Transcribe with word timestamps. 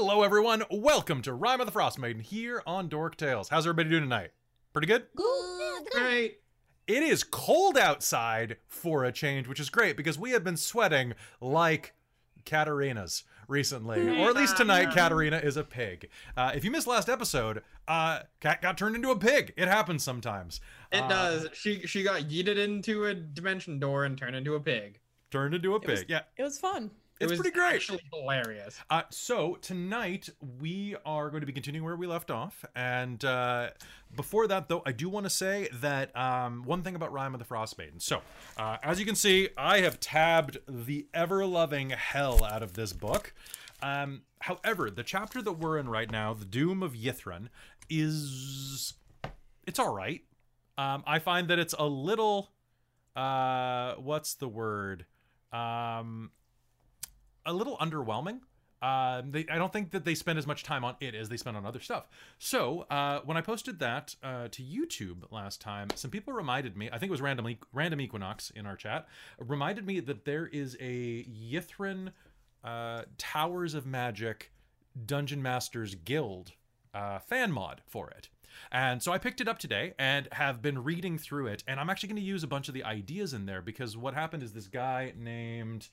Hello, 0.00 0.22
everyone. 0.22 0.62
Welcome 0.70 1.22
to 1.22 1.32
Rime 1.32 1.58
of 1.60 1.66
the 1.66 1.72
Frost 1.72 1.98
Maiden 1.98 2.22
here 2.22 2.62
on 2.64 2.88
Dork 2.88 3.16
Tales. 3.16 3.48
How's 3.48 3.66
everybody 3.66 3.90
doing 3.90 4.04
tonight? 4.04 4.30
Pretty 4.72 4.86
good? 4.86 5.06
Good. 5.16 5.82
Right. 5.96 6.34
It 6.86 7.02
is 7.02 7.24
cold 7.24 7.76
outside 7.76 8.58
for 8.68 9.02
a 9.04 9.10
change, 9.10 9.48
which 9.48 9.58
is 9.58 9.70
great 9.70 9.96
because 9.96 10.16
we 10.16 10.30
have 10.30 10.44
been 10.44 10.56
sweating 10.56 11.14
like 11.40 11.94
Katerina's 12.44 13.24
recently, 13.48 14.20
or 14.22 14.28
at 14.30 14.36
least 14.36 14.56
tonight. 14.56 14.92
Katerina 14.94 15.38
is 15.38 15.56
a 15.56 15.64
pig. 15.64 16.08
Uh, 16.36 16.52
if 16.54 16.64
you 16.64 16.70
missed 16.70 16.86
last 16.86 17.08
episode, 17.08 17.64
uh, 17.88 18.20
Cat 18.38 18.62
got 18.62 18.78
turned 18.78 18.94
into 18.94 19.10
a 19.10 19.18
pig. 19.18 19.52
It 19.56 19.66
happens 19.66 20.04
sometimes. 20.04 20.60
It 20.92 21.02
Uh, 21.02 21.08
does. 21.08 21.48
She 21.54 21.80
she 21.88 22.04
got 22.04 22.22
yeeted 22.22 22.56
into 22.56 23.04
a 23.06 23.14
dimension 23.14 23.80
door 23.80 24.04
and 24.04 24.16
turned 24.16 24.36
into 24.36 24.54
a 24.54 24.60
pig. 24.60 25.00
Turned 25.32 25.54
into 25.56 25.74
a 25.74 25.80
pig. 25.80 25.90
was- 25.90 26.04
yeah, 26.08 26.20
It 26.36 26.44
was 26.44 26.56
fun. 26.60 26.92
It 27.20 27.24
it's 27.24 27.30
was 27.30 27.40
pretty 27.40 27.54
great. 27.54 27.74
Actually 27.74 28.02
hilarious. 28.12 28.78
Uh, 28.88 29.02
so 29.10 29.56
tonight 29.56 30.28
we 30.60 30.94
are 31.04 31.30
going 31.30 31.40
to 31.40 31.46
be 31.46 31.52
continuing 31.52 31.84
where 31.84 31.96
we 31.96 32.06
left 32.06 32.30
off, 32.30 32.64
and 32.76 33.24
uh, 33.24 33.70
before 34.14 34.46
that, 34.46 34.68
though, 34.68 34.82
I 34.86 34.92
do 34.92 35.08
want 35.08 35.24
to 35.24 35.30
say 35.30 35.68
that 35.80 36.16
um, 36.16 36.62
one 36.62 36.82
thing 36.82 36.94
about 36.94 37.12
Rime 37.12 37.34
of 37.34 37.40
the 37.40 37.44
Frost 37.44 37.76
Maiden. 37.76 37.98
So, 37.98 38.22
uh, 38.56 38.76
as 38.82 39.00
you 39.00 39.06
can 39.06 39.16
see, 39.16 39.48
I 39.56 39.80
have 39.80 39.98
tabbed 40.00 40.58
the 40.68 41.06
ever-loving 41.12 41.90
hell 41.90 42.44
out 42.44 42.62
of 42.62 42.74
this 42.74 42.92
book. 42.92 43.34
Um, 43.82 44.22
however, 44.40 44.90
the 44.90 45.02
chapter 45.02 45.42
that 45.42 45.52
we're 45.52 45.78
in 45.78 45.88
right 45.88 46.10
now, 46.10 46.34
the 46.34 46.44
Doom 46.44 46.82
of 46.82 46.94
Ythryn, 46.94 47.48
is 47.90 48.94
it's 49.66 49.78
all 49.78 49.94
right. 49.94 50.22
Um, 50.76 51.02
I 51.06 51.18
find 51.18 51.48
that 51.48 51.58
it's 51.58 51.74
a 51.78 51.86
little, 51.86 52.50
uh, 53.16 53.94
what's 53.94 54.34
the 54.34 54.48
word? 54.48 55.04
Um, 55.52 56.30
a 57.46 57.52
little 57.52 57.76
underwhelming. 57.78 58.40
Um, 58.80 59.32
they, 59.32 59.44
I 59.50 59.58
don't 59.58 59.72
think 59.72 59.90
that 59.90 60.04
they 60.04 60.14
spend 60.14 60.38
as 60.38 60.46
much 60.46 60.62
time 60.62 60.84
on 60.84 60.94
it 61.00 61.14
as 61.14 61.28
they 61.28 61.36
spend 61.36 61.56
on 61.56 61.66
other 61.66 61.80
stuff. 61.80 62.08
So 62.38 62.86
uh, 62.90 63.20
when 63.24 63.36
I 63.36 63.40
posted 63.40 63.80
that 63.80 64.14
uh, 64.22 64.48
to 64.52 64.62
YouTube 64.62 65.24
last 65.32 65.60
time, 65.60 65.88
some 65.96 66.12
people 66.12 66.32
reminded 66.32 66.76
me. 66.76 66.88
I 66.88 66.98
think 66.98 67.10
it 67.10 67.10
was 67.10 67.20
random 67.20 67.56
random 67.72 68.00
Equinox 68.00 68.50
in 68.50 68.66
our 68.66 68.76
chat 68.76 69.08
reminded 69.38 69.84
me 69.84 69.98
that 70.00 70.24
there 70.24 70.46
is 70.46 70.76
a 70.80 71.24
Ythryn 71.24 72.12
uh, 72.62 73.02
Towers 73.16 73.74
of 73.74 73.84
Magic 73.84 74.52
Dungeon 75.06 75.42
Masters 75.42 75.96
Guild 75.96 76.52
uh, 76.94 77.18
fan 77.18 77.50
mod 77.50 77.82
for 77.86 78.10
it. 78.10 78.28
And 78.72 79.02
so 79.02 79.12
I 79.12 79.18
picked 79.18 79.40
it 79.40 79.48
up 79.48 79.58
today 79.58 79.94
and 79.98 80.28
have 80.32 80.62
been 80.62 80.82
reading 80.82 81.18
through 81.18 81.46
it. 81.48 81.62
And 81.66 81.78
I'm 81.78 81.90
actually 81.90 82.08
going 82.08 82.20
to 82.20 82.26
use 82.26 82.42
a 82.42 82.48
bunch 82.48 82.68
of 82.68 82.74
the 82.74 82.84
ideas 82.84 83.32
in 83.32 83.46
there 83.46 83.62
because 83.62 83.96
what 83.96 84.14
happened 84.14 84.42
is 84.42 84.52
this 84.52 84.66
guy 84.66 85.12
named 85.16 85.88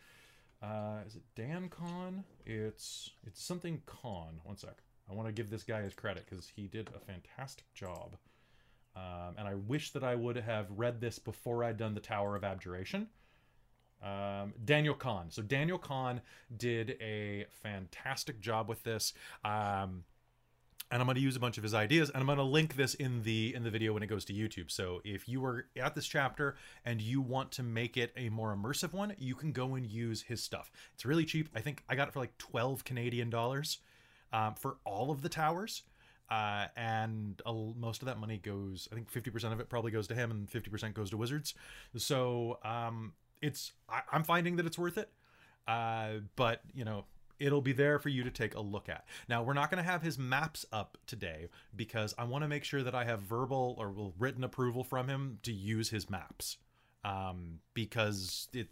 uh, 0.62 1.00
is 1.06 1.16
it 1.16 1.24
Dan 1.36 1.70
Con? 1.70 2.24
It's 2.46 3.12
it's 3.26 3.44
something 3.44 3.82
Con. 3.86 4.40
One 4.44 4.58
sec. 4.58 4.78
I 5.10 5.14
want 5.14 5.28
to 5.28 5.34
give 5.34 5.50
this 5.50 5.64
guy 5.64 5.82
his 5.82 5.94
credit 5.94 6.26
because 6.28 6.52
he 6.56 6.68
did 6.68 6.90
a 6.96 7.00
fantastic 7.00 7.72
job. 7.74 8.16
Um, 8.96 9.36
and 9.38 9.48
I 9.48 9.56
wish 9.56 9.92
that 9.92 10.04
I 10.04 10.16
would 10.16 10.38
have 10.38 10.68
read 10.72 11.02
this 11.02 11.20
before 11.20 11.64
I'd 11.64 11.78
done 11.78 11.94
the 11.94 12.00
Tower 12.00 12.36
of 12.36 12.44
Abjuration. 12.44 13.08
Um, 14.02 14.54
Daniel 14.64 14.96
Kahn. 14.96 15.30
So 15.30 15.42
Daniel 15.42 15.78
Kahn 15.78 16.22
did 16.58 16.98
a 17.02 17.46
fantastic 17.50 18.40
job 18.40 18.70
with 18.70 18.84
this. 18.84 19.14
Um, 19.44 20.04
and 20.92 21.02
I'm 21.02 21.08
going 21.08 21.16
to 21.16 21.22
use 21.22 21.36
a 21.36 21.40
bunch 21.40 21.58
of 21.58 21.64
his 21.64 21.74
ideas, 21.74 22.10
and 22.10 22.20
I'm 22.20 22.26
going 22.26 22.38
to 22.38 22.44
link 22.44 22.76
this 22.76 22.94
in 22.94 23.24
the 23.24 23.54
in 23.56 23.64
the 23.64 23.72
video 23.72 23.94
when 23.94 24.04
it 24.04 24.08
goes 24.08 24.26
to 24.26 24.34
YouTube. 24.34 24.70
So 24.70 25.02
if 25.04 25.28
you 25.28 25.44
are 25.46 25.66
at 25.76 25.96
this 25.96 26.06
chapter 26.06 26.56
and 26.84 27.02
you 27.02 27.22
want 27.22 27.52
to 27.54 27.64
make 27.64 27.98
it 27.98 28.12
a 28.16 28.30
more 28.30 28.56
immersive 28.56 28.94
one, 28.94 29.14
you 29.18 29.36
can 29.36 29.52
go 29.52 29.76
and 29.76 29.86
use 29.86 30.22
his 30.24 30.44
stuff. 30.44 30.72
It's 30.94 31.06
really 31.06 31.26
cheap. 31.26 31.50
I 31.56 31.62
think 31.62 31.84
I 31.90 31.96
got 31.96 32.08
it 32.08 32.14
for 32.14 32.20
like 32.20 32.38
12 32.38 32.84
Canadian 32.84 33.30
dollars 33.30 33.80
um, 34.32 34.56
for 34.56 34.78
all 34.86 35.12
of 35.12 35.22
the 35.22 35.30
towers. 35.30 35.84
Uh, 36.30 36.66
and 36.76 37.42
a, 37.46 37.54
most 37.54 38.02
of 38.02 38.08
that 38.08 38.18
money 38.18 38.40
goes, 38.40 38.88
I 38.92 38.96
think 38.96 39.12
50% 39.12 39.52
of 39.52 39.60
it 39.60 39.70
probably 39.70 39.92
goes 39.92 40.08
to 40.08 40.16
him, 40.16 40.32
and 40.32 40.50
50% 40.50 40.94
goes 40.94 41.12
to 41.12 41.18
Wizards. 41.18 41.54
So 41.98 42.58
um, 42.64 43.14
it's 43.42 43.74
I, 43.90 44.02
I'm 44.12 44.24
finding 44.24 44.56
that 44.58 44.66
it's 44.66 44.78
worth 44.78 44.98
it. 44.98 45.10
Uh, 45.68 46.20
but 46.36 46.62
you 46.74 46.86
know, 46.86 47.06
it'll 47.40 47.62
be 47.62 47.74
there 47.74 48.00
for 48.00 48.10
you 48.10 48.24
to 48.24 48.32
take 48.32 48.56
a 48.56 48.62
look 48.62 48.90
at. 48.90 49.06
Now, 49.28 49.44
we're 49.44 49.54
not 49.54 49.70
going 49.70 49.84
to 49.84 49.90
have 49.90 50.02
his 50.02 50.18
maps 50.18 50.66
up 50.72 50.98
today 51.08 51.48
because 51.76 52.14
I 52.18 52.24
want 52.26 52.44
to 52.44 52.48
make 52.48 52.64
sure 52.64 52.84
that 52.84 52.96
I 52.96 53.06
have 53.06 53.22
verbal 53.22 53.76
or 53.78 54.14
written 54.18 54.44
approval 54.44 54.84
from 54.84 55.08
him 55.08 55.40
to 55.44 55.54
use 55.54 55.90
his 55.90 56.10
maps. 56.10 56.58
Um, 57.04 57.60
because 57.76 58.48
it 58.52 58.70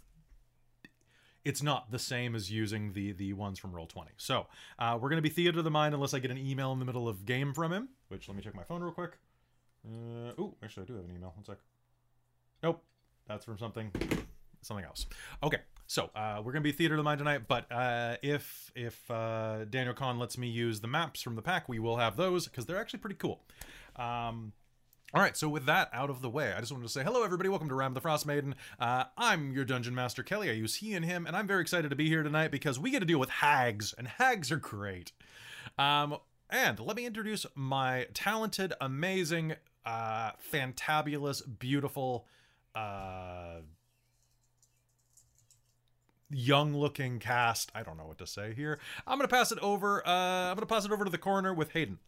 it's 1.46 1.62
not 1.62 1.92
the 1.92 2.00
same 2.00 2.36
as 2.36 2.50
using 2.52 2.94
the 2.94 3.12
the 3.12 3.34
ones 3.34 3.60
from 3.60 3.74
roll 3.74 3.86
20 3.86 4.12
so 4.18 4.48
uh, 4.80 4.98
we're 5.00 5.10
going 5.10 5.18
to 5.18 5.22
be 5.22 5.30
theater 5.30 5.60
of 5.60 5.66
the 5.66 5.72
mind 5.72 5.94
unless 5.94 6.14
i 6.14 6.20
get 6.20 6.32
an 6.32 6.38
email 6.38 6.72
in 6.72 6.80
the 6.80 6.86
middle 6.86 7.08
of 7.08 7.26
game 7.26 7.54
from 7.54 7.72
him 7.72 7.90
which 8.08 8.28
let 8.28 8.36
me 8.36 8.42
check 8.42 8.56
my 8.56 8.64
phone 8.64 8.82
real 8.82 8.92
quick 8.92 9.18
uh, 9.86 10.32
oh 10.38 10.56
actually 10.64 10.84
i 10.84 10.86
do 10.86 10.96
have 10.96 11.06
an 11.06 11.12
email 11.12 11.32
one 11.36 11.44
sec 11.44 11.58
nope 12.64 12.84
that's 13.28 13.46
from 13.46 13.58
something 13.58 13.92
something 14.64 14.86
else 14.86 15.06
okay 15.42 15.60
so 15.86 16.10
uh, 16.16 16.42
we're 16.44 16.52
gonna 16.52 16.62
be 16.62 16.72
theater 16.72 16.96
of 16.96 16.98
the 16.98 17.04
mind 17.04 17.20
tonight 17.20 17.42
but 17.48 17.72
uh, 17.72 18.16
if 18.22 18.72
if 18.76 19.10
uh, 19.12 19.66
daniel 19.66 19.94
Kahn 19.94 20.20
lets 20.20 20.38
me 20.38 20.48
use 20.48 20.80
the 20.80 20.88
maps 20.88 21.22
from 21.22 21.36
the 21.36 21.42
pack 21.42 21.68
we 21.70 21.80
will 21.80 21.98
have 21.98 22.18
those 22.18 22.48
because 22.48 22.66
they're 22.66 22.80
actually 22.80 23.00
pretty 23.00 23.18
cool 23.18 23.42
um, 23.96 24.54
all 25.16 25.22
right, 25.22 25.38
so 25.38 25.48
with 25.48 25.68
that 25.68 25.92
out 25.94 26.10
of 26.10 26.24
the 26.24 26.30
way, 26.30 26.54
I 26.54 26.60
just 26.60 26.72
wanted 26.72 26.88
to 26.88 26.92
say 26.92 27.04
hello, 27.04 27.22
everybody. 27.24 27.48
Welcome 27.48 27.70
to 27.70 27.76
Ram 27.76 27.94
the 27.94 28.02
Frost 28.02 28.26
Maiden. 28.26 28.56
Uh, 28.80 29.04
I'm 29.16 29.54
your 29.54 29.64
dungeon 29.64 29.94
master, 29.94 30.24
Kelly. 30.24 30.50
I 30.50 30.54
use 30.54 30.74
he 30.78 30.96
and 30.96 31.06
him, 31.06 31.28
and 31.28 31.36
I'm 31.36 31.46
very 31.46 31.62
excited 31.62 31.90
to 31.92 31.96
be 31.96 32.08
here 32.08 32.24
tonight 32.24 32.50
because 32.50 32.80
we 32.80 32.90
get 32.90 33.02
to 33.02 33.06
deal 33.06 33.20
with 33.20 33.30
hags, 33.30 33.94
and 33.96 34.08
hags 34.08 34.52
are 34.52 34.58
great. 34.58 35.12
Um, 35.78 36.18
and 36.50 36.80
let 36.80 36.96
me 36.96 37.06
introduce 37.06 37.46
my 37.54 38.08
talented, 38.16 38.74
amazing, 38.82 39.54
uh, 39.86 40.32
fantabulous, 40.52 41.44
beautiful, 41.60 42.26
uh, 42.74 43.58
young-looking 46.34 47.20
cast. 47.20 47.72
I 47.74 47.84
don't 47.84 47.98
know 47.98 48.06
what 48.06 48.18
to 48.18 48.28
say 48.28 48.54
here. 48.54 48.80
I'm 49.08 49.18
gonna 49.18 49.28
pass 49.28 49.52
it 49.52 49.60
over. 49.60 50.06
Uh, 50.08 50.50
I'm 50.50 50.56
gonna 50.56 50.66
pass 50.66 50.86
it 50.86 50.92
over 50.92 51.06
to 51.06 51.12
the 51.12 51.18
corner 51.18 51.54
with 51.54 51.72
Hayden. 51.72 52.00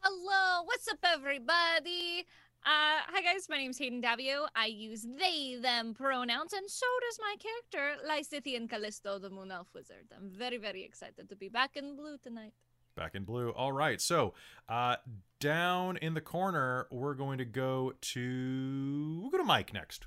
Hello, 0.00 0.62
what's 0.64 0.88
up, 0.88 0.98
everybody? 1.04 2.26
Uh, 2.62 3.00
hi 3.08 3.22
guys, 3.22 3.48
my 3.48 3.56
name's 3.56 3.78
Hayden 3.78 4.02
Daviau. 4.02 4.46
I 4.54 4.66
use 4.66 5.06
they, 5.18 5.56
them 5.60 5.94
pronouns, 5.94 6.52
and 6.52 6.70
so 6.70 6.86
does 7.08 7.18
my 7.18 7.36
character, 7.38 8.02
Lysithian 8.06 8.68
Callisto, 8.68 9.18
the 9.18 9.30
Moon 9.30 9.50
Elf 9.50 9.68
Wizard. 9.74 10.06
I'm 10.14 10.28
very, 10.28 10.58
very 10.58 10.84
excited 10.84 11.30
to 11.30 11.36
be 11.36 11.48
back 11.48 11.76
in 11.76 11.96
blue 11.96 12.18
tonight. 12.18 12.52
Back 12.96 13.14
in 13.14 13.24
blue. 13.24 13.50
All 13.50 13.72
right. 13.72 13.98
So, 13.98 14.34
uh, 14.68 14.96
down 15.38 15.96
in 15.98 16.12
the 16.12 16.20
corner, 16.20 16.86
we're 16.90 17.14
going 17.14 17.38
to 17.38 17.46
go 17.46 17.94
to 18.00 19.18
we'll 19.22 19.30
go 19.30 19.38
to 19.38 19.44
Mike 19.44 19.72
next. 19.72 20.06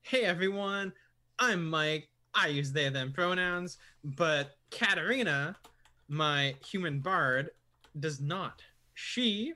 Hey 0.00 0.22
everyone, 0.22 0.94
I'm 1.38 1.68
Mike. 1.68 2.08
I 2.34 2.48
use 2.48 2.72
they 2.72 2.88
them 2.88 3.12
pronouns, 3.12 3.78
but 4.02 4.56
Katerina, 4.70 5.56
my 6.08 6.54
human 6.64 7.00
bard, 7.00 7.50
does 7.98 8.20
not. 8.20 8.62
She 8.94 9.52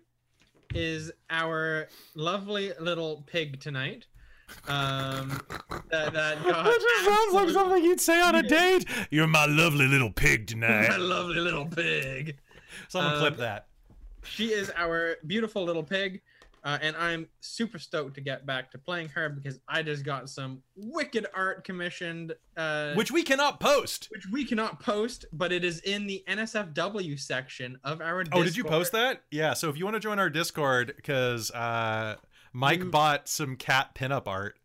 is 0.74 1.12
our 1.30 1.88
lovely 2.14 2.72
little 2.80 3.24
pig 3.26 3.60
tonight. 3.60 4.06
Um, 4.68 5.40
that, 5.90 6.12
that 6.12 6.42
got 6.44 7.50
something 7.50 7.84
you'd 7.84 8.00
say 8.00 8.20
on 8.20 8.34
a 8.34 8.42
date. 8.42 8.84
You're 9.10 9.26
my 9.26 9.46
lovely 9.46 9.86
little 9.86 10.10
pig 10.10 10.46
tonight. 10.46 10.88
my 10.90 10.96
lovely 10.96 11.40
little 11.40 11.66
pig. 11.66 12.38
Someone 12.88 13.14
Um, 13.14 13.18
clip 13.20 13.36
that. 13.38 13.66
She 14.24 14.48
is 14.48 14.70
our 14.76 15.16
beautiful 15.26 15.64
little 15.64 15.82
pig, 15.82 16.20
uh, 16.66 16.78
and 16.82 16.96
I'm 16.96 17.28
super 17.40 17.78
stoked 17.78 18.16
to 18.16 18.20
get 18.20 18.44
back 18.44 18.72
to 18.72 18.78
playing 18.78 19.08
her 19.10 19.28
because 19.28 19.60
I 19.68 19.82
just 19.82 20.04
got 20.04 20.28
some 20.28 20.62
wicked 20.74 21.26
art 21.32 21.64
commissioned, 21.64 22.34
uh, 22.56 22.92
Which 22.94 23.10
we 23.12 23.22
cannot 23.22 23.60
post. 23.60 24.08
which 24.10 24.26
we 24.32 24.44
cannot 24.44 24.80
post, 24.80 25.24
but 25.32 25.52
it 25.52 25.64
is 25.64 25.78
in 25.80 26.06
the 26.08 26.24
NSFW 26.28 27.18
section 27.18 27.78
of 27.84 28.00
our. 28.00 28.24
Discord. 28.24 28.40
Oh, 28.40 28.44
did 28.44 28.56
you 28.56 28.64
post 28.64 28.92
that? 28.92 29.22
Yeah. 29.30 29.54
So 29.54 29.68
if 29.70 29.78
you 29.78 29.84
want 29.84 29.94
to 29.94 30.00
join 30.00 30.18
our 30.18 30.28
Discord, 30.28 30.92
because 30.96 31.50
uh, 31.52 32.16
Mike 32.52 32.80
You- 32.80 32.90
bought 32.90 33.28
some 33.28 33.56
cat 33.56 33.94
pinup 33.94 34.26
art. 34.26 34.58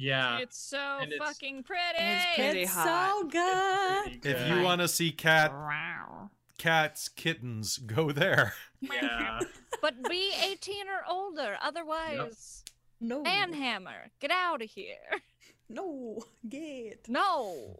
Yeah. 0.00 0.38
it's 0.38 0.56
so 0.56 0.98
and 1.00 1.12
it's- 1.12 1.28
fucking 1.28 1.64
pretty. 1.64 1.82
It's 1.98 2.24
pretty 2.36 2.60
it's 2.62 2.72
hot. 2.72 3.10
so 3.20 3.28
good. 3.28 4.22
Pretty 4.22 4.28
If 4.30 4.48
you 4.56 4.62
want 4.62 4.80
to 4.80 4.86
see 4.86 5.10
cat 5.10 5.50
Wow. 5.52 6.30
Cats 6.58 7.08
kittens, 7.08 7.78
go 7.78 8.12
there. 8.12 8.54
yeah. 8.80 9.40
but 9.82 10.08
be 10.08 10.32
18 10.44 10.86
or 10.88 11.10
older, 11.10 11.56
otherwise, 11.62 12.64
No. 13.00 13.22
Manhammer, 13.22 14.10
get 14.20 14.30
out 14.30 14.62
of 14.62 14.70
here. 14.70 15.22
No. 15.70 16.18
Get. 16.48 17.08
No. 17.08 17.78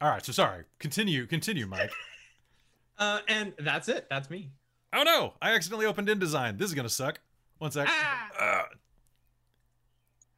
All 0.00 0.08
right. 0.10 0.24
So 0.24 0.32
sorry. 0.32 0.64
Continue. 0.78 1.26
Continue, 1.26 1.66
Mike. 1.66 1.92
Uh, 2.98 3.20
and 3.28 3.52
that's 3.60 3.88
it. 3.88 4.08
That's 4.10 4.28
me. 4.28 4.50
Oh 4.92 5.04
no! 5.04 5.34
I 5.40 5.54
accidentally 5.54 5.86
opened 5.86 6.08
InDesign. 6.08 6.58
This 6.58 6.68
is 6.68 6.74
gonna 6.74 6.88
suck. 6.88 7.20
One 7.58 7.70
sec. 7.70 7.86
Ah! 7.88 8.28
Ugh. 8.40 8.76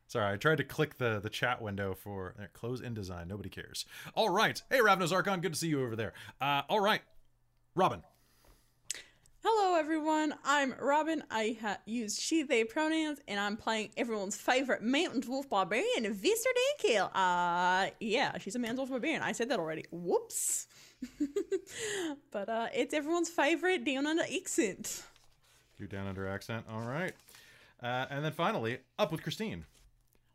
Sorry, 0.08 0.34
I 0.34 0.36
tried 0.36 0.58
to 0.58 0.64
click 0.64 0.98
the 0.98 1.20
the 1.20 1.30
chat 1.30 1.62
window 1.62 1.94
for 1.94 2.34
there, 2.38 2.48
close 2.52 2.82
InDesign. 2.82 3.28
Nobody 3.28 3.48
cares. 3.48 3.86
All 4.14 4.28
right. 4.28 4.60
Hey, 4.68 4.80
Ravnos 4.80 5.10
Archon, 5.10 5.40
good 5.40 5.54
to 5.54 5.58
see 5.58 5.68
you 5.68 5.82
over 5.82 5.96
there. 5.96 6.12
Uh, 6.38 6.62
all 6.68 6.80
right. 6.80 7.00
Robin. 7.74 8.02
Hello, 9.42 9.78
everyone. 9.78 10.34
I'm 10.44 10.74
Robin. 10.80 11.22
I 11.30 11.56
ha- 11.62 11.78
use 11.86 12.20
she, 12.20 12.42
they 12.42 12.64
pronouns, 12.64 13.20
and 13.28 13.38
I'm 13.38 13.56
playing 13.56 13.90
everyone's 13.96 14.36
favorite 14.36 14.82
mountain 14.82 15.22
wolf 15.26 15.48
barbarian, 15.48 16.04
Vistra 16.14 16.52
Dankil. 16.84 17.10
Uh, 17.14 17.90
yeah, 18.00 18.36
she's 18.38 18.56
a 18.56 18.58
mountain 18.58 18.78
wolf 18.78 18.90
barbarian. 18.90 19.22
I 19.22 19.32
said 19.32 19.48
that 19.50 19.60
already. 19.60 19.84
Whoops. 19.92 20.66
but 22.32 22.48
uh, 22.48 22.68
it's 22.74 22.92
everyone's 22.92 23.30
favorite 23.30 23.84
down 23.84 24.06
under 24.06 24.24
accent. 24.24 25.04
You're 25.78 25.88
down 25.88 26.08
under 26.08 26.26
accent. 26.26 26.66
All 26.68 26.82
right. 26.82 27.12
Uh, 27.82 28.06
and 28.10 28.24
then 28.24 28.32
finally, 28.32 28.78
up 28.98 29.12
with 29.12 29.22
Christine. 29.22 29.64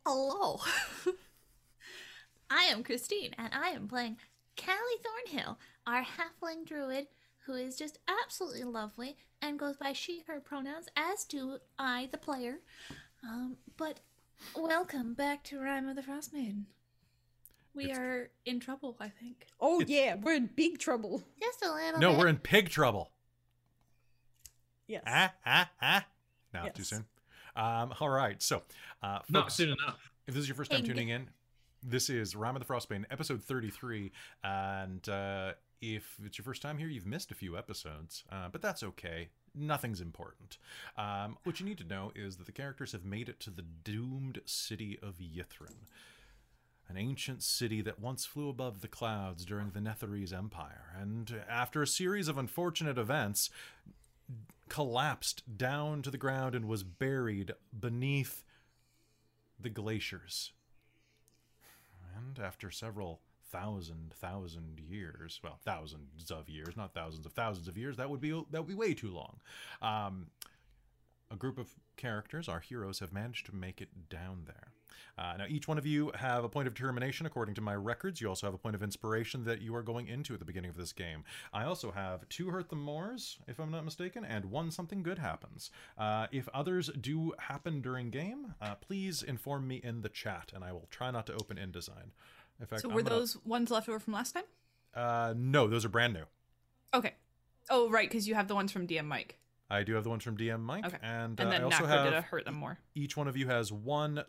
Hello. 0.06 0.62
I 2.50 2.64
am 2.66 2.82
Christine, 2.82 3.36
and 3.38 3.50
I 3.54 3.70
am 3.70 3.88
playing 3.88 4.18
Callie 4.58 4.78
Thornhill, 5.04 5.60
our 5.86 6.04
halfling 6.04 6.66
druid, 6.66 7.08
who 7.46 7.54
is 7.54 7.76
just 7.78 8.00
absolutely 8.08 8.64
lovely 8.64 9.18
and 9.42 9.60
goes 9.60 9.78
by 9.78 9.94
she, 9.94 10.24
her 10.28 10.40
pronouns, 10.40 10.88
as 10.96 11.24
do 11.26 11.58
I, 11.78 12.10
the 12.12 12.18
player. 12.18 12.60
Um, 13.24 13.58
but 13.78 14.00
welcome 14.56 15.14
back 15.14 15.44
to 15.46 15.60
Rime 15.60 15.88
of 15.88 15.96
the 15.96 16.04
Frost 16.04 16.34
Maiden. 16.34 16.66
We 17.74 17.86
It's- 17.86 17.98
are 17.98 18.32
in 18.46 18.60
trouble, 18.60 18.96
I 19.00 19.10
think. 19.10 19.46
Oh, 19.60 19.82
yeah, 19.86 20.16
we're 20.16 20.36
in 20.36 20.48
big 20.56 20.80
trouble. 20.80 21.24
Just 21.40 21.62
a 21.64 21.72
little 21.74 22.00
No, 22.00 22.12
bit. 22.12 22.20
we're 22.20 22.28
in 22.30 22.38
pig 22.38 22.70
trouble. 22.70 23.12
Yes. 24.88 25.04
Ah, 25.06 25.34
ah, 25.46 25.70
ah. 25.82 26.06
No, 26.54 26.70
too 26.70 26.84
soon. 26.84 27.06
Um, 27.56 27.94
all 28.00 28.10
right. 28.10 28.42
So, 28.42 28.64
uh, 29.04 29.20
Not 29.30 29.44
folks, 29.44 29.56
soon 29.56 29.70
enough. 29.70 30.12
if 30.28 30.34
this 30.34 30.42
is 30.44 30.48
your 30.48 30.56
first 30.56 30.72
time 30.72 30.82
Pig. 30.82 30.90
tuning 30.92 31.10
in, 31.10 31.30
this 31.88 32.10
is 32.10 32.36
Rime 32.36 32.56
of 32.56 32.66
the 32.66 32.74
Frostbane, 32.74 33.06
episode 33.12 33.44
33. 33.44 34.12
And 34.44 35.08
uh, 35.08 35.54
if 35.82 36.18
it's 36.26 36.38
your 36.38 36.44
first 36.44 36.62
time 36.62 36.78
here, 36.78 36.88
you've 36.88 37.06
missed 37.06 37.32
a 37.32 37.36
few 37.36 37.58
episodes, 37.58 38.24
uh, 38.32 38.50
but 38.52 38.62
that's 38.62 38.82
okay. 38.82 39.30
Nothing's 39.54 40.02
important. 40.02 40.58
Um, 40.98 41.38
what 41.44 41.60
you 41.60 41.66
need 41.66 41.78
to 41.78 41.88
know 41.88 42.12
is 42.16 42.38
that 42.38 42.48
the 42.48 42.52
characters 42.52 42.92
have 42.92 43.06
made 43.06 43.30
it 43.30 43.40
to 43.42 43.52
the 43.52 43.62
doomed 43.62 44.42
city 44.46 44.98
of 45.02 45.20
Ythryn, 45.20 45.86
an 46.90 46.98
ancient 46.98 47.44
city 47.44 47.82
that 47.82 48.00
once 48.00 48.26
flew 48.26 48.50
above 48.50 48.82
the 48.82 48.88
clouds 48.88 49.46
during 49.46 49.70
the 49.70 49.80
Netherese 49.80 50.34
Empire. 50.34 50.92
And 51.00 51.42
after 51.48 51.82
a 51.82 51.88
series 51.88 52.28
of 52.28 52.38
unfortunate 52.38 52.98
events, 52.98 53.52
collapsed 54.70 55.58
down 55.58 56.02
to 56.02 56.10
the 56.10 56.18
ground 56.18 56.56
and 56.56 56.66
was 56.68 56.84
buried 56.84 57.54
beneath 57.80 58.44
the 59.60 59.70
glaciers. 59.70 60.52
And 62.16 62.40
after 62.40 62.72
several 62.72 63.22
thousand 63.52 64.14
thousand 64.14 64.80
years, 64.80 65.40
well, 65.44 65.60
thousands 65.64 66.32
of 66.32 66.50
years, 66.50 66.76
not 66.76 66.94
thousands 66.94 67.26
of 67.26 67.34
thousands 67.34 67.68
of 67.68 67.78
years, 67.78 67.98
that 67.98 68.10
would 68.10 68.22
be 68.22 68.32
that 68.32 68.62
would 68.62 68.68
be 68.68 68.76
way 68.76 68.94
too 68.94 69.12
long. 69.12 69.40
Um, 69.82 70.28
a 71.32 71.36
group 71.36 71.58
of 71.58 71.70
characters, 71.98 72.48
our 72.48 72.60
heroes, 72.60 73.00
have 73.00 73.12
managed 73.12 73.46
to 73.48 73.56
make 73.56 73.82
it 73.82 74.10
down 74.10 74.44
there. 74.46 74.72
Uh, 75.18 75.36
now, 75.38 75.46
each 75.48 75.68
one 75.68 75.78
of 75.78 75.86
you 75.86 76.12
have 76.16 76.44
a 76.44 76.50
point 76.50 76.68
of 76.68 76.74
determination 76.74 77.26
according 77.26 77.56
to 77.56 77.62
my 77.62 77.76
records. 77.76 78.20
You 78.22 78.30
also 78.30 78.48
have 78.48 78.54
a 78.54 78.58
point 78.58 78.76
of 78.76 78.84
inspiration 78.84 79.44
that 79.46 79.62
you 79.62 79.76
are 79.76 79.82
going 79.84 80.08
into 80.08 80.34
at 80.34 80.40
the 80.40 80.46
beginning 80.46 80.70
of 80.70 80.78
this 80.78 80.94
game. 80.94 81.24
I 81.54 81.64
also 81.66 81.92
have 81.92 82.28
two 82.30 82.50
hurt 82.50 82.70
the 82.70 82.76
mores, 82.76 83.38
if 83.48 83.60
I'm 83.60 83.72
not 83.72 83.86
mistaken, 83.86 84.26
and 84.26 84.46
one 84.46 84.72
something 84.72 85.04
good 85.04 85.20
happens. 85.20 85.72
Uh, 85.98 86.28
if 86.32 86.48
others 86.54 86.90
do 87.00 87.34
happen 87.40 87.82
during 87.82 88.10
game, 88.10 88.56
uh, 88.62 88.76
please 88.76 89.24
inform 89.24 89.68
me 89.68 89.78
in 89.84 90.02
the 90.02 90.10
chat, 90.10 90.52
and 90.54 90.64
I 90.64 90.72
will 90.72 90.88
try 90.92 91.12
not 91.12 91.26
to 91.28 91.34
open 91.34 91.58
InDesign. 91.58 92.12
In 92.60 92.66
fact, 92.66 92.82
So 92.82 92.90
were 92.90 93.02
gonna- 93.02 93.10
those 93.16 93.38
ones 93.46 93.70
left 93.72 93.90
over 93.90 94.00
from 94.00 94.14
last 94.14 94.32
time? 94.34 94.44
Uh, 94.94 95.34
no, 95.36 95.68
those 95.68 95.84
are 95.86 95.90
brand 95.90 96.14
new. 96.14 96.24
Okay. 96.94 97.16
Oh, 97.70 97.90
right, 97.90 98.08
because 98.08 98.28
you 98.28 98.36
have 98.36 98.48
the 98.48 98.56
ones 98.56 98.72
from 98.72 98.86
DM 98.88 99.08
Mike. 99.08 99.40
I 99.70 99.84
do 99.84 99.94
have 99.96 100.04
the 100.04 100.10
ones 100.12 100.24
from 100.24 100.38
DM 100.38 100.62
Mike, 100.62 100.86
Okay. 100.86 100.98
and, 101.02 101.40
And 101.40 101.42
uh, 101.42 101.44
I 101.48 101.52
then 101.52 101.64
also 101.64 101.80
Nacro 101.80 101.88
have 101.98 102.06
did 102.06 102.14
a 102.14 102.22
hurt 102.22 102.46
them 102.46 102.54
more. 102.56 102.78
each 102.94 103.18
one 103.18 103.28
of 103.28 103.36
you 103.36 103.48
has 103.48 103.72
one 103.72 104.24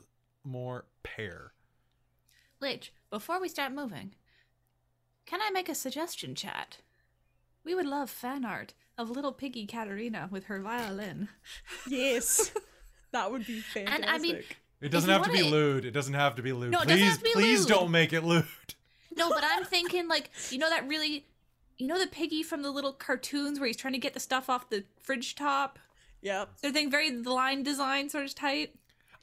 more 0.46 0.87
pair. 1.02 1.52
Which, 2.58 2.93
before 3.10 3.40
we 3.40 3.48
start 3.48 3.72
moving, 3.72 4.14
can 5.26 5.40
I 5.43 5.50
make 5.50 5.69
a 5.69 5.75
suggestion, 5.75 6.34
chat? 6.34 6.78
We 7.64 7.75
would 7.75 7.87
love 7.87 8.08
fan 8.10 8.44
art 8.44 8.75
of 8.96 9.10
little 9.10 9.32
piggy 9.32 9.66
Katerina 9.66 10.28
with 10.31 10.44
her 10.44 10.60
violin. 10.60 11.28
Yes. 11.88 12.52
that 13.12 13.31
would 13.31 13.46
be 13.46 13.60
fantastic. 13.60 14.02
And 14.04 14.10
I 14.10 14.19
mean, 14.19 14.43
It 14.81 14.88
doesn't 14.90 15.10
have 15.10 15.25
to 15.25 15.31
be 15.32 15.40
it- 15.40 15.50
lewd. 15.50 15.84
It 15.84 15.90
doesn't 15.90 16.14
have 16.14 16.37
to 16.37 16.43
be 16.43 16.52
lewd. 16.52 16.70
No, 16.70 16.81
it 16.81 16.88
doesn't 16.88 16.98
please, 16.98 17.08
have 17.10 17.19
to 17.19 17.25
be 17.25 17.32
please 17.32 17.60
lewd. 17.60 17.69
don't 17.69 17.90
make 17.90 18.12
it 18.12 18.22
lewd. 18.25 18.44
No, 19.16 19.28
but 19.31 19.43
I'm 19.44 19.64
thinking 19.75 20.08
like 20.08 20.31
you 20.50 20.58
know 20.58 20.70
that 20.70 20.87
really, 20.88 21.26
you 21.78 21.87
know 21.87 21.98
the 21.98 22.06
piggy 22.06 22.43
from 22.43 22.62
the 22.62 22.70
little 22.70 22.93
cartoons 22.93 23.58
where 23.58 23.66
he's 23.66 23.76
trying 23.76 23.94
to 23.94 23.98
get 23.98 24.14
the 24.14 24.20
stuff 24.20 24.48
off 24.48 24.70
the 24.70 24.84
fridge 25.00 25.34
top. 25.34 25.78
yep. 26.22 26.50
They're 26.62 26.72
thing 26.72 26.90
very 26.90 27.10
line 27.10 27.62
design 27.62 28.08
sort 28.08 28.25
of 28.25 28.34
tight. 28.34 28.75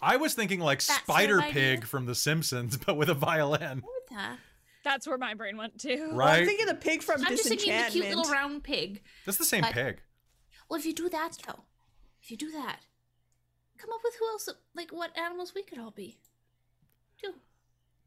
I 0.03 0.17
was 0.17 0.33
thinking 0.33 0.59
like 0.59 0.79
That 0.79 0.83
sort 0.85 0.99
of 0.99 1.03
Spider 1.05 1.41
idea. 1.41 1.53
Pig 1.53 1.85
from 1.85 2.05
The 2.05 2.15
Simpsons, 2.15 2.77
but 2.85 2.97
with 2.97 3.09
a 3.09 3.13
violin. 3.13 3.79
What 3.79 4.07
the? 4.09 4.37
That's 4.83 5.07
where 5.07 5.17
my 5.17 5.33
brain 5.33 5.55
went 5.57 5.79
to. 5.81 5.95
Well, 6.07 6.15
Right? 6.17 6.39
I'm 6.41 6.45
thinking 6.45 6.65
the 6.65 6.75
pig 6.75 7.01
from 7.03 7.21
I'm 7.25 7.31
just 7.37 7.47
thinking 7.47 7.71
the 7.75 7.87
cute 7.89 8.05
little 8.09 8.29
round 8.31 8.63
pig. 8.63 9.01
That's 9.25 9.37
the 9.37 9.45
same 9.45 9.61
But- 9.61 9.73
pig. 9.73 10.01
Well, 10.69 10.79
if 10.79 10.85
you 10.85 10.93
do 10.93 11.07
that 11.09 11.37
though, 11.47 11.63
if 12.21 12.31
you 12.31 12.37
do 12.37 12.51
that, 12.51 12.79
come 13.77 13.91
up 13.93 13.99
with 14.03 14.15
who 14.19 14.27
else, 14.27 14.49
like 14.75 14.91
what 14.91 15.17
animals 15.17 15.53
we 15.55 15.63
could 15.63 15.77
all 15.79 15.91
be. 15.91 16.17
Do 17.21 17.33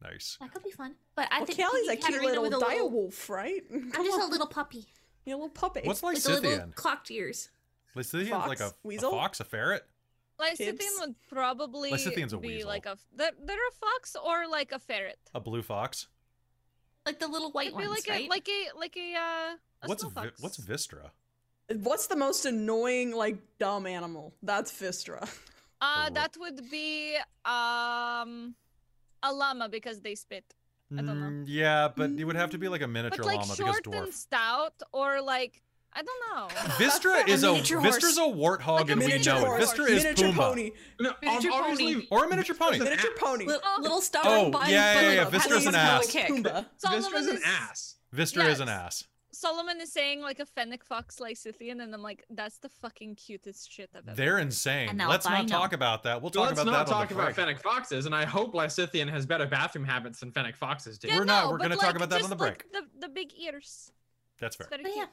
Nice. 0.03 0.37
that 0.41 0.53
could 0.53 0.63
be 0.63 0.71
fun. 0.71 0.95
But 1.15 1.27
I 1.31 1.37
well, 1.39 1.45
think 1.47 1.57
Kelly's 1.59 1.87
a 1.87 1.91
Piggy 1.91 2.01
cute 2.03 2.19
Katerina 2.19 2.41
little 2.41 2.43
with 2.43 2.53
a 2.53 2.73
little, 2.73 2.91
direwolf, 3.09 3.29
right? 3.29 3.63
I'm 3.73 3.91
Come 3.91 4.05
just 4.05 4.19
a 4.21 4.25
little 4.27 4.47
puppy 4.47 4.85
Yeah, 5.25 5.33
a 5.33 5.37
little 5.37 5.49
puppy. 5.49 5.81
What's 5.83 6.03
with 6.03 6.23
the 6.23 6.39
little 6.41 6.67
clocked 6.75 7.09
ears. 7.11 7.49
Lysithian's 7.95 8.29
Fox? 8.29 8.47
like 8.49 8.59
a, 8.59 8.65
a 8.67 8.73
Weasel? 8.83 9.11
fox, 9.11 9.39
a 9.39 9.43
ferret. 9.43 9.83
Lysithian 10.39 10.77
Kids. 10.79 10.97
would 10.99 11.15
probably 11.29 11.91
Lysithian's 11.91 12.33
a 12.33 12.37
be 12.37 12.47
weasel. 12.49 12.67
like 12.69 12.85
a 12.85 12.97
they're, 13.15 13.31
they're 13.43 13.55
a 13.55 13.71
fox 13.79 14.15
or 14.15 14.47
like 14.47 14.71
a 14.71 14.79
ferret. 14.79 15.17
A 15.33 15.39
blue 15.39 15.61
fox. 15.63 16.07
Like 17.05 17.19
the 17.19 17.27
little 17.27 17.51
white 17.51 17.67
It'd 17.67 17.77
be 17.79 17.87
ones, 17.87 18.05
like 18.07 18.09
right? 18.13 18.25
a 18.27 18.29
like 18.29 18.47
a 18.49 18.77
like 18.77 18.97
a 18.97 19.13
uh 19.15 19.55
a 19.83 19.87
What's 19.87 20.01
snow 20.01 20.09
vi- 20.11 20.23
fox. 20.25 20.41
what's 20.41 20.57
Vistra? 20.57 21.09
What's 21.83 22.07
the 22.07 22.15
most 22.15 22.45
annoying, 22.45 23.11
like, 23.13 23.39
dumb 23.59 23.85
animal? 23.85 24.33
That's 24.43 24.71
Vistra. 24.71 25.27
uh 25.81 26.09
that 26.11 26.35
would 26.39 26.69
be 26.71 27.15
um 27.45 28.55
a 29.23 29.33
llama 29.33 29.67
because 29.69 30.01
they 30.01 30.15
spit. 30.15 30.45
I 30.93 31.01
don't 31.01 31.19
know. 31.19 31.25
Mm, 31.27 31.43
yeah, 31.47 31.89
but 31.93 32.11
it 32.11 32.23
would 32.23 32.37
have 32.37 32.51
to 32.51 32.57
be 32.57 32.69
like 32.69 32.81
a 32.81 32.87
miniature 32.87 33.17
But 33.17 33.25
like 33.27 33.39
llama 33.41 33.55
short 33.55 33.83
because 33.83 33.93
and 33.99 34.07
dwarf. 34.07 34.13
stout 34.13 34.73
or 34.93 35.21
like 35.21 35.61
I 35.97 36.03
don't 36.03 36.21
know. 36.29 36.47
Vistra 36.75 37.27
is 37.27 37.43
a 37.43 37.47
miniature 37.53 37.79
horse. 37.79 37.97
Vistra's 37.97 38.17
a 38.19 38.21
warthog, 38.21 38.67
Like 38.81 38.89
a 38.89 38.91
and 38.91 39.01
we 39.01 39.07
miniature 39.07 39.33
know 39.33 39.39
it. 39.41 39.47
horse. 39.47 39.73
Vistra 39.73 39.89
is 39.89 40.03
miniature 40.03 40.27
Pumbaa. 40.29 40.35
pony. 40.35 40.71
No, 40.99 41.13
Miniature 41.23 41.51
ob- 41.51 41.65
pony. 41.65 42.07
Or 42.11 42.25
a 42.25 42.29
miniature 42.29 42.55
pony. 42.55 42.77
Vistra's 42.77 42.83
Miniature 42.89 43.11
pony. 43.17 43.45
Little, 43.45 43.61
Uh, 43.67 43.81
little 43.81 44.01
stubborn 44.01 44.31
Oh, 44.33 44.51
body, 44.51 44.71
yeah, 44.73 44.93
but 44.93 45.03
yeah, 45.03 45.11
yeah, 45.11 45.23
like 45.23 45.33
Vistra's 45.33 45.65
an 45.65 45.75
ass. 45.75 46.07
kick. 46.11 46.27
Pumbaa. 46.29 46.65
Solomon 46.77 47.01
Vistra's 47.11 47.27
an 47.27 47.35
is- 47.37 47.43
ass. 47.45 47.95
Vistra 48.15 48.47
is 48.49 48.59
an 48.59 48.69
ass. 48.69 49.05
Solomon 49.33 49.79
is 49.81 49.91
saying 49.91 50.21
like 50.21 50.39
a 50.39 50.45
fennec 50.45 50.83
fox 50.83 51.17
Lysithian, 51.19 51.81
and 51.81 51.93
I'm 51.93 52.01
like, 52.01 52.23
that's 52.29 52.57
the 52.59 52.69
fucking 52.69 53.15
cutest 53.15 53.71
shit 53.71 53.89
I've 53.95 54.07
ever. 54.07 54.15
They're 54.15 54.37
insane. 54.39 54.97
Let's 54.97 55.25
not 55.25 55.33
albino. 55.39 55.57
talk 55.57 55.73
about 55.73 56.03
that. 56.03 56.21
We'll 56.21 56.31
So 56.31 56.39
talk 56.39 56.49
let's 56.49 56.61
about 56.61 56.71
not 56.71 56.87
that 56.87 56.93
on 56.93 56.99
talk 57.01 57.09
the 57.09 57.15
about 57.15 57.23
break. 57.25 57.35
fennec 57.35 57.59
foxes, 57.61 58.05
and 58.07 58.15
I 58.15 58.25
hope 58.25 58.53
Lysithian 58.53 59.09
has 59.09 59.25
better 59.27 59.45
bathroom 59.45 59.85
habits 59.85 60.19
than 60.21 60.31
fennec 60.31 60.55
foxes 60.55 60.97
do. 60.97 61.07
Yeah, 61.07 61.17
We're 61.19 61.25
not- 61.25 61.49
we're 61.51 61.57
but, 61.57 61.63
gonna 61.69 61.75
talk 61.77 61.95
about 61.95 62.09
that 62.11 62.23
on 62.23 62.29
the 62.29 62.35
break. 62.35 62.65
Like, 62.73 62.85
the 62.93 62.99
the 63.07 63.09
big 63.09 63.31
ears. 63.37 63.91
That's 64.39 64.55
fair. 64.55 64.65
It's 64.67 64.71
very 64.71 64.83
But 64.83 64.95
yeah. 64.95 65.05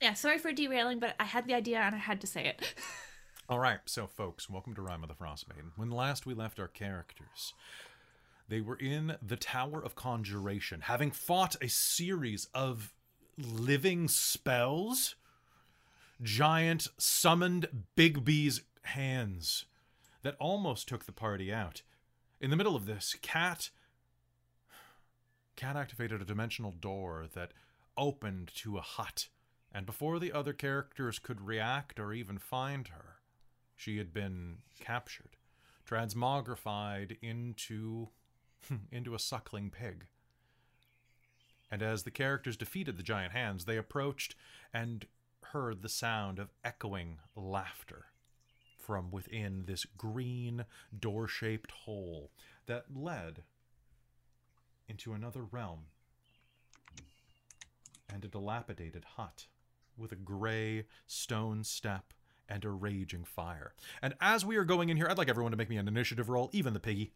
Yeah, 0.00 0.12
sorry 0.12 0.38
for 0.38 0.52
derailing, 0.52 0.98
but 0.98 1.14
I 1.18 1.24
had 1.24 1.46
the 1.46 1.54
idea 1.54 1.78
and 1.78 1.94
I 1.94 1.98
had 1.98 2.20
to 2.20 2.26
say 2.26 2.46
it. 2.46 2.74
All 3.48 3.58
right, 3.58 3.78
so 3.86 4.06
folks, 4.06 4.50
welcome 4.50 4.74
to 4.74 4.82
Rime 4.82 5.02
of 5.02 5.08
the 5.08 5.14
Frostmaiden. 5.14 5.70
When 5.76 5.90
last 5.90 6.26
we 6.26 6.34
left 6.34 6.60
our 6.60 6.68
characters, 6.68 7.54
they 8.48 8.60
were 8.60 8.76
in 8.76 9.16
the 9.22 9.36
Tower 9.36 9.82
of 9.82 9.94
Conjuration, 9.94 10.82
having 10.82 11.10
fought 11.10 11.56
a 11.62 11.68
series 11.68 12.48
of 12.52 12.92
living 13.38 14.08
spells. 14.08 15.14
Giant 16.22 16.88
summoned 16.98 17.84
Bigby's 17.96 18.62
hands 18.82 19.64
that 20.22 20.36
almost 20.38 20.88
took 20.88 21.06
the 21.06 21.12
party 21.12 21.52
out. 21.52 21.82
In 22.40 22.50
the 22.50 22.56
middle 22.56 22.76
of 22.76 22.86
this, 22.86 23.16
Cat 23.22 23.70
Cat 25.56 25.74
activated 25.74 26.20
a 26.20 26.26
dimensional 26.26 26.72
door 26.72 27.26
that 27.32 27.52
opened 27.96 28.50
to 28.56 28.76
a 28.76 28.82
hut, 28.82 29.28
and 29.76 29.84
before 29.84 30.18
the 30.18 30.32
other 30.32 30.54
characters 30.54 31.18
could 31.18 31.42
react 31.42 32.00
or 32.00 32.14
even 32.14 32.38
find 32.38 32.88
her, 32.88 33.16
she 33.74 33.98
had 33.98 34.10
been 34.10 34.60
captured, 34.80 35.36
transmogrified 35.86 37.18
into 37.20 38.08
into 38.90 39.14
a 39.14 39.18
suckling 39.18 39.68
pig. 39.68 40.06
And 41.70 41.82
as 41.82 42.04
the 42.04 42.10
characters 42.10 42.56
defeated 42.56 42.96
the 42.96 43.02
giant 43.02 43.32
hands, 43.32 43.66
they 43.66 43.76
approached 43.76 44.34
and 44.72 45.04
heard 45.52 45.82
the 45.82 45.90
sound 45.90 46.38
of 46.38 46.54
echoing 46.64 47.18
laughter 47.36 48.06
from 48.78 49.10
within 49.10 49.64
this 49.66 49.84
green 49.84 50.64
door 50.98 51.28
shaped 51.28 51.70
hole 51.70 52.30
that 52.64 52.96
led 52.96 53.42
into 54.88 55.12
another 55.12 55.42
realm 55.44 55.80
and 58.10 58.24
a 58.24 58.28
dilapidated 58.28 59.04
hut. 59.16 59.48
With 59.96 60.12
a 60.12 60.16
gray 60.16 60.84
stone 61.06 61.64
step 61.64 62.12
and 62.48 62.64
a 62.64 62.70
raging 62.70 63.24
fire. 63.24 63.74
And 64.02 64.14
as 64.20 64.44
we 64.44 64.56
are 64.56 64.64
going 64.64 64.88
in 64.88 64.96
here, 64.96 65.06
I'd 65.10 65.18
like 65.18 65.28
everyone 65.28 65.50
to 65.52 65.56
make 65.58 65.68
me 65.70 65.76
an 65.78 65.88
initiative 65.88 66.28
roll, 66.28 66.48
even 66.52 66.74
the 66.74 66.80
piggy. 66.80 67.12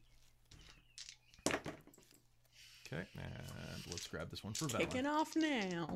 Okay, 2.92 3.04
and 3.16 3.82
let's 3.90 4.06
grab 4.08 4.30
this 4.30 4.42
one 4.42 4.52
for 4.52 4.66
Kicking 4.66 5.04
Velen. 5.04 5.08
off 5.20 5.36
now. 5.36 5.88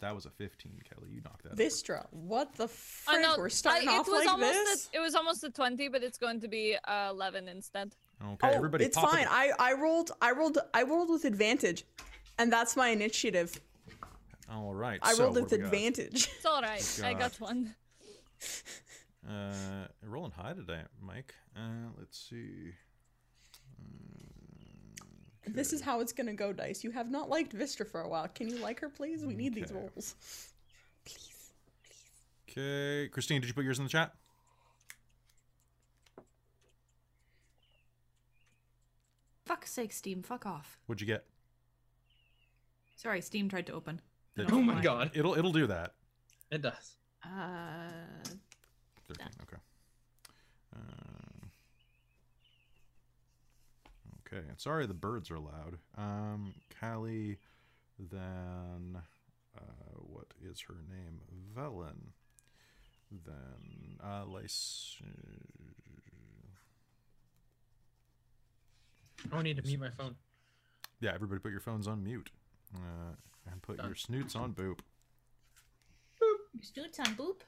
That 0.00 0.14
was 0.14 0.26
a 0.26 0.30
15, 0.30 0.80
Kelly. 0.92 1.08
You 1.12 1.20
knocked 1.24 1.44
that. 1.44 1.52
out. 1.52 1.56
Vistra, 1.58 2.06
what 2.10 2.52
the 2.56 2.64
Oh 2.64 2.66
frick? 2.66 3.22
no, 3.22 3.36
We're 3.38 3.48
starting 3.48 3.88
I- 3.88 3.94
it 3.94 3.98
off 4.00 4.08
was 4.08 4.24
like 4.24 4.28
almost 4.28 4.52
this. 4.52 4.90
A, 4.92 4.96
it 4.96 5.00
was 5.00 5.14
almost 5.14 5.44
a 5.44 5.50
twenty, 5.50 5.88
but 5.88 6.02
it's 6.02 6.18
going 6.18 6.40
to 6.40 6.48
be 6.48 6.76
uh, 6.86 7.10
eleven 7.10 7.46
instead. 7.48 7.94
Okay, 8.22 8.48
oh, 8.48 8.50
everybody 8.50 8.84
it's 8.86 8.96
pop 8.98 9.10
fine. 9.12 9.22
it. 9.22 9.28
I 9.30 9.52
I 9.58 9.72
rolled 9.74 10.10
I 10.20 10.32
rolled 10.32 10.58
I 10.74 10.82
rolled 10.82 11.10
with 11.10 11.24
advantage, 11.24 11.84
and 12.38 12.52
that's 12.52 12.76
my 12.76 12.88
initiative. 12.88 13.58
All 14.50 14.74
right. 14.74 14.98
I 15.02 15.14
so 15.14 15.24
rolled 15.24 15.34
what 15.36 15.42
with 15.44 15.50
do 15.50 15.56
we 15.56 15.62
got? 15.62 15.72
advantage. 15.74 16.28
It's 16.36 16.46
all 16.46 16.60
right. 16.62 17.00
I 17.04 17.14
got 17.14 17.40
one. 17.40 17.74
Uh, 19.28 19.86
rolling 20.02 20.32
high 20.32 20.52
today, 20.52 20.82
Mike. 21.00 21.34
Uh, 21.56 21.88
let's 21.98 22.18
see. 22.28 22.72
This 25.46 25.72
is 25.72 25.80
how 25.80 26.00
it's 26.00 26.12
gonna 26.12 26.34
go, 26.34 26.52
Dice. 26.52 26.84
You 26.84 26.90
have 26.90 27.10
not 27.10 27.28
liked 27.28 27.54
Vistra 27.56 27.86
for 27.86 28.00
a 28.02 28.08
while. 28.08 28.28
Can 28.28 28.48
you 28.48 28.56
like 28.58 28.80
her, 28.80 28.88
please? 28.88 29.24
We 29.24 29.34
need 29.34 29.54
these 29.54 29.64
Okay. 29.70 29.74
rolls. 29.74 30.14
Please. 31.04 31.52
Okay, 32.50 33.08
Christine, 33.08 33.40
did 33.40 33.48
you 33.48 33.54
put 33.54 33.64
yours 33.64 33.78
in 33.78 33.84
the 33.84 33.90
chat? 33.90 34.14
Fuck's 39.44 39.70
sake, 39.70 39.92
Steam, 39.92 40.22
fuck 40.22 40.46
off. 40.46 40.78
What'd 40.86 41.00
you 41.00 41.06
get? 41.06 41.24
Sorry, 42.96 43.20
Steam 43.20 43.48
tried 43.48 43.66
to 43.66 43.72
open. 43.72 44.00
I 44.38 44.44
Oh 44.50 44.62
my 44.62 44.80
god. 44.82 45.12
It'll 45.14 45.34
it'll 45.34 45.52
do 45.52 45.66
that. 45.68 45.92
It 46.50 46.62
does. 46.62 46.96
Uh, 47.24 48.28
13, 49.08 49.26
okay. 49.42 49.56
Uh, 50.76 51.46
okay, 54.26 54.46
and 54.48 54.60
sorry 54.60 54.86
the 54.86 54.94
birds 54.94 55.30
are 55.30 55.38
loud. 55.38 55.78
Um, 55.96 56.54
Callie, 56.80 57.38
then, 57.98 58.98
uh, 59.56 59.60
what 59.96 60.26
is 60.42 60.60
her 60.68 60.76
name? 60.88 61.20
Velen. 61.56 62.12
Then, 63.24 63.98
uh, 64.04 64.24
Lace. 64.26 64.96
Oh, 69.32 69.38
I 69.38 69.42
need 69.42 69.56
to 69.56 69.62
mute 69.62 69.80
my 69.80 69.90
phone. 69.90 70.16
Yeah, 71.00 71.12
everybody 71.14 71.40
put 71.40 71.50
your 71.52 71.60
phones 71.60 71.88
on 71.88 72.02
mute. 72.04 72.30
Uh, 72.74 73.14
and 73.50 73.62
put 73.62 73.82
your 73.82 73.94
snoots 73.94 74.34
on 74.36 74.52
boop. 74.52 74.80
Your 76.20 76.62
snoots 76.62 76.98
on 77.00 77.06
boop. 77.14 77.40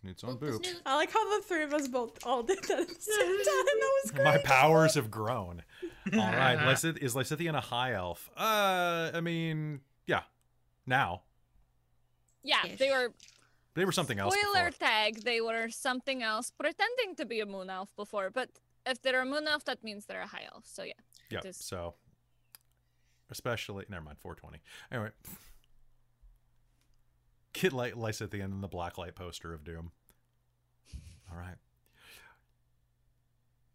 Snoots 0.00 0.24
on 0.24 0.36
Boop 0.38 0.52
boop. 0.52 0.64
snoot. 0.64 0.80
I 0.86 0.94
like 0.96 1.12
how 1.12 1.36
the 1.38 1.44
three 1.44 1.62
of 1.64 1.74
us 1.74 1.86
both 1.88 2.24
all 2.24 2.42
did 2.42 2.62
that 2.62 2.80
at 2.80 2.88
the 2.88 2.94
same 2.94 3.26
time. 3.26 3.44
That 3.44 3.92
was 4.04 4.10
great. 4.14 4.24
My 4.24 4.38
powers 4.38 4.94
have 4.94 5.10
grown. 5.10 5.62
All 6.14 6.18
right, 6.18 6.56
Lysith, 6.58 6.96
is 6.98 7.14
Lysithian 7.14 7.54
a 7.54 7.60
high 7.60 7.92
elf? 7.92 8.30
Uh, 8.36 9.10
I 9.12 9.20
mean, 9.20 9.80
yeah. 10.06 10.22
Now 10.86 11.22
Yeah, 12.42 12.64
Ish. 12.66 12.78
they 12.78 12.90
were 12.90 13.12
they 13.74 13.84
were 13.84 13.92
something 13.92 14.18
else. 14.18 14.34
spoiler 14.34 14.70
before. 14.70 14.86
tag. 14.88 15.22
They 15.22 15.40
were 15.42 15.68
something 15.68 16.22
else, 16.22 16.50
pretending 16.58 17.16
to 17.16 17.26
be 17.26 17.40
a 17.40 17.46
moon 17.46 17.68
elf 17.68 17.94
before. 17.96 18.30
But 18.30 18.48
if 18.86 19.02
they're 19.02 19.20
a 19.20 19.26
moon 19.26 19.46
elf, 19.46 19.64
that 19.66 19.84
means 19.84 20.06
they're 20.06 20.22
a 20.22 20.26
high 20.26 20.46
elf. 20.52 20.64
So 20.66 20.82
yeah. 20.84 20.92
Yep. 21.30 21.42
Just- 21.42 21.68
So, 21.68 21.94
especially 23.30 23.84
never 23.88 24.04
mind. 24.04 24.18
Four 24.18 24.34
twenty. 24.34 24.58
Anyway, 24.90 25.10
Kid 27.52 27.72
Light 27.72 27.94
Lysithian 27.94 28.22
at 28.22 28.30
the 28.30 28.42
end 28.42 28.52
of 28.52 28.60
the 28.60 28.68
black 28.68 28.98
light 28.98 29.14
poster 29.14 29.52
of 29.52 29.64
Doom. 29.64 29.92
All 31.30 31.38
right. 31.38 31.56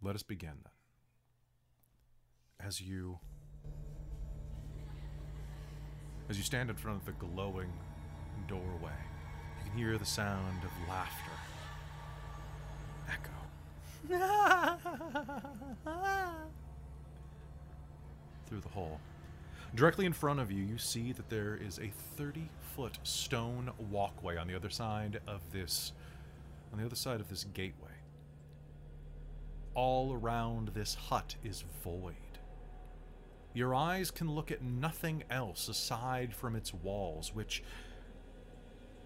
Let 0.02 0.16
us 0.16 0.24
begin 0.24 0.54
then. 0.64 0.72
As 2.66 2.82
you 2.82 3.20
as 6.30 6.38
you 6.38 6.44
stand 6.44 6.70
in 6.70 6.76
front 6.76 7.00
of 7.00 7.06
the 7.06 7.12
glowing 7.14 7.72
doorway, 8.48 8.92
you 9.64 9.70
can 9.70 9.78
hear 9.78 9.98
the 9.98 10.06
sound 10.06 10.64
of 10.64 10.72
laughter 10.90 11.32
echo 13.08 13.32
through 18.48 18.62
the 18.62 18.70
hole. 18.70 19.00
Directly 19.74 20.06
in 20.06 20.14
front 20.14 20.40
of 20.40 20.52
you, 20.52 20.64
you 20.64 20.78
see 20.78 21.12
that 21.14 21.30
there 21.30 21.58
is 21.58 21.80
a 21.80 21.92
30 22.18 22.50
foot 22.76 22.98
stone 23.04 23.72
walkway 23.90 24.38
on 24.38 24.48
the 24.48 24.56
other 24.56 24.70
side 24.70 25.20
of 25.28 25.42
this 25.52 25.94
on 26.72 26.80
the 26.80 26.86
other 26.86 26.96
side 26.96 27.22
of 27.22 27.30
this 27.30 27.46
gateway. 27.54 27.92
All 29.74 30.14
around 30.14 30.70
this 30.70 30.96
hut 30.96 31.36
is 31.44 31.64
void. 31.84 32.16
Your 33.54 33.74
eyes 33.74 34.12
can 34.12 34.30
look 34.30 34.52
at 34.52 34.62
nothing 34.62 35.24
else 35.30 35.70
aside 35.70 36.34
from 36.34 36.56
its 36.56 36.74
walls, 36.74 37.34
which 37.34 37.64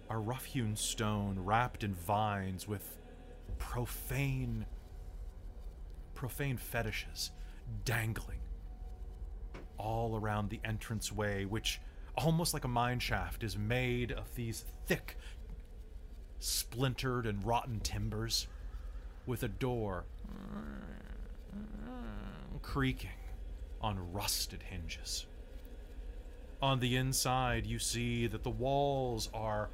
are 0.08 0.20
rough 0.20 0.44
hewn 0.44 0.74
stone 0.74 1.38
wrapped 1.38 1.84
in 1.84 1.94
vines 1.94 2.66
with 2.66 2.98
profane 3.58 4.66
profane 6.14 6.56
fetishes 6.56 7.30
dangling 7.84 8.40
all 9.80 10.16
around 10.16 10.50
the 10.50 10.60
entranceway, 10.64 11.44
which, 11.44 11.80
almost 12.16 12.54
like 12.54 12.64
a 12.64 12.68
mine 12.68 13.00
shaft, 13.00 13.42
is 13.42 13.56
made 13.56 14.12
of 14.12 14.34
these 14.34 14.64
thick, 14.86 15.16
splintered, 16.38 17.26
and 17.26 17.44
rotten 17.44 17.80
timbers, 17.80 18.46
with 19.26 19.42
a 19.42 19.48
door 19.48 20.04
creaking 22.62 23.10
on 23.80 24.12
rusted 24.12 24.62
hinges. 24.62 25.26
On 26.62 26.80
the 26.80 26.96
inside, 26.96 27.66
you 27.66 27.78
see 27.78 28.26
that 28.26 28.42
the 28.42 28.50
walls 28.50 29.30
are 29.32 29.70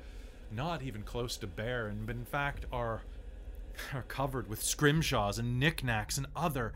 not 0.51 0.83
even 0.83 1.03
close 1.03 1.37
to 1.39 1.47
bare, 1.47 1.89
and 1.89 2.09
in 2.09 2.25
fact 2.25 2.65
are, 2.73 3.03
are 3.93 4.03
covered 4.03 4.49
with 4.49 4.63
scrimshaws 4.63 5.39
and 5.39 5.59
knickknacks 5.59 6.17
and 6.17 6.27
other 6.37 6.73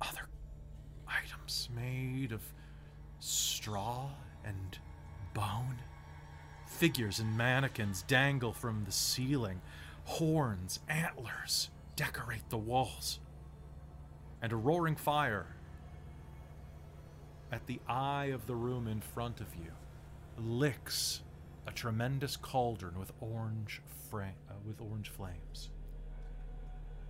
other 0.00 0.28
made 1.74 2.32
of 2.32 2.40
straw 3.20 4.10
and 4.44 4.78
bone. 5.34 5.78
Figures 6.66 7.20
and 7.20 7.36
mannequins 7.36 8.02
dangle 8.02 8.52
from 8.52 8.84
the 8.84 8.92
ceiling. 8.92 9.60
Horns, 10.04 10.80
antlers 10.88 11.70
decorate 11.96 12.48
the 12.50 12.58
walls. 12.58 13.20
And 14.42 14.52
a 14.52 14.56
roaring 14.56 14.96
fire 14.96 15.46
at 17.52 17.66
the 17.66 17.80
eye 17.88 18.26
of 18.26 18.46
the 18.46 18.54
room 18.54 18.88
in 18.88 19.00
front 19.00 19.40
of 19.40 19.46
you 19.54 19.70
licks 20.36 21.22
a 21.66 21.72
tremendous 21.72 22.36
cauldron 22.36 22.98
with 22.98 23.12
orange 23.20 23.80
fra- 24.10 24.34
uh, 24.50 24.54
with 24.66 24.80
orange 24.80 25.08
flames. 25.08 25.70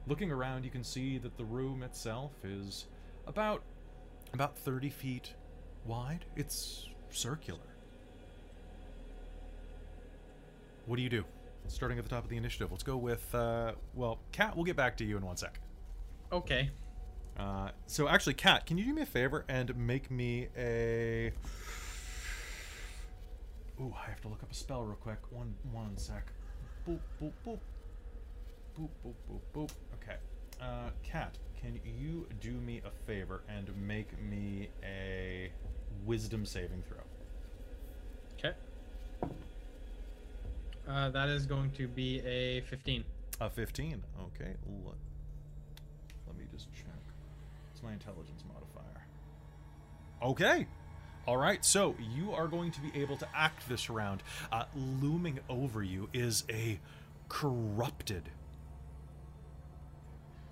Looking 0.06 0.30
around, 0.30 0.64
you 0.64 0.70
can 0.70 0.84
see 0.84 1.18
that 1.18 1.36
the 1.36 1.44
room 1.44 1.82
itself 1.82 2.32
is 2.44 2.86
about 3.26 3.62
about 4.34 4.58
30 4.58 4.90
feet 4.90 5.34
wide. 5.86 6.24
It's 6.36 6.88
circular. 7.10 7.60
What 10.86 10.96
do 10.96 11.02
you 11.02 11.08
do? 11.08 11.24
Starting 11.68 11.96
at 11.96 12.04
the 12.04 12.10
top 12.10 12.24
of 12.24 12.30
the 12.30 12.36
initiative, 12.36 12.70
let's 12.70 12.82
go 12.82 12.96
with 12.96 13.34
uh, 13.34 13.72
well, 13.94 14.18
Kat. 14.32 14.54
We'll 14.54 14.66
get 14.66 14.76
back 14.76 14.98
to 14.98 15.04
you 15.04 15.16
in 15.16 15.24
one 15.24 15.38
sec. 15.38 15.58
Okay. 16.30 16.70
Uh, 17.38 17.70
so 17.86 18.06
actually, 18.06 18.34
Kat, 18.34 18.66
can 18.66 18.76
you 18.76 18.84
do 18.84 18.92
me 18.92 19.02
a 19.02 19.06
favor 19.06 19.46
and 19.48 19.74
make 19.76 20.10
me 20.10 20.48
a? 20.58 21.32
Ooh, 23.80 23.94
I 23.96 24.10
have 24.10 24.20
to 24.22 24.28
look 24.28 24.42
up 24.42 24.52
a 24.52 24.54
spell 24.54 24.84
real 24.84 24.96
quick. 24.96 25.18
One, 25.30 25.54
one 25.72 25.96
sec. 25.96 26.26
Boop, 26.86 26.98
boop, 27.22 27.32
boop. 27.46 27.58
Boop, 28.78 28.90
boop, 29.04 29.14
boop, 29.30 29.40
boop. 29.54 29.70
Okay. 30.02 30.16
Uh, 30.60 30.90
Kat, 31.02 31.38
can 31.64 31.80
you 31.98 32.26
do 32.40 32.52
me 32.52 32.82
a 32.84 32.90
favor 33.06 33.40
and 33.48 33.70
make 33.86 34.08
me 34.22 34.68
a 34.82 35.50
wisdom 36.04 36.44
saving 36.44 36.82
throw? 36.86 36.98
Okay. 38.38 38.54
Uh, 40.86 41.08
that 41.08 41.30
is 41.30 41.46
going 41.46 41.70
to 41.70 41.88
be 41.88 42.20
a 42.26 42.60
15. 42.62 43.02
A 43.40 43.48
15. 43.48 44.02
Okay. 44.20 44.52
Let, 44.84 44.94
let 46.26 46.36
me 46.36 46.44
just 46.52 46.70
check. 46.74 46.84
It's 47.72 47.82
my 47.82 47.92
intelligence 47.92 48.42
modifier. 48.46 49.06
Okay. 50.22 50.66
All 51.26 51.38
right. 51.38 51.64
So 51.64 51.94
you 52.14 52.32
are 52.32 52.46
going 52.46 52.72
to 52.72 52.80
be 52.80 53.00
able 53.00 53.16
to 53.16 53.28
act 53.34 53.66
this 53.70 53.88
round. 53.88 54.22
Uh, 54.52 54.64
looming 54.76 55.40
over 55.48 55.82
you 55.82 56.10
is 56.12 56.44
a 56.50 56.78
corrupted, 57.30 58.28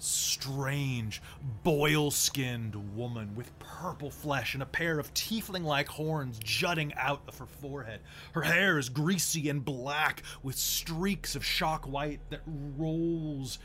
strange, 0.03 1.23
boil 1.63 2.11
skinned 2.11 2.97
woman 2.97 3.35
with 3.35 3.57
purple 3.59 4.11
flesh 4.11 4.55
and 4.55 4.63
a 4.63 4.67
pair 4.67 4.99
of 4.99 5.13
tiefling 5.15 5.65
like 5.65 5.89
horns 5.89 6.39
jutting 6.43 6.93
out 6.95 7.23
of 7.29 7.39
her 7.39 7.47
forehead. 7.47 8.01
Her 8.33 8.43
hair 8.43 8.79
is 8.79 8.89
greasy 8.89 9.49
and 9.49 9.65
black 9.65 10.23
with 10.43 10.57
streaks 10.57 11.37
of 11.37 11.45
shock 11.45 11.87
white 11.87 12.21
that 12.31 12.43
rolls 12.47 13.59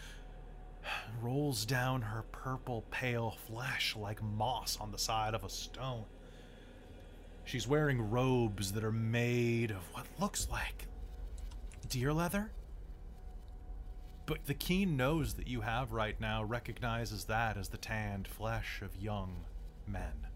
rolls 1.21 1.65
down 1.65 2.01
her 2.01 2.23
purple 2.31 2.85
pale 2.91 3.35
flesh 3.47 3.95
like 3.97 4.23
moss 4.23 4.77
on 4.79 4.91
the 4.91 4.97
side 4.97 5.33
of 5.33 5.43
a 5.43 5.49
stone. 5.49 6.05
She's 7.43 7.67
wearing 7.67 8.09
robes 8.09 8.71
that 8.73 8.83
are 8.83 8.91
made 8.91 9.71
of 9.71 9.83
what 9.93 10.05
looks 10.19 10.47
like 10.49 10.87
deer 11.89 12.13
leather. 12.13 12.51
But 14.27 14.45
the 14.45 14.53
keen 14.53 14.97
nose 14.97 15.35
that 15.35 15.47
you 15.47 15.61
have 15.61 15.93
right 15.93 16.19
now 16.19 16.43
recognizes 16.43 17.23
that 17.25 17.55
as 17.55 17.69
the 17.69 17.77
tanned 17.77 18.27
flesh 18.27 18.81
of 18.81 19.01
young 19.01 19.45
men. 19.87 20.27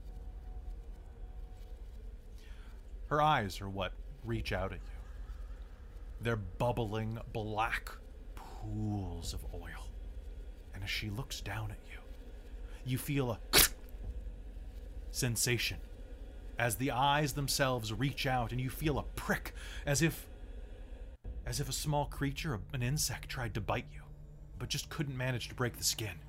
Her 3.08 3.22
eyes 3.22 3.60
are 3.60 3.70
what 3.70 3.92
reach 4.24 4.54
out 4.54 4.72
at 4.72 4.80
you. 4.80 5.00
They're 6.22 6.38
bubbling 6.38 7.20
black 7.34 7.92
pools 8.34 9.34
of 9.34 9.46
oil. 9.54 9.90
And 10.74 10.86
as 10.86 10.90
she 10.90 11.10
looks 11.10 11.42
down 11.42 11.72
at 11.72 11.80
you, 11.92 12.00
you 12.86 12.98
feel 12.98 13.32
a 13.32 13.40
sensation 15.12 15.80
as 16.58 16.78
the 16.78 16.92
eyes 16.92 17.34
themselves 17.34 17.92
reach 17.92 18.26
out 18.26 18.54
and 18.54 18.62
you 18.62 18.70
feel 18.70 18.98
a 18.98 19.04
prick 19.04 19.54
as 19.86 20.02
if 20.02 20.28
as 21.46 21.60
if 21.60 21.70
a 21.70 21.74
small 21.74 22.06
creature, 22.06 22.60
an 22.74 22.84
insect, 22.84 23.30
tried 23.30 23.54
to 23.54 23.62
bite 23.62 23.88
you, 23.94 24.02
but 24.60 24.70
just 24.70 24.90
couldn't 24.90 25.18
manage 25.18 25.50
to 25.50 25.56
break 25.56 25.78
the 25.78 25.84
skin. 25.84 26.20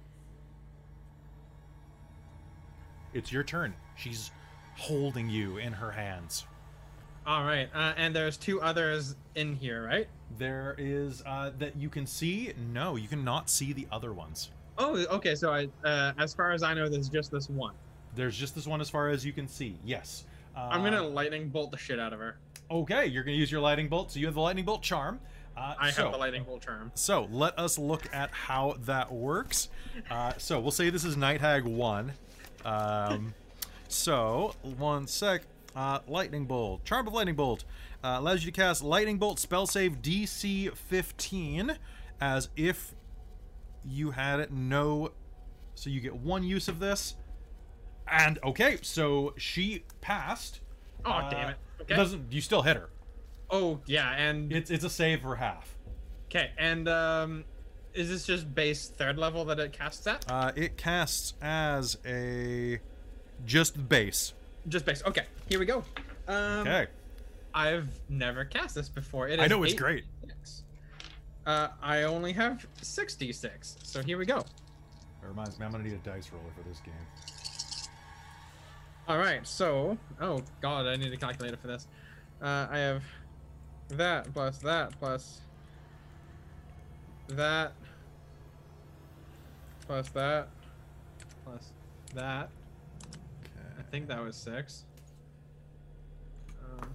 It's 3.12 3.30
your 3.30 3.42
turn. 3.42 3.74
She's 3.96 4.30
holding 4.76 5.28
you 5.28 5.58
in 5.58 5.72
her 5.72 5.90
hands. 5.90 6.46
All 7.24 7.44
right, 7.44 7.68
uh, 7.72 7.92
and 7.96 8.16
there's 8.16 8.36
two 8.36 8.60
others 8.60 9.14
in 9.36 9.54
here, 9.54 9.86
right? 9.86 10.08
There 10.38 10.74
is 10.76 11.22
uh, 11.24 11.52
that 11.58 11.76
you 11.76 11.88
can 11.88 12.06
see. 12.06 12.52
No, 12.72 12.96
you 12.96 13.06
cannot 13.06 13.48
see 13.48 13.72
the 13.72 13.86
other 13.92 14.12
ones. 14.12 14.50
Oh, 14.78 14.96
okay. 15.06 15.34
So 15.34 15.52
I, 15.52 15.68
uh, 15.84 16.12
as 16.18 16.34
far 16.34 16.50
as 16.50 16.62
I 16.62 16.74
know, 16.74 16.88
there's 16.88 17.08
just 17.08 17.30
this 17.30 17.48
one. 17.48 17.74
There's 18.16 18.36
just 18.36 18.54
this 18.54 18.66
one 18.66 18.80
as 18.80 18.90
far 18.90 19.08
as 19.08 19.24
you 19.24 19.32
can 19.32 19.46
see. 19.46 19.76
Yes. 19.84 20.24
Uh, 20.56 20.68
I'm 20.70 20.82
gonna 20.82 21.06
lightning 21.06 21.48
bolt 21.48 21.70
the 21.70 21.78
shit 21.78 22.00
out 22.00 22.12
of 22.12 22.18
her. 22.18 22.38
Okay, 22.72 23.06
you're 23.06 23.22
gonna 23.22 23.36
use 23.36 23.52
your 23.52 23.60
lightning 23.60 23.88
bolt. 23.88 24.12
So 24.12 24.18
you 24.18 24.24
have 24.24 24.34
the 24.34 24.40
lightning 24.40 24.64
bolt 24.64 24.82
charm. 24.82 25.20
Uh, 25.54 25.74
I 25.78 25.90
so, 25.90 26.04
have 26.04 26.12
the 26.12 26.18
lightning 26.18 26.44
bolt 26.44 26.62
charm. 26.62 26.90
So 26.94 27.28
let 27.30 27.58
us 27.58 27.78
look 27.78 28.08
at 28.14 28.30
how 28.30 28.76
that 28.86 29.12
works. 29.12 29.68
Uh, 30.10 30.32
so 30.38 30.58
we'll 30.58 30.70
say 30.70 30.88
this 30.88 31.04
is 31.04 31.14
Night 31.14 31.42
Hag 31.42 31.64
one. 31.64 32.12
Um, 32.64 33.34
so 33.88 34.54
one 34.62 35.06
sec. 35.06 35.42
Uh, 35.74 36.00
lightning 36.06 36.44
bolt, 36.44 36.84
charm 36.84 37.06
of 37.06 37.14
lightning 37.14 37.34
bolt, 37.34 37.64
uh, 38.04 38.16
allows 38.18 38.44
you 38.44 38.50
to 38.50 38.54
cast 38.54 38.82
lightning 38.82 39.16
bolt 39.16 39.38
spell 39.38 39.66
save 39.66 40.02
DC 40.02 40.70
15 40.76 41.78
as 42.20 42.50
if 42.56 42.94
you 43.84 44.10
had 44.10 44.52
no. 44.52 45.12
So 45.74 45.88
you 45.88 46.00
get 46.00 46.14
one 46.14 46.42
use 46.42 46.68
of 46.68 46.78
this. 46.78 47.16
And 48.06 48.38
okay, 48.44 48.78
so 48.82 49.34
she 49.36 49.84
passed. 50.00 50.60
Oh 51.04 51.10
Uh, 51.10 51.30
damn 51.30 51.50
it. 51.50 51.56
Okay. 51.82 51.96
Doesn't 51.96 52.32
you 52.32 52.40
still 52.40 52.62
hit 52.62 52.76
her? 52.76 52.88
Oh 53.50 53.80
yeah, 53.86 54.12
and 54.14 54.52
It's 54.52 54.70
it's 54.70 54.84
a 54.84 54.90
save 54.90 55.20
for 55.22 55.36
half. 55.36 55.76
okay, 56.26 56.50
and 56.58 56.88
um, 56.88 57.44
is 57.92 58.08
this 58.08 58.24
just 58.24 58.54
base 58.54 58.88
third 58.88 59.18
level 59.18 59.44
that 59.46 59.58
it 59.58 59.72
casts 59.72 60.06
at? 60.06 60.24
Uh, 60.30 60.52
it 60.56 60.76
casts 60.76 61.34
as 61.42 61.98
a 62.06 62.78
just 63.44 63.88
base. 63.88 64.32
Just 64.68 64.84
base. 64.86 65.02
Okay, 65.04 65.24
here 65.48 65.58
we 65.58 65.66
go. 65.66 65.84
Um, 66.28 66.60
Okay. 66.60 66.86
I've 67.54 67.88
never 68.08 68.44
cast 68.46 68.74
this 68.74 68.88
before. 68.88 69.28
It 69.28 69.38
I 69.40 69.46
know 69.46 69.62
it's 69.64 69.74
8d6. 69.74 69.78
great. 69.78 70.04
Uh, 71.44 71.68
I 71.82 72.04
only 72.04 72.32
have 72.32 72.64
66, 72.80 73.76
so 73.82 74.00
here 74.02 74.16
we 74.16 74.24
go. 74.24 74.38
It 74.38 74.46
reminds 75.28 75.58
me, 75.58 75.66
I'm 75.66 75.72
gonna 75.72 75.84
need 75.84 75.92
a 75.92 75.96
dice 75.98 76.30
roller 76.32 76.44
for 76.56 76.66
this 76.68 76.78
game. 76.78 76.94
All 79.08 79.18
right, 79.18 79.44
so 79.44 79.98
oh 80.20 80.42
god, 80.60 80.86
I 80.86 80.94
need 80.94 81.12
a 81.12 81.16
calculator 81.16 81.56
for 81.56 81.66
this. 81.66 81.88
Uh, 82.40 82.68
I 82.70 82.78
have 82.78 83.02
that 83.88 84.32
plus 84.32 84.58
that 84.58 84.98
plus 85.00 85.40
that 87.28 87.72
plus 89.86 90.08
that 90.10 90.48
plus 91.44 91.72
that. 92.14 92.48
I 93.76 93.82
think 93.90 94.06
that 94.06 94.22
was 94.22 94.36
six. 94.36 94.84
Um, 96.62 96.88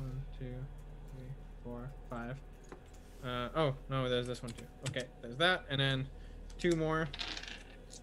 one, 0.00 0.22
two, 0.38 0.44
three, 0.44 1.28
four, 1.62 1.88
five. 2.10 2.36
Uh, 3.24 3.48
oh 3.54 3.74
no, 3.88 4.08
there's 4.08 4.26
this 4.26 4.42
one 4.42 4.50
too. 4.50 4.64
Okay, 4.88 5.06
there's 5.22 5.36
that, 5.36 5.62
and 5.70 5.80
then 5.80 6.08
two 6.58 6.72
more. 6.72 7.08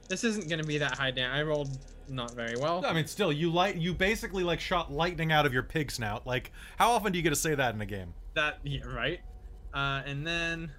This 0.08 0.24
isn't 0.24 0.50
gonna 0.50 0.64
be 0.64 0.78
that 0.78 0.98
high 0.98 1.12
down. 1.12 1.36
I 1.36 1.42
rolled 1.42 1.78
not 2.10 2.32
very 2.36 2.56
well. 2.60 2.86
I 2.86 2.94
mean, 2.94 3.08
still, 3.08 3.32
you 3.32 3.52
light, 3.52 3.76
you 3.76 3.94
basically 3.94 4.44
like 4.44 4.60
shot 4.60 4.92
lightning 4.92 5.32
out 5.32 5.46
of 5.46 5.54
your 5.54 5.64
pig 5.64 5.92
snout. 5.92 6.26
Like, 6.28 6.52
how 6.78 6.92
often 6.92 7.12
do 7.12 7.18
you 7.20 7.24
get 7.24 7.30
to 7.32 7.36
say 7.36 7.56
that 7.56 7.74
in 7.76 7.82
a 7.82 7.86
game? 7.86 8.14
That 8.36 8.60
yeah, 8.64 8.86
right. 8.86 9.20
Uh, 9.74 10.02
and 10.06 10.26
then 10.26 10.72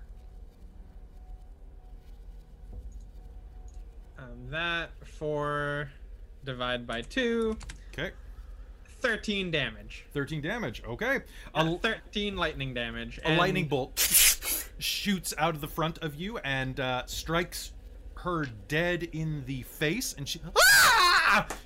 um, 4.19 4.51
that 4.51 4.91
for 5.05 5.91
divide 6.45 6.87
by 6.87 7.03
two, 7.03 7.57
Okay, 7.93 8.13
13 9.01 9.51
damage. 9.51 10.05
13 10.13 10.41
damage. 10.43 10.83
Okay, 10.87 11.21
a, 11.55 11.59
Uh, 11.59 11.79
13 11.79 12.37
lightning 12.37 12.75
damage. 12.75 13.19
a 13.25 13.37
lightning 13.37 13.69
bolt 13.69 13.99
shoots 14.79 15.35
out 15.39 15.55
of 15.55 15.61
the 15.61 15.69
front 15.69 15.99
of 15.99 16.15
you 16.15 16.39
and 16.39 16.79
uh, 16.81 17.05
strikes 17.07 17.73
her 18.17 18.47
dead 18.69 19.05
in 19.13 19.45
the 19.47 19.63
face, 19.63 20.15
and 20.17 20.29
she 20.29 20.41
ah! 20.59 20.96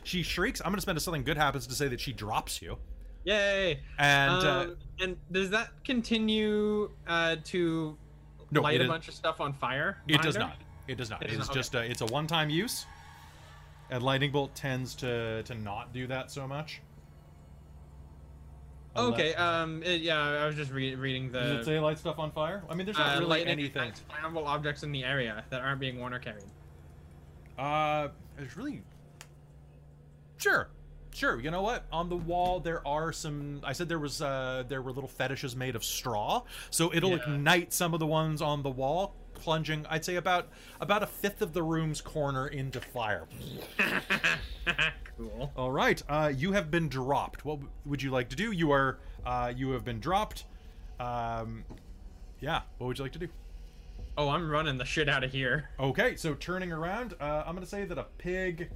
She 0.05 0.23
shrieks. 0.23 0.61
I'm 0.64 0.70
gonna 0.73 0.81
spend 0.81 0.99
a 0.99 1.01
something 1.01 1.25
good 1.25 1.37
happens 1.37 1.66
to 1.66 1.75
say 1.75 1.88
that 1.88 2.01
she 2.01 2.12
drops 2.12 2.61
you, 2.62 2.79
Yay! 3.25 3.81
and 3.99 4.33
uh, 4.46 4.61
Um, 4.61 4.77
and 5.01 5.16
does 5.31 5.51
that 5.51 5.70
continue 5.85 6.90
uh, 7.07 7.37
to 7.44 7.96
No, 8.51 8.61
light 8.62 8.81
a 8.81 8.85
is- 8.85 8.88
bunch 8.88 9.09
of 9.09 9.14
stuff 9.14 9.40
on 9.40 9.53
fire? 9.53 9.99
It 10.09 10.20
does 10.23 10.35
her? 10.35 10.40
not. 10.40 10.57
It 10.88 10.96
does 10.96 11.11
not. 11.11 11.23
It 11.23 11.27
It 11.31 11.33
is 11.40 11.46
not, 11.49 11.55
just 11.55 11.75
a, 11.75 11.81
it's 11.88 12.01
a 12.01 12.07
one-time 12.07 12.51
use, 12.51 12.85
and 13.90 14.03
lightning 14.03 14.33
bolt 14.33 14.55
tends 14.55 14.94
to 14.96 15.42
to 15.44 15.55
not 15.55 15.92
do 15.92 16.07
that 16.09 16.31
so 16.31 16.46
much. 16.49 16.81
Unless- 18.96 19.12
Okay. 19.20 19.35
Um. 19.35 19.83
it- 19.85 20.01
yeah, 20.01 20.18
I 20.20 20.46
was 20.46 20.57
just 20.57 20.73
re- 20.73 20.96
reading 20.96 21.31
the. 21.31 21.38
Does 21.40 21.51
it 21.61 21.64
say 21.64 21.79
light 21.79 21.99
stuff 21.99 22.18
on 22.18 22.33
fire? 22.33 22.64
I 22.68 22.75
mean, 22.75 22.87
there's 22.87 22.99
not 22.99 23.18
uh, 23.18 23.20
really 23.20 23.46
anything. 23.46 23.92
flammable 24.11 24.46
objects 24.46 24.83
in 24.83 24.90
the 24.90 25.05
area 25.05 25.44
that 25.51 25.61
aren't 25.61 25.79
being 25.81 25.99
worn 26.01 26.12
or 26.12 26.18
carried. 26.18 26.42
Uh, 27.57 28.09
there's 28.37 28.57
really. 28.57 28.83
Sure, 30.40 30.68
sure. 31.12 31.38
You 31.40 31.50
know 31.50 31.62
what? 31.62 31.85
On 31.92 32.09
the 32.09 32.16
wall 32.16 32.61
there 32.61 32.87
are 32.87 33.12
some. 33.12 33.61
I 33.62 33.72
said 33.72 33.88
there 33.88 33.98
was. 33.98 34.20
Uh, 34.22 34.64
there 34.68 34.81
were 34.83 34.92
little 34.92 35.09
fetishes 35.09 35.55
made 35.55 35.76
of 35.76 35.85
straw, 35.85 36.42
so 36.70 36.92
it'll 36.94 37.11
Yeah. 37.11 37.16
ignite 37.35 37.72
some 37.72 37.92
of 37.94 38.00
the 38.00 38.07
ones 38.07 38.40
on 38.40 38.62
the 38.62 38.70
wall, 38.70 39.14
plunging. 39.35 39.85
I'd 39.90 40.05
say 40.05 40.16
about 40.16 40.48
about 40.81 41.03
a 41.03 41.07
fifth 41.07 41.42
of 41.42 41.53
the 41.53 41.62
room's 41.62 42.00
corner 42.00 42.46
into 42.48 42.81
fire. 42.81 43.26
cool. 45.16 45.53
All 45.57 45.70
right. 45.72 46.03
Uh, 46.09 46.33
you 46.35 46.53
have 46.53 46.70
been 46.70 46.88
dropped. 46.88 47.44
What 47.44 47.57
w- 47.57 47.70
would 47.85 48.03
you 48.03 48.11
like 48.11 48.29
to 48.31 48.37
do? 48.37 48.53
You 48.53 48.72
are. 48.72 48.98
Uh, 49.24 49.53
you 49.55 49.70
have 49.70 49.85
been 49.85 50.00
dropped. 50.00 50.44
Um, 50.98 51.64
yeah. 52.40 52.62
What 52.79 52.87
would 52.88 52.98
you 52.98 53.05
like 53.05 53.12
to 53.12 53.18
do? 53.18 53.29
Oh, 54.16 54.29
I'm 54.29 54.50
running 54.50 54.79
the 54.79 54.85
shit 54.85 55.09
out 55.09 55.22
of 55.24 55.33
here. 55.33 55.70
Okay, 55.79 56.16
so 56.16 56.35
turning 56.35 56.72
around, 56.72 57.14
uh, 57.20 57.44
I'm 57.46 57.55
gonna 57.55 57.64
say 57.66 57.85
that 57.85 57.96
a 57.98 58.05
pig. 58.18 58.68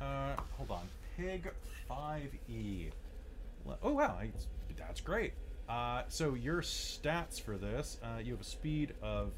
Uh, 0.00 0.36
hold 0.56 0.70
on, 0.70 0.86
pig 1.16 1.50
five 1.88 2.30
E. 2.48 2.90
Oh 3.82 3.92
wow, 3.92 4.16
I, 4.20 4.30
that's 4.76 5.00
great. 5.00 5.32
Uh, 5.68 6.02
so 6.08 6.34
your 6.34 6.62
stats 6.62 7.40
for 7.40 7.56
this, 7.56 7.98
uh, 8.02 8.18
you 8.22 8.32
have 8.32 8.40
a 8.40 8.44
speed 8.44 8.94
of 9.02 9.32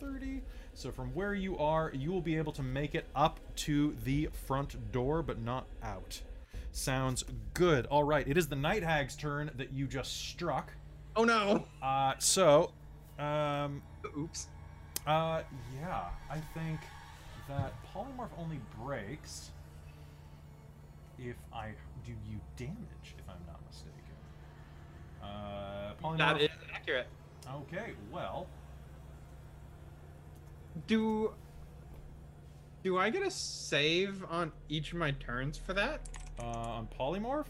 30. 0.00 0.42
So 0.72 0.90
from 0.90 1.14
where 1.14 1.34
you 1.34 1.58
are, 1.58 1.92
you 1.94 2.10
will 2.10 2.22
be 2.22 2.36
able 2.36 2.52
to 2.52 2.62
make 2.62 2.94
it 2.94 3.06
up 3.14 3.38
to 3.56 3.94
the 4.04 4.30
front 4.46 4.92
door, 4.92 5.22
but 5.22 5.40
not 5.40 5.66
out. 5.82 6.20
Sounds 6.72 7.24
good. 7.52 7.86
All 7.86 8.04
right, 8.04 8.26
it 8.26 8.38
is 8.38 8.48
the 8.48 8.56
night 8.56 8.82
hag's 8.82 9.14
turn 9.14 9.50
that 9.56 9.72
you 9.72 9.86
just 9.86 10.28
struck. 10.28 10.72
Oh 11.16 11.24
no. 11.24 11.66
Uh, 11.82 12.14
so, 12.18 12.72
um, 13.18 13.82
Oops. 14.18 14.48
uh, 15.06 15.42
yeah, 15.80 16.04
I 16.30 16.40
think 16.54 16.80
that 17.48 17.74
polymorph 17.94 18.30
only 18.38 18.58
breaks 18.82 19.50
if 21.18 21.36
I 21.52 21.72
do 22.04 22.12
you 22.28 22.40
damage, 22.56 23.14
if 23.18 23.28
I'm 23.28 23.36
not 23.46 23.60
mistaken. 23.66 23.92
Uh, 25.22 25.92
polymorph. 26.02 26.18
That 26.18 26.40
is 26.40 26.50
accurate. 26.74 27.06
Okay, 27.48 27.92
well, 28.12 28.46
Do 30.86 31.32
Do 32.82 32.98
I 32.98 33.10
get 33.10 33.22
a 33.22 33.30
save 33.30 34.24
on 34.28 34.52
each 34.68 34.92
of 34.92 34.98
my 34.98 35.12
turns 35.12 35.56
for 35.58 35.72
that? 35.74 36.00
Uh, 36.38 36.42
on 36.46 36.88
polymorph, 36.98 37.46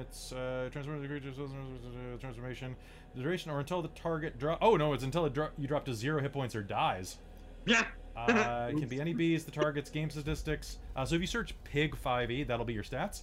it's 0.00 0.30
uh, 0.32 0.68
transformation, 0.70 2.18
transformation, 2.20 2.76
the 3.14 3.22
duration, 3.22 3.50
or 3.50 3.60
until 3.60 3.80
the 3.80 3.88
target 3.88 4.38
drop. 4.38 4.58
Oh 4.60 4.76
no, 4.76 4.92
it's 4.92 5.04
until 5.04 5.24
it 5.24 5.32
dro- 5.32 5.48
you 5.58 5.66
drop 5.66 5.86
to 5.86 5.94
zero 5.94 6.20
hit 6.20 6.32
points 6.32 6.54
or 6.54 6.62
dies. 6.62 7.16
Yeah. 7.64 7.84
Uh, 8.16 8.68
it 8.70 8.78
can 8.78 8.88
be 8.88 9.00
any 9.00 9.12
bees, 9.12 9.44
the 9.44 9.50
target's 9.50 9.90
game 9.90 10.08
statistics. 10.10 10.78
Uh, 10.94 11.04
so 11.04 11.14
if 11.14 11.20
you 11.20 11.26
search 11.26 11.54
pig 11.64 11.94
5e, 12.02 12.46
that'll 12.46 12.64
be 12.64 12.72
your 12.72 12.82
stats. 12.82 13.22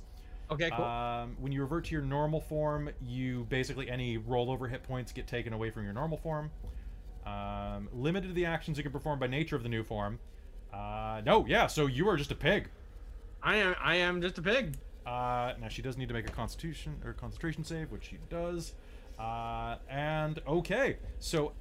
Okay, 0.51 0.69
cool. 0.69 0.85
Um, 0.85 1.35
when 1.39 1.51
you 1.51 1.61
revert 1.61 1.85
to 1.85 1.91
your 1.93 2.03
normal 2.03 2.39
form, 2.39 2.89
you 3.01 3.45
basically 3.49 3.89
any 3.89 4.19
rollover 4.19 4.69
hit 4.69 4.83
points 4.83 5.11
get 5.11 5.25
taken 5.25 5.53
away 5.53 5.71
from 5.71 5.83
your 5.83 5.93
normal 5.93 6.17
form. 6.17 6.51
Um, 7.25 7.89
limited 7.93 8.27
to 8.27 8.33
the 8.33 8.45
actions 8.45 8.77
you 8.77 8.83
can 8.83 8.91
perform 8.91 9.19
by 9.19 9.27
nature 9.27 9.55
of 9.55 9.63
the 9.63 9.69
new 9.69 9.83
form. 9.83 10.19
Uh, 10.73 11.21
no, 11.25 11.45
yeah, 11.47 11.67
so 11.67 11.85
you 11.85 12.07
are 12.09 12.17
just 12.17 12.31
a 12.31 12.35
pig. 12.35 12.69
I 13.41 13.57
am 13.57 13.75
I 13.81 13.95
am 13.95 14.21
just 14.21 14.37
a 14.37 14.41
pig. 14.41 14.77
Uh, 15.05 15.53
now 15.59 15.67
she 15.69 15.81
does 15.81 15.97
need 15.97 16.07
to 16.07 16.13
make 16.13 16.27
a 16.27 16.31
constitution 16.31 16.95
or 17.05 17.13
concentration 17.13 17.63
save, 17.63 17.91
which 17.91 18.05
she 18.05 18.17
does. 18.29 18.73
Uh, 19.19 19.75
and 19.89 20.41
okay, 20.47 20.97
so 21.19 21.53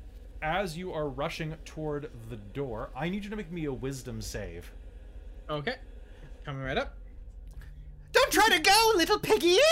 as 0.43 0.77
you 0.77 0.93
are 0.93 1.09
rushing 1.09 1.55
toward 1.65 2.11
the 2.29 2.37
door, 2.37 2.91
I 2.97 3.09
need 3.09 3.25
you 3.25 3.31
to 3.31 3.37
make 3.37 3.51
me 3.51 3.65
a 3.67 3.73
wisdom 3.73 4.21
save. 4.21 4.71
Okay. 5.49 5.77
Coming 6.45 6.63
right 6.63 6.77
up. 6.77 6.97
Don't 8.13 8.31
try 8.33 8.49
to 8.49 8.61
go, 8.61 8.93
little 8.97 9.19
piggy! 9.19 9.57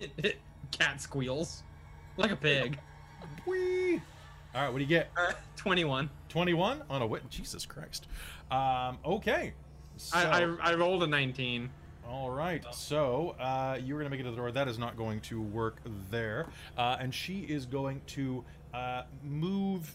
Cat 0.72 1.00
squeals. 1.00 1.62
Like 2.16 2.32
a 2.32 2.36
pig. 2.36 2.78
Whee! 3.46 4.00
All 4.54 4.62
right, 4.62 4.72
what 4.72 4.78
do 4.78 4.84
you 4.84 4.88
get? 4.88 5.10
Uh, 5.16 5.32
21. 5.56 6.10
21 6.28 6.82
on 6.90 7.02
a 7.02 7.06
wit. 7.06 7.28
Jesus 7.30 7.64
Christ. 7.64 8.08
Um, 8.50 8.98
okay. 9.04 9.52
So, 9.96 10.18
I, 10.18 10.42
I 10.42 10.70
I 10.70 10.74
rolled 10.74 11.02
a 11.02 11.06
19. 11.06 11.70
All 12.10 12.30
right. 12.30 12.64
So 12.72 13.36
uh, 13.38 13.78
you 13.82 13.94
were 13.94 14.00
gonna 14.00 14.10
make 14.10 14.20
it 14.20 14.24
to 14.24 14.30
the 14.30 14.36
door. 14.36 14.50
That 14.50 14.68
is 14.68 14.78
not 14.78 14.96
going 14.96 15.20
to 15.22 15.40
work 15.40 15.78
there. 16.10 16.46
Uh, 16.76 16.96
and 16.98 17.14
she 17.14 17.40
is 17.40 17.66
going 17.66 18.02
to 18.08 18.44
uh, 18.74 19.02
move. 19.22 19.92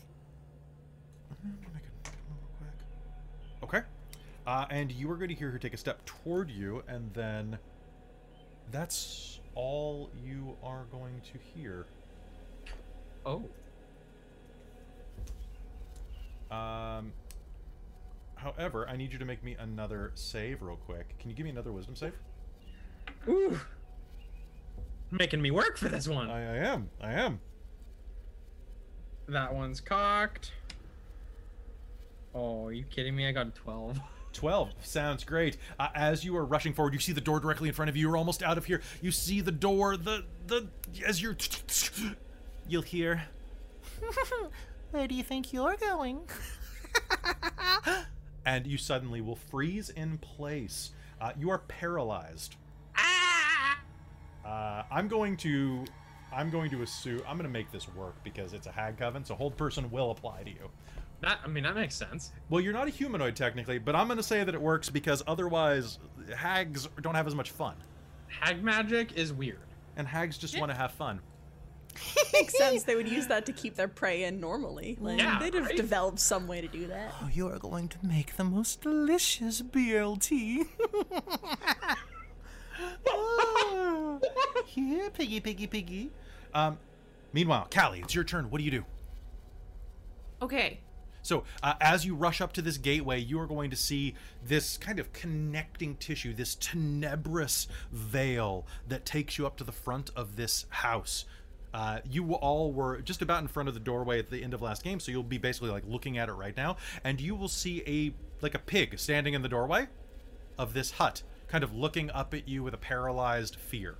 Make 1.43 1.53
it 1.83 2.09
real 2.09 2.37
quick. 2.57 3.63
Okay. 3.63 3.81
Uh, 4.47 4.65
and 4.69 4.91
you 4.91 5.11
are 5.11 5.15
going 5.15 5.29
to 5.29 5.35
hear 5.35 5.51
her 5.51 5.57
take 5.57 5.73
a 5.73 5.77
step 5.77 6.05
toward 6.05 6.49
you, 6.49 6.83
and 6.87 7.11
then 7.13 7.57
that's 8.71 9.39
all 9.55 10.09
you 10.23 10.55
are 10.63 10.85
going 10.91 11.21
to 11.33 11.39
hear. 11.53 11.85
Oh. 13.25 13.43
Um, 16.51 17.11
however, 18.35 18.87
I 18.87 18.97
need 18.97 19.13
you 19.13 19.19
to 19.19 19.25
make 19.25 19.43
me 19.43 19.55
another 19.59 20.11
save 20.15 20.61
real 20.61 20.77
quick. 20.77 21.17
Can 21.19 21.29
you 21.29 21.35
give 21.35 21.43
me 21.43 21.49
another 21.49 21.71
wisdom 21.71 21.95
save? 21.95 22.13
Ooh. 23.27 23.59
Making 25.11 25.41
me 25.41 25.51
work 25.51 25.77
for 25.77 25.89
this 25.89 26.07
one. 26.07 26.29
I, 26.29 26.55
I 26.55 26.57
am. 26.57 26.89
I 27.01 27.13
am. 27.13 27.39
That 29.27 29.53
one's 29.53 29.79
cocked. 29.81 30.51
Oh, 32.33 32.65
are 32.65 32.71
you 32.71 32.83
kidding 32.83 33.15
me? 33.15 33.27
I 33.27 33.31
got 33.31 33.47
a 33.47 33.51
12. 33.51 33.99
12 34.33 34.73
sounds 34.81 35.23
great 35.23 35.55
uh, 35.79 35.87
as 35.95 36.25
you 36.25 36.35
are 36.35 36.43
rushing 36.43 36.73
forward 36.73 36.93
you 36.93 36.99
see 36.99 37.13
the 37.13 37.21
door 37.21 37.39
directly 37.39 37.69
in 37.69 37.73
front 37.73 37.87
of 37.87 37.95
you 37.95 38.01
you're 38.01 38.17
almost 38.17 38.43
out 38.43 38.57
of 38.57 38.65
here 38.65 38.81
you 39.01 39.09
see 39.09 39.39
the 39.39 39.49
door 39.49 39.95
the 39.95 40.25
the 40.47 40.67
as 41.05 41.21
you're 41.21 41.37
you'll 42.67 42.81
hear 42.81 43.29
Where 44.91 45.07
do 45.07 45.15
you 45.15 45.23
think 45.23 45.51
you're 45.51 45.75
going? 45.75 46.21
and 48.45 48.65
you 48.67 48.77
suddenly 48.77 49.21
will 49.21 49.35
freeze 49.35 49.89
in 49.89 50.17
place 50.17 50.91
uh, 51.21 51.31
you 51.37 51.49
are 51.49 51.59
paralyzed 51.59 52.55
uh, 54.45 54.83
i'm 54.91 55.07
going 55.07 55.35
to 55.35 55.83
i'm 56.33 56.49
going 56.49 56.69
to 56.69 56.81
assume 56.83 57.21
i'm 57.27 57.37
going 57.37 57.47
to 57.47 57.49
make 57.49 57.71
this 57.71 57.87
work 57.95 58.15
because 58.23 58.53
it's 58.53 58.67
a 58.67 58.71
hag 58.71 58.97
coven 58.97 59.23
so 59.23 59.35
hold 59.35 59.55
person 59.57 59.89
will 59.91 60.11
apply 60.11 60.43
to 60.43 60.49
you 60.49 60.69
That 61.21 61.39
I 61.43 61.47
mean 61.47 61.63
that 61.63 61.75
makes 61.75 61.95
sense. 61.95 62.33
Well, 62.49 62.59
you're 62.61 62.73
not 62.73 62.87
a 62.87 62.91
humanoid 62.91 63.35
technically, 63.37 63.79
but 63.79 63.95
I'm 63.95 64.07
going 64.07 64.17
to 64.17 64.23
say 64.23 64.43
that 64.43 64.53
it 64.53 64.61
works 64.61 64.89
because 64.89 65.23
otherwise 65.25 65.97
hags 66.35 66.89
don't 67.01 67.15
have 67.15 67.25
as 67.25 67.33
much 67.33 67.51
fun. 67.51 67.75
Hag 68.27 68.61
magic 68.61 69.13
is 69.13 69.31
weird. 69.31 69.59
And 69.95 70.05
hags 70.07 70.37
just 70.37 70.59
want 70.59 70.71
to 70.71 70.77
have 70.77 70.91
fun. 70.91 71.21
Makes 72.33 72.57
sense. 72.57 72.83
They 72.83 72.95
would 72.95 73.07
use 73.07 73.27
that 73.27 73.45
to 73.45 73.51
keep 73.53 73.75
their 73.75 73.87
prey 73.87 74.23
in 74.23 74.39
normally. 74.39 74.97
Like, 74.99 75.19
Yeah, 75.19 75.39
they'd 75.39 75.53
have 75.53 75.65
right? 75.65 75.75
developed 75.77 76.19
some 76.19 76.47
way 76.47 76.61
to 76.61 76.67
do 76.67 76.87
that. 76.87 77.13
Oh, 77.21 77.29
you 77.33 77.47
are 77.47 77.57
going 77.59 77.87
to 77.89 77.97
make 78.03 78.35
the 78.37 78.43
most 78.43 78.81
delicious 78.81 79.61
BLT. 79.61 80.67
oh, 83.07 84.19
here, 84.65 85.09
piggy, 85.09 85.39
piggy, 85.39 85.67
piggy. 85.67 86.11
Um, 86.53 86.77
meanwhile, 87.33 87.67
Callie, 87.73 88.01
it's 88.01 88.15
your 88.15 88.23
turn. 88.23 88.49
What 88.49 88.59
do 88.59 88.63
you 88.65 88.71
do? 88.71 88.85
Okay. 90.41 90.79
So, 91.21 91.43
uh, 91.63 91.73
as 91.81 92.05
you 92.05 92.13
rush 92.13 92.39
up 92.39 92.53
to 92.53 92.61
this 92.61 92.77
gateway, 92.77 93.19
you 93.19 93.39
are 93.39 93.47
going 93.47 93.71
to 93.71 93.75
see 93.75 94.13
this 94.45 94.77
kind 94.77 94.99
of 94.99 95.11
connecting 95.11 95.95
tissue, 95.95 96.35
this 96.35 96.53
tenebrous 96.55 97.67
veil 97.91 98.67
that 98.87 99.05
takes 99.05 99.37
you 99.39 99.47
up 99.47 99.57
to 99.57 99.63
the 99.63 99.71
front 99.71 100.11
of 100.15 100.35
this 100.35 100.67
house. 100.69 101.25
Uh, 101.75 101.99
you 102.09 102.33
all 102.35 102.71
were 102.71 103.01
just 103.01 103.21
about 103.21 103.41
in 103.41 103.49
front 103.49 103.67
of 103.67 103.73
the 103.75 103.81
doorway 103.81 104.17
at 104.17 104.29
the 104.29 104.41
end 104.41 104.53
of 104.53 104.61
last 104.61 104.81
game, 104.81 104.97
so 104.97 105.11
you'll 105.11 105.21
be 105.23 105.37
basically 105.37 105.69
like 105.69 105.83
looking 105.85 106.17
at 106.17 106.29
it 106.29 106.31
right 106.31 106.55
now, 106.55 106.77
and 107.03 107.19
you 107.19 107.35
will 107.35 107.49
see 107.49 107.83
a 107.85 108.13
like 108.41 108.55
a 108.55 108.59
pig 108.59 108.97
standing 108.97 109.33
in 109.33 109.41
the 109.41 109.49
doorway 109.49 109.87
of 110.57 110.73
this 110.73 110.91
hut, 110.91 111.21
kind 111.49 111.65
of 111.65 111.75
looking 111.75 112.09
up 112.11 112.33
at 112.33 112.47
you 112.47 112.63
with 112.63 112.73
a 112.73 112.77
paralyzed 112.77 113.57
fear. 113.57 113.95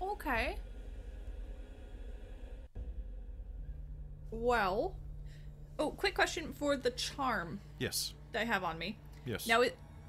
Okay. 0.00 0.56
Well. 4.30 4.94
Oh, 5.78 5.90
quick 5.90 6.14
question 6.14 6.54
for 6.54 6.78
the 6.78 6.92
charm 6.92 7.60
Yes, 7.78 8.14
that 8.32 8.40
I 8.40 8.44
have 8.46 8.64
on 8.64 8.78
me. 8.78 8.96
yes. 9.26 9.46
Now, 9.46 9.64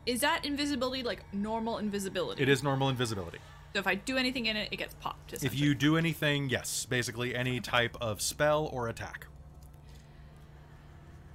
is 0.06 0.22
that 0.22 0.46
invisibility 0.46 1.04
like 1.04 1.22
normal 1.34 1.80
invisibility? 1.80 2.42
it 2.42 2.48
is 2.48 2.64
normal 2.64 2.88
invisibility. 2.88 3.40
So 3.74 3.80
if 3.80 3.88
I 3.88 3.96
do 3.96 4.18
anything 4.18 4.48
in 4.48 4.58
it, 4.58 4.70
it 4.72 4.78
gets 4.78 4.94
popped. 4.96 5.34
If 5.44 5.58
you 5.58 5.74
do 5.74 5.98
anything, 5.98 6.50
yes, 6.50 6.86
basically 6.86 7.34
any 7.34 7.60
type 7.62 7.96
of 8.02 8.22
spell 8.22 8.70
or 8.74 8.90
attack. 8.90 9.28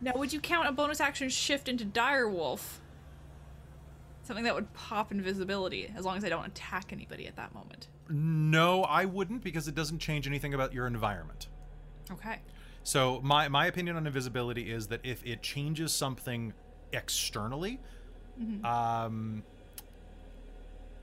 Now, 0.03 0.13
would 0.17 0.33
you 0.33 0.41
count 0.41 0.69
a 0.69 0.73
bonus 0.73 1.01
action 1.01 1.31
shift 1.31 1.69
into 1.69 1.85
dire 1.85 2.29
wolf? 2.29 2.83
Something 4.23 4.45
that 4.45 4.55
would 4.55 4.73
pop 4.75 5.13
invisibility, 5.13 5.91
as 5.97 6.05
long 6.05 6.19
as 6.19 6.25
I 6.25 6.29
don't 6.29 6.45
attack 6.45 6.93
anybody 6.93 7.27
at 7.27 7.37
that 7.37 7.55
moment. 7.55 7.89
No, 8.11 8.83
I 8.83 9.05
wouldn't 9.05 9.43
because 9.43 9.69
it 9.69 9.75
doesn't 9.75 10.01
change 10.01 10.27
anything 10.27 10.53
about 10.53 10.73
your 10.75 10.87
environment. 10.87 11.49
Okay. 12.11 12.41
So 12.83 13.21
my 13.23 13.49
my 13.49 13.67
opinion 13.67 13.97
on 13.97 14.07
invisibility 14.07 14.71
is 14.71 14.89
that 14.89 15.01
if 15.05 15.25
it 15.25 15.43
changes 15.43 15.93
something 15.93 16.53
externally, 16.93 17.81
um, 18.65 19.43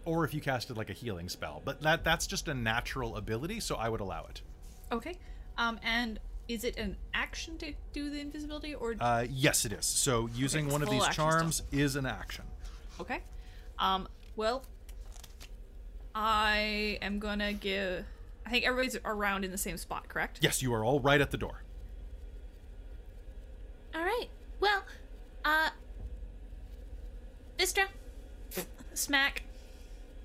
or 0.05 0.23
if 0.25 0.33
you 0.33 0.41
casted 0.41 0.77
like 0.77 0.89
a 0.89 0.93
healing 0.93 1.29
spell, 1.29 1.61
but 1.63 1.81
that 1.81 2.03
that's 2.03 2.27
just 2.27 2.47
a 2.47 2.53
natural 2.53 3.15
ability, 3.15 3.59
so 3.59 3.75
I 3.75 3.89
would 3.89 4.01
allow 4.01 4.25
it. 4.29 4.41
Okay. 4.91 5.17
Um, 5.57 5.79
and 5.83 6.19
is 6.47 6.63
it 6.63 6.77
an 6.77 6.97
action 7.13 7.57
to 7.59 7.73
do 7.93 8.09
the 8.09 8.19
invisibility, 8.19 8.75
or 8.75 8.95
Uh, 8.99 9.25
yes, 9.29 9.65
it 9.65 9.71
is. 9.71 9.85
So 9.85 10.27
using 10.33 10.65
it's 10.65 10.73
one 10.73 10.81
of 10.83 10.89
these 10.89 11.03
action 11.03 11.13
still. 11.13 11.25
charms 11.29 11.63
is 11.71 11.95
an 11.95 12.05
action. 12.05 12.45
Okay. 12.99 13.21
Um, 13.79 14.07
well, 14.35 14.63
I 16.13 16.97
am 17.01 17.19
gonna 17.19 17.53
give. 17.53 18.05
I 18.45 18.49
think 18.49 18.65
everybody's 18.65 18.97
around 19.05 19.45
in 19.45 19.51
the 19.51 19.57
same 19.57 19.77
spot, 19.77 20.09
correct? 20.09 20.39
Yes, 20.41 20.61
you 20.61 20.73
are 20.73 20.83
all 20.83 20.99
right 20.99 21.21
at 21.21 21.31
the 21.31 21.37
door. 21.37 21.63
All 23.95 24.03
right. 24.03 24.27
Well, 24.59 24.83
uh, 25.45 25.69
Vistra. 27.57 27.85
Smack. 28.93 29.43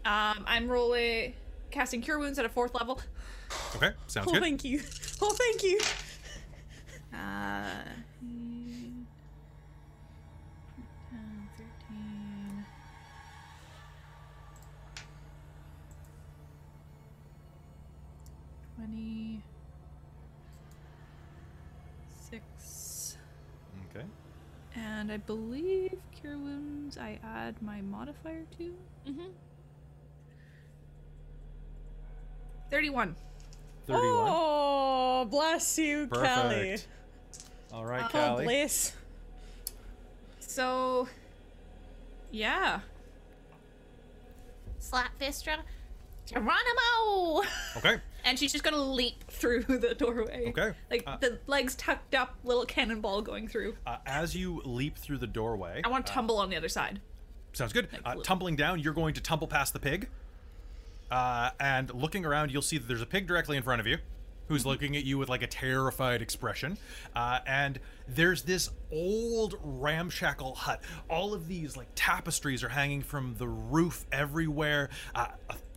Um, 0.05 0.45
I'm 0.47 0.69
rolling 0.69 1.35
casting 1.71 2.01
Cure 2.01 2.19
Wounds 2.19 2.39
at 2.39 2.45
a 2.45 2.49
fourth 2.49 2.75
level. 2.75 3.01
Okay, 3.77 3.93
sounds 4.07 4.29
oh, 4.29 4.33
good. 4.33 4.43
Thank 4.43 4.65
you. 4.65 4.81
Oh, 5.21 5.35
thank 5.37 5.65
you. 5.65 5.81
Uh, 7.13 7.65
13, 8.21 9.07
Twenty 18.77 19.43
six. 22.31 23.17
Okay. 23.91 24.07
And 24.77 25.11
I 25.11 25.17
believe 25.17 25.99
cure 26.15 26.37
wounds. 26.39 26.97
I 26.97 27.19
add 27.25 27.61
my 27.61 27.81
modifier 27.81 28.45
to. 28.59 28.75
Mm-hmm. 29.09 29.31
31. 32.71 33.15
31. 33.87 34.29
Oh, 34.29 35.27
bless 35.31 35.79
you, 35.79 36.07
Kelly. 36.09 36.79
All 37.73 37.85
right, 37.85 38.05
oh, 38.05 38.09
Callie. 38.09 38.45
Bless. 38.45 38.93
So, 40.41 41.09
yeah. 42.31 42.81
Slap 44.79 45.19
Vistra. 45.19 45.59
Geronimo! 46.27 47.43
Okay. 47.79 48.01
and 48.25 48.39
she's 48.39 48.53
just 48.53 48.65
gonna 48.65 48.77
leap 48.77 49.25
through 49.29 49.63
the 49.69 49.95
doorway. 49.95 50.49
Okay. 50.49 50.73
Like 50.91 51.05
uh, 51.07 51.17
the 51.17 51.39
legs 51.47 51.75
tucked 51.75 52.15
up, 52.15 52.35
little 52.45 52.67
cannonball 52.67 53.23
going 53.23 53.49
through. 53.49 53.77
Uh, 53.87 53.97
as 54.07 54.37
you 54.37 54.61
leap 54.65 54.99
through 54.99 55.19
the 55.19 55.27
doorway, 55.27 55.81
I 55.85 55.89
want 55.89 56.07
to 56.07 56.13
uh, 56.13 56.15
tumble 56.15 56.39
uh, 56.39 56.43
on 56.43 56.51
the 56.51 56.57
other 56.57 56.69
side. 56.69 57.01
Sounds 57.55 57.73
good. 57.73 57.89
Like 58.05 58.19
uh, 58.19 58.23
tumbling 58.23 58.57
down, 58.57 58.81
you're 58.81 58.93
going 58.93 59.15
to 59.15 59.23
tumble 59.23 59.47
past 59.47 59.73
the 59.73 59.81
pig. 59.81 60.09
Uh, 61.11 61.51
and 61.59 61.93
looking 61.95 62.25
around, 62.25 62.51
you'll 62.51 62.63
see 62.63 62.79
that 62.79 62.87
there's 62.87 63.03
a 63.03 63.07
pig 63.07 63.27
directly 63.27 63.57
in 63.57 63.63
front 63.63 63.81
of 63.81 63.87
you, 63.87 63.99
who's 64.49 64.67
looking 64.67 64.97
at 64.97 65.05
you 65.05 65.19
with 65.19 65.29
like 65.29 65.43
a 65.43 65.47
terrified 65.47 66.23
expression. 66.23 66.77
Uh, 67.15 67.39
and 67.47 67.79
there's 68.09 68.43
this 68.43 68.71
old 68.91 69.57
ramshackle 69.63 70.55
hut. 70.55 70.83
All 71.09 71.35
of 71.35 71.49
these 71.49 71.77
like 71.77 71.89
tapestries 71.95 72.65
are 72.65 72.69
hanging 72.69 73.03
from 73.03 73.35
the 73.39 73.49
roof 73.49 74.07
everywhere. 74.11 74.91
Uh, 75.15 75.29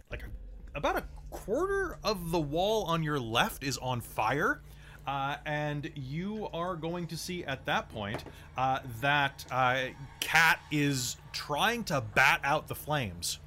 like 0.10 0.24
a, 0.24 0.78
about 0.78 0.98
a 0.98 1.04
quarter 1.30 1.98
of 2.04 2.32
the 2.32 2.40
wall 2.40 2.86
on 2.86 3.04
your 3.04 3.20
left 3.20 3.64
is 3.64 3.78
on 3.78 4.02
fire. 4.02 4.62
Uh, 5.08 5.36
and 5.48 5.92
you 5.96 6.48
are 6.54 6.76
going 6.76 7.08
to 7.08 7.18
see 7.18 7.44
at 7.46 7.66
that 7.66 7.90
point 7.90 8.24
uh, 8.56 8.80
that 9.02 9.44
uh, 9.50 9.86
Cat 10.20 10.60
is 10.72 11.18
trying 11.34 11.84
to 11.84 12.02
bat 12.14 12.40
out 12.44 12.68
the 12.68 12.76
flames. 12.76 13.40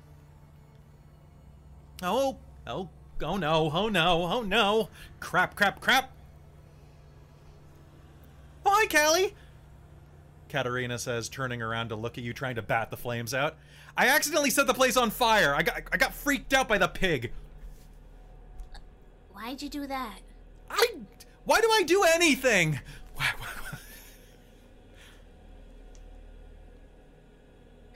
Oh, 2.02 2.38
oh, 2.66 2.88
oh 3.22 3.36
no, 3.36 3.70
oh 3.72 3.88
no, 3.88 4.22
oh 4.24 4.42
no. 4.42 4.88
Crap, 5.20 5.54
crap, 5.54 5.80
crap. 5.80 6.12
Oh, 8.66 8.70
hi, 8.74 8.86
Callie. 8.86 9.34
Katerina 10.48 10.98
says, 10.98 11.28
turning 11.28 11.62
around 11.62 11.88
to 11.88 11.96
look 11.96 12.16
at 12.16 12.24
you, 12.24 12.32
trying 12.32 12.54
to 12.54 12.62
bat 12.62 12.90
the 12.90 12.96
flames 12.96 13.34
out. 13.34 13.56
I 13.96 14.08
accidentally 14.08 14.50
set 14.50 14.66
the 14.66 14.74
place 14.74 14.96
on 14.96 15.10
fire. 15.10 15.54
I 15.54 15.62
got, 15.62 15.82
I 15.92 15.96
got 15.96 16.14
freaked 16.14 16.52
out 16.52 16.68
by 16.68 16.78
the 16.78 16.88
pig. 16.88 17.32
Why'd 19.32 19.62
you 19.62 19.68
do 19.68 19.86
that? 19.86 20.20
I. 20.70 20.86
Why 21.44 21.60
do 21.60 21.68
I 21.70 21.82
do 21.82 22.04
anything? 22.04 22.80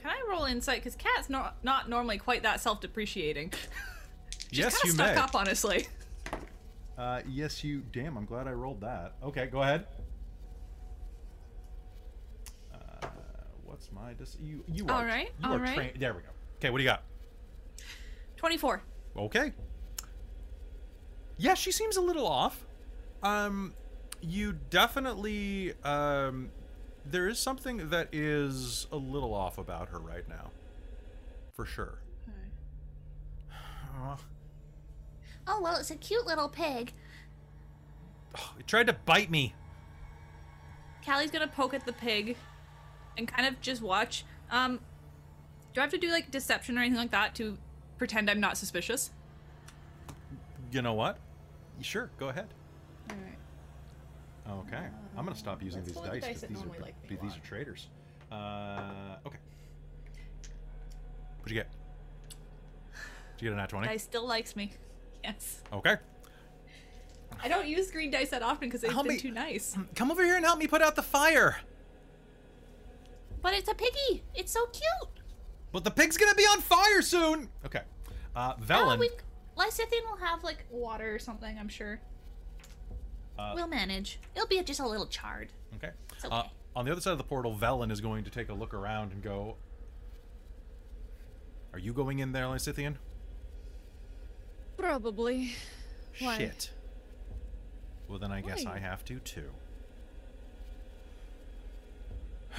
Can 0.09 0.17
I 0.17 0.31
roll 0.31 0.45
insight? 0.47 0.79
Because 0.79 0.97
Cat's 0.97 1.29
not 1.29 1.63
not 1.63 1.91
normally 1.91 2.17
quite 2.17 2.43
that 2.43 2.61
self-depreciating. 2.61 3.53
yes, 4.51 4.81
Kinda 4.81 4.87
you 4.87 4.93
stuck 4.93 5.15
may. 5.15 5.21
up, 5.21 5.35
honestly. 5.35 5.87
Uh, 6.97 7.21
yes, 7.29 7.63
you. 7.63 7.83
Damn, 7.93 8.17
I'm 8.17 8.25
glad 8.25 8.49
I 8.49 8.53
rolled 8.53 8.81
that. 8.81 9.17
Okay, 9.23 9.47
go 9.47 9.63
ahead. 9.63 9.87
Uh, 12.73 13.07
what's 13.67 13.93
my 13.93 14.15
dis? 14.15 14.37
You 14.41 14.65
you 14.67 14.87
are. 14.87 14.93
All 14.93 15.05
right, 15.05 15.31
You 15.43 15.49
all 15.51 15.57
are 15.57 15.59
right. 15.59 15.75
trained. 15.75 16.01
There 16.01 16.15
we 16.15 16.23
go. 16.23 16.29
Okay, 16.57 16.71
what 16.71 16.79
do 16.79 16.85
you 16.85 16.89
got? 16.89 17.03
Twenty-four. 18.39 18.83
Okay. 19.15 19.53
Yeah, 21.37 21.53
she 21.55 21.71
seems 21.71 21.99
a 21.99 22.01
little 22.01 22.27
off. 22.27 22.65
Um, 23.23 23.75
you 24.23 24.55
definitely 24.71 25.75
um, 25.85 26.51
there 27.11 27.29
is 27.29 27.39
something 27.39 27.91
that 27.91 28.09
is 28.13 28.87
a 28.93 28.97
little 28.97 29.35
off 29.35 29.59
about 29.59 29.89
her 29.89 29.99
right 29.99 30.29
now, 30.29 30.51
for 31.55 31.65
sure. 31.65 31.99
Uh, 33.51 34.17
Oh, 35.51 35.63
well, 35.63 35.77
it's 35.77 35.91
a 35.91 35.97
cute 35.97 36.27
little 36.27 36.51
pig. 36.51 36.93
Oh, 38.37 38.53
it 38.59 38.67
tried 38.67 38.87
to 38.89 38.93
bite 38.93 39.31
me. 39.31 39.55
Callie's 41.05 41.31
gonna 41.31 41.49
poke 41.49 41.73
at 41.73 41.87
the 41.87 41.93
pig, 41.95 42.37
and 43.17 43.27
kind 43.27 43.47
of 43.49 43.59
just 43.63 43.81
watch. 43.81 44.27
Um, 44.51 44.81
do 45.73 45.81
I 45.81 45.85
have 45.85 45.91
to 45.93 45.99
do 45.99 46.11
like 46.11 46.31
deception 46.31 46.77
or 46.77 46.83
anything 46.83 46.99
like 46.99 47.13
that 47.13 47.35
to 47.37 47.57
pretend 47.97 48.29
I'm 48.29 48.41
not 48.41 48.59
suspicious? 48.59 49.11
You 50.71 50.83
know 50.83 50.93
what? 50.93 51.19
Sure, 51.81 52.11
go 52.19 52.29
ahead. 52.29 52.49
All 54.49 54.57
right. 54.57 54.75
Okay, 54.75 54.87
I'm 55.17 55.25
gonna 55.25 55.37
stop 55.37 55.63
using 55.63 55.81
let's 55.81 55.89
these 55.93 55.97
roll 55.97 56.05
the 56.05 56.11
dice 56.13 56.21
dice 56.23 56.29
because 56.29 56.41
that 56.43 56.49
these 56.51 56.59
are 56.59 56.67
normally 56.67 56.81
like 56.83 57.03
me 57.03 57.09
be- 57.09 57.15
a 57.17 57.19
these 57.23 57.31
lot. 57.31 57.39
are 57.39 57.47
traitors. 57.47 57.89
Uh, 58.31 59.17
okay. 59.27 59.39
What'd 61.41 61.51
you 61.51 61.55
get? 61.55 61.71
Did 63.37 63.45
you 63.45 63.51
get 63.51 63.53
a 63.55 63.57
nat 63.57 63.69
twenty? 63.69 63.87
Dice 63.89 64.03
still 64.03 64.27
likes 64.27 64.57
me. 64.57 64.73
Yes. 65.25 65.63
Okay. 65.73 65.97
I 67.43 67.49
don't 67.49 67.69
use 67.69 67.91
green 67.91 68.11
dice 68.11 68.31
that 68.31 68.43
often 68.43 68.69
because 68.69 68.81
they've 68.81 68.93
Help 68.93 69.07
been 69.07 69.17
me- 69.17 69.21
too 69.21 69.31
nice. 69.31 69.77
Come 69.95 70.11
over 70.11 70.25
here 70.25 70.37
and 70.37 70.45
help 70.45 70.59
me 70.59 70.67
put 70.67 70.83
out 70.83 70.97
the 70.97 71.03
fire. 71.03 71.59
But 73.43 73.55
it's 73.55 73.69
a 73.71 73.75
piggy. 73.75 74.25
It's 74.35 74.51
so 74.53 74.67
cute. 74.67 75.21
But 75.73 75.85
the 75.85 75.91
pig's 75.91 76.17
gonna 76.17 76.35
be 76.35 76.43
on 76.45 76.61
fire 76.61 77.03
soon. 77.03 77.49
Okay. 77.65 77.83
Uh, 78.35 78.55
Oh, 78.59 78.63
Velen. 78.63 78.99
we, 78.99 79.11
Lysithian 79.57 80.05
will 80.11 80.17
have, 80.19 80.43
like, 80.45 80.65
Water 80.71 81.15
or 81.15 81.19
something, 81.19 81.57
I'm 81.59 81.69
sure. 81.69 82.01
Uh, 83.39 83.53
we'll 83.55 83.69
manage. 83.69 84.19
It'll 84.35 84.49
be 84.49 84.61
just 84.63 84.81
a 84.81 84.87
little 84.87 85.07
charred. 85.07 85.53
okay. 85.77 85.93
It's 86.13 86.25
Uh, 86.25 86.49
on 86.75 86.85
the 86.85 86.93
other 86.93 87.01
side 87.01 87.13
of 87.13 87.19
the 87.19 87.25
portal, 87.25 87.57
Velen 87.57 87.91
is 87.93 88.01
going 88.01 88.25
to 88.25 88.31
take 88.31 88.49
a 88.49 88.55
look 88.55 88.75
around 88.75 89.13
and 89.13 89.23
go. 89.23 89.57
Are 91.73 91.79
you 91.79 91.93
going 91.93 92.19
in 92.19 92.33
there, 92.33 92.45
Lysithian? 92.47 92.97
Probably. 94.77 95.53
Why? 96.21 96.39
Shit. 96.39 96.71
Well, 98.09 98.19
then 98.19 98.33
I 98.33 98.41
guess 98.41 98.65
I 98.65 98.79
have 98.79 99.05
to 99.07 99.19
too. 99.21 99.51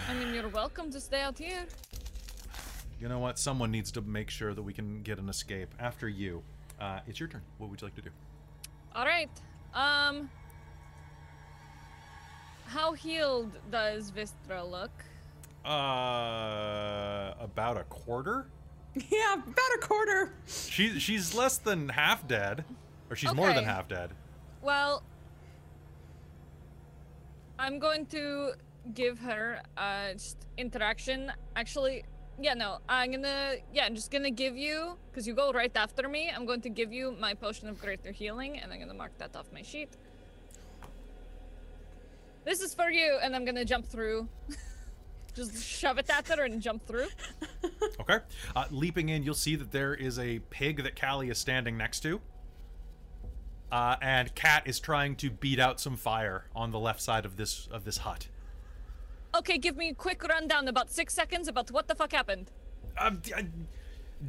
I 0.07 0.13
mean, 0.13 0.33
you're 0.33 0.47
welcome 0.49 0.91
to 0.91 0.99
stay 1.01 1.21
out 1.21 1.37
here. 1.37 1.65
You 3.01 3.09
know 3.09 3.19
what? 3.19 3.39
Someone 3.39 3.71
needs 3.71 3.91
to 3.93 4.01
make 4.01 4.29
sure 4.29 4.53
that 4.53 4.61
we 4.61 4.73
can 4.73 5.01
get 5.01 5.19
an 5.19 5.27
escape. 5.29 5.69
After 5.79 6.07
you. 6.07 6.43
Uh, 6.79 6.99
it's 7.07 7.19
your 7.19 7.27
turn. 7.27 7.41
What 7.57 7.69
would 7.69 7.81
you 7.81 7.87
like 7.87 7.95
to 7.95 8.01
do? 8.01 8.09
All 8.95 9.05
right. 9.05 9.29
Um. 9.73 10.29
How 12.69 12.93
healed 12.93 13.57
does 13.71 14.11
Vistra 14.11 14.69
look? 14.69 14.91
Uh, 15.65 17.33
about 17.39 17.77
a 17.77 17.83
quarter. 17.89 18.45
Yeah, 19.09 19.33
about 19.35 19.71
a 19.75 19.79
quarter. 19.81 20.33
She 20.47 20.99
she's 20.99 21.33
less 21.35 21.57
than 21.57 21.89
half 21.89 22.27
dead, 22.27 22.65
or 23.09 23.15
she's 23.15 23.33
more 23.33 23.53
than 23.53 23.63
half 23.63 23.87
dead. 23.87 24.09
Well, 24.61 25.03
I'm 27.57 27.77
going 27.79 28.07
to 28.07 28.53
give 28.95 29.19
her 29.19 29.61
uh 29.77 30.13
just 30.13 30.37
interaction. 30.57 31.31
Actually, 31.55 32.03
yeah, 32.41 32.55
no, 32.55 32.79
I'm 32.89 33.11
gonna 33.11 33.55
yeah, 33.73 33.85
I'm 33.85 33.95
just 33.95 34.11
gonna 34.11 34.31
give 34.31 34.57
you 34.57 34.97
because 35.11 35.27
you 35.27 35.33
go 35.33 35.51
right 35.53 35.75
after 35.75 36.09
me. 36.09 36.31
I'm 36.35 36.45
going 36.47 36.61
to 36.61 36.69
give 36.69 36.91
you 36.91 37.15
my 37.19 37.33
potion 37.35 37.69
of 37.69 37.79
greater 37.79 38.11
healing, 38.11 38.59
and 38.59 38.73
I'm 38.73 38.79
gonna 38.79 38.93
mark 39.03 39.17
that 39.19 39.35
off 39.35 39.45
my 39.53 39.61
sheet. 39.61 39.91
This 42.49 42.61
is 42.61 42.73
for 42.73 42.89
you, 42.89 43.19
and 43.21 43.35
I'm 43.35 43.45
gonna 43.45 43.63
jump 43.63 43.85
through. 43.85 44.27
just 45.35 45.63
shove 45.63 45.99
it 45.99 46.09
at 46.09 46.27
her 46.29 46.45
and 46.45 46.59
jump 46.59 46.85
through. 46.85 47.07
Okay. 48.01 48.19
Uh, 48.55 48.65
leaping 48.71 49.09
in, 49.09 49.23
you'll 49.23 49.33
see 49.35 49.55
that 49.55 49.71
there 49.71 49.93
is 49.93 50.17
a 50.17 50.39
pig 50.49 50.83
that 50.83 50.99
Callie 50.99 51.29
is 51.29 51.37
standing 51.37 51.77
next 51.77 51.99
to. 51.99 52.19
Uh, 53.71 53.97
and 54.01 54.33
Cat 54.33 54.63
is 54.65 54.79
trying 54.79 55.15
to 55.17 55.29
beat 55.29 55.59
out 55.59 55.79
some 55.79 55.95
fire 55.95 56.45
on 56.55 56.71
the 56.71 56.79
left 56.79 57.01
side 57.01 57.25
of 57.25 57.35
this 57.37 57.67
of 57.71 57.83
this 57.83 57.97
hut. 57.97 58.27
Okay, 59.35 59.57
give 59.57 59.77
me 59.77 59.89
a 59.89 59.93
quick 59.93 60.23
rundown, 60.23 60.67
about 60.67 60.89
six 60.89 61.13
seconds, 61.13 61.47
about 61.47 61.69
what 61.69 61.87
the 61.87 61.93
fuck 61.93 62.11
happened. 62.11 62.51
Um, 62.97 63.21
I 63.35 63.45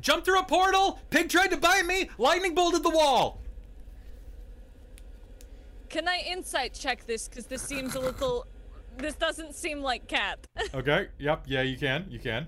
jumped 0.00 0.26
through 0.26 0.40
a 0.40 0.44
portal. 0.44 1.00
Pig 1.08 1.30
tried 1.30 1.52
to 1.52 1.56
bite 1.56 1.86
me. 1.86 2.10
Lightning 2.18 2.54
bolted 2.54 2.82
the 2.82 2.90
wall. 2.90 3.40
Can 5.90 6.08
I 6.08 6.22
insight 6.26 6.72
check 6.72 7.04
this? 7.06 7.28
Because 7.28 7.46
this 7.46 7.62
seems 7.62 7.94
a 7.96 8.00
little. 8.00 8.46
This 8.96 9.14
doesn't 9.16 9.54
seem 9.54 9.82
like 9.82 10.06
cat. 10.08 10.46
Okay. 10.74 11.08
Yep. 11.18 11.44
Yeah, 11.46 11.62
you 11.62 11.76
can. 11.76 12.06
You 12.08 12.18
can. 12.20 12.46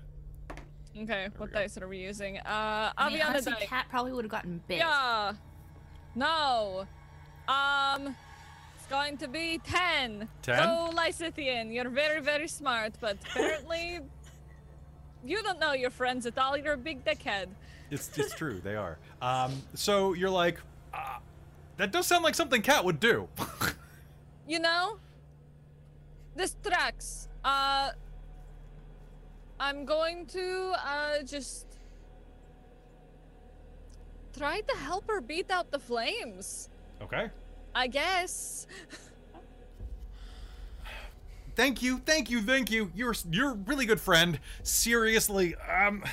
okay, 0.97 1.27
what 1.37 1.51
go. 1.51 1.59
dice 1.59 1.77
are 1.77 1.87
we 1.87 1.97
using? 1.97 2.37
Uh, 2.39 2.91
I 2.97 3.09
mean, 3.09 3.19
Aviana 3.19 3.29
honestly, 3.29 3.53
die. 3.53 3.65
Cat 3.65 3.87
probably 3.89 4.13
would 4.13 4.23
have 4.25 4.31
gotten 4.31 4.61
bit. 4.67 4.77
Yeah. 4.77 5.33
No. 6.15 6.87
Um. 7.47 8.15
It's 8.77 8.89
going 8.89 9.15
to 9.17 9.29
be 9.29 9.61
10. 9.63 10.27
10? 10.41 10.59
Oh, 10.59 10.91
Lysithian, 10.93 11.73
you're 11.73 11.89
very, 11.89 12.19
very 12.19 12.49
smart, 12.49 12.93
but 12.99 13.17
apparently. 13.31 13.99
you 15.25 15.41
don't 15.41 15.57
know 15.59 15.71
your 15.71 15.89
friends 15.89 16.25
at 16.25 16.37
all. 16.37 16.57
You're 16.57 16.73
a 16.73 16.77
big 16.77 17.05
dickhead. 17.05 17.47
It's 17.91 18.17
it's 18.17 18.33
true. 18.35 18.59
They 18.63 18.75
are. 18.75 18.97
Um. 19.21 19.51
So 19.73 20.13
you're 20.13 20.29
like, 20.29 20.59
uh, 20.93 21.17
that 21.77 21.91
does 21.91 22.07
sound 22.07 22.23
like 22.23 22.35
something 22.35 22.61
Cat 22.61 22.85
would 22.85 22.99
do. 22.99 23.27
You 24.47 24.59
know? 24.59 24.99
This 26.35 26.55
tracks. 26.63 27.29
Uh. 27.43 27.91
I'm 29.59 29.85
going 29.85 30.25
to, 30.27 30.73
uh, 30.85 31.23
just. 31.23 31.67
Try 34.37 34.61
to 34.61 34.77
help 34.77 35.07
her 35.07 35.21
beat 35.21 35.49
out 35.51 35.71
the 35.71 35.79
flames. 35.79 36.69
okay. 37.01 37.29
I 37.75 37.87
guess. 37.87 38.67
thank 41.55 41.81
you, 41.81 41.99
thank 41.99 42.29
you, 42.29 42.41
thank 42.41 42.69
you. 42.71 42.91
You're 42.93 43.15
you're 43.31 43.51
a 43.51 43.55
really 43.55 43.85
good 43.85 44.01
friend. 44.01 44.39
Seriously, 44.63 45.55
um, 45.55 46.03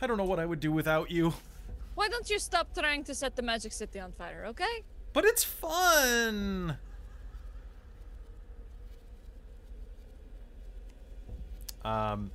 I 0.00 0.06
don't 0.06 0.16
know 0.16 0.24
what 0.24 0.38
I 0.38 0.46
would 0.46 0.60
do 0.60 0.72
without 0.72 1.10
you. 1.10 1.34
Why 2.02 2.08
don't 2.08 2.28
you 2.28 2.40
stop 2.40 2.74
trying 2.74 3.04
to 3.04 3.14
set 3.14 3.36
the 3.36 3.42
Magic 3.42 3.72
City 3.72 4.00
on 4.00 4.10
fire, 4.10 4.44
okay? 4.48 4.82
But 5.12 5.24
it's 5.24 5.44
fun. 5.44 6.76
Um, 11.84 12.32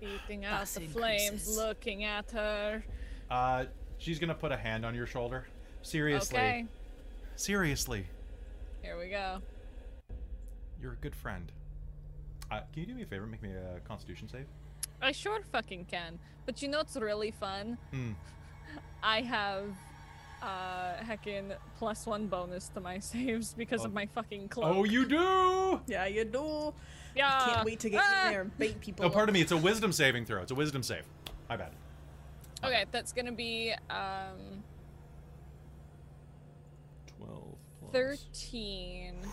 Beating 0.00 0.44
out 0.44 0.66
the 0.66 0.80
flames, 0.88 1.22
increases. 1.22 1.56
looking 1.56 2.02
at 2.02 2.28
her. 2.32 2.82
uh, 3.30 3.66
she's 3.98 4.18
gonna 4.18 4.34
put 4.34 4.50
a 4.50 4.56
hand 4.56 4.84
on 4.84 4.96
your 4.96 5.06
shoulder. 5.06 5.46
Seriously, 5.82 6.36
Okay, 6.36 6.64
seriously, 7.36 8.06
here 8.82 8.98
we 8.98 9.10
go. 9.10 9.38
you're 10.80 10.94
a 10.94 10.96
good 10.96 11.14
friend. 11.14 11.52
Uh, 12.50 12.62
can 12.72 12.80
you 12.82 12.86
do 12.86 12.94
me 12.96 13.02
a 13.02 13.06
favor? 13.06 13.22
And 13.22 13.30
make 13.30 13.42
me 13.44 13.50
a 13.50 13.78
Constitution 13.86 14.28
save. 14.28 14.46
I 15.00 15.12
sure 15.12 15.38
fucking 15.52 15.84
can. 15.84 16.18
But 16.46 16.62
you 16.62 16.66
know 16.66 16.78
what's 16.78 16.96
really 16.96 17.30
fun? 17.30 17.78
Hmm. 17.92 18.10
I 19.02 19.20
have 19.22 19.64
uh 20.42 20.94
heckin' 21.04 21.54
plus 21.78 22.04
one 22.06 22.26
bonus 22.26 22.68
to 22.68 22.80
my 22.80 22.98
saves 23.12 23.54
because 23.54 23.82
Oh. 23.82 23.86
of 23.86 23.92
my 23.92 24.06
fucking 24.06 24.48
cloak. 24.48 24.76
Oh, 24.76 24.84
you 24.84 25.06
do. 25.06 25.80
Yeah, 25.86 26.06
you 26.06 26.24
do. 26.24 26.74
yeah. 27.14 27.38
I 27.42 27.50
Can't 27.54 27.66
wait 27.66 27.80
to 27.80 27.90
get 27.90 28.00
Ah! 28.02 28.26
in 28.26 28.32
there 28.32 28.40
and 28.42 28.58
bait 28.58 28.80
people. 28.80 29.04
Oh, 29.06 29.10
pardon 29.10 29.32
me. 29.32 29.40
It's 29.40 29.52
a 29.52 29.56
Wisdom 29.56 29.92
saving 29.92 30.26
throw. 30.26 30.42
It's 30.42 30.50
a 30.50 30.54
Wisdom 30.56 30.82
save. 30.82 31.04
My 31.48 31.56
bad. 31.56 31.72
Okay, 32.64 32.84
that's 32.90 33.12
gonna 33.12 33.32
be 33.32 33.72
um 33.90 34.62
Twelve. 37.16 37.56
plus- 37.80 37.92
thirteen. 37.92 39.16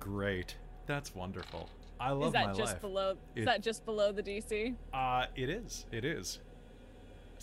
Great. 0.00 0.56
That's 0.86 1.14
wonderful. 1.14 1.68
I 2.00 2.10
love 2.10 2.28
Is 2.28 2.32
that 2.32 2.46
my 2.48 2.52
just 2.52 2.72
life. 2.74 2.80
below? 2.80 3.16
It- 3.34 3.40
Is 3.40 3.46
that 3.46 3.62
just 3.62 3.84
below 3.84 4.12
the 4.12 4.22
DC? 4.22 4.74
Uh, 4.92 5.26
it 5.36 5.48
is. 5.48 5.86
It 5.92 6.04
is. 6.04 6.40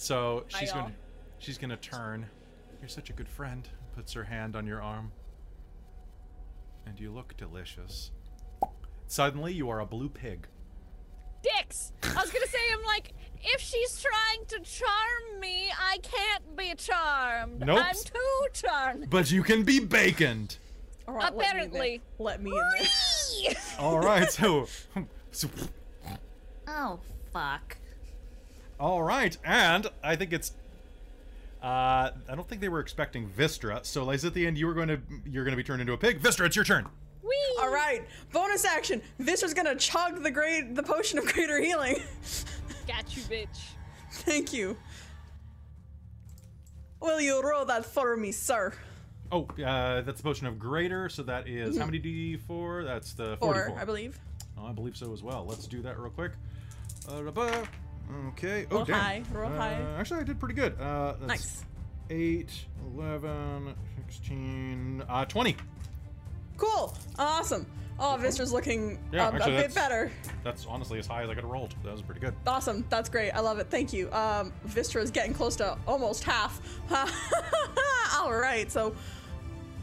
So 0.02 0.46
she's 0.48 0.72
gonna, 0.72 0.94
she's 1.38 1.60
gonna 1.60 1.78
turn. 1.78 2.26
You're 2.82 2.90
such 2.90 3.12
a 3.12 3.14
good 3.14 3.30
friend. 3.30 3.70
Puts 3.96 4.14
her 4.14 4.24
hand 4.24 4.56
on 4.56 4.66
your 4.66 4.82
arm. 4.82 5.12
And 6.88 7.00
you 7.00 7.12
look 7.12 7.38
delicious. 7.38 8.10
Suddenly, 9.06 9.54
you 9.54 9.70
are 9.70 9.80
a 9.80 9.86
blue 9.86 10.10
pig. 10.10 10.48
Dicks! 11.44 11.92
I 12.02 12.20
was 12.20 12.32
gonna 12.32 12.48
say, 12.48 12.58
I'm 12.74 12.84
like, 12.84 13.14
if 13.44 13.62
she's 13.62 14.02
trying 14.02 14.46
to 14.48 14.60
charm 14.62 15.40
me, 15.40 15.72
I 15.80 16.00
can't 16.00 16.56
be 16.58 16.74
charmed. 16.76 17.60
Nope. 17.60 17.84
I'm 17.84 17.96
too 17.96 18.48
charmed. 18.54 19.08
But 19.10 19.30
you 19.30 19.44
can 19.44 19.64
be 19.64 19.80
baconed. 19.80 20.58
All 21.08 21.14
right, 21.14 21.36
let 21.36 21.36
me 21.36 21.38
in 21.38 21.44
there. 21.46 21.52
Apparently. 21.52 22.02
Let 22.18 22.42
me 22.42 22.52
in 22.52 23.46
there. 23.46 23.56
All 23.80 24.00
right. 24.00 24.32
So, 24.32 24.68
so, 25.32 25.48
Oh, 26.68 27.00
fuck. 27.32 27.78
All 28.82 29.04
right, 29.04 29.38
and 29.46 29.88
I 30.04 30.16
think 30.16 30.34
it's. 30.34 30.54
Uh, 31.62 32.10
I 32.28 32.36
don't 32.36 32.50
think 32.50 32.60
they 32.60 32.70
were 32.70 32.80
expecting 32.80 33.30
Vistra. 33.30 33.86
So, 33.86 34.04
Lysithian, 34.04 34.58
you 34.58 34.66
were 34.66 34.74
going 34.74 34.88
to 34.88 35.00
you're 35.26 35.44
going 35.44 35.52
to 35.52 35.58
be 35.58 35.64
turned 35.64 35.82
into 35.82 35.94
a 35.94 35.98
pig. 35.98 36.20
Vistra, 36.20 36.48
it's 36.48 36.56
your 36.56 36.66
turn. 36.66 36.88
Whee! 37.22 37.36
All 37.62 37.72
right, 37.72 38.02
bonus 38.34 38.66
action. 38.66 39.00
Vistra's 39.20 39.54
gonna 39.54 39.76
chug 39.76 40.24
the 40.24 40.32
great, 40.32 40.74
the 40.74 40.82
potion 40.82 41.20
of 41.20 41.26
greater 41.32 41.62
healing. 41.62 41.98
Got 42.88 43.16
you, 43.16 43.22
bitch. 43.24 43.60
Thank 44.12 44.52
you. 44.52 44.76
Will 47.00 47.22
you 47.22 47.42
roll 47.42 47.66
that 47.66 47.86
for 47.86 48.18
me, 48.18 48.32
sir? 48.32 48.74
Oh, 49.32 49.48
uh, 49.64 50.02
that's 50.02 50.18
the 50.18 50.24
potion 50.24 50.48
of 50.48 50.58
greater. 50.60 51.08
So 51.08 51.24
that 51.24 51.48
is 51.48 51.78
how 51.78 51.86
many 51.86 52.00
D4? 52.00 52.84
That's 52.86 53.14
the 53.14 53.38
44. 53.38 53.68
Four, 53.68 53.80
I 53.80 53.86
believe. 53.86 54.20
Oh, 54.58 54.66
I 54.66 54.72
believe 54.72 54.98
so 54.98 55.14
as 55.14 55.24
well. 55.24 55.46
Let's 55.48 55.68
do 55.68 55.82
that 55.84 55.98
real 55.98 56.12
quick. 56.12 56.34
Uh, 57.08 57.22
da-ba. 57.22 57.68
Okay. 58.30 58.66
Oh, 58.72 58.78
Roll 58.78 58.86
damn. 58.86 59.00
high, 59.00 59.24
roll 59.32 59.52
Uh, 59.52 59.58
high. 59.58 59.82
Actually, 59.98 60.22
I 60.22 60.24
did 60.24 60.40
pretty 60.40 60.56
good. 60.56 60.80
Uh, 60.80 61.14
that's 61.14 61.28
Nice. 61.28 61.66
8, 62.10 62.52
11, 62.96 63.76
16, 64.08 65.04
uh, 65.08 65.26
20. 65.26 65.56
Cool. 66.58 66.96
Awesome. 67.18 67.66
Oh, 68.00 68.18
Vistra's 68.20 68.52
looking 68.52 68.98
Yeah, 69.12 69.28
um, 69.28 69.36
actually, 69.36 69.58
a 69.58 69.62
bit 69.62 69.76
better. 69.76 70.12
That's 70.44 70.66
honestly 70.66 70.98
as 70.98 71.06
high 71.06 71.22
as 71.24 71.30
I 71.30 71.36
could 71.36 71.44
have 71.44 71.52
rolled. 71.52 71.76
That 71.84 71.92
was 71.92 72.02
pretty 72.02 72.20
good. 72.22 72.34
Awesome. 72.48 72.84
That's 72.90 73.10
great. 73.10 73.32
I 73.32 73.40
love 73.42 73.60
it. 73.60 73.68
Thank 73.70 73.94
you. 73.94 74.12
Um, 74.12 74.52
Vistra 74.68 75.02
is 75.04 75.12
getting 75.12 75.34
close 75.34 75.56
to 75.58 75.78
almost 75.88 76.24
half. 76.24 76.60
All 78.16 78.34
right. 78.34 78.72
So, 78.72 78.96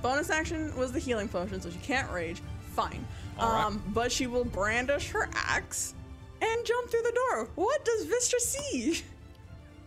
bonus 0.03 0.31
action 0.31 0.77
was 0.77 0.91
the 0.93 0.99
healing 0.99 1.29
potion, 1.29 1.61
so 1.61 1.71
she 1.71 1.79
can't 1.79 2.11
rage. 2.11 2.43
Fine. 2.75 3.07
All 3.39 3.53
right. 3.53 3.65
Um, 3.65 3.83
but 3.89 4.11
she 4.11 4.27
will 4.27 4.45
brandish 4.45 5.11
her 5.11 5.29
axe 5.35 5.95
and 6.41 6.65
jump 6.67 6.91
through 6.91 7.03
the 7.03 7.13
door. 7.13 7.49
What 7.55 7.85
does 7.85 8.07
Vistra 8.07 8.39
see? 8.41 9.03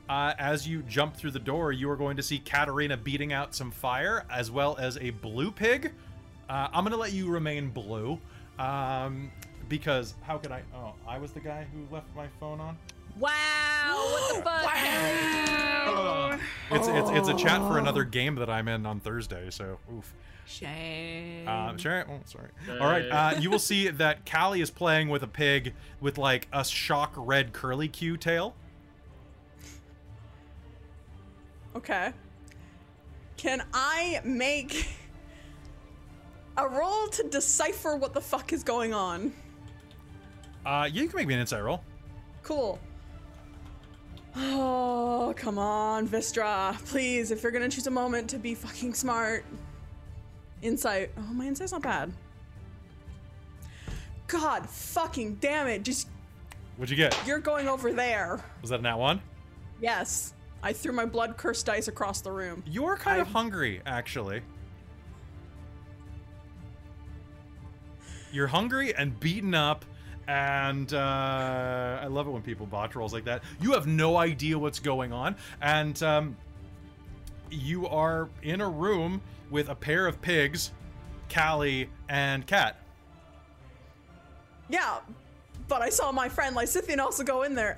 Uh, 0.10 0.34
as 0.38 0.68
you 0.68 0.82
jump 0.84 1.16
through 1.16 1.32
the 1.32 1.40
door, 1.40 1.72
you 1.72 1.90
are 1.90 1.96
going 1.96 2.18
to 2.18 2.24
see 2.24 2.38
Katerina 2.40 2.98
beating 2.98 3.32
out 3.32 3.56
some 3.56 3.72
fire, 3.72 4.26
as 4.30 4.52
well 4.52 4.76
as 4.78 4.98
a 4.98 5.12
blue 5.12 5.52
pig. 5.52 5.94
Uh, 6.50 6.68
I'm 6.74 6.84
going 6.84 6.92
to 6.92 6.98
let 6.98 7.14
you 7.14 7.30
remain 7.30 7.70
blue. 7.70 8.20
Um, 8.60 9.32
because 9.70 10.16
how 10.24 10.38
could 10.38 10.52
I? 10.52 10.64
Oh, 10.76 10.94
I 11.08 11.18
was 11.18 11.32
the 11.32 11.40
guy 11.40 11.66
who 11.74 11.94
left 11.96 12.08
my 12.16 12.28
phone 12.40 12.60
on. 12.60 12.78
Wow, 13.18 13.30
what 14.12 14.36
the 14.38 14.44
fuck? 14.44 15.62
Oh, 15.84 16.40
It's 16.70 16.88
it's 16.88 17.10
it's 17.10 17.28
a 17.28 17.34
chat 17.34 17.60
for 17.62 17.80
another 17.80 18.04
game 18.04 18.36
that 18.36 18.50
I'm 18.50 18.68
in 18.68 18.86
on 18.86 19.00
Thursday. 19.00 19.50
So 19.50 19.78
oof. 19.92 20.14
Shame. 20.52 21.48
Um, 21.48 21.78
sure. 21.78 22.06
Oh, 22.10 22.20
sorry. 22.26 22.50
All 22.80 22.88
right. 22.88 23.06
Uh, 23.06 23.40
you 23.40 23.50
will 23.50 23.60
see 23.60 23.88
that 23.88 24.30
Callie 24.30 24.60
is 24.60 24.70
playing 24.70 25.08
with 25.08 25.24
a 25.24 25.28
pig 25.28 25.74
with 26.02 26.18
like 26.18 26.48
a 26.52 26.66
shock 26.66 27.14
red 27.16 27.54
curly 27.54 27.88
Q 27.88 28.18
tail. 28.18 28.54
Okay. 31.74 32.12
Can 33.38 33.64
I 33.74 34.20
make 34.26 34.90
a 36.58 36.68
roll 36.68 37.08
to 37.08 37.24
decipher 37.30 37.96
what 37.96 38.14
the 38.14 38.22
fuck 38.22 38.52
is 38.52 38.64
going 38.64 38.94
on? 38.94 39.34
Uh, 40.66 40.90
yeah, 40.92 41.02
you 41.02 41.08
can 41.08 41.16
make 41.16 41.28
me 41.28 41.34
an 41.34 41.40
insight 41.40 41.64
roll. 41.64 41.82
Cool. 42.44 42.78
Oh, 44.36 45.34
come 45.38 45.58
on, 45.58 46.08
Vistra. 46.08 46.78
Please, 46.86 47.32
if 47.32 47.42
you're 47.42 47.54
gonna 47.54 47.70
choose 47.70 47.88
a 47.88 47.92
moment 47.92 48.30
to 48.32 48.38
be 48.38 48.54
fucking 48.54 48.94
smart. 48.94 49.46
Insight. 50.62 51.12
Oh, 51.18 51.34
my 51.34 51.46
insight's 51.46 51.72
not 51.72 51.82
bad. 51.82 52.12
God 54.28 54.70
fucking 54.70 55.36
damn 55.36 55.68
it. 55.68 55.84
Just, 55.84 56.08
What'd 56.78 56.90
you 56.90 56.96
get? 56.98 57.18
you're 57.26 57.40
going 57.40 57.68
over 57.68 57.92
there. 57.92 58.44
Was 58.62 58.70
that 58.70 58.80
a 58.80 58.84
nat 58.84 58.96
one? 58.96 59.22
Yes. 59.82 60.34
I 60.64 60.74
threw 60.74 60.94
my 60.94 61.06
blood 61.06 61.38
cursed 61.38 61.66
dice 61.66 61.88
across 61.88 62.22
the 62.22 62.32
room. 62.32 62.64
You're 62.68 62.96
kind 62.96 63.20
of 63.20 63.28
hungry, 63.28 63.82
actually. 63.86 64.42
You're 68.32 68.48
hungry 68.48 68.96
and 68.96 69.20
beaten 69.20 69.54
up, 69.54 69.84
and 70.28 70.94
uh, 70.94 72.00
I 72.02 72.06
love 72.08 72.28
it 72.28 72.30
when 72.30 72.42
people 72.42 72.66
botch 72.66 72.96
rolls 72.96 73.12
like 73.12 73.26
that. 73.26 73.44
You 73.60 73.74
have 73.74 73.88
no 73.88 74.18
idea 74.18 74.58
what's 74.58 74.80
going 74.80 75.12
on, 75.12 75.36
and 75.62 76.02
um, 76.04 76.38
you 77.52 77.88
are 77.88 78.30
in 78.44 78.62
a 78.62 78.70
room 78.70 79.22
with 79.50 79.70
a 79.70 79.76
pair 79.76 80.08
of 80.08 80.22
pigs, 80.22 80.72
Callie 81.34 81.90
and 82.10 82.46
Cat. 82.48 82.78
Yeah, 84.70 85.00
but 85.68 85.82
I 85.82 85.90
saw 85.90 86.12
my 86.12 86.30
friend 86.30 86.56
Lysithian 86.56 87.00
also 87.00 87.24
go 87.24 87.44
in 87.44 87.56
there. 87.56 87.78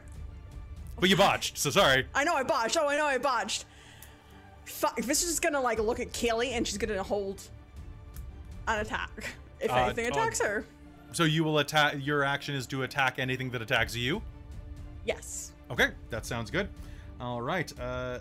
But 1.00 1.10
you 1.10 1.18
botched, 1.18 1.58
so 1.58 1.70
sorry. 1.72 2.06
I 2.14 2.24
know 2.24 2.36
I 2.36 2.44
botched. 2.44 2.78
Oh, 2.80 2.88
I 2.88 2.98
know 2.98 3.06
I 3.06 3.18
botched. 3.18 3.66
Fuck. 4.66 4.98
This 5.02 5.24
is 5.24 5.30
just 5.30 5.42
gonna 5.42 5.60
like 5.60 5.80
look 5.80 6.00
at 6.00 6.14
Kaylee 6.14 6.52
and 6.54 6.68
she's 6.68 6.78
gonna 6.78 7.02
hold 7.04 7.42
an 8.68 8.80
attack. 8.80 9.36
If 9.60 9.72
Uh, 9.72 9.76
anything 9.76 10.06
oh. 10.06 10.10
attacks 10.10 10.40
her. 10.42 10.66
So 11.12 11.24
you 11.24 11.44
will 11.44 11.60
attack. 11.60 11.96
Your 12.00 12.24
action 12.24 12.56
is 12.56 12.68
to 12.68 12.84
attack 12.84 13.18
anything 13.18 13.50
that 13.52 13.62
attacks 13.62 13.96
you. 13.96 14.22
Yes. 15.06 15.52
Okay, 15.72 15.90
that 16.10 16.26
sounds 16.26 16.52
good. 16.52 16.70
All 17.20 17.42
right. 17.42 17.72
Uh, 17.80 18.20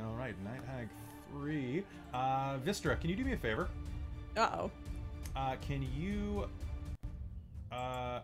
all 0.00 0.14
right. 0.14 0.34
Night 0.44 0.60
Hag 0.66 0.88
three. 1.30 1.84
Uh, 2.12 2.58
Vistra, 2.58 3.00
can 3.00 3.10
you 3.10 3.16
do 3.16 3.24
me 3.24 3.32
a 3.32 3.36
favor? 3.36 3.68
Uh 4.36 4.48
oh. 4.54 4.70
Uh, 5.34 5.56
can 5.66 5.82
you, 5.96 6.46
uh, 7.70 8.20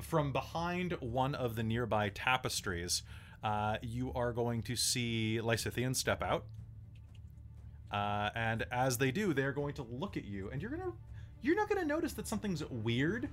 from 0.00 0.32
behind 0.32 0.92
one 1.00 1.34
of 1.34 1.56
the 1.56 1.62
nearby 1.62 2.08
tapestries, 2.08 3.02
uh, 3.42 3.76
you 3.82 4.10
are 4.14 4.32
going 4.32 4.62
to 4.62 4.76
see 4.76 5.38
Lysithian 5.42 5.94
step 5.94 6.22
out. 6.22 6.44
Uh, 7.92 8.30
and 8.34 8.64
as 8.72 8.96
they 8.98 9.10
do, 9.10 9.34
they're 9.34 9.52
going 9.52 9.74
to 9.74 9.82
look 9.90 10.16
at 10.16 10.24
you, 10.24 10.50
and 10.50 10.60
you're 10.62 10.70
gonna, 10.70 10.92
you're 11.42 11.54
not 11.54 11.68
gonna 11.68 11.84
notice 11.84 12.14
that 12.14 12.26
something's 12.26 12.64
weird 12.70 13.28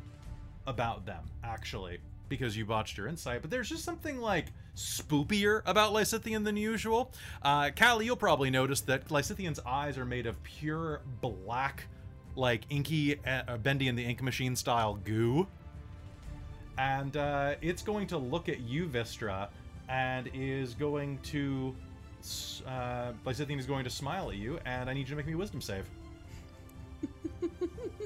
about 0.68 1.06
them, 1.06 1.24
actually, 1.44 2.00
because 2.32 2.58
you 2.58 2.66
botched 2.66 2.98
your 2.98 3.08
insight. 3.08 3.42
But 3.42 3.52
there's 3.52 3.70
just 3.70 3.84
something 3.84 4.20
like 4.20 4.48
spoopier 4.76 5.62
about 5.68 5.94
Lysithian 5.94 6.44
than 6.44 6.58
usual. 6.58 7.12
Uh, 7.44 7.70
Callie, 7.78 8.06
you'll 8.06 8.16
probably 8.16 8.50
notice 8.50 8.82
that 8.82 9.10
Lysithian's 9.10 9.60
eyes 9.66 10.00
are 10.00 10.06
made 10.06 10.26
of 10.26 10.42
pure 10.42 11.02
black 11.20 11.84
like 12.36 12.64
inky, 12.70 13.20
uh, 13.26 13.58
Bendy 13.58 13.90
and 13.90 14.00
the 14.00 14.04
Ink 14.04 14.24
Machine 14.24 14.56
style 14.56 14.96
goo. 15.04 15.46
And 16.78 17.18
uh, 17.18 17.56
it's 17.62 17.84
going 17.84 18.08
to 18.08 18.18
look 18.18 18.48
at 18.48 18.62
you, 18.62 18.88
Vistra, 18.88 19.50
and 19.90 20.30
is 20.34 20.74
going 20.74 21.20
to. 21.24 21.76
Uh, 22.66 23.12
Lysithian 23.26 23.60
is 23.60 23.66
going 23.66 23.84
to 23.84 23.90
smile 23.90 24.30
at 24.30 24.38
you, 24.38 24.58
and 24.66 24.90
I 24.90 24.94
need 24.94 25.02
you 25.02 25.14
to 25.14 25.16
make 25.16 25.28
me 25.28 25.34
a 25.34 25.38
wisdom 25.38 25.60
save. 25.60 25.86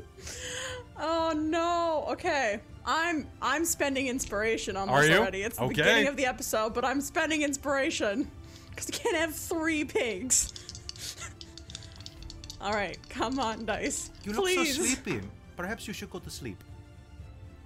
Oh 0.98 1.34
no. 1.36 2.06
Okay. 2.14 2.60
I'm 2.86 3.28
I'm 3.42 3.66
spending 3.66 4.08
inspiration 4.08 4.78
on 4.78 4.90
Are 4.90 5.02
this 5.02 5.10
you? 5.12 5.18
already. 5.18 5.42
It's 5.42 5.58
the 5.58 5.64
Okay. 5.64 5.76
beginning 5.76 6.08
of 6.08 6.16
the 6.18 6.26
episode, 6.26 6.74
but 6.74 6.86
I'm 6.86 7.02
spending 7.02 7.42
inspiration 7.42 8.30
because 8.70 8.90
I 8.90 8.94
can't 8.94 9.16
have 9.18 9.36
three 9.36 9.84
pigs. 9.86 10.54
All 12.62 12.74
right, 12.74 12.98
come 13.10 13.40
on, 13.40 13.66
dice. 13.66 14.12
You 14.24 14.34
look 14.34 14.48
so 14.50 14.64
sleepy. 14.64 15.22
Perhaps 15.58 15.88
you 15.88 15.94
should 15.94 16.10
go 16.10 16.20
to 16.20 16.30
sleep. 16.30 16.64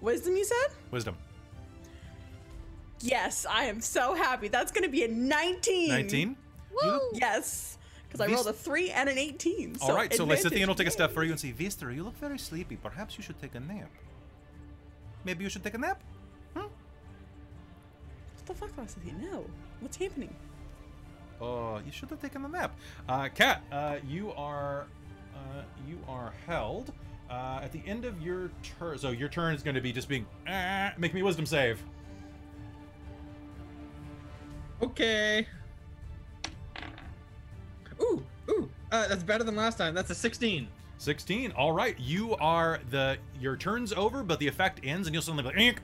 Wisdom, 0.02 0.36
you 0.36 0.46
said? 0.46 0.68
Wisdom. 0.92 1.16
Yes, 3.02 3.46
I 3.50 3.66
am 3.66 3.82
so 3.82 4.14
happy. 4.14 4.48
That's 4.48 4.72
gonna 4.72 4.90
be 4.90 5.04
a 5.04 5.08
19. 5.08 5.90
19. 5.90 6.38
Woo! 6.84 7.00
Yes, 7.14 7.78
because 8.10 8.22
I 8.22 8.28
This- 8.28 8.36
rolled 8.36 8.48
a 8.48 8.54
three 8.54 8.90
and 8.92 9.08
an 9.08 9.18
18. 9.20 9.76
So 9.76 9.86
All 9.90 9.96
right, 9.96 10.12
so 10.14 10.24
advantage. 10.24 10.52
Lysithian 10.52 10.68
will 10.68 10.76
take 10.76 10.88
a 10.88 10.92
step 10.92 11.12
for 11.12 11.22
you 11.24 11.28
Yay. 11.30 11.32
and 11.34 11.40
say, 11.40 11.52
Vistra, 11.54 11.94
you 11.96 12.04
look 12.04 12.18
very 12.18 12.40
sleepy. 12.40 12.76
Perhaps 12.76 13.18
you 13.18 13.24
should 13.24 13.40
take 13.40 13.54
a 13.56 13.60
nap. 13.60 13.90
Maybe 15.26 15.44
you 15.44 15.50
should 15.50 15.64
take 15.64 15.76
a 15.76 15.78
nap? 15.78 16.02
What 16.54 16.70
the 18.46 18.54
fuck, 18.56 18.76
Lysithian? 18.76 19.20
No. 19.22 19.46
What's 19.80 19.98
happening? 19.98 20.36
Oh, 21.40 21.80
you 21.86 21.92
should 21.92 22.10
have 22.10 22.20
taken 22.20 22.44
a 22.44 22.48
nap. 22.48 22.76
Uh, 23.08 23.30
Kat, 23.30 23.62
uh, 23.72 23.98
you 24.08 24.32
are 24.32 24.88
uh, 25.36 25.62
you 25.88 26.00
are 26.08 26.34
held. 26.48 26.92
Uh, 27.30 27.60
at 27.62 27.72
the 27.72 27.82
end 27.86 28.06
of 28.06 28.20
your 28.22 28.50
turn, 28.80 28.98
so 28.98 29.12
your 29.12 29.30
turn 29.30 29.54
is 29.54 29.62
going 29.62 29.76
to 29.76 29.82
be 29.82 29.92
just 29.92 30.10
being. 30.10 30.26
"Ah," 30.48 30.94
make 30.98 31.14
me 31.14 31.22
wisdom 31.22 31.46
save. 31.46 31.82
Okay. 34.82 35.46
Ooh, 38.02 38.24
ooh. 38.50 38.70
Uh, 38.92 39.08
that's 39.08 39.24
better 39.24 39.44
than 39.44 39.56
last 39.56 39.78
time. 39.78 39.94
That's 39.94 40.10
a 40.10 40.16
16. 40.16 40.68
16. 40.98 41.52
All 41.54 41.72
right, 41.72 41.98
you 42.00 42.36
are 42.38 42.80
the 42.90 43.18
your 43.40 43.56
turn's 43.56 43.94
over, 43.94 44.24
but 44.24 44.40
the 44.40 44.48
effect 44.48 44.82
ends, 44.84 45.08
and 45.08 45.14
you'll 45.14 45.22
suddenly 45.22 45.44
be 45.44 45.50
like, 45.50 45.58
"Ink." 45.58 45.82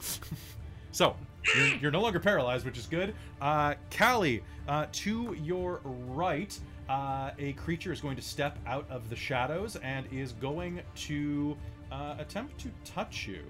So 0.94 1.16
you're, 1.56 1.66
you're 1.66 1.90
no 1.90 2.00
longer 2.00 2.20
paralyzed, 2.20 2.64
which 2.64 2.78
is 2.78 2.86
good. 2.86 3.16
Uh, 3.40 3.74
Callie, 3.90 4.44
uh, 4.68 4.86
to 4.92 5.36
your 5.42 5.80
right, 5.84 6.56
uh, 6.88 7.32
a 7.36 7.52
creature 7.54 7.92
is 7.92 8.00
going 8.00 8.14
to 8.14 8.22
step 8.22 8.58
out 8.64 8.88
of 8.88 9.10
the 9.10 9.16
shadows 9.16 9.74
and 9.74 10.06
is 10.12 10.34
going 10.34 10.80
to 10.94 11.56
uh, 11.90 12.14
attempt 12.20 12.58
to 12.60 12.68
touch 12.84 13.26
you. 13.26 13.42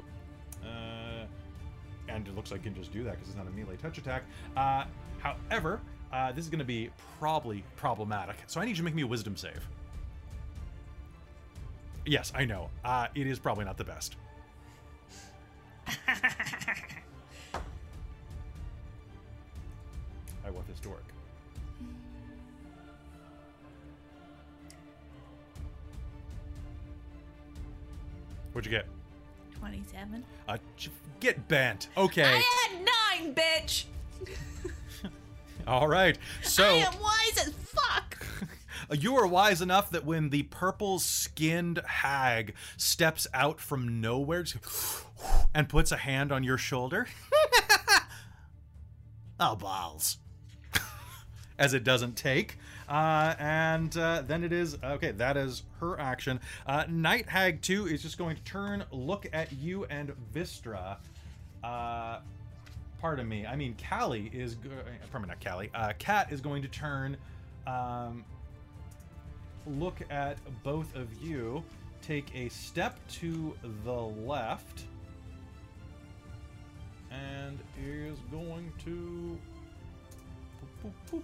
Uh, 0.65 1.27
and 2.09 2.27
it 2.27 2.35
looks 2.35 2.51
like 2.51 2.61
it 2.61 2.65
can 2.65 2.75
just 2.75 2.95
do 2.95 3.05
that 3.05 3.13
because 3.13 3.29
it's 3.29 3.37
not 3.37 3.47
a 3.47 3.51
melee 3.51 3.77
touch 3.77 3.99
attack. 3.99 4.23
Uh, 4.57 4.85
however, 5.19 5.83
uh, 6.15 6.31
this 6.31 6.45
is 6.45 6.51
going 6.51 6.61
to 6.61 6.65
be 6.65 6.91
probably 7.19 7.65
problematic. 7.75 8.37
So 8.47 8.61
I 8.61 8.65
need 8.65 8.71
you 8.71 8.77
to 8.77 8.83
make 8.85 8.95
me 8.95 9.03
a 9.03 9.07
wisdom 9.07 9.37
save. 9.37 9.67
Yes, 12.07 12.33
I 12.37 12.45
know. 12.45 12.71
Uh, 12.85 13.09
it 13.17 13.27
is 13.27 13.41
probably 13.41 13.65
not 13.65 13.77
the 13.77 13.85
best. 13.85 14.15
I 20.47 20.51
want 20.51 20.69
this 20.69 20.79
to 20.81 20.91
work. 20.91 21.03
What'd 28.53 28.71
you 28.71 28.79
get? 28.79 28.87
27. 29.59 30.25
Uh, 30.47 30.59
get 31.19 31.49
bent. 31.49 31.89
Okay. 31.97 32.23
I 32.23 32.69
had 32.69 32.85
nine, 32.85 33.35
bitch! 33.35 33.87
All 35.67 35.89
right. 35.89 36.19
So. 36.43 36.65
I 36.65 36.69
am 36.73 37.01
wise 37.01 37.47
as 37.47 37.53
fuck! 37.53 38.27
You 38.93 39.17
are 39.17 39.27
wise 39.27 39.63
enough 39.63 39.91
that 39.91 40.05
when 40.05 40.29
the 40.29 40.43
purple 40.43 40.99
skinned 40.99 41.81
hag 41.87 42.55
steps 42.77 43.27
out 43.33 43.59
from 43.59 44.03
nowhere 44.03 44.45
and 45.55 45.69
puts 45.71 45.91
a 45.91 45.97
hand 45.97 46.31
on 46.31 46.45
your 46.45 46.59
shoulder, 46.59 47.07
oh, 49.41 49.57
balls. 49.57 50.19
As 51.59 51.73
it 51.73 51.83
doesn't 51.83 52.17
take. 52.17 52.59
Uh, 52.89 53.35
and 53.39 53.97
uh, 53.97 54.23
then 54.27 54.45
it 54.45 54.53
is 54.53 54.77
okay, 54.85 55.13
that 55.13 55.39
is 55.39 55.63
her 55.81 55.99
action. 55.99 56.39
Uh, 56.67 56.85
Night 56.87 57.29
Hag 57.29 57.63
2 57.63 57.87
is 57.87 58.03
just 58.03 58.19
going 58.19 58.37
to 58.37 58.43
turn, 58.43 58.85
look 58.91 59.27
at 59.33 59.53
you 59.53 59.87
and 59.87 60.13
Vistra. 60.35 60.99
Uh, 61.63 62.19
pardon 63.01 63.29
me. 63.29 63.47
I 63.47 63.57
mean, 63.57 63.77
Callie 63.89 64.31
is. 64.33 64.57
Me, 64.57 64.71
not 65.29 65.45
Callie. 65.45 65.71
Uh, 65.75 65.93
is 66.31 66.41
going 66.41 66.63
to 66.63 66.69
turn. 66.69 67.17
Um, 67.67 68.25
look 69.67 70.01
at 70.11 70.39
both 70.63 70.95
of 70.95 71.09
you, 71.23 71.63
take 72.03 72.35
a 72.35 72.49
step 72.49 72.99
to 73.09 73.57
the 73.85 73.93
left, 73.93 74.85
and 77.11 77.59
is 77.83 78.19
going 78.31 78.73
to. 78.85 79.39
boop, 80.83 80.93
boop, 81.11 81.19
boop. 81.19 81.23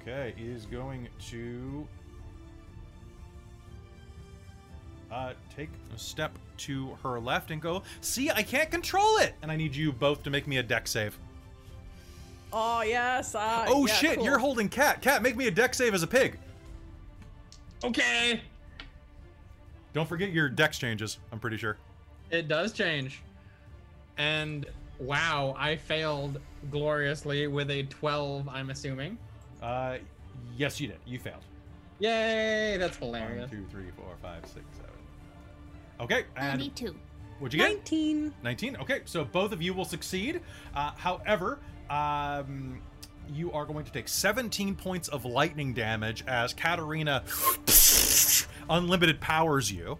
Okay, 0.00 0.34
is 0.38 0.66
going 0.66 1.08
to 1.28 1.86
uh, 5.16 5.32
take 5.54 5.70
a 5.94 5.98
step 5.98 6.32
to 6.58 6.96
her 7.02 7.18
left 7.18 7.50
and 7.50 7.60
go. 7.60 7.82
See, 8.00 8.30
I 8.30 8.42
can't 8.42 8.70
control 8.70 9.16
it, 9.18 9.34
and 9.42 9.50
I 9.50 9.56
need 9.56 9.74
you 9.74 9.92
both 9.92 10.22
to 10.24 10.30
make 10.30 10.46
me 10.46 10.58
a 10.58 10.62
dex 10.62 10.90
save. 10.90 11.18
Oh 12.52 12.82
yes. 12.82 13.34
Uh, 13.34 13.64
Oh 13.68 13.86
yeah, 13.86 13.94
shit, 13.94 14.16
cool. 14.16 14.24
you're 14.24 14.38
holding 14.38 14.68
cat. 14.68 15.00
Cat, 15.02 15.22
make 15.22 15.36
me 15.36 15.46
a 15.46 15.50
dex 15.50 15.78
save 15.78 15.94
as 15.94 16.02
a 16.02 16.06
pig. 16.06 16.38
Okay. 17.82 18.40
Don't 19.92 20.08
forget 20.08 20.30
your 20.30 20.48
dex 20.48 20.78
changes, 20.78 21.18
I'm 21.32 21.38
pretty 21.38 21.56
sure. 21.56 21.78
It 22.30 22.48
does 22.48 22.72
change. 22.72 23.22
And 24.18 24.66
wow, 24.98 25.54
I 25.58 25.76
failed 25.76 26.40
gloriously 26.70 27.46
with 27.46 27.70
a 27.70 27.84
12, 27.84 28.48
I'm 28.48 28.70
assuming. 28.70 29.16
Uh, 29.62 29.96
yes, 30.56 30.80
you 30.80 30.88
did. 30.88 30.98
You 31.06 31.18
failed. 31.18 31.42
Yay, 31.98 32.76
that's 32.78 32.98
hilarious. 32.98 33.50
two, 33.50 33.64
three, 33.70 33.90
four, 33.96 34.14
five, 34.20 34.44
six, 34.44 34.64
seven. 34.76 34.85
Okay, 36.00 36.24
and 36.36 36.58
92. 36.60 36.94
what'd 37.38 37.54
you 37.54 37.60
get? 37.60 37.74
19. 37.74 38.34
19. 38.42 38.76
Okay, 38.76 39.00
so 39.04 39.24
both 39.24 39.52
of 39.52 39.62
you 39.62 39.74
will 39.74 39.84
succeed. 39.84 40.40
Uh, 40.74 40.92
however, 40.96 41.58
um, 41.90 42.80
you 43.32 43.52
are 43.52 43.64
going 43.64 43.84
to 43.84 43.92
take 43.92 44.08
17 44.08 44.74
points 44.74 45.08
of 45.08 45.24
lightning 45.24 45.72
damage 45.72 46.24
as 46.26 46.52
Katerina 46.52 47.22
unlimited 48.70 49.20
powers 49.20 49.70
you 49.70 49.98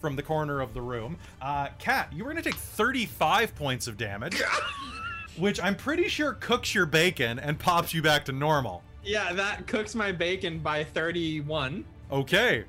from 0.00 0.16
the 0.16 0.22
corner 0.22 0.60
of 0.60 0.74
the 0.74 0.80
room. 0.82 1.16
Uh, 1.40 1.68
Kat, 1.78 2.12
you 2.12 2.24
are 2.24 2.32
going 2.32 2.42
to 2.42 2.50
take 2.50 2.58
35 2.58 3.54
points 3.54 3.86
of 3.86 3.96
damage, 3.96 4.42
which 5.36 5.60
I'm 5.62 5.76
pretty 5.76 6.08
sure 6.08 6.34
cooks 6.34 6.74
your 6.74 6.86
bacon 6.86 7.38
and 7.38 7.58
pops 7.58 7.94
you 7.94 8.02
back 8.02 8.24
to 8.26 8.32
normal. 8.32 8.82
Yeah, 9.04 9.32
that 9.32 9.66
cooks 9.66 9.94
my 9.94 10.12
bacon 10.12 10.58
by 10.58 10.84
31. 10.84 11.84
Okay. 12.10 12.64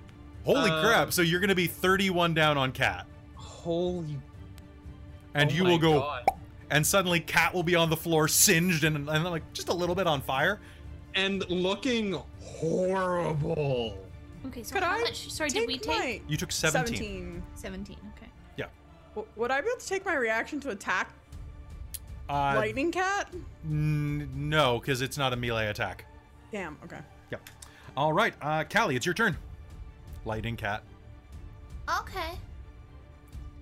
Holy 0.46 0.70
Uh, 0.72 0.82
crap. 0.84 1.14
So 1.14 1.22
you're 1.22 1.39
going 1.39 1.50
to 1.50 1.56
be 1.56 1.68
31 1.68 2.34
down 2.34 2.58
on 2.58 2.72
cat. 2.72 3.06
Holy. 3.36 4.20
And 5.36 5.50
oh 5.50 5.54
you 5.54 5.64
will 5.64 5.78
go 5.80 6.00
God. 6.02 6.26
and 6.70 6.86
suddenly 6.86 7.20
Cat 7.20 7.54
will 7.54 7.64
be 7.64 7.76
on 7.76 7.89
the 7.89 7.98
floor, 7.98 8.28
singed 8.28 8.84
and, 8.84 9.10
and 9.10 9.24
like 9.24 9.52
just 9.54 9.70
a 9.70 9.74
little 9.74 9.96
bit 9.96 10.06
on 10.06 10.22
fire. 10.22 10.60
And 11.16 11.48
looking 11.50 12.14
horrible. 12.41 13.98
Okay, 14.48 14.64
so 14.64 14.74
Could 14.74 14.84
how 14.84 14.91
I 14.98 15.02
much? 15.02 15.32
Sorry, 15.32 15.50
did 15.50 15.68
we 15.68 15.78
take 15.78 15.88
my 15.98 16.22
You 16.28 16.38
took 16.38 16.52
17. 16.52 16.96
17. 16.98 17.44
17? 17.56 17.98
Okay. 18.18 18.28
Yeah. 18.58 18.66
W- 19.16 19.28
would 19.38 19.50
I 19.52 19.62
be 19.62 19.68
able 19.70 19.80
to 19.80 19.88
take 19.88 20.06
my 20.06 20.16
reaction 20.16 20.60
to 20.62 20.70
attack 20.72 21.14
Uh, 22.30 22.54
lightning 22.56 22.91
cat? 22.91 23.34
n- 23.66 24.30
no, 24.36 24.80
because 24.80 25.02
it's 25.02 25.18
not 25.18 25.34
a 25.34 25.36
melee 25.36 25.68
attack. 25.68 26.06
Damn. 26.52 26.78
Okay. 26.84 27.00
Yep. 27.32 27.50
All 27.96 28.12
right, 28.14 28.34
uh, 28.41 28.64
Callie, 28.66 28.96
it's 28.96 29.06
your 29.06 29.16
turn. 29.16 29.38
Lightning 30.26 30.55
cat. 30.55 30.84
Okay. 31.99 32.32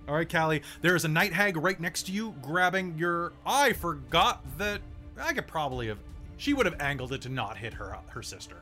All 0.08 0.14
right, 0.14 0.30
Callie. 0.30 0.62
There 0.80 0.96
is 0.96 1.04
a 1.04 1.08
night 1.08 1.32
hag 1.32 1.56
right 1.56 1.78
next 1.80 2.04
to 2.04 2.12
you, 2.12 2.34
grabbing 2.42 2.96
your. 2.98 3.32
I 3.46 3.72
forgot 3.72 4.42
that. 4.58 4.80
I 5.20 5.32
could 5.32 5.46
probably 5.46 5.88
have. 5.88 5.98
She 6.38 6.54
would 6.54 6.66
have 6.66 6.80
angled 6.80 7.12
it 7.12 7.20
to 7.22 7.28
not 7.28 7.56
hit 7.56 7.72
her 7.74 7.96
her 8.08 8.22
sister. 8.22 8.56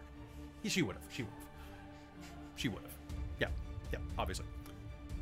She 0.64 0.82
would 0.82 0.96
have. 0.96 1.04
She 1.12 1.22
would 1.22 1.32
have. 1.32 1.46
She 2.56 2.68
would 2.68 2.82
have. 2.82 2.92
Yeah. 3.38 3.48
Yeah. 3.92 3.98
Obviously. 4.18 4.46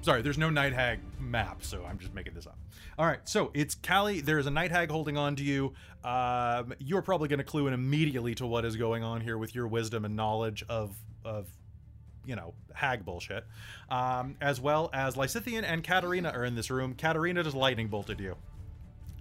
Sorry, 0.00 0.22
there's 0.22 0.38
no 0.38 0.48
night 0.48 0.72
hag 0.72 1.00
map, 1.20 1.64
so 1.64 1.84
I'm 1.84 1.98
just 1.98 2.14
making 2.14 2.34
this 2.34 2.46
up. 2.46 2.56
All 2.98 3.06
right, 3.06 3.18
so 3.24 3.50
it's 3.52 3.74
Callie. 3.74 4.20
There 4.20 4.38
is 4.38 4.46
a 4.46 4.50
night 4.50 4.70
hag 4.70 4.90
holding 4.90 5.16
on 5.16 5.36
to 5.36 5.42
you. 5.42 5.74
Um, 6.04 6.72
you're 6.78 7.02
probably 7.02 7.28
going 7.28 7.38
to 7.38 7.44
clue 7.44 7.66
in 7.66 7.74
immediately 7.74 8.34
to 8.36 8.46
what 8.46 8.64
is 8.64 8.76
going 8.76 9.02
on 9.02 9.20
here 9.20 9.36
with 9.36 9.54
your 9.54 9.66
wisdom 9.66 10.04
and 10.04 10.16
knowledge 10.16 10.64
of 10.68 10.94
of 11.24 11.48
you 12.28 12.36
know 12.36 12.52
hag 12.74 13.04
bullshit. 13.04 13.44
Um, 13.90 14.36
as 14.40 14.60
well 14.60 14.90
as 14.92 15.16
Lysithian 15.16 15.64
and 15.64 15.82
Katerina 15.82 16.28
are 16.30 16.44
in 16.44 16.54
this 16.54 16.70
room. 16.70 16.94
Katerina 16.94 17.42
just 17.42 17.56
lightning 17.56 17.88
bolted 17.88 18.20
you, 18.20 18.36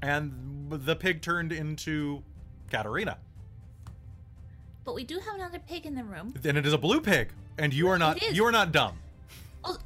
and 0.02 0.68
the 0.70 0.96
pig 0.96 1.22
turned 1.22 1.52
into 1.54 2.22
Katerina. 2.70 3.18
But 4.84 4.94
we 4.96 5.04
do 5.04 5.20
have 5.20 5.36
another 5.36 5.60
pig 5.60 5.86
in 5.86 5.96
the 5.96 6.04
room. 6.04 6.34
Then 6.42 6.58
it 6.58 6.66
is 6.66 6.74
a 6.74 6.78
blue 6.78 7.02
pig, 7.02 7.30
and 7.58 7.74
you 7.74 7.88
are 7.88 7.98
not 7.98 8.22
you 8.34 8.46
are 8.46 8.52
not 8.52 8.72
dumb. 8.72 8.98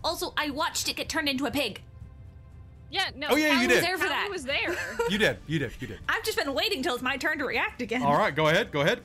Also, 0.04 0.34
I 0.38 0.50
watched 0.52 0.90
it 0.90 0.96
get 0.96 1.10
turned 1.10 1.28
into 1.30 1.46
a 1.46 1.52
pig. 1.52 1.82
Yeah, 2.92 3.10
no. 3.16 3.28
Oh, 3.32 3.36
yeah, 3.38 3.48
you 3.48 3.54
Callie 3.54 3.68
did. 3.68 3.76
was 3.78 3.84
there 3.86 3.98
for 3.98 4.04
Callie 4.06 4.16
that. 4.16 4.30
was 4.30 4.44
there. 4.46 4.76
You 5.10 5.18
did, 5.18 5.38
you 5.48 5.60
did, 5.60 5.72
you 5.80 5.88
did. 5.88 6.00
I've 6.10 6.24
just 6.24 6.38
been 6.38 6.54
waiting 6.54 6.84
till 6.84 6.94
it's 6.94 7.02
my 7.02 7.16
turn 7.18 7.38
to 7.40 7.46
react 7.46 7.82
again. 7.82 8.04
All 8.04 8.18
right, 8.18 8.36
go 8.36 8.48
ahead, 8.50 8.72
go 8.72 8.82
ahead. 8.82 9.00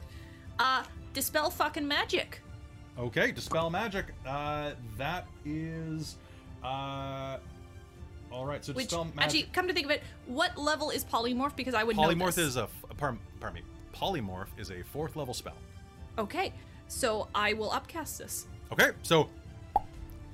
Uh, 0.59 0.83
dispel 1.15 1.51
fucking 1.51 1.87
magic. 1.87 2.41
Okay, 2.99 3.31
dispel 3.33 3.69
magic. 3.71 4.07
Uh, 4.27 4.71
that 4.97 5.27
is, 5.45 6.17
uh, 6.65 7.37
all 8.33 8.47
right. 8.47 8.65
So 8.65 8.73
Which 8.73 8.87
dispel 8.87 9.05
magic. 9.05 9.21
actually, 9.23 9.43
come 9.53 9.69
to 9.69 9.75
think 9.75 9.85
of 9.87 9.91
it, 9.93 10.03
what 10.27 10.57
level 10.57 10.91
is 10.91 11.05
polymorph? 11.05 11.55
Because 11.57 11.75
I 11.75 11.85
would 11.85 11.97
know 11.97 12.05
polymorph 12.05 12.39
is 12.39 12.57
a... 12.57 12.69
pardon, 12.97 13.21
pardon 13.41 13.63
me. 13.63 13.67
Polymorph 13.95 14.49
is 14.59 14.71
a 14.71 14.83
fourth 14.83 15.17
level 15.17 15.35
spell. 15.35 15.57
okay. 16.19 16.53
So 16.89 17.27
I 17.35 17.53
will 17.55 17.73
upcast 17.73 18.17
this. 18.19 18.47
Okay, 18.73 18.91
so 19.03 19.29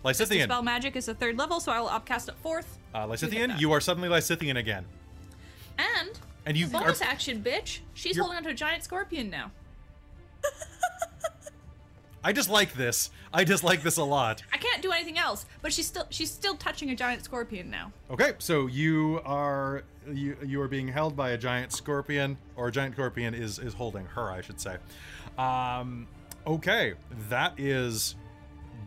Lysithian, 0.05 0.29
Dispel 0.49 0.63
magic 0.63 0.97
is 0.97 1.09
a 1.09 1.15
third 1.15 1.39
level, 1.39 1.61
so 1.61 1.73
I 1.73 1.81
will 1.81 1.89
upcast 1.89 2.29
it 2.29 2.35
fourth. 2.43 2.79
uh, 2.95 3.07
Lysithian, 3.07 3.59
you 3.59 3.73
are 3.73 3.81
suddenly 3.81 4.09
Lysithian 4.11 4.59
again, 4.59 4.85
And 5.79 6.11
and 6.45 6.57
you 6.59 6.67
are. 6.67 6.83
bonus 6.83 7.01
action, 7.01 7.43
bitch. 7.43 7.79
She's 7.95 8.19
holding 8.19 8.37
onto 8.37 8.51
a 8.51 8.55
giant 8.55 8.85
scorpion 8.85 9.31
now. 9.31 9.51
I 12.25 12.33
just 12.33 12.49
like 12.49 12.75
this. 12.75 13.11
I 13.33 13.45
just 13.45 13.65
like 13.65 13.83
this 13.83 13.97
a 13.97 14.05
lot. 14.05 14.43
I 14.53 14.57
can't 14.57 14.81
do 14.81 14.93
anything 14.93 15.19
else, 15.19 15.47
but 15.61 15.73
she's 15.73 15.87
still 15.87 16.07
she's 16.11 16.31
still 16.31 16.55
touching 16.55 16.91
a 16.91 16.95
giant 16.95 17.25
scorpion 17.25 17.71
now. 17.71 17.93
Okay, 18.11 18.35
so 18.39 18.67
you 18.69 19.21
are 19.25 19.83
you 20.11 20.37
you 20.45 20.61
are 20.61 20.69
being 20.69 20.87
held 20.89 21.17
by 21.17 21.31
a 21.31 21.39
giant 21.39 21.73
scorpion, 21.73 22.39
or 22.57 22.69
a 22.69 22.73
giant 22.73 22.95
scorpion 22.95 23.35
is 23.35 23.59
is 23.59 23.75
holding 23.75 24.07
her, 24.07 24.31
I 24.31 24.41
should 24.41 24.61
say. 24.61 24.77
Um, 25.37 26.07
okay, 26.47 26.95
that 27.29 27.55
is 27.59 28.15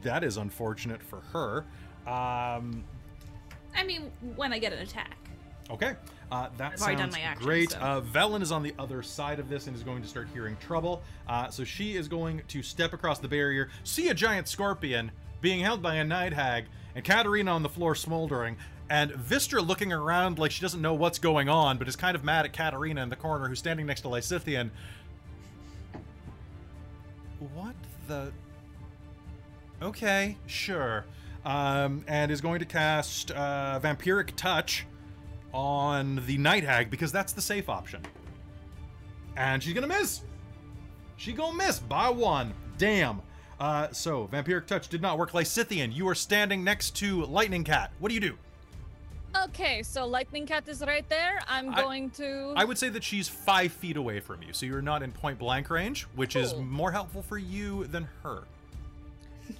that 0.04 0.24
is 0.24 0.38
unfortunate 0.38 1.02
for 1.02 1.22
her. 1.34 1.66
Um, 2.10 2.84
I 3.76 3.84
mean, 3.86 4.12
when 4.36 4.54
I 4.54 4.60
get 4.60 4.72
an 4.72 4.80
attack. 4.80 5.18
okay, 5.70 5.96
uh, 6.32 6.50
that 6.58 6.74
I've 6.74 6.80
sounds 6.80 7.14
my 7.16 7.22
action, 7.22 7.46
great. 7.46 7.72
so- 7.72 7.80
Uh, 7.80 8.02
Velen 8.02 8.42
is 8.42 8.52
on 8.52 8.64
the 8.64 8.74
other 8.80 9.02
side 9.04 9.40
of 9.40 9.50
this 9.50 9.68
and 9.68 9.76
is 9.76 9.84
going 9.84 10.02
to 10.02 10.08
start 10.08 10.28
hearing 10.34 10.58
trouble. 10.58 11.02
Uh, 11.28 11.50
so 11.50 11.64
she 11.64 11.96
is 11.96 12.08
going 12.08 12.42
to 12.48 12.62
step 12.64 12.94
across 12.94 13.20
the 13.20 13.28
barrier, 13.28 13.70
see 13.84 14.10
a 14.10 14.14
giant 14.14 14.48
scorpion 14.48 15.12
being 15.42 15.60
held 15.62 15.82
by 15.82 15.96
a 15.96 16.04
night 16.04 16.34
hag, 16.34 16.66
and 16.96 17.04
Katerina 17.06 17.52
on 17.52 17.62
the 17.64 17.70
floor 17.70 17.94
smoldering, 17.96 18.58
and 18.90 19.12
Vistra 19.12 19.66
looking 19.66 19.92
around 19.94 20.38
like 20.40 20.52
she 20.52 20.62
doesn't 20.62 20.82
know 20.82 20.94
what's 20.94 21.20
going 21.20 21.50
on, 21.50 21.78
but 21.78 21.88
is 21.88 21.96
kind 21.96 22.16
of 22.16 22.24
mad 22.24 22.46
at 22.46 22.54
Katerina 22.54 23.02
in 23.04 23.10
the 23.10 23.16
corner, 23.16 23.48
who's 23.48 23.60
standing 23.60 23.86
next 23.86 24.02
to 24.02 24.08
Lysithian. 24.08 24.70
What 27.54 27.76
the? 28.08 28.32
Okay, 29.82 30.38
sure. 30.48 31.06
Um, 31.44 32.04
and 32.08 32.32
is 32.32 32.42
going 32.42 32.60
to 32.60 32.66
cast 32.66 33.30
uh, 33.32 33.80
Vampiric 33.84 34.32
Touch 34.36 34.86
on 35.56 36.22
the 36.26 36.38
Night 36.38 36.64
Hag 36.64 36.92
because 36.92 37.12
that's 37.14 37.32
the 37.32 37.42
safe 37.42 37.70
option. 37.70 38.02
And 39.38 39.64
she's 39.64 39.74
gonna 39.74 39.88
miss. 39.88 40.22
She 41.18 41.32
gonna 41.32 41.56
miss 41.56 41.80
by 41.80 42.10
one. 42.10 42.54
Damn. 42.78 43.22
Uh, 43.58 43.88
so 43.92 44.28
Vampiric 44.28 44.68
Touch 44.68 44.90
did 44.90 45.02
not 45.02 45.18
work. 45.18 45.32
Lysithian, 45.32 45.96
you 45.96 46.08
are 46.10 46.16
standing 46.16 46.62
next 46.64 46.92
to 46.98 47.24
Lightning 47.26 47.64
Cat. 47.64 47.92
What 48.00 48.10
do 48.10 48.16
you 48.16 48.22
do? 48.22 48.38
okay, 49.44 49.84
so 49.84 50.06
Lightning 50.06 50.46
Cat 50.46 50.66
is 50.70 50.82
right 50.82 51.08
there. 51.10 51.42
I'm 51.48 51.74
I- 51.74 51.82
going 51.82 52.10
to. 52.12 52.54
I 52.56 52.64
would 52.66 52.78
say 52.78 52.88
that 52.90 53.04
she's 53.04 53.28
five 53.28 53.72
feet 53.72 53.98
away 53.98 54.20
from 54.22 54.42
you, 54.42 54.54
so 54.54 54.66
you're 54.66 54.82
not 54.82 55.04
in 55.04 55.12
point 55.12 55.40
blank 55.40 55.70
range, 55.70 56.04
which 56.16 56.36
is 56.36 56.54
more 56.56 56.92
helpful 56.92 57.22
for 57.22 57.38
you 57.38 57.86
than 57.86 58.08
her. 58.24 58.44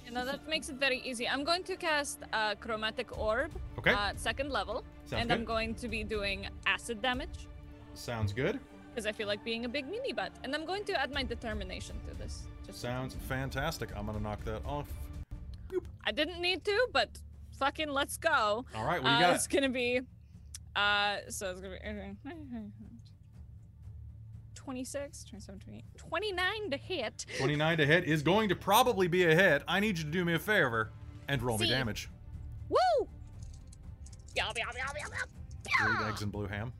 You 0.04 0.12
know, 0.12 0.24
that 0.24 0.48
makes 0.48 0.68
it 0.68 0.76
very 0.76 1.00
easy. 1.04 1.28
I'm 1.28 1.44
going 1.44 1.62
to 1.64 1.76
cast 1.76 2.20
uh, 2.32 2.54
Chromatic 2.56 3.18
Orb. 3.18 3.50
Okay. 3.78 3.92
Uh, 3.92 4.12
second 4.16 4.50
level. 4.50 4.84
Sounds 5.04 5.20
and 5.20 5.28
good. 5.30 5.38
I'm 5.38 5.44
going 5.44 5.74
to 5.76 5.88
be 5.88 6.02
doing 6.02 6.48
acid 6.66 7.00
damage 7.02 7.48
Sounds 7.94 8.32
good. 8.32 8.58
because 8.90 9.06
I 9.06 9.12
feel 9.12 9.26
like 9.28 9.44
being 9.44 9.64
a 9.64 9.68
big 9.68 9.88
mini 9.88 10.12
butt. 10.12 10.32
And 10.42 10.54
I'm 10.54 10.64
going 10.64 10.84
to 10.84 11.00
add 11.00 11.12
my 11.12 11.22
determination 11.22 11.96
to 12.08 12.14
this. 12.14 12.44
Just 12.66 12.80
Sounds 12.80 13.14
fantastic. 13.28 13.90
I'm 13.96 14.06
gonna 14.06 14.20
knock 14.20 14.44
that 14.44 14.62
off. 14.64 14.88
I 16.04 16.12
didn't 16.12 16.40
need 16.40 16.64
to, 16.64 16.88
but 16.92 17.08
fucking 17.58 17.88
let's 17.88 18.16
go. 18.16 18.64
All 18.74 18.84
right, 18.84 19.02
what 19.02 19.10
you 19.10 19.16
uh, 19.16 19.20
got? 19.20 19.34
It's 19.34 19.46
gonna 19.46 19.68
be, 19.68 20.00
uh, 20.74 21.16
so 21.28 21.50
it's 21.50 21.60
gonna 21.60 21.78
be 22.24 22.30
26, 24.66 25.22
27, 25.22 25.60
28, 25.60 25.84
29 25.96 26.70
to 26.72 26.76
hit. 26.76 27.26
29 27.38 27.78
to 27.78 27.86
hit 27.86 28.02
is 28.02 28.24
going 28.24 28.48
to 28.48 28.56
probably 28.56 29.06
be 29.06 29.22
a 29.22 29.32
hit. 29.32 29.62
I 29.68 29.78
need 29.78 29.96
you 29.96 30.02
to 30.02 30.10
do 30.10 30.24
me 30.24 30.34
a 30.34 30.40
favor 30.40 30.90
and 31.28 31.40
roll 31.40 31.56
me 31.56 31.68
damage. 31.68 32.10
Woo! 32.68 32.76
Yum, 34.34 34.48
yum, 34.56 34.56
yum, 34.56 34.74
yum, 34.76 35.12
yum. 35.12 35.96
Green 35.96 36.08
eggs 36.08 36.22
and 36.22 36.32
blue 36.32 36.48
ham. 36.48 36.72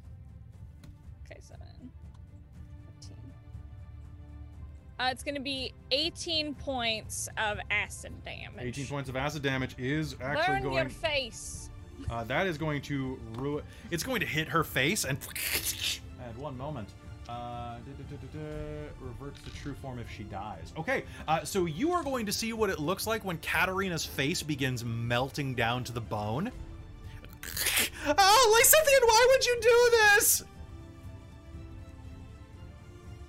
Okay, 1.30 1.40
seven. 1.40 1.64
15. 3.00 3.16
Uh, 4.98 5.08
it's 5.12 5.22
gonna 5.22 5.38
be 5.38 5.72
18 5.92 6.56
points 6.56 7.28
of 7.38 7.58
acid 7.70 8.12
damage. 8.24 8.64
18 8.64 8.86
points 8.88 9.08
of 9.08 9.14
acid 9.14 9.42
damage 9.42 9.76
is 9.78 10.16
actually 10.20 10.62
your 10.62 10.72
going. 10.72 10.88
face. 10.88 11.70
Uh, 12.10 12.24
that 12.24 12.48
is 12.48 12.58
going 12.58 12.82
to 12.82 13.16
ruin. 13.36 13.62
It's 13.92 14.02
going 14.02 14.18
to 14.18 14.26
hit 14.26 14.48
her 14.48 14.64
face 14.64 15.04
and. 15.04 15.18
At 16.20 16.36
one 16.36 16.58
moment. 16.58 16.88
Uh, 17.28 17.32
da, 17.32 17.92
da, 17.98 18.04
da, 18.10 18.16
da, 18.16 18.38
da, 18.38 18.88
reverts 19.00 19.40
to 19.42 19.50
true 19.50 19.74
form 19.82 19.98
if 19.98 20.10
she 20.10 20.22
dies. 20.24 20.72
Okay, 20.78 21.04
uh, 21.26 21.42
so 21.44 21.66
you 21.66 21.90
are 21.92 22.04
going 22.04 22.24
to 22.26 22.32
see 22.32 22.52
what 22.52 22.70
it 22.70 22.78
looks 22.78 23.06
like 23.06 23.24
when 23.24 23.36
Katerina's 23.38 24.06
face 24.06 24.42
begins 24.42 24.84
melting 24.84 25.54
down 25.54 25.82
to 25.84 25.92
the 25.92 26.00
bone. 26.00 26.52
oh, 28.06 28.62
Lysithian, 28.62 29.08
why 29.08 29.26
would 29.30 29.46
you 29.46 29.58
do 29.60 29.90
this? 29.90 30.44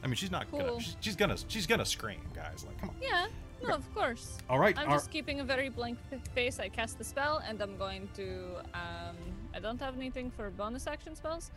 I 0.03 0.07
mean, 0.07 0.15
she's 0.15 0.31
not 0.31 0.49
gonna. 0.51 0.79
She's, 0.79 0.95
she's 1.01 1.15
gonna. 1.15 1.37
She's 1.47 1.67
gonna 1.67 1.85
scream, 1.85 2.21
guys. 2.33 2.63
Like, 2.65 2.79
come 2.79 2.89
on. 2.89 2.95
Yeah, 3.01 3.27
no, 3.63 3.73
of 3.73 3.93
course. 3.95 4.37
All 4.49 4.59
right. 4.59 4.77
I'm 4.77 4.89
our- 4.89 4.95
just 4.95 5.11
keeping 5.11 5.39
a 5.39 5.43
very 5.43 5.69
blank 5.69 5.97
face. 6.33 6.59
I 6.59 6.69
cast 6.69 6.97
the 6.97 7.03
spell, 7.03 7.41
and 7.47 7.61
I'm 7.61 7.77
going 7.77 8.07
to. 8.15 8.57
Um, 8.73 9.17
I 9.53 9.59
don't 9.59 9.79
have 9.81 9.95
anything 9.95 10.31
for 10.31 10.49
bonus 10.51 10.87
action 10.87 11.15
spells. 11.15 11.51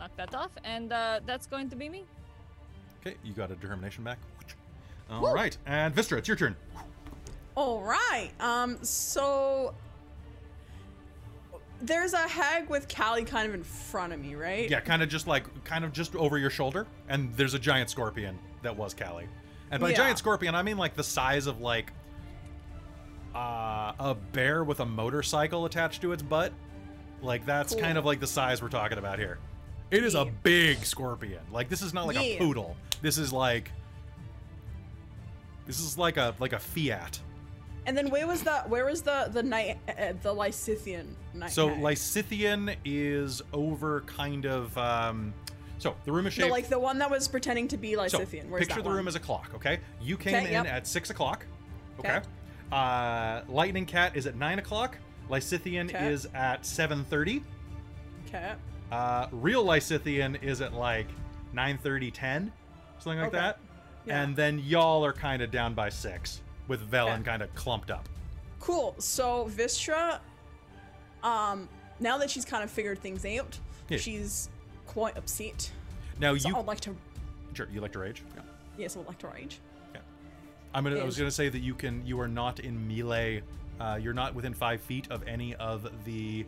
Knock 0.00 0.16
that 0.16 0.34
off, 0.34 0.50
and 0.64 0.92
uh, 0.92 1.20
that's 1.26 1.46
going 1.46 1.68
to 1.68 1.76
be 1.76 1.88
me. 1.90 2.04
Okay, 3.00 3.16
you 3.22 3.34
got 3.34 3.50
a 3.50 3.54
determination 3.54 4.02
back. 4.02 4.18
All 5.10 5.34
right, 5.34 5.56
and 5.66 5.94
Vistra, 5.94 6.16
it's 6.18 6.26
your 6.28 6.36
turn. 6.38 6.56
All 7.54 7.82
right. 7.82 8.30
Um. 8.40 8.82
So 8.82 9.74
there's 11.82 12.14
a 12.14 12.18
hag 12.28 12.68
with 12.70 12.94
Callie 12.94 13.24
kind 13.24 13.46
of 13.48 13.54
in 13.54 13.62
front 13.62 14.12
of 14.14 14.20
me, 14.20 14.34
right? 14.34 14.70
Yeah, 14.70 14.80
kind 14.80 15.02
of 15.02 15.08
just 15.08 15.26
like, 15.26 15.44
kind 15.64 15.84
of 15.84 15.92
just 15.92 16.14
over 16.16 16.38
your 16.38 16.50
shoulder, 16.50 16.86
and 17.08 17.34
there's 17.36 17.54
a 17.54 17.58
giant 17.58 17.90
scorpion 17.90 18.38
that 18.62 18.74
was 18.76 18.94
Callie. 18.94 19.28
And 19.70 19.80
by 19.80 19.90
Yeah. 19.90 19.96
giant 19.96 20.18
scorpion, 20.18 20.54
I 20.54 20.62
mean 20.62 20.76
like 20.78 20.94
the 20.94 21.04
size 21.04 21.46
of 21.46 21.60
like 21.60 21.92
uh, 23.34 23.92
a 23.98 24.16
bear 24.32 24.64
with 24.64 24.80
a 24.80 24.86
motorcycle 24.86 25.64
attached 25.66 26.02
to 26.02 26.12
its 26.12 26.22
butt. 26.22 26.52
Like 27.22 27.44
that's 27.46 27.72
Cool. 27.74 27.82
kind 27.82 27.98
of 27.98 28.04
like 28.04 28.20
the 28.20 28.26
size 28.26 28.60
we're 28.62 28.68
talking 28.68 28.98
about 28.98 29.18
here. 29.18 29.38
It 29.90 30.04
is 30.04 30.14
a 30.14 30.24
big 30.24 30.84
scorpion. 30.84 31.40
Like 31.52 31.68
this 31.68 31.82
is 31.82 31.92
not 31.92 32.06
like 32.06 32.16
a 32.18 32.38
poodle. 32.38 32.76
This 33.02 33.18
is 33.18 33.32
like 33.32 33.70
this 35.66 35.80
is 35.80 35.98
like 35.98 36.16
a 36.16 36.34
like 36.38 36.52
a 36.52 36.58
Fiat. 36.58 37.20
And 37.86 37.96
then 37.96 38.10
where 38.10 38.26
was 38.26 38.42
the 38.42 38.58
where 38.68 38.84
was 38.84 39.02
the 39.02 39.30
the 39.32 39.42
night 39.42 39.78
uh, 39.88 40.12
the 40.22 40.34
Lysithian 40.34 41.06
night? 41.34 41.50
So 41.50 41.68
hag? 41.68 41.78
Lysithian 41.82 42.76
is 42.84 43.42
over 43.52 44.02
kind 44.02 44.44
of 44.46 44.76
um 44.78 45.32
so 45.78 45.96
the 46.04 46.12
room 46.12 46.26
is 46.26 46.36
no, 46.38 46.48
like 46.48 46.68
the 46.68 46.78
one 46.78 46.98
that 46.98 47.10
was 47.10 47.26
pretending 47.26 47.66
to 47.68 47.76
be 47.78 47.94
so 47.94 48.00
Lysithian. 48.00 48.48
Where's 48.48 48.60
picture 48.60 48.76
that 48.76 48.82
the 48.82 48.88
one? 48.90 48.96
room 48.96 49.08
as 49.08 49.14
a 49.14 49.20
clock, 49.20 49.50
okay? 49.54 49.80
You 50.00 50.16
came 50.16 50.34
Okay, 50.34 50.46
in 50.48 50.52
yep. 50.52 50.66
at 50.66 50.86
six 50.86 51.10
o'clock. 51.10 51.46
Okay. 51.98 52.16
Okay. 52.16 52.26
Uh 52.70 53.40
Lightning 53.48 53.86
Cat 53.86 54.14
is 54.14 54.26
at 54.26 54.36
nine 54.36 54.58
o'clock. 54.58 54.98
Lysithian 55.30 55.88
Okay. 55.88 56.12
is 56.12 56.28
at 56.34 56.66
seven 56.66 57.04
thirty. 57.04 57.42
Okay. 58.28 58.52
Uh 58.90 59.26
real 59.32 59.64
Lysithian 59.64 60.42
is 60.42 60.60
at 60.60 60.72
like 60.74 61.06
9:30, 61.54 62.10
10, 62.12 62.52
something 62.98 63.18
like 63.20 63.28
Okay. 63.28 63.38
that. 63.38 63.58
Yeah. 64.06 64.22
And 64.22 64.34
then 64.36 64.58
y'all 64.60 65.04
are 65.04 65.12
kind 65.12 65.42
of 65.42 65.50
down 65.50 65.74
by 65.74 65.88
six, 65.90 66.40
with 66.68 66.90
Velen 66.90 67.14
Okay. 67.16 67.22
kind 67.24 67.42
of 67.42 67.54
clumped 67.54 67.90
up. 67.90 68.08
Cool. 68.60 68.94
So 68.98 69.48
Vistra 69.54 70.20
um, 71.22 71.68
now 71.98 72.16
that 72.18 72.30
she's 72.30 72.44
kind 72.46 72.64
of 72.64 72.70
figured 72.70 72.98
things 72.98 73.24
out, 73.26 73.58
Yeah. 73.88 73.98
she's 73.98 74.48
quite 74.86 75.16
upset. 75.18 75.70
Now 76.18 76.34
So 76.36 76.48
you 76.48 76.56
I'd 76.56 76.66
like 76.66 76.80
to, 76.80 76.96
sure 77.54 77.68
you 77.70 77.80
like 77.80 77.92
to 77.92 77.98
rage. 77.98 78.22
Yeah. 78.34 78.42
yes, 78.78 78.96
I'd 78.96 79.06
like 79.06 79.18
to 79.18 79.28
rage. 79.28 79.60
Yeah. 79.94 80.00
I'm 80.74 80.84
gonna. 80.84 80.98
I 80.98 81.04
was 81.04 81.18
gonna 81.18 81.30
say 81.30 81.48
that 81.48 81.58
you 81.60 81.74
can. 81.74 82.04
You 82.06 82.18
are 82.20 82.28
not 82.28 82.60
in 82.60 82.86
melee. 82.88 83.42
Uh, 83.78 83.98
you're 84.00 84.14
not 84.14 84.34
within 84.34 84.52
five 84.54 84.80
feet 84.82 85.10
of 85.10 85.26
any 85.26 85.54
of 85.56 85.90
the 86.04 86.44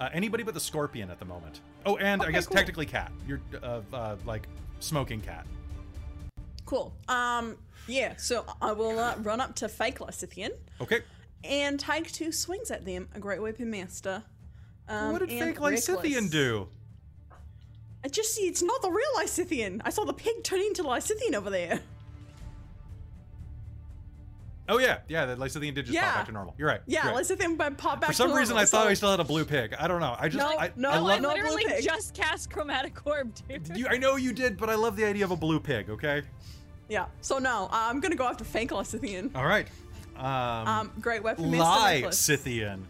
uh, 0.00 0.08
anybody 0.12 0.42
but 0.42 0.54
the 0.54 0.60
scorpion 0.60 1.10
at 1.10 1.18
the 1.18 1.24
moment. 1.24 1.60
Oh, 1.86 1.96
and 1.96 2.22
I 2.22 2.30
guess 2.30 2.46
cool. 2.46 2.56
technically 2.56 2.86
cat. 2.86 3.12
You're 3.26 3.40
uh, 3.62 3.80
uh, 3.92 4.16
like 4.24 4.48
smoking 4.80 5.20
cat. 5.20 5.46
Cool. 6.64 6.94
Um, 7.08 7.56
yeah. 7.86 8.16
So 8.16 8.44
I 8.60 8.72
will 8.72 8.98
uh, 8.98 9.16
run 9.18 9.40
up 9.40 9.54
to 9.56 9.68
fake 9.68 9.98
Lysithian 9.98 10.50
Okay. 10.80 11.00
and 11.42 11.78
take 11.78 12.10
two 12.10 12.32
swings 12.32 12.70
at 12.70 12.84
them. 12.84 13.08
A 13.14 13.20
great 13.20 13.42
weapon 13.42 13.70
master. 13.70 14.22
Um, 14.88 15.12
what 15.12 15.20
did 15.20 15.30
fake 15.30 15.56
Lysithian 15.58 16.30
do? 16.30 16.68
I 18.04 18.08
just 18.08 18.34
see 18.34 18.42
it's 18.42 18.62
not 18.62 18.82
the 18.82 18.90
real 18.90 19.06
Lysithian. 19.16 19.80
I 19.84 19.90
saw 19.90 20.04
the 20.04 20.12
pig 20.12 20.42
turn 20.44 20.60
into 20.60 20.82
Lysithian 20.82 21.34
over 21.34 21.48
there. 21.50 21.80
Oh 24.68 24.78
yeah, 24.78 24.98
yeah. 25.08 25.26
The 25.26 25.36
Lysithian 25.36 25.74
did 25.74 25.86
just 25.86 25.98
pop 25.98 26.14
back 26.14 26.26
to 26.26 26.32
normal. 26.32 26.54
You're 26.56 26.68
right. 26.68 26.80
Yeah, 26.86 27.04
you're 27.04 27.14
right. 27.14 27.24
Lysithian 27.24 27.58
by 27.58 27.70
pop 27.70 28.00
back. 28.00 28.08
To. 28.08 28.12
For 28.12 28.12
some 28.14 28.32
reason, 28.32 28.54
normal, 28.54 28.62
I 28.62 28.64
thought 28.64 28.84
so- 28.84 28.88
I 28.88 28.94
still 28.94 29.10
had 29.10 29.20
a 29.20 29.24
blue 29.24 29.44
pig. 29.44 29.74
I 29.78 29.86
don't 29.88 30.00
know. 30.00 30.16
I 30.18 30.28
just. 30.28 30.38
No, 30.38 30.58
I, 30.58 30.72
no, 30.76 30.88
I 30.90 30.94
I 30.94 30.98
love. 30.98 31.20
no. 31.20 31.28
literally 31.28 31.64
blue 31.64 31.74
pig. 31.74 31.84
just 31.84 32.14
cast 32.14 32.50
Chromatic 32.50 33.06
Orb, 33.06 33.32
dude. 33.48 33.76
You, 33.76 33.88
I 33.88 33.98
know 33.98 34.16
you 34.16 34.32
did, 34.32 34.56
but 34.56 34.70
I 34.70 34.74
love 34.74 34.96
the 34.96 35.04
idea 35.04 35.24
of 35.24 35.30
a 35.32 35.36
blue 35.36 35.60
pig. 35.60 35.90
Okay. 35.90 36.22
Yeah. 36.88 37.06
So 37.20 37.38
no, 37.38 37.68
I'm 37.72 38.00
gonna 38.00 38.16
go 38.16 38.26
after 38.26 38.44
fake 38.44 38.70
Lysithian. 38.70 39.34
All 39.36 39.46
right. 39.46 39.66
Um. 40.16 40.24
Um, 40.68 40.92
great 41.00 41.22
weapon 41.22 41.50
master. 41.50 41.58
lie 41.58 42.10
Scythian. 42.10 42.86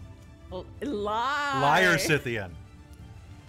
L- 0.52 0.66
Lie. 0.82 1.60
Liar 1.60 1.98
Scythian. 1.98 2.54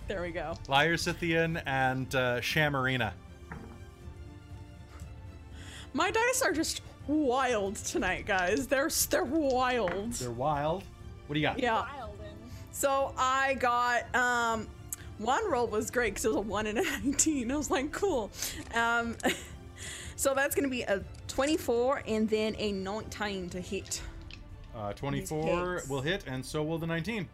There 0.07 0.21
we 0.21 0.31
go. 0.31 0.55
Liar 0.67 0.97
Scythian 0.97 1.57
and 1.65 2.13
uh, 2.15 2.39
Shamarina. 2.39 3.11
My 5.93 6.11
dice 6.11 6.41
are 6.41 6.51
just 6.51 6.81
wild 7.07 7.75
tonight, 7.77 8.25
guys. 8.25 8.67
They're 8.67 8.89
they're 9.09 9.23
wild. 9.23 10.13
They're 10.13 10.31
wild. 10.31 10.83
What 11.27 11.33
do 11.33 11.39
you 11.39 11.45
got? 11.45 11.59
Yeah. 11.59 11.85
So 12.71 13.13
I 13.17 13.55
got 13.55 14.13
um 14.15 14.67
one 15.17 15.49
roll 15.49 15.67
was 15.67 15.91
great 15.91 16.13
because 16.13 16.25
it 16.25 16.29
was 16.29 16.37
a 16.37 16.41
one 16.41 16.67
and 16.67 16.79
a 16.79 16.83
nineteen. 17.03 17.51
I 17.51 17.55
was 17.55 17.71
like, 17.71 17.91
cool. 17.91 18.31
Um, 18.73 19.15
so 20.15 20.33
that's 20.33 20.55
gonna 20.55 20.67
be 20.67 20.81
a 20.83 21.03
twenty-four 21.27 22.03
and 22.07 22.29
then 22.29 22.55
a 22.57 22.71
nineteen 22.71 23.49
to 23.49 23.61
hit. 23.61 24.01
Uh, 24.75 24.91
24 24.91 25.83
will 25.89 26.01
hit, 26.01 26.25
and 26.27 26.45
so 26.45 26.61
will 26.61 26.77
the 26.77 26.85
19. 26.85 27.29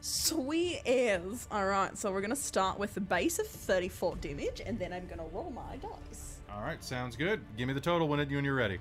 Sweet 0.00 0.80
as. 0.86 1.46
All 1.50 1.66
right, 1.66 1.96
so 1.98 2.10
we're 2.10 2.22
gonna 2.22 2.34
start 2.34 2.78
with 2.78 2.94
the 2.94 3.00
base 3.00 3.38
of 3.38 3.46
thirty-four 3.46 4.16
damage, 4.16 4.62
and 4.64 4.78
then 4.78 4.92
I'm 4.94 5.06
gonna 5.06 5.26
roll 5.30 5.50
my 5.50 5.76
dice. 5.76 6.38
All 6.50 6.62
right, 6.62 6.82
sounds 6.82 7.14
good. 7.14 7.42
Give 7.58 7.68
me 7.68 7.74
the 7.74 7.80
total 7.80 8.08
when, 8.08 8.20
it, 8.20 8.30
when 8.30 8.44
you're 8.44 8.54
ready. 8.54 8.78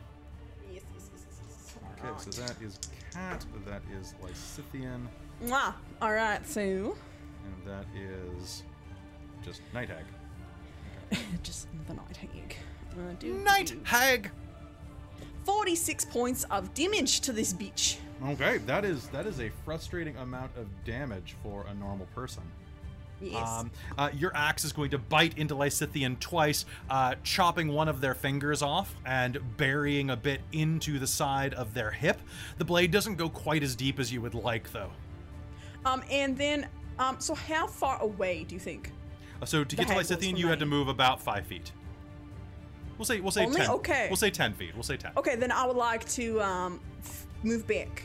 Okay, 2.00 2.32
so 2.32 2.42
that 2.42 2.56
is 2.62 2.80
cat, 3.14 3.46
that 3.66 3.82
is 4.00 4.14
Lysithian. 4.24 5.08
Mwah. 5.46 5.74
All 6.02 6.14
right, 6.14 6.46
so 6.48 6.62
and 6.62 7.66
that 7.66 7.86
is 7.96 8.64
just 9.44 9.62
Night 9.74 9.90
Hag. 9.90 10.06
just 11.44 11.68
the 11.88 11.94
night 11.94 12.18
hag. 12.18 12.56
Uh, 12.92 13.14
do- 13.20 13.34
Night 13.36 13.68
do. 13.68 13.80
Hag! 13.84 14.30
46 15.46 16.06
points 16.06 16.44
of 16.52 16.74
damage 16.74 17.22
to 17.22 17.32
this 17.32 17.54
bitch. 17.54 17.98
Okay, 18.26 18.58
that 18.60 18.84
is 18.84 19.08
that 19.10 19.26
is 19.26 19.40
a 19.40 19.50
frustrating 19.64 20.18
amount 20.18 20.52
of 20.58 20.68
damage 20.84 21.36
for 21.44 21.66
a 21.70 21.74
normal 21.76 22.08
person. 22.14 22.44
Yes. 23.22 23.48
Um, 23.50 23.72
uh, 23.98 24.10
your 24.16 24.32
axe 24.36 24.64
is 24.64 24.72
going 24.72 24.92
to 24.92 24.98
bite 24.98 25.38
into 25.38 25.56
Lysithian 25.56 26.20
twice, 26.20 26.66
uh, 26.90 27.16
chopping 27.24 27.70
one 27.70 27.88
of 27.88 28.00
their 28.00 28.14
fingers 28.14 28.62
off 28.62 28.96
and 29.06 29.40
burying 29.58 30.10
a 30.12 30.16
bit 30.16 30.42
into 30.52 31.00
the 31.00 31.08
side 31.08 31.54
of 31.56 31.74
their 31.74 31.90
hip. 31.92 32.20
The 32.60 32.66
blade 32.66 32.92
doesn't 32.92 33.16
go 33.16 33.28
quite 33.30 33.64
as 33.64 33.76
deep 33.76 34.00
as 34.00 34.14
you 34.14 34.22
would 34.22 34.36
like, 34.36 34.72
though. 34.72 34.92
Um, 35.86 36.04
and 36.12 36.38
then, 36.38 36.68
um, 37.00 37.20
so 37.20 37.34
how 37.34 37.66
far 37.68 38.00
away 38.02 38.44
do 38.44 38.54
you 38.54 38.60
think? 38.60 38.92
Uh, 39.42 39.46
So 39.46 39.64
to 39.64 39.76
get 39.76 39.88
to 39.88 39.94
Lysithian, 39.96 40.38
you 40.38 40.48
had 40.48 40.60
to 40.60 40.66
move 40.66 40.88
about 40.88 41.22
five 41.22 41.46
feet. 41.48 41.72
We'll 42.98 43.06
say 43.06 43.20
we'll 43.20 43.32
say 43.32 43.46
Only? 43.46 43.62
ten. 43.62 43.70
Okay. 43.70 44.08
We'll 44.10 44.16
say 44.18 44.32
ten 44.32 44.54
feet. 44.54 44.72
We'll 44.74 44.82
say 44.84 44.98
ten. 44.98 45.12
Okay, 45.18 45.36
then 45.36 45.52
I 45.52 45.66
would 45.68 45.76
like 45.76 46.08
to 46.10 46.42
um, 46.42 46.80
f- 47.04 47.28
move 47.44 47.68
back 47.68 48.04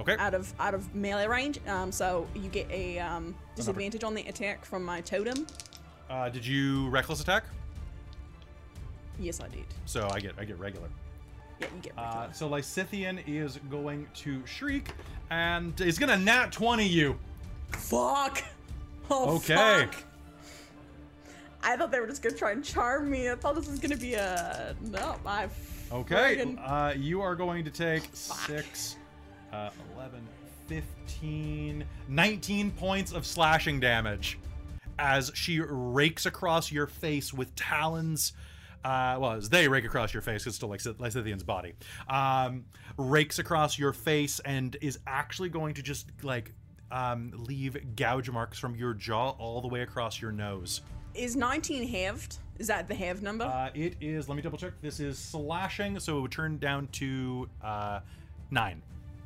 Okay. 0.00 0.16
out 0.18 0.34
of 0.34 0.52
out 0.58 0.74
of 0.74 0.92
melee 0.96 1.28
range. 1.28 1.60
Um, 1.68 1.92
so 1.92 2.26
you 2.34 2.48
get 2.48 2.68
a 2.70 2.98
um, 2.98 3.36
disadvantage 3.56 4.04
on 4.04 4.14
the 4.14 4.22
attack 4.22 4.64
from 4.64 4.84
my 4.84 5.00
totem. 5.00 5.46
Uh, 6.10 6.28
did 6.28 6.44
you 6.44 6.88
reckless 6.90 7.20
attack? 7.20 7.44
Yes, 9.18 9.40
I 9.40 9.48
did. 9.48 9.64
So 9.86 10.08
I 10.10 10.20
get 10.20 10.34
I 10.38 10.44
get 10.44 10.58
regular. 10.58 10.88
Yeah, 11.60 11.66
you 11.76 11.82
get. 11.82 11.92
Uh, 11.98 12.32
so 12.32 12.48
Lysithian 12.48 13.22
is 13.26 13.58
going 13.70 14.06
to 14.14 14.44
shriek 14.46 14.88
and 15.30 15.78
he's 15.78 15.98
gonna 15.98 16.16
nat 16.16 16.50
twenty 16.52 16.86
you. 16.86 17.18
fuck. 17.70 18.42
Oh, 19.10 19.36
Okay. 19.36 19.54
fuck. 19.54 19.94
I 21.62 21.76
thought 21.76 21.92
they 21.92 22.00
were 22.00 22.06
just 22.06 22.22
gonna 22.22 22.36
try 22.36 22.52
and 22.52 22.64
charm 22.64 23.10
me. 23.10 23.30
I 23.30 23.34
thought 23.36 23.54
this 23.54 23.68
was 23.68 23.78
gonna 23.78 23.96
be 23.96 24.14
a 24.14 24.74
no. 24.80 25.16
I. 25.26 25.48
Okay, 25.92 26.36
friggin- 26.38 26.58
uh, 26.58 26.94
you 26.96 27.20
are 27.20 27.36
going 27.36 27.64
to 27.66 27.70
take 27.70 28.08
6, 28.14 28.96
uh, 29.52 29.68
11, 29.94 30.26
15, 30.80 31.84
19 32.08 32.70
points 32.70 33.12
of 33.12 33.26
slashing 33.26 33.78
damage 33.78 34.38
as 34.98 35.30
she 35.34 35.60
rakes 35.60 36.24
across 36.24 36.72
your 36.72 36.86
face 36.86 37.32
with 37.32 37.54
talons. 37.54 38.32
Uh, 38.84 39.16
well, 39.20 39.32
as 39.32 39.48
they 39.48 39.68
rake 39.68 39.84
across 39.84 40.14
your 40.14 40.22
face, 40.22 40.46
it's 40.46 40.56
still 40.56 40.70
like 40.70 40.80
Lysi- 40.80 40.94
Lysithian's 40.94 41.42
body. 41.42 41.74
Um, 42.08 42.64
rakes 42.96 43.38
across 43.38 43.78
your 43.78 43.92
face 43.92 44.40
and 44.40 44.76
is 44.80 44.98
actually 45.06 45.50
going 45.50 45.74
to 45.74 45.82
just 45.82 46.10
like 46.22 46.52
um, 46.90 47.32
leave 47.34 47.76
gouge 47.94 48.30
marks 48.30 48.58
from 48.58 48.74
your 48.74 48.94
jaw 48.94 49.30
all 49.38 49.60
the 49.60 49.68
way 49.68 49.82
across 49.82 50.20
your 50.20 50.32
nose. 50.32 50.80
Is 51.14 51.36
19 51.36 51.86
halved? 51.86 52.38
Is 52.58 52.66
that 52.68 52.88
the 52.88 52.94
halved 52.94 53.22
number? 53.22 53.44
Uh, 53.44 53.70
it 53.74 53.96
is. 54.00 54.28
Let 54.28 54.36
me 54.36 54.42
double 54.42 54.58
check. 54.58 54.72
This 54.80 55.00
is 55.00 55.18
slashing, 55.18 55.98
so 56.00 56.18
it 56.18 56.20
would 56.22 56.32
turn 56.32 56.58
down 56.58 56.88
to 56.92 57.48
uh, 57.62 58.00
nine. 58.50 58.82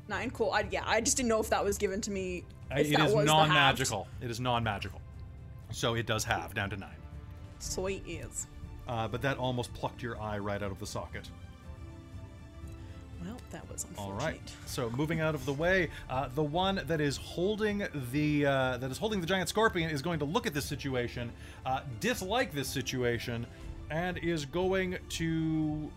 Nine. 0.08 0.30
Cool. 0.30 0.50
I, 0.52 0.66
yeah, 0.70 0.84
I 0.86 1.00
just 1.00 1.16
didn't 1.16 1.28
know 1.28 1.40
if 1.40 1.50
that 1.50 1.64
was 1.64 1.78
given 1.78 2.00
to 2.02 2.10
me. 2.10 2.44
If 2.70 2.92
It 2.92 2.96
that 2.96 3.08
is 3.08 3.14
non-magical. 3.14 4.06
It 4.20 4.30
is 4.30 4.40
non-magical, 4.40 5.00
so 5.70 5.94
it 5.94 6.06
does 6.06 6.24
have 6.24 6.54
down 6.54 6.70
to 6.70 6.76
nine. 6.76 6.90
Sweet 7.58 8.04
is. 8.06 8.46
Uh, 8.86 9.08
but 9.08 9.20
that 9.22 9.36
almost 9.38 9.72
plucked 9.74 10.02
your 10.02 10.20
eye 10.20 10.38
right 10.38 10.62
out 10.62 10.70
of 10.70 10.78
the 10.78 10.86
socket. 10.86 11.28
Well, 13.24 13.36
that 13.50 13.68
was 13.70 13.86
All 13.96 14.12
unfortunate. 14.12 14.32
right. 14.32 14.52
So 14.66 14.90
moving 14.90 15.20
out 15.20 15.34
of 15.34 15.44
the 15.46 15.52
way, 15.52 15.90
uh, 16.10 16.28
the 16.34 16.42
one 16.42 16.80
that 16.86 17.00
is 17.00 17.16
holding 17.16 17.86
the 18.12 18.46
uh, 18.46 18.76
that 18.76 18.90
is 18.90 18.98
holding 18.98 19.20
the 19.20 19.26
giant 19.26 19.48
scorpion 19.48 19.90
is 19.90 20.02
going 20.02 20.18
to 20.20 20.24
look 20.24 20.46
at 20.46 20.54
this 20.54 20.66
situation, 20.66 21.32
uh, 21.64 21.80
dislike 21.98 22.52
this 22.52 22.68
situation, 22.68 23.46
and 23.90 24.18
is 24.18 24.44
going 24.44 24.98
to. 25.10 25.90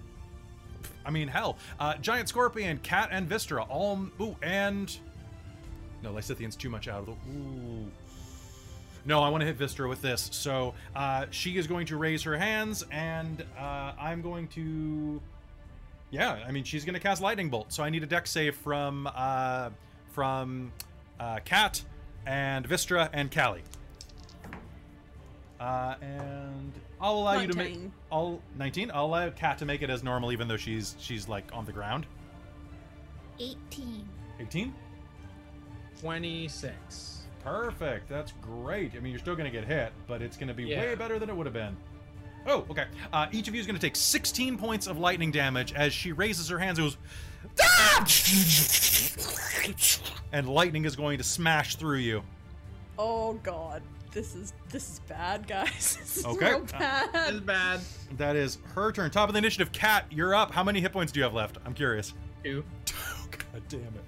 I 1.10 1.12
mean, 1.12 1.28
hell, 1.28 1.58
uh, 1.80 1.96
giant 1.96 2.30
scorpion, 2.30 2.78
cat, 2.84 3.10
and 3.12 3.28
Vistra 3.28 3.68
all. 3.68 4.00
Ooh, 4.22 4.36
and 4.44 4.96
no, 6.04 6.12
Lysithian's 6.14 6.56
too 6.56 6.70
much 6.70 6.88
out 6.88 7.00
of 7.00 7.06
the. 7.08 7.12
Ooh. 7.14 7.88
No, 9.06 9.24
I 9.24 9.30
want 9.30 9.42
to 9.42 9.48
hit 9.48 9.58
Vistra 9.58 9.90
with 9.90 10.04
this. 10.04 10.30
So 10.32 10.76
uh, 10.96 11.26
she 11.32 11.58
is 11.58 11.66
going 11.66 11.88
to 11.88 11.98
raise 11.98 12.22
her 12.22 12.38
hands, 12.38 12.86
and 12.92 13.44
uh, 13.58 13.94
I'm 14.00 14.22
going 14.22 14.50
to. 14.50 15.20
Yeah, 16.12 16.44
I 16.48 16.52
mean 16.52 16.64
she's 16.64 16.86
gonna 16.86 17.00
cast 17.00 17.24
lightning 17.24 17.50
bolt, 17.50 17.74
so 17.74 17.82
I 17.82 17.90
need 17.90 18.04
a 18.04 18.08
dex 18.08 18.30
save 18.30 18.56
from 18.56 19.10
uh, 19.12 19.72
from 20.12 20.72
uh, 21.20 21.40
Kat 21.44 21.82
and 22.28 22.70
Vistra 22.70 23.10
and 23.14 23.34
Callie. 23.34 23.64
Uh, 25.60 25.96
and 26.02 26.72
I'll 27.02 27.16
allow 27.16 27.40
you 27.40 27.48
to 27.48 27.58
make 27.58 27.72
19. 27.74 27.92
all 28.12 28.42
19. 28.58 28.92
I'll 28.94 29.06
allow 29.06 29.30
Cat 29.30 29.58
to 29.60 29.66
make 29.66 29.82
it 29.82 29.90
as 29.90 30.04
normal, 30.04 30.32
even 30.32 30.48
though 30.48 30.58
she's 30.58 30.96
she's 31.00 31.28
like 31.28 31.46
on 31.54 31.66
the 31.66 31.74
ground. 31.74 32.06
18. 33.40 34.08
18. 34.40 34.74
26. 36.02 37.24
Perfect. 37.44 38.08
That's 38.10 38.34
great. 38.42 38.94
I 38.96 39.00
mean, 39.00 39.12
you're 39.12 39.20
still 39.20 39.36
going 39.36 39.52
to 39.52 39.58
get 39.58 39.68
hit, 39.68 39.92
but 40.08 40.22
it's 40.22 40.38
going 40.38 40.48
to 40.50 40.54
be 40.54 40.64
Yeah. 40.64 40.80
way 40.82 40.96
better 40.96 41.20
than 41.20 41.30
it 41.30 41.36
would 41.36 41.46
have 41.46 41.54
been. 41.54 41.76
Oh, 42.48 42.66
okay. 42.72 42.86
Uh, 43.12 43.28
each 43.32 43.48
of 43.50 43.54
you 43.54 43.60
is 43.60 43.68
going 43.68 43.76
to 43.78 43.82
take 43.82 43.96
16 43.98 44.58
points 44.58 44.88
of 44.88 44.98
lightning 44.98 45.30
damage 45.32 45.74
as 45.74 45.92
she 45.94 46.12
raises 46.14 46.48
her 46.50 46.58
hands 46.60 46.80
and 46.80 46.88
goes. 46.88 46.98
"Ah!" 47.62 48.06
And 50.32 50.48
lightning 50.48 50.86
is 50.86 50.96
going 50.96 51.18
to 51.18 51.24
smash 51.24 51.76
through 51.76 51.98
you. 51.98 52.24
Oh 52.98 53.34
god, 53.44 53.82
this 54.12 54.36
is 54.36 54.54
this 54.70 54.90
is 54.94 55.00
bad, 55.08 55.48
guys. 55.48 55.70
This 56.00 56.18
is 56.18 56.26
Okay. 56.26 56.50
real 56.50 56.64
It's 56.64 56.72
bad. 56.72 57.46
bad. 57.46 57.80
That 58.18 58.36
is 58.36 58.58
her 58.76 58.92
turn. 58.92 59.12
Top 59.12 59.30
of 59.30 59.34
the 59.34 59.40
initiative. 59.40 59.72
Cat, 59.72 60.06
you're 60.10 60.34
up. 60.36 60.52
How 60.52 60.64
many 60.64 60.82
hit 60.82 60.92
points 60.92 61.12
do 61.12 61.20
you 61.20 61.24
have 61.24 61.34
left? 61.34 61.58
I'm 61.66 61.74
curious. 61.74 62.14
Two. 62.44 62.64
God 63.32 63.62
damn 63.70 63.82
it. 63.82 64.06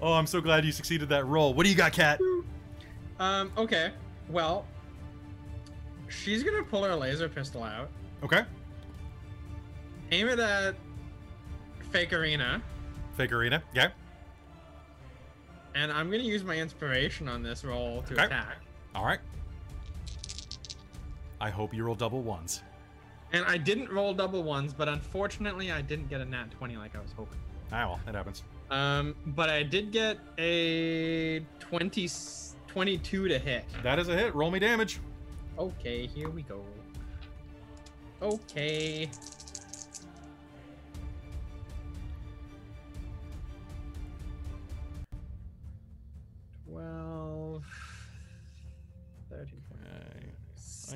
Oh, 0.00 0.12
I'm 0.12 0.26
so 0.26 0.40
glad 0.40 0.64
you 0.64 0.72
succeeded 0.72 1.08
that 1.10 1.26
roll. 1.26 1.52
What 1.54 1.64
do 1.64 1.70
you 1.70 1.76
got, 1.76 1.92
Cat? 1.92 2.20
Um, 3.18 3.52
okay. 3.56 3.92
Well, 4.28 4.66
she's 6.08 6.42
gonna 6.42 6.62
pull 6.64 6.84
her 6.84 6.94
laser 6.96 7.28
pistol 7.28 7.62
out, 7.62 7.90
Okay. 8.22 8.42
aim 10.10 10.28
it 10.28 10.38
at 10.38 10.74
Fake 11.90 12.12
Arena, 12.12 12.62
Fake 13.16 13.32
arena. 13.32 13.62
Yeah. 13.74 13.90
and 15.74 15.92
I'm 15.92 16.10
gonna 16.10 16.22
use 16.22 16.42
my 16.44 16.56
inspiration 16.56 17.28
on 17.28 17.42
this 17.42 17.64
roll 17.64 18.02
to 18.04 18.14
Okay. 18.14 18.24
attack. 18.24 18.56
All 18.94 19.04
right. 19.04 19.20
I 21.40 21.50
hope 21.50 21.72
you 21.72 21.84
roll 21.84 21.94
double 21.94 22.22
ones. 22.22 22.62
And 23.32 23.44
I 23.44 23.56
didn't 23.56 23.90
roll 23.90 24.12
double 24.12 24.42
ones, 24.42 24.72
but 24.72 24.88
unfortunately, 24.88 25.70
I 25.70 25.80
didn't 25.82 26.08
get 26.08 26.20
a 26.20 26.24
nat 26.24 26.50
20 26.50 26.76
like 26.76 26.96
I 26.96 27.00
was 27.00 27.12
hoping. 27.16 27.38
Ah, 27.72 27.88
well, 27.88 28.00
it 28.06 28.14
happens. 28.14 28.42
Um, 28.70 29.14
but 29.26 29.48
I 29.48 29.62
did 29.62 29.92
get 29.92 30.18
a 30.38 31.40
20, 31.60 32.08
22 32.66 33.28
to 33.28 33.38
hit. 33.38 33.64
That 33.82 33.98
is 33.98 34.08
a 34.08 34.16
hit. 34.16 34.34
Roll 34.34 34.50
me 34.50 34.58
damage. 34.58 35.00
Okay, 35.58 36.06
here 36.06 36.28
we 36.28 36.42
go. 36.42 36.64
Okay. 38.22 39.08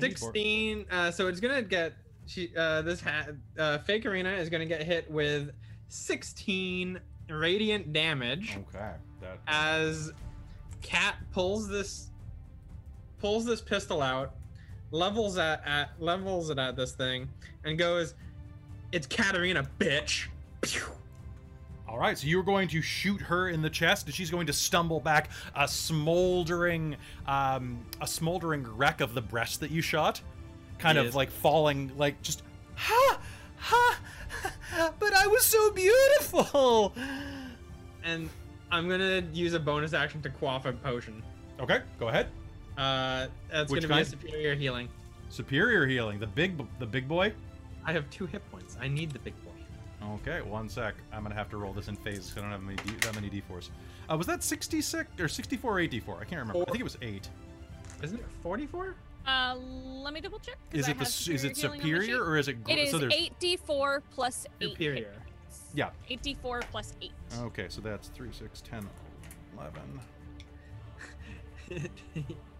16 0.01 0.85
uh 0.91 1.11
so 1.11 1.27
it's 1.27 1.39
gonna 1.39 1.61
get 1.61 1.93
she 2.25 2.51
uh 2.57 2.81
this 2.81 3.01
ha- 3.01 3.27
uh 3.57 3.77
fake 3.79 4.05
arena 4.05 4.31
is 4.31 4.49
gonna 4.49 4.65
get 4.65 4.83
hit 4.83 5.09
with 5.09 5.51
16 5.89 6.99
radiant 7.29 7.93
damage 7.93 8.57
Okay. 8.69 8.91
That. 9.21 9.39
as 9.47 10.11
cat 10.81 11.15
pulls 11.31 11.67
this 11.67 12.11
pulls 13.19 13.45
this 13.45 13.61
pistol 13.61 14.01
out 14.01 14.35
levels 14.91 15.37
at, 15.37 15.65
at 15.65 15.89
levels 15.99 16.49
it 16.49 16.59
at 16.59 16.75
this 16.75 16.91
thing 16.91 17.27
and 17.63 17.77
goes 17.77 18.13
it's 18.91 19.07
Katerina 19.07 19.67
bitch 19.79 20.27
Pew! 20.61 20.81
All 21.87 21.99
right, 21.99 22.17
so 22.17 22.25
you're 22.27 22.43
going 22.43 22.67
to 22.69 22.81
shoot 22.81 23.21
her 23.21 23.49
in 23.49 23.61
the 23.61 23.69
chest, 23.69 24.07
and 24.07 24.15
she's 24.15 24.31
going 24.31 24.47
to 24.47 24.53
stumble 24.53 24.99
back, 24.99 25.29
a 25.55 25.67
smoldering, 25.67 26.95
um, 27.27 27.85
a 28.01 28.07
smoldering 28.07 28.65
wreck 28.75 29.01
of 29.01 29.13
the 29.13 29.21
breast 29.21 29.59
that 29.59 29.69
you 29.71 29.81
shot, 29.81 30.19
kind 30.79 30.97
of 30.97 31.13
like 31.15 31.29
falling, 31.29 31.91
like 31.95 32.21
just 32.21 32.41
ha 32.75 33.19
ha. 33.57 33.99
But 34.99 35.13
I 35.13 35.27
was 35.27 35.45
so 35.45 35.71
beautiful. 35.71 36.93
and 38.03 38.29
i'm 38.71 38.89
gonna 38.89 39.23
use 39.31 39.53
a 39.53 39.59
bonus 39.59 39.93
action 39.93 40.21
to 40.21 40.29
quaff 40.29 40.65
a 40.65 40.73
potion 40.73 41.23
Okay, 41.59 41.79
go 41.99 42.09
ahead. 42.09 42.27
uh 42.77 43.27
that's 43.51 43.71
Which 43.71 43.83
gonna 43.83 43.95
be 43.95 44.01
a 44.01 44.05
superior 44.05 44.55
healing 44.55 44.89
Superior 45.29 45.85
healing, 45.87 46.19
the 46.19 46.27
big, 46.27 46.61
the 46.79 46.85
big 46.85 47.07
boy. 47.07 47.31
i 47.85 47.93
have 47.93 48.09
two 48.09 48.25
hit 48.25 48.41
points 48.51 48.75
i 48.81 48.87
need 48.87 49.11
the 49.11 49.19
big 49.19 49.33
boy 49.43 49.44
Okay, 50.21 50.41
one 50.41 50.69
sec. 50.69 50.95
I'm 51.11 51.23
gonna 51.23 51.35
have 51.35 51.49
to 51.49 51.57
roll 51.57 51.73
this 51.73 51.87
in 51.87 51.95
phases. 51.95 52.29
'cause 52.33 52.37
I 52.37 52.41
don't 52.41 52.51
have 52.51 52.61
many 52.61 52.77
D, 52.77 52.91
that 53.01 53.15
many 53.15 53.29
d4s. 53.29 53.69
Uh, 54.11 54.17
was 54.17 54.27
that 54.27 54.43
66 54.43 55.09
or 55.19 55.27
64 55.27 55.73
or 55.73 55.79
8 55.79 55.91
d4? 55.91 56.15
I 56.21 56.25
can't 56.25 56.39
remember. 56.41 56.61
I 56.61 56.65
think 56.65 56.79
it 56.79 56.83
was 56.83 56.97
eight. 57.01 57.29
isn't 58.03 58.19
it 58.19 58.25
44 58.43 58.95
Uh, 59.25 59.55
let 59.55 60.13
me 60.13 60.21
double 60.21 60.37
check. 60.39 60.57
Is 60.71 60.87
I 60.87 60.91
it 60.91 60.97
the 60.99 61.03
is 61.05 61.43
it 61.43 61.57
healing 61.57 61.71
on 61.71 61.77
my 61.77 61.83
superior 61.83 62.23
or 62.23 62.37
is 62.37 62.47
it? 62.47 62.63
gr- 62.63 62.71
It 62.71 62.77
is 62.79 62.91
so 62.91 62.99
there's 62.99 63.13
8d4 63.13 64.01
plus 64.11 64.45
8. 64.61 64.69
superior 64.71 65.13
yeah. 65.73 65.89
8d4 66.09 66.61
plus 66.71 66.93
8. 67.01 67.11
Okay, 67.39 67.65
so 67.69 67.81
that's 67.81 68.09
3, 68.09 68.31
6, 68.31 68.61
10, 68.61 68.87
11. 69.57 69.99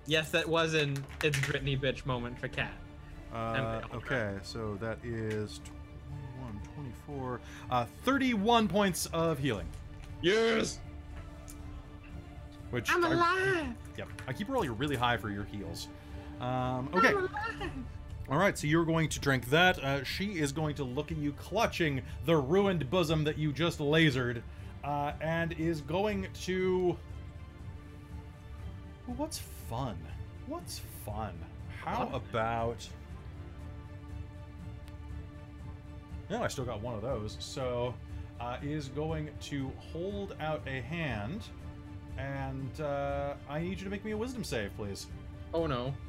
yes, 0.07 0.31
that 0.31 0.47
was 0.47 0.73
an 0.73 1.03
it's 1.23 1.37
Britney 1.39 1.79
bitch 1.79 2.05
moment 2.05 2.39
for 2.39 2.47
Cat. 2.47 2.73
Uh, 3.33 3.81
okay, 3.93 4.37
so 4.43 4.75
that 4.81 4.97
is 5.03 5.59
21, 6.39 6.59
24, 7.07 7.41
uh, 7.71 7.85
31 8.03 8.67
points 8.67 9.05
of 9.07 9.39
healing. 9.39 9.67
Yes, 10.21 10.79
Which 12.71 12.89
I'm 12.91 13.03
are- 13.05 13.13
alive. 13.13 13.67
Yep, 13.97 14.07
I 14.27 14.33
keep 14.33 14.49
rolling 14.49 14.77
really 14.77 14.95
high 14.95 15.17
for 15.17 15.29
your 15.29 15.43
heals. 15.45 15.87
Um, 16.41 16.89
okay, 16.93 17.13
all 18.29 18.37
right. 18.37 18.57
So 18.57 18.67
you're 18.67 18.83
going 18.85 19.07
to 19.09 19.19
drink 19.19 19.49
that. 19.51 19.81
Uh, 19.81 20.03
she 20.03 20.39
is 20.39 20.51
going 20.51 20.75
to 20.75 20.83
look 20.83 21.11
at 21.11 21.17
you, 21.17 21.31
clutching 21.33 22.01
the 22.25 22.35
ruined 22.35 22.89
bosom 22.89 23.23
that 23.23 23.37
you 23.37 23.53
just 23.53 23.79
lasered, 23.79 24.41
uh, 24.83 25.13
and 25.21 25.53
is 25.53 25.79
going 25.81 26.27
to. 26.43 26.97
What's 29.05 29.37
fun? 29.69 29.97
What's 30.47 30.81
fun? 31.05 31.33
How 31.83 32.09
about? 32.13 32.85
No, 36.29 36.41
I 36.43 36.47
still 36.47 36.65
got 36.65 36.81
one 36.81 36.95
of 36.95 37.01
those. 37.01 37.37
So, 37.39 37.93
uh, 38.39 38.57
is 38.61 38.89
going 38.89 39.29
to 39.41 39.71
hold 39.91 40.35
out 40.39 40.61
a 40.67 40.81
hand, 40.81 41.43
and 42.17 42.81
uh, 42.81 43.35
I 43.49 43.59
need 43.59 43.77
you 43.77 43.83
to 43.85 43.89
make 43.89 44.03
me 44.03 44.11
a 44.11 44.17
wisdom 44.17 44.43
save, 44.43 44.75
please. 44.75 45.07
Oh 45.53 45.67
no. 45.67 45.93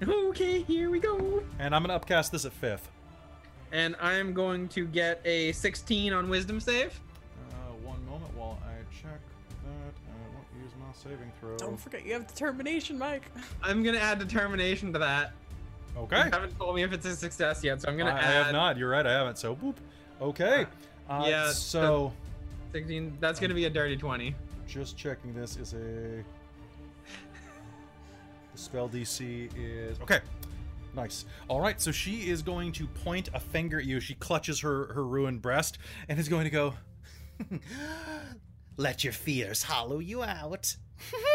Okay, 0.00 0.62
here 0.62 0.90
we 0.90 1.00
go. 1.00 1.42
And 1.58 1.74
I'm 1.74 1.82
gonna 1.82 1.94
upcast 1.94 2.30
this 2.30 2.44
at 2.44 2.52
fifth. 2.52 2.88
And 3.72 3.96
I'm 4.00 4.32
going 4.32 4.68
to 4.68 4.86
get 4.86 5.20
a 5.24 5.50
16 5.52 6.12
on 6.12 6.28
Wisdom 6.28 6.60
save. 6.60 7.00
Uh, 7.50 7.72
one 7.84 8.04
moment 8.06 8.32
while 8.36 8.58
I 8.64 8.76
check 8.94 9.20
that. 9.64 9.92
I 10.08 10.34
won't 10.34 10.46
use 10.62 10.72
my 10.78 10.86
saving 10.92 11.32
throw. 11.40 11.56
Don't 11.56 11.78
forget 11.78 12.06
you 12.06 12.12
have 12.12 12.26
determination, 12.28 12.96
Mike. 12.96 13.24
I'm 13.62 13.82
gonna 13.82 13.98
add 13.98 14.20
determination 14.20 14.92
to 14.92 14.98
that. 15.00 15.32
Okay. 15.98 16.24
You 16.24 16.30
haven't 16.30 16.56
told 16.58 16.76
me 16.76 16.82
if 16.82 16.92
it's 16.92 17.06
a 17.06 17.16
success 17.16 17.62
yet, 17.64 17.82
so 17.82 17.88
I'm 17.88 17.96
gonna 17.96 18.10
I, 18.12 18.18
I 18.18 18.22
have 18.22 18.52
not. 18.52 18.76
You're 18.76 18.90
right. 18.90 19.06
I 19.06 19.12
haven't. 19.12 19.38
So, 19.38 19.56
boop. 19.56 19.74
Okay. 20.20 20.66
Uh, 21.08 21.24
Yeah, 21.26 21.50
So, 21.50 22.12
16. 22.72 23.16
That's 23.20 23.40
gonna 23.40 23.54
be 23.54 23.64
a 23.64 23.70
dirty 23.70 23.96
20. 23.96 24.34
just 24.66 24.96
checking. 24.96 25.34
This 25.34 25.56
is 25.56 25.72
a. 25.74 26.22
The 28.52 28.58
spell 28.58 28.88
DC 28.88 29.50
is 29.56 30.00
okay. 30.00 30.20
Nice. 30.94 31.24
All 31.48 31.60
right. 31.60 31.80
So 31.80 31.92
she 31.92 32.28
is 32.30 32.42
going 32.42 32.72
to 32.72 32.86
point 32.86 33.28
a 33.34 33.40
finger 33.40 33.78
at 33.78 33.84
you. 33.84 34.00
She 34.00 34.14
clutches 34.14 34.60
her 34.60 34.92
her 34.94 35.04
ruined 35.06 35.42
breast 35.42 35.78
and 36.08 36.18
is 36.18 36.28
going 36.28 36.44
to 36.44 36.50
go. 36.50 36.74
Let 38.76 39.04
your 39.04 39.12
fears 39.12 39.62
hollow 39.62 39.98
you 39.98 40.22
out. 40.22 40.76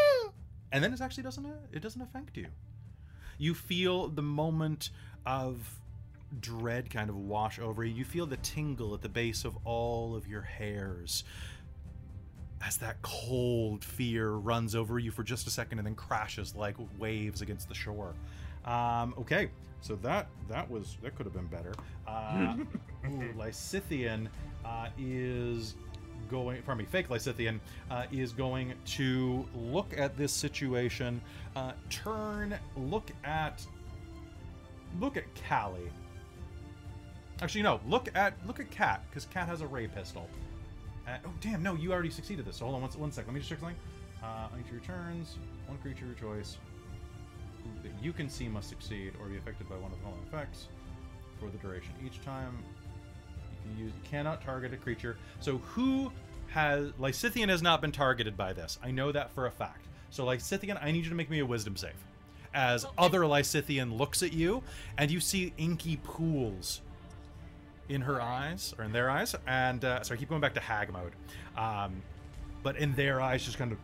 and 0.71 0.83
then 0.83 0.93
it 0.93 1.01
actually 1.01 1.23
doesn't 1.23 1.45
it 1.71 1.81
doesn't 1.81 2.01
affect 2.01 2.35
you. 2.37 2.47
You 3.37 3.53
feel 3.53 4.07
the 4.07 4.21
moment 4.21 4.89
of 5.25 5.79
dread 6.39 6.89
kind 6.89 7.09
of 7.09 7.15
wash 7.15 7.59
over 7.59 7.83
you. 7.83 7.93
You 7.93 8.05
feel 8.05 8.25
the 8.25 8.37
tingle 8.37 8.93
at 8.93 9.01
the 9.01 9.09
base 9.09 9.45
of 9.45 9.57
all 9.65 10.15
of 10.15 10.27
your 10.27 10.41
hairs 10.41 11.23
as 12.65 12.77
that 12.77 13.01
cold 13.01 13.83
fear 13.83 14.31
runs 14.31 14.73
over 14.73 14.97
you 14.97 15.11
for 15.11 15.23
just 15.23 15.47
a 15.47 15.49
second 15.49 15.79
and 15.79 15.85
then 15.85 15.95
crashes 15.95 16.55
like 16.55 16.75
waves 16.97 17.41
against 17.41 17.67
the 17.67 17.75
shore. 17.75 18.13
Um, 18.65 19.13
okay, 19.17 19.49
so 19.81 19.95
that 19.97 20.27
that 20.47 20.69
was 20.69 20.97
that 21.03 21.15
could 21.15 21.25
have 21.25 21.33
been 21.33 21.47
better. 21.47 21.73
Uh, 22.07 22.55
ooh, 23.05 23.33
Lysithian 23.37 24.27
uh, 24.63 24.87
is 24.97 25.75
going. 26.29 26.61
Pardon 26.63 26.83
me, 26.83 26.89
fake 26.89 27.09
Lysithian 27.09 27.59
uh, 27.89 28.05
is 28.11 28.31
going 28.31 28.73
to 28.85 29.45
look 29.55 29.97
at 29.97 30.17
this 30.17 30.31
situation. 30.31 31.21
Uh, 31.55 31.73
turn, 31.89 32.57
look 32.75 33.09
at 33.23 33.65
look 34.99 35.17
at 35.17 35.23
Callie. 35.47 35.91
Actually, 37.41 37.63
no. 37.63 37.79
Look 37.87 38.09
at 38.15 38.33
look 38.45 38.59
at 38.59 38.69
Cat 38.71 39.03
because 39.09 39.25
Cat 39.25 39.47
has 39.47 39.61
a 39.61 39.67
ray 39.67 39.87
pistol. 39.87 40.29
Uh, 41.07 41.17
oh 41.25 41.31
damn! 41.41 41.61
No, 41.61 41.75
you 41.75 41.91
already 41.91 42.09
succeeded 42.09 42.45
this. 42.45 42.57
So 42.57 42.65
hold 42.65 42.75
on 42.75 42.81
one, 42.81 42.91
one 42.91 43.11
sec. 43.11 43.25
Let 43.25 43.33
me 43.33 43.39
just 43.39 43.49
check 43.49 43.59
something. 43.59 43.77
Uh, 44.23 44.47
each 44.59 44.71
returns, 44.71 45.37
one 45.67 45.77
creature 45.79 46.05
of 46.05 46.21
your 46.21 46.35
choice 46.35 46.57
that 47.81 47.91
you 48.01 48.13
can 48.13 48.29
see 48.29 48.47
must 48.47 48.69
succeed 48.69 49.13
or 49.19 49.27
be 49.27 49.37
affected 49.37 49.67
by 49.69 49.75
one 49.75 49.91
of 49.91 49.97
the 49.97 50.03
following 50.03 50.23
effects 50.27 50.67
for 51.39 51.49
the 51.49 51.57
duration. 51.57 51.91
Each 52.05 52.21
time 52.23 52.57
you 53.65 53.71
can 53.75 53.85
use 53.85 53.93
you 53.95 54.09
cannot 54.09 54.41
target 54.41 54.73
a 54.73 54.77
creature. 54.77 55.17
So 55.39 55.57
who 55.59 56.11
has 56.47 56.91
Lysithian 56.99 57.49
has 57.49 57.61
not 57.61 57.81
been 57.81 57.91
targeted 57.91 58.37
by 58.37 58.53
this? 58.53 58.77
I 58.83 58.91
know 58.91 59.11
that 59.11 59.31
for 59.31 59.47
a 59.47 59.51
fact. 59.51 59.85
So 60.09 60.25
Lysithian, 60.25 60.81
I 60.83 60.91
need 60.91 61.03
you 61.03 61.09
to 61.09 61.15
make 61.15 61.29
me 61.29 61.39
a 61.39 61.45
Wisdom 61.45 61.75
save. 61.75 61.93
As 62.53 62.85
other 62.97 63.21
Lysithian 63.21 63.97
looks 63.97 64.21
at 64.21 64.31
you, 64.33 64.61
and 64.97 65.09
you 65.09 65.19
see 65.19 65.53
inky 65.57 65.97
pools 66.03 66.81
in 67.89 68.01
her 68.01 68.21
eyes 68.21 68.73
or 68.77 68.85
in 68.85 68.91
their 68.91 69.09
eyes 69.09 69.35
and 69.45 69.83
uh, 69.83 70.01
sorry 70.03 70.17
keep 70.17 70.29
going 70.29 70.39
back 70.39 70.53
to 70.53 70.59
hag 70.61 70.91
mode 70.93 71.11
um, 71.57 72.01
but 72.63 72.77
in 72.77 72.95
their 72.95 73.19
eyes 73.19 73.43
just 73.43 73.57
kind 73.57 73.73
of 73.73 73.77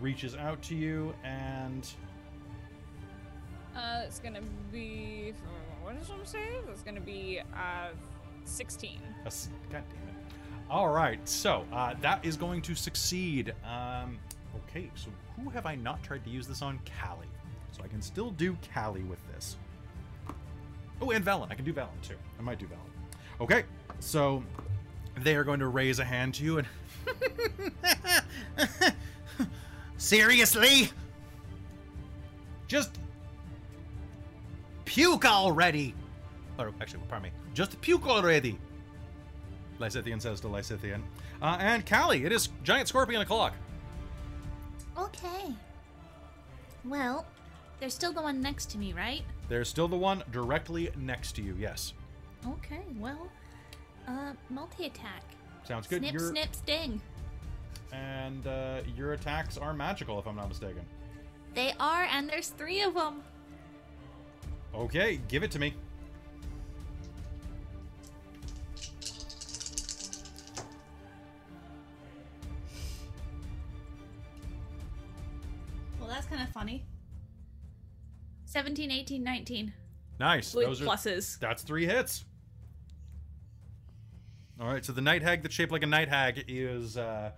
reaches 0.00 0.34
out 0.34 0.60
to 0.62 0.74
you 0.74 1.14
and 1.22 1.92
Uh, 3.76 4.02
it's 4.04 4.18
gonna 4.18 4.42
be. 4.70 5.32
What 5.44 5.61
is 6.00 6.08
what 6.08 6.26
save? 6.26 6.64
It's 6.70 6.82
gonna 6.82 7.00
be 7.00 7.40
uh, 7.54 7.88
16. 8.44 8.98
a 9.24 9.26
s- 9.26 9.48
god 9.70 9.82
damn 9.88 10.08
it 10.08 10.14
All 10.70 10.88
right, 10.88 11.26
so 11.28 11.64
uh, 11.72 11.94
that 12.00 12.24
is 12.24 12.36
going 12.36 12.62
to 12.62 12.74
succeed. 12.74 13.54
Um, 13.64 14.18
okay, 14.68 14.90
so 14.94 15.10
who 15.36 15.50
have 15.50 15.66
I 15.66 15.74
not 15.74 16.02
tried 16.02 16.24
to 16.24 16.30
use 16.30 16.46
this 16.46 16.62
on? 16.62 16.78
Callie. 17.00 17.26
So 17.72 17.82
I 17.84 17.88
can 17.88 18.02
still 18.02 18.30
do 18.32 18.56
Callie 18.74 19.02
with 19.04 19.18
this. 19.32 19.56
Oh, 21.00 21.10
and 21.10 21.24
Velen. 21.24 21.50
I 21.50 21.54
can 21.54 21.64
do 21.64 21.72
Velen 21.72 21.88
too. 22.02 22.14
I 22.38 22.42
might 22.42 22.58
do 22.58 22.66
Velen. 22.66 23.40
Okay, 23.40 23.64
so 23.98 24.42
they 25.18 25.34
are 25.36 25.44
going 25.44 25.58
to 25.60 25.68
raise 25.68 25.98
a 25.98 26.04
hand 26.04 26.34
to 26.34 26.44
you 26.44 26.58
and. 26.58 26.66
Seriously? 29.96 30.90
Just 32.68 32.98
puke 34.84 35.24
already. 35.24 35.94
Or 36.58 36.72
actually, 36.80 37.02
pardon 37.08 37.30
me. 37.30 37.38
Just 37.54 37.80
puke 37.80 38.06
already. 38.06 38.58
Lysithian 39.80 40.20
says 40.20 40.40
to 40.40 40.48
Lysithian. 40.48 41.00
Uh, 41.40 41.56
and 41.60 41.84
Callie, 41.86 42.24
it 42.24 42.32
is 42.32 42.50
giant 42.62 42.88
scorpion 42.88 43.20
o'clock. 43.22 43.54
Okay. 44.98 45.54
Well, 46.84 47.26
there's 47.80 47.94
still 47.94 48.12
the 48.12 48.22
one 48.22 48.40
next 48.40 48.66
to 48.70 48.78
me, 48.78 48.92
right? 48.92 49.22
There's 49.48 49.68
still 49.68 49.88
the 49.88 49.96
one 49.96 50.22
directly 50.30 50.90
next 50.96 51.32
to 51.36 51.42
you. 51.42 51.56
Yes, 51.58 51.94
Okay, 52.44 52.80
well, 52.98 53.28
uh, 54.08 54.32
multi 54.50 54.86
attack. 54.86 55.22
sounds 55.64 55.86
good. 55.86 56.00
Snip, 56.00 56.12
your, 56.12 56.30
snip, 56.30 56.54
sting. 56.56 57.00
And 57.92 58.44
uh, 58.46 58.80
your 58.96 59.12
attacks 59.12 59.56
are 59.56 59.72
magical, 59.72 60.18
if 60.18 60.26
I'm 60.26 60.34
not 60.34 60.48
mistaken. 60.48 60.82
They 61.54 61.72
are, 61.78 62.04
and 62.10 62.28
there's 62.28 62.48
three 62.48 62.82
of 62.82 62.94
them. 62.94 63.22
Okay, 64.74 65.20
give 65.28 65.42
it 65.42 65.50
to 65.52 65.58
me. 65.58 65.74
Well, 76.00 76.08
that's 76.08 76.26
kind 76.26 76.42
of 76.42 76.48
funny. 76.48 76.84
17, 78.46 78.90
18, 78.90 79.22
19. 79.22 79.72
Nice. 80.18 80.54
With 80.54 80.66
Those 80.66 80.82
are 80.82 80.84
pluses. 80.86 81.38
That's 81.38 81.62
three 81.62 81.86
hits. 81.86 82.24
All 84.60 84.68
right, 84.68 84.84
so 84.84 84.92
the 84.92 85.00
night 85.00 85.22
hag 85.22 85.42
that's 85.42 85.54
shaped 85.54 85.72
like 85.72 85.82
a 85.82 85.86
night 85.86 86.08
hag 86.08 86.44
is 86.48 86.96
uh, 86.96 87.32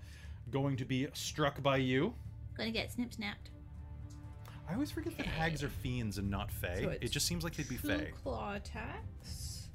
going 0.50 0.76
to 0.76 0.84
be 0.84 1.08
struck 1.14 1.62
by 1.62 1.78
you. 1.78 2.14
Gonna 2.56 2.70
get 2.70 2.92
snip 2.92 3.14
snapped. 3.14 3.50
I 4.68 4.74
always 4.74 4.90
forget 4.90 5.16
that 5.18 5.26
hags 5.26 5.62
are 5.62 5.68
fiends 5.68 6.18
and 6.18 6.30
not 6.30 6.50
fae. 6.50 6.80
So 6.82 6.88
it 7.00 7.10
just 7.10 7.26
seems 7.26 7.44
like 7.44 7.54
they'd 7.54 7.68
be 7.68 7.76
Two 7.76 7.88
fae. 7.88 8.10
claw 8.22 8.54
attacks. 8.54 9.68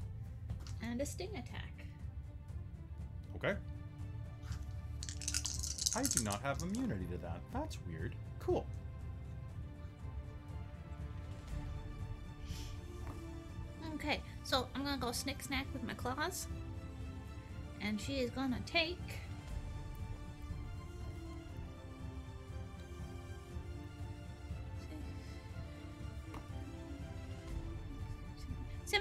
And 0.82 1.00
a 1.02 1.06
sting 1.06 1.30
attack. 1.34 1.86
Okay. 3.36 3.56
I 5.96 6.04
do 6.04 6.24
not 6.24 6.42
have 6.42 6.62
immunity 6.62 7.06
to 7.12 7.18
that. 7.18 7.40
That's 7.54 7.78
weird. 7.88 8.16
Cool. 8.40 8.66
Okay, 13.96 14.22
so 14.44 14.68
I'm 14.76 14.84
gonna 14.84 14.98
go 14.98 15.12
snick 15.12 15.42
snack 15.42 15.66
with 15.74 15.84
my 15.84 15.94
claws. 15.94 16.48
And 17.82 18.00
she 18.00 18.16
is 18.20 18.30
gonna 18.32 18.60
take. 18.66 18.98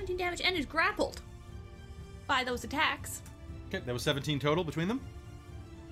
Seventeen 0.09 0.25
damage 0.27 0.41
and 0.43 0.57
is 0.57 0.65
grappled 0.65 1.21
by 2.27 2.43
those 2.43 2.65
attacks. 2.65 3.21
Okay, 3.69 3.85
that 3.85 3.93
was 3.93 4.03
17 4.03 4.39
total 4.39 4.65
between 4.65 4.89
them. 4.89 5.03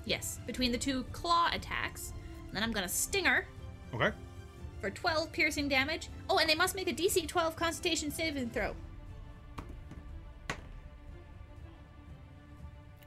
Yes, 0.05 0.39
between 0.47 0.71
the 0.71 0.77
two 0.79 1.03
claw 1.11 1.51
attacks. 1.53 2.13
And 2.47 2.55
then 2.55 2.63
I'm 2.63 2.71
gonna 2.71 2.89
sting 2.89 3.25
her 3.25 3.45
Okay. 3.93 4.09
for 4.81 4.89
12 4.89 5.31
piercing 5.31 5.67
damage. 5.67 6.09
Oh, 6.31 6.39
and 6.39 6.49
they 6.49 6.55
must 6.55 6.73
make 6.75 6.87
a 6.89 6.93
DC 6.93 7.27
12 7.27 7.55
Constitution 7.55 8.09
saving 8.09 8.49
throw. 8.49 8.75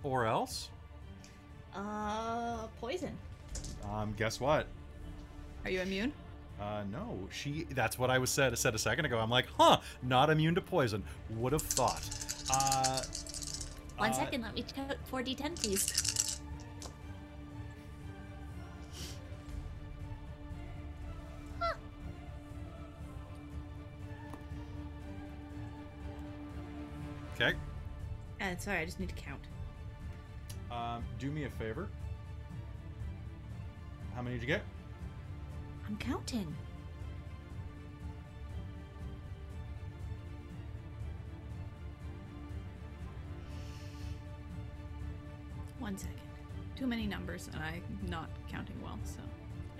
Or 0.04 0.26
else, 0.26 0.68
Uh, 1.74 2.68
poison. 2.80 3.18
um, 3.90 4.14
guess 4.16 4.38
what? 4.38 4.68
Are 5.64 5.70
you 5.72 5.80
immune? 5.80 6.12
Uh, 6.60 6.84
no, 6.92 7.18
she. 7.30 7.66
That's 7.70 7.98
what 7.98 8.10
I 8.10 8.18
was 8.18 8.28
said 8.28 8.56
said 8.58 8.74
a 8.74 8.78
second 8.78 9.06
ago. 9.06 9.18
I'm 9.18 9.30
like, 9.30 9.46
huh, 9.58 9.78
not 10.02 10.28
immune 10.28 10.54
to 10.56 10.60
poison. 10.60 11.02
Would 11.30 11.52
have 11.54 11.62
thought. 11.62 12.02
Uh, 12.50 13.00
One 13.96 14.10
uh, 14.10 14.12
second, 14.12 14.42
let 14.42 14.54
me 14.54 14.64
count 14.74 14.92
4d10, 15.10 15.62
please. 15.62 16.40
Huh. 21.58 21.74
Okay. 27.36 27.54
Uh, 28.40 28.56
sorry, 28.58 28.80
I 28.80 28.84
just 28.84 29.00
need 29.00 29.08
to 29.08 29.14
count. 29.14 29.40
Um, 30.70 31.04
do 31.18 31.30
me 31.30 31.44
a 31.44 31.50
favor. 31.50 31.88
How 34.14 34.20
many 34.20 34.36
did 34.36 34.42
you 34.42 34.48
get? 34.48 34.62
I'm 35.90 35.96
counting. 35.96 36.54
One 45.80 45.98
second. 45.98 46.14
Too 46.76 46.86
many 46.86 47.06
numbers, 47.08 47.50
and 47.52 47.60
I'm 47.60 47.82
not 48.08 48.30
counting 48.48 48.80
well, 48.80 49.00
so. 49.02 49.18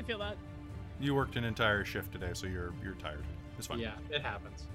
I 0.01 0.03
feel 0.03 0.19
that. 0.19 0.37
You 0.99 1.15
worked 1.15 1.37
an 1.37 1.45
entire 1.45 1.85
shift 1.85 2.11
today, 2.11 2.31
so 2.33 2.49
you're 2.49 2.73
you're 2.83 2.95
tired. 2.95 3.25
It's 3.57 3.69
fine. 3.69 3.79
Yeah, 3.79 3.95
it 4.11 4.23
happens. 4.23 4.67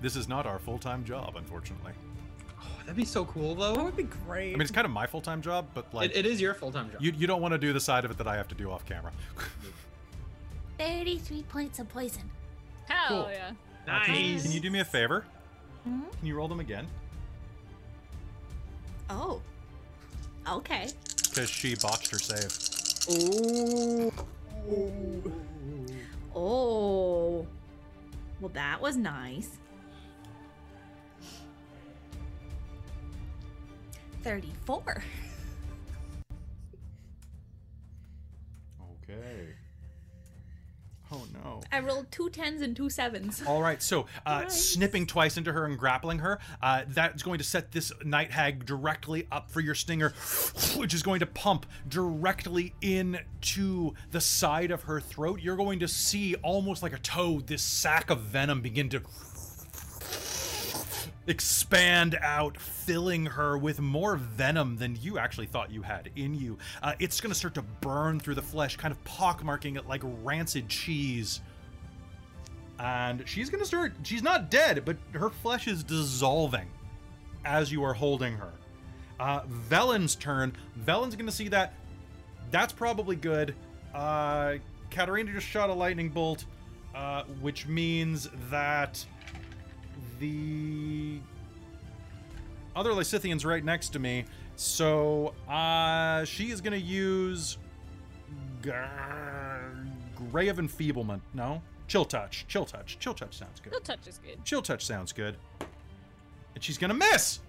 This 0.00 0.14
is 0.14 0.28
not 0.28 0.46
our 0.46 0.60
full 0.60 0.78
time 0.78 1.04
job, 1.04 1.34
unfortunately. 1.36 1.92
Oh, 2.62 2.66
that'd 2.80 2.94
be 2.94 3.04
so 3.04 3.24
cool 3.24 3.56
though. 3.56 3.74
That 3.74 3.84
would 3.84 3.96
be 3.96 4.04
great. 4.04 4.50
I 4.50 4.52
mean, 4.52 4.60
it's 4.60 4.70
kind 4.70 4.84
of 4.84 4.92
my 4.92 5.06
full 5.06 5.20
time 5.20 5.42
job, 5.42 5.66
but 5.74 5.92
like, 5.92 6.12
it, 6.12 6.18
it 6.18 6.26
is 6.26 6.40
your 6.40 6.54
full 6.54 6.70
time 6.70 6.92
job. 6.92 7.02
you 7.02 7.12
you 7.16 7.26
don't 7.26 7.42
want 7.42 7.52
to 7.52 7.58
do 7.58 7.72
the 7.72 7.80
side 7.80 8.04
of 8.04 8.12
it 8.12 8.18
that 8.18 8.28
I 8.28 8.36
have 8.36 8.46
to 8.48 8.54
do 8.54 8.70
off 8.70 8.86
camera. 8.86 9.10
33 10.78 11.42
points 11.44 11.78
of 11.78 11.88
poison. 11.88 12.30
Hell 12.88 13.08
Cool. 13.08 13.30
yeah. 13.32 13.50
Uh, 13.88 14.02
can, 14.04 14.14
you, 14.14 14.32
nice. 14.34 14.42
can 14.42 14.52
you 14.52 14.60
do 14.60 14.70
me 14.70 14.80
a 14.80 14.84
favor? 14.84 15.24
Mhm. 15.88 16.18
Can 16.18 16.26
you 16.26 16.34
roll 16.36 16.48
them 16.48 16.60
again? 16.60 16.86
Oh. 19.10 19.40
Okay. 20.48 20.88
Because 21.28 21.48
she 21.50 21.74
botched 21.76 22.10
her 22.10 22.18
save. 22.18 22.58
Oh. 26.34 27.46
Well, 28.40 28.50
that 28.54 28.80
was 28.80 28.96
nice. 28.96 29.48
34. 34.22 35.02
Okay. 39.02 39.54
Oh 41.14 41.26
no. 41.32 41.60
I 41.70 41.78
rolled 41.80 42.10
two 42.10 42.28
tens 42.30 42.60
and 42.60 42.74
two 42.74 42.90
sevens. 42.90 43.42
All 43.46 43.62
right, 43.62 43.80
so 43.80 44.06
uh, 44.26 44.48
snipping 44.48 45.06
twice 45.06 45.36
into 45.36 45.52
her 45.52 45.64
and 45.64 45.78
grappling 45.78 46.18
her, 46.18 46.40
uh, 46.62 46.82
that's 46.88 47.22
going 47.22 47.38
to 47.38 47.44
set 47.44 47.70
this 47.70 47.92
night 48.04 48.32
hag 48.32 48.66
directly 48.66 49.28
up 49.30 49.50
for 49.50 49.60
your 49.60 49.74
stinger, 49.74 50.10
which 50.76 50.92
is 50.92 51.02
going 51.02 51.20
to 51.20 51.26
pump 51.26 51.66
directly 51.88 52.74
into 52.80 53.94
the 54.10 54.20
side 54.20 54.70
of 54.70 54.82
her 54.84 55.00
throat. 55.00 55.40
You're 55.40 55.56
going 55.56 55.80
to 55.80 55.88
see 55.88 56.34
almost 56.36 56.82
like 56.82 56.92
a 56.92 56.98
toad, 56.98 57.46
this 57.46 57.62
sack 57.62 58.10
of 58.10 58.20
venom 58.20 58.60
begin 58.60 58.88
to 58.90 59.00
expand 61.26 62.18
out, 62.20 62.58
filling 62.58 63.26
her 63.26 63.56
with 63.56 63.80
more 63.80 64.16
venom 64.16 64.76
than 64.76 64.96
you 65.00 65.18
actually 65.18 65.46
thought 65.46 65.70
you 65.70 65.82
had 65.82 66.10
in 66.16 66.34
you. 66.34 66.58
Uh, 66.82 66.92
it's 66.98 67.20
going 67.20 67.32
to 67.32 67.38
start 67.38 67.54
to 67.54 67.62
burn 67.62 68.20
through 68.20 68.34
the 68.34 68.42
flesh, 68.42 68.76
kind 68.76 68.92
of 68.92 69.02
pockmarking 69.04 69.76
it 69.76 69.88
like 69.88 70.02
rancid 70.22 70.68
cheese. 70.68 71.40
And 72.78 73.26
she's 73.26 73.50
going 73.50 73.62
to 73.62 73.66
start, 73.66 73.94
she's 74.02 74.22
not 74.22 74.50
dead, 74.50 74.84
but 74.84 74.96
her 75.12 75.30
flesh 75.30 75.68
is 75.68 75.82
dissolving 75.84 76.68
as 77.44 77.70
you 77.70 77.84
are 77.84 77.94
holding 77.94 78.34
her. 78.34 78.52
Uh, 79.20 79.42
Velen's 79.46 80.16
turn. 80.16 80.52
Velen's 80.76 81.14
going 81.14 81.26
to 81.26 81.32
see 81.32 81.48
that. 81.48 81.74
That's 82.50 82.72
probably 82.72 83.16
good. 83.16 83.54
Uh, 83.94 84.54
Katerina 84.90 85.32
just 85.32 85.46
shot 85.46 85.70
a 85.70 85.74
lightning 85.74 86.08
bolt, 86.08 86.44
uh, 86.94 87.22
which 87.40 87.66
means 87.66 88.28
that 88.50 89.04
the 90.20 91.18
other 92.76 92.90
Lysithian's 92.90 93.44
right 93.44 93.64
next 93.64 93.90
to 93.90 93.98
me. 93.98 94.24
So 94.56 95.34
uh, 95.48 96.24
she 96.24 96.50
is 96.50 96.60
going 96.60 96.72
to 96.72 96.86
use 96.86 97.58
G- 98.62 98.70
Ray 100.32 100.48
of 100.48 100.58
Enfeeblement. 100.58 101.22
No? 101.34 101.60
Chill 101.88 102.04
Touch. 102.04 102.44
Chill 102.48 102.64
Touch. 102.64 102.98
Chill 102.98 103.14
Touch 103.14 103.36
sounds 103.38 103.60
good. 103.60 103.72
Chill 103.72 103.80
touch 103.80 104.06
is 104.06 104.18
good. 104.18 104.44
Chill 104.44 104.62
Touch 104.62 104.84
sounds 104.86 105.12
good. 105.12 105.36
And 106.54 106.62
she's 106.62 106.78
going 106.78 106.88
to 106.90 106.94
miss! 106.94 107.40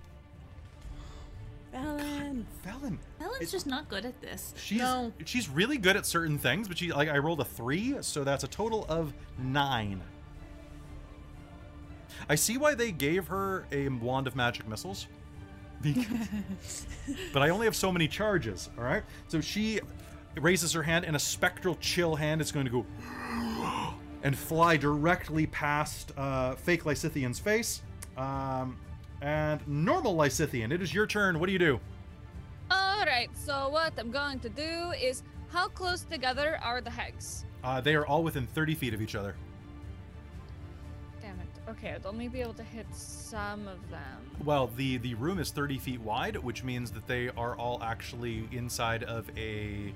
Ellen. 1.73 2.47
Felon. 2.63 2.97
Ellen's 3.21 3.41
It- 3.41 3.51
just 3.51 3.67
not 3.67 3.89
good 3.89 4.05
at 4.05 4.19
this. 4.21 4.53
She's 4.57 4.79
No. 4.79 5.11
she's 5.25 5.49
really 5.49 5.77
good 5.77 5.95
at 5.97 6.05
certain 6.05 6.37
things, 6.37 6.67
but 6.67 6.77
she 6.77 6.91
like 6.93 7.09
I 7.09 7.17
rolled 7.17 7.41
a 7.41 7.45
three, 7.45 7.97
so 8.01 8.23
that's 8.23 8.43
a 8.45 8.47
total 8.47 8.85
of 8.87 9.13
nine. 9.37 10.01
I 12.29 12.35
see 12.35 12.57
why 12.57 12.75
they 12.75 12.91
gave 12.91 13.27
her 13.27 13.65
a 13.71 13.87
wand 13.89 14.27
of 14.27 14.35
magic 14.35 14.67
missiles. 14.67 15.07
Because- 15.81 16.85
but 17.33 17.41
I 17.41 17.49
only 17.49 17.65
have 17.65 17.75
so 17.75 17.91
many 17.91 18.07
charges, 18.07 18.69
all 18.77 18.83
right? 18.83 19.03
So 19.27 19.41
she 19.41 19.79
raises 20.35 20.73
her 20.73 20.83
hand, 20.83 21.05
and 21.05 21.15
a 21.15 21.19
spectral 21.19 21.75
chill 21.79 22.15
hand 22.15 22.41
is 22.41 22.51
going 22.51 22.65
to 22.65 22.71
go 22.71 22.85
and 24.23 24.37
fly 24.37 24.77
directly 24.77 25.45
past 25.47 26.11
uh, 26.17 26.55
fake 26.55 26.83
Lysithian's 26.83 27.39
face. 27.39 27.81
Um, 28.17 28.77
and 29.21 29.65
normal 29.67 30.15
Lysithian, 30.15 30.71
it 30.71 30.81
is 30.81 30.93
your 30.93 31.07
turn. 31.07 31.39
What 31.39 31.47
do 31.47 31.53
you 31.53 31.59
do? 31.59 31.79
All 32.71 33.05
right. 33.05 33.29
So 33.33 33.69
what 33.69 33.93
I'm 33.97 34.11
going 34.11 34.39
to 34.39 34.49
do 34.49 34.91
is, 35.01 35.23
how 35.49 35.67
close 35.67 36.01
together 36.01 36.59
are 36.63 36.81
the 36.81 36.89
hags? 36.89 37.45
Uh, 37.63 37.79
they 37.79 37.95
are 37.95 38.05
all 38.05 38.23
within 38.23 38.45
30 38.47 38.75
feet 38.75 38.93
of 38.93 39.01
each 39.01 39.15
other. 39.15 39.35
Okay, 41.67 41.91
I'd 41.91 42.05
only 42.05 42.27
be 42.27 42.41
able 42.41 42.53
to 42.53 42.63
hit 42.63 42.85
some 42.91 43.67
of 43.67 43.89
them. 43.89 44.31
Well, 44.43 44.67
the 44.75 44.97
the 44.97 45.15
room 45.15 45.39
is 45.39 45.51
30 45.51 45.79
feet 45.79 46.01
wide, 46.01 46.37
which 46.37 46.63
means 46.63 46.91
that 46.91 47.07
they 47.07 47.29
are 47.29 47.55
all 47.55 47.81
actually 47.81 48.47
inside 48.51 49.03
of 49.03 49.29
a 49.37 49.93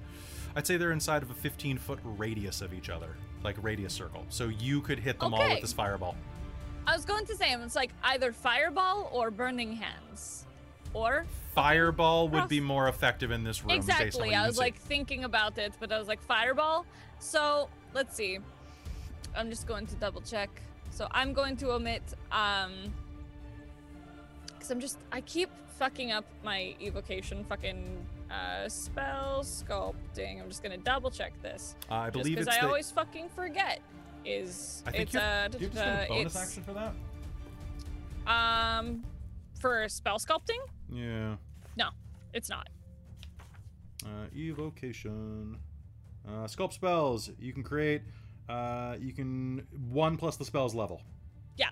I'd 0.55 0.65
say 0.65 0.77
they're 0.77 0.91
inside 0.91 1.21
of 1.21 1.29
a 1.29 1.35
15 1.35 1.77
foot 1.77 1.99
radius 2.03 2.61
of 2.61 2.73
each 2.73 2.89
other, 2.89 3.15
like 3.43 3.55
radius 3.61 3.93
circle. 3.93 4.25
So 4.29 4.47
you 4.47 4.81
could 4.81 4.99
hit 4.99 5.19
them 5.19 5.33
all 5.33 5.47
with 5.47 5.61
this 5.61 5.73
fireball. 5.73 6.15
I 6.87 6.95
was 6.95 7.05
going 7.05 7.25
to 7.27 7.35
say 7.35 7.53
it's 7.53 7.75
like 7.75 7.91
either 8.03 8.33
fireball 8.33 9.09
or 9.13 9.29
burning 9.29 9.73
hands, 9.73 10.45
or 10.93 11.27
Fireball 11.53 12.29
would 12.29 12.47
be 12.47 12.61
more 12.61 12.87
effective 12.87 13.31
in 13.31 13.43
this 13.43 13.63
room. 13.63 13.75
based 13.75 13.89
on 13.89 13.95
what 13.95 14.01
exactly. 14.05 14.35
I 14.35 14.47
was 14.47 14.55
see. 14.55 14.61
like 14.61 14.75
thinking 14.75 15.23
about 15.23 15.57
it, 15.57 15.73
but 15.79 15.91
I 15.91 15.99
was 15.99 16.07
like 16.07 16.21
fireball. 16.21 16.85
So 17.19 17.69
let's 17.93 18.15
see. 18.15 18.39
I'm 19.35 19.49
just 19.49 19.67
going 19.67 19.85
to 19.87 19.95
double 19.95 20.21
check. 20.21 20.49
So 20.91 21.07
I'm 21.11 21.33
going 21.33 21.55
to 21.57 21.71
omit 21.71 22.03
um 22.31 22.71
because 24.47 24.71
I'm 24.71 24.79
just 24.79 24.99
I 25.11 25.21
keep 25.21 25.49
fucking 25.77 26.11
up 26.11 26.25
my 26.43 26.75
evocation 26.81 27.45
fucking 27.45 28.05
uh 28.29 28.67
spell 28.67 29.41
sculpting. 29.43 30.41
I'm 30.41 30.49
just 30.49 30.61
gonna 30.61 30.77
double 30.77 31.09
check 31.09 31.33
this. 31.41 31.75
Uh, 31.89 31.95
I 31.95 32.09
believe 32.09 32.37
because 32.37 32.47
I 32.47 32.61
the, 32.61 32.67
always 32.67 32.91
fucking 32.91 33.29
forget. 33.29 33.79
Is 34.25 34.83
I 34.85 34.91
think 34.91 35.03
it's 35.03 35.15
uh 35.15 35.47
do 35.49 35.57
you 35.59 35.69
have 35.69 36.03
a 36.03 36.07
bonus 36.07 36.35
it's, 36.35 36.43
action 36.43 36.63
for 36.63 36.73
that. 36.73 36.93
um 38.27 39.03
for 39.59 39.87
spell 39.89 40.17
sculpting? 40.17 40.59
Yeah. 40.91 41.35
No, 41.77 41.89
it's 42.33 42.49
not. 42.49 42.69
Uh, 44.05 44.27
evocation. 44.35 45.57
Uh, 46.27 46.45
sculpt 46.45 46.73
spells. 46.73 47.31
You 47.39 47.53
can 47.53 47.63
create. 47.63 48.01
Uh, 48.49 48.95
you 48.99 49.13
can 49.13 49.65
one 49.91 50.17
plus 50.17 50.35
the 50.37 50.45
spell's 50.45 50.73
level. 50.73 51.01
Yeah, 51.57 51.69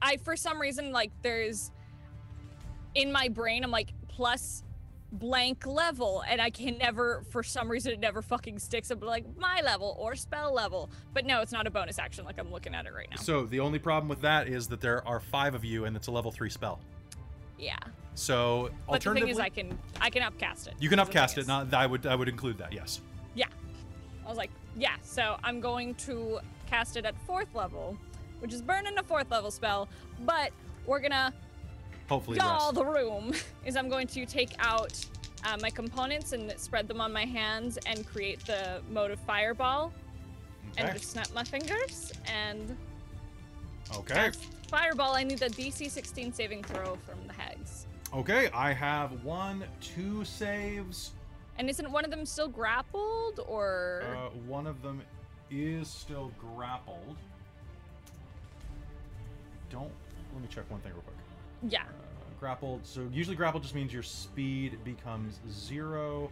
I 0.00 0.16
for 0.18 0.36
some 0.36 0.60
reason 0.60 0.92
like 0.92 1.10
there's 1.22 1.70
in 2.94 3.10
my 3.12 3.28
brain 3.28 3.64
I'm 3.64 3.70
like 3.70 3.92
plus 4.08 4.62
blank 5.12 5.66
level 5.66 6.24
and 6.28 6.40
I 6.40 6.50
can 6.50 6.78
never 6.78 7.22
for 7.30 7.42
some 7.42 7.70
reason 7.70 7.92
it 7.92 8.00
never 8.00 8.22
fucking 8.22 8.58
sticks 8.58 8.90
up 8.90 9.02
like 9.02 9.24
my 9.38 9.60
level 9.64 9.96
or 9.98 10.14
spell 10.14 10.52
level. 10.54 10.90
But 11.12 11.26
no, 11.26 11.40
it's 11.40 11.52
not 11.52 11.66
a 11.66 11.70
bonus 11.70 11.98
action 11.98 12.24
like 12.24 12.38
I'm 12.38 12.50
looking 12.52 12.74
at 12.74 12.86
it 12.86 12.94
right 12.94 13.08
now. 13.10 13.16
So 13.16 13.46
the 13.46 13.60
only 13.60 13.78
problem 13.78 14.08
with 14.08 14.20
that 14.22 14.48
is 14.48 14.68
that 14.68 14.80
there 14.80 15.06
are 15.06 15.20
five 15.20 15.54
of 15.54 15.64
you, 15.64 15.84
and 15.86 15.96
it's 15.96 16.06
a 16.06 16.10
level 16.12 16.30
three 16.30 16.50
spell. 16.50 16.80
yeah. 17.58 17.76
So 18.14 18.70
But 18.88 19.02
the 19.02 19.12
thing 19.12 19.28
is 19.28 19.38
I 19.38 19.48
can 19.50 19.78
I 20.00 20.08
can 20.10 20.22
upcast 20.22 20.68
it. 20.68 20.74
you 20.80 20.88
can 20.88 20.98
is 20.98 21.06
the 21.06 21.12
thing 21.12 21.18
upcast 21.20 21.38
it. 21.38 21.46
Not 21.46 21.74
I 21.74 21.86
would 21.86 22.06
I 22.06 22.14
would 22.14 22.28
include 22.28 22.58
that. 22.58 22.72
Yes. 22.72 23.00
Yeah. 23.34 23.46
I 24.24 24.28
was 24.28 24.38
like, 24.38 24.50
yeah, 24.76 24.96
so 25.02 25.36
I'm 25.42 25.60
going 25.60 25.94
to 25.96 26.38
cast 26.66 26.96
it 26.96 27.04
at 27.04 27.14
fourth 27.26 27.54
level, 27.54 27.96
which 28.40 28.52
is 28.52 28.62
burning 28.62 28.98
a 28.98 29.02
fourth 29.02 29.30
level 29.30 29.50
spell, 29.50 29.88
but 30.20 30.50
we're 30.86 31.00
gonna 31.00 31.32
Hopefully 32.08 32.38
rest. 32.38 32.74
the 32.74 32.84
room 32.84 33.32
is 33.64 33.76
I'm 33.76 33.88
going 33.88 34.06
to 34.08 34.26
take 34.26 34.52
out 34.58 34.92
uh, 35.44 35.56
my 35.60 35.70
components 35.70 36.32
and 36.32 36.52
spread 36.58 36.88
them 36.88 37.00
on 37.00 37.12
my 37.12 37.24
hands 37.24 37.78
and 37.86 38.06
create 38.06 38.44
the 38.46 38.80
mode 38.90 39.10
of 39.10 39.18
fireball 39.20 39.92
and 40.76 40.92
just 40.92 41.10
snap 41.10 41.28
my 41.34 41.42
fingers 41.44 42.12
and 42.26 42.76
Okay. 43.96 44.30
fireball. 44.68 45.14
I 45.14 45.22
need 45.22 45.40
a 45.42 45.48
DC 45.48 45.88
16 45.90 46.32
saving 46.32 46.64
throw 46.64 46.96
from 47.06 47.24
the 47.26 47.32
hags. 47.32 47.86
Okay. 48.12 48.50
I 48.52 48.72
have 48.72 49.22
one, 49.24 49.64
two 49.80 50.24
saves. 50.24 51.12
And 51.58 51.70
isn't 51.70 51.90
one 51.90 52.04
of 52.04 52.10
them 52.10 52.26
still 52.26 52.48
grappled 52.48 53.40
or? 53.46 54.02
Uh, 54.04 54.28
one 54.46 54.66
of 54.66 54.82
them 54.82 55.02
is 55.50 55.88
still 55.88 56.30
grappled. 56.54 57.16
Don't. 59.70 59.90
Let 60.32 60.42
me 60.42 60.48
check 60.50 60.70
one 60.70 60.80
thing 60.80 60.92
real 60.92 61.02
quick. 61.02 61.16
yeah. 61.72 61.82
Uh, 61.82 61.84
grappled. 62.38 62.80
So 62.84 63.08
usually 63.12 63.36
grappled 63.36 63.62
just 63.62 63.74
means 63.74 63.92
your 63.92 64.02
speed 64.02 64.78
becomes 64.84 65.40
zero. 65.50 66.30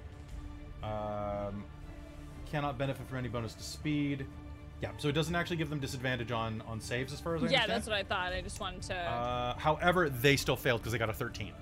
Um, 0.82 1.64
cannot 2.50 2.76
benefit 2.76 3.06
from 3.08 3.18
any 3.18 3.28
bonus 3.28 3.54
to 3.54 3.62
speed. 3.62 4.26
Yeah, 4.82 4.90
so 4.98 5.08
it 5.08 5.12
doesn't 5.12 5.34
actually 5.34 5.56
give 5.56 5.70
them 5.70 5.80
disadvantage 5.80 6.30
on 6.30 6.62
on 6.68 6.78
saves 6.80 7.12
as 7.14 7.20
far 7.20 7.36
as 7.36 7.42
I 7.42 7.46
Yeah, 7.46 7.62
understand. 7.62 7.68
Yeah, 7.70 7.74
that's 7.76 7.86
what 7.86 7.96
I 7.96 8.02
thought. 8.02 8.32
I 8.34 8.42
just 8.42 8.60
wanted 8.60 8.82
to. 8.82 8.94
Uh, 8.94 9.54
however, 9.56 10.10
they 10.10 10.36
still 10.36 10.56
failed 10.56 10.80
because 10.82 10.92
they 10.92 10.98
got 10.98 11.08
a 11.08 11.14
13. 11.14 11.52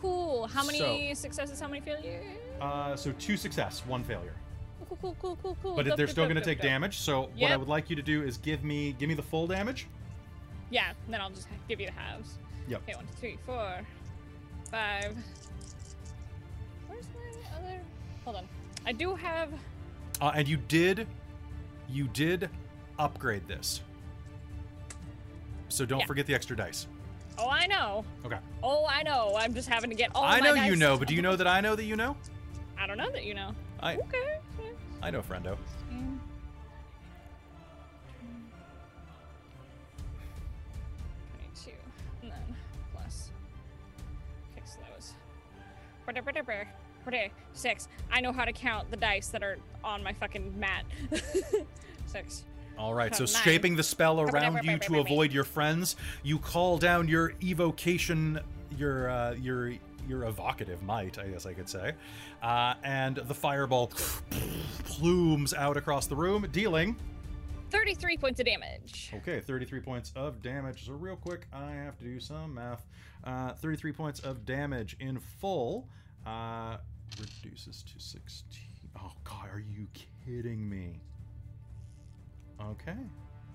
cool. 0.00 0.46
How 0.46 0.64
many 0.64 0.78
so- 0.78 1.20
successes? 1.22 1.58
How 1.60 1.66
many 1.66 1.80
failures? 1.80 2.24
Uh, 2.60 2.96
so 2.96 3.12
two 3.18 3.36
success, 3.36 3.82
one 3.86 4.02
failure. 4.04 4.34
Cool, 4.88 4.98
cool, 5.00 5.16
cool, 5.20 5.38
cool, 5.42 5.56
cool. 5.62 5.76
But 5.76 5.86
Dope, 5.86 5.96
they're 5.96 6.06
dope, 6.06 6.12
still 6.12 6.24
going 6.24 6.36
to 6.36 6.42
take 6.42 6.58
dope. 6.58 6.64
damage. 6.70 6.98
So 6.98 7.30
what 7.38 7.50
I 7.50 7.56
would 7.56 7.68
like 7.68 7.88
you 7.90 7.96
to 7.96 8.02
do 8.02 8.22
is 8.22 8.36
give 8.36 8.62
me 8.64 8.92
give 8.98 9.08
me 9.08 9.14
the 9.14 9.22
full 9.22 9.46
damage. 9.46 9.86
Yeah, 10.70 10.92
then 11.08 11.20
I'll 11.20 11.30
just 11.30 11.48
give 11.68 11.80
you 11.80 11.86
the 11.86 11.92
halves. 11.92 12.38
Yep. 12.68 12.82
Okay, 12.82 12.94
one, 12.96 13.06
two, 13.06 13.12
three, 13.20 13.38
four, 13.46 13.80
five. 14.70 15.16
Where's 16.88 17.04
my 17.14 17.58
other? 17.58 17.80
Hold 18.24 18.36
on. 18.36 18.48
I 18.86 18.92
do 18.92 19.14
have. 19.14 19.50
Uh, 20.20 20.32
and 20.34 20.46
you 20.48 20.56
did, 20.56 21.06
you 21.88 22.08
did 22.08 22.48
upgrade 22.98 23.46
this. 23.48 23.80
So 25.68 25.84
don't 25.84 26.00
Yeah. 26.00 26.06
forget 26.06 26.26
the 26.26 26.34
extra 26.34 26.56
dice. 26.56 26.86
Oh, 27.36 27.48
I 27.48 27.66
know. 27.66 28.04
Okay. 28.24 28.38
Oh, 28.62 28.86
I 28.88 29.02
know. 29.02 29.34
I'm 29.36 29.54
just 29.54 29.68
having 29.68 29.90
to 29.90 29.96
get 29.96 30.10
all. 30.14 30.24
I 30.24 30.38
know 30.40 30.54
you 30.54 30.76
know, 30.76 30.96
but 30.96 31.08
do 31.08 31.14
you 31.14 31.22
know 31.22 31.34
that 31.36 31.46
I 31.48 31.60
know 31.60 31.74
that 31.74 31.84
you 31.84 31.96
know? 31.96 32.16
I 32.78 32.86
don't 32.86 32.98
know 32.98 33.10
that 33.10 33.24
you 33.24 33.34
know. 33.34 33.54
I 33.80 33.96
Okay. 33.96 34.38
I 35.02 35.10
know, 35.10 35.20
friendo. 35.20 35.56
Mm. 35.92 36.18
Twenty-two, 41.32 41.72
and 42.22 42.30
then 42.32 42.56
plus. 42.92 43.30
Okay, 44.52 44.62
so 44.66 44.78
that 44.80 44.96
was. 44.96 45.12
Six. 47.52 47.88
I 48.10 48.20
know 48.20 48.32
how 48.32 48.44
to 48.44 48.52
count 48.52 48.90
the 48.90 48.96
dice 48.96 49.28
that 49.28 49.42
are 49.42 49.58
on 49.82 50.02
my 50.02 50.12
fucking 50.12 50.58
mat. 50.58 50.84
Six. 52.06 52.44
All 52.76 52.92
right, 52.94 53.14
so 53.14 53.24
shaping 53.24 53.76
the 53.76 53.84
spell 53.84 54.20
around 54.20 54.64
you 54.64 54.78
to 54.78 54.98
avoid 54.98 55.32
your 55.32 55.44
friends, 55.44 55.94
you 56.24 56.40
call 56.40 56.76
down 56.76 57.06
your 57.06 57.34
evocation, 57.40 58.40
your 58.76 59.08
uh, 59.08 59.34
your 59.34 59.74
your 60.08 60.24
evocative 60.24 60.82
might, 60.82 61.18
I 61.18 61.28
guess 61.28 61.46
I 61.46 61.54
could 61.54 61.68
say, 61.68 61.92
uh, 62.42 62.74
and 62.82 63.16
the 63.16 63.34
fireball 63.34 63.88
plumes 64.84 65.54
out 65.54 65.76
across 65.76 66.06
the 66.06 66.16
room, 66.16 66.46
dealing 66.52 66.96
33 67.70 68.16
points 68.18 68.38
of 68.38 68.46
damage. 68.46 69.10
Okay, 69.14 69.40
33 69.40 69.80
points 69.80 70.12
of 70.14 70.40
damage. 70.42 70.86
So, 70.86 70.92
real 70.92 71.16
quick, 71.16 71.48
I 71.52 71.72
have 71.72 71.98
to 71.98 72.04
do 72.04 72.20
some 72.20 72.54
math. 72.54 72.86
Uh, 73.24 73.52
33 73.54 73.90
points 73.90 74.20
of 74.20 74.46
damage 74.46 74.96
in 75.00 75.18
full. 75.18 75.88
Uh, 76.24 76.76
reduces 77.18 77.82
to 77.82 77.98
16. 77.98 78.60
Oh, 78.96 79.12
God, 79.24 79.48
are 79.52 79.58
you 79.58 79.88
kidding 80.24 80.68
me? 80.68 81.00
Okay. 82.62 82.94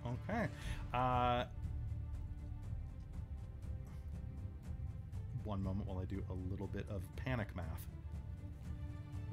Okay. 0.05 0.47
Uh, 0.93 1.45
one 5.49 5.63
moment 5.63 5.87
while 5.87 5.97
I 5.97 6.05
do 6.05 6.23
a 6.29 6.51
little 6.51 6.67
bit 6.67 6.85
of 6.91 7.01
panic 7.15 7.47
math. 7.55 7.65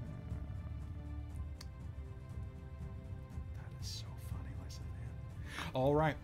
Uh, 0.00 0.06
that 3.58 3.82
is 3.82 3.86
so 3.86 4.06
funny, 4.30 4.48
Lysander. 4.64 5.74
All 5.74 5.94
right. 5.94 6.16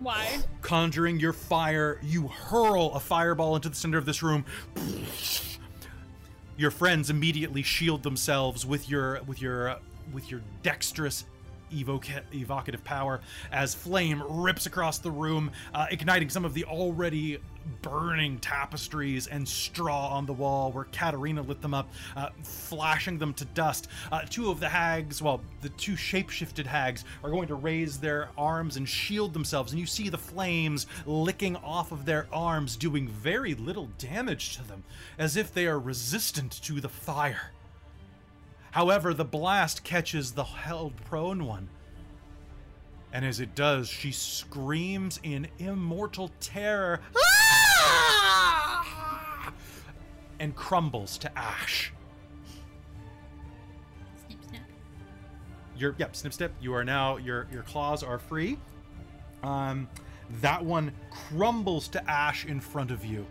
Why? 0.00 0.38
Conjuring 0.62 1.20
your 1.20 1.34
fire, 1.34 2.00
you 2.02 2.28
hurl 2.28 2.94
a 2.94 3.00
fireball 3.00 3.54
into 3.54 3.68
the 3.68 3.74
center 3.74 3.98
of 3.98 4.06
this 4.06 4.22
room. 4.22 4.46
Your 6.56 6.70
friends 6.70 7.10
immediately 7.10 7.62
shield 7.62 8.02
themselves 8.02 8.64
with 8.64 8.88
your 8.88 9.20
with 9.24 9.42
your 9.42 9.76
with 10.10 10.30
your 10.30 10.40
dexterous 10.62 11.26
evoca- 11.70 12.22
evocative 12.32 12.84
power 12.84 13.20
as 13.52 13.74
flame 13.74 14.22
rips 14.28 14.66
across 14.66 14.98
the 14.98 15.10
room, 15.10 15.50
uh, 15.74 15.86
igniting 15.90 16.30
some 16.30 16.44
of 16.44 16.54
the 16.54 16.64
already 16.64 17.38
burning 17.82 18.38
tapestries 18.38 19.26
and 19.26 19.46
straw 19.46 20.08
on 20.08 20.26
the 20.26 20.32
wall 20.32 20.72
where 20.72 20.84
Katerina 20.84 21.42
lit 21.42 21.60
them 21.60 21.74
up, 21.74 21.88
uh, 22.16 22.30
flashing 22.42 23.18
them 23.18 23.34
to 23.34 23.44
dust. 23.44 23.88
Uh, 24.10 24.22
two 24.28 24.50
of 24.50 24.60
the 24.60 24.68
hags, 24.68 25.20
well, 25.20 25.40
the 25.60 25.68
two 25.70 25.92
shapeshifted 25.92 26.66
hags, 26.66 27.04
are 27.22 27.30
going 27.30 27.48
to 27.48 27.54
raise 27.54 27.98
their 27.98 28.30
arms 28.36 28.76
and 28.76 28.88
shield 28.88 29.34
themselves, 29.34 29.72
and 29.72 29.80
you 29.80 29.86
see 29.86 30.08
the 30.08 30.18
flames 30.18 30.86
licking 31.06 31.56
off 31.56 31.92
of 31.92 32.04
their 32.04 32.26
arms, 32.32 32.76
doing 32.76 33.08
very 33.08 33.54
little 33.54 33.88
damage 33.98 34.56
to 34.56 34.66
them, 34.66 34.84
as 35.18 35.36
if 35.36 35.52
they 35.52 35.66
are 35.66 35.78
resistant 35.78 36.52
to 36.62 36.80
the 36.80 36.88
fire. 36.88 37.52
However, 38.72 39.14
the 39.14 39.24
blast 39.24 39.84
catches 39.84 40.32
the 40.32 40.44
held 40.44 40.96
prone 41.04 41.44
one. 41.44 41.68
And 43.12 43.24
as 43.24 43.40
it 43.40 43.54
does, 43.54 43.88
she 43.88 44.12
screams 44.12 45.18
in 45.22 45.48
immortal 45.58 46.30
terror 46.40 47.00
"Ah!" 47.16 49.52
and 50.38 50.54
crumbles 50.54 51.16
to 51.18 51.38
ash. 51.38 51.92
Snip. 54.26 54.60
Your 55.76 55.94
yep, 55.98 56.14
snip 56.14 56.34
snip. 56.34 56.52
You 56.60 56.74
are 56.74 56.84
now 56.84 57.16
your 57.16 57.48
your 57.50 57.62
claws 57.62 58.02
are 58.02 58.18
free. 58.18 58.58
Um, 59.42 59.88
that 60.42 60.62
one 60.62 60.92
crumbles 61.10 61.88
to 61.88 62.10
ash 62.10 62.44
in 62.44 62.60
front 62.60 62.90
of 62.90 63.04
you. 63.04 63.26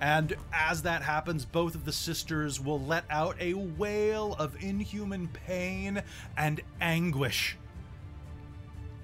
And 0.00 0.34
as 0.52 0.82
that 0.82 1.02
happens, 1.02 1.44
both 1.44 1.74
of 1.74 1.84
the 1.84 1.92
sisters 1.92 2.58
will 2.58 2.80
let 2.80 3.04
out 3.10 3.36
a 3.38 3.54
wail 3.54 4.34
of 4.38 4.56
inhuman 4.62 5.28
pain 5.28 6.02
and 6.36 6.60
anguish. 6.80 7.56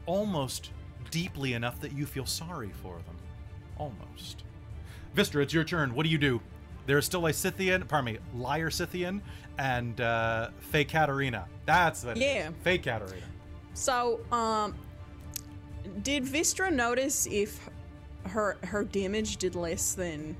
Almost 0.07 0.71
deeply 1.11 1.53
enough 1.53 1.81
that 1.81 1.93
you 1.93 2.07
feel 2.07 2.27
sorry 2.27 2.71
for 2.83 2.97
them. 3.07 3.17
Almost. 3.77 4.45
Vistra, 5.15 5.43
it's 5.43 5.53
your 5.53 5.65
turn. 5.65 5.95
What 5.95 6.05
do 6.05 6.09
you 6.09 6.19
do? 6.19 6.41
There's 6.87 7.05
still 7.05 7.27
a 7.27 7.33
Scythian, 7.33 7.85
pardon 7.87 8.15
me, 8.15 8.19
Liar 8.35 8.71
Scythian 8.71 9.21
and 9.59 10.01
uh, 10.01 10.51
Faye 10.61 10.85
Katerina. 10.85 11.47
That's 11.67 12.03
is. 12.03 12.17
Yeah. 12.17 12.51
Faye 12.63 12.79
Katerina. 12.79 13.27
So, 13.75 14.21
um, 14.33 14.75
did 16.03 16.25
Vistra 16.25 16.73
notice 16.73 17.27
if 17.27 17.69
her 18.29 18.57
her 18.63 18.85
damage 18.85 19.37
did 19.37 19.55
less 19.55 19.95
than 19.95 20.37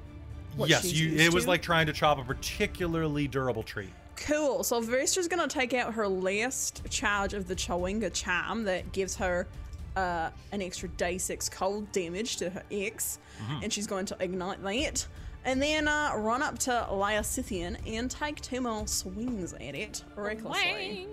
what 0.57 0.69
yes, 0.69 0.83
she's 0.83 1.01
you. 1.01 1.09
used 1.11 1.25
It 1.25 1.33
was 1.33 1.47
like 1.47 1.63
trying 1.63 1.87
to 1.87 1.93
chop 1.93 2.19
a 2.19 2.25
particularly 2.25 3.29
durable 3.29 3.63
tree. 3.63 3.91
Cool. 4.17 4.65
So 4.65 4.81
Vistra's 4.81 5.29
gonna 5.29 5.47
take 5.47 5.75
out 5.75 5.95
her 5.95 6.09
last 6.09 6.83
charge 6.91 7.35
of 7.35 7.47
the 7.49 7.55
Chwinga 7.55 8.13
charm 8.13 8.65
that 8.65 8.91
gives 8.93 9.15
her 9.17 9.47
uh, 9.95 10.31
an 10.53 10.63
extra 10.63 10.89
day 10.91 11.19
six 11.19 11.49
cold 11.49 11.91
damage 11.93 12.37
to 12.39 12.51
her 12.51 12.63
X, 12.71 13.19
Mm-hmm. 13.39 13.65
and 13.65 13.73
she's 13.73 13.87
going 13.87 14.07
to 14.07 14.17
ignite 14.19 14.63
that, 14.63 15.07
and 15.45 15.61
then 15.61 15.87
uh, 15.89 16.13
run 16.17 16.43
up 16.43 16.59
to 16.61 16.71
Lyoscythian 16.91 17.77
and 17.87 18.11
take 18.11 18.41
two 18.41 18.63
more 18.63 18.87
swings 18.87 19.53
at 19.53 19.75
it 19.75 20.03
recklessly. 20.17 21.07
Wang. 21.07 21.09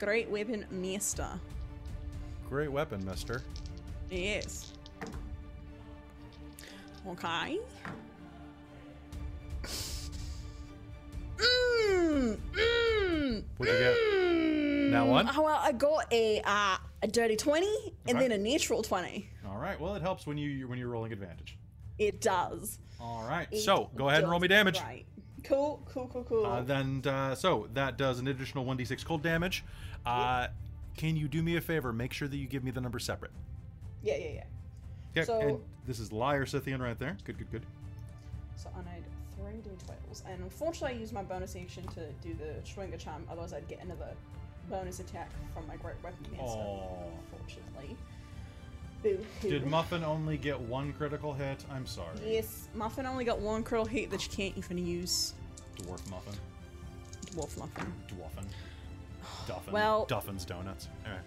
Great 0.00 0.28
weapon, 0.28 0.66
master. 0.72 1.28
Great 2.48 2.72
weapon, 2.72 3.04
Mister. 3.04 3.42
Yes. 4.10 4.72
Okay. 7.06 7.60
Mmm. 11.40 12.36
Mmm. 12.52 13.42
What'd 13.56 13.74
you 13.74 13.80
get? 13.80 14.90
Now 14.92 15.06
one? 15.06 15.28
Oh, 15.34 15.42
well, 15.42 15.58
I 15.62 15.72
got 15.72 16.12
a 16.12 16.40
uh, 16.44 16.76
a 17.02 17.06
dirty 17.08 17.36
twenty 17.36 17.72
and 18.08 18.18
Okay. 18.18 18.28
then 18.28 18.38
a 18.38 18.42
natural 18.42 18.82
twenty. 18.82 19.28
All 19.48 19.58
right. 19.58 19.80
Well, 19.80 19.94
it 19.94 20.02
helps 20.02 20.26
when 20.26 20.36
you 20.38 20.68
when 20.68 20.78
you're 20.78 20.88
rolling 20.88 21.12
advantage. 21.12 21.56
It 21.98 22.20
does. 22.20 22.78
All 23.00 23.24
right. 23.28 23.46
It 23.50 23.60
So 23.60 23.90
go 23.96 24.08
ahead 24.08 24.22
and 24.22 24.30
roll 24.30 24.40
me 24.40 24.48
damage. 24.48 24.80
Right. 24.80 25.06
Cool. 25.44 25.82
Cool. 25.90 26.08
Cool. 26.12 26.24
Cool. 26.24 26.46
Uh, 26.46 26.62
then 26.62 27.02
uh, 27.06 27.34
so 27.34 27.68
that 27.74 27.96
does 27.96 28.18
an 28.18 28.28
additional 28.28 28.64
1d6 28.64 29.04
cold 29.04 29.22
damage. 29.22 29.64
Uh, 30.04 30.48
can 30.96 31.16
you 31.16 31.28
do 31.28 31.42
me 31.42 31.56
a 31.56 31.60
favor? 31.60 31.92
Make 31.92 32.12
sure 32.12 32.28
that 32.28 32.36
you 32.36 32.46
give 32.46 32.64
me 32.64 32.70
the 32.70 32.80
number 32.80 32.98
separate. 32.98 33.32
yeah. 34.02 34.16
Yeah. 34.16 34.28
Yeah. 34.34 34.42
Okay. 35.22 35.24
So- 35.24 35.40
and 35.40 35.60
this 35.86 35.98
is 35.98 36.12
Liar 36.12 36.46
Scythian 36.46 36.82
right 36.82 36.98
there. 36.98 37.16
Good. 37.24 37.38
Good. 37.38 37.50
Good. 37.50 37.66
So 38.56 38.70
I 38.74 38.78
need 38.94 39.04
three 39.50 39.60
d12s, 39.60 40.22
and 40.28 40.42
unfortunately, 40.42 40.96
I 40.96 41.00
used 41.00 41.12
my 41.12 41.22
bonus 41.22 41.56
action 41.56 41.86
to 41.88 42.06
do 42.22 42.34
the 42.34 42.60
Chwinga 42.68 42.98
charm. 42.98 43.24
Otherwise, 43.30 43.52
I'd 43.52 43.68
get 43.68 43.82
another 43.82 44.08
bonus 44.68 45.00
attack 45.00 45.30
from 45.52 45.66
my 45.66 45.76
great 45.76 45.96
weapon 46.02 46.24
master. 46.32 46.58
Unfortunately. 47.32 47.96
Boo. 49.02 49.18
Did 49.40 49.66
Muffin 49.66 50.04
only 50.04 50.36
get 50.36 50.60
one 50.60 50.92
critical 50.92 51.32
hit? 51.32 51.64
I'm 51.72 51.86
sorry. 51.86 52.16
Yes, 52.24 52.68
Muffin 52.74 53.06
only 53.06 53.24
got 53.24 53.38
one 53.40 53.62
critical 53.62 53.86
hit 53.86 54.10
that 54.10 54.22
you 54.26 54.30
can't 54.30 54.56
even 54.58 54.78
use. 54.78 55.34
Dwarf 55.78 56.08
Muffin. 56.10 56.34
Dwarf 57.32 57.56
Muffin. 57.56 57.92
Dwarfin. 58.08 58.44
Duffin. 59.46 59.72
Well- 59.72 60.04
Duffin's 60.06 60.44
donuts. 60.44 60.88
All 61.06 61.12
right. 61.12 61.20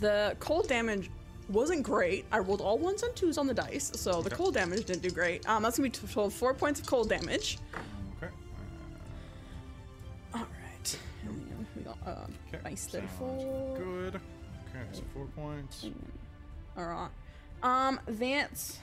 The 0.00 0.36
cold 0.40 0.68
damage 0.68 1.10
wasn't 1.48 1.82
great. 1.82 2.24
I 2.30 2.38
rolled 2.38 2.60
all 2.60 2.78
ones 2.78 3.02
and 3.02 3.14
twos 3.16 3.38
on 3.38 3.46
the 3.46 3.54
dice, 3.54 3.90
so 3.94 4.20
the 4.22 4.28
Okay. 4.28 4.36
cold 4.36 4.54
damage 4.54 4.84
didn't 4.84 5.02
do 5.02 5.10
great. 5.10 5.48
Um, 5.48 5.62
that's 5.62 5.76
gonna 5.78 5.88
be 5.88 5.96
total 5.96 6.30
four 6.30 6.54
points 6.54 6.80
of 6.80 6.86
cold 6.86 7.08
damage. 7.08 7.58
Okay. 8.22 8.32
All 10.34 10.40
right. 10.40 10.98
We 11.76 11.82
got 11.82 11.98
uh, 12.06 12.26
Okay. 12.54 12.62
sounds 12.64 12.86
thirty-four. 12.88 13.76
Good. 13.78 14.14
Okay, 14.16 14.84
so 14.92 15.02
four 15.14 15.26
points. 15.36 15.86
All 16.76 16.84
right. 16.86 17.08
Um, 17.62 17.98
that's 18.06 18.78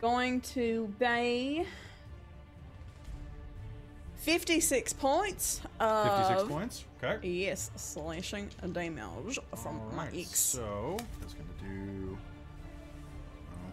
going 0.00 0.40
to 0.42 0.92
be 0.98 1.64
fifty-six 4.24 4.92
points. 4.94 5.60
Of, 5.80 6.26
56 6.28 6.48
points. 6.48 6.84
Okay. 7.02 7.28
Yes, 7.28 7.70
slashing 7.76 8.48
damage 8.72 9.38
from 9.54 9.80
All 9.80 9.92
my 9.94 10.06
right, 10.06 10.16
X. 10.16 10.38
So 10.38 10.96
that's 11.20 11.34
gonna 11.34 11.74
do. 11.74 12.18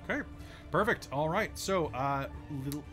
Okay, 0.03 0.27
perfect. 0.69 1.07
All 1.11 1.29
right, 1.29 1.57
so 1.57 1.85
uh, 1.87 2.27
little, 2.65 2.83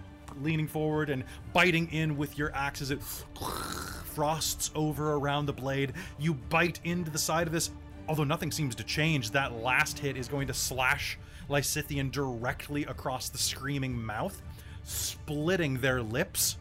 leaning 0.40 0.68
forward 0.68 1.10
and 1.10 1.24
biting 1.52 1.90
in 1.92 2.16
with 2.16 2.38
your 2.38 2.54
axe 2.54 2.80
as 2.80 2.92
it 2.92 3.02
frosts 4.14 4.70
over 4.76 5.14
around 5.14 5.46
the 5.46 5.52
blade. 5.52 5.94
You 6.18 6.34
bite 6.34 6.78
into 6.84 7.10
the 7.10 7.18
side 7.18 7.46
of 7.46 7.52
this. 7.52 7.70
Although 8.08 8.24
nothing 8.24 8.50
seems 8.50 8.74
to 8.76 8.84
change, 8.84 9.32
that 9.32 9.60
last 9.60 9.98
hit 9.98 10.16
is 10.16 10.28
going 10.28 10.46
to 10.46 10.54
slash 10.54 11.18
Lysithian 11.50 12.10
directly 12.10 12.84
across 12.84 13.28
the 13.28 13.36
screaming 13.36 14.00
mouth, 14.00 14.40
splitting 14.84 15.78
their 15.78 16.00
lips 16.02 16.56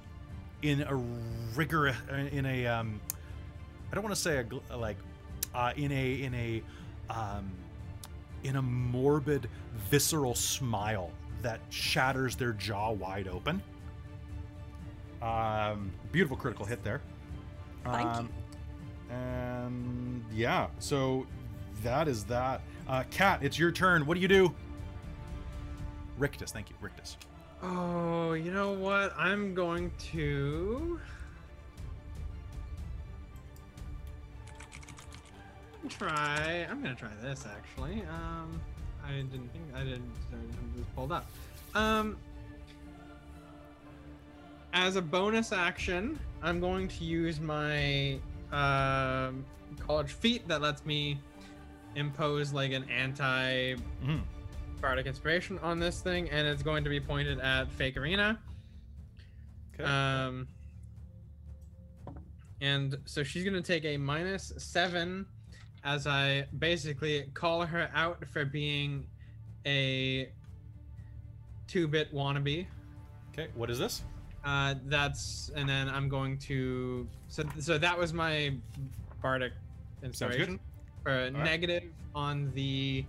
in 0.62 0.82
a 0.82 0.96
rigorous, 1.56 1.98
in 2.32 2.46
a 2.46 2.66
um, 2.68 3.00
I 3.92 3.96
don't 3.96 4.04
want 4.04 4.16
to 4.16 4.22
say 4.22 4.44
a 4.70 4.78
like 4.78 4.98
uh, 5.54 5.74
in 5.76 5.92
a 5.92 6.22
in 6.22 6.34
a 6.34 6.64
um, 7.10 7.52
in 8.44 8.56
a 8.56 8.62
morbid, 8.62 9.50
visceral 9.90 10.36
smile 10.36 11.12
that 11.42 11.60
shatters 11.70 12.36
their 12.36 12.54
jaw 12.54 12.92
wide 12.92 13.28
open. 13.28 13.62
Um, 15.22 15.92
beautiful 16.12 16.38
critical 16.38 16.66
hit 16.66 16.84
there. 16.84 17.02
Thank 17.84 18.08
um, 18.08 18.30
And 19.10 20.26
yeah, 20.34 20.68
so 20.80 21.26
that 21.84 22.08
is 22.08 22.24
that. 22.26 22.62
Uh, 22.88 23.04
Kat, 23.12 23.40
it's 23.44 23.58
your 23.58 23.72
turn. 23.72 24.06
What 24.06 24.16
do 24.16 24.22
you 24.22 24.28
do? 24.28 24.54
Rictus, 26.18 26.52
thank 26.52 26.70
you, 26.70 26.76
Rictus. 26.82 27.18
Oh, 27.64 28.34
you 28.34 28.52
know 28.52 28.74
what? 28.74 29.14
I'm 29.18 29.54
going 29.56 29.92
to 30.12 31.00
try. 35.90 36.68
I'm 36.70 36.82
gonna 36.82 36.96
try 36.96 37.10
this 37.22 37.46
actually. 37.46 38.02
Um, 38.02 38.60
I 39.06 39.14
didn't 39.14 39.50
think 39.52 39.64
I 39.76 39.84
didn't. 39.84 40.12
I 40.32 40.78
just 40.78 40.96
pulled 40.96 41.12
up. 41.12 41.30
Um, 41.74 42.18
as 44.74 44.96
a 44.96 45.02
bonus 45.02 45.52
action, 45.52 46.20
I'm 46.44 46.60
going 46.60 46.88
to 46.90 47.04
use 47.04 47.40
my 47.40 48.20
um 48.52 49.46
college 49.80 50.12
feat 50.12 50.48
that 50.48 50.62
lets 50.62 50.86
me 50.86 51.20
impose 51.96 52.54
like 52.54 52.72
an 52.72 52.86
anti 52.90 53.76
Mhm. 54.04 54.22
Bardic 54.82 55.06
inspiration 55.06 55.60
on 55.60 55.80
this 55.80 56.02
thing, 56.02 56.30
and 56.30 56.48
it's 56.48 56.64
going 56.64 56.84
to 56.84 56.90
be 56.90 57.00
pointed 57.00 57.40
at 57.40 57.72
Fake 57.72 57.98
Arena. 57.98 58.40
Okay. 59.74 59.84
Um, 59.84 60.48
and 62.62 62.98
so 63.06 63.24
she's 63.24 63.44
gonna 63.44 63.62
take 63.62 63.86
a 63.86 63.98
minus 63.98 64.54
seven 64.58 65.26
as 65.84 66.08
I 66.08 66.48
basically 66.58 67.30
call 67.34 67.66
her 67.66 67.90
out 67.94 68.24
for 68.28 68.46
being 68.46 69.06
a 69.66 70.32
two-bit 71.68 72.14
wannabe. 72.14 72.66
okay, 73.32 73.48
what 73.56 73.70
is 73.70 73.78
this? 73.78 74.04
Uh, 74.44 74.76
that's 74.86 75.52
and 75.56 75.68
then 75.68 75.90
I'm 75.90 76.10
going 76.10 76.38
to 76.40 77.08
so 77.28 77.44
so 77.60 77.78
that 77.78 77.98
was 77.98 78.14
my 78.14 78.56
bardic 79.22 79.54
Sounds 80.02 80.22
inspiration. 80.22 80.60
or 81.06 81.30
negative 81.32 81.84
on 82.16 82.52
the 82.54 83.06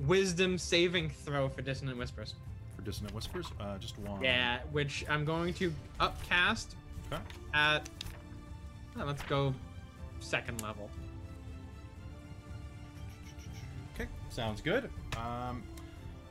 wisdom 0.00 0.58
saving 0.58 1.10
throw 1.10 1.48
for 1.48 1.62
dissonant 1.62 1.98
whispers. 1.98 2.34
For 2.76 2.82
dissonant 2.82 3.14
whispers, 3.14 3.46
uh, 3.60 3.78
just 3.78 3.98
one. 3.98 4.22
Yeah, 4.22 4.58
which 4.72 5.04
I'm 5.08 5.24
going 5.24 5.54
to 5.54 5.72
upcast 6.00 6.76
Okay. 7.12 7.22
at. 7.54 7.88
let's 8.96 9.22
go 9.22 9.54
second 10.20 10.60
level. 10.62 10.90
Okay. 13.94 14.08
Sounds 14.28 14.60
good. 14.60 14.90
Um, 15.16 15.62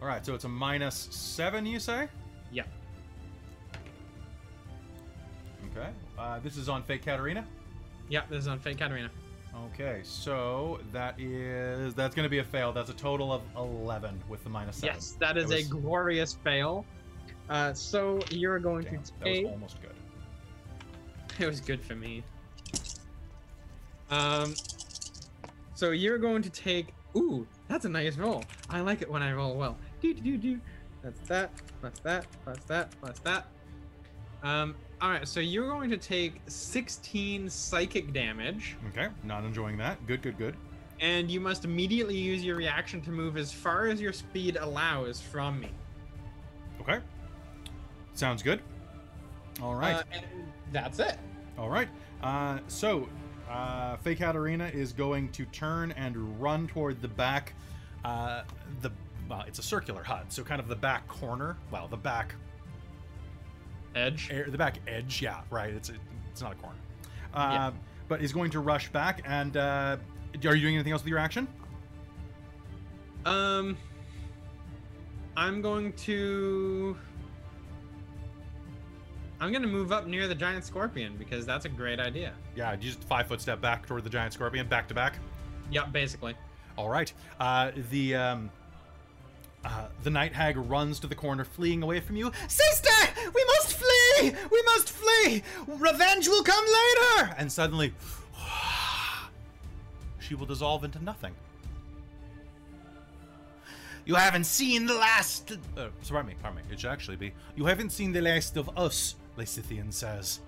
all 0.02 0.08
right. 0.08 0.26
So 0.26 0.36
it's 0.36 0.44
a 0.44 0.50
minus 0.50 0.96
seven, 1.12 1.66
you 1.66 1.80
say? 1.80 2.08
Yeah. 2.52 2.64
Okay. 5.72 5.90
Uh, 6.18 6.40
this 6.40 6.58
is 6.58 6.70
on 6.70 6.84
Fake 6.84 7.04
Katerina. 7.04 7.46
Yeah, 8.10 8.22
this 8.30 8.40
is 8.40 8.48
on 8.48 8.60
Fake 8.60 8.78
Katerina. 8.78 9.10
Okay, 9.74 10.02
so 10.04 10.80
that 10.92 11.20
is 11.20 11.94
that's 11.94 12.14
going 12.14 12.26
to 12.26 12.30
be 12.30 12.40
a 12.40 12.44
fail. 12.44 12.74
That's 12.74 12.90
a 12.90 12.94
total 12.94 13.32
of 13.32 13.42
eleven 13.56 14.22
with 14.28 14.44
the 14.44 14.50
minus 14.50 14.78
seven. 14.78 14.96
Yes, 14.96 15.16
that 15.20 15.38
is 15.38 15.50
That 15.50 15.60
a 15.60 15.64
glorious 15.64 16.38
fail. 16.44 16.86
Uh, 17.50 17.74
so 17.74 18.20
you're 18.32 18.60
going 18.60 18.84
Damn, 18.84 19.04
to 19.04 19.12
that 19.20 19.26
take. 19.26 19.44
was 19.46 19.54
almost 19.54 19.82
good. 19.82 19.92
It 21.38 21.48
was 21.48 21.60
good 21.60 21.84
for 21.84 21.96
me. 21.96 22.24
Um, 24.10 24.54
so 25.74 25.92
you're 25.92 26.18
going 26.18 26.42
to 26.44 26.50
take. 26.50 26.94
Ooh, 27.18 27.46
that's 27.68 27.84
a 27.84 27.90
nice 27.90 28.16
roll. 28.18 28.44
I 28.70 28.80
like 28.82 29.02
it 29.02 29.12
when 29.12 29.22
I 29.22 29.34
roll 29.34 29.56
well. 29.56 29.78
Do 30.02 30.14
do 30.14 30.22
do 30.22 30.38
do. 30.38 30.60
That's 31.04 31.20
that. 31.28 31.52
Plus 31.82 32.00
that. 32.04 32.26
Plus 32.44 32.58
that. 32.68 32.92
Plus 33.02 33.20
that. 33.20 33.48
Um. 34.44 34.76
All 35.06 35.12
right. 35.12 35.28
So 35.28 35.40
you're 35.40 35.68
going 35.68 35.92
to 35.92 35.98
take 35.98 36.42
16 36.48 37.48
psychic 37.48 38.12
damage, 38.12 38.76
Okay, 38.90 39.10
not 39.24 39.44
enjoying 39.44 39.78
that. 39.78 40.04
Good, 40.08 40.24
good, 40.24 40.36
good. 40.36 40.56
and 41.00 41.30
you 41.30 41.40
must 41.40 41.64
immediately 41.64 42.18
use 42.18 42.44
your 42.44 42.56
reaction 42.56 43.02
to 43.02 43.12
move 43.12 43.38
as 43.38 43.52
far 43.52 43.86
as 43.86 44.02
your 44.02 44.12
speed 44.12 44.58
allows 44.60 45.22
from 45.22 45.60
me. 45.60 45.70
Okay, 46.82 46.98
sounds 48.16 48.42
good. 48.42 48.62
All 49.62 49.76
right, 49.76 49.98
Uh, 49.98 50.04
and 50.12 50.26
that's 50.72 50.98
it. 50.98 51.20
all 51.56 51.70
right. 51.70 51.88
Uh, 52.24 52.58
so, 52.68 53.08
uh, 53.48 53.98
Fake 53.98 54.18
Katerina 54.18 54.70
is 54.74 54.92
going 54.92 55.30
to 55.34 55.46
turn 55.46 55.92
and 55.92 56.42
run 56.42 56.66
toward 56.68 57.00
the 57.04 57.08
back. 57.08 57.54
Uh, 58.04 58.42
the 58.82 58.90
well, 59.30 59.44
it's 59.48 59.60
a 59.60 59.64
circular 59.64 60.02
hut, 60.04 60.26
so 60.34 60.44
kind 60.44 60.60
of 60.60 60.68
the 60.68 60.76
back 60.76 61.08
corner. 61.08 61.58
Well, 61.70 61.88
the 61.88 61.96
back 61.98 62.34
Edge. 63.96 64.30
air, 64.32 64.46
the 64.50 64.58
back 64.58 64.78
edge. 64.88 65.22
Yeah, 65.22 65.42
right. 65.50 65.74
It's 65.74 65.90
a, 65.90 65.94
it's 66.32 66.42
not 66.42 66.52
a 66.52 66.56
corner. 66.56 66.78
Uh, 67.34 67.50
Yeah. 67.52 67.72
But 68.08 68.22
he's 68.22 68.34
going 68.34 68.52
to 68.52 68.60
rush 68.60 68.90
back. 68.92 69.22
And 69.26 69.58
uh, 69.58 69.98
are 70.46 70.56
you 70.56 70.62
doing 70.62 70.76
anything 70.76 70.92
else 70.92 71.02
with 71.02 71.10
your 71.10 71.18
action? 71.18 71.48
Um, 73.26 73.76
I'm 75.36 75.62
going 75.62 75.94
to. 75.94 76.96
I'm 79.42 79.52
gonna 79.52 79.68
move 79.68 79.92
up 79.92 80.08
near 80.08 80.28
the 80.28 80.36
giant 80.36 80.64
scorpion 80.64 81.18
because 81.18 81.46
that's 81.46 81.66
a 81.66 81.70
great 81.70 82.00
idea. 82.00 82.34
Yeah, 82.56 82.76
just 82.76 83.04
five 83.04 83.28
foot 83.28 83.42
step 83.42 83.60
back 83.60 83.86
toward 83.86 84.04
the 84.04 84.10
giant 84.10 84.34
scorpion, 84.34 84.68
back 84.68 84.88
to 84.88 84.94
back. 84.94 85.20
Yep, 85.72 85.92
basically. 85.92 86.36
All 86.78 86.90
right. 86.90 87.12
Uh, 87.40 87.72
the 87.90 88.16
um, 88.16 88.52
uh, 89.66 89.88
the 90.04 90.10
night 90.12 90.32
hag 90.32 90.58
runs 90.58 91.00
to 91.00 91.08
the 91.08 91.16
corner, 91.16 91.44
fleeing 91.44 91.82
away 91.82 92.00
from 92.00 92.16
you. 92.16 92.32
Sister, 92.48 93.12
we 93.34 93.46
must 93.46 93.74
flee! 93.74 94.36
We 94.52 94.62
must 94.64 94.92
flee! 94.92 95.44
Revenge 95.68 96.28
will 96.28 96.44
come 96.44 96.64
later! 96.66 97.36
And 97.38 97.52
suddenly, 97.52 97.94
she 100.20 100.36
will 100.36 100.46
dissolve 100.46 100.84
into 100.84 101.04
nothing. 101.04 101.34
You 104.06 104.14
haven't 104.14 104.44
seen 104.44 104.86
the 104.86 104.94
last. 104.94 105.52
Uh, 105.76 105.88
me, 106.24 106.36
pardon 106.40 106.58
me. 106.58 106.62
It 106.72 106.80
should 106.80 106.92
actually 106.92 107.18
be. 107.18 107.34
You 107.56 107.66
haven't 107.66 107.90
seen 107.90 108.12
the 108.12 108.22
last 108.22 108.56
of 108.56 108.70
us, 108.78 109.16
Lysithian 109.36 109.92
says. 109.92 110.42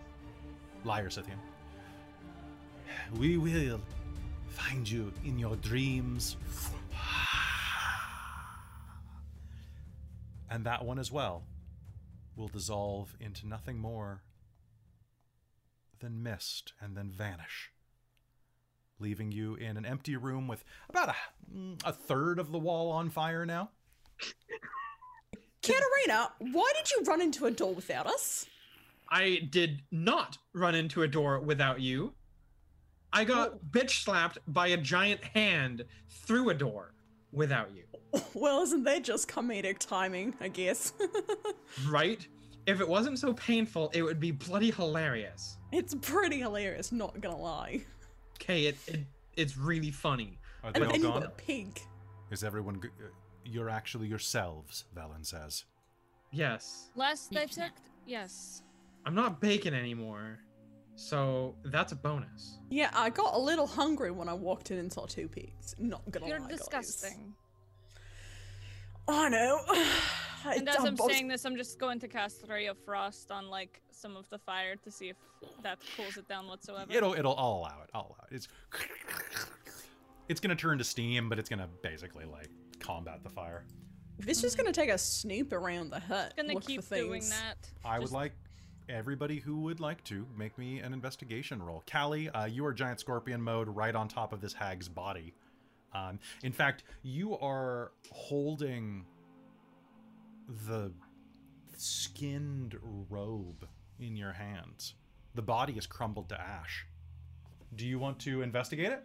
Liar, 0.84 1.10
Scythian. 1.10 1.40
We 3.18 3.38
will 3.38 3.82
find 4.50 4.88
you 4.88 5.12
in 5.26 5.40
your 5.40 5.56
dreams. 5.56 6.38
And 10.50 10.66
that 10.66 10.86
one 10.86 11.00
as 11.00 11.12
well 11.12 11.44
will 12.36 12.48
dissolve 12.48 13.16
into 13.20 13.48
nothing 13.48 13.80
more 13.80 14.22
than 16.00 16.24
mist 16.24 16.74
and 16.80 16.96
then 16.96 17.10
vanish, 17.10 17.72
leaving 19.00 19.32
you 19.32 19.56
in 19.56 19.78
an 19.78 19.86
empty 19.86 20.16
room 20.16 20.48
with 20.48 20.64
about 20.90 21.10
a, 21.10 21.16
a 21.84 21.92
third 21.92 22.40
of 22.40 22.52
the 22.52 22.60
wall 22.60 22.92
on 22.92 23.10
fire 23.10 23.46
now. 23.46 23.72
Katerina, 25.62 26.32
why 26.40 26.72
did 26.76 26.92
you 26.92 27.04
run 27.04 27.22
into 27.22 27.46
a 27.46 27.52
door 27.52 27.74
without 27.74 28.08
us? 28.08 28.46
I 29.10 29.42
did 29.50 29.82
not 29.92 30.38
run 30.54 30.76
into 30.76 31.02
a 31.02 31.08
door 31.08 31.40
without 31.40 31.82
you. 31.82 32.14
I 33.12 33.24
got 33.24 33.66
bitch 33.72 34.04
slapped 34.04 34.38
by 34.48 34.68
a 34.68 34.78
giant 34.78 35.24
hand 35.24 35.86
through 36.10 36.50
a 36.50 36.54
door 36.54 36.94
without 37.32 37.74
you. 37.76 37.84
Well, 38.34 38.62
isn't 38.64 38.84
that 38.84 39.04
just 39.04 39.28
comedic 39.28 39.80
timing, 39.80 40.36
I 40.42 40.48
guess? 40.50 40.94
Right? 41.90 42.26
If 42.66 42.82
it 42.82 42.88
wasn't 42.88 43.20
so 43.20 43.34
painful, 43.34 43.92
it 43.94 44.02
would 44.02 44.20
be 44.20 44.32
bloody 44.32 44.72
hilarious. 44.72 45.58
it's 45.72 45.96
pretty 45.96 46.40
hilarious, 46.40 46.92
not 46.92 47.20
gonna 47.22 47.38
lie. 47.38 47.82
Okay, 48.36 48.66
it, 48.66 48.78
it 48.88 49.00
it's 49.36 49.58
really 49.58 49.92
funny. 49.92 50.38
Are 50.64 50.72
they 50.72 50.80
And, 50.82 50.88
all 50.90 50.94
and 50.96 51.04
you 51.04 51.10
gone? 51.10 51.22
got 51.22 51.38
a. 51.38 51.74
Is 52.32 52.44
everyone. 52.44 52.82
G- 52.82 52.90
uh, 53.00 53.08
you're 53.46 53.70
actually 53.70 54.08
yourselves, 54.08 54.86
Valen 54.96 55.26
says. 55.26 55.64
Yes. 56.32 56.90
Last 56.96 57.34
I 57.36 57.46
checked, 57.46 57.82
yes. 58.06 58.64
I'm 59.06 59.16
not 59.16 59.40
bacon 59.40 59.74
anymore. 59.74 60.40
So 60.96 61.56
that's 61.66 61.94
a 61.94 61.96
bonus. 61.96 62.58
Yeah, 62.70 62.90
I 62.94 63.10
got 63.10 63.34
a 63.36 63.40
little 63.40 63.68
hungry 63.68 64.12
when 64.12 64.28
I 64.28 64.34
walked 64.34 64.72
in 64.72 64.80
and 64.80 64.92
saw 64.92 65.06
two 65.06 65.30
pigs. 65.30 65.76
Not 65.80 66.02
gonna 66.12 66.26
lie. 66.26 66.32
You're 66.32 66.40
lie, 66.42 66.48
guys. 66.50 66.58
disgusting. 66.60 67.34
I 67.34 67.47
know. 69.10 69.60
I, 70.46 70.56
And 70.56 70.70
as 70.70 70.78
I'm 70.78 70.86
I 70.88 70.90
was- 70.92 71.12
saying 71.12 71.28
this, 71.28 71.46
I'm 71.46 71.58
just 71.58 71.80
going 71.80 72.00
to 72.00 72.08
cast 72.08 72.46
Ray 72.48 72.68
of 72.68 72.78
Frost 72.86 73.32
on 73.32 73.50
like 73.50 73.82
some 73.92 74.16
of 74.16 74.30
the 74.30 74.38
fire 74.38 74.76
to 74.76 74.92
see 74.92 75.10
if 75.10 75.18
that 75.64 75.80
cools 75.96 76.18
it 76.18 76.28
down 76.28 76.48
whatsoever. 76.48 76.92
It'll, 76.94 77.14
it'll, 77.14 77.36
I'll 77.38 77.54
allow 77.60 77.82
it. 77.84 77.90
I'll 77.94 78.02
allow 78.08 78.26
it. 78.32 78.36
It's, 78.36 78.48
it's 80.30 80.40
gonna 80.40 80.56
turn 80.56 80.78
to 80.78 80.84
steam, 80.84 81.30
but 81.30 81.40
it's 81.40 81.50
gonna 81.50 81.68
basically 81.82 82.26
like 82.26 82.50
combat 82.80 83.24
the 83.24 83.30
fire. 83.30 83.66
This 84.20 84.44
is 84.44 84.56
gonna 84.56 84.72
take 84.72 84.90
a 84.90 84.98
snoop 84.98 85.52
around 85.54 85.90
the 85.90 86.00
hut. 86.00 86.34
gonna 86.38 86.54
look 86.54 86.66
keep 86.66 86.82
for 86.84 86.88
things. 86.96 87.06
doing 87.08 87.30
that. 87.30 87.56
I 87.84 88.00
would 88.00 88.12
like 88.12 88.34
everybody 88.90 89.40
who 89.40 89.62
would 89.62 89.80
like 89.80 90.04
to 90.06 90.26
make 90.38 90.58
me 90.58 90.80
an 90.80 90.94
investigation 90.94 91.62
roll. 91.62 91.84
Callie, 91.92 92.30
uh, 92.30 92.46
you 92.46 92.66
are 92.66 92.74
giant 92.74 93.00
scorpion 93.00 93.42
mode 93.42 93.68
right 93.68 93.96
on 93.96 94.08
top 94.08 94.32
of 94.34 94.42
this 94.42 94.54
hag's 94.54 94.88
body. 94.88 95.34
Um, 95.98 96.20
in 96.44 96.52
fact, 96.52 96.84
you 97.04 97.38
are 97.38 97.92
holding 98.12 99.06
the 100.68 100.92
skinned 101.78 102.76
robe 103.10 103.68
in 104.00 104.16
your 104.16 104.34
hands. 104.34 104.94
The 105.36 105.42
body 105.42 105.74
is 105.74 105.88
crumbled 105.88 106.30
to 106.30 106.40
ash. 106.40 106.86
Do 107.76 107.86
you 107.86 108.00
want 108.00 108.20
to 108.20 108.42
investigate 108.42 108.92
it? 108.92 109.04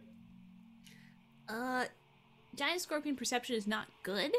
Uh, 1.48 1.84
giant 2.54 2.80
scorpion 2.80 3.16
perception 3.16 3.56
is 3.56 3.66
not 3.66 3.86
good 4.02 4.32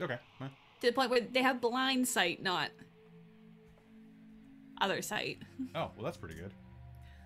Okay. 0.00 0.18
well, 0.40 0.50
to 0.80 0.86
the 0.86 0.92
point 0.92 1.10
where 1.10 1.20
they 1.20 1.42
have 1.42 1.60
blind 1.60 2.06
sight, 2.06 2.42
not 2.42 2.70
other 4.80 5.02
sight. 5.02 5.38
Oh, 5.74 5.90
well, 5.96 6.04
that's 6.04 6.16
pretty 6.16 6.36
good. 6.36 6.52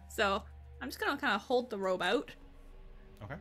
So 0.09 0.43
I'm 0.81 0.89
just 0.89 0.99
gonna 1.01 1.19
kind 1.21 1.35
of 1.35 1.43
hold 1.43 1.69
the 1.71 1.79
robe 1.79 2.03
out, 2.03 2.31
Okay. 3.23 3.35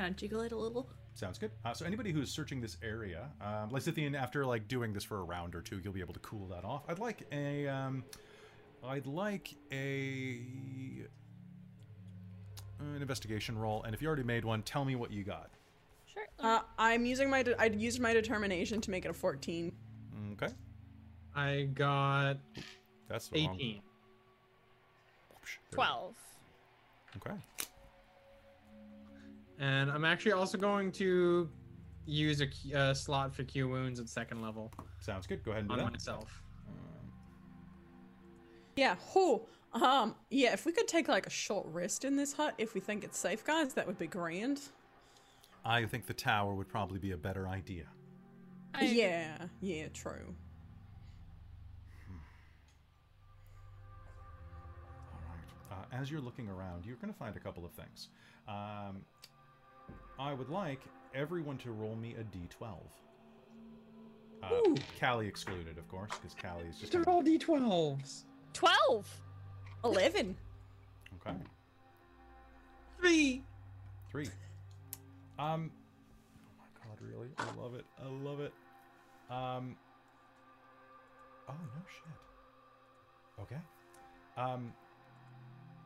Kind 0.00 0.10
of 0.10 0.16
jiggle 0.16 0.40
it 0.40 0.52
a 0.52 0.56
little. 0.56 0.88
Sounds 1.14 1.38
good. 1.38 1.50
Uh, 1.64 1.74
so 1.74 1.84
anybody 1.84 2.10
who's 2.10 2.30
searching 2.30 2.60
this 2.60 2.78
area, 2.82 3.28
um, 3.42 3.70
Lysithian, 3.70 4.18
after 4.18 4.46
like 4.46 4.66
doing 4.66 4.92
this 4.92 5.04
for 5.04 5.18
a 5.18 5.22
round 5.22 5.54
or 5.54 5.60
two, 5.60 5.78
you'll 5.84 5.92
be 5.92 6.00
able 6.00 6.14
to 6.14 6.20
cool 6.20 6.46
that 6.46 6.64
off. 6.64 6.84
I'd 6.88 6.98
like 6.98 7.26
a, 7.32 7.68
um, 7.68 8.02
I'd 8.82 9.06
like 9.06 9.54
a 9.70 10.40
an 12.78 12.96
investigation 13.02 13.58
roll, 13.58 13.82
and 13.82 13.94
if 13.94 14.00
you 14.00 14.08
already 14.08 14.22
made 14.22 14.42
one, 14.44 14.62
tell 14.62 14.86
me 14.86 14.96
what 14.96 15.10
you 15.10 15.22
got. 15.22 15.50
Sure. 16.06 16.26
Uh, 16.38 16.60
I'm 16.78 17.04
using 17.04 17.28
my. 17.28 17.42
De- 17.42 17.60
I 17.60 17.66
used 17.66 18.00
my 18.00 18.14
determination 18.14 18.80
to 18.80 18.90
make 18.90 19.04
it 19.04 19.10
a 19.10 19.12
14. 19.12 19.70
Okay, 20.32 20.54
I 21.36 21.68
got 21.74 22.38
that's 23.08 23.28
the 23.28 23.46
wrong. 23.46 23.56
18. 23.56 23.82
Whoosh, 25.30 25.58
there 25.70 25.70
we 25.72 25.76
go. 25.76 25.76
Twelve. 25.76 26.14
Okay. 27.18 27.36
And 29.60 29.90
I'm 29.90 30.04
actually 30.06 30.32
also 30.32 30.56
going 30.58 30.90
to 30.92 31.48
use 32.06 32.40
a 32.40 32.48
uh, 32.76 32.94
slot 32.94 33.32
for 33.34 33.44
cure 33.44 33.68
wounds 33.68 34.00
at 34.00 34.08
second 34.08 34.40
level 34.42 34.72
Sounds 35.00 35.26
good. 35.26 35.44
Go 35.44 35.50
ahead 35.52 35.62
and 35.64 35.68
do 35.70 35.74
on 35.74 35.84
that. 35.84 35.92
myself. 35.92 36.42
Um, 36.66 36.74
Yeah. 38.74 38.96
Who? 39.12 39.42
Um. 39.72 40.14
Yeah. 40.30 40.52
If 40.54 40.64
we 40.66 40.72
could 40.72 40.88
take 40.88 41.08
like 41.08 41.26
a 41.26 41.30
short 41.30 41.66
rest 41.68 42.04
in 42.04 42.16
this 42.16 42.32
hut, 42.32 42.54
if 42.58 42.74
we 42.74 42.80
think 42.80 43.04
it's 43.04 43.18
safe, 43.18 43.44
guys, 43.44 43.74
that 43.74 43.86
would 43.86 43.98
be 43.98 44.06
grand. 44.06 44.60
I 45.64 45.84
think 45.84 46.06
the 46.06 46.14
tower 46.14 46.54
would 46.54 46.68
probably 46.68 46.98
be 46.98 47.12
a 47.12 47.16
better 47.16 47.46
idea. 47.46 47.84
I 48.74 48.84
agree. 48.84 48.98
Yeah. 48.98 49.36
Yeah. 49.60 49.88
True. 49.92 50.34
All 55.12 55.20
right. 55.28 55.84
Uh, 55.94 56.00
as 56.00 56.10
you're 56.10 56.20
looking 56.20 56.48
around, 56.48 56.84
you're 56.86 56.96
going 56.96 57.12
to 57.12 57.18
find 57.18 57.36
a 57.36 57.40
couple 57.40 57.64
of 57.64 57.72
things. 57.72 58.08
Um, 58.48 59.02
I 60.20 60.34
would 60.34 60.50
like 60.50 60.82
everyone 61.14 61.56
to 61.58 61.70
roll 61.70 61.96
me 61.96 62.14
a 62.20 62.22
d12. 62.24 62.76
Uh, 64.42 64.80
Callie 65.00 65.26
excluded, 65.26 65.78
of 65.78 65.88
course, 65.88 66.10
because 66.20 66.36
Callie 66.40 66.68
is 66.68 66.76
just. 66.76 66.92
They're 66.92 67.08
all 67.08 67.22
d12s. 67.22 68.24
12. 68.52 69.20
Eleven. 69.82 70.36
Okay. 71.26 71.36
Three. 72.98 73.42
Three. 74.10 74.28
Um. 75.38 75.70
Oh 75.72 76.58
my 76.58 76.66
god, 76.84 76.98
really? 77.00 77.28
I 77.38 77.62
love 77.62 77.74
it. 77.74 77.86
I 77.98 78.08
love 78.08 78.40
it. 78.40 78.52
Um. 79.30 79.74
Oh 81.48 81.54
no 81.54 81.82
shit. 81.88 83.42
Okay. 83.42 83.60
Um. 84.36 84.74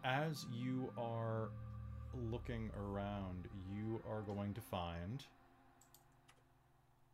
As 0.03 0.45
you 0.53 0.93
are 0.99 1.51
looking 2.31 2.71
around, 2.77 3.49
you 3.73 4.03
are 4.09 4.23
going 4.23 4.55
to 4.55 4.61
find. 4.61 5.23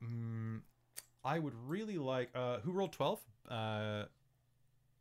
Mm, 0.02 0.60
I 1.24 1.39
would 1.39 1.55
really 1.66 1.98
like. 1.98 2.31
Uh, 2.35 2.59
who 2.60 2.72
rolled 2.72 2.93
twelve? 2.93 3.20
Uh. 3.48 4.05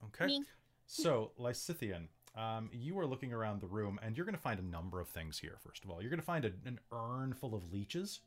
Okay. 0.06 0.28
Me. 0.28 0.44
So, 0.86 1.32
Lysithian, 1.40 2.08
um, 2.36 2.70
you 2.74 2.98
are 3.00 3.06
looking 3.06 3.32
around 3.32 3.62
the 3.62 3.68
room, 3.68 4.00
and 4.02 4.18
you're 4.18 4.26
going 4.26 4.36
to 4.36 4.42
find 4.42 4.60
a 4.60 4.66
number 4.66 5.00
of 5.00 5.08
things 5.08 5.38
here. 5.38 5.58
First 5.64 5.84
of 5.84 5.92
all, 5.92 6.02
you're 6.02 6.10
going 6.10 6.20
to 6.20 6.26
find 6.26 6.46
a, 6.46 6.52
an 6.66 6.80
urn 6.92 7.34
full 7.34 7.54
of 7.54 7.72
leeches 7.72 8.22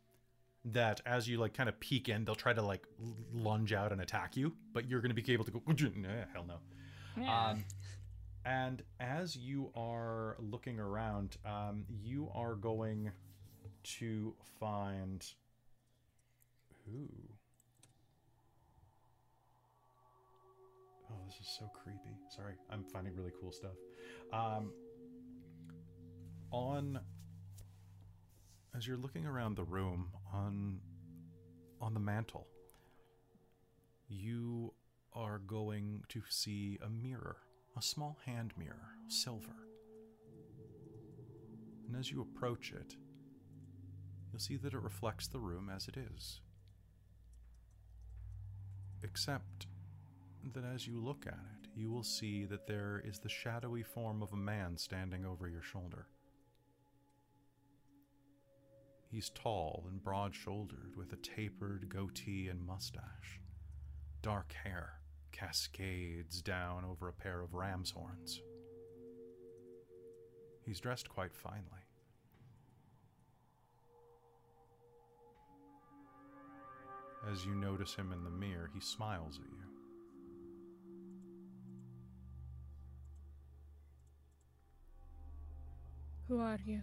that, 0.65 1.01
as 1.05 1.29
you 1.29 1.39
like, 1.39 1.55
kind 1.55 1.69
of 1.69 1.81
peek 1.81 2.09
in, 2.09 2.25
they'll 2.25 2.35
try 2.35 2.53
to 2.53 2.63
like 2.63 2.87
lunge 3.35 3.73
out 3.73 3.91
and 3.91 4.01
attack 4.01 4.37
you, 4.37 4.53
but 4.73 4.89
you're 4.89 5.01
going 5.01 5.15
to 5.15 5.21
be 5.21 5.33
able 5.33 5.45
to 5.45 5.51
go. 5.51 5.63
Hell 6.33 6.45
no. 6.47 6.59
Yeah. 7.21 7.49
Um, 7.49 7.65
and 8.45 8.83
as 9.01 9.37
you 9.37 9.71
are 9.75 10.37
looking 10.39 10.81
around, 10.81 11.37
um, 11.45 11.85
you 11.89 12.31
are 12.35 12.55
going 12.55 13.13
to 13.85 14.35
find. 14.59 15.25
Ooh. 16.89 17.09
Oh, 21.11 21.15
this 21.27 21.37
is 21.37 21.57
so 21.59 21.71
creepy. 21.83 22.17
Sorry, 22.35 22.55
I'm 22.71 22.85
finding 22.85 23.15
really 23.15 23.33
cool 23.41 23.53
stuff. 23.53 23.77
Um, 24.33 24.73
on 26.51 27.01
as 28.77 28.87
you're 28.87 28.97
looking 28.97 29.27
around 29.27 29.57
the 29.57 29.65
room 29.65 30.11
on 30.33 30.81
on 31.81 31.95
the 31.95 32.01
mantle, 32.01 32.47
you 34.09 34.73
are 35.15 35.39
going 35.39 36.05
to 36.09 36.23
see 36.29 36.79
a 36.85 36.89
mirror, 36.89 37.37
a 37.77 37.83
small 37.83 38.19
hand 38.27 38.53
mirror, 38.57 38.97
silver. 39.09 39.69
And 41.87 41.97
as 41.97 42.11
you 42.11 42.21
approach 42.21 42.73
it, 42.73 42.97
you'll 44.31 44.41
see 44.41 44.57
that 44.57 44.75
it 44.75 44.81
reflects 44.81 45.27
the 45.27 45.41
room 45.41 45.71
as 45.75 45.89
it 45.89 45.97
is. 45.97 46.41
Except 49.03 49.67
that 50.55 50.65
as 50.65 50.87
you 50.87 50.99
look 51.01 51.27
at 51.27 51.35
it, 51.35 51.69
you 51.75 51.91
will 51.91 52.03
see 52.03 52.45
that 52.45 52.67
there 52.67 53.03
is 53.05 53.19
the 53.19 53.29
shadowy 53.29 53.83
form 53.83 54.23
of 54.23 54.33
a 54.33 54.37
man 54.37 54.77
standing 54.77 55.25
over 55.25 55.49
your 55.49 55.63
shoulder. 55.63 56.07
He's 59.11 59.31
tall 59.31 59.85
and 59.91 60.03
broad 60.03 60.35
shouldered, 60.35 60.97
with 60.97 61.13
a 61.13 61.17
tapered 61.17 61.89
goatee 61.89 62.49
and 62.49 62.65
mustache. 62.65 63.41
Dark 64.23 64.55
hair 64.65 65.02
cascades 65.33 66.43
down 66.43 66.85
over 66.85 67.09
a 67.09 67.13
pair 67.13 67.41
of 67.41 67.55
ram's 67.55 67.91
horns. 67.91 68.41
He's 70.65 70.79
dressed 70.79 71.09
quite 71.09 71.35
finely. 71.35 71.65
As 77.31 77.45
you 77.45 77.55
notice 77.55 77.95
him 77.95 78.13
in 78.13 78.25
the 78.25 78.31
mirror, 78.31 78.71
he 78.75 78.81
smiles 78.81 79.39
at 79.39 79.51
you. 79.51 79.63
Who 86.29 86.41
are 86.41 86.59
you? 86.65 86.81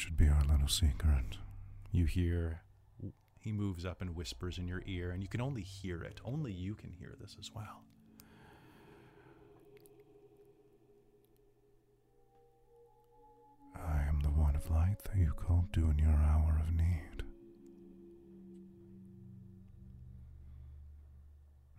That 0.00 0.04
should 0.04 0.16
be 0.16 0.28
our 0.28 0.42
little 0.50 0.66
secret. 0.66 1.36
You 1.92 2.06
hear 2.06 2.62
he 3.38 3.52
moves 3.52 3.84
up 3.84 4.00
and 4.00 4.16
whispers 4.16 4.56
in 4.56 4.66
your 4.66 4.82
ear, 4.86 5.10
and 5.10 5.22
you 5.22 5.28
can 5.28 5.42
only 5.42 5.60
hear 5.60 6.02
it. 6.02 6.22
Only 6.24 6.52
you 6.52 6.74
can 6.74 6.90
hear 6.90 7.14
this 7.20 7.36
as 7.38 7.50
well. 7.54 7.82
I 13.76 14.08
am 14.08 14.20
the 14.22 14.30
one 14.30 14.56
of 14.56 14.70
light 14.70 15.04
that 15.04 15.16
you 15.18 15.34
called 15.34 15.70
to 15.74 15.90
in 15.90 15.98
your 15.98 16.08
hour 16.08 16.58
of 16.62 16.74
need. 16.74 17.22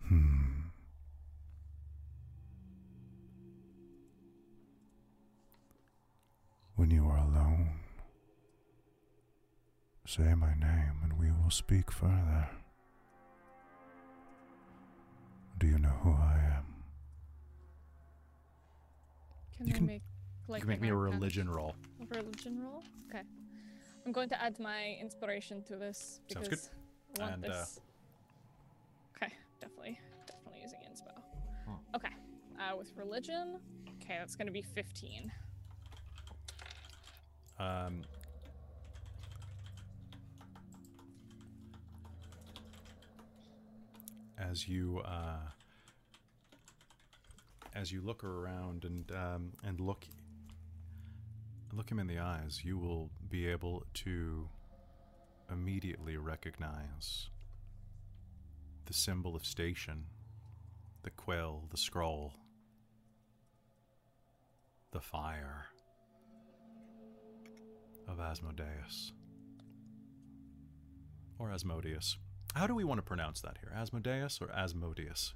Hmm. 0.06 0.60
When 6.76 6.90
you 6.92 7.04
are 7.06 7.18
alone, 7.18 7.51
say 10.06 10.34
my 10.34 10.54
name 10.54 10.92
and 11.02 11.18
we 11.18 11.30
will 11.30 11.50
speak 11.50 11.90
further. 11.90 12.48
Do 15.58 15.66
you 15.66 15.78
know 15.78 15.88
who 16.02 16.10
I 16.10 16.38
am? 16.56 16.66
Can 19.56 19.66
You 19.68 19.74
I 19.74 19.76
can- 19.76 19.86
make 19.86 20.02
like 20.48 20.58
you 20.60 20.62
can 20.62 20.68
make 20.70 20.80
me 20.80 20.88
a 20.88 20.94
arcana- 20.94 21.14
religion 21.16 21.48
roll. 21.48 21.74
A 22.00 22.06
religion 22.16 22.60
roll? 22.62 22.82
Okay. 23.08 23.22
I'm 24.04 24.10
going 24.12 24.28
to 24.30 24.42
add 24.42 24.58
my 24.58 24.96
inspiration 25.00 25.62
to 25.64 25.76
this 25.76 26.20
Sounds 26.28 26.48
because 26.48 26.68
good. 27.14 27.20
I 27.20 27.22
want 27.22 27.34
And, 27.34 27.44
uh, 27.44 27.48
this. 27.48 27.80
Okay, 29.16 29.32
definitely, 29.60 30.00
definitely 30.26 30.60
using 30.62 30.80
inspo. 30.80 31.12
Hmm. 31.64 31.76
Okay, 31.94 32.10
uh, 32.58 32.76
with 32.76 32.92
religion, 32.96 33.60
okay, 34.02 34.18
that's 34.18 34.34
gonna 34.34 34.50
be 34.50 34.62
15. 34.62 35.30
Um, 37.60 38.02
as 44.38 44.68
you 44.68 45.00
uh, 45.04 45.50
as 47.74 47.90
you 47.90 48.00
look 48.00 48.24
around 48.24 48.84
and 48.84 49.10
um, 49.12 49.52
and 49.64 49.80
look 49.80 50.06
look 51.72 51.90
him 51.90 51.98
in 51.98 52.06
the 52.06 52.18
eyes, 52.18 52.60
you 52.64 52.78
will 52.78 53.10
be 53.30 53.46
able 53.46 53.84
to 53.94 54.48
immediately 55.50 56.16
recognize 56.16 57.28
the 58.86 58.92
symbol 58.92 59.34
of 59.34 59.44
station, 59.44 60.04
the 61.02 61.10
quill, 61.10 61.62
the 61.70 61.76
scroll, 61.76 62.34
the 64.92 65.00
fire 65.00 65.66
of 68.08 68.20
Asmodeus. 68.20 69.12
Or 71.38 71.50
Asmodeus. 71.50 72.18
How 72.54 72.66
do 72.66 72.74
we 72.74 72.84
want 72.84 72.98
to 72.98 73.02
pronounce 73.02 73.40
that 73.42 73.56
here? 73.60 73.72
Asmodeus 73.74 74.38
or 74.40 74.50
Asmodeus? 74.50 75.34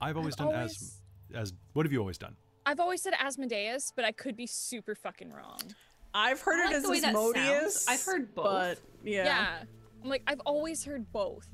I've 0.00 0.16
always 0.16 0.34
I've 0.34 0.38
done 0.38 0.54
always- 0.54 0.72
as 0.82 0.98
as 1.34 1.52
what 1.72 1.86
have 1.86 1.92
you 1.92 1.98
always 2.00 2.18
done? 2.18 2.36
I've 2.66 2.78
always 2.80 3.02
said 3.02 3.14
Asmodeus, 3.18 3.92
but 3.96 4.04
I 4.04 4.12
could 4.12 4.36
be 4.36 4.46
super 4.46 4.94
fucking 4.94 5.30
wrong. 5.32 5.60
I've 6.14 6.40
heard 6.42 6.60
I 6.60 6.64
it 6.64 6.84
like 6.84 6.96
as 6.96 7.02
the 7.02 7.08
Asmodeus. 7.08 7.88
I've 7.88 8.04
heard 8.04 8.34
both. 8.34 8.44
But 8.44 8.78
yeah. 9.02 9.24
Yeah. 9.24 9.62
I'm 10.02 10.08
like, 10.10 10.22
I've 10.26 10.40
always 10.40 10.84
heard 10.84 11.10
both. 11.12 11.48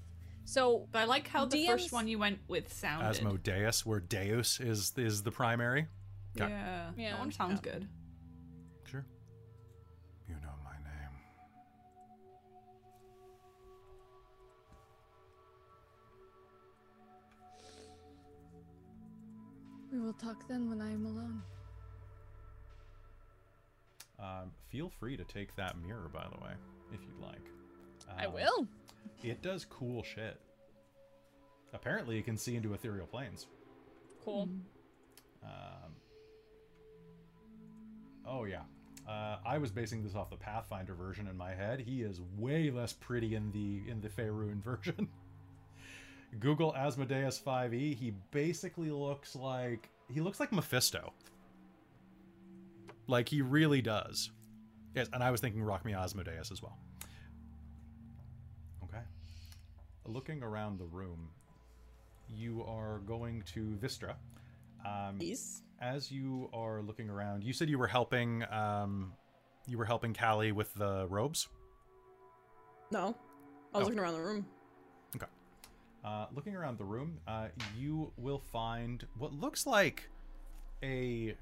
So, 0.44 0.88
But 0.90 1.00
I 1.00 1.04
like 1.04 1.28
how 1.28 1.44
the 1.44 1.66
first 1.66 1.92
one 1.92 2.08
you 2.08 2.18
went 2.18 2.40
with 2.48 2.72
sounded. 2.72 3.06
Asmodeus, 3.06 3.84
where 3.86 4.00
Deus 4.00 4.58
is 4.60 4.92
is 4.96 5.22
the 5.22 5.30
primary. 5.30 5.86
Okay. 6.36 6.48
Yeah. 6.50 6.90
Yeah. 6.96 7.10
That 7.12 7.18
one 7.20 7.32
sounds 7.32 7.60
Yeah. 7.64 7.72
good. 7.72 7.88
We 19.98 20.04
will 20.06 20.12
talk 20.12 20.46
then 20.48 20.68
when 20.70 20.80
I 20.80 20.92
am 20.92 21.06
alone. 21.06 21.42
Um, 24.20 24.50
feel 24.70 24.88
free 24.88 25.16
to 25.16 25.24
take 25.24 25.54
that 25.56 25.76
mirror, 25.84 26.08
by 26.12 26.24
the 26.32 26.42
way, 26.42 26.52
if 26.92 27.00
you'd 27.02 27.20
like. 27.20 27.42
I 28.16 28.26
Um, 28.26 28.32
will. 28.34 28.66
It 29.22 29.42
does 29.42 29.64
cool 29.64 30.02
shit. 30.02 30.40
Apparently, 31.72 32.18
it 32.18 32.24
can 32.24 32.36
see 32.36 32.56
into 32.56 32.74
ethereal 32.74 33.06
planes. 33.06 33.46
Cool. 34.24 34.48
Um, 35.42 35.94
oh 38.26 38.44
yeah, 38.44 38.62
uh, 39.08 39.38
I 39.44 39.58
was 39.58 39.70
basing 39.70 40.02
this 40.02 40.14
off 40.14 40.30
the 40.30 40.36
Pathfinder 40.36 40.94
version 40.94 41.26
in 41.28 41.36
my 41.36 41.54
head. 41.54 41.80
He 41.80 42.02
is 42.02 42.20
way 42.36 42.70
less 42.70 42.92
pretty 42.92 43.34
in 43.34 43.50
the 43.52 43.88
in 43.90 44.00
the 44.00 44.08
Faerun 44.08 44.62
version. 44.62 45.08
Google 46.40 46.74
Asmodeus 46.76 47.40
5e. 47.44 47.94
He 47.96 48.12
basically 48.30 48.90
looks 48.90 49.34
like 49.34 49.88
he 50.12 50.20
looks 50.20 50.40
like 50.40 50.52
Mephisto. 50.52 51.12
Like 53.06 53.28
he 53.28 53.40
really 53.42 53.80
does. 53.82 54.30
Yes, 54.94 55.08
and 55.12 55.22
I 55.22 55.30
was 55.30 55.40
thinking 55.40 55.62
Rock 55.62 55.84
Me 55.84 55.94
Asmodeus 55.94 56.50
as 56.50 56.62
well. 56.62 56.76
Okay. 58.84 59.02
Looking 60.06 60.42
around 60.42 60.78
the 60.78 60.84
room, 60.86 61.28
you 62.28 62.64
are 62.64 62.98
going 63.00 63.42
to 63.54 63.78
Vistra. 63.82 64.14
Um, 64.86 65.16
Please. 65.18 65.62
as 65.80 66.10
you 66.10 66.48
are 66.52 66.82
looking 66.82 67.08
around, 67.10 67.44
you 67.44 67.52
said 67.52 67.68
you 67.68 67.78
were 67.78 67.86
helping. 67.86 68.44
Um, 68.50 69.12
you 69.66 69.76
were 69.78 69.84
helping 69.84 70.14
Callie 70.14 70.52
with 70.52 70.72
the 70.74 71.06
robes. 71.08 71.48
No. 72.90 73.14
I 73.74 73.78
was 73.78 73.84
Oh. 73.86 73.88
looking 73.90 73.98
around 73.98 74.14
the 74.14 74.22
room. 74.22 74.46
Uh, 76.04 76.26
looking 76.34 76.54
around 76.54 76.78
the 76.78 76.84
room, 76.84 77.18
uh, 77.26 77.48
you 77.76 78.12
will 78.16 78.38
find 78.38 79.06
what 79.18 79.32
looks 79.32 79.66
like 79.66 80.08
a. 80.82 81.34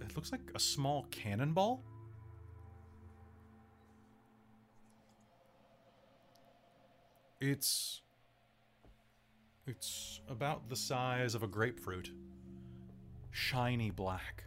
It 0.00 0.16
looks 0.16 0.32
like 0.32 0.40
a 0.54 0.58
small 0.58 1.06
cannonball. 1.10 1.82
It's. 7.40 8.02
It's 9.66 10.20
about 10.28 10.68
the 10.68 10.76
size 10.76 11.36
of 11.36 11.44
a 11.44 11.46
grapefruit. 11.46 12.10
Shiny 13.30 13.90
black. 13.90 14.44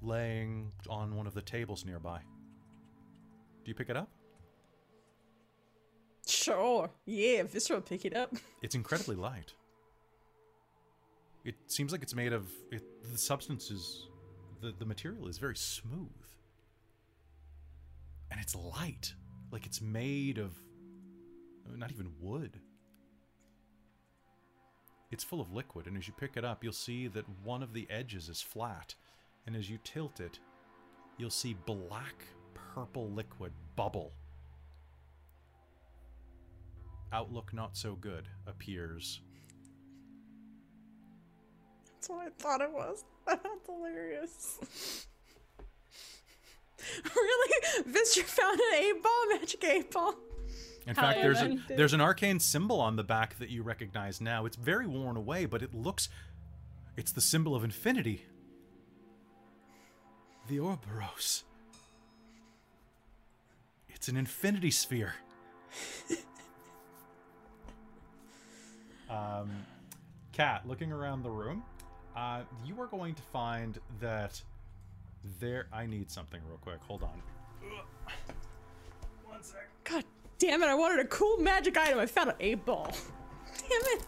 Laying 0.00 0.72
on 0.88 1.14
one 1.14 1.26
of 1.26 1.34
the 1.34 1.42
tables 1.42 1.84
nearby. 1.84 2.20
Do 3.64 3.70
you 3.70 3.74
pick 3.74 3.90
it 3.90 3.96
up? 3.96 4.08
Sure. 6.42 6.90
Yeah, 7.04 7.42
Vistra 7.42 7.72
will 7.72 7.80
pick 7.82 8.04
it 8.04 8.16
up. 8.16 8.34
It's 8.62 8.74
incredibly 8.74 9.16
light. 9.16 9.54
It 11.44 11.54
seems 11.66 11.92
like 11.92 12.02
it's 12.02 12.14
made 12.14 12.34
of 12.34 12.46
it, 12.70 12.82
the 13.10 13.16
substance 13.16 13.70
is 13.70 14.08
the 14.60 14.74
the 14.78 14.84
material 14.84 15.28
is 15.28 15.38
very 15.38 15.56
smooth. 15.56 16.26
And 18.30 18.40
it's 18.40 18.54
light. 18.54 19.14
Like 19.50 19.66
it's 19.66 19.80
made 19.80 20.38
of 20.38 20.52
not 21.76 21.90
even 21.90 22.12
wood. 22.20 22.58
It's 25.10 25.24
full 25.24 25.40
of 25.40 25.52
liquid 25.52 25.86
and 25.86 25.96
as 25.96 26.06
you 26.06 26.14
pick 26.18 26.36
it 26.36 26.44
up 26.44 26.62
you'll 26.62 26.72
see 26.72 27.08
that 27.08 27.24
one 27.42 27.62
of 27.62 27.72
the 27.72 27.86
edges 27.90 28.28
is 28.28 28.40
flat 28.40 28.94
and 29.46 29.56
as 29.56 29.68
you 29.68 29.78
tilt 29.84 30.20
it 30.20 30.38
you'll 31.18 31.30
see 31.30 31.54
black 31.66 32.24
purple 32.54 33.10
liquid 33.10 33.52
bubble. 33.74 34.12
Outlook 37.12 37.52
not 37.52 37.76
so 37.76 37.94
good 37.94 38.28
appears 38.46 39.20
That's 42.00 42.08
what 42.08 42.26
I 42.26 42.30
thought 42.38 42.60
it 42.60 42.72
was. 42.72 43.04
That's 43.26 43.66
hilarious. 43.66 45.06
really? 47.14 47.82
Vistra 47.88 48.22
found 48.22 48.58
an 48.58 48.74
eight 48.78 49.02
ball, 49.02 49.26
magic 49.28 49.64
eight 49.64 49.90
ball. 49.90 50.14
In 50.86 50.96
How 50.96 51.02
fact, 51.02 51.18
I 51.18 51.22
there's 51.22 51.42
a, 51.42 51.58
there's 51.68 51.92
an 51.92 52.00
arcane 52.00 52.40
symbol 52.40 52.80
on 52.80 52.96
the 52.96 53.04
back 53.04 53.38
that 53.38 53.50
you 53.50 53.62
recognize 53.62 54.20
now. 54.20 54.46
It's 54.46 54.56
very 54.56 54.86
worn 54.86 55.16
away, 55.16 55.44
but 55.44 55.62
it 55.62 55.74
looks 55.74 56.08
it's 56.96 57.12
the 57.12 57.20
symbol 57.20 57.54
of 57.54 57.64
infinity. 57.64 58.24
The 60.48 60.58
Ouroboros. 60.58 61.44
It's 63.90 64.08
an 64.08 64.16
infinity 64.16 64.70
sphere. 64.70 65.14
um, 69.10 69.50
Kat, 70.32 70.66
looking 70.66 70.92
around 70.92 71.22
the 71.22 71.30
room, 71.30 71.62
uh, 72.16 72.42
you 72.64 72.80
are 72.80 72.86
going 72.86 73.14
to 73.14 73.22
find 73.22 73.78
that 74.00 74.40
there. 75.40 75.66
I 75.72 75.86
need 75.86 76.10
something 76.10 76.40
real 76.48 76.58
quick. 76.58 76.78
Hold 76.86 77.02
on. 77.02 77.20
One 79.26 79.42
sec. 79.42 79.68
God 79.84 80.04
damn 80.38 80.62
it, 80.62 80.66
I 80.66 80.74
wanted 80.74 81.00
a 81.00 81.08
cool 81.08 81.38
magic 81.38 81.76
item. 81.76 81.98
I 81.98 82.06
found 82.06 82.30
an 82.30 82.36
eight 82.40 82.64
ball. 82.64 82.90
Damn 83.68 83.80
it. 83.98 84.02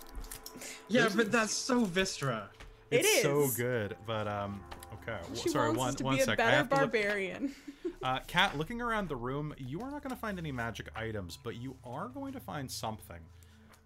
Yeah, 0.89 1.09
but 1.15 1.31
that's 1.31 1.53
so 1.53 1.85
Vistra. 1.87 2.45
It 2.91 3.05
It's 3.05 3.23
so 3.23 3.49
good, 3.57 3.97
but 4.07 4.27
um, 4.29 4.61
okay. 4.95 5.19
w- 5.23 5.37
She 5.41 5.49
sorry, 5.51 5.69
wants 5.73 5.79
one 5.79 5.95
to 5.97 6.05
one 6.05 6.15
be 6.17 6.21
a 6.23 6.25
sec. 6.25 6.33
I 6.41 6.45
better 6.45 6.57
have 6.57 6.69
to 6.71 6.75
look- 6.77 6.81
barbarian. 6.93 7.55
Uh, 8.03 8.19
Kat, 8.27 8.57
looking 8.59 8.81
around 8.81 9.09
the 9.09 9.15
room, 9.17 9.55
you 9.59 9.81
are 9.81 9.91
not 9.91 10.03
going 10.03 10.11
to 10.15 10.21
find 10.21 10.39
any 10.39 10.51
magic 10.51 10.89
items, 10.97 11.39
but 11.43 11.57
you 11.57 11.77
are 11.85 12.09
going 12.09 12.33
to 12.33 12.41
find 12.41 12.69
something 12.71 13.21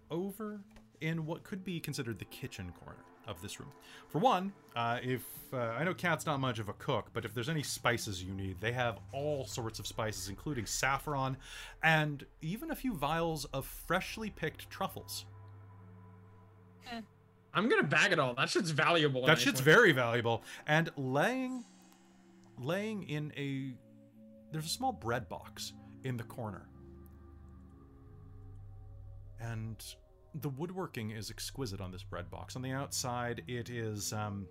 over 0.09 0.59
in 1.01 1.25
what 1.25 1.43
could 1.43 1.63
be 1.63 1.79
considered 1.79 2.19
the 2.19 2.25
kitchen 2.25 2.71
corner 2.83 3.03
of 3.27 3.41
this 3.41 3.59
room. 3.59 3.71
For 4.07 4.19
one, 4.19 4.53
uh, 4.75 4.99
if 5.03 5.23
uh, 5.53 5.57
I 5.57 5.83
know 5.83 5.93
Kat's 5.93 6.25
not 6.25 6.39
much 6.39 6.59
of 6.59 6.69
a 6.69 6.73
cook, 6.73 7.09
but 7.13 7.25
if 7.25 7.33
there's 7.33 7.49
any 7.49 7.63
spices 7.63 8.23
you 8.23 8.33
need, 8.33 8.59
they 8.59 8.71
have 8.71 8.99
all 9.11 9.45
sorts 9.45 9.79
of 9.79 9.87
spices, 9.87 10.29
including 10.29 10.65
saffron 10.65 11.37
and 11.83 12.25
even 12.41 12.71
a 12.71 12.75
few 12.75 12.93
vials 12.93 13.45
of 13.45 13.65
freshly 13.65 14.29
picked 14.29 14.69
truffles. 14.69 15.25
I'm 17.53 17.69
gonna 17.69 17.83
bag 17.83 18.11
it 18.11 18.19
all. 18.19 18.35
That 18.35 18.49
shit's 18.49 18.69
valuable. 18.71 19.25
That 19.25 19.39
shit's 19.39 19.61
very 19.61 19.91
valuable. 19.91 20.43
And 20.67 20.89
laying 20.95 21.65
laying 22.59 23.03
in 23.03 23.33
a 23.35 23.73
there's 24.51 24.65
a 24.65 24.69
small 24.69 24.91
bread 24.91 25.27
box 25.27 25.73
in 26.03 26.17
the 26.17 26.23
corner. 26.23 26.67
And 29.39 29.83
the 30.41 30.49
woodworking 30.49 31.11
is 31.11 31.29
exquisite 31.31 31.81
on 31.81 31.91
this 31.91 32.03
bread 32.03 32.29
box. 32.29 32.55
On 32.55 32.61
the 32.61 32.71
outside, 32.71 33.43
it 33.47 33.69
is 33.69 34.13
um 34.13 34.47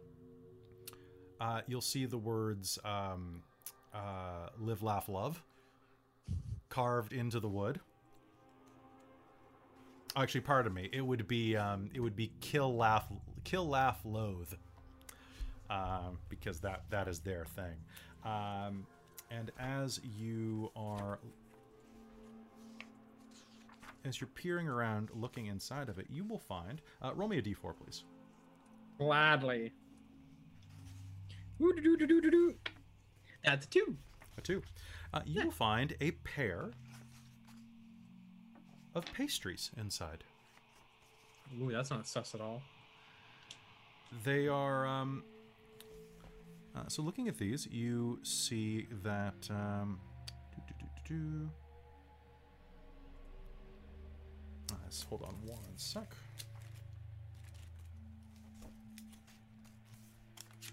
uh, 1.41 1.61
you'll 1.67 1.81
see 1.81 2.07
the 2.07 2.19
words 2.19 2.79
um, 2.85 3.43
uh, 3.95 4.49
"Live, 4.59 4.83
Laugh, 4.83 5.09
Love" 5.09 5.43
carved 6.69 7.13
into 7.13 7.41
the 7.41 7.49
wood. 7.49 7.81
Actually, 10.17 10.41
pardon 10.41 10.73
me. 10.73 10.89
It 10.93 11.03
would 11.03 11.29
be 11.29 11.57
um, 11.57 11.91
it 11.95 12.01
would 12.01 12.17
be 12.17 12.33
"Kill, 12.41 12.75
Laugh, 12.75 13.07
Kill, 13.45 13.69
Laugh, 13.69 14.01
Loathe," 14.05 14.55
um, 15.69 16.19
because 16.29 16.61
that 16.61 16.85
that 16.91 17.07
is 17.07 17.21
their 17.21 17.45
thing. 17.45 17.77
Um, 18.25 18.87
and 19.31 19.51
as 19.59 20.01
you 20.19 20.71
are 20.75 21.19
as 24.07 24.20
you're 24.20 24.28
peering 24.28 24.69
around, 24.69 25.11
looking 25.15 25.47
inside 25.47 25.89
of 25.89 25.99
it, 25.99 26.07
you 26.11 26.24
will 26.24 26.39
find. 26.39 26.81
Uh, 27.03 27.12
roll 27.15 27.28
me 27.28 27.39
a 27.39 27.43
d4, 27.43 27.74
please. 27.77 28.05
Gladly. 28.99 29.73
That's 33.45 33.66
a 33.66 33.69
two. 33.69 33.97
A 34.39 34.41
two. 34.41 34.62
Uh, 35.12 35.20
you 35.24 35.45
will 35.45 35.51
find 35.51 35.95
a 36.01 36.11
pair 36.11 36.70
of 38.95 39.05
pastries 39.12 39.70
inside. 39.77 40.24
Ooh, 41.61 41.70
that's 41.70 41.91
not 41.91 42.07
sus 42.07 42.35
at 42.35 42.41
all. 42.41 42.62
They 44.24 44.49
are. 44.49 44.87
Um, 44.87 45.23
uh, 46.74 46.83
so 46.89 47.03
looking 47.03 47.28
at 47.28 47.39
these, 47.39 47.66
you 47.66 48.19
see 48.23 48.87
that. 49.03 49.49
Um, 49.51 50.01
let's 54.82 55.02
hold 55.02 55.22
on 55.22 55.34
one 55.44 55.76
sec. 55.76 56.14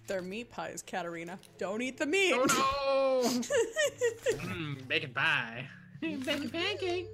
They're 0.08 0.22
meat 0.22 0.52
pies, 0.52 0.84
Katerina. 0.86 1.40
Don't 1.58 1.82
eat 1.82 1.98
the 1.98 2.06
meat. 2.06 2.34
Oh 2.36 3.22
no! 3.24 3.30
mm, 4.38 4.88
bacon 4.88 5.14
pie. 5.14 5.68
bacon 6.02 6.50
pancake. 6.50 7.08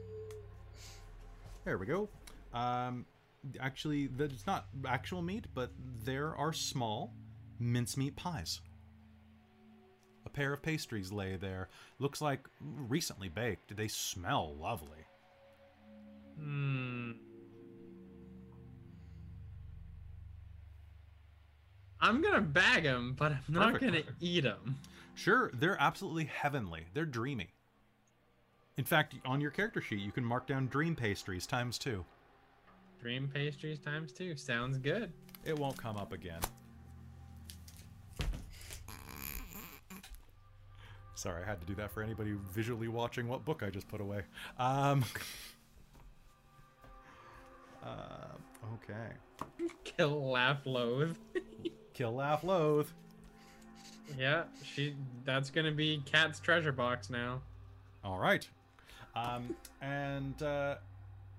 There 1.66 1.78
we 1.78 1.86
go. 1.86 2.10
Um, 2.54 3.06
actually, 3.60 4.08
that 4.08 4.32
it's 4.32 4.48
not 4.48 4.68
actual 4.88 5.22
meat, 5.22 5.46
but 5.54 5.72
there 6.04 6.36
are 6.36 6.52
small 6.52 7.14
mincemeat 7.60 8.16
pies. 8.16 8.62
A 10.26 10.30
pair 10.30 10.54
of 10.54 10.62
pastries 10.62 11.12
lay 11.12 11.36
there. 11.36 11.70
Looks 12.00 12.22
like 12.22 12.48
recently 12.60 13.30
baked. 13.30 13.76
They 13.76 13.88
smell 13.88 14.56
lovely. 14.56 14.99
Hmm. 16.40 17.12
I'm 22.02 22.22
gonna 22.22 22.42
bag 22.42 22.84
them, 22.84 23.16
but 23.18 23.34
I'm 23.34 23.42
not 23.50 23.74
Perfect. 23.74 23.92
gonna 23.92 24.16
eat 24.22 24.42
them. 24.42 24.78
Sure, 25.16 25.52
they're 25.54 25.78
absolutely 25.80 26.26
heavenly. 26.26 26.86
They're 26.94 27.06
dreamy. 27.06 27.50
In 28.78 28.86
fact, 28.86 29.16
on 29.26 29.42
your 29.42 29.52
character 29.52 29.82
sheet, 29.82 30.00
you 30.00 30.12
can 30.14 30.24
mark 30.24 30.48
down 30.48 30.68
dream 30.68 30.96
pastries 30.96 31.46
times 31.46 31.78
two. 31.78 32.06
Dream 33.02 33.30
pastries 33.34 33.80
times 33.80 34.14
two. 34.14 34.38
Sounds 34.38 34.78
good. 34.78 35.12
It 35.44 35.58
won't 35.60 35.78
come 35.78 35.98
up 35.98 36.14
again. 36.14 36.40
Sorry, 41.16 41.44
I 41.44 41.46
had 41.46 41.60
to 41.60 41.68
do 41.68 41.76
that 41.76 41.92
for 41.92 42.02
anybody 42.02 42.34
visually 42.54 42.88
watching 42.88 43.28
what 43.28 43.44
book 43.44 43.62
I 43.62 43.70
just 43.70 43.90
put 43.90 44.00
away. 44.00 44.22
Um, 44.58 45.04
uh, 47.84 48.74
okay. 48.76 49.68
Kill, 49.84 50.30
laugh, 50.32 50.66
loathe. 50.66 51.16
Kill, 51.94 52.14
laugh, 52.14 52.44
loathe. 52.44 52.88
yeah, 54.18 54.44
she. 54.64 54.96
That's 55.26 55.50
gonna 55.50 55.72
be 55.72 56.02
Kat's 56.06 56.40
treasure 56.40 56.72
box 56.72 57.10
now. 57.10 57.42
All 58.04 58.20
right. 58.20 58.48
Um, 59.16 59.56
and 59.82 60.42
uh, 60.42 60.76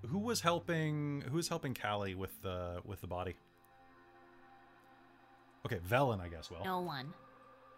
who 0.07 0.19
was 0.19 0.41
helping? 0.41 1.23
Who 1.29 1.37
was 1.37 1.47
helping 1.47 1.73
Callie 1.73 2.15
with 2.15 2.41
the 2.41 2.81
with 2.85 3.01
the 3.01 3.07
body? 3.07 3.35
Okay, 5.65 5.79
Velen, 5.89 6.19
I 6.19 6.27
guess. 6.27 6.49
Well, 6.49 6.63
No 6.63 6.81
one. 6.81 7.13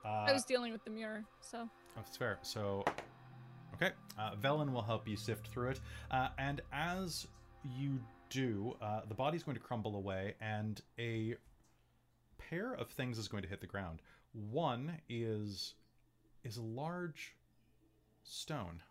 Uh, 0.06 0.26
I 0.28 0.34
was 0.34 0.44
dealing 0.46 0.72
with 0.72 0.84
the 0.84 0.92
mirror, 0.92 1.24
so 1.42 1.68
That's 1.96 2.18
fair. 2.18 2.38
So, 2.42 2.84
okay, 3.76 3.92
uh, 4.20 4.32
Velen 4.42 4.72
will 4.74 4.82
help 4.82 5.08
you 5.08 5.16
sift 5.16 5.48
through 5.48 5.70
it, 5.70 5.80
uh, 6.12 6.30
and 6.38 6.62
as 6.74 7.28
you 7.78 8.00
do, 8.34 8.76
uh, 8.82 9.02
the 9.08 9.14
body's 9.14 9.44
going 9.44 9.56
to 9.56 9.64
crumble 9.64 9.96
away, 9.96 10.34
and 10.42 10.82
a 11.00 11.36
pair 12.50 12.74
of 12.74 12.90
things 12.90 13.18
is 13.18 13.28
going 13.28 13.44
to 13.44 13.50
hit 13.50 13.62
the 13.62 13.68
ground. 13.68 14.02
One 14.34 14.98
is 15.08 15.76
is 16.44 16.58
a 16.58 16.62
large 16.62 17.36
stone, 18.24 18.82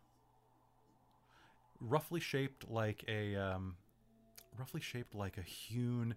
roughly 1.81 2.20
shaped 2.20 2.70
like 2.70 3.05
a 3.09 3.35
um, 3.35 3.77
roughly 4.59 4.81
shaped 4.81 5.14
like 5.14 5.36
a 5.39 5.43
hewn 5.43 6.14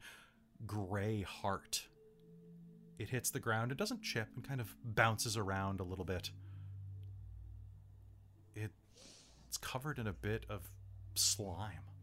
gray 0.68 1.22
heart. 1.24 1.88
It 2.98 3.10
hits 3.10 3.32
the 3.32 3.40
ground. 3.40 3.72
It 3.72 3.78
doesn't 3.78 4.04
chip 4.04 4.28
and 4.36 4.48
kind 4.48 4.62
of 4.62 4.74
bounces 4.84 5.36
around 5.36 5.80
a 5.80 5.84
little 5.84 6.06
bit. 6.06 6.30
It 8.56 8.72
it's 9.48 9.58
covered 9.58 9.98
in 9.98 10.06
a 10.08 10.14
bit 10.14 10.46
of 10.48 10.70
slime. 11.16 11.95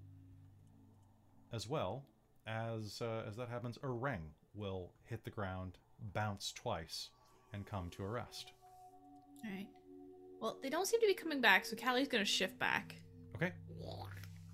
As 1.52 1.68
well 1.68 2.04
as 2.46 3.00
uh, 3.02 3.24
as 3.28 3.36
that 3.36 3.48
happens, 3.48 3.78
a 3.82 3.88
ring 3.88 4.22
will 4.54 4.90
hit 5.04 5.24
the 5.24 5.30
ground, 5.30 5.78
bounce 6.12 6.52
twice, 6.52 7.10
and 7.52 7.66
come 7.66 7.90
to 7.90 8.04
a 8.04 8.08
rest. 8.08 8.52
All 9.44 9.50
right. 9.50 9.68
Well, 10.40 10.58
they 10.62 10.70
don't 10.70 10.86
seem 10.86 11.00
to 11.00 11.06
be 11.06 11.14
coming 11.14 11.40
back, 11.40 11.64
so 11.64 11.76
Callie's 11.76 12.08
gonna 12.08 12.24
shift 12.24 12.58
back. 12.58 12.96
Okay. 13.36 13.52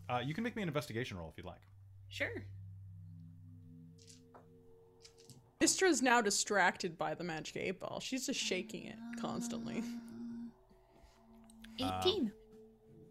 Uh, 0.09 0.21
you 0.25 0.35
can 0.35 0.43
make 0.43 0.57
me 0.57 0.63
an 0.63 0.69
investigation 0.69 1.19
roll 1.19 1.29
if 1.29 1.37
you'd 1.37 1.47
like. 1.47 1.61
Sure. 2.09 2.45
Vistra's 5.61 6.03
now 6.03 6.21
distracted 6.21 6.97
by 6.97 7.15
the 7.15 7.25
magic 7.25 7.57
eight 7.57 7.81
ball. 7.81 8.01
She's 8.01 8.27
just 8.27 8.41
shaking 8.41 8.85
it 8.85 8.97
constantly. 9.21 9.83
18. 11.81 12.33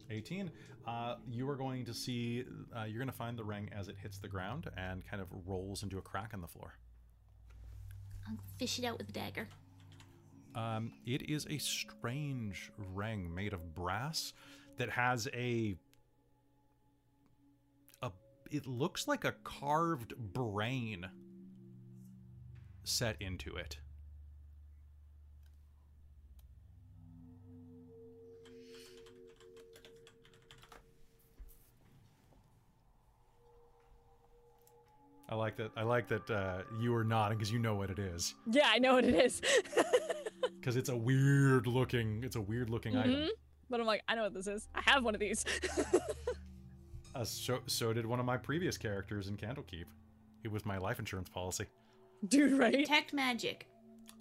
18. 0.09 0.51
Uh, 0.85 1.15
you 1.29 1.49
are 1.49 1.55
going 1.55 1.85
to 1.85 1.93
see, 1.93 2.45
uh, 2.75 2.83
you're 2.83 2.99
going 2.99 3.07
to 3.07 3.15
find 3.15 3.37
the 3.37 3.43
ring 3.43 3.69
as 3.77 3.87
it 3.87 3.95
hits 4.01 4.17
the 4.19 4.27
ground 4.27 4.69
and 4.77 5.05
kind 5.05 5.21
of 5.21 5.27
rolls 5.45 5.83
into 5.83 5.97
a 5.97 6.01
crack 6.01 6.33
in 6.33 6.41
the 6.41 6.47
floor. 6.47 6.73
I'll 8.27 8.37
fish 8.57 8.79
it 8.79 8.85
out 8.85 8.97
with 8.97 9.09
a 9.09 9.11
dagger. 9.11 9.47
Um, 10.55 10.93
it 11.05 11.29
is 11.29 11.45
a 11.49 11.57
strange 11.59 12.71
ring 12.93 13.33
made 13.33 13.53
of 13.53 13.75
brass 13.75 14.33
that 14.77 14.89
has 14.89 15.27
a. 15.33 15.75
a 18.01 18.11
it 18.49 18.65
looks 18.65 19.07
like 19.07 19.23
a 19.23 19.33
carved 19.43 20.13
brain 20.17 21.07
set 22.83 23.21
into 23.21 23.55
it. 23.55 23.77
I 35.29 35.35
like 35.35 35.57
that. 35.57 35.71
I 35.75 35.83
like 35.83 36.07
that 36.07 36.29
uh, 36.29 36.61
you 36.79 36.95
are 36.95 37.03
nodding 37.03 37.37
because 37.37 37.51
you 37.51 37.59
know 37.59 37.75
what 37.75 37.89
it 37.89 37.99
is. 37.99 38.33
yeah, 38.49 38.67
I 38.69 38.79
know 38.79 38.93
what 38.95 39.05
it 39.05 39.15
is. 39.15 39.41
Because 40.59 40.75
it's 40.75 40.89
a 40.89 40.95
weird 40.95 41.65
looking. 41.65 42.23
It's 42.23 42.35
a 42.35 42.41
weird 42.41 42.69
looking 42.69 42.95
item. 42.97 43.11
Mhm. 43.13 43.29
but 43.69 43.79
I'm 43.79 43.85
like, 43.85 44.03
I 44.07 44.15
know 44.15 44.23
what 44.23 44.33
this 44.33 44.47
is. 44.47 44.67
I 44.75 44.81
have 44.81 45.03
one 45.03 45.13
of 45.15 45.19
these. 45.21 45.45
Uh, 47.15 47.23
so, 47.23 47.59
so 47.65 47.93
did 47.93 48.05
one 48.05 48.19
of 48.19 48.25
my 48.27 48.37
previous 48.37 48.77
characters 48.77 49.27
in 49.27 49.37
Candlekeep. 49.37 49.85
It 50.43 50.51
was 50.51 50.65
my 50.67 50.77
life 50.77 50.99
insurance 50.99 51.29
policy. 51.29 51.65
Dude, 52.27 52.51
right? 52.59 52.71
Detect 52.73 53.11
magic. 53.11 53.65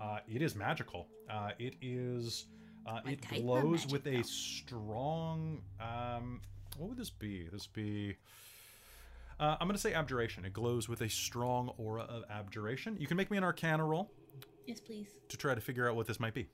Uh, 0.01 0.21
it 0.27 0.41
is 0.41 0.55
magical. 0.55 1.07
Uh, 1.29 1.51
it 1.59 1.75
is. 1.83 2.47
Uh, 2.87 3.01
it 3.07 3.21
type 3.21 3.43
glows 3.43 3.87
magic, 3.87 3.93
with 3.93 4.07
a 4.07 4.23
strong. 4.25 5.61
Um, 5.81 6.41
what 6.79 6.89
would 6.89 6.97
this 6.99 7.11
be? 7.11 7.49
This 7.53 7.67
be. 7.67 8.17
Uh, 9.39 9.57
I'm 9.61 9.67
going 9.69 9.75
to 9.77 9.81
say 9.81 9.93
abjuration. 9.93 10.45
It 10.45 10.53
glows 10.53 10.89
with 10.89 11.03
a 11.03 11.09
strong 11.09 11.69
aura 11.77 12.03
of 12.03 12.25
abjuration. 12.31 12.97
You 12.99 13.07
can 13.07 13.17
make 13.17 13.31
me 13.31 13.37
an 13.37 13.45
Arcana 13.45 13.85
roll 13.85 14.11
Yes, 14.67 14.81
please. 14.81 15.09
to 15.29 15.37
try 15.37 15.55
to 15.55 15.61
figure 15.61 15.89
out 15.89 15.95
what 15.97 16.07
this 16.07 16.19
might 16.19 16.35
be. 16.35 16.49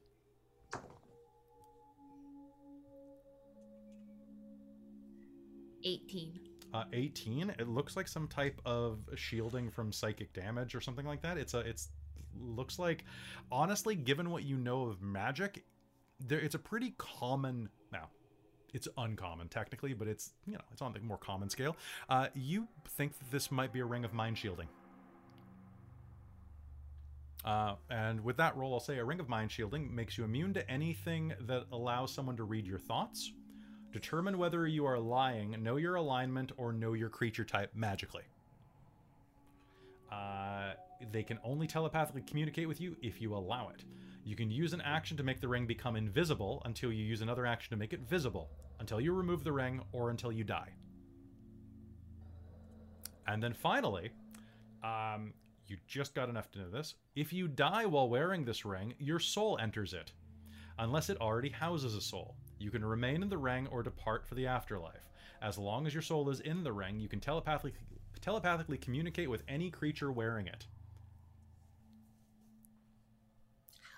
Eighteen. 5.85 6.39
Uh, 6.73 6.85
18. 6.95 7.51
It 7.59 7.69
looks 7.69 7.97
like 7.97 8.09
some 8.09 8.27
type 8.27 8.59
of 8.65 9.01
shielding 9.15 9.71
from 9.71 9.93
psychic 9.93 10.33
damage 10.33 10.75
or 10.75 10.81
something 10.81 11.05
like 11.05 11.21
that. 11.23 11.37
It's 11.37 11.53
a. 11.55 11.59
It's 11.61 11.89
looks 12.41 12.79
like, 12.79 13.05
honestly, 13.51 13.95
given 13.95 14.31
what 14.31 14.43
you 14.45 14.57
know 14.57 14.87
of 14.87 15.03
magic, 15.03 15.65
there. 16.21 16.41
It's 16.41 16.55
a 16.55 16.59
pretty 16.59 16.95
common. 16.97 17.69
Now, 17.93 18.09
it's 18.73 18.89
uncommon 18.97 19.49
technically, 19.49 19.95
but 19.95 20.09
it's 20.09 20.33
you 20.47 20.55
know 20.55 20.61
it's 20.73 20.83
on 20.83 20.93
the 20.93 21.01
more 21.01 21.19
common 21.19 21.49
scale. 21.49 21.77
Uh, 22.09 22.29
you 22.35 22.67
think 22.89 23.19
that 23.19 23.31
this 23.31 23.51
might 23.51 23.73
be 23.73 23.81
a 23.81 23.85
ring 23.85 24.05
of 24.05 24.13
mind 24.13 24.39
shielding. 24.39 24.69
Uh, 27.45 27.75
and 27.91 28.23
with 28.23 28.37
that 28.37 28.57
roll, 28.57 28.73
I'll 28.73 28.81
say 28.81 28.99
a 28.99 29.05
ring 29.05 29.19
of 29.19 29.29
mind 29.29 29.51
shielding 29.51 29.93
makes 29.93 30.17
you 30.17 30.25
immune 30.25 30.55
to 30.55 30.71
anything 30.71 31.33
that 31.41 31.65
allows 31.73 32.13
someone 32.13 32.37
to 32.37 32.45
read 32.45 32.67
your 32.67 32.79
thoughts, 32.79 33.33
determine 33.93 34.39
whether 34.39 34.67
you 34.69 34.87
are 34.87 34.99
lying, 34.99 35.61
know 35.61 35.77
your 35.77 35.97
alignment, 35.97 36.53
or 36.57 36.73
know 36.73 36.93
your 36.93 37.09
creature 37.09 37.45
type 37.45 37.71
magically. 37.75 38.23
Uh, 40.11 40.75
they 41.11 41.25
can 41.25 41.39
only 41.43 41.67
telepathically 41.67 42.23
communicate 42.23 42.69
with 42.69 42.81
you 42.81 42.97
if 43.03 43.21
you 43.21 43.35
allow 43.35 43.71
it. 43.71 43.85
You 44.25 44.37
can 44.37 44.51
use 44.51 44.73
an 44.73 44.81
action 44.81 45.17
to 45.17 45.23
make 45.23 45.41
the 45.41 45.49
ring 45.49 45.67
become 45.67 45.97
invisible 45.97 46.63
until 46.65 46.93
you 46.93 47.05
use 47.05 47.23
another 47.23 47.45
action 47.45 47.71
to 47.71 47.77
make 47.77 47.93
it 47.93 48.01
visible, 48.09 48.51
until 48.79 49.01
you 49.01 49.13
remove 49.13 49.43
the 49.43 49.53
ring, 49.53 49.81
or 49.93 50.11
until 50.11 50.31
you 50.31 50.45
die. 50.45 50.71
And 53.27 53.43
then 53.43 53.53
finally, 53.53 54.11
um, 54.85 55.33
you 55.67 55.77
just 55.87 56.15
got 56.15 56.29
enough 56.29 56.51
to 56.53 56.61
know 56.61 56.71
this. 56.71 56.95
If 57.17 57.33
you 57.33 57.49
die 57.49 57.87
while 57.87 58.09
wearing 58.09 58.45
this 58.45 58.65
ring, 58.65 58.95
your 58.99 59.19
soul 59.19 59.59
enters 59.61 59.93
it. 59.93 60.13
Unless 60.79 61.11
it 61.11 61.21
already 61.21 61.51
houses 61.51 61.95
a 61.95 62.01
soul. 62.01 62.37
You 62.59 62.71
can 62.71 62.85
remain 62.85 63.23
in 63.23 63.29
the 63.29 63.39
ring 63.39 63.67
or 63.71 63.83
depart 63.83 64.27
for 64.27 64.35
the 64.35 64.47
afterlife. 64.47 65.09
As 65.41 65.59
long 65.59 65.87
as 65.87 65.95
your 65.95 66.03
soul 66.03 66.31
is 66.31 66.41
in 66.41 66.63
the 66.63 66.73
ring, 66.73 67.01
you 67.01 67.09
can 67.09 67.21
telepathically 67.21 67.75
telepathically 68.21 68.79
communicate 68.79 69.29
with 69.29 69.43
any 69.49 69.69
creature 69.69 70.13
wearing 70.13 70.47
it. 70.47 70.67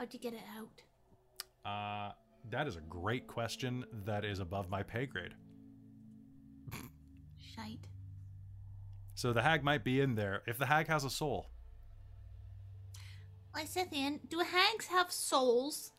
How'd 0.05 0.13
you 0.13 0.21
get 0.21 0.35
it 0.35 0.43
out? 0.55 0.83
Uh, 1.65 2.13
that 2.51 2.67
is 2.67 2.77
a 2.77 2.81
great 2.83 3.27
question 3.27 3.87
that 4.05 4.23
is 4.23 4.39
above 4.39 4.69
my 4.69 4.83
pay 4.83 5.07
grade. 5.07 5.33
Shite. 7.57 7.87
So 9.15 9.33
the 9.33 9.41
hag 9.41 9.65
might 9.65 9.83
be 9.83 10.03
in 10.03 10.15
there 10.15 10.43
if 10.47 10.59
the 10.59 10.67
hag 10.67 10.89
has 10.89 11.05
a 11.05 11.09
soul. 11.11 11.49
Lysithian, 13.57 14.19
do 14.29 14.41
hags 14.41 14.89
have 14.89 15.11
souls? 15.11 15.93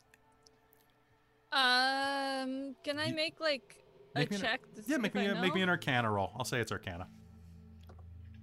Um, 1.50 2.76
can 2.84 3.00
I 3.00 3.10
make 3.12 3.40
like 3.40 3.74
a 4.14 4.20
Make 4.20 4.30
me 4.30 4.36
an- 4.36 4.42
check? 4.42 4.60
to 4.76 4.82
Yeah, 4.86 4.96
see 4.98 5.02
make 5.02 5.10
if 5.10 5.14
me 5.16 5.20
I 5.22 5.32
a, 5.32 5.40
make 5.40 5.52
me 5.52 5.62
an 5.62 5.68
Arcana 5.68 6.08
roll. 6.12 6.30
I'll 6.38 6.44
say 6.44 6.60
it's 6.60 6.70
Arcana. 6.70 7.08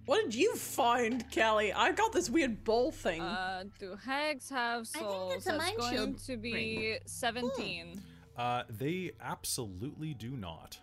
What 0.06 0.22
did 0.24 0.36
you 0.36 0.56
find, 0.56 1.24
Callie? 1.34 1.72
I 1.72 1.92
got 1.94 2.12
this 2.12 2.30
weird 2.30 2.64
bowl 2.66 2.92
thing. 2.92 3.22
Uh, 3.22 3.64
do 3.80 3.96
hags 3.96 4.50
have 4.50 4.86
souls? 4.86 4.96
I 4.96 5.00
think 5.00 5.12
souls? 5.12 5.34
it's 5.36 5.46
a 5.46 5.50
That's 5.52 5.64
mind 5.64 5.78
going 5.78 5.94
shield 5.94 6.18
to 6.26 6.38
be 6.38 6.98
17. 7.06 8.02
Uh, 8.36 8.64
they 8.70 9.12
absolutely 9.22 10.14
do 10.14 10.32
not. 10.32 10.78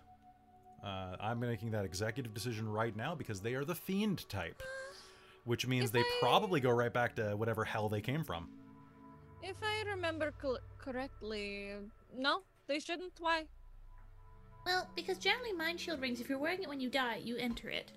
Uh, 0.83 1.15
I'm 1.19 1.39
making 1.39 1.69
that 1.71 1.85
executive 1.85 2.33
decision 2.33 2.67
right 2.67 2.95
now 2.95 3.13
because 3.13 3.41
they 3.41 3.53
are 3.53 3.63
the 3.65 3.75
fiend 3.75 4.27
type. 4.29 4.63
which 5.45 5.65
means 5.67 5.85
If 5.85 5.91
they 5.91 5.99
I- 6.01 6.17
probably 6.19 6.59
go 6.59 6.69
right 6.71 6.93
back 6.93 7.15
to 7.15 7.35
whatever 7.35 7.63
hell 7.65 7.89
they 7.89 8.01
came 8.01 8.23
from. 8.23 8.47
If 9.43 9.55
I 9.63 9.83
remember 9.89 10.31
col- 10.39 10.59
correctly, 10.77 11.71
no, 12.15 12.41
they 12.67 12.79
shouldn't. 12.79 13.13
Why? 13.19 13.45
Well, 14.67 14.87
because 14.95 15.17
generally 15.17 15.53
mind 15.53 15.79
shield 15.79 15.99
rings, 15.99 16.21
if 16.21 16.29
you're 16.29 16.37
wearing 16.37 16.61
it 16.61 16.69
when 16.69 16.79
you 16.79 16.89
die, 16.91 17.17
you 17.23 17.37
enter 17.37 17.69
it. 17.69 17.91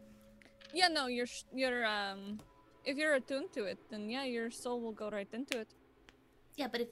Yeah, 0.75 0.89
no, 0.89 1.07
you're 1.07 1.27
you're 1.55 1.85
um, 1.87 2.41
if 2.85 2.97
you're 2.97 3.15
attuned 3.15 3.53
to 3.53 3.65
it, 3.65 3.79
then 3.91 4.11
yeah, 4.11 4.25
your 4.25 4.51
soul 4.51 4.81
will 4.81 4.93
go 4.93 5.09
right 5.11 5.29
into 5.33 5.59
it. 5.61 5.69
Yeah, 6.57 6.69
but 6.71 6.81
if 6.83 6.89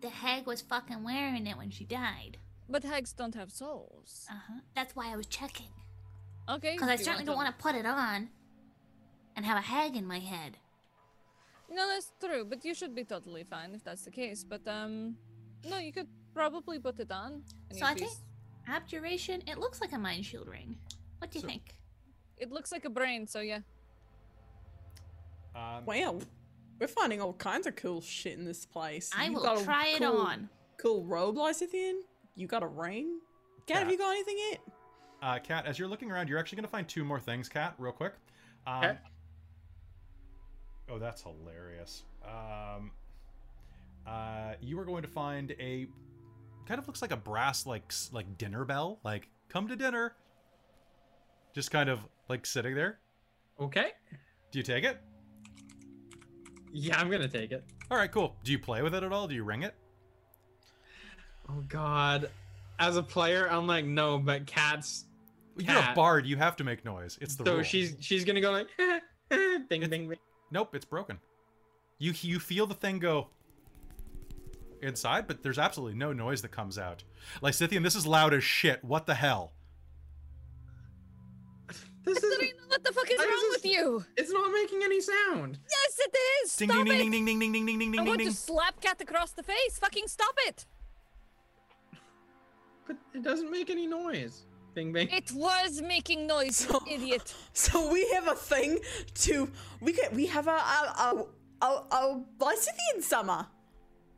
the 0.00 0.08
hag 0.08 0.46
was 0.46 0.60
fucking 0.62 1.02
wearing 1.04 1.46
it 1.46 1.56
when 1.56 1.70
she 1.70 1.84
died, 1.84 2.38
But 2.68 2.82
hags 2.84 3.12
don't 3.12 3.34
have 3.34 3.50
souls. 3.50 4.26
uh 4.30 4.34
huh. 4.48 4.60
That's 4.74 4.96
why 4.96 5.12
I 5.12 5.16
was 5.16 5.26
checking. 5.26 5.68
Okay. 6.48 6.72
Because 6.74 6.88
I 6.88 6.94
if 6.94 7.00
you 7.00 7.04
certainly 7.04 7.24
don't 7.26 7.36
want 7.36 7.56
to 7.56 7.62
put 7.62 7.74
it 7.76 7.86
on 7.86 8.28
and 9.36 9.46
have 9.46 9.58
a 9.58 9.60
hag 9.74 9.96
in 9.96 10.06
my 10.06 10.18
head. 10.18 10.56
No, 11.70 11.86
that's 11.88 12.12
true, 12.20 12.44
but 12.44 12.64
you 12.64 12.74
should 12.74 12.94
be 12.94 13.04
totally 13.04 13.44
fine 13.44 13.74
if 13.74 13.82
that's 13.84 14.02
the 14.04 14.10
case. 14.10 14.44
But 14.44 14.66
um, 14.66 15.16
no, 15.68 15.78
you 15.78 15.92
could 15.92 16.08
probably 16.34 16.78
put 16.78 16.98
it 16.98 17.10
on. 17.12 17.42
and 17.70 17.78
So 17.78 17.84
I 17.86 17.90
you'd 17.90 17.98
think 18.00 18.12
abjuration. 18.66 19.42
It 19.46 19.58
looks 19.58 19.80
like 19.80 19.92
a 19.92 19.98
mind 19.98 20.24
shield 20.24 20.48
ring. 20.48 20.76
What 21.18 21.30
do 21.30 21.38
you 21.38 21.42
So- 21.42 21.46
think? 21.48 21.74
It 22.42 22.50
looks 22.50 22.72
like 22.72 22.84
a 22.84 22.90
brain, 22.90 23.28
so 23.28 23.38
yeah. 23.38 23.60
Um, 25.54 25.84
Wow, 25.86 26.18
we're 26.80 26.88
finding 26.88 27.20
all 27.20 27.34
kinds 27.34 27.68
of 27.68 27.76
cool 27.76 28.00
shit 28.00 28.36
in 28.36 28.44
this 28.44 28.66
place. 28.66 29.10
I 29.16 29.26
You 29.26 29.34
will 29.34 29.42
got 29.44 29.60
a 29.60 29.64
try 29.64 29.86
it 29.88 29.98
cool- 29.98 30.16
on. 30.16 30.48
Cool 30.76 31.04
robe, 31.04 31.36
Lysithian. 31.36 32.00
You 32.34 32.48
got 32.48 32.64
a 32.64 32.66
ring. 32.66 33.20
Kat, 33.68 33.78
have 33.84 33.90
you 33.92 33.96
got 33.96 34.10
anything 34.10 34.36
yet? 34.50 34.60
Uh, 35.22 35.38
Kat, 35.38 35.66
as 35.66 35.78
you're 35.78 35.86
looking 35.86 36.10
around, 36.10 36.28
you're 36.28 36.38
actually 36.40 36.56
going 36.56 36.64
to 36.64 36.70
find 36.70 36.88
two 36.88 37.04
more 37.04 37.20
things, 37.20 37.48
Kat, 37.48 37.74
real 37.78 37.92
quick. 37.92 38.14
Um, 38.66 38.78
Okay. 38.84 38.98
Oh, 40.90 40.98
that's 40.98 41.22
hilarious. 41.22 42.02
Um, 42.24 42.90
uh, 44.04 44.54
you 44.60 44.76
are 44.80 44.84
going 44.84 45.02
to 45.02 45.08
find 45.08 45.52
a 45.60 45.86
kind 46.66 46.80
of 46.80 46.88
looks 46.88 47.02
like 47.02 47.12
a 47.12 47.16
brass 47.16 47.66
like 47.66 47.92
like 48.10 48.36
dinner 48.36 48.64
bell, 48.64 48.98
like 49.04 49.28
come 49.48 49.68
to 49.68 49.76
dinner. 49.76 50.16
Just 51.54 51.70
kind 51.70 51.88
of 51.88 52.00
like 52.32 52.46
sitting 52.46 52.74
there. 52.74 52.98
Okay. 53.60 53.88
Do 54.50 54.58
you 54.58 54.62
take 54.62 54.84
it? 54.84 54.98
Yeah, 56.72 56.98
I'm 56.98 57.10
gonna 57.10 57.28
take 57.28 57.52
it. 57.52 57.62
All 57.90 57.98
right, 57.98 58.10
cool. 58.10 58.36
Do 58.42 58.52
you 58.52 58.58
play 58.58 58.80
with 58.80 58.94
it 58.94 59.02
at 59.02 59.12
all? 59.12 59.28
Do 59.28 59.34
you 59.34 59.44
ring 59.44 59.62
it? 59.62 59.74
Oh 61.50 61.62
God. 61.68 62.30
As 62.78 62.96
a 62.96 63.02
player, 63.02 63.48
I'm 63.50 63.66
like, 63.66 63.84
no, 63.84 64.18
but 64.18 64.46
cats. 64.46 65.04
You're 65.58 65.76
a 65.76 65.92
bard. 65.94 66.24
You 66.24 66.36
have 66.38 66.56
to 66.56 66.64
make 66.64 66.86
noise. 66.86 67.18
It's 67.20 67.36
the 67.36 67.44
so 67.44 67.54
rule. 67.56 67.62
she's 67.62 67.96
she's 68.00 68.24
gonna 68.24 68.40
go 68.40 68.50
like, 68.50 68.68
bing, 69.68 69.88
bing, 69.88 70.08
bing. 70.08 70.16
Nope, 70.50 70.74
it's 70.74 70.86
broken. 70.86 71.18
You 71.98 72.14
you 72.22 72.40
feel 72.40 72.66
the 72.66 72.74
thing 72.74 72.98
go 72.98 73.28
inside, 74.80 75.26
but 75.26 75.42
there's 75.42 75.58
absolutely 75.58 75.98
no 75.98 76.14
noise 76.14 76.40
that 76.40 76.50
comes 76.50 76.78
out. 76.78 77.04
Lysithian, 77.42 77.82
this 77.82 77.94
is 77.94 78.06
loud 78.06 78.32
as 78.32 78.42
shit. 78.42 78.82
What 78.82 79.04
the 79.04 79.14
hell? 79.14 79.52
This 82.04 82.22
is. 82.22 82.34
Serena, 82.34 82.52
what 82.68 82.82
the 82.84 82.92
fuck 82.92 83.10
is 83.10 83.18
Why 83.18 83.24
wrong 83.24 83.48
this- 83.52 83.62
with 83.62 83.72
you? 83.72 84.04
It's 84.16 84.32
not 84.32 84.50
making 84.52 84.82
any 84.82 85.00
sound. 85.00 85.58
Yes, 85.70 85.98
it 86.00 86.16
is. 86.44 86.56
Ding 86.56 86.68
Stop 86.70 86.84
ding 86.86 86.94
it. 86.94 86.98
ding 86.98 87.10
ding 87.10 87.24
ding 87.24 87.38
ding 87.40 87.52
ding 87.52 87.66
ding 87.66 87.78
ding 87.78 87.78
ding 87.78 87.88
I'm 87.88 87.92
ding 87.92 88.04
going 88.04 88.18
ding. 88.18 88.28
to 88.28 88.34
slap 88.34 88.80
Kat 88.80 89.00
across 89.00 89.30
the 89.32 89.42
face. 89.42 89.78
Fucking 89.78 90.08
stop 90.08 90.34
it. 90.48 90.66
But 92.86 92.96
it 93.14 93.22
doesn't 93.22 93.50
make 93.50 93.70
any 93.70 93.86
noise. 93.86 94.42
Bing, 94.74 94.92
bing. 94.92 95.08
It 95.10 95.30
was 95.32 95.82
making 95.82 96.26
noise, 96.26 96.56
So- 96.56 96.82
idiot. 96.90 97.34
So 97.52 97.92
we 97.92 98.08
have 98.14 98.26
a 98.28 98.34
thing 98.34 98.78
to 99.26 99.50
we 99.80 99.92
can 99.92 100.14
we 100.16 100.26
have 100.26 100.48
a 100.48 100.58
a 100.76 100.80
a, 101.06 101.26
a, 101.62 101.66
a 101.66 102.22
Lysithian 102.40 103.02
summer. 103.02 103.46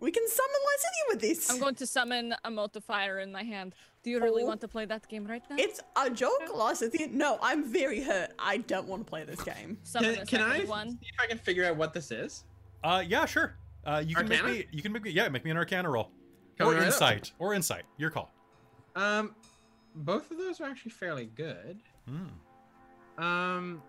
We 0.01 0.11
can 0.11 0.27
summon 0.29 0.61
Lysithian 0.71 1.07
with 1.15 1.21
this. 1.21 1.51
I'm 1.51 1.59
going 1.59 1.75
to 1.77 1.87
summon 1.87 2.35
a 2.45 2.51
multiplier 2.51 3.19
in 3.19 3.33
my 3.33 3.43
hand. 3.43 3.75
Do 4.05 4.11
you 4.11 4.21
really 4.21 4.43
Oh. 4.45 4.47
want 4.47 4.61
to 4.61 4.69
play 4.69 4.85
that 4.85 5.09
game 5.09 5.25
right 5.27 5.43
now? 5.51 5.57
It's 5.59 5.81
a 5.97 6.11
joke, 6.11 6.43
Lysithian. 6.55 7.13
No, 7.13 7.39
I'm 7.43 7.65
very 7.65 8.03
hurt. 8.03 8.33
I 8.39 8.59
don't 8.59 8.87
want 8.87 9.05
to 9.07 9.09
play 9.11 9.25
this 9.25 9.43
game. 9.43 9.79
Summon 9.83 10.15
Can, 10.15 10.23
a 10.23 10.27
can 10.27 10.41
I 10.43 10.65
one. 10.65 10.91
see 10.91 11.07
if 11.13 11.19
I 11.21 11.27
can 11.27 11.39
figure 11.39 11.65
out 11.65 11.77
what 11.77 11.93
this 11.95 12.11
is? 12.13 12.45
Uh, 12.85 13.03
yeah, 13.07 13.25
sure. 13.25 13.57
Uh, 13.87 14.03
you 14.07 14.15
can 14.15 14.31
Arcana? 14.31 14.49
make 14.49 14.59
me. 14.71 14.77
You 14.77 14.83
can 14.83 14.93
make 14.93 15.03
me. 15.05 15.11
Yeah, 15.11 15.29
make 15.31 15.45
me 15.45 15.51
an 15.51 15.57
Arcana 15.57 15.89
roll, 15.91 16.11
Coming 16.59 16.75
or 16.75 16.77
right 16.77 16.87
up. 16.87 16.93
insight, 16.93 17.33
or 17.39 17.55
insight. 17.55 17.85
Your 17.97 18.11
call. 18.11 18.31
Um, 18.95 19.35
both 19.95 20.31
of 20.31 20.37
those 20.39 20.61
are 20.61 20.65
actually 20.65 20.91
fairly 20.93 21.27
good. 21.35 21.81
Hmm. 22.07 23.23
Um, 23.23 23.83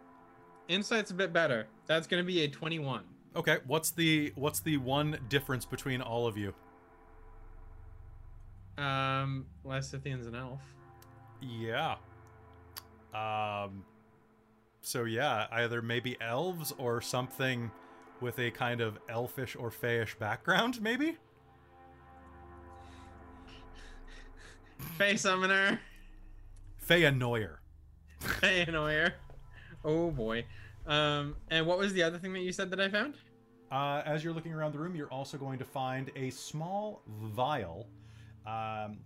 insight's 0.70 1.12
a 1.12 1.14
bit 1.14 1.34
better. 1.34 1.68
That's 1.88 2.08
gonna 2.08 2.24
be 2.24 2.42
a 2.44 2.48
21. 2.48 3.04
Okay, 3.36 3.58
what's 3.68 3.92
the 3.92 4.32
what's 4.36 4.62
the 4.62 4.78
one 4.78 5.18
difference 5.30 5.66
between 5.66 6.02
all 6.02 6.26
of 6.26 6.38
you? 6.38 6.54
Um, 8.78 9.46
Lysithian's 9.66 10.28
an 10.28 10.36
elf. 10.36 10.62
Yeah. 11.42 11.96
Um. 13.14 13.84
So 14.82 15.06
yeah, 15.06 15.48
either 15.52 15.82
maybe 15.82 16.18
elves 16.22 16.74
or 16.78 17.02
something 17.02 17.72
with 18.22 18.40
a 18.40 18.52
kind 18.52 18.82
of 18.82 19.00
elfish 19.10 19.56
or 19.56 19.72
fayish 19.72 20.18
background, 20.20 20.82
maybe. 20.82 21.18
Fey 24.98 25.16
Summoner. 25.16 25.80
Feyanoyer. 26.88 27.58
Fey 28.20 28.66
Annoyer. 28.66 29.14
Oh 29.84 30.12
boy. 30.12 30.46
Um, 30.88 31.36
and 31.50 31.66
what 31.66 31.78
was 31.78 31.94
the 31.94 32.04
other 32.04 32.18
thing 32.18 32.34
that 32.34 32.42
you 32.42 32.52
said 32.52 32.70
that 32.72 32.80
I 32.80 32.90
found? 32.90 33.16
Uh, 33.72 34.02
as 34.06 34.24
you're 34.24 34.34
looking 34.34 34.54
around 34.54 34.74
the 34.74 34.80
room, 34.80 34.96
you're 34.96 35.12
also 35.12 35.38
going 35.38 35.58
to 35.60 35.66
find 35.66 36.12
a 36.16 36.30
small 36.30 37.02
vial, 37.08 37.88
um, 38.48 39.00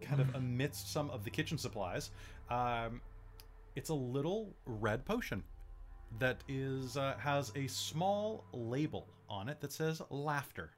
kind 0.00 0.20
of 0.20 0.34
amidst 0.34 0.92
some 0.92 1.10
of 1.10 1.24
the 1.24 1.30
kitchen 1.30 1.58
supplies. 1.58 2.10
Um, 2.50 3.00
it's 3.76 3.90
a 3.90 3.94
little 3.94 4.54
red 4.66 5.04
potion 5.04 5.42
that 6.18 6.38
is 6.48 6.96
uh, 6.96 7.14
has 7.18 7.52
a 7.54 7.66
small 7.66 8.44
label 8.52 9.08
on 9.28 9.48
it 9.48 9.60
that 9.60 9.72
says 9.72 10.00
laughter. 10.10 10.70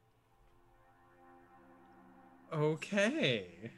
Okay. 2.52 3.70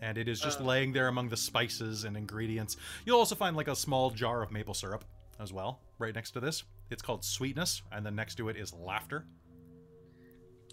and 0.00 0.16
it 0.18 0.28
is 0.28 0.38
just 0.40 0.60
Uh. 0.60 0.64
laying 0.64 0.92
there 0.92 1.08
among 1.08 1.28
the 1.28 1.36
spices 1.36 2.04
and 2.04 2.16
ingredients. 2.16 2.76
You'll 3.04 3.18
also 3.18 3.34
find 3.34 3.56
like 3.56 3.68
a 3.68 3.74
small 3.74 4.10
jar 4.10 4.42
of 4.42 4.52
maple 4.52 4.74
syrup 4.74 5.04
as 5.40 5.52
well, 5.52 5.80
right 5.98 6.14
next 6.14 6.32
to 6.32 6.40
this. 6.40 6.62
It's 6.90 7.02
called 7.02 7.24
sweetness, 7.24 7.82
and 7.90 8.04
then 8.06 8.14
next 8.14 8.36
to 8.36 8.48
it 8.48 8.56
is 8.56 8.72
laughter. 8.74 9.26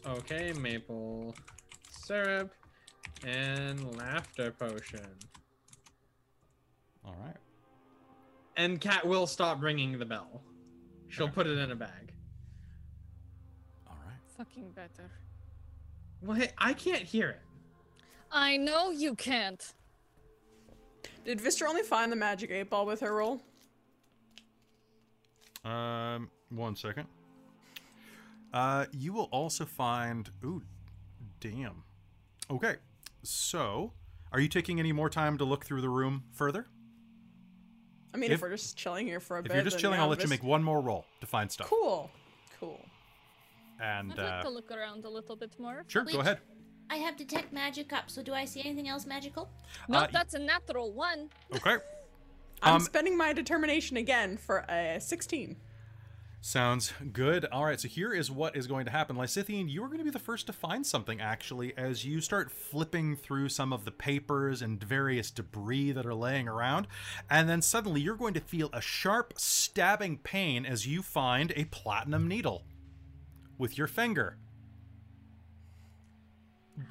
Okay, 0.07 0.53
maple 0.53 1.33
syrup 1.89 2.53
and 3.25 3.97
laughter 3.97 4.51
potion. 4.51 5.17
All 7.03 7.15
right. 7.23 7.37
And 8.55 8.79
Kat 8.79 9.05
will 9.05 9.25
stop 9.25 9.61
ringing 9.61 9.97
the 9.97 10.05
bell. 10.05 10.41
She'll 11.07 11.29
put 11.29 11.47
it 11.47 11.57
in 11.57 11.71
a 11.71 11.75
bag. 11.75 12.13
All 13.87 13.97
right. 14.05 14.15
Fucking 14.37 14.71
better. 14.71 15.09
Well, 16.21 16.37
hey, 16.37 16.51
I 16.57 16.73
can't 16.73 17.03
hear 17.03 17.29
it. 17.29 17.41
I 18.31 18.57
know 18.57 18.91
you 18.91 19.15
can't. 19.15 19.73
Did 21.25 21.39
Vistra 21.39 21.67
only 21.67 21.83
find 21.83 22.11
the 22.11 22.15
magic 22.15 22.51
eight 22.51 22.69
ball 22.69 22.85
with 22.85 22.99
her 22.99 23.13
roll? 23.13 23.41
Um, 25.63 26.29
one 26.49 26.75
second. 26.75 27.07
Uh, 28.55 28.85
you 28.93 29.11
will 29.11 29.27
also 29.31 29.65
find. 29.65 30.29
Ooh, 30.43 30.61
damn. 31.41 31.83
Okay, 32.49 32.75
so 33.21 33.91
are 34.31 34.39
you 34.39 34.47
taking 34.47 34.79
any 34.79 34.93
more 34.93 35.09
time 35.09 35.37
to 35.39 35.43
look 35.43 35.65
through 35.65 35.81
the 35.81 35.89
room 35.89 36.23
further? 36.31 36.65
I 38.13 38.17
mean, 38.17 38.31
if, 38.31 38.35
If- 38.35 38.41
we're 38.41 38.51
just 38.51 38.77
chilling 38.77 39.07
here 39.07 39.19
for 39.19 39.35
a 39.35 39.39
If 39.41 39.47
bit, 39.49 39.55
you're 39.55 39.63
just 39.65 39.77
chilling, 39.77 39.97
yeah, 39.97 40.03
I'll 40.03 40.09
let 40.09 40.23
you 40.23 40.29
make 40.29 40.41
one 40.43 40.63
more 40.63 40.79
roll 40.79 41.05
to 41.19 41.27
find 41.27 41.51
stuff. 41.51 41.67
Cool, 41.67 42.09
cool. 42.61 42.79
And 43.81 44.13
I'd 44.13 44.17
like 44.17 44.25
uh, 44.31 44.43
to 44.43 44.49
look 44.49 44.71
around 44.71 45.03
a 45.03 45.09
little 45.09 45.35
bit 45.35 45.59
more. 45.59 45.83
sure, 45.87 46.05
Which- 46.05 46.13
go 46.15 46.21
ahead. 46.21 46.39
I 46.89 46.95
have 46.97 47.17
detect 47.17 47.51
magic 47.51 47.91
up, 47.91 48.09
so 48.11 48.21
do 48.23 48.31
I 48.33 48.45
see 48.45 48.61
anything 48.61 48.87
else 48.87 49.05
magical? 49.07 49.49
Nope, 49.89 50.03
Uh, 50.03 50.07
that's 50.13 50.33
a 50.35 50.39
natural 50.39 50.93
one. 50.93 51.29
Okay. 51.53 51.77
I'm 52.61 52.75
Um, 52.75 52.79
spending 52.79 53.17
my 53.17 53.33
determination 53.33 53.97
again 53.97 54.37
for 54.37 54.59
a 54.69 54.99
16. 55.01 55.57
Sounds 56.45 56.93
good. 57.11 57.45
All 57.45 57.65
right, 57.65 57.79
so 57.79 57.87
here 57.87 58.13
is 58.13 58.29
what 58.29 58.55
is 58.55 58.67
going 58.67 58.85
to 58.85 58.91
happen. 58.91 59.15
Lysithian, 59.15 59.67
you 59.67 59.83
are 59.83 59.87
going 59.87 59.97
to 59.97 60.03
be 60.03 60.11
the 60.11 60.19
first 60.19 60.45
to 60.45 60.53
find 60.53 60.85
something, 60.85 61.19
actually, 61.19 61.75
as 61.75 62.05
you 62.05 62.21
start 62.21 62.51
flipping 62.51 63.15
through 63.15 63.49
some 63.49 63.73
of 63.73 63.83
the 63.83 63.89
papers 63.89 64.61
and 64.61 64.81
various 64.83 65.31
debris 65.31 65.91
that 65.93 66.05
are 66.05 66.13
laying 66.13 66.47
around. 66.47 66.85
And 67.31 67.49
then 67.49 67.63
suddenly 67.63 67.99
you're 67.99 68.13
going 68.13 68.35
to 68.35 68.41
feel 68.41 68.69
a 68.73 68.79
sharp, 68.79 69.33
stabbing 69.37 70.19
pain 70.19 70.67
as 70.67 70.85
you 70.85 71.01
find 71.01 71.51
a 71.55 71.65
platinum 71.65 72.27
needle 72.27 72.61
with 73.57 73.75
your 73.75 73.87
finger. 73.87 74.37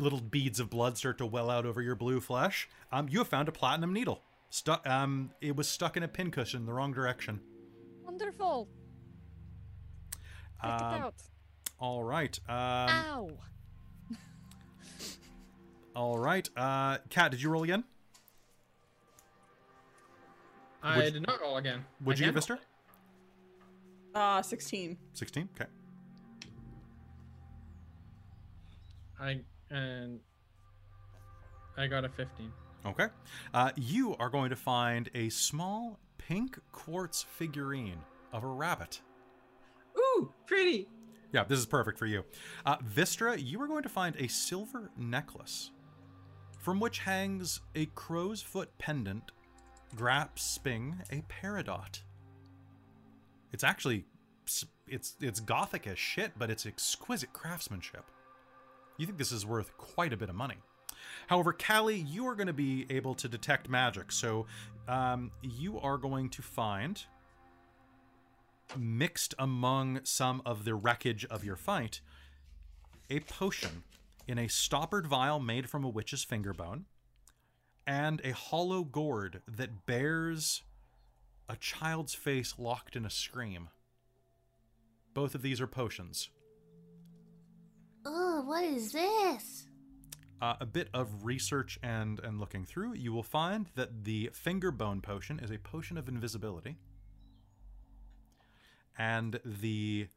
Little 0.00 0.20
beads 0.20 0.58
of 0.58 0.68
blood 0.68 0.98
start 0.98 1.18
to 1.18 1.26
well 1.26 1.48
out 1.48 1.64
over 1.64 1.80
your 1.80 1.94
blue 1.94 2.18
flesh. 2.18 2.68
Um, 2.90 3.08
you 3.08 3.18
have 3.18 3.28
found 3.28 3.46
a 3.46 3.52
platinum 3.52 3.92
needle. 3.92 4.20
Stuck. 4.50 4.84
Um, 4.84 5.30
it 5.40 5.54
was 5.54 5.68
stuck 5.68 5.96
in 5.96 6.02
a 6.02 6.08
pincushion 6.08 6.62
in 6.62 6.66
the 6.66 6.72
wrong 6.72 6.92
direction. 6.92 7.38
Wonderful. 8.02 8.68
Take 10.64 10.80
it 10.80 10.82
Um, 10.84 11.02
out. 11.02 11.14
all 11.78 12.02
right. 12.02 12.38
Um, 12.48 12.54
Ow. 12.56 13.30
all 15.96 16.18
right. 16.18 16.48
Uh, 16.56 16.98
Kat, 17.10 17.30
did 17.30 17.42
you 17.42 17.50
roll 17.50 17.62
again? 17.64 17.84
I 20.82 20.98
Would- 20.98 21.12
did 21.14 21.26
not 21.26 21.40
roll 21.40 21.56
again. 21.56 21.84
Would 22.04 22.16
I 22.16 22.18
you 22.26 22.32
get 22.32 22.44
can 22.46 22.56
Vistra? 22.56 22.58
Uh, 24.14 24.42
16. 24.42 24.96
16? 25.14 25.48
Okay. 25.56 25.70
I 29.20 29.40
and 29.70 30.20
I 31.76 31.86
got 31.86 32.04
a 32.04 32.08
15. 32.08 32.52
Okay. 32.86 33.06
Uh, 33.52 33.70
you 33.76 34.14
are 34.16 34.28
going 34.28 34.50
to 34.50 34.56
find 34.56 35.08
a 35.14 35.28
small 35.30 35.98
pink 36.18 36.58
quartz 36.72 37.22
figurine 37.22 37.98
of 38.32 38.44
a 38.44 38.46
rabbit. 38.46 39.00
Ooh, 40.16 40.32
pretty. 40.46 40.88
Yeah, 41.32 41.44
this 41.44 41.58
is 41.58 41.66
perfect 41.66 41.98
for 41.98 42.06
you. 42.06 42.24
Uh, 42.64 42.76
Vistra, 42.78 43.36
you 43.42 43.60
are 43.60 43.66
going 43.66 43.82
to 43.82 43.88
find 43.88 44.14
a 44.16 44.28
silver 44.28 44.90
necklace 44.96 45.70
from 46.60 46.80
which 46.80 47.00
hangs 47.00 47.60
a 47.74 47.86
crow's 47.86 48.40
foot 48.40 48.70
pendant 48.78 49.32
grasping 49.96 50.96
a 51.10 51.22
peridot. 51.22 52.00
It's 53.52 53.64
actually 53.64 54.04
it's 54.86 55.14
it's 55.20 55.40
gothic 55.40 55.86
as 55.86 55.98
shit, 55.98 56.32
but 56.38 56.50
it's 56.50 56.66
exquisite 56.66 57.32
craftsmanship. 57.32 58.04
You 58.96 59.06
think 59.06 59.18
this 59.18 59.32
is 59.32 59.44
worth 59.44 59.76
quite 59.76 60.12
a 60.12 60.16
bit 60.16 60.28
of 60.28 60.34
money. 60.34 60.56
However, 61.26 61.52
Callie, 61.52 61.98
you 61.98 62.26
are 62.26 62.34
going 62.34 62.46
to 62.46 62.52
be 62.52 62.86
able 62.90 63.14
to 63.16 63.28
detect 63.28 63.68
magic, 63.68 64.12
so 64.12 64.46
um, 64.88 65.30
you 65.42 65.78
are 65.80 65.98
going 65.98 66.28
to 66.30 66.42
find 66.42 67.02
mixed 68.76 69.34
among 69.38 70.00
some 70.04 70.42
of 70.44 70.64
the 70.64 70.74
wreckage 70.74 71.24
of 71.26 71.44
your 71.44 71.56
fight 71.56 72.00
a 73.10 73.20
potion 73.20 73.84
in 74.26 74.38
a 74.38 74.48
stoppered 74.48 75.06
vial 75.06 75.38
made 75.38 75.68
from 75.68 75.84
a 75.84 75.88
witch's 75.88 76.24
finger 76.24 76.52
bone 76.52 76.86
and 77.86 78.20
a 78.24 78.32
hollow 78.32 78.82
gourd 78.82 79.42
that 79.46 79.86
bears 79.86 80.62
a 81.48 81.56
child's 81.56 82.14
face 82.14 82.54
locked 82.58 82.96
in 82.96 83.04
a 83.04 83.10
scream. 83.10 83.68
Both 85.12 85.34
of 85.34 85.42
these 85.42 85.60
are 85.60 85.66
potions. 85.66 86.30
Oh, 88.06 88.42
what 88.46 88.64
is 88.64 88.92
this? 88.92 89.66
Uh, 90.40 90.54
a 90.60 90.66
bit 90.66 90.88
of 90.92 91.24
research 91.24 91.78
and 91.82 92.18
and 92.20 92.40
looking 92.40 92.64
through, 92.64 92.94
you 92.94 93.12
will 93.12 93.22
find 93.22 93.66
that 93.76 94.04
the 94.04 94.30
finger 94.32 94.70
bone 94.70 95.00
potion 95.00 95.38
is 95.38 95.50
a 95.50 95.58
potion 95.58 95.96
of 95.96 96.08
invisibility, 96.08 96.76
and 98.98 99.40
the 99.44 100.08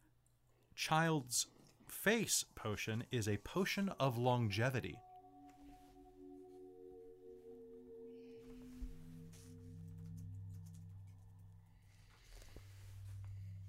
child's 0.75 1.47
face 1.87 2.45
potion 2.55 3.03
is 3.11 3.27
a 3.27 3.37
potion 3.37 3.91
of 3.99 4.17
longevity. 4.17 4.97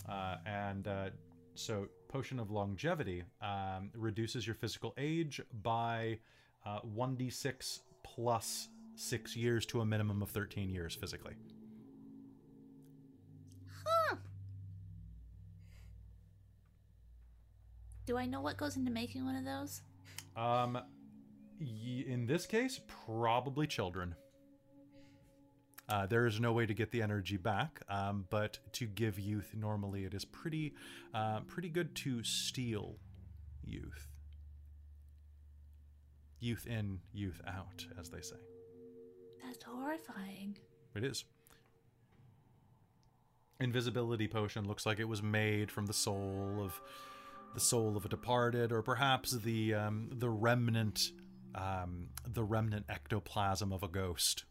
Uh, 0.08 0.36
and 0.46 0.88
uh, 0.88 1.10
so, 1.54 1.86
potion 2.08 2.38
of 2.40 2.50
longevity 2.50 3.22
um, 3.42 3.90
reduces 3.94 4.46
your 4.46 4.54
physical 4.54 4.94
age 4.96 5.40
by 5.62 6.18
uh, 6.64 6.80
1d6 6.96 7.80
plus 8.02 8.68
six 8.94 9.36
years 9.36 9.66
to 9.66 9.80
a 9.80 9.84
minimum 9.84 10.22
of 10.22 10.30
13 10.30 10.70
years 10.70 10.94
physically. 10.94 11.34
Huh. 13.84 14.16
Do 18.08 18.16
I 18.16 18.24
know 18.24 18.40
what 18.40 18.56
goes 18.56 18.78
into 18.78 18.90
making 18.90 19.26
one 19.26 19.36
of 19.36 19.44
those? 19.44 19.82
Um, 20.34 20.78
in 21.60 22.24
this 22.26 22.46
case, 22.46 22.80
probably 23.04 23.66
children. 23.66 24.14
Uh, 25.90 26.06
there 26.06 26.24
is 26.24 26.40
no 26.40 26.54
way 26.54 26.64
to 26.64 26.72
get 26.72 26.90
the 26.90 27.02
energy 27.02 27.36
back, 27.36 27.82
um, 27.90 28.24
but 28.30 28.60
to 28.72 28.86
give 28.86 29.18
youth 29.18 29.50
normally 29.54 30.06
it 30.06 30.14
is 30.14 30.24
pretty, 30.24 30.72
uh, 31.12 31.40
pretty 31.40 31.68
good 31.68 31.94
to 31.96 32.24
steal 32.24 32.96
youth. 33.62 34.08
Youth 36.40 36.66
in, 36.66 37.00
youth 37.12 37.42
out, 37.46 37.84
as 38.00 38.08
they 38.08 38.22
say. 38.22 38.36
That's 39.44 39.62
horrifying. 39.62 40.56
It 40.94 41.04
is. 41.04 41.26
Invisibility 43.60 44.28
potion 44.28 44.66
looks 44.66 44.86
like 44.86 44.98
it 44.98 45.08
was 45.08 45.22
made 45.22 45.70
from 45.70 45.84
the 45.84 45.92
soul 45.92 46.62
of 46.64 46.80
the 47.54 47.60
soul 47.60 47.96
of 47.96 48.04
a 48.04 48.08
departed, 48.08 48.72
or 48.72 48.82
perhaps 48.82 49.32
the 49.32 49.74
um, 49.74 50.10
the 50.12 50.28
remnant 50.30 51.12
um, 51.54 52.08
the 52.26 52.44
remnant 52.44 52.86
ectoplasm 52.88 53.72
of 53.72 53.82
a 53.82 53.88
ghost. 53.88 54.44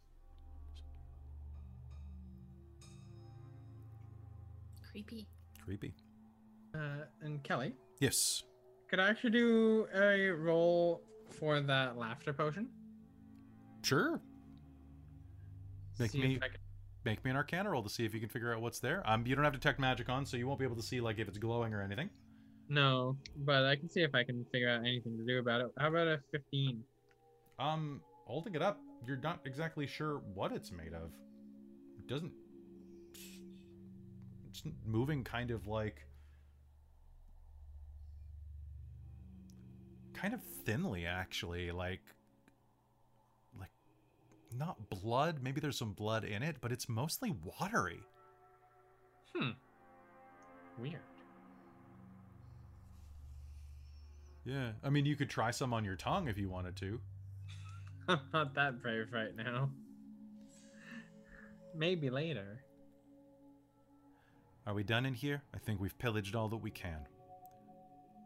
Creepy. 4.90 5.26
Creepy. 5.64 5.94
Uh, 6.74 7.04
and 7.22 7.42
Kelly, 7.42 7.74
Yes. 8.00 8.42
could 8.88 9.00
I 9.00 9.08
actually 9.08 9.30
do 9.30 9.86
a 9.94 10.28
roll 10.30 11.02
for 11.38 11.60
that 11.60 11.96
laughter 11.96 12.32
potion? 12.32 12.68
Sure. 13.82 14.20
Make 15.98 16.10
See 16.10 16.20
me 16.20 16.38
can- 16.38 16.50
make 17.04 17.24
me 17.24 17.30
an 17.30 17.36
Arcana 17.36 17.70
roll 17.70 17.82
to 17.82 17.88
see 17.88 18.04
if 18.04 18.12
you 18.12 18.20
can 18.20 18.28
figure 18.28 18.52
out 18.54 18.60
what's 18.60 18.80
there. 18.80 19.08
Um, 19.08 19.26
you 19.26 19.34
don't 19.34 19.44
have 19.44 19.52
detect 19.54 19.78
magic 19.80 20.08
on, 20.08 20.26
so 20.26 20.36
you 20.36 20.46
won't 20.46 20.58
be 20.58 20.64
able 20.64 20.76
to 20.76 20.82
see 20.82 21.00
like 21.00 21.18
if 21.18 21.28
it's 21.28 21.38
glowing 21.38 21.72
or 21.74 21.80
anything. 21.82 22.10
No, 22.68 23.16
but 23.36 23.64
I 23.64 23.76
can 23.76 23.88
see 23.88 24.02
if 24.02 24.14
I 24.14 24.24
can 24.24 24.44
figure 24.52 24.68
out 24.68 24.80
anything 24.80 25.16
to 25.16 25.24
do 25.24 25.38
about 25.38 25.62
it. 25.62 25.68
How 25.78 25.88
about 25.88 26.06
a 26.06 26.20
15? 26.32 26.82
Um, 27.58 28.02
holding 28.26 28.54
it 28.54 28.62
up, 28.62 28.78
you're 29.06 29.16
not 29.16 29.40
exactly 29.46 29.86
sure 29.86 30.20
what 30.34 30.52
it's 30.52 30.70
made 30.70 30.92
of. 30.92 31.10
It 31.98 32.06
doesn't. 32.06 32.32
It's 34.50 34.62
moving 34.84 35.24
kind 35.24 35.50
of 35.50 35.66
like. 35.66 36.04
Kind 40.12 40.34
of 40.34 40.42
thinly, 40.66 41.06
actually. 41.06 41.70
Like. 41.70 42.02
Like. 43.58 43.70
Not 44.54 44.90
blood. 44.90 45.38
Maybe 45.42 45.60
there's 45.60 45.78
some 45.78 45.92
blood 45.92 46.24
in 46.24 46.42
it, 46.42 46.56
but 46.60 46.70
it's 46.70 46.88
mostly 46.88 47.34
watery. 47.58 48.00
Hmm. 49.34 49.50
Weird. 50.78 51.00
Yeah. 54.48 54.70
I 54.82 54.88
mean, 54.88 55.04
you 55.04 55.14
could 55.14 55.28
try 55.28 55.50
some 55.50 55.74
on 55.74 55.84
your 55.84 55.96
tongue 55.96 56.26
if 56.28 56.38
you 56.38 56.48
wanted 56.48 56.74
to. 56.76 57.00
I'm 58.08 58.20
not 58.32 58.54
that 58.54 58.80
brave 58.80 59.12
right 59.12 59.36
now. 59.36 59.68
Maybe 61.76 62.08
later. 62.08 62.64
Are 64.66 64.72
we 64.72 64.82
done 64.82 65.04
in 65.04 65.12
here? 65.12 65.42
I 65.54 65.58
think 65.58 65.80
we've 65.80 65.96
pillaged 65.98 66.34
all 66.34 66.48
that 66.48 66.56
we 66.56 66.70
can. 66.70 67.06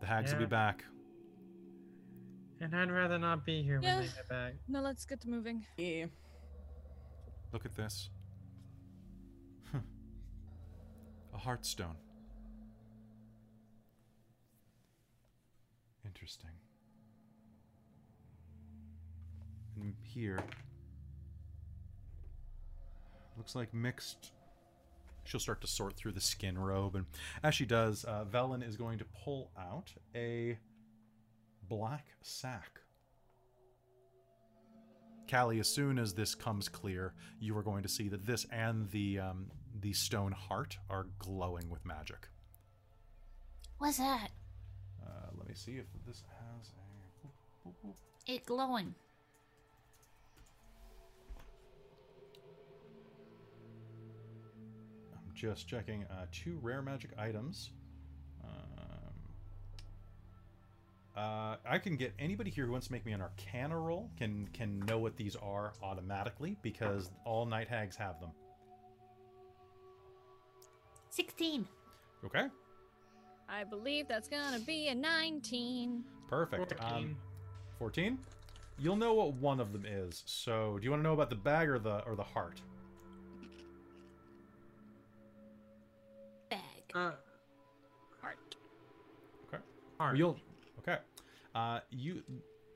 The 0.01 0.07
hags 0.07 0.32
will 0.32 0.39
be 0.40 0.47
back. 0.47 0.85
And 2.61 2.74
I'd 2.74 2.93
rather 2.93 3.19
not 3.19 3.44
be 3.44 3.65
here 3.65 3.81
when 3.81 4.01
they 4.01 4.07
get 4.07 4.28
back. 4.28 4.55
Now 4.69 4.81
let's 4.81 5.05
get 5.05 5.27
moving. 5.27 5.66
Yeah. 5.77 6.07
Look 7.53 7.65
at 7.65 7.74
this. 7.74 8.11
A 9.74 9.78
heartstone. 11.36 11.97
Interesting. 16.14 16.51
And 19.80 19.94
here. 20.02 20.40
Looks 23.39 23.55
like 23.55 23.72
mixed. 23.72 24.32
She'll 25.24 25.40
start 25.40 25.62
to 25.62 25.66
sort 25.66 25.97
through 25.97 26.12
the 26.12 26.20
skin 26.20 26.59
robe, 26.59 26.97
and 26.97 27.06
as 27.43 27.55
she 27.55 27.64
does, 27.64 28.05
uh, 28.05 28.24
Velen 28.30 28.66
is 28.66 28.76
going 28.76 28.98
to 28.98 29.05
pull 29.24 29.51
out 29.59 29.90
a 30.14 30.59
black 31.68 32.09
sack. 32.20 32.80
Callie, 35.30 35.60
as 35.60 35.68
soon 35.68 35.98
as 35.98 36.12
this 36.12 36.34
comes 36.34 36.68
clear, 36.68 37.14
you 37.40 37.56
are 37.56 37.62
going 37.62 37.82
to 37.84 37.89
see 37.89 38.09
that 38.09 38.26
this 38.26 38.44
and 38.52 38.90
the 38.90 39.20
um, 39.20 39.47
the 39.80 39.93
stone 39.94 40.32
heart 40.32 40.76
are 40.90 41.06
glowing 41.18 41.70
with 41.70 41.86
magic. 41.86 42.28
What's 43.78 43.97
that? 43.97 44.28
Me 45.52 45.56
see 45.56 45.72
if 45.72 45.84
this 46.06 46.22
has 46.30 46.70
a. 47.68 48.32
It 48.32 48.46
glowing. 48.46 48.94
I'm 55.12 55.34
just 55.34 55.68
checking 55.68 56.04
uh, 56.04 56.24
two 56.32 56.58
rare 56.62 56.80
magic 56.80 57.10
items. 57.18 57.72
Um, 58.42 58.48
Uh, 61.14 61.56
I 61.68 61.76
can 61.76 61.96
get 61.96 62.14
anybody 62.18 62.48
here 62.48 62.64
who 62.64 62.72
wants 62.72 62.86
to 62.86 62.92
make 62.94 63.04
me 63.04 63.12
an 63.12 63.20
Arcana 63.20 63.78
roll 63.78 64.08
can 64.16 64.48
can 64.54 64.80
know 64.80 64.98
what 64.98 65.18
these 65.18 65.36
are 65.36 65.74
automatically 65.82 66.56
because 66.62 67.10
all 67.26 67.44
night 67.44 67.68
hags 67.68 67.94
have 67.96 68.18
them. 68.20 68.30
16. 71.10 71.68
Okay, 72.24 72.46
I 73.52 73.64
believe 73.64 74.08
that's 74.08 74.28
gonna 74.28 74.58
be 74.60 74.88
a 74.88 74.94
19. 74.94 76.04
perfect. 76.26 76.72
14. 76.80 76.96
Um, 76.96 77.16
14. 77.78 78.18
You'll 78.78 78.96
know 78.96 79.12
what 79.12 79.34
one 79.34 79.60
of 79.60 79.72
them 79.72 79.84
is. 79.86 80.22
So, 80.24 80.78
do 80.78 80.84
you 80.84 80.90
want 80.90 81.02
to 81.02 81.04
know 81.04 81.12
about 81.12 81.28
the 81.28 81.36
bag 81.36 81.68
or 81.68 81.78
the 81.78 82.02
or 82.06 82.16
the 82.16 82.22
heart? 82.22 82.62
Bag. 86.50 86.60
Uh, 86.94 87.10
Heart. 88.22 88.56
Okay. 89.48 89.62
heart. 89.98 90.16
You'll 90.16 90.38
okay. 90.78 90.98
Uh, 91.54 91.80
you 91.90 92.22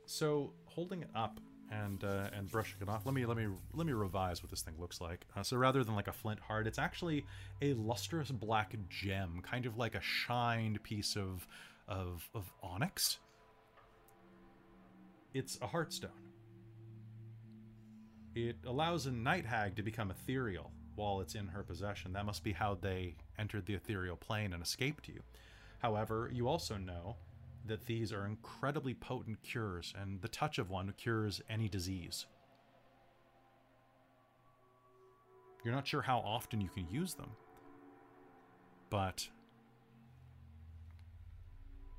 so 0.04 0.52
holding 0.66 1.02
it 1.02 1.10
up 1.14 1.40
and 1.70 2.05
uh, 2.05 2.28
and 2.32 2.51
brushing 2.51 2.78
it 2.80 2.88
off. 2.88 3.06
Let 3.06 3.14
me 3.14 3.26
let 3.26 3.36
me 3.36 3.47
let 3.74 3.86
me 3.86 3.93
revise 3.93 4.43
what 4.43 4.51
this 4.51 4.62
thing 4.62 4.74
looks 4.78 5.01
like. 5.01 5.26
Uh, 5.36 5.43
so 5.43 5.56
rather 5.56 5.82
than 5.84 5.94
like 5.94 6.09
a 6.09 6.12
flint 6.12 6.40
heart, 6.40 6.66
it's 6.66 6.78
actually 6.78 7.24
a 7.62 7.74
lustrous 7.74 8.30
black 8.30 8.74
gem, 8.88 9.40
kind 9.43 9.66
of 9.66 9.76
like 9.76 9.94
a 9.94 10.01
shined 10.01 10.82
piece 10.82 11.16
of 11.16 11.47
of 11.88 12.28
of 12.34 12.52
onyx. 12.62 13.18
It's 15.34 15.56
a 15.56 15.66
heartstone. 15.66 16.10
It 18.34 18.56
allows 18.66 19.06
a 19.06 19.12
night 19.12 19.47
hag 19.47 19.76
to 19.76 19.82
become 19.82 20.10
ethereal 20.10 20.70
while 20.94 21.20
it's 21.20 21.34
in 21.34 21.47
her 21.48 21.62
possession. 21.62 22.12
That 22.12 22.26
must 22.26 22.43
be 22.43 22.52
how 22.52 22.74
they 22.80 23.16
entered 23.38 23.66
the 23.66 23.74
ethereal 23.74 24.16
plane 24.16 24.52
and 24.52 24.62
escaped 24.62 25.09
you. 25.09 25.20
However, 25.78 26.30
you 26.32 26.48
also 26.48 26.76
know 26.76 27.16
that 27.66 27.86
these 27.86 28.12
are 28.12 28.26
incredibly 28.26 28.94
potent 28.94 29.43
cures, 29.43 29.94
and 30.01 30.20
the 30.22 30.28
touch 30.28 30.59
of 30.59 30.70
one 30.70 30.93
cures 30.97 31.40
any 31.48 31.68
disease. 31.68 32.26
You're 35.64 35.74
not 35.74 35.86
sure 35.86 36.02
how 36.02 36.18
often 36.18 36.60
you 36.60 36.68
can 36.68 36.86
use 36.88 37.14
them, 37.14 37.30
but 38.88 39.28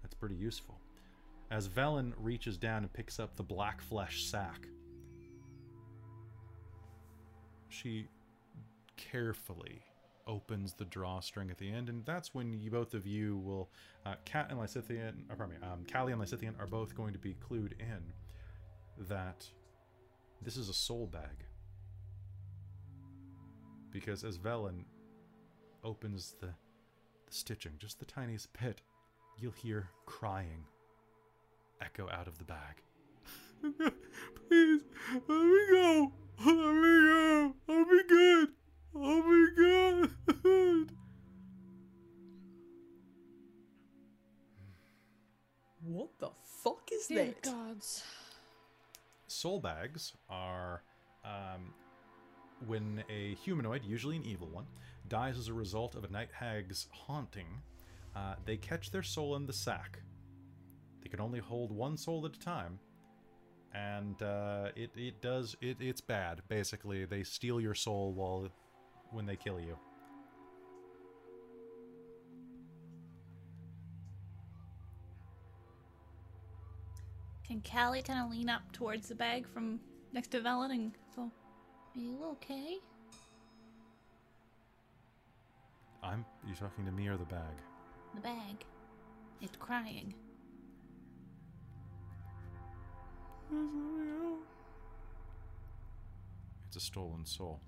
that's 0.02 0.16
pretty 0.16 0.36
useful. 0.36 0.80
As 1.52 1.68
Velen 1.68 2.14
reaches 2.18 2.58
down 2.58 2.84
and 2.84 2.94
picks 2.94 3.20
up 3.20 3.36
the 3.36 3.44
black 3.44 3.82
flesh 3.82 4.24
sack, 4.26 4.68
she 7.70 8.08
carefully 8.96 9.82
opens 10.28 10.74
the 10.74 10.86
drawstring 10.86 11.50
at 11.50 11.58
the 11.58 11.72
end, 11.72 11.90
and 11.90 12.06
that's 12.06 12.34
when 12.34 12.54
you 12.54 12.70
both 12.70 12.94
of 12.94 13.08
you 13.08 13.38
will, 13.38 13.70
uh, 14.06 14.16
Kat 14.26 14.48
and 14.50 14.60
Lysithian, 14.60 15.30
or 15.30 15.36
pardon 15.36 15.60
me, 15.60 15.68
um, 15.68 15.86
Callie 15.92 16.12
and 16.12 16.22
Lysithian 16.22 16.60
are 16.60 16.68
both 16.68 16.96
going 16.96 17.14
to 17.14 17.20
be 17.20 17.36
clued 17.36 17.74
in 17.80 18.02
that 19.08 19.48
this 20.42 20.58
is 20.58 20.70
a 20.70 20.74
soul 20.74 21.08
bag. 21.08 21.46
Because 23.92 24.24
as 24.24 24.38
Velen 24.38 24.84
opens 25.84 26.36
the, 26.40 26.48
the 26.48 27.32
stitching, 27.32 27.74
just 27.80 28.00
the 28.00 28.06
tiniest 28.06 28.50
bit, 28.62 28.82
you'll 29.40 29.52
hear 29.52 29.90
crying 30.06 30.66
echo 31.82 32.10
out 32.10 32.28
of 32.28 32.38
the 32.38 32.44
bag. 32.44 32.82
Please, 34.50 34.82
let 35.28 35.46
me 35.46 35.68
go. 35.72 36.12
Let 36.46 36.56
me 36.56 37.08
go. 37.08 37.54
I'll 37.70 37.86
be 37.86 38.04
good. 38.08 38.50
I'll 38.96 39.48
god! 39.58 40.10
What 45.82 46.10
the 46.20 46.30
fuck 46.64 46.90
is 46.92 47.08
Dear 47.08 47.26
that? 47.28 47.42
gods. 47.44 48.04
Soul 49.28 49.60
bags 49.60 50.14
are 50.30 50.84
um, 51.24 51.74
when 52.66 53.04
a 53.10 53.36
humanoid, 53.36 53.84
usually 53.86 54.16
an 54.16 54.26
evil 54.26 54.48
one, 54.50 54.66
dies 55.08 55.38
as 55.38 55.48
a 55.48 55.54
result 55.54 55.96
of 55.96 56.04
a 56.04 56.10
night 56.10 56.30
hag's 56.32 56.88
haunting. 56.92 57.48
Uh, 58.16 58.36
they 58.46 58.58
catch 58.58 58.92
their 58.92 59.04
soul 59.04 59.36
in 59.36 59.46
the 59.46 59.54
sack. 59.54 60.00
They 61.02 61.10
can 61.10 61.22
only 61.22 61.40
hold 61.40 61.72
one 61.72 61.96
soul 61.98 62.26
at 62.26 62.36
a 62.36 62.40
time, 62.40 62.80
and 63.74 64.22
uh, 64.22 64.70
it 64.76 64.92
it 64.98 65.22
does 65.22 65.56
it 65.62 65.78
it's 65.80 66.02
bad. 66.02 66.42
Basically, 66.50 67.06
they 67.06 67.24
steal 67.24 67.62
your 67.62 67.76
soul 67.76 68.14
while 68.14 68.50
when 69.12 69.26
they 69.26 69.36
kill 69.36 69.60
you. 69.60 69.78
Can 77.48 77.62
Callie 77.62 78.02
kind 78.02 78.20
of 78.26 78.30
lean 78.30 78.50
up 78.50 78.72
towards 78.74 79.08
the 79.08 79.16
bag 79.16 79.48
from 79.48 79.80
next 80.12 80.32
to 80.32 80.42
Velen 80.42 80.72
and 80.72 80.92
go, 81.16 81.32
Are 81.96 82.00
you 82.00 82.20
okay? 82.32 82.80
I'm 86.04 86.26
you 86.46 86.54
talking 86.56 86.86
to 86.86 86.92
me 86.92 87.08
or 87.08 87.16
the 87.16 87.26
bag? 87.26 87.56
The 88.16 88.22
bag. 88.22 88.66
It's 89.42 89.56
crying. 89.58 90.14
It's 96.68 96.76
a 96.76 96.80
stolen 96.82 97.26
soul. 97.26 97.62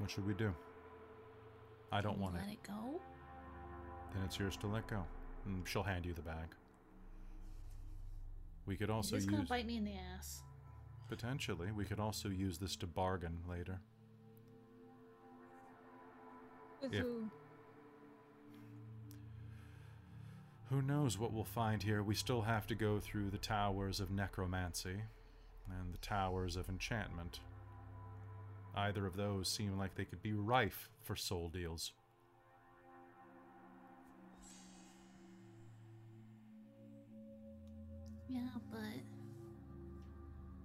What 0.00 0.10
should 0.10 0.26
we 0.26 0.32
do? 0.34 0.52
I 1.92 2.00
don't 2.00 2.14
Can 2.14 2.20
you 2.20 2.24
want 2.24 2.36
it. 2.36 2.42
Let 2.46 2.52
it 2.52 2.62
go? 2.62 3.00
Then 4.14 4.22
it's 4.24 4.38
yours 4.38 4.56
to 4.58 4.66
let 4.66 4.86
go. 4.88 5.04
And 5.44 5.66
she'll 5.68 5.82
hand 5.82 6.06
you 6.06 6.14
the 6.14 6.22
bag. 6.22 6.54
We 8.66 8.76
could 8.76 8.90
also 8.90 9.16
Is 9.16 9.26
this 9.26 9.30
gonna 9.30 9.46
bite 9.46 9.66
me 9.66 9.76
in 9.76 9.84
the 9.84 9.94
ass? 10.16 10.42
potentially. 11.08 11.72
We 11.72 11.84
could 11.84 11.98
also 12.00 12.28
use 12.28 12.56
this 12.58 12.76
to 12.76 12.86
bargain 12.86 13.38
later. 13.48 13.80
With 16.80 16.92
Yeah. 16.94 17.00
who? 17.02 17.30
Who 20.70 20.82
knows 20.82 21.18
what 21.18 21.32
we'll 21.32 21.42
find 21.44 21.82
here? 21.82 22.00
We 22.02 22.14
still 22.14 22.42
have 22.42 22.66
to 22.68 22.76
go 22.76 23.00
through 23.00 23.30
the 23.30 23.38
towers 23.38 23.98
of 23.98 24.10
necromancy 24.12 25.02
and 25.68 25.92
the 25.92 25.98
towers 25.98 26.54
of 26.54 26.68
enchantment. 26.68 27.40
Either 28.74 29.06
of 29.06 29.16
those 29.16 29.48
seem 29.48 29.78
like 29.78 29.94
they 29.94 30.04
could 30.04 30.22
be 30.22 30.32
rife 30.32 30.88
for 31.02 31.16
soul 31.16 31.48
deals. 31.48 31.92
Yeah, 38.28 38.40
but 38.70 38.78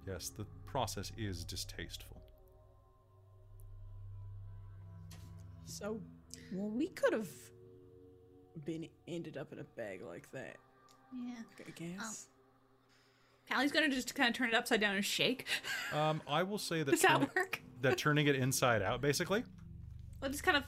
Yes, 0.07 0.30
the 0.30 0.45
process 0.65 1.11
is 1.18 1.44
distasteful. 1.44 2.22
So, 5.65 5.99
well, 6.53 6.69
we 6.69 6.90
could 6.90 7.11
have 7.14 7.30
been 8.65 8.88
ended 9.07 9.36
up 9.36 9.52
in 9.52 9.60
a 9.60 9.64
bag 9.64 10.02
like 10.07 10.32
that. 10.32 10.57
yeah. 11.11 11.41
I 11.68 11.72
guess. 11.72 11.99
Um, 11.99 12.35
Callie's 13.50 13.72
gonna 13.72 13.90
just 13.90 14.16
kind 14.16 14.30
of 14.30 14.36
turn 14.36 14.50
it 14.50 14.56
upside 14.56 14.82
down 14.82 14.96
and 14.96 15.06
shake. 15.06 15.46
Um, 15.94 16.22
I 16.28 16.44
will 16.44 16.58
say 16.58 16.84
that 16.84 16.92
Does 16.92 17.02
that 17.04 17.10
turning, 17.12 17.30
work? 17.36 17.62
that 17.82 17.98
turning 17.98 18.28
it 18.28 18.36
inside 18.36 18.82
out, 18.82 19.00
basically. 19.02 19.44
Well, 20.22 20.30
just 20.32 20.44
kind 20.44 20.58
of. 20.58 20.64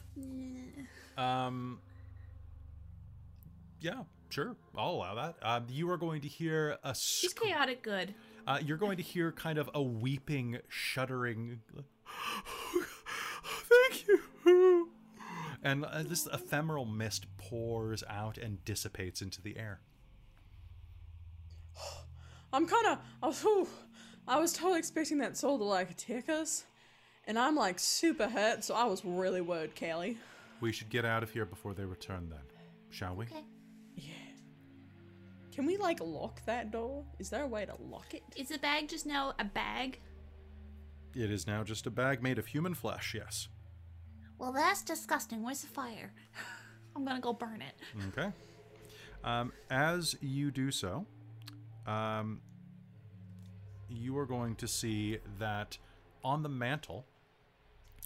Um, 1.21 1.79
yeah, 3.81 4.03
sure, 4.29 4.55
I'll 4.77 4.91
allow 4.91 5.15
that. 5.15 5.35
Um, 5.41 5.65
you 5.69 5.89
are 5.89 5.97
going 5.97 6.21
to 6.21 6.27
hear 6.27 6.77
a. 6.83 6.95
She's 6.95 7.33
chaotic 7.33 7.81
good. 7.83 8.13
Uh, 8.45 8.59
you're 8.63 8.77
going 8.77 8.95
to 8.97 9.03
hear 9.03 9.31
kind 9.33 9.57
of 9.57 9.69
a 9.73 9.81
weeping, 9.81 10.59
shuddering. 10.69 11.59
Thank 13.43 14.07
you. 14.07 14.89
And 15.63 15.83
uh, 15.83 16.03
this 16.03 16.27
ephemeral 16.31 16.85
mist 16.85 17.25
pours 17.37 18.03
out 18.09 18.37
and 18.37 18.63
dissipates 18.63 19.21
into 19.21 19.41
the 19.41 19.57
air. 19.57 19.81
I'm 22.53 22.65
kind 22.65 22.87
of, 22.87 22.99
I 23.21 23.27
was, 23.27 23.41
whew, 23.41 23.67
I 24.27 24.39
was 24.39 24.53
totally 24.53 24.79
expecting 24.79 25.17
that 25.19 25.37
soul 25.37 25.57
to 25.57 25.63
like 25.63 25.91
attack 25.91 26.29
us, 26.29 26.65
and 27.25 27.37
I'm 27.37 27.55
like 27.55 27.79
super 27.79 28.29
hurt, 28.29 28.63
so 28.63 28.75
I 28.75 28.85
was 28.85 29.03
really 29.03 29.41
worried, 29.41 29.79
Callie. 29.79 30.17
We 30.61 30.71
should 30.71 30.89
get 30.89 31.05
out 31.05 31.23
of 31.23 31.31
here 31.31 31.45
before 31.45 31.73
they 31.73 31.85
return, 31.85 32.29
then, 32.29 32.39
shall 32.89 33.15
we? 33.15 33.25
Okay. 33.25 33.43
Yeah. 33.95 34.13
Can 35.53 35.65
we 35.65 35.77
like 35.77 35.99
lock 36.01 36.43
that 36.45 36.71
door? 36.71 37.03
Is 37.19 37.29
there 37.29 37.43
a 37.43 37.47
way 37.47 37.65
to 37.65 37.75
lock 37.89 38.13
it? 38.13 38.23
Is 38.35 38.49
the 38.49 38.59
bag 38.59 38.89
just 38.89 39.05
now 39.05 39.33
a 39.39 39.45
bag? 39.45 39.99
It 41.15 41.31
is 41.31 41.47
now 41.47 41.63
just 41.63 41.87
a 41.87 41.91
bag 41.91 42.21
made 42.21 42.37
of 42.37 42.47
human 42.47 42.73
flesh. 42.73 43.15
Yes. 43.15 43.47
Well, 44.37 44.51
that's 44.53 44.83
disgusting. 44.83 45.43
Where's 45.43 45.61
the 45.61 45.67
fire? 45.67 46.13
I'm 46.95 47.05
gonna 47.05 47.19
go 47.19 47.33
burn 47.33 47.61
it. 47.61 47.73
Okay. 48.09 48.31
Um, 49.23 49.51
as 49.69 50.15
you 50.21 50.51
do 50.51 50.71
so, 50.71 51.05
um, 51.87 52.41
you 53.89 54.17
are 54.17 54.25
going 54.25 54.55
to 54.55 54.67
see 54.67 55.17
that 55.39 55.77
on 56.23 56.43
the 56.43 56.49
mantle 56.49 57.05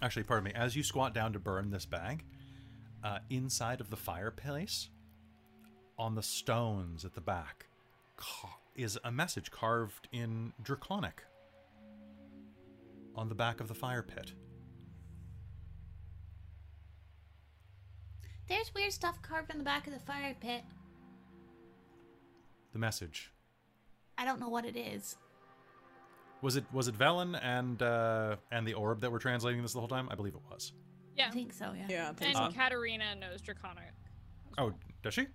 Actually, 0.02 0.24
pardon 0.24 0.46
me. 0.46 0.52
As 0.56 0.76
you 0.76 0.84
squat 0.84 1.14
down 1.14 1.34
to 1.34 1.40
burn 1.40 1.70
this 1.70 1.86
bag, 1.86 2.24
uh, 3.04 3.20
inside 3.30 3.80
of 3.80 3.90
the 3.90 3.96
fireplace, 3.96 4.90
on 5.98 6.16
the 6.16 6.24
stones 6.24 7.06
at 7.06 7.14
the 7.14 7.22
back, 7.22 7.68
is 8.76 8.98
a 9.04 9.12
message 9.12 9.52
carved 9.52 10.08
in 10.12 10.54
Draconic 10.64 11.24
on 13.16 13.30
the 13.30 13.36
back 13.36 13.60
of 13.60 13.68
the 13.68 13.76
fire 13.76 14.02
pit. 14.02 14.34
There's 18.48 18.74
weird 18.74 18.92
stuff 18.92 19.22
carved 19.22 19.52
on 19.52 19.60
the 19.60 19.64
back 19.64 19.86
of 19.86 19.94
the 19.94 20.00
fire 20.00 20.36
pit. 20.40 20.64
The 22.74 22.80
message 22.80 23.32
I 24.22 24.26
don't 24.26 24.40
know 24.40 24.50
what 24.50 24.66
it 24.66 24.78
is. 24.78 25.18
was 26.44 26.56
it 26.56 26.64
was 26.72 26.88
it 26.88 26.96
Velen 26.96 27.40
and 27.44 27.82
uh, 27.82 28.36
and 28.52 28.68
the 28.68 28.76
orb 28.76 29.02
that 29.02 29.12
were 29.12 29.18
translating 29.18 29.64
this 29.64 29.74
the 29.74 29.80
whole 29.80 29.88
time? 29.88 30.08
I 30.12 30.16
believe 30.16 30.36
it 30.36 30.42
was. 30.52 30.74
Yeah. 31.18 31.28
I 31.28 31.32
think 31.32 31.54
so, 31.54 31.74
yeah. 31.76 31.86
Yeah, 31.90 32.14
And 32.22 32.36
so. 32.36 32.50
Katerina 32.56 33.16
knows 33.16 33.42
Draconic. 33.42 33.84
Oh, 34.60 34.74
does 35.02 35.14
she? 35.16 35.26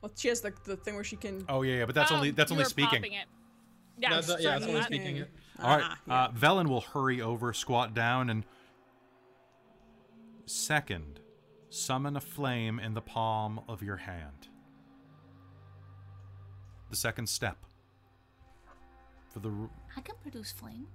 Well, 0.00 0.12
she 0.16 0.28
has 0.28 0.40
the, 0.40 0.52
the 0.64 0.76
thing 0.76 0.94
where 0.94 1.02
she 1.04 1.16
can. 1.16 1.44
Oh 1.48 1.62
yeah, 1.62 1.78
yeah, 1.78 1.84
but 1.86 1.94
that's 1.96 2.12
Oh, 2.12 2.16
only 2.16 2.30
that's 2.30 2.50
you 2.50 2.54
only 2.54 2.64
were 2.64 2.68
speaking. 2.70 3.00
popping 3.00 3.12
It. 3.14 3.26
Yeah, 3.98 4.10
That's- 4.10 4.28
it's 4.30 4.42
yeah, 4.42 4.56
it's 4.56 4.64
only 4.66 4.74
that. 4.80 4.84
speaking 4.86 5.16
it. 5.18 5.30
All 5.60 5.76
right, 5.76 5.84
Ah, 5.84 5.98
yeah. 6.06 6.14
uh, 6.24 6.30
Velen 6.32 6.68
will 6.68 6.80
hurry 6.80 7.20
over, 7.20 7.52
squat 7.52 7.92
down, 7.94 8.28
and 8.30 8.44
second, 10.46 11.20
summon 11.70 12.16
a 12.16 12.20
flame 12.20 12.78
in 12.78 12.94
the 12.94 13.00
palm 13.00 13.60
of 13.68 13.82
your 13.82 13.96
hand. 13.98 14.48
The 16.94 17.00
second 17.00 17.28
step 17.28 17.56
for 19.28 19.40
the 19.40 19.50
I 19.96 20.00
can 20.00 20.14
produce 20.22 20.52
flame, 20.52 20.86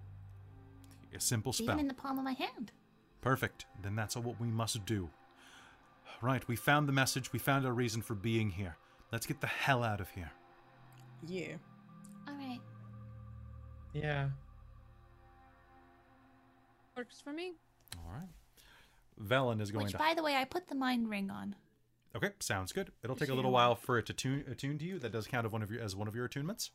a 1.14 1.20
simple 1.20 1.52
spell. 1.52 1.66
even 1.66 1.80
in 1.80 1.88
the 1.90 1.94
palm 1.94 2.18
of 2.18 2.24
my 2.24 2.32
hand. 2.32 2.72
Perfect. 3.20 3.66
Then 3.82 3.98
that's 3.98 4.16
what 4.16 4.40
we 4.40 4.48
must 4.48 4.86
do. 4.86 5.10
Right, 6.22 6.48
we 6.48 6.56
found 6.56 6.88
the 6.88 6.94
message. 6.94 7.34
We 7.34 7.40
found 7.40 7.66
our 7.66 7.74
reason 7.74 8.02
for 8.02 8.16
being 8.16 8.50
here. 8.50 8.78
Let's 9.12 9.26
get 9.26 9.42
the 9.42 9.48
hell 9.48 9.84
out 9.84 10.00
of 10.00 10.10
here. 10.12 10.32
Yeah. 11.28 11.56
All 12.30 12.36
right. 12.36 12.62
Yeah. 13.92 14.30
Works 16.96 17.20
for 17.20 17.34
me. 17.34 17.56
All 17.98 18.14
right. 18.14 18.30
Velen 19.22 19.60
is 19.60 19.70
going 19.70 19.84
Which, 19.84 19.92
to. 19.92 19.98
by 19.98 20.14
the 20.16 20.24
way, 20.24 20.38
I 20.38 20.46
put 20.46 20.70
the 20.70 20.76
mind 20.76 21.10
ring 21.10 21.30
on. 21.30 21.58
Okay, 22.16 22.32
sounds 22.40 22.72
good. 22.72 22.92
It'll 23.04 23.16
take 23.16 23.30
a 23.30 23.36
little 23.36 23.52
while 23.52 23.76
for 23.76 23.98
it 24.00 24.06
to 24.08 24.14
tune 24.14 24.44
attune 24.50 24.80
to 24.80 24.86
you. 24.86 25.00
That 25.00 25.12
does 25.12 25.28
count 25.28 25.46
of 25.46 25.54
one 25.54 25.62
of 25.62 25.70
your 25.72 25.82
as 25.82 25.96
one 25.96 26.08
of 26.08 26.16
your 26.16 26.28
attunements. 26.28 26.72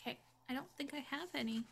Okay. 0.00 0.18
I 0.48 0.54
don't 0.54 0.70
think 0.76 0.94
I 0.94 0.98
have 0.98 1.28
any. 1.34 1.64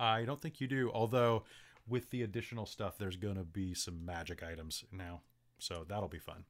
I 0.00 0.24
don't 0.24 0.40
think 0.40 0.60
you 0.60 0.66
do. 0.66 0.90
Although, 0.92 1.44
with 1.86 2.10
the 2.10 2.22
additional 2.22 2.66
stuff, 2.66 2.98
there's 2.98 3.16
gonna 3.16 3.44
be 3.44 3.74
some 3.74 4.04
magic 4.04 4.42
items 4.42 4.84
now, 4.90 5.20
so 5.58 5.84
that'll 5.86 6.08
be 6.08 6.18
fun. 6.18 6.44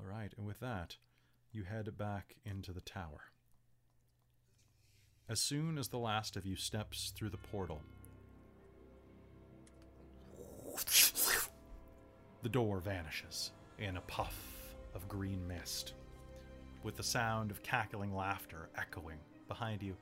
All 0.00 0.06
right, 0.06 0.32
and 0.36 0.46
with 0.46 0.60
that, 0.60 0.96
you 1.52 1.64
head 1.64 1.96
back 1.96 2.34
into 2.44 2.72
the 2.72 2.80
tower. 2.80 3.30
As 5.28 5.40
soon 5.40 5.78
as 5.78 5.88
the 5.88 5.98
last 5.98 6.36
of 6.36 6.44
you 6.44 6.56
steps 6.56 7.12
through 7.16 7.30
the 7.30 7.36
portal, 7.36 7.80
the 12.46 12.50
door 12.52 12.78
vanishes 12.78 13.50
in 13.80 13.96
a 13.96 14.00
puff 14.02 14.38
of 14.94 15.08
green 15.08 15.40
mist, 15.48 15.94
with 16.84 16.96
the 16.96 17.02
sound 17.02 17.50
of 17.50 17.60
cackling 17.64 18.14
laughter 18.14 18.68
echoing 18.78 19.18
behind 19.48 19.82
you. 19.82 19.96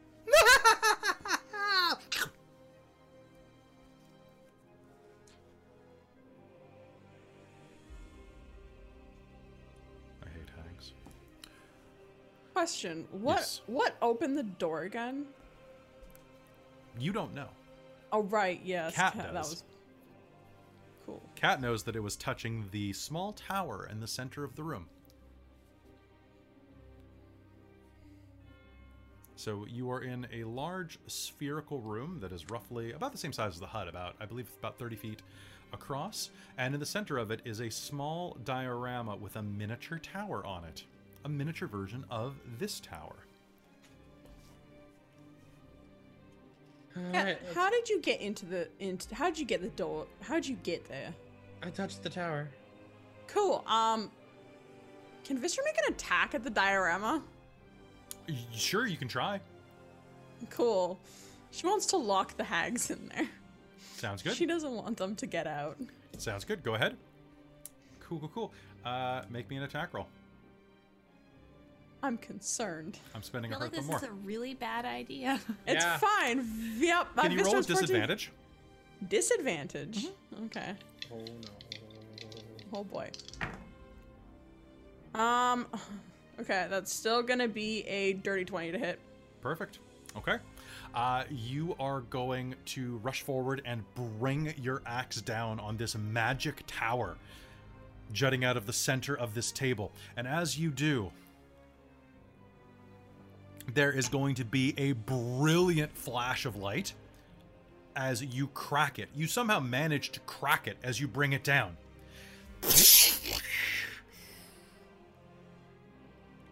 I 10.22 10.28
hate 10.28 10.50
hags. 10.56 10.92
Question: 12.52 13.06
What 13.10 13.38
Yes. 13.38 13.60
what 13.66 13.96
opened 14.00 14.36
the 14.38 14.42
door 14.42 14.82
again? 14.82 15.26
You 16.98 17.12
don't 17.12 17.34
know. 17.34 17.48
Oh 18.12 18.22
right, 18.24 18.60
yes. 18.64 18.94
Kat 18.94 19.14
That 19.16 19.32
does. 19.34 19.50
was. 19.50 19.64
Kat 21.36 21.60
knows 21.60 21.82
that 21.84 21.96
it 21.96 22.02
was 22.02 22.16
touching 22.16 22.66
the 22.70 22.92
small 22.92 23.32
tower 23.32 23.88
in 23.90 24.00
the 24.00 24.06
center 24.06 24.44
of 24.44 24.56
the 24.56 24.62
room. 24.62 24.86
So 29.36 29.66
you 29.68 29.90
are 29.90 30.00
in 30.00 30.26
a 30.32 30.44
large 30.44 30.98
spherical 31.06 31.80
room 31.80 32.18
that 32.20 32.32
is 32.32 32.48
roughly 32.48 32.92
about 32.92 33.12
the 33.12 33.18
same 33.18 33.32
size 33.32 33.54
as 33.54 33.60
the 33.60 33.66
hut, 33.66 33.88
about 33.88 34.14
I 34.20 34.24
believe 34.24 34.48
about 34.58 34.78
30 34.78 34.96
feet 34.96 35.22
across, 35.72 36.30
and 36.56 36.72
in 36.72 36.80
the 36.80 36.86
center 36.86 37.18
of 37.18 37.30
it 37.30 37.40
is 37.44 37.60
a 37.60 37.70
small 37.70 38.38
diorama 38.44 39.16
with 39.16 39.36
a 39.36 39.42
miniature 39.42 39.98
tower 39.98 40.46
on 40.46 40.64
it, 40.64 40.84
a 41.24 41.28
miniature 41.28 41.68
version 41.68 42.06
of 42.10 42.36
this 42.58 42.80
tower. 42.80 43.16
Kat, 46.94 47.14
Alright, 47.14 47.38
how 47.54 47.70
did 47.70 47.88
you 47.88 48.00
get 48.00 48.20
into 48.20 48.46
the 48.46 48.68
into? 48.78 49.12
How 49.14 49.26
did 49.26 49.38
you 49.38 49.44
get 49.44 49.60
the 49.60 49.68
door? 49.68 50.06
How 50.22 50.34
did 50.34 50.46
you 50.46 50.56
get 50.62 50.88
there? 50.88 51.12
I 51.64 51.70
touched 51.70 52.02
the 52.02 52.10
tower. 52.10 52.48
Cool. 53.26 53.64
Um, 53.66 54.10
can 55.24 55.38
Visser 55.38 55.62
make 55.64 55.78
an 55.86 55.94
attack 55.94 56.34
at 56.34 56.44
the 56.44 56.50
diorama? 56.50 57.22
Sure, 58.54 58.86
you 58.86 58.96
can 58.96 59.08
try. 59.08 59.40
Cool. 60.50 60.98
She 61.50 61.66
wants 61.66 61.86
to 61.86 61.96
lock 61.96 62.36
the 62.36 62.44
hags 62.44 62.90
in 62.90 63.08
there. 63.14 63.28
Sounds 63.96 64.22
good. 64.22 64.34
She 64.34 64.44
doesn't 64.44 64.72
want 64.72 64.96
them 64.98 65.16
to 65.16 65.26
get 65.26 65.46
out. 65.46 65.78
Sounds 66.18 66.44
good. 66.44 66.62
Go 66.62 66.74
ahead. 66.74 66.96
Cool, 68.00 68.18
cool, 68.20 68.30
cool. 68.34 68.52
Uh, 68.84 69.22
make 69.30 69.48
me 69.48 69.56
an 69.56 69.62
attack 69.62 69.94
roll. 69.94 70.06
I'm 72.02 72.18
concerned. 72.18 72.98
I'm 73.14 73.20
I 73.20 73.24
spending 73.24 73.52
a 73.52 73.54
feel 73.54 73.62
like 73.64 73.72
this 73.72 73.86
more. 73.86 73.96
is 73.96 74.02
a 74.02 74.12
really 74.12 74.52
bad 74.52 74.84
idea. 74.84 75.40
It's 75.66 75.82
Yeah. 75.82 75.96
fine. 75.96 76.46
Yep. 76.76 77.06
uh, 77.16 77.22
Can 77.22 77.32
you 77.32 77.42
roll 77.42 77.54
with 77.54 77.66
Visser's 77.66 77.78
14 77.80 77.86
disadvantage? 77.96 78.30
Disadvantage. 79.08 80.04
Mm-hmm. 80.04 80.44
Okay. 80.46 80.74
Oh 81.14 81.18
no. 81.18 82.78
Oh 82.80 82.84
boy. 82.84 83.10
Um. 85.14 85.66
Okay, 86.40 86.66
that's 86.68 86.92
still 86.92 87.22
gonna 87.22 87.46
be 87.46 87.82
a 87.86 88.14
dirty 88.14 88.44
twenty 88.44 88.72
to 88.72 88.78
hit. 88.78 88.98
Perfect. 89.40 89.78
Okay. 90.16 90.38
Uh, 90.94 91.24
you 91.30 91.74
are 91.80 92.00
going 92.02 92.54
to 92.64 92.98
rush 92.98 93.22
forward 93.22 93.62
and 93.64 93.82
bring 94.18 94.54
your 94.60 94.82
axe 94.86 95.20
down 95.20 95.58
on 95.58 95.76
this 95.76 95.96
magic 95.96 96.62
tower 96.66 97.16
jutting 98.12 98.44
out 98.44 98.56
of 98.56 98.66
the 98.66 98.72
center 98.72 99.16
of 99.16 99.34
this 99.34 99.50
table. 99.50 99.90
And 100.16 100.28
as 100.28 100.56
you 100.56 100.70
do, 100.70 101.10
there 103.72 103.90
is 103.90 104.08
going 104.08 104.36
to 104.36 104.44
be 104.44 104.74
a 104.76 104.92
brilliant 104.92 105.96
flash 105.96 106.46
of 106.46 106.56
light 106.56 106.94
as 107.96 108.22
you 108.22 108.48
crack 108.48 108.98
it. 108.98 109.08
You 109.14 109.26
somehow 109.26 109.60
manage 109.60 110.10
to 110.12 110.20
crack 110.20 110.66
it 110.66 110.76
as 110.82 111.00
you 111.00 111.08
bring 111.08 111.32
it 111.32 111.44
down. 111.44 111.76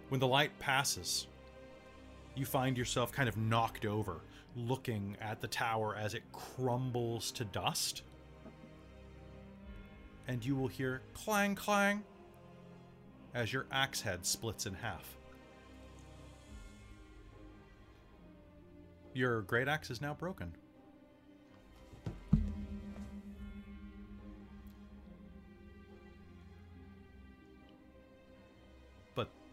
When 0.09 0.20
the 0.20 0.27
light 0.27 0.56
passes, 0.59 1.27
you 2.35 2.44
find 2.44 2.77
yourself 2.77 3.12
kind 3.12 3.28
of 3.28 3.36
knocked 3.36 3.86
over, 3.86 4.20
looking 4.56 5.16
at 5.20 5.40
the 5.40 5.48
tower 5.48 5.97
as 5.97 6.14
it 6.14 6.23
crumbles 6.32 7.31
to 7.32 7.44
dust. 7.44 8.02
And 10.28 10.44
you 10.44 10.55
will 10.55 10.69
hear 10.69 11.02
clang 11.14 11.55
clang 11.55 12.05
as 13.35 13.52
your 13.52 13.66
axe 13.73 14.01
head 14.02 14.27
splits 14.27 14.66
in 14.66 14.74
half. 14.74 15.16
Your 19.14 19.43
great 19.43 19.69
axe 19.69 19.90
is 19.90 20.01
now 20.01 20.14
broken. 20.14 20.52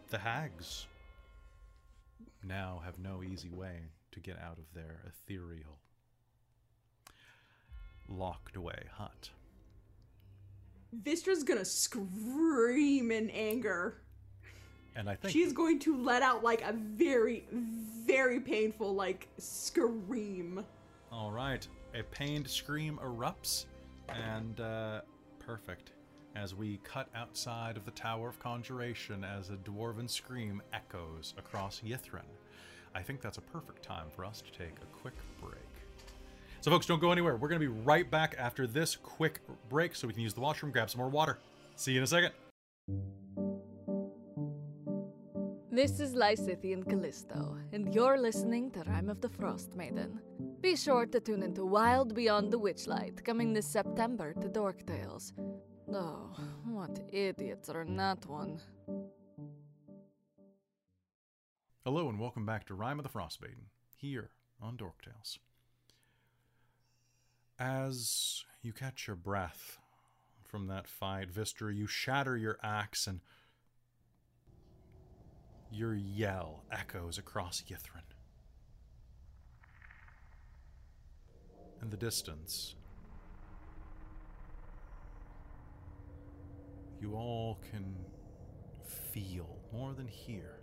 The 0.09 0.17
hags 0.17 0.87
now 2.43 2.81
have 2.83 2.97
no 2.99 3.23
easy 3.23 3.49
way 3.49 3.79
to 4.11 4.19
get 4.19 4.37
out 4.39 4.57
of 4.57 4.65
their 4.73 5.01
ethereal, 5.07 5.77
locked 8.07 8.55
away 8.55 8.83
hut. 8.93 9.29
Vistra's 10.93 11.43
gonna 11.43 11.65
scream 11.65 13.11
in 13.11 13.29
anger. 13.29 14.01
And 14.95 15.07
I 15.07 15.15
think 15.15 15.31
She's 15.31 15.53
going 15.53 15.79
to 15.79 15.95
let 15.95 16.23
out 16.23 16.43
like 16.43 16.61
a 16.63 16.73
very, 16.73 17.45
very 17.51 18.39
painful 18.39 18.95
like 18.95 19.27
scream. 19.37 20.65
All 21.11 21.31
right, 21.31 21.65
a 21.93 22.03
pained 22.03 22.49
scream 22.49 22.99
erupts, 23.03 23.65
and 24.09 24.59
uh, 24.59 25.01
perfect. 25.37 25.91
As 26.39 26.55
we 26.55 26.79
cut 26.85 27.09
outside 27.15 27.75
of 27.75 27.83
the 27.83 27.91
Tower 27.91 28.29
of 28.29 28.39
Conjuration 28.39 29.25
as 29.25 29.49
a 29.49 29.57
dwarven 29.57 30.09
scream 30.09 30.61
echoes 30.71 31.33
across 31.37 31.81
Ythryn. 31.85 32.21
I 32.95 33.01
think 33.01 33.19
that's 33.19 33.37
a 33.37 33.41
perfect 33.41 33.83
time 33.83 34.05
for 34.15 34.23
us 34.23 34.41
to 34.41 34.51
take 34.57 34.77
a 34.81 34.85
quick 35.01 35.15
break. 35.41 35.59
So, 36.61 36.71
folks, 36.71 36.85
don't 36.85 37.01
go 37.01 37.11
anywhere. 37.11 37.35
We're 37.35 37.49
going 37.49 37.59
to 37.59 37.67
be 37.67 37.81
right 37.83 38.09
back 38.09 38.35
after 38.37 38.67
this 38.67 38.95
quick 38.95 39.41
break 39.67 39.95
so 39.95 40.07
we 40.07 40.13
can 40.13 40.23
use 40.23 40.33
the 40.33 40.39
washroom, 40.39 40.71
grab 40.71 40.89
some 40.89 40.99
more 40.99 41.09
water. 41.09 41.39
See 41.75 41.91
you 41.91 41.97
in 41.97 42.05
a 42.05 42.07
second. 42.07 42.31
This 45.69 45.99
is 45.99 46.13
Lysithian 46.13 46.87
Callisto, 46.87 47.57
and 47.73 47.93
you're 47.93 48.17
listening 48.17 48.71
to 48.71 48.83
Rime 48.83 49.09
of 49.09 49.19
the 49.19 49.29
Frost 49.29 49.75
Maiden. 49.75 50.21
Be 50.61 50.77
sure 50.77 51.05
to 51.05 51.19
tune 51.19 51.43
into 51.43 51.65
Wild 51.65 52.15
Beyond 52.15 52.49
the 52.49 52.59
Witchlight, 52.59 53.25
coming 53.25 53.51
this 53.51 53.67
September 53.67 54.33
to 54.41 54.47
Dork 54.47 54.85
Tales. 54.85 55.33
Oh, 55.91 56.35
what 56.65 56.99
idiots 57.11 57.67
are 57.67 57.81
in 57.81 57.97
that 57.97 58.23
one. 58.27 58.59
Hello, 61.83 62.07
and 62.09 62.19
welcome 62.19 62.45
back 62.45 62.67
to 62.67 62.75
Rime 62.75 62.99
of 62.99 63.03
the 63.03 63.09
Frost 63.09 63.41
Maiden, 63.41 63.65
here 63.97 64.29
on 64.61 64.77
Dork 64.77 65.01
Tales. 65.01 65.39
As 67.57 68.45
you 68.61 68.71
catch 68.71 69.07
your 69.07 69.15
breath 69.15 69.79
from 70.43 70.67
that 70.67 70.87
fight, 70.87 71.33
Vistra, 71.33 71.75
you 71.75 71.87
shatter 71.87 72.37
your 72.37 72.59
axe 72.61 73.07
and 73.07 73.21
your 75.71 75.95
yell 75.95 76.65
echoes 76.71 77.17
across 77.17 77.63
Ythryn. 77.63 78.03
In 81.81 81.89
the 81.89 81.97
distance, 81.97 82.75
you 87.01 87.15
all 87.15 87.59
can 87.71 87.95
feel 89.11 89.57
more 89.73 89.93
than 89.93 90.07
hear 90.07 90.59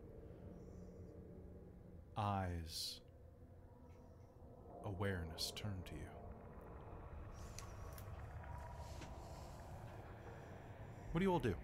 eyes, 2.17 3.01
awareness 4.85 5.53
turn 5.55 5.75
to 5.85 5.93
you. 5.93 6.01
What 11.13 11.21
do 11.21 11.25
you 11.25 11.33
all 11.33 11.39
do? 11.39 11.55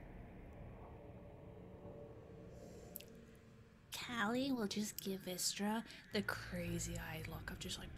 Callie 3.95 4.53
will 4.53 4.67
just 4.67 5.03
give 5.03 5.25
Vistra 5.25 5.83
the 6.13 6.23
crazy 6.23 6.95
eyed 7.13 7.29
look 7.29 7.51
of 7.51 7.59
just 7.59 7.79
like. 7.79 7.89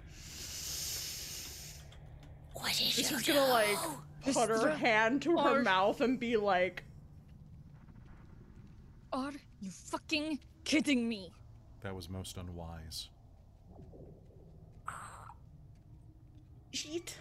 What 2.55 2.68
did 2.68 2.74
She's 2.86 3.10
you 3.10 3.16
just 3.16 3.26
gonna 3.26 3.47
like 3.47 3.78
put 4.22 4.48
her 4.48 4.70
hand 4.70 5.22
to 5.22 5.36
her 5.39 5.62
mouth 5.62 6.01
and 6.01 6.18
be 6.18 6.36
like, 6.36 6.85
Are 9.12 9.32
you 9.60 9.70
fucking 9.70 10.39
kidding 10.64 11.09
me? 11.09 11.32
That 11.82 11.94
was 11.94 12.09
most 12.09 12.36
unwise. 12.36 13.09
Uh, 14.89 14.93
"Sheet." 16.72 17.16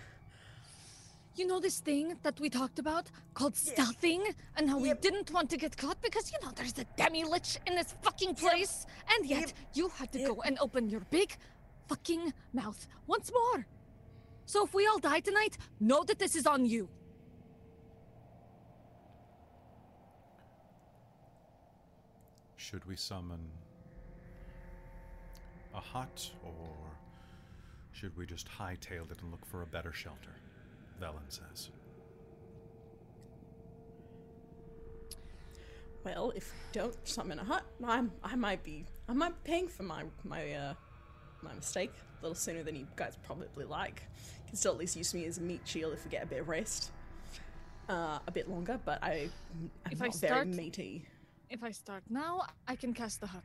You 1.36 1.48
know 1.48 1.60
this 1.60 1.80
thing 1.80 2.16
that 2.22 2.40
we 2.40 2.48
talked 2.50 2.78
about 2.78 3.10
called 3.34 3.56
stealthing, 3.56 4.22
and 4.56 4.70
how 4.70 4.78
we 4.78 4.94
didn't 4.94 5.32
want 5.32 5.50
to 5.50 5.58
get 5.58 5.76
caught 5.76 6.00
because 6.02 6.32
you 6.32 6.38
know 6.44 6.52
there's 6.56 6.78
a 6.78 6.86
demi 6.96 7.24
lich 7.24 7.58
in 7.68 7.76
this 7.76 7.96
fucking 8.04 8.36
place, 8.36 8.86
and 9.14 9.26
yet 9.26 9.48
Yep. 9.48 9.52
you 9.74 9.90
had 9.90 10.12
to 10.14 10.20
go 10.20 10.42
and 10.44 10.58
open 10.60 10.90
your 10.90 11.02
big 11.10 11.36
fucking 11.88 12.34
mouth 12.54 12.88
once 13.08 13.32
more. 13.34 13.66
So 14.46 14.66
if 14.66 14.74
we 14.74 14.86
all 14.88 15.00
die 15.00 15.20
tonight, 15.20 15.58
know 15.80 16.04
that 16.04 16.20
this 16.20 16.36
is 16.36 16.46
on 16.46 16.66
you. 16.66 16.90
Should 22.58 22.86
we 22.86 22.96
summon 22.96 23.40
a 25.74 25.80
hut, 25.80 26.30
or 26.44 26.76
should 27.92 28.16
we 28.18 28.26
just 28.26 28.48
hightail 28.48 29.12
it 29.12 29.22
and 29.22 29.32
look 29.32 29.46
for 29.46 29.62
a 29.62 29.66
better 29.66 29.92
shelter? 29.92 30.36
Velen 31.02 31.28
says. 31.28 31.70
Well, 36.04 36.32
if 36.36 36.52
we 36.52 36.80
don't 36.80 36.96
summon 37.08 37.40
a 37.40 37.44
hut, 37.44 37.64
I'm 37.86 38.12
I 38.24 38.36
might 38.36 38.64
be 38.64 38.86
I 39.08 39.14
might 39.14 39.44
be 39.44 39.52
paying 39.52 39.68
for 39.68 39.84
my 39.84 40.04
my 40.24 40.54
uh 40.54 40.74
my 41.42 41.54
mistake 41.54 41.94
a 41.96 42.13
little 42.24 42.36
sooner 42.36 42.64
than 42.64 42.76
you 42.76 42.88
guys 42.96 43.18
probably 43.24 43.66
like. 43.66 44.02
Can 44.48 44.56
still 44.56 44.72
at 44.72 44.78
least 44.80 44.96
use 44.96 45.14
me 45.14 45.26
as 45.26 45.38
a 45.38 45.42
meat 45.42 45.62
shield 45.66 45.94
if 45.94 46.04
we 46.06 46.10
get 46.10 46.24
a 46.24 46.26
bit 46.26 46.40
of 46.42 46.48
rest. 46.50 46.92
Uh, 47.90 48.18
a 48.26 48.32
bit 48.32 48.50
longer, 48.50 48.80
but 48.86 49.04
I 49.04 49.30
I'm 49.86 49.92
If 49.92 50.02
I 50.02 50.06
not 50.06 50.16
very 50.16 50.32
start- 50.32 50.48
meaty. 50.48 51.06
If 51.50 51.64
I 51.64 51.72
start 51.72 52.04
now, 52.10 52.48
I 52.68 52.76
can 52.76 52.94
cast 52.94 53.20
the 53.20 53.28
hut. 53.28 53.44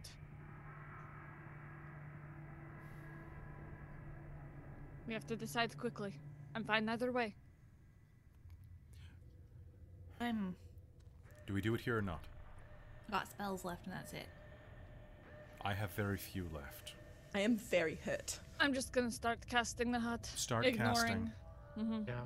We 5.06 5.12
have 5.14 5.26
to 5.26 5.36
decide 5.36 5.76
quickly. 5.76 6.14
I'm 6.54 6.64
fine 6.64 6.88
either 6.88 7.10
way. 7.12 7.34
I'm 10.20 10.54
Do 11.46 11.54
we 11.54 11.60
do 11.60 11.74
it 11.74 11.80
here 11.80 11.98
or 11.98 12.02
not? 12.02 12.20
I've 13.06 13.12
got 13.12 13.28
spells 13.28 13.64
left 13.64 13.86
and 13.86 13.94
that's 13.94 14.12
it. 14.12 14.26
I 15.62 15.74
have 15.74 15.90
very 15.92 16.16
few 16.18 16.46
left. 16.54 16.94
I 17.34 17.40
am 17.40 17.56
very 17.56 17.98
hurt. 18.04 18.38
I'm 18.60 18.74
just 18.74 18.92
gonna 18.92 19.10
start 19.10 19.38
casting 19.48 19.92
the 19.92 20.00
hut. 20.00 20.26
Start 20.34 20.66
ignoring. 20.66 20.94
casting. 20.96 21.32
hmm 21.76 22.02
Yeah. 22.06 22.20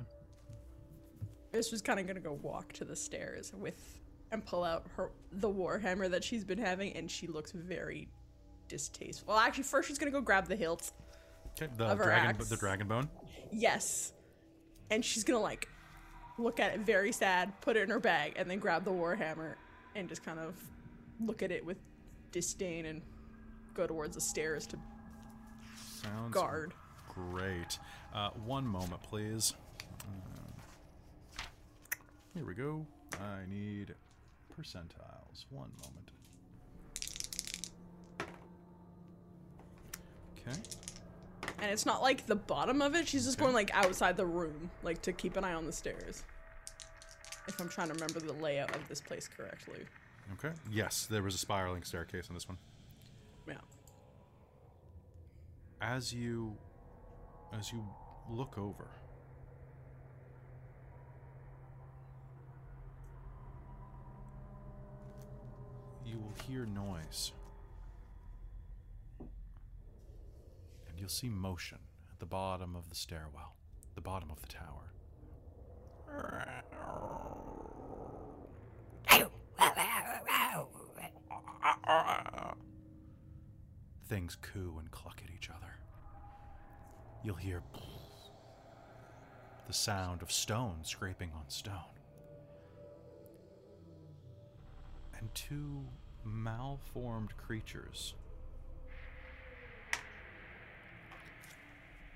This 1.51 1.71
was 1.71 1.81
kind 1.81 1.99
of 1.99 2.07
gonna 2.07 2.19
go 2.19 2.33
walk 2.41 2.73
to 2.73 2.85
the 2.85 2.95
stairs 2.95 3.53
with 3.55 3.99
and 4.31 4.43
pull 4.45 4.63
out 4.63 4.87
her 4.95 5.11
the 5.31 5.49
warhammer 5.49 6.09
that 6.09 6.23
she's 6.23 6.43
been 6.43 6.57
having, 6.57 6.93
and 6.93 7.09
she 7.09 7.27
looks 7.27 7.51
very 7.51 8.07
distasteful. 8.67 9.33
Well, 9.33 9.37
actually, 9.43 9.63
first 9.65 9.87
she's 9.87 9.99
gonna 9.99 10.11
go 10.11 10.21
grab 10.21 10.47
the 10.47 10.55
hilt. 10.55 10.91
Okay, 11.61 11.71
the 11.77 11.85
Of 11.85 11.99
her 11.99 12.05
dragon, 12.05 12.29
axe. 12.31 12.49
the 12.49 12.57
dragon 12.57 12.87
bone. 12.87 13.07
Yes, 13.51 14.13
and 14.89 15.05
she's 15.05 15.23
gonna 15.23 15.39
like 15.39 15.69
look 16.39 16.59
at 16.59 16.73
it 16.73 16.79
very 16.79 17.11
sad, 17.11 17.53
put 17.61 17.77
it 17.77 17.81
in 17.83 17.89
her 17.89 17.99
bag, 17.99 18.33
and 18.37 18.49
then 18.49 18.57
grab 18.57 18.83
the 18.83 18.91
warhammer 18.91 19.53
and 19.95 20.09
just 20.09 20.23
kind 20.23 20.39
of 20.39 20.55
look 21.19 21.43
at 21.43 21.51
it 21.51 21.63
with 21.63 21.77
disdain 22.31 22.87
and 22.87 23.03
go 23.75 23.85
towards 23.85 24.15
the 24.15 24.21
stairs 24.21 24.65
to 24.65 24.79
Sounds 26.03 26.33
guard. 26.33 26.73
Great. 27.09 27.79
Uh, 28.13 28.29
one 28.45 28.65
moment, 28.65 29.01
please. 29.03 29.53
Uh, 30.01 31.43
here 32.33 32.45
we 32.45 32.53
go. 32.53 32.85
I 33.13 33.49
need 33.49 33.93
percentiles. 34.59 35.45
One 35.49 35.71
moment. 35.81 36.11
Okay. 40.39 40.59
And 41.61 41.71
it's 41.71 41.85
not 41.85 42.01
like 42.01 42.25
the 42.25 42.35
bottom 42.35 42.81
of 42.81 42.95
it. 42.95 43.07
She's 43.07 43.25
just 43.25 43.37
going 43.37 43.53
like 43.53 43.71
outside 43.73 44.17
the 44.17 44.25
room, 44.25 44.69
like 44.81 45.01
to 45.03 45.13
keep 45.13 45.37
an 45.37 45.43
eye 45.43 45.53
on 45.53 45.65
the 45.65 45.71
stairs. 45.71 46.23
If 47.47 47.59
I'm 47.59 47.69
trying 47.69 47.87
to 47.87 47.93
remember 47.93 48.19
the 48.19 48.33
layout 48.33 48.75
of 48.75 48.87
this 48.89 48.99
place 49.01 49.27
correctly. 49.27 49.79
Okay. 50.33 50.53
Yes, 50.71 51.05
there 51.05 51.21
was 51.21 51.35
a 51.35 51.37
spiraling 51.37 51.83
staircase 51.83 52.27
on 52.29 52.33
this 52.33 52.47
one. 52.47 52.57
Yeah. 53.47 53.55
As 55.85 56.13
you 56.13 56.55
as 57.51 57.73
you 57.73 57.83
look 58.29 58.57
over 58.57 58.87
you 66.05 66.17
will 66.17 66.33
hear 66.47 66.65
noise. 66.65 67.33
And 69.19 70.97
you'll 70.97 71.09
see 71.09 71.27
motion 71.27 71.79
at 72.09 72.17
the 72.19 72.25
bottom 72.25 72.77
of 72.77 72.87
the 72.87 72.95
stairwell 72.95 73.57
the 73.95 74.01
bottom 74.01 74.31
of 74.31 74.39
the 74.39 74.47
tower 74.47 74.93
things 84.07 84.37
coo 84.41 84.75
and 84.79 84.91
cluck 84.91 85.21
at 85.23 85.33
each 85.33 85.49
other 85.49 85.73
you'll 87.23 87.35
hear 87.35 87.63
the 89.65 89.73
sound 89.73 90.21
of 90.21 90.31
stone 90.31 90.79
scraping 90.83 91.31
on 91.33 91.43
stone. 91.47 91.73
And 95.17 95.33
two 95.33 95.85
malformed 96.25 97.35
creatures 97.37 98.13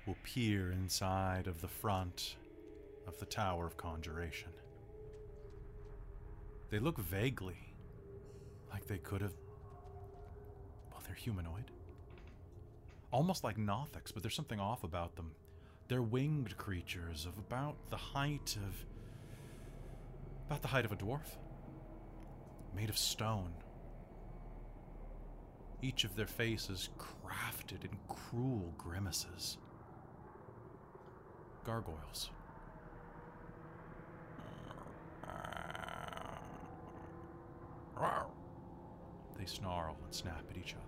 will 0.06 0.16
peer 0.22 0.72
inside 0.72 1.46
of 1.46 1.62
the 1.62 1.68
front 1.68 2.36
of 3.06 3.18
the 3.18 3.26
Tower 3.26 3.66
of 3.66 3.78
Conjuration. 3.78 4.50
They 6.70 6.78
look 6.78 6.98
vaguely 6.98 7.56
like 8.70 8.86
they 8.86 8.98
could 8.98 9.22
have. 9.22 9.32
Well, 10.90 11.00
they're 11.06 11.14
humanoid 11.14 11.70
almost 13.10 13.44
like 13.44 13.56
Nothics, 13.56 14.12
but 14.12 14.22
there's 14.22 14.34
something 14.34 14.60
off 14.60 14.84
about 14.84 15.16
them. 15.16 15.32
They're 15.88 16.02
winged 16.02 16.56
creatures 16.56 17.26
of 17.26 17.38
about 17.38 17.76
the 17.90 17.96
height 17.96 18.56
of. 18.56 18.74
about 20.46 20.62
the 20.62 20.68
height 20.68 20.84
of 20.84 20.92
a 20.92 20.96
dwarf. 20.96 21.36
Made 22.74 22.90
of 22.90 22.98
stone. 22.98 23.52
Each 25.80 26.04
of 26.04 26.16
their 26.16 26.26
faces 26.26 26.90
crafted 26.98 27.84
in 27.84 27.96
cruel 28.08 28.74
grimaces. 28.76 29.58
gargoyles. 31.64 32.30
They 39.38 39.46
snarl 39.46 39.96
and 40.04 40.14
snap 40.14 40.44
at 40.50 40.56
each 40.56 40.74
other 40.74 40.87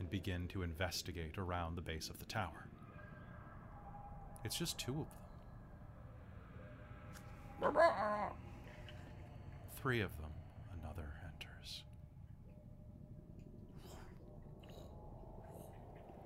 and 0.00 0.10
begin 0.10 0.48
to 0.48 0.62
investigate 0.62 1.38
around 1.38 1.76
the 1.76 1.82
base 1.82 2.08
of 2.08 2.18
the 2.18 2.24
tower. 2.24 2.66
It's 4.44 4.58
just 4.58 4.78
two 4.78 4.92
of 4.92 5.06
them. 5.06 5.06
Three 9.80 10.00
of 10.00 10.10
them, 10.16 10.30
another 10.82 11.12
enters. 11.26 11.84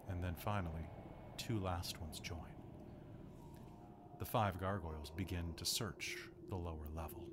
And 0.09 0.23
then 0.23 0.35
finally, 0.37 0.89
two 1.37 1.59
last 1.59 2.01
ones 2.01 2.21
join. 2.21 2.39
The 4.21 4.25
five 4.25 4.61
gargoyles 4.61 5.11
begin 5.11 5.53
to 5.57 5.65
search 5.65 6.17
the 6.49 6.57
lower 6.57 6.89
level. 6.95 7.27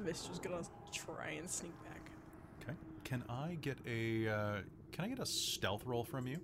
Vistra's 0.00 0.38
gonna 0.38 0.62
try 0.92 1.30
and 1.30 1.50
sneak. 1.50 1.74
Can 3.08 3.24
I 3.26 3.56
get 3.62 3.78
a 3.86 4.28
uh, 4.28 4.56
can 4.92 5.06
I 5.06 5.08
get 5.08 5.18
a 5.18 5.24
stealth 5.24 5.86
roll 5.86 6.04
from 6.04 6.26
you? 6.26 6.36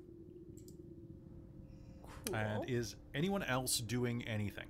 Cool. 2.26 2.36
And 2.36 2.70
is 2.70 2.96
anyone 3.14 3.42
else 3.42 3.80
doing 3.80 4.22
anything? 4.26 4.64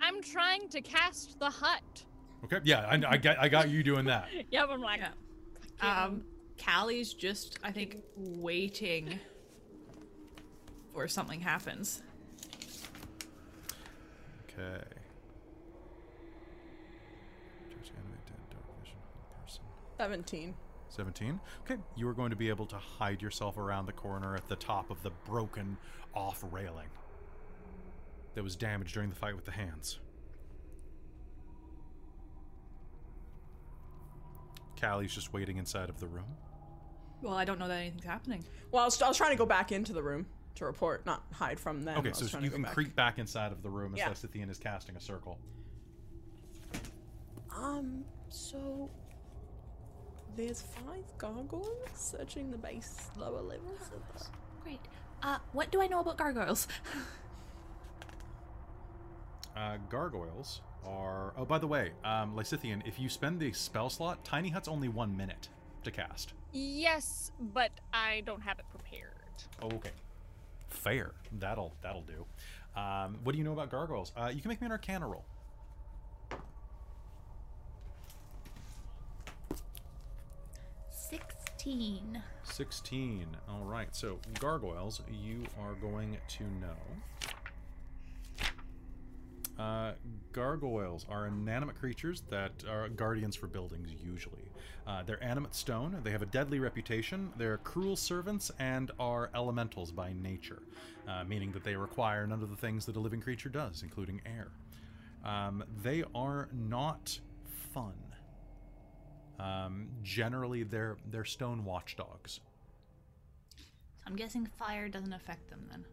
I'm 0.00 0.22
trying 0.22 0.66
to 0.70 0.80
cast 0.80 1.38
the 1.38 1.50
hut. 1.50 2.04
Okay. 2.44 2.60
Yeah, 2.64 2.86
I, 2.86 2.94
I 3.06 3.16
got 3.18 3.38
I 3.38 3.48
got 3.48 3.68
you 3.68 3.82
doing 3.82 4.06
that. 4.06 4.28
Yep, 4.50 4.68
I'm 4.70 4.80
like, 4.80 5.00
Yeah. 5.82 6.04
Um, 6.04 6.22
Callie's 6.56 7.12
just, 7.12 7.58
I 7.62 7.70
think, 7.70 7.98
waiting 8.16 9.20
for 10.94 11.06
something 11.06 11.40
happens. 11.40 12.02
Okay. 14.44 14.82
Judge, 17.68 17.92
animate, 17.94 18.24
dead, 18.24 18.40
dark 18.50 18.64
vision, 18.80 18.96
person. 19.44 19.62
17. 19.96 20.54
17. 20.88 21.40
Okay, 21.62 21.80
you 21.96 22.06
are 22.08 22.12
going 22.14 22.30
to 22.30 22.36
be 22.36 22.48
able 22.48 22.66
to 22.66 22.76
hide 22.76 23.20
yourself 23.20 23.56
around 23.58 23.86
the 23.86 23.92
corner 23.92 24.34
at 24.34 24.48
the 24.48 24.56
top 24.56 24.90
of 24.90 25.02
the 25.02 25.10
broken 25.24 25.76
off 26.14 26.44
railing 26.50 26.88
that 28.34 28.44
was 28.44 28.54
damaged 28.56 28.94
during 28.94 29.08
the 29.10 29.16
fight 29.16 29.34
with 29.34 29.44
the 29.44 29.50
hands. 29.50 29.98
Callie's 34.80 35.14
just 35.14 35.32
waiting 35.32 35.56
inside 35.56 35.88
of 35.88 35.98
the 35.98 36.06
room. 36.06 36.26
Well, 37.22 37.34
I 37.34 37.44
don't 37.44 37.58
know 37.58 37.66
that 37.68 37.78
anything's 37.78 38.04
happening. 38.04 38.44
Well, 38.70 38.82
I 38.82 38.84
was, 38.84 39.00
I 39.00 39.08
was 39.08 39.16
trying 39.16 39.30
to 39.30 39.36
go 39.36 39.46
back 39.46 39.72
into 39.72 39.92
the 39.94 40.02
room 40.02 40.26
to 40.56 40.66
report, 40.66 41.06
not 41.06 41.24
hide 41.32 41.58
from 41.58 41.82
them. 41.82 41.98
Okay, 41.98 42.08
I 42.08 42.10
was 42.10 42.18
so 42.18 42.26
trying 42.28 42.44
you 42.44 42.50
to 42.50 42.52
go 42.52 42.56
can 42.56 42.62
back. 42.64 42.74
creep 42.74 42.94
back 42.94 43.18
inside 43.18 43.52
of 43.52 43.62
the 43.62 43.70
room 43.70 43.94
as 43.94 43.98
Yeah. 43.98 44.10
Lysithian 44.10 44.50
is 44.50 44.58
casting 44.58 44.96
a 44.96 45.00
circle. 45.00 45.38
Um, 47.50 48.04
so 48.28 48.90
there's 50.36 50.62
five 50.62 51.04
gargoyles 51.18 51.66
searching 51.94 52.50
the 52.50 52.58
base 52.58 53.10
lower 53.18 53.40
levels 53.42 53.90
of 53.94 54.00
the. 54.20 54.24
Great. 54.62 54.80
Uh, 55.22 55.38
what 55.52 55.70
do 55.70 55.80
I 55.80 55.86
know 55.86 56.00
about 56.00 56.16
gargoyles? 56.18 56.68
Uh, 59.56 59.78
gargoyles 59.88 60.60
are. 60.84 61.32
Oh, 61.36 61.46
by 61.46 61.58
the 61.58 61.66
way, 61.66 61.92
um, 62.04 62.36
Lysithian, 62.36 62.86
if 62.86 63.00
you 63.00 63.08
spend 63.08 63.40
the 63.40 63.52
spell 63.52 63.88
slot, 63.88 64.22
Tiny 64.22 64.50
Hut's 64.50 64.68
only 64.68 64.88
one 64.88 65.16
minute 65.16 65.48
to 65.84 65.90
cast. 65.90 66.34
yes, 66.52 67.32
but 67.54 67.70
I 67.92 68.22
don't 68.26 68.42
have 68.42 68.58
it 68.58 68.66
prepared. 68.70 69.12
Oh, 69.62 69.68
okay. 69.76 69.92
Fair. 70.68 71.12
That'll 71.38 71.74
that'll 71.80 72.02
do. 72.02 72.26
Um, 72.78 73.18
what 73.24 73.32
do 73.32 73.38
you 73.38 73.44
know 73.44 73.52
about 73.54 73.70
gargoyles? 73.70 74.12
Uh, 74.14 74.30
you 74.34 74.42
can 74.42 74.50
make 74.50 74.60
me 74.60 74.66
an 74.66 74.72
Arcana 74.72 75.06
roll. 75.06 75.24
Sixteen. 81.66 82.22
16. 82.44 83.26
All 83.48 83.64
right. 83.64 83.88
So, 83.90 84.20
gargoyles, 84.38 85.02
you 85.10 85.42
are 85.60 85.74
going 85.74 86.16
to 86.28 86.44
know. 86.44 86.76
Uh, 89.58 89.94
gargoyles 90.32 91.06
are 91.08 91.26
inanimate 91.26 91.74
creatures 91.74 92.22
that 92.30 92.52
are 92.70 92.88
guardians 92.90 93.34
for 93.34 93.48
buildings, 93.48 93.90
usually. 94.00 94.48
Uh, 94.86 95.02
they're 95.02 95.22
animate 95.24 95.56
stone. 95.56 95.96
They 96.04 96.12
have 96.12 96.22
a 96.22 96.26
deadly 96.26 96.60
reputation. 96.60 97.32
They're 97.36 97.58
cruel 97.58 97.96
servants 97.96 98.52
and 98.60 98.92
are 99.00 99.30
elementals 99.34 99.90
by 99.90 100.12
nature, 100.12 100.62
uh, 101.08 101.24
meaning 101.24 101.50
that 101.50 101.64
they 101.64 101.74
require 101.74 102.28
none 102.28 102.44
of 102.44 102.50
the 102.50 102.56
things 102.56 102.86
that 102.86 102.94
a 102.94 103.00
living 103.00 103.20
creature 103.20 103.48
does, 103.48 103.82
including 103.82 104.20
air. 104.24 104.52
Um, 105.24 105.64
they 105.82 106.04
are 106.14 106.48
not 106.52 107.18
fun. 107.74 107.94
Um, 109.38 109.88
generally, 110.02 110.62
they're 110.62 110.96
they're 111.10 111.24
stone 111.24 111.64
watchdogs. 111.64 112.40
So 113.96 114.04
I'm 114.06 114.16
guessing 114.16 114.46
fire 114.58 114.88
doesn't 114.88 115.12
affect 115.12 115.50
them 115.50 115.66
then. 115.70 115.84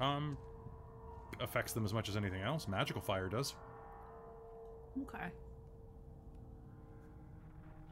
Um, 0.00 0.36
affects 1.40 1.72
them 1.72 1.84
as 1.84 1.92
much 1.94 2.08
as 2.08 2.16
anything 2.16 2.42
else. 2.42 2.66
Magical 2.66 3.00
fire 3.00 3.28
does. 3.28 3.54
Okay. 5.02 5.26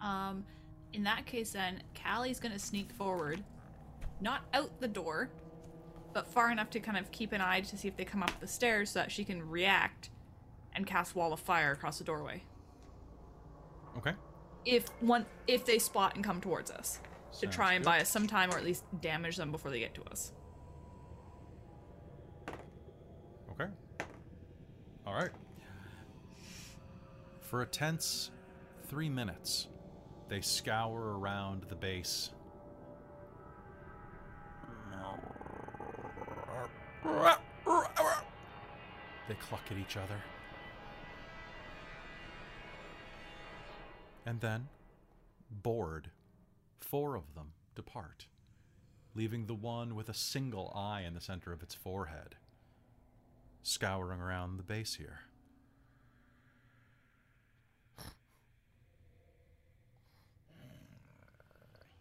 Um, 0.00 0.44
in 0.92 1.04
that 1.04 1.26
case, 1.26 1.52
then 1.52 1.82
Callie's 1.94 2.40
gonna 2.40 2.58
sneak 2.58 2.90
forward, 2.92 3.42
not 4.20 4.42
out 4.52 4.80
the 4.80 4.88
door, 4.88 5.30
but 6.12 6.26
far 6.26 6.50
enough 6.50 6.70
to 6.70 6.80
kind 6.80 6.98
of 6.98 7.10
keep 7.12 7.32
an 7.32 7.40
eye 7.40 7.60
to 7.60 7.78
see 7.78 7.86
if 7.86 7.96
they 7.96 8.04
come 8.04 8.22
up 8.22 8.32
the 8.40 8.48
stairs, 8.48 8.90
so 8.90 8.98
that 8.98 9.12
she 9.12 9.24
can 9.24 9.48
react 9.48 10.10
and 10.74 10.86
cast 10.86 11.14
wall 11.14 11.32
of 11.32 11.40
fire 11.40 11.72
across 11.72 11.98
the 11.98 12.04
doorway. 12.04 12.42
Okay. 13.98 14.12
If 14.64 14.88
one, 15.00 15.26
if 15.46 15.64
they 15.66 15.78
spot 15.78 16.14
and 16.14 16.24
come 16.24 16.40
towards 16.40 16.70
us, 16.70 17.00
to 17.40 17.46
try 17.46 17.74
and 17.74 17.84
good. 17.84 17.90
buy 17.90 18.00
us 18.00 18.08
some 18.08 18.26
time, 18.26 18.50
or 18.50 18.56
at 18.56 18.64
least 18.64 18.84
damage 19.00 19.36
them 19.36 19.50
before 19.50 19.70
they 19.70 19.80
get 19.80 19.94
to 19.94 20.02
us. 20.04 20.32
Okay. 23.52 23.70
All 25.06 25.14
right. 25.14 25.30
For 27.40 27.62
a 27.62 27.66
tense 27.66 28.30
three 28.88 29.08
minutes, 29.08 29.68
they 30.28 30.40
scour 30.40 31.18
around 31.18 31.64
the 31.68 31.74
base. 31.74 32.30
They 39.28 39.34
cluck 39.34 39.62
at 39.70 39.78
each 39.78 39.96
other. 39.96 40.16
And 44.24 44.40
then, 44.40 44.68
bored, 45.50 46.10
four 46.80 47.16
of 47.16 47.34
them 47.34 47.52
depart, 47.74 48.26
leaving 49.14 49.46
the 49.46 49.54
one 49.54 49.94
with 49.94 50.08
a 50.08 50.14
single 50.14 50.72
eye 50.74 51.02
in 51.02 51.14
the 51.14 51.20
center 51.20 51.52
of 51.52 51.62
its 51.62 51.74
forehead 51.74 52.36
scouring 53.62 54.20
around 54.20 54.56
the 54.56 54.62
base 54.62 54.94
here. 54.94 55.20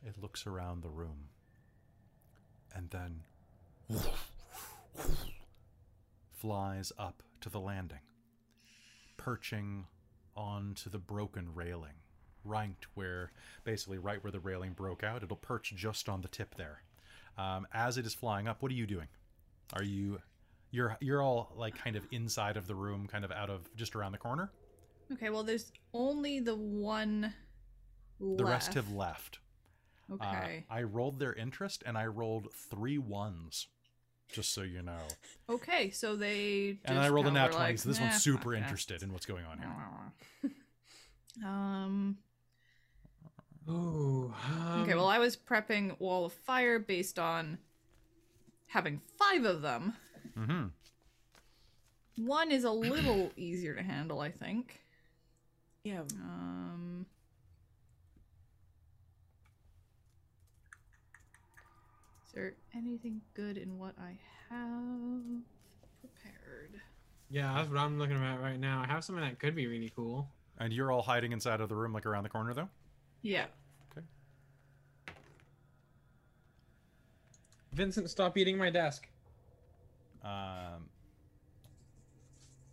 It 0.03 0.19
looks 0.19 0.47
around 0.47 0.81
the 0.81 0.89
room 0.89 1.29
and 2.75 2.89
then 2.89 3.21
flies 6.31 6.91
up 6.97 7.21
to 7.41 7.49
the 7.49 7.59
landing, 7.59 7.99
perching 9.17 9.85
onto 10.35 10.89
the 10.89 10.97
broken 10.97 11.53
railing, 11.53 12.00
ranked 12.43 12.87
where 12.95 13.31
basically 13.63 13.97
right 13.97 14.23
where 14.23 14.31
the 14.31 14.39
railing 14.39 14.73
broke 14.73 15.03
out. 15.03 15.23
It'll 15.23 15.35
perch 15.37 15.73
just 15.75 16.09
on 16.09 16.21
the 16.21 16.27
tip 16.27 16.55
there. 16.55 16.83
Um, 17.37 17.67
as 17.73 17.97
it 17.97 18.05
is 18.05 18.13
flying 18.13 18.47
up, 18.47 18.61
what 18.61 18.71
are 18.71 18.75
you 18.75 18.87
doing? 18.87 19.07
Are 19.73 19.83
you 19.83 20.19
you're 20.71 20.97
you're 21.01 21.21
all 21.21 21.53
like 21.55 21.77
kind 21.77 21.95
of 21.95 22.05
inside 22.11 22.57
of 22.57 22.67
the 22.67 22.75
room, 22.75 23.07
kind 23.07 23.23
of 23.25 23.31
out 23.31 23.49
of 23.49 23.73
just 23.75 23.95
around 23.95 24.11
the 24.13 24.17
corner. 24.17 24.51
Okay, 25.11 25.29
well, 25.29 25.43
there's 25.43 25.71
only 25.93 26.39
the 26.39 26.55
one. 26.55 27.33
The 28.19 28.45
rest 28.45 28.73
have 28.75 28.91
left. 28.91 29.39
Uh, 30.09 30.13
Okay. 30.15 30.65
I 30.69 30.83
rolled 30.83 31.19
their 31.19 31.33
interest 31.33 31.83
and 31.85 31.97
I 31.97 32.05
rolled 32.05 32.49
three 32.69 32.97
ones, 32.97 33.67
just 34.29 34.53
so 34.53 34.61
you 34.61 34.81
know. 34.81 35.07
Okay, 35.49 35.89
so 35.89 36.15
they. 36.17 36.79
And 36.85 36.99
I 36.99 37.07
rolled 37.09 37.27
a 37.27 37.31
nat 37.31 37.51
20, 37.53 37.57
like, 37.63 37.79
so 37.79 37.89
this 37.89 37.97
"Nah, 37.99 38.07
one's 38.07 38.21
super 38.21 38.53
interested 38.53 39.03
in 39.03 39.13
what's 39.13 39.25
going 39.25 39.45
on 39.45 39.57
here. 39.57 40.51
Um. 41.45 42.17
Ooh. 43.69 44.33
Okay, 44.81 44.91
um, 44.91 44.97
well, 44.97 45.07
I 45.07 45.19
was 45.19 45.37
prepping 45.37 45.99
Wall 45.99 46.25
of 46.25 46.33
Fire 46.33 46.79
based 46.79 47.19
on 47.19 47.59
having 48.67 49.01
five 49.17 49.45
of 49.45 49.61
them. 49.61 49.93
Mm-hmm. 50.37 52.25
One 52.25 52.51
is 52.51 52.63
a 52.63 52.71
little 52.71 53.31
easier 53.37 53.75
to 53.75 53.83
handle, 53.83 54.19
I 54.19 54.31
think. 54.31 54.81
Yeah. 55.83 56.01
Um. 56.21 57.05
Is 62.27 62.35
there 62.35 62.53
anything 62.73 63.19
good 63.33 63.57
in 63.57 63.77
what 63.77 63.93
I 63.99 64.17
have 64.49 65.21
prepared? 65.99 66.79
Yeah, 67.29 67.53
that's 67.55 67.69
what 67.69 67.77
I'm 67.77 67.99
looking 67.99 68.23
at 68.23 68.39
right 68.41 68.57
now. 68.57 68.81
I 68.85 68.89
have 68.89 69.03
something 69.03 69.23
that 69.23 69.37
could 69.37 69.53
be 69.53 69.67
really 69.67 69.91
cool. 69.95 70.29
And 70.57 70.71
you're 70.71 70.91
all 70.91 71.01
hiding 71.01 71.33
inside 71.33 71.59
of 71.59 71.67
the 71.67 71.75
room, 71.75 71.91
like 71.91 72.05
around 72.05 72.23
the 72.23 72.29
corner, 72.29 72.53
though. 72.53 72.69
Yeah. 73.21 73.45
Okay. 73.91 74.05
Vincent, 77.73 78.09
stop 78.09 78.37
eating 78.37 78.57
my 78.57 78.69
desk. 78.69 79.07
Um, 80.23 80.89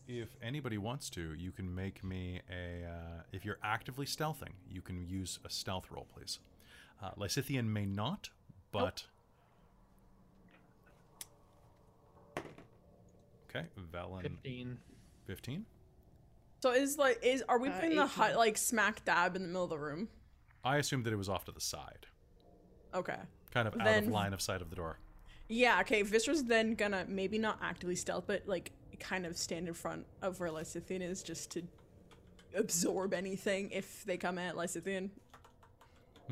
if 0.06 0.28
anybody 0.42 0.78
wants 0.78 1.10
to, 1.10 1.34
you 1.34 1.52
can 1.52 1.74
make 1.74 2.02
me 2.02 2.40
a. 2.50 2.86
Uh, 2.86 3.22
if 3.32 3.44
you're 3.44 3.58
actively 3.62 4.06
stealthing, 4.06 4.52
you 4.70 4.80
can 4.80 5.06
use 5.06 5.38
a 5.44 5.50
stealth 5.50 5.90
roll, 5.90 6.06
please. 6.14 6.38
Uh, 7.02 7.10
Lysithian 7.18 7.66
may 7.66 7.84
not, 7.86 8.30
but. 8.72 9.04
Okay, 13.50 13.66
Velen 13.94 14.22
15. 14.22 14.78
15. 15.26 15.64
So 16.60 16.72
is 16.72 16.98
like 16.98 17.18
is 17.22 17.42
are 17.48 17.58
we 17.58 17.68
Uh, 17.68 17.72
putting 17.80 17.96
the 17.96 18.06
hut 18.06 18.36
like 18.36 18.58
smack 18.58 19.04
dab 19.06 19.36
in 19.36 19.42
the 19.42 19.48
middle 19.48 19.64
of 19.64 19.70
the 19.70 19.78
room? 19.78 20.08
I 20.68 20.76
assumed 20.76 21.04
that 21.06 21.14
it 21.14 21.16
was 21.16 21.30
off 21.30 21.46
to 21.46 21.52
the 21.52 21.62
side, 21.62 22.06
Okay. 22.94 23.16
kind 23.50 23.66
of 23.66 23.74
out 23.80 23.86
of 24.02 24.06
line 24.08 24.34
of 24.34 24.42
sight 24.42 24.60
of 24.60 24.68
the 24.68 24.76
door. 24.76 24.98
Yeah, 25.48 25.80
okay. 25.80 26.02
Vistra's 26.02 26.44
then 26.44 26.74
gonna 26.74 27.06
maybe 27.08 27.38
not 27.38 27.58
actively 27.62 27.96
stealth, 27.96 28.24
but 28.26 28.46
like 28.46 28.72
kind 29.00 29.24
of 29.24 29.38
stand 29.38 29.66
in 29.66 29.72
front 29.72 30.04
of 30.20 30.38
where 30.40 30.50
Lysithian 30.50 31.00
is 31.00 31.22
just 31.22 31.50
to 31.52 31.62
absorb 32.54 33.14
anything 33.14 33.70
if 33.70 34.04
they 34.04 34.18
come 34.18 34.36
at 34.38 34.56
Lysithian. 34.56 35.08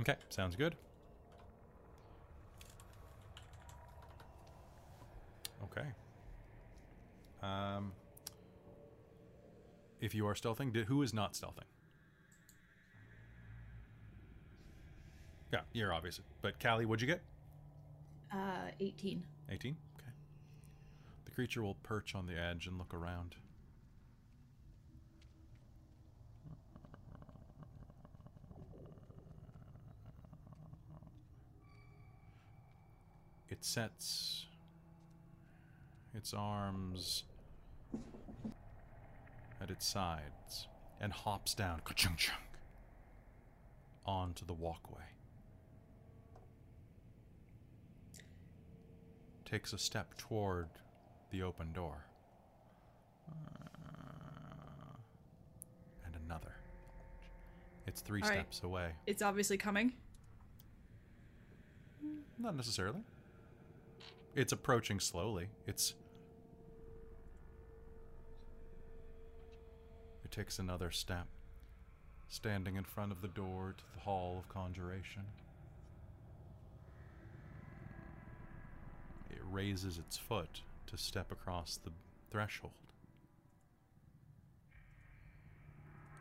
Okay, 0.01 0.17
sounds 0.29 0.55
good. 0.55 0.77
Okay. 5.65 5.87
Um, 7.43 7.93
if 10.03 10.15
you 10.15 10.27
are 10.27 10.35
stealthing, 10.35 10.75
who 10.85 11.03
is 11.03 11.15
not 11.15 11.33
stealthing? 11.33 11.65
Yeah, 15.57 15.63
you're 15.73 15.95
obvious. 15.95 16.21
But 16.43 16.61
Callie, 16.61 16.85
what'd 16.85 17.01
you 17.01 17.07
get? 17.07 17.23
Uh, 18.31 18.69
18. 18.79 19.25
18? 19.49 19.77
Okay. 19.99 20.11
The 21.25 21.31
creature 21.31 21.63
will 21.63 21.77
perch 21.83 22.15
on 22.15 22.27
the 22.27 22.39
edge 22.39 22.67
and 22.67 22.77
look 22.77 22.93
around. 22.93 23.37
It 33.49 33.65
sets 33.65 34.45
its 36.15 36.35
arms 36.35 37.25
at 39.63 39.71
its 39.71 39.87
sides 39.87 40.69
and 41.01 41.15
hops 41.15 41.55
down 41.55 41.81
ka-chung 41.83 42.17
chung, 42.19 42.35
onto 44.05 44.45
the 44.45 44.53
walkway. 44.53 45.16
Takes 49.47 49.73
a 49.73 49.79
step 49.79 50.17
toward 50.19 50.67
the 51.31 51.43
open 51.43 51.73
door. 51.73 52.05
Uh, 53.31 54.97
and 56.05 56.17
another. 56.27 56.57
It's 57.87 58.01
three 58.01 58.23
All 58.23 58.29
right. 58.29 58.39
steps 58.39 58.63
away. 58.65 58.91
It's 59.07 59.23
obviously 59.23 59.57
coming. 59.57 59.93
Not 62.39 62.57
necessarily. 62.57 63.01
It's 64.35 64.53
approaching 64.53 64.99
slowly. 64.99 65.49
It's. 65.67 65.95
It 70.25 70.33
takes 70.33 70.59
another 70.59 70.91
step, 70.91 71.29
standing 72.29 72.75
in 72.75 72.83
front 72.83 73.13
of 73.13 73.23
the 73.23 73.29
door 73.29 73.77
to 73.79 73.85
the 73.95 74.01
Hall 74.01 74.39
of 74.41 74.49
Conjuration. 74.49 75.23
Raises 79.51 79.99
its 79.99 80.17
foot 80.17 80.63
to 80.87 80.97
step 80.97 81.33
across 81.33 81.79
the 81.83 81.91
threshold. 82.31 82.73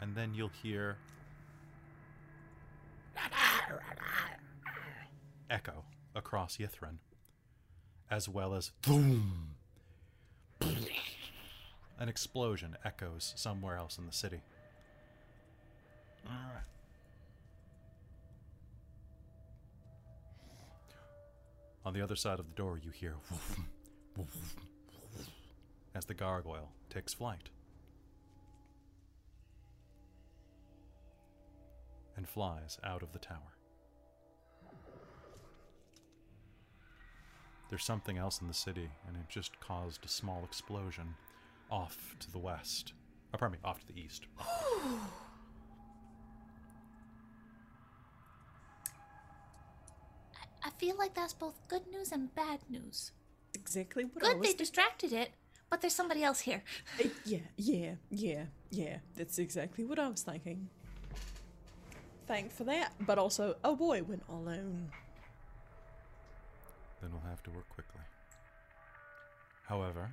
And 0.02 0.16
then 0.16 0.34
you'll 0.34 0.52
hear 0.62 0.98
echo 5.50 5.84
across 6.16 6.58
Ythryn, 6.58 6.98
as 8.10 8.30
well 8.30 8.54
as 8.54 8.72
boom. 8.82 9.56
An 10.62 12.10
explosion 12.10 12.78
echoes 12.84 13.34
somewhere 13.36 13.78
else 13.78 13.98
in 13.98 14.06
the 14.06 14.14
city. 14.14 14.42
On 21.86 21.94
the 21.94 22.02
other 22.02 22.16
side 22.16 22.40
of 22.40 22.48
the 22.48 22.56
door, 22.56 22.80
you 22.84 22.90
hear 22.90 23.14
as 25.96 26.06
the 26.06 26.16
gargoyle 26.16 26.72
takes 26.90 27.14
flight 27.14 27.50
and 32.18 32.28
flies 32.28 32.80
out 32.84 33.04
of 33.04 33.12
the 33.12 33.20
tower. 33.20 33.56
There's 37.70 37.84
something 37.84 38.18
else 38.18 38.42
in 38.42 38.48
the 38.48 38.54
city, 38.54 38.90
and 39.08 39.16
it 39.16 39.30
just 39.30 39.60
caused 39.60 40.06
a 40.06 40.08
small 40.08 40.44
explosion 40.44 41.16
off 41.70 42.16
to 42.20 42.32
the 42.32 42.40
west. 42.40 42.94
Oh, 43.34 43.38
pardon 43.38 43.60
me, 43.60 43.68
off 43.68 43.80
to 43.82 43.88
the 43.88 44.00
east. 44.00 44.26
I 50.66 50.72
feel 50.80 50.98
like 50.98 51.14
that's 51.14 51.34
both 51.34 51.54
good 51.68 51.84
news 51.92 52.12
and 52.12 52.34
bad 52.34 52.60
news. 52.70 53.12
Exactly 53.54 54.04
what 54.04 54.26
I 54.26 54.30
Good 54.30 54.40
was 54.40 54.48
they 54.50 54.56
distracted 54.56 55.14
it, 55.14 55.32
but 55.70 55.80
there's 55.80 55.94
somebody 55.94 56.24
else 56.24 56.40
here. 56.40 56.64
Uh, 57.00 57.10
yeah, 57.24 57.38
yeah, 57.56 57.92
yeah, 58.10 58.46
yeah. 58.72 58.98
That's 59.16 59.38
exactly 59.38 59.86
what 59.86 60.00
I 60.00 60.08
was 60.08 60.24
thinking. 60.24 60.68
Thank 62.28 62.52
for 62.52 62.64
that, 62.64 62.94
but 63.02 63.20
also, 63.20 63.56
oh 63.64 63.76
boy, 63.76 64.02
went 64.02 64.24
alone. 64.28 64.90
Then 67.00 67.12
we'll 67.12 67.30
have 67.30 67.44
to 67.44 67.52
work 67.52 67.70
quickly. 67.70 68.02
However, 69.68 70.10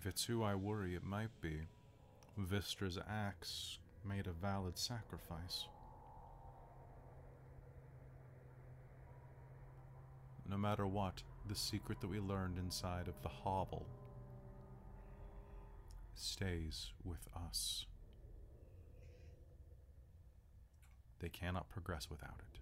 if 0.00 0.06
it's 0.06 0.24
who 0.24 0.42
I 0.42 0.56
worry 0.56 0.96
it 0.96 1.04
might 1.04 1.40
be, 1.40 1.60
Vistra's 2.36 2.98
axe 3.08 3.78
made 4.04 4.26
a 4.26 4.32
valid 4.32 4.76
sacrifice. 4.76 5.66
No 10.50 10.58
matter 10.58 10.84
what, 10.84 11.22
the 11.46 11.54
secret 11.54 12.00
that 12.00 12.08
we 12.08 12.18
learned 12.18 12.58
inside 12.58 13.06
of 13.06 13.14
the 13.22 13.28
hovel 13.28 13.86
stays 16.16 16.92
with 17.04 17.28
us. 17.46 17.86
They 21.20 21.28
cannot 21.28 21.68
progress 21.68 22.10
without 22.10 22.40
it. 22.52 22.58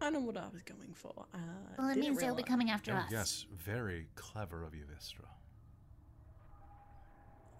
I 0.00 0.10
know 0.10 0.18
what 0.20 0.36
I 0.36 0.48
was 0.52 0.62
going 0.62 0.92
for. 0.94 1.12
Uh, 1.32 1.38
Well, 1.78 1.88
it 1.90 1.98
means 1.98 2.18
they'll 2.18 2.34
be 2.34 2.42
coming 2.42 2.70
after 2.70 2.92
Oh, 2.92 2.96
us. 2.96 3.12
yes, 3.12 3.46
very 3.52 4.08
clever 4.16 4.64
of 4.64 4.74
you, 4.74 4.84
Vistra. 4.86 5.28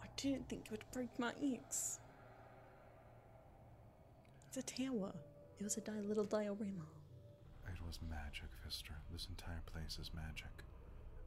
I 0.03 0.07
didn't 0.17 0.49
think 0.49 0.65
it 0.67 0.71
would 0.73 0.85
break 0.93 1.17
my 1.21 1.33
ex. 1.41 2.01
It's 4.55 4.71
a 4.71 4.85
tower. 4.85 5.15
It 5.59 5.65
was 5.65 5.79
a 5.79 5.81
di- 5.81 5.93
little 6.07 6.25
diorama. 6.25 6.85
It 7.67 7.81
was 7.87 7.99
magic, 8.11 8.51
Vistra. 8.63 8.93
This 9.11 9.27
entire 9.31 9.63
place 9.65 9.99
is 9.99 10.11
magic. 10.15 10.51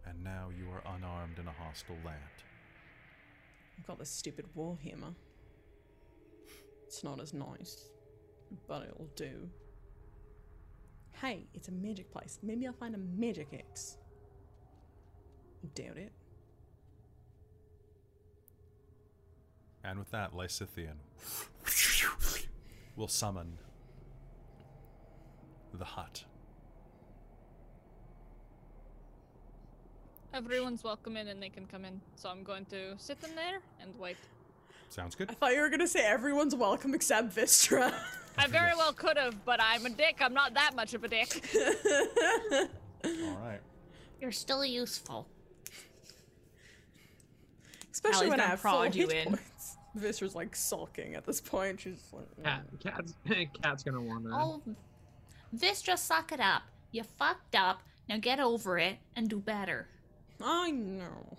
And 0.06 0.24
now 0.24 0.50
you 0.56 0.70
are 0.70 0.84
unarmed 0.96 1.40
in 1.40 1.48
a 1.48 1.52
hostile 1.52 1.98
land. 2.06 2.20
I've 3.80 3.88
got 3.88 3.98
this 3.98 4.12
stupid 4.12 4.46
warhammer. 4.56 5.16
It's 6.86 7.04
not 7.04 7.20
as 7.20 7.34
nice, 7.34 7.90
but 8.68 8.84
it'll 8.84 9.10
do. 9.16 9.50
Hey, 11.14 11.48
it's 11.56 11.70
a 11.70 11.72
magic 11.72 12.12
place. 12.12 12.38
Maybe 12.44 12.68
I'll 12.68 12.74
find 12.74 12.94
a 12.94 13.00
magic 13.00 13.48
axe. 13.58 13.98
Doubt 15.74 15.98
it. 15.98 16.12
And 19.84 19.98
with 19.98 20.12
that, 20.12 20.34
Lysithian 20.34 20.98
will 22.96 23.08
summon 23.08 23.58
the 25.74 25.86
hut. 25.86 26.24
Everyone's 30.34 30.84
welcome 30.84 31.16
in 31.18 31.30
and 31.30 31.42
they 31.42 31.50
can 31.50 31.66
come 31.66 31.86
in. 31.86 32.02
So 32.16 32.30
I'm 32.30 32.44
going 32.44 32.66
to 32.66 32.96
sit 32.98 33.18
in 33.24 33.36
there 33.36 33.60
and 33.82 33.98
wait. 33.98 34.18
Sounds 34.90 35.16
good. 35.16 35.30
I 35.30 35.34
thought 35.34 35.54
you 35.54 35.62
were 35.62 35.70
gonna 35.70 35.88
say 35.88 36.06
everyone's 36.06 36.56
welcome 36.56 36.94
except 36.94 37.36
Vistra. 37.36 37.94
I 38.38 38.48
very 38.48 38.76
well 38.76 38.94
could 38.94 39.18
have, 39.18 39.44
but 39.46 39.60
I'm 39.62 39.86
a 39.86 39.90
dick. 39.90 40.18
I'm 40.20 40.34
not 40.34 40.54
that 40.54 40.76
much 40.76 40.94
of 40.94 41.04
a 41.04 41.08
dick. 41.08 41.44
All 43.06 43.38
right. 43.44 43.60
You're 44.22 44.32
still 44.32 44.66
useful. 44.66 45.28
Especially 47.92 48.28
Allie's 48.28 48.30
when 48.32 48.40
I 48.42 48.48
have 48.48 48.60
full 48.60 48.72
prod 48.72 48.96
you 48.96 49.08
in. 49.08 49.30
points. 49.30 49.42
Vistra's 49.98 50.36
like 50.36 50.56
sulking 50.56 51.16
at 51.16 51.26
this 51.26 51.42
point. 51.42 51.80
She's 51.80 52.12
like, 52.14 52.28
Kat, 52.44 52.64
mm. 52.72 52.80
Kat's, 52.82 53.14
Kat's 53.62 53.84
gonna 53.84 54.02
wanna. 54.02 54.30
Oh, 54.32 54.62
Vistra, 55.56 55.98
suck 55.98 56.32
it 56.32 56.40
up. 56.40 56.64
You 56.92 57.04
fucked 57.04 57.56
up. 57.56 57.82
Now 58.10 58.18
get 58.18 58.40
over 58.40 58.78
it 58.78 58.98
and 59.16 59.30
do 59.30 59.40
better. 59.40 59.88
I 60.42 60.72
know. 60.72 61.06
All 61.06 61.38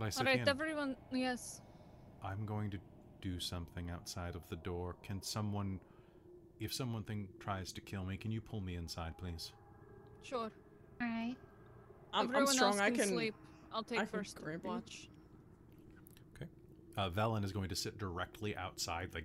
right, 0.00 0.12
Lysithian, 0.12 0.48
everyone. 0.48 0.96
Yes. 1.12 1.60
I'm 2.22 2.44
going 2.46 2.70
to 2.70 2.78
do 3.20 3.40
something 3.40 3.90
outside 3.90 4.34
of 4.34 4.42
the 4.48 4.56
door. 4.56 4.96
Can 5.02 5.22
someone, 5.22 5.80
if 6.60 6.72
someone 6.72 7.02
thing 7.04 7.28
tries 7.40 7.72
to 7.72 7.80
kill 7.80 8.04
me, 8.04 8.16
can 8.16 8.30
you 8.30 8.40
pull 8.40 8.60
me 8.60 8.76
inside, 8.76 9.16
please? 9.18 9.52
Sure. 10.22 10.50
Alright. 11.02 11.36
I'm, 12.12 12.26
Everyone 12.26 12.48
I'm 12.48 12.54
strong. 12.54 12.70
else 12.72 12.80
I 12.80 12.90
can, 12.90 12.98
can. 13.00 13.08
sleep. 13.08 13.34
I'll 13.72 13.82
take 13.82 13.98
I 14.00 14.04
first 14.04 14.40
grab 14.40 14.60
you. 14.62 14.70
watch. 14.70 15.08
Uh, 16.96 17.10
Vellynne 17.10 17.44
is 17.44 17.52
going 17.52 17.68
to 17.68 17.76
sit 17.76 17.98
directly 17.98 18.56
outside, 18.56 19.10
like 19.14 19.24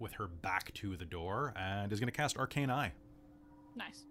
with 0.00 0.12
her 0.14 0.26
back 0.26 0.72
to 0.74 0.96
the 0.96 1.04
door, 1.04 1.52
and 1.56 1.92
is 1.92 2.00
going 2.00 2.08
to 2.10 2.16
cast 2.16 2.36
Arcane 2.36 2.70
Eye, 2.70 2.92
Nice. 3.76 4.04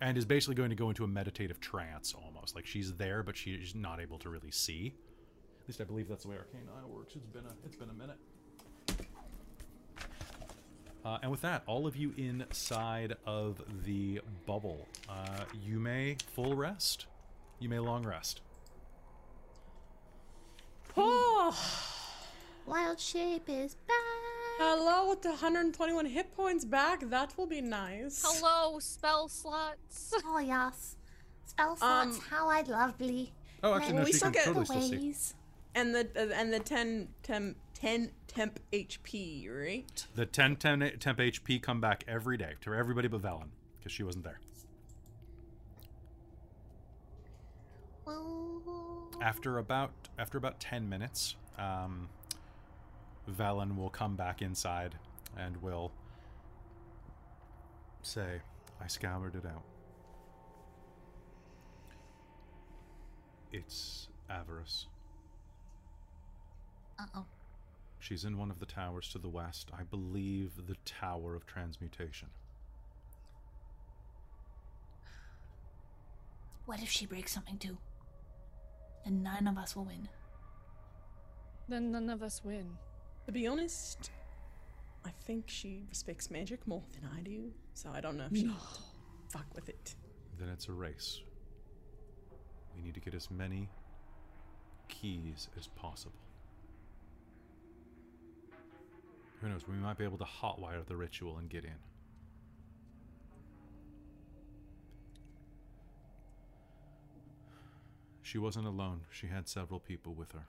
and 0.00 0.16
is 0.18 0.24
basically 0.24 0.54
going 0.54 0.70
to 0.70 0.76
go 0.76 0.88
into 0.88 1.04
a 1.04 1.08
meditative 1.08 1.60
trance, 1.60 2.14
almost 2.14 2.54
like 2.54 2.66
she's 2.66 2.94
there, 2.94 3.22
but 3.22 3.36
she's 3.36 3.74
not 3.74 4.00
able 4.00 4.18
to 4.18 4.28
really 4.28 4.50
see. 4.50 4.94
At 5.62 5.68
least 5.68 5.80
I 5.80 5.84
believe 5.84 6.08
that's 6.08 6.24
the 6.24 6.30
way 6.30 6.36
Arcane 6.36 6.68
Eye 6.74 6.86
works. 6.86 7.14
It's 7.16 7.26
been 7.26 7.44
a 7.44 7.54
it's 7.66 7.76
been 7.76 7.90
a 7.90 7.94
minute. 7.94 8.16
Uh, 11.04 11.18
and 11.22 11.30
with 11.30 11.42
that, 11.42 11.62
all 11.66 11.86
of 11.86 11.96
you 11.96 12.14
inside 12.16 13.14
of 13.26 13.60
the 13.84 14.20
bubble, 14.46 14.88
uh, 15.08 15.44
you 15.62 15.78
may 15.78 16.16
full 16.34 16.56
rest. 16.56 17.04
You 17.58 17.68
may 17.68 17.78
long 17.78 18.06
rest. 18.06 18.40
Oh, 20.96 21.56
Wild 22.66 22.98
shape 22.98 23.48
is 23.48 23.74
back. 23.74 23.96
hello 24.58 25.10
with 25.10 25.22
the 25.22 25.30
121 25.30 26.06
hit 26.06 26.34
points 26.34 26.64
back. 26.64 27.08
That 27.10 27.36
will 27.36 27.46
be 27.46 27.60
nice. 27.60 28.22
Hello, 28.26 28.78
spell 28.78 29.28
slots. 29.28 30.14
Oh 30.24 30.38
yes. 30.38 30.96
Spell 31.46 31.76
slots, 31.76 32.16
Um, 32.18 32.24
how 32.30 32.48
I 32.48 32.62
lovely. 32.62 33.32
Oh, 33.62 33.74
actually, 33.74 33.94
no, 33.94 34.04
we 34.04 34.12
still 34.12 34.30
get 34.30 34.44
totally 34.44 34.64
the 34.64 34.82
still 34.82 34.98
ways. 35.00 35.34
And 35.74 35.94
the 35.94 36.08
uh, 36.16 36.32
and 36.34 36.52
the 36.52 36.60
10 36.60 37.08
temp 37.22 37.56
10 37.74 38.10
temp 38.28 38.60
HP, 38.72 39.48
right? 39.50 40.06
The 40.14 40.26
10, 40.26 40.56
10 40.56 40.92
temp 41.00 41.18
HP 41.18 41.60
come 41.60 41.80
back 41.80 42.04
every 42.06 42.36
day 42.36 42.54
to 42.62 42.74
everybody 42.74 43.08
but 43.08 43.20
Vellynne 43.22 43.50
because 43.78 43.92
she 43.92 44.02
wasn't 44.04 44.24
there. 44.24 44.40
After 49.20 49.58
about 49.58 49.92
after 50.18 50.36
about 50.38 50.60
ten 50.60 50.88
minutes, 50.88 51.36
um, 51.58 52.08
Vellynne 53.30 53.76
will 53.76 53.90
come 53.90 54.16
back 54.16 54.42
inside 54.42 54.96
and 55.36 55.62
will 55.62 55.92
say, 58.02 58.42
"I 58.80 58.86
scoured 58.86 59.34
it 59.34 59.46
out. 59.46 59.64
It's 63.52 64.08
avarice. 64.28 64.86
uh-oh. 66.98 67.26
She's 67.98 68.24
in 68.24 68.36
one 68.36 68.50
of 68.50 68.60
the 68.60 68.66
towers 68.66 69.08
to 69.10 69.18
the 69.18 69.28
west. 69.28 69.70
I 69.72 69.84
believe 69.84 70.66
the 70.66 70.76
Tower 70.84 71.34
of 71.34 71.46
Transmutation." 71.46 72.28
What 76.66 76.82
if 76.82 76.90
she 76.90 77.06
breaks 77.06 77.32
something 77.32 77.58
too? 77.58 77.78
Then 79.04 79.22
none 79.22 79.46
of 79.46 79.58
us 79.58 79.76
will 79.76 79.84
win. 79.84 80.08
then 81.68 81.92
none 81.92 82.08
of 82.10 82.22
us 82.22 82.42
win. 82.44 82.76
To 83.26 83.32
be 83.32 83.46
honest, 83.46 84.10
I 85.04 85.10
think 85.26 85.44
she 85.48 85.84
respects 85.88 86.30
magic 86.30 86.66
more 86.66 86.82
than 86.92 87.08
I 87.16 87.20
do. 87.22 87.52
So 87.74 87.90
I 87.92 88.00
don't 88.00 88.16
know 88.16 88.26
if 88.30 88.36
she'll 88.36 88.54
fuck 89.30 89.46
with 89.54 89.68
it. 89.68 89.94
Then 90.38 90.48
it's 90.48 90.68
a 90.68 90.72
race. 90.72 91.20
We 92.74 92.82
need 92.82 92.94
to 92.94 93.00
get 93.00 93.14
as 93.14 93.30
many 93.30 93.68
keys 94.88 95.48
as 95.58 95.68
possible. 95.68 96.18
Who 99.40 99.48
knows? 99.48 99.66
We 99.68 99.74
might 99.74 99.98
be 99.98 100.04
able 100.04 100.18
to 100.18 100.24
hotwire 100.24 100.84
the 100.86 100.96
ritual 100.96 101.38
and 101.38 101.48
get 101.48 101.64
in. 101.64 101.78
She 108.24 108.38
wasn't 108.38 108.66
alone. 108.66 109.02
She 109.10 109.26
had 109.26 109.46
several 109.48 109.78
people 109.78 110.14
with 110.14 110.32
her. 110.32 110.46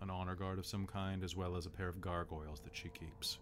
An 0.00 0.08
honor 0.08 0.34
guard 0.34 0.58
of 0.58 0.64
some 0.64 0.86
kind, 0.86 1.22
as 1.22 1.36
well 1.36 1.54
as 1.54 1.66
a 1.66 1.70
pair 1.70 1.86
of 1.86 2.00
gargoyles 2.00 2.60
that 2.60 2.74
she 2.74 2.88
keeps. 2.88 3.38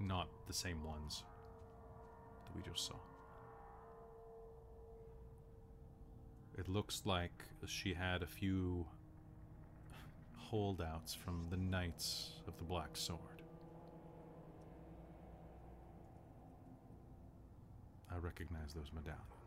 Not 0.00 0.28
the 0.46 0.54
same 0.54 0.82
ones 0.82 1.24
that 2.46 2.56
we 2.56 2.62
just 2.62 2.86
saw. 2.86 2.96
It 6.56 6.70
looks 6.70 7.02
like 7.04 7.44
she 7.66 7.92
had 7.92 8.22
a 8.22 8.26
few 8.26 8.86
holdouts 10.36 11.12
from 11.12 11.48
the 11.50 11.56
Knights 11.58 12.40
of 12.48 12.56
the 12.56 12.64
Black 12.64 12.96
Sword. 12.96 13.42
I 18.10 18.16
recognize 18.16 18.72
those 18.72 18.90
medallions. 18.94 19.39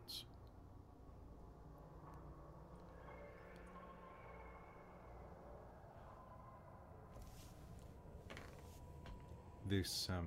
This, 9.66 10.08
um. 10.10 10.26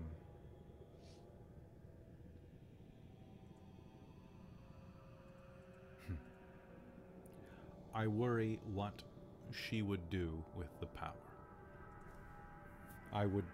hmm. 6.08 6.14
I 7.94 8.08
worry 8.08 8.60
what 8.74 9.04
she 9.54 9.82
would 9.84 10.10
do 10.10 10.44
with 10.56 10.70
the 10.80 10.88
power. 10.88 11.14
I 13.14 13.26
would. 13.26 13.46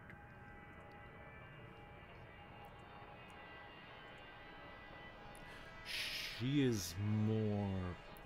She 6.39 6.63
is 6.63 6.95
more 7.27 7.69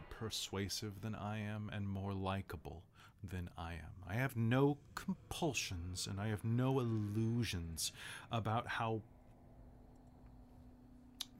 persuasive 0.09 1.01
than 1.01 1.15
I 1.15 1.39
am 1.39 1.69
and 1.73 1.87
more 1.87 2.13
likable 2.13 2.83
than 3.29 3.49
I 3.57 3.73
am. 3.73 3.97
I 4.07 4.13
have 4.15 4.35
no 4.35 4.77
compulsions 4.95 6.07
and 6.07 6.19
I 6.19 6.27
have 6.29 6.43
no 6.43 6.79
illusions 6.79 7.91
about 8.31 8.67
how 8.67 9.01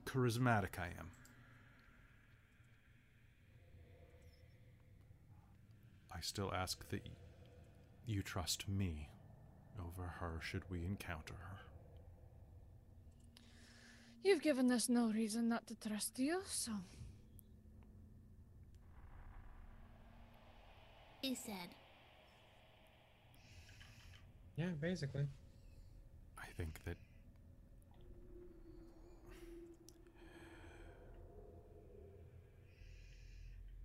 charismatic 0.04 0.78
I 0.78 0.88
am. 0.98 1.10
I 6.12 6.20
still 6.20 6.52
ask 6.54 6.88
that 6.88 7.08
you 8.06 8.22
trust 8.22 8.68
me 8.68 9.08
over 9.78 10.02
her 10.20 10.40
should 10.42 10.68
we 10.70 10.84
encounter 10.84 11.34
her. 11.34 11.58
You've 14.24 14.42
given 14.42 14.70
us 14.72 14.88
no 14.88 15.10
reason 15.10 15.48
not 15.48 15.66
to 15.68 15.74
trust 15.76 16.18
you, 16.18 16.40
so 16.44 16.72
He 21.20 21.34
said. 21.34 21.74
Yeah, 24.56 24.70
basically. 24.80 25.26
I 26.38 26.46
think 26.56 26.80
that 26.84 26.96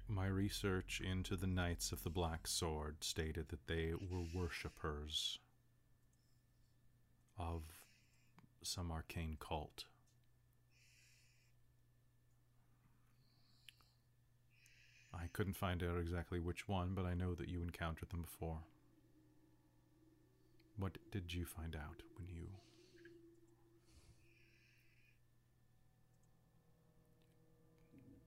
my 0.08 0.28
research 0.28 1.02
into 1.04 1.36
the 1.36 1.48
Knights 1.48 1.92
of 1.92 2.04
the 2.04 2.10
Black 2.10 2.48
Sword 2.48 2.98
stated 3.04 3.50
that 3.50 3.68
they 3.68 3.94
were 3.94 4.24
worshippers 4.34 5.40
of 7.38 7.64
some 8.62 8.92
arcane 8.92 9.38
cult. 9.40 9.86
I 15.14 15.28
couldn't 15.34 15.54
find 15.56 15.84
out 15.84 15.98
exactly 16.00 16.40
which 16.40 16.68
one, 16.68 16.94
but 16.94 17.06
I 17.06 17.14
know 17.14 17.34
that 17.36 17.48
you 17.50 17.62
encountered 17.62 18.10
them 18.10 18.22
before. 18.22 18.60
What 20.78 20.98
did 21.12 21.34
you 21.34 21.46
find 21.46 21.76
out 21.76 22.02
when 22.18 22.28
you 22.28 22.48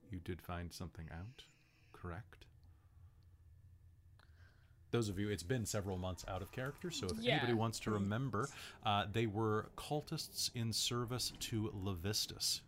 You 0.09 0.19
did 0.19 0.41
find 0.41 0.71
something 0.71 1.07
out, 1.11 1.43
correct? 1.93 2.45
those 4.89 5.09
of 5.09 5.19
you, 5.19 5.27
it's 5.29 5.43
been 5.43 5.65
several 5.65 5.97
months 5.97 6.23
out 6.29 6.41
of 6.41 6.49
character, 6.53 6.89
so 6.89 7.07
if 7.07 7.19
Yeah. 7.19 7.33
anybody 7.33 7.53
wants 7.53 7.77
to 7.81 7.91
remember, 7.91 8.49
uh, 8.83 9.05
they 9.05 9.27
were 9.27 9.69
cultists 9.75 10.49
in 10.55 10.71
service 10.71 11.33
to 11.41 11.69
Levistus. 11.71 12.61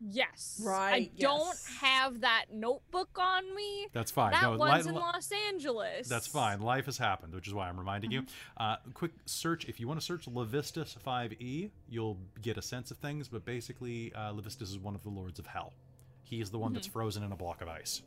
Yes. 0.00 0.60
Right. 0.64 0.88
I 0.88 0.90
Right, 0.92 1.18
don't 1.18 1.58
have 1.80 2.20
that 2.22 2.46
notebook 2.52 3.10
on 3.18 3.54
me. 3.54 3.88
That's 3.92 4.10
fine. 4.10 4.32
That 4.32 4.42
no, 4.42 4.52
li- 4.52 4.58
one's 4.58 4.86
in 4.86 4.94
Los 4.94 5.30
Angeles. 5.48 6.08
That's 6.08 6.26
fine. 6.26 6.60
Life 6.60 6.86
has 6.86 6.96
happened, 6.98 7.34
which 7.34 7.46
is 7.46 7.52
why 7.54 7.68
I'm 7.68 7.78
reminding 7.78 8.10
you. 8.10 8.24
Uh, 8.56 8.76
quick 8.94 9.12
search. 9.26 9.66
If 9.66 9.78
you 9.78 9.86
want 9.86 10.00
to 10.00 10.06
search 10.06 10.26
Levistus 10.26 10.96
5e, 10.98 11.70
you'll 11.88 12.18
get 12.40 12.56
a 12.56 12.62
sense 12.62 12.90
of 12.90 12.96
things. 12.96 13.28
But 13.28 13.44
basically, 13.44 14.12
uh, 14.14 14.32
Levistus 14.32 14.62
is 14.62 14.78
one 14.78 14.94
of 14.94 15.02
the 15.02 15.10
lords 15.10 15.38
of 15.38 15.46
hell. 15.46 15.72
He 16.22 16.40
is 16.40 16.50
the 16.50 16.58
one 16.58 16.72
that's 16.72 16.86
frozen 16.86 17.22
in 17.22 17.32
a 17.32 17.36
block 17.36 17.60
of 17.60 17.68
ice. 17.68 18.02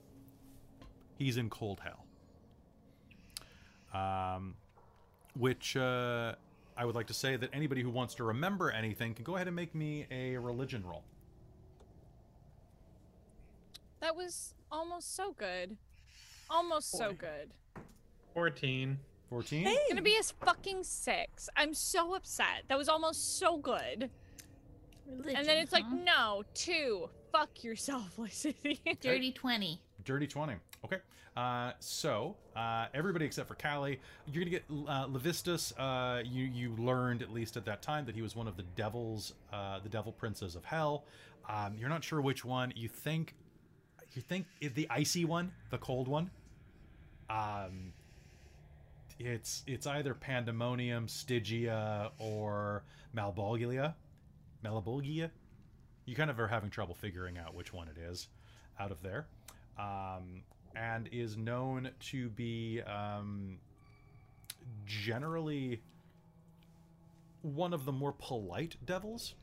He's 1.18 1.38
in 1.38 1.50
cold 1.50 1.82
hell. 1.84 2.06
Um, 3.94 4.56
which 5.38 5.78
uh, 5.78 6.34
I 6.76 6.86
would 6.86 6.96
like 6.96 7.08
to 7.08 7.14
say 7.14 7.36
that 7.36 7.50
anybody 7.54 7.82
who 7.82 7.90
wants 7.92 8.16
to 8.16 8.24
remember 8.24 8.72
anything 8.72 9.14
can 9.14 9.24
go 9.24 9.36
ahead 9.36 9.48
and 9.48 9.56
make 9.56 9.76
me 9.76 10.08
a 10.10 10.38
religion 10.38 10.84
roll. 10.86 11.04
That 14.04 14.18
was 14.18 14.54
almost 14.70 15.16
so 15.16 15.32
good. 15.32 15.78
Almost 16.50 16.92
so 16.92 17.14
good. 17.14 17.52
14. 18.34 19.00
14? 19.30 19.64
Hey, 19.64 19.78
Gonna 19.88 20.02
be 20.02 20.18
a 20.18 20.46
fucking 20.46 20.84
six. 20.84 21.48
I'm 21.56 21.74
so 21.74 22.14
upset. 22.14 22.64
That 22.68 22.78
was 22.78 22.90
almost 22.90 23.40
so 23.40 23.56
good. 23.56 24.10
and 25.08 25.48
then 25.48 25.58
it's 25.58 25.72
like, 25.72 25.90
no, 25.90 26.44
two. 26.54 27.10
Fuck 27.32 27.64
yourself, 27.64 28.14
Lysithian. 28.20 29.00
dirty 29.00 29.32
20. 29.32 29.80
Dirty 30.04 30.28
20. 30.28 30.56
Okay. 30.84 30.98
Uh, 31.38 31.72
so, 31.80 32.36
uh, 32.58 32.88
everybody 32.94 33.24
except 33.24 33.48
for 33.48 33.56
Callie, 33.56 34.02
you're 34.28 34.44
going 34.44 34.52
to 34.54 34.60
get 34.60 34.64
uh, 34.70 35.08
Levistus. 35.08 35.72
Uh, 35.80 36.22
you, 36.26 36.44
you 36.44 36.76
learned, 36.76 37.22
at 37.22 37.32
least 37.32 37.56
at 37.56 37.64
that 37.64 37.82
time, 37.82 38.06
that 38.06 38.16
he 38.16 38.22
was 38.22 38.36
one 38.36 38.50
of 38.50 38.58
the 38.58 38.64
devils, 38.76 39.34
uh, 39.54 39.80
the 39.80 39.88
devil 39.90 40.12
princes 40.12 40.58
of 40.58 40.66
hell. 40.66 41.06
Um, 41.48 41.76
you're 41.80 41.90
not 41.90 42.04
sure 42.04 42.20
which 42.22 42.44
one. 42.44 42.74
You 42.76 42.90
think, 42.90 43.34
you 44.16 44.22
think 44.22 44.46
the 44.60 44.88
icy 44.90 45.26
one, 45.26 45.52
the 45.70 45.78
cold 45.78 46.08
one. 46.08 46.30
Um, 47.30 47.94
it's 49.20 49.64
it's 49.68 49.88
either 49.88 50.14
Pandemonium, 50.14 51.08
Stygia, 51.08 52.12
or 52.20 52.84
Malbolgia. 53.16 53.94
Malabolgia. 54.64 55.30
You 56.06 56.16
kind 56.16 56.30
of 56.30 56.40
are 56.40 56.48
having 56.48 56.70
trouble 56.70 56.96
figuring 56.96 57.38
out 57.38 57.56
which 57.56 57.74
one 57.74 57.88
it 57.88 57.98
is 57.98 58.28
out 58.80 58.92
of 58.92 59.02
there. 59.02 59.28
Um, 59.78 60.44
and 60.76 61.08
is 61.12 61.38
known 61.38 61.90
to 62.00 62.30
be 62.30 62.82
um, 62.82 63.58
generally 64.86 65.82
one 67.42 67.74
of 67.74 67.86
the 67.86 67.92
more 67.92 68.14
polite 68.14 68.76
devils, 68.86 69.36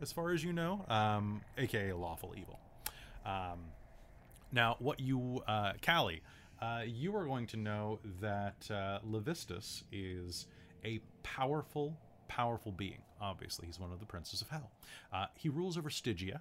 as 0.00 0.12
far 0.12 0.32
as 0.32 0.42
you 0.42 0.52
know, 0.52 0.84
um, 0.88 1.42
aka 1.58 1.92
lawful 1.92 2.34
evil. 2.36 2.58
Um, 3.26 3.58
now, 4.52 4.76
what 4.78 5.00
you, 5.00 5.42
uh, 5.46 5.72
Callie, 5.84 6.22
uh, 6.62 6.82
you 6.86 7.14
are 7.16 7.26
going 7.26 7.46
to 7.48 7.56
know 7.56 7.98
that 8.20 8.70
uh, 8.70 9.00
Levistus 9.06 9.82
is 9.92 10.46
a 10.84 11.00
powerful, 11.22 11.98
powerful 12.28 12.72
being. 12.72 13.02
Obviously, 13.20 13.66
he's 13.66 13.80
one 13.80 13.92
of 13.92 13.98
the 14.00 14.06
princes 14.06 14.40
of 14.40 14.48
hell. 14.48 14.70
Uh, 15.12 15.26
he 15.34 15.48
rules 15.48 15.76
over 15.76 15.90
Stygia, 15.90 16.40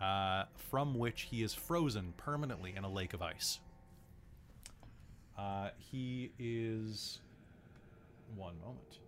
uh, 0.00 0.44
from 0.56 0.94
which 0.98 1.22
he 1.22 1.42
is 1.42 1.52
frozen 1.54 2.14
permanently 2.16 2.74
in 2.76 2.84
a 2.84 2.90
lake 2.90 3.12
of 3.12 3.22
ice. 3.22 3.60
Uh, 5.38 5.68
he 5.78 6.32
is. 6.38 7.20
One 8.34 8.58
moment. 8.60 8.98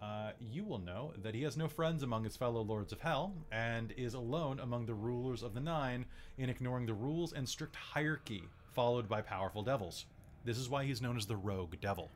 Uh, 0.00 0.30
you 0.40 0.64
will 0.64 0.78
know 0.78 1.12
that 1.22 1.34
he 1.34 1.42
has 1.42 1.56
no 1.56 1.66
friends 1.66 2.02
among 2.02 2.22
his 2.22 2.36
fellow 2.36 2.62
lords 2.62 2.92
of 2.92 3.00
hell, 3.00 3.34
and 3.50 3.92
is 3.96 4.14
alone 4.14 4.60
among 4.60 4.86
the 4.86 4.94
rulers 4.94 5.42
of 5.42 5.54
the 5.54 5.60
Nine 5.60 6.06
in 6.36 6.48
ignoring 6.48 6.86
the 6.86 6.94
rules 6.94 7.32
and 7.32 7.48
strict 7.48 7.74
hierarchy 7.74 8.44
followed 8.74 9.08
by 9.08 9.20
powerful 9.20 9.62
devils. 9.62 10.06
This 10.44 10.56
is 10.56 10.68
why 10.68 10.84
he's 10.84 11.02
known 11.02 11.16
as 11.16 11.26
the 11.26 11.36
Rogue 11.36 11.74
Devil. 11.80 12.10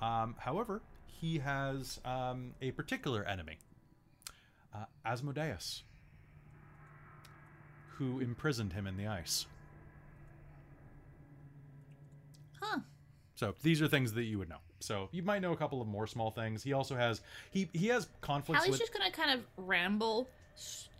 Um, 0.00 0.36
however, 0.38 0.82
he 1.06 1.38
has 1.38 1.98
um, 2.04 2.54
a 2.62 2.70
particular 2.70 3.24
enemy, 3.24 3.58
uh, 4.72 4.84
Asmodeus, 5.04 5.82
who 7.96 8.20
imprisoned 8.20 8.72
him 8.72 8.86
in 8.86 8.96
the 8.96 9.08
ice. 9.08 9.46
Huh. 12.60 12.80
So 13.34 13.54
these 13.62 13.82
are 13.82 13.88
things 13.88 14.12
that 14.12 14.24
you 14.24 14.38
would 14.38 14.48
know. 14.48 14.60
So 14.80 15.08
you 15.12 15.22
might 15.22 15.40
know 15.42 15.52
a 15.52 15.56
couple 15.56 15.80
of 15.80 15.88
more 15.88 16.06
small 16.06 16.30
things. 16.30 16.62
He 16.62 16.72
also 16.72 16.96
has 16.96 17.20
he 17.50 17.68
he 17.72 17.88
has 17.88 18.08
conflicts 18.20 18.62
Hallie's 18.62 18.72
with 18.72 18.80
just 18.80 18.92
gonna 18.92 19.10
kind 19.10 19.30
of 19.38 19.46
ramble, 19.56 20.28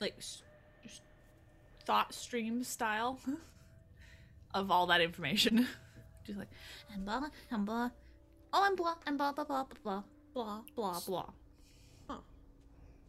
like 0.00 0.14
s- 0.18 0.42
s- 0.84 1.00
thought 1.84 2.14
stream 2.14 2.64
style, 2.64 3.18
of 4.54 4.70
all 4.70 4.86
that 4.86 5.00
information. 5.00 5.68
just 6.26 6.38
like 6.38 6.48
And 6.92 7.04
blah, 7.04 7.28
and 7.50 7.66
blah. 7.66 7.90
Oh, 8.52 8.64
and 8.66 8.76
blah, 8.76 8.94
and 9.06 9.18
blah, 9.18 9.32
blah, 9.32 9.44
blah, 9.44 9.64
blah, 9.82 10.02
blah. 10.32 10.62
blah 10.74 11.00
blah 11.06 11.26
blah. 12.08 12.18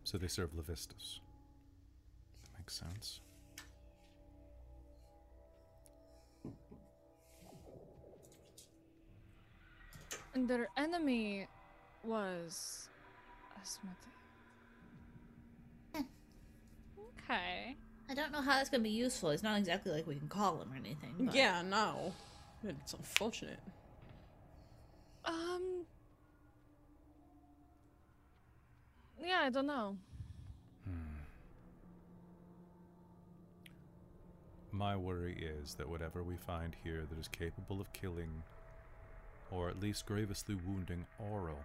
So 0.03 0.17
they 0.17 0.27
serve 0.27 0.51
Levistus. 0.53 1.19
That 2.53 2.59
makes 2.59 2.75
sense. 2.75 3.19
And 10.37 10.47
their 10.47 10.67
enemy 10.77 11.47
was 12.03 12.89
Asmodeus. 13.59 13.97
Eh. 15.95 16.03
Okay. 17.23 17.75
I 18.07 18.13
don't 18.13 18.31
know 18.31 18.41
how 18.41 18.51
that's 18.51 18.69
gonna 18.69 18.83
be 18.83 18.91
useful. 18.91 19.31
It's 19.31 19.41
not 19.41 19.57
exactly 19.57 19.91
like 19.91 20.05
we 20.05 20.13
can 20.13 20.27
call 20.27 20.61
him 20.61 20.71
or 20.71 20.75
anything. 20.75 21.15
but- 21.17 21.33
yeah, 21.33 21.63
no. 21.63 22.13
It's 22.63 22.93
unfortunate. 22.93 23.57
Um. 25.25 25.87
Yeah, 29.19 29.39
I 29.41 29.49
don't 29.49 29.65
know. 29.65 29.97
Hmm. 30.85 31.17
My 34.71 34.95
worry 34.95 35.33
is 35.35 35.73
that 35.75 35.89
whatever 35.89 36.21
we 36.21 36.35
find 36.37 36.75
here 36.83 37.07
that 37.09 37.17
is 37.17 37.27
capable 37.27 37.81
of 37.81 37.91
killing, 37.91 38.43
or 39.51 39.69
at 39.69 39.79
least 39.79 40.05
grievously 40.05 40.55
wounding 40.55 41.05
Auril, 41.21 41.63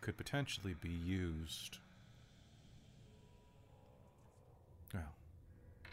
could 0.00 0.16
potentially 0.16 0.74
be 0.74 0.90
used. 0.90 1.78
Well, 4.92 5.14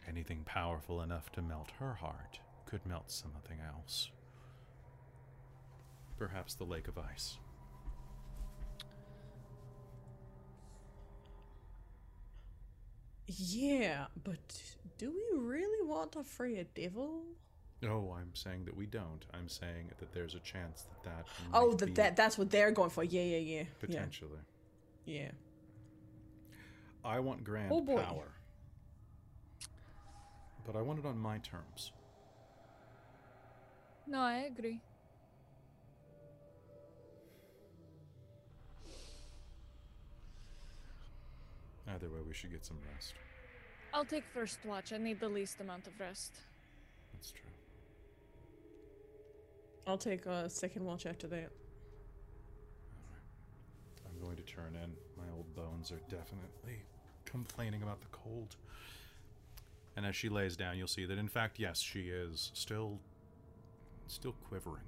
anything 0.08 0.44
powerful 0.46 1.02
enough 1.02 1.32
to 1.34 1.42
melt 1.42 1.72
her 1.80 1.94
heart 1.94 2.40
could 2.66 2.86
melt 2.86 3.10
something 3.12 3.60
else. 3.66 4.10
Perhaps 6.18 6.56
the 6.56 6.66
Lake 6.66 6.88
of 6.88 6.98
Ice. 6.98 7.38
Yeah, 13.28 14.08
but 14.24 14.62
do 14.98 15.12
we 15.12 15.40
really 15.40 15.88
want 15.88 16.14
to 16.14 16.24
free 16.24 16.58
a 16.58 16.64
devil? 16.64 17.22
No, 17.82 18.14
I'm 18.20 18.32
saying 18.34 18.66
that 18.66 18.76
we 18.76 18.86
don't. 18.86 19.26
I'm 19.34 19.48
saying 19.48 19.92
that 20.00 20.12
there's 20.14 20.36
a 20.36 20.40
chance 20.40 20.84
that 20.84 21.04
that. 21.04 21.26
Oh, 21.54 21.70
might 21.70 21.78
that 21.78 21.86
be 21.86 21.92
that 21.94 22.16
that's 22.16 22.38
what 22.38 22.50
they're 22.50 22.72
going 22.72 22.90
for. 22.90 23.04
Yeah, 23.04 23.22
yeah, 23.22 23.38
yeah. 23.38 23.64
potentially. 23.80 24.40
Yeah. 25.06 25.22
yeah. 25.22 25.32
I 27.06 27.20
want 27.20 27.44
grand 27.44 27.72
Oh, 27.72 27.82
power. 27.82 28.32
But 30.66 30.76
I 30.76 30.82
want 30.82 31.00
it 31.00 31.06
on 31.06 31.18
my 31.18 31.38
terms. 31.38 31.94
No, 34.06 34.20
I 34.20 34.50
agree. 34.52 34.82
Either 41.88 42.08
way, 42.08 42.20
we 42.28 42.34
should 42.34 42.52
get 42.52 42.66
some 42.66 42.78
rest. 42.94 43.14
I'll 43.94 44.06
take 44.06 44.24
first 44.34 44.60
watch. 44.66 44.94
I 44.94 44.98
need 44.98 45.20
the 45.20 45.30
least 45.30 45.60
amount 45.60 45.88
of 45.88 46.00
rest. 46.00 46.38
That's 47.14 47.32
true. 47.32 47.50
I'll 49.90 49.98
take 49.98 50.28
a 50.28 50.48
second 50.48 50.86
watch 50.86 51.08
after 51.08 51.26
that. 51.30 51.50
I'm 54.06 54.20
going 54.24 54.36
to 54.36 54.44
turn 54.44 54.76
in. 54.76 54.92
My 55.18 55.24
old 55.36 55.56
bones 55.56 55.92
are 55.92 56.00
definitely 56.10 56.84
complaining 57.26 57.82
about 57.82 58.00
the 58.02 58.08
cold. 58.12 58.56
And 59.98 60.06
as 60.06 60.16
she 60.16 60.30
lays 60.30 60.56
down, 60.56 60.78
you'll 60.78 60.88
see 60.88 61.06
that 61.06 61.18
in 61.18 61.28
fact, 61.28 61.58
yes, 61.58 61.80
she 61.82 62.02
is 62.10 62.52
still 62.54 63.00
still 64.06 64.34
quivering. 64.48 64.84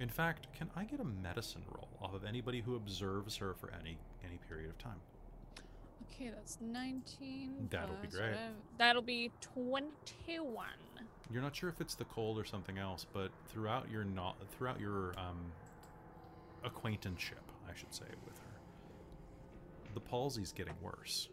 In 0.00 0.08
fact, 0.08 0.46
can 0.54 0.70
I 0.74 0.84
get 0.84 1.00
a 1.00 1.04
medicine 1.04 1.62
roll 1.74 1.88
off 2.00 2.14
of 2.14 2.24
anybody 2.24 2.60
who 2.62 2.74
observes 2.76 3.36
her 3.36 3.52
for 3.52 3.70
any 3.78 3.98
any 4.24 4.38
period 4.48 4.70
of 4.70 4.78
time? 4.78 5.00
Okay, 6.10 6.30
that's 6.34 6.56
19. 6.62 7.68
That'll 7.70 7.96
be 7.96 8.08
great. 8.08 8.30
whatever- 8.30 8.52
That'll 8.78 9.02
be 9.02 9.30
21. 9.42 10.68
You're 11.30 11.42
not 11.42 11.56
sure 11.56 11.68
if 11.68 11.80
it's 11.80 11.94
the 11.94 12.04
cold 12.04 12.38
or 12.38 12.44
something 12.44 12.78
else, 12.78 13.04
but 13.12 13.30
throughout 13.48 13.90
your 13.90 14.04
not 14.04 14.36
throughout 14.56 14.78
your 14.78 15.14
um, 15.18 15.52
acquaintanceship, 16.64 17.42
I 17.68 17.76
should 17.76 17.92
say, 17.92 18.04
with 18.24 18.38
her, 18.38 19.92
the 19.94 20.00
palsy's 20.00 20.52
getting 20.52 20.76
worse. 20.80 21.28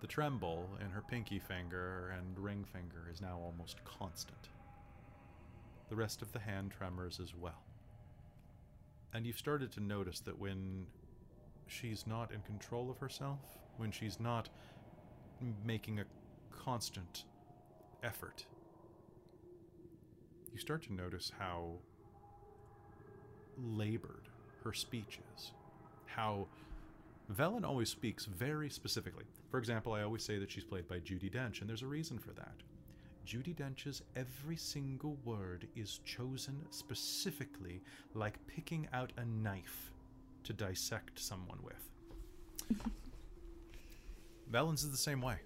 The 0.00 0.08
tremble 0.08 0.68
in 0.84 0.90
her 0.90 1.00
pinky 1.00 1.38
finger 1.38 2.14
and 2.18 2.38
ring 2.38 2.64
finger 2.64 3.08
is 3.10 3.22
now 3.22 3.38
almost 3.42 3.82
constant. 3.84 4.48
The 5.88 5.96
rest 5.96 6.22
of 6.22 6.32
the 6.32 6.40
hand 6.40 6.72
tremors 6.76 7.20
as 7.22 7.34
well. 7.34 7.62
And 9.14 9.24
you've 9.24 9.38
started 9.38 9.70
to 9.72 9.80
notice 9.80 10.20
that 10.20 10.38
when 10.38 10.86
she's 11.68 12.06
not 12.06 12.32
in 12.32 12.40
control 12.42 12.90
of 12.90 12.98
herself, 12.98 13.38
when 13.76 13.92
she's 13.92 14.18
not 14.18 14.48
making 15.64 16.00
a 16.00 16.04
constant 16.62 17.24
effort, 18.02 18.44
you 20.52 20.58
start 20.58 20.82
to 20.84 20.92
notice 20.92 21.32
how 21.38 21.72
labored 23.58 24.28
her 24.62 24.72
speech 24.72 25.18
is. 25.34 25.52
How 26.06 26.46
Vellynne 27.32 27.64
always 27.64 27.88
speaks 27.88 28.26
very 28.26 28.68
specifically. 28.68 29.24
For 29.50 29.58
example, 29.58 29.92
I 29.92 30.02
always 30.02 30.22
say 30.22 30.38
that 30.38 30.50
she's 30.50 30.64
played 30.64 30.88
by 30.88 30.98
Judi 30.98 31.32
Dench, 31.32 31.60
and 31.60 31.68
there's 31.68 31.82
a 31.82 31.86
reason 31.86 32.18
for 32.18 32.32
that. 32.32 32.54
Judi 33.26 33.54
Dench's 33.54 34.02
every 34.16 34.56
single 34.56 35.16
word 35.24 35.66
is 35.74 36.00
chosen 36.04 36.60
specifically 36.70 37.80
like 38.12 38.38
picking 38.46 38.86
out 38.92 39.12
a 39.16 39.24
knife 39.24 39.92
to 40.44 40.52
dissect 40.52 41.18
someone 41.18 41.58
with. 41.62 42.80
Vellynne's 44.52 44.84
is 44.84 44.90
the 44.90 44.96
same 44.96 45.22
way. 45.22 45.36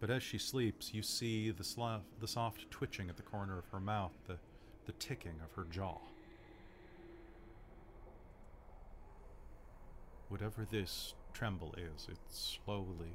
But 0.00 0.10
as 0.10 0.22
she 0.22 0.38
sleeps, 0.38 0.94
you 0.94 1.02
see 1.02 1.50
the, 1.50 2.00
the 2.20 2.28
soft 2.28 2.70
twitching 2.70 3.08
at 3.08 3.16
the 3.16 3.22
corner 3.22 3.58
of 3.58 3.66
her 3.68 3.80
mouth, 3.80 4.12
the, 4.26 4.36
the 4.86 4.92
ticking 4.92 5.40
of 5.44 5.52
her 5.54 5.66
jaw. 5.70 5.98
Whatever 10.28 10.66
this 10.70 11.14
tremble 11.32 11.74
is, 11.76 12.06
it's 12.10 12.58
slowly 12.64 13.14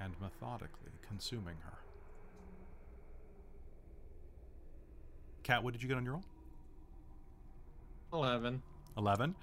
and 0.00 0.14
methodically 0.20 0.92
consuming 1.06 1.56
her. 1.64 1.78
Kat, 5.42 5.62
what 5.62 5.72
did 5.72 5.82
you 5.82 5.88
get 5.88 5.96
on 5.96 6.04
your 6.04 6.14
roll? 6.14 6.24
11. 8.12 8.62
11. 8.96 9.34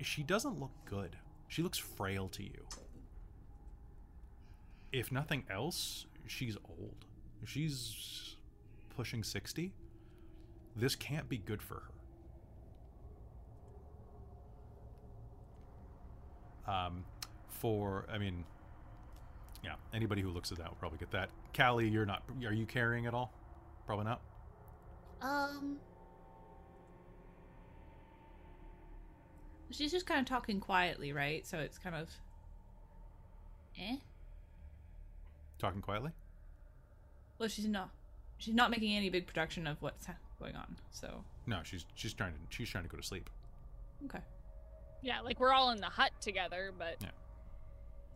She 0.00 0.22
doesn't 0.22 0.60
look 0.60 0.70
good. 0.84 1.16
She 1.48 1.62
looks 1.62 1.78
frail 1.78 2.28
to 2.28 2.42
you. 2.42 2.66
If 4.92 5.12
nothing 5.12 5.44
else, 5.50 6.06
she's 6.26 6.56
old. 6.68 7.04
She's 7.44 8.36
pushing 8.96 9.22
60. 9.22 9.72
This 10.76 10.96
can't 10.96 11.28
be 11.28 11.38
good 11.38 11.62
for 11.62 11.82
her. 16.66 16.72
Um, 16.72 17.04
for, 17.48 18.06
I 18.12 18.18
mean, 18.18 18.44
yeah, 19.64 19.74
anybody 19.94 20.22
who 20.22 20.30
looks 20.30 20.52
at 20.52 20.58
that 20.58 20.68
will 20.68 20.76
probably 20.76 20.98
get 20.98 21.10
that. 21.12 21.30
Callie, 21.56 21.88
you're 21.88 22.06
not, 22.06 22.22
are 22.44 22.52
you 22.52 22.66
carrying 22.66 23.06
at 23.06 23.14
all? 23.14 23.32
Probably 23.86 24.04
not. 24.04 24.20
Um, 25.20 25.78
She's 29.70 29.92
just 29.92 30.06
kind 30.06 30.20
of 30.20 30.26
talking 30.26 30.60
quietly, 30.60 31.12
right? 31.12 31.46
So 31.46 31.58
it's 31.58 31.78
kind 31.78 31.94
of. 31.94 32.08
Eh? 33.78 33.96
Talking 35.58 35.82
quietly? 35.82 36.12
Well, 37.38 37.48
she's 37.48 37.66
not. 37.66 37.90
She's 38.38 38.54
not 38.54 38.70
making 38.70 38.94
any 38.96 39.10
big 39.10 39.26
production 39.26 39.66
of 39.66 39.80
what's 39.82 40.06
going 40.38 40.54
on. 40.54 40.76
So 40.90 41.24
No, 41.46 41.60
she's 41.64 41.84
she's 41.94 42.12
trying 42.14 42.32
to 42.32 42.38
she's 42.50 42.68
trying 42.68 42.84
to 42.84 42.90
go 42.90 42.96
to 42.96 43.02
sleep. 43.02 43.28
okay. 44.06 44.20
Yeah, 45.02 45.20
like 45.20 45.38
we're 45.40 45.52
all 45.52 45.70
in 45.70 45.80
the 45.80 45.86
hut 45.86 46.12
together, 46.20 46.72
but 46.76 46.96
Yeah. 47.00 47.08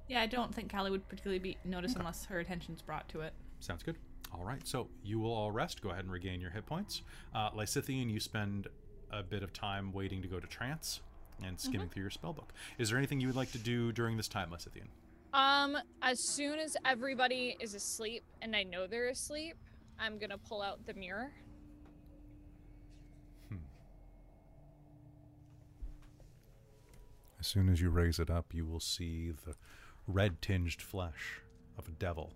Yeah, 0.09 0.21
I 0.21 0.27
don't 0.27 0.55
think 0.55 0.71
Callie 0.71 0.91
would 0.91 1.09
particularly 1.09 1.39
be 1.39 1.57
noticed 1.65 1.97
unless 1.97 2.25
her 2.27 2.41
attention's 2.41 2.83
brought 2.83 3.09
to 3.11 3.21
it. 3.21 3.33
Sounds 3.61 3.83
good. 3.83 3.97
All 4.35 4.45
right, 4.45 4.67
so 4.67 4.89
you 5.05 5.19
will 5.21 5.33
all 5.33 5.51
rest. 5.53 5.81
Go 5.83 5.91
ahead 5.91 6.05
and 6.05 6.13
regain 6.13 6.41
your 6.41 6.51
hit 6.51 6.67
points. 6.67 7.03
Uh, 7.35 7.51
Lysithian, 7.51 8.11
you 8.11 8.19
spend 8.19 8.67
a 9.11 9.23
bit 9.23 9.43
of 9.43 9.53
time 9.53 9.93
waiting 9.93 10.21
to 10.23 10.29
go 10.29 10.41
to 10.41 10.47
trance 10.47 11.01
and 11.45 11.59
skimming 11.61 11.89
through 11.89 12.03
your 12.03 12.11
spellbook. 12.11 12.49
Is 12.79 12.89
there 12.91 12.99
anything 12.99 13.21
you 13.21 13.27
would 13.29 13.37
like 13.37 13.53
to 13.53 13.59
do 13.59 13.93
during 13.93 14.17
this 14.17 14.29
time, 14.29 14.51
Lysithian? 14.51 14.89
Um 15.33 15.77
as 16.03 16.21
soon 16.21 16.59
as 16.59 16.77
everybody 16.85 17.57
is 17.61 17.75
asleep 17.75 18.23
and 18.41 18.55
I 18.55 18.63
know 18.63 18.87
they're 18.87 19.09
asleep, 19.09 19.57
I'm 19.99 20.19
to 20.31 20.39
pull 20.39 20.63
out 20.63 20.85
the 20.87 20.95
mirror. 20.95 21.33
Hmm. 23.49 23.57
As 27.41 27.47
soon 27.47 27.69
as 27.69 27.81
you 27.81 27.91
raise 27.91 28.19
it 28.19 28.31
up, 28.31 28.53
you 28.53 28.67
will 28.67 28.81
see 28.81 29.31
the 29.31 29.55
red 30.07 30.43
tinged 30.43 30.83
flesh 30.83 31.41
of 31.79 31.89
a 31.89 31.93
devil 31.93 32.33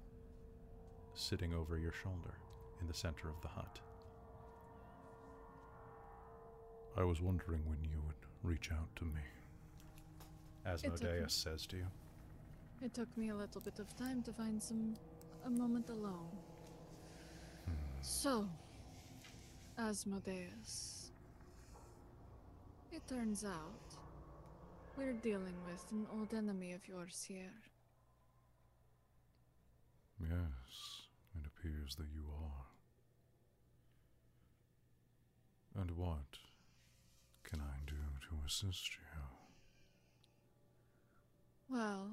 sitting 1.14 1.52
over 1.54 1.78
your 1.78 1.92
shoulder 1.92 2.38
in 2.80 2.86
the 2.86 2.94
center 2.94 3.28
of 3.28 3.40
the 3.42 3.48
hut. 3.48 3.80
I 6.96 7.04
was 7.04 7.20
wondering 7.20 7.60
when 7.66 7.78
you 7.82 8.00
would 8.06 8.14
reach 8.42 8.70
out 8.72 8.94
to 8.96 9.04
me. 9.04 9.20
as 10.64 10.82
Asmodeus 10.84 11.34
says 11.34 11.66
to 11.66 11.76
you. 11.76 11.86
It 12.82 12.94
took 12.94 13.14
me 13.16 13.30
a 13.30 13.34
little 13.34 13.60
bit 13.60 13.78
of 13.78 13.96
time 13.96 14.22
to 14.22 14.32
find 14.32 14.62
some 14.62 14.94
a 15.44 15.50
moment 15.50 15.88
alone. 15.88 16.28
So, 18.00 18.48
Asmodeus. 19.78 21.10
It 22.92 23.06
turns 23.08 23.44
out 23.44 23.96
we're 24.96 25.12
dealing 25.12 25.54
with 25.70 25.84
an 25.92 26.06
old 26.12 26.32
enemy 26.34 26.72
of 26.72 26.86
yours 26.88 27.24
here. 27.28 27.52
Yes, 30.20 31.08
it 31.38 31.46
appears 31.46 31.94
that 31.96 32.08
you 32.14 32.24
are. 32.42 32.66
And 35.82 35.90
what 35.92 36.38
can 37.44 37.60
I 37.60 37.80
do 37.86 37.96
to 38.28 38.46
assist 38.46 38.90
you? 38.96 39.04
Well, 41.68 42.12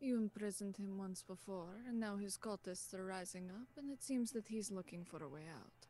you 0.00 0.16
imprisoned 0.18 0.76
him 0.76 0.98
once 0.98 1.22
before, 1.22 1.80
and 1.86 1.98
now 2.00 2.16
his 2.16 2.36
cultists 2.38 2.94
are 2.94 3.04
rising 3.04 3.50
up, 3.50 3.68
and 3.76 3.90
it 3.90 4.02
seems 4.02 4.32
that 4.32 4.48
he's 4.48 4.70
looking 4.70 5.04
for 5.04 5.22
a 5.22 5.28
way 5.28 5.46
out. 5.48 5.86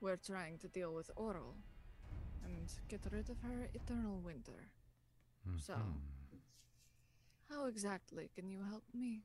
We're 0.00 0.16
trying 0.16 0.58
to 0.58 0.68
deal 0.68 0.94
with 0.94 1.10
Auril 1.16 1.54
and 2.44 2.72
get 2.88 3.06
rid 3.12 3.30
of 3.30 3.40
her 3.42 3.68
eternal 3.74 4.20
winter. 4.20 4.70
So, 5.56 5.74
Mhm. 5.74 6.40
how 7.48 7.66
exactly 7.66 8.28
can 8.34 8.48
you 8.48 8.62
help 8.64 8.84
me? 8.94 9.24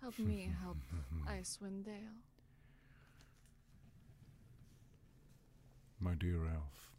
Help 0.00 0.18
me 0.18 0.50
help 0.62 0.78
Icewind 1.26 1.84
Dale. 1.84 2.22
My 6.00 6.14
dear 6.14 6.46
elf, 6.46 6.92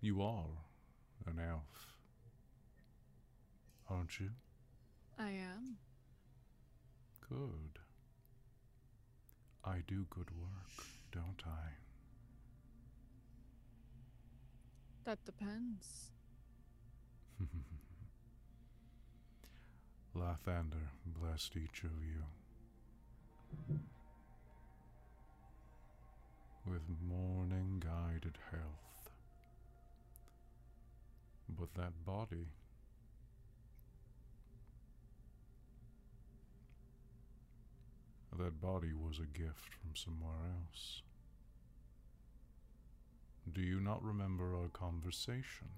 you 0.00 0.22
are 0.22 0.64
an 1.26 1.38
elf, 1.38 1.96
aren't 3.90 4.20
you? 4.20 4.30
I 5.18 5.30
am. 5.30 5.76
Good. 7.28 7.78
I 9.64 9.82
do 9.86 10.06
good 10.10 10.30
work, 10.30 10.86
don't 11.12 11.42
I? 11.46 11.70
That 15.04 15.24
depends. 15.24 16.10
Lathander 20.16 20.88
blessed 21.06 21.56
each 21.56 21.82
of 21.84 21.90
you 22.02 22.24
with 26.66 26.82
morning 27.08 27.82
guided 27.84 28.38
health. 28.50 28.87
But 31.58 31.74
that 31.74 32.04
body 32.06 32.46
that 38.38 38.60
body 38.60 38.92
was 38.94 39.18
a 39.18 39.38
gift 39.38 39.74
from 39.74 39.94
somewhere 39.94 40.36
else. 40.54 41.02
Do 43.52 43.60
you 43.60 43.80
not 43.80 44.02
remember 44.04 44.54
our 44.54 44.68
conversation? 44.68 45.68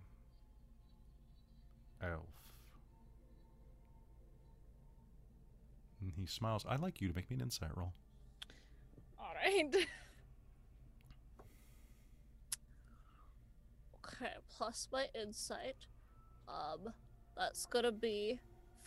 Elf. 2.02 2.20
And 6.00 6.12
he 6.17 6.26
smiles. 6.26 6.65
I'd 6.68 6.81
like 6.81 7.00
you 7.00 7.09
to 7.09 7.15
make 7.15 7.31
me 7.31 7.36
an 7.36 7.42
insight 7.42 7.76
roll. 7.76 7.92
All 9.18 9.34
right. 9.34 9.75
okay, 14.15 14.33
plus 14.57 14.89
my 14.93 15.07
insight. 15.15 15.77
Um, 16.49 16.93
that's 17.37 17.67
gonna 17.67 17.93
be 17.93 18.41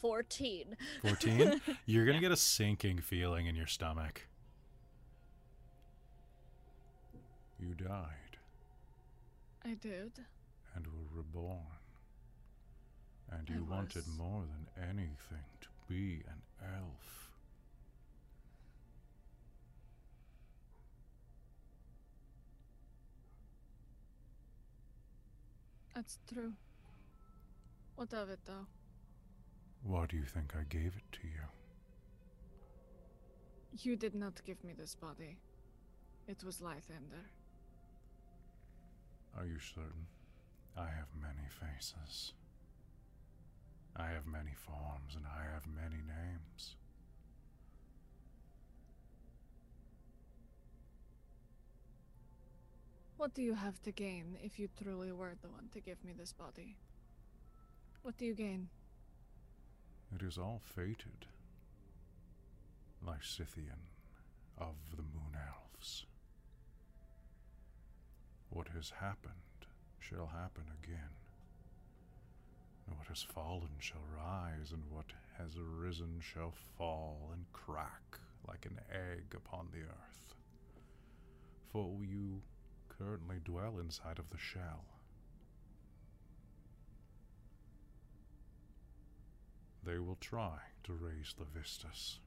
14. 0.03 0.75
14? 1.01 1.61
You're 1.85 2.03
going 2.03 2.17
to 2.17 2.21
get 2.21 2.33
a 2.33 2.35
sinking 2.35 2.99
feeling 2.99 3.45
in 3.45 3.55
your 3.55 3.67
stomach. 3.67 4.27
You 7.57 7.73
died 7.73 8.37
I 9.63 9.75
did. 9.75 10.11
and 10.75 10.87
were 10.87 11.17
reborn. 11.17 11.61
And 13.31 13.47
I 13.49 13.53
you 13.53 13.63
wanted 13.63 14.03
more 14.17 14.41
than 14.41 14.89
anything 14.89 15.45
to 15.61 15.67
be 15.87 16.23
an 16.27 16.41
elf. 16.61 17.22
That's 25.93 26.17
true. 26.31 26.53
What 27.95 28.13
of 28.13 28.29
it, 28.29 28.39
though? 28.45 28.65
Why 29.83 30.05
do 30.07 30.17
you 30.17 30.23
think 30.25 30.53
I 30.55 30.63
gave 30.63 30.95
it 30.95 31.11
to 31.11 31.19
you? 31.23 31.47
You 33.79 33.95
did 33.95 34.15
not 34.15 34.41
give 34.45 34.63
me 34.63 34.73
this 34.77 34.95
body. 34.95 35.37
It 36.27 36.43
was 36.43 36.59
Lathander. 36.59 37.25
Are 39.37 39.45
you 39.45 39.59
certain? 39.59 40.07
I 40.77 40.85
have 40.85 41.09
many 41.19 41.47
faces. 41.49 42.33
I 43.95 44.07
have 44.07 44.25
many 44.25 44.53
forms 44.55 45.15
and 45.15 45.25
I 45.25 45.43
have 45.53 45.67
many 45.67 46.01
names. 46.01 46.75
What 53.23 53.33
do 53.33 53.41
you 53.41 53.53
have 53.53 53.81
to 53.83 53.91
gain 53.93 54.37
if 54.43 54.59
you 54.59 54.67
truly 54.83 55.13
were 55.13 55.31
the 55.41 55.47
one 55.47 55.69
to 55.71 55.79
give 55.79 56.03
me 56.03 56.11
this 56.11 56.33
body? 56.33 56.75
What 58.01 58.17
do 58.17 58.25
you 58.25 58.33
gain? 58.33 58.67
It 60.13 60.21
is 60.21 60.37
all 60.37 60.59
fated. 60.75 61.25
Lysithian 63.01 63.87
of 64.57 64.75
the 64.97 65.03
Moon 65.03 65.37
Elves. 65.37 66.05
What 68.49 68.67
has 68.75 68.89
happened 68.99 69.67
shall 70.01 70.27
happen 70.27 70.65
again. 70.83 71.15
What 72.89 73.07
has 73.07 73.23
fallen 73.23 73.69
shall 73.79 74.03
rise, 74.17 74.73
and 74.73 74.83
what 74.89 75.13
has 75.37 75.55
arisen 75.55 76.19
shall 76.19 76.51
fall 76.77 77.29
and 77.31 77.45
crack 77.53 78.19
like 78.45 78.65
an 78.65 78.81
egg 78.91 79.33
upon 79.33 79.69
the 79.71 79.83
earth. 79.83 80.35
For 81.71 82.03
you 82.03 82.41
currently 83.03 83.37
dwell 83.43 83.79
inside 83.79 84.19
of 84.19 84.29
the 84.29 84.37
shell. 84.37 84.85
They 89.85 89.99
will 89.99 90.17
try 90.21 90.57
to 90.85 90.93
raise 90.93 91.35
Levistus. 91.39 92.19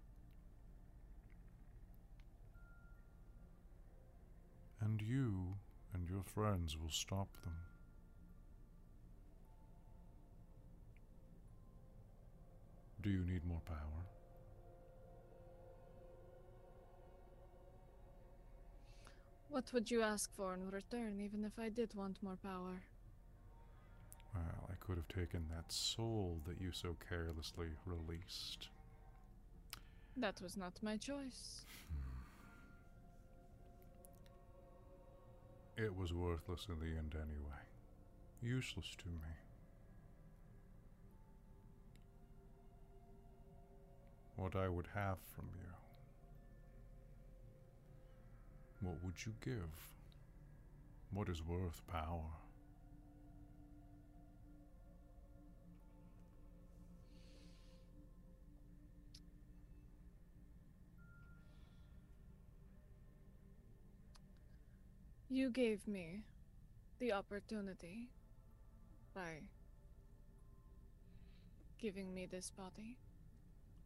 And 4.81 5.01
you 5.01 5.55
and 5.95 6.09
your 6.09 6.23
friends 6.23 6.77
will 6.77 6.91
stop 6.91 7.29
them. 7.43 7.55
Do 13.01 13.11
you 13.11 13.25
need 13.25 13.47
more 13.47 13.63
power? 13.65 14.16
What 19.49 19.73
would 19.73 19.91
you 19.91 20.03
ask 20.03 20.35
for 20.35 20.55
in 20.55 20.71
return, 20.71 21.21
even 21.21 21.45
if 21.45 21.59
I 21.59 21.69
did 21.69 21.95
want 21.95 22.23
more 22.23 22.37
power? 22.37 22.83
Well, 24.35 24.69
I 24.71 24.75
could 24.81 24.97
have 24.97 25.09
taken 25.09 25.47
that 25.49 25.73
soul 25.73 26.41
that 26.47 26.61
you 26.61 26.73
so 26.73 26.97
carelessly 27.09 27.69
released. 27.87 28.69
That 30.17 30.41
was 30.43 30.57
not 30.57 30.83
my 30.83 30.97
choice. 30.97 31.65
Hmm. 35.77 35.83
It 35.85 35.95
was 35.95 36.13
worthless 36.13 36.67
in 36.69 36.79
the 36.79 36.97
end 36.99 37.15
anyway. 37.15 37.63
Useless 38.43 38.95
to 38.99 39.09
me. 39.09 39.35
What 44.37 44.55
I 44.55 44.69
would 44.69 44.89
have 44.95 45.19
from 45.35 45.49
you. 45.59 45.76
What 48.81 49.03
would 49.03 49.25
you 49.25 49.33
give? 49.45 49.91
What 51.11 51.29
is 51.29 51.43
worth 51.43 51.83
power? 51.87 52.31
You 65.29 65.51
gave 65.51 65.87
me 65.89 66.23
the 66.99 67.13
opportunity 67.13 68.09
by 69.15 69.49
giving 71.79 72.15
me 72.15 72.27
this 72.27 72.51
body. 72.51 72.97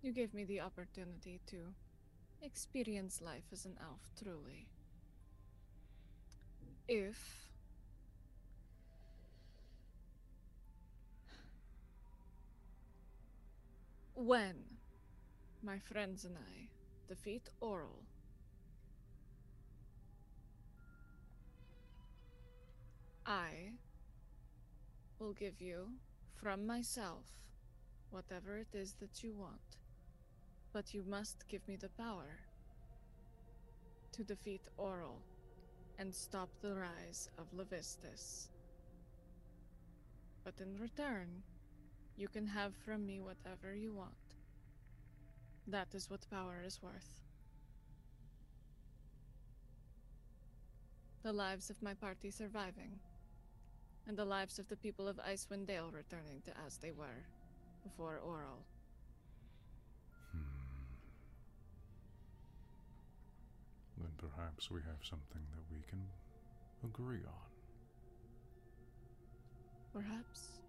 You 0.02 0.12
gave 0.12 0.35
me 0.35 0.44
the 0.44 0.60
opportunity 0.60 1.41
to 1.47 1.57
experience 2.43 3.20
life 3.20 3.44
as 3.52 3.65
an 3.65 3.77
elf 3.83 4.10
truly. 4.23 4.69
If 6.93 7.47
when 14.15 14.57
my 15.62 15.78
friends 15.78 16.25
and 16.25 16.36
I 16.36 16.67
defeat 17.09 17.49
Auril 17.62 18.02
I 23.25 23.70
will 25.20 25.33
give 25.35 25.60
you 25.60 25.91
from 26.43 26.67
myself 26.67 27.25
whatever 28.10 28.59
it 28.59 28.75
is 28.75 28.94
that 28.94 29.23
you 29.23 29.33
want. 29.33 29.77
But 30.73 30.93
you 30.93 31.05
must 31.09 31.47
give 31.47 31.69
me 31.69 31.77
the 31.77 31.91
power 31.91 32.41
to 34.10 34.25
defeat 34.25 34.62
Auril 34.77 35.20
and 36.01 36.15
stop 36.15 36.49
the 36.62 36.75
rise 36.75 37.29
of 37.37 37.45
Levistus. 37.53 38.49
But 40.45 40.55
in 40.59 40.81
return, 40.81 41.29
you 42.17 42.27
can 42.27 42.47
have 42.47 42.73
from 42.87 43.07
me 43.07 43.20
whatever 43.20 43.75
you 43.75 43.93
want. 43.93 44.15
That 45.67 45.89
is 45.93 46.09
what 46.09 46.31
power 46.31 46.62
is 46.67 46.81
worth. 46.83 47.20
The 51.23 51.35
lives 51.35 51.69
of 51.69 51.83
my 51.83 51.93
party 51.93 52.31
surviving, 52.31 52.99
and 54.09 54.17
the 54.17 54.25
lives 54.25 54.59
of 54.59 54.69
the 54.69 54.77
people 54.77 55.07
of 55.07 55.17
Icewind 55.19 55.67
Dale 55.67 55.91
returning 55.93 56.41
to 56.47 56.53
as 56.67 56.79
they 56.79 56.93
were 56.93 57.27
before 57.85 58.20
Auril. 58.27 58.65
Then 64.01 64.12
perhaps 64.17 64.70
we 64.70 64.81
have 64.81 65.03
something 65.03 65.43
that 65.53 65.65
we 65.70 65.83
can 65.89 66.03
agree 66.83 67.25
on. 67.27 67.51
Perhaps. 69.93 70.61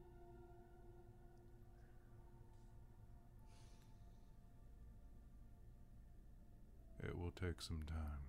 It 7.03 7.17
will 7.17 7.31
take 7.31 7.61
some 7.61 7.83
time. 7.87 8.25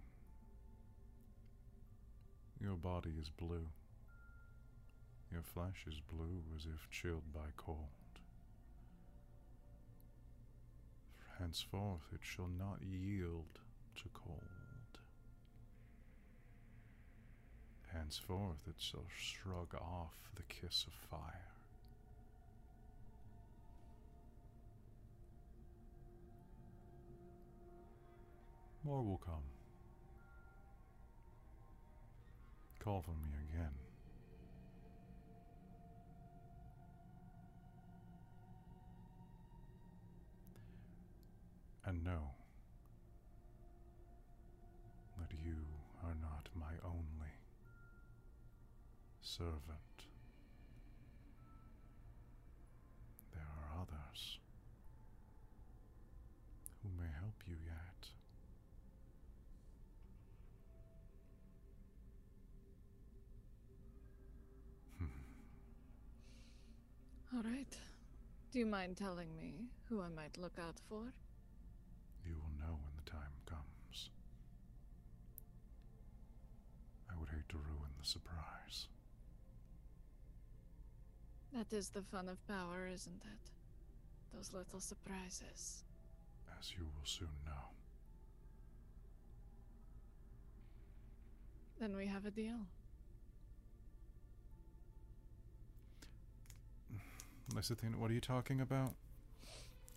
Your 2.60 2.76
body 2.76 3.12
is 3.20 3.28
blue. 3.28 3.66
Your 5.32 5.42
flesh 5.42 5.84
is 5.88 6.00
blue 6.00 6.42
as 6.56 6.66
if 6.66 6.88
chilled 6.90 7.32
by 7.34 7.50
cold. 7.56 7.78
Henceforth 11.38 12.02
it 12.14 12.20
shall 12.22 12.48
not 12.48 12.78
yield 12.82 13.58
to 13.96 14.08
cold. 14.14 14.61
Henceforth 17.94 18.66
it 18.66 18.74
shall 18.78 19.04
shrug 19.18 19.74
off 19.74 20.14
the 20.36 20.42
kiss 20.42 20.86
of 20.86 20.92
fire. 21.10 21.52
More 28.84 29.02
will 29.02 29.20
come. 29.24 29.44
Call 32.82 33.02
for 33.02 33.10
me 33.10 33.30
again. 33.52 33.72
And 41.84 42.04
know 42.04 42.30
that 45.18 45.30
servant. 49.38 49.96
There 53.32 53.40
are 53.40 53.80
others 53.80 54.38
who 56.82 56.90
may 57.00 57.08
help 57.18 57.40
you 57.46 57.56
yet. 57.64 58.08
All 67.34 67.42
right. 67.42 67.74
Do 68.52 68.58
you 68.58 68.66
mind 68.66 68.98
telling 68.98 69.34
me 69.34 69.70
who 69.88 70.02
I 70.02 70.08
might 70.14 70.36
look 70.36 70.58
out 70.58 70.78
for? 70.90 71.14
You 72.26 72.34
will 72.34 72.52
know 72.60 72.74
when 72.74 72.92
the 73.02 73.10
time 73.10 73.32
comes. 73.46 74.10
I 77.10 77.14
would 77.18 77.30
hate 77.30 77.48
to 77.48 77.56
ruin 77.56 77.92
the 77.98 78.04
surprise. 78.06 78.88
That 81.54 81.72
is 81.72 81.90
the 81.90 82.02
fun 82.02 82.28
of 82.28 82.44
power, 82.48 82.88
isn't 82.92 83.22
it? 83.24 83.50
Those 84.34 84.52
little 84.52 84.80
surprises. 84.80 85.84
as 86.58 86.72
you 86.72 86.84
will 86.84 87.04
soon 87.04 87.28
know. 87.44 87.52
Then 91.78 91.96
we 91.96 92.06
have 92.06 92.24
a 92.26 92.30
deal. 92.30 92.60
Lysithian, 97.54 97.96
what 97.96 98.10
are 98.10 98.14
you 98.14 98.20
talking 98.20 98.60
about? 98.60 98.94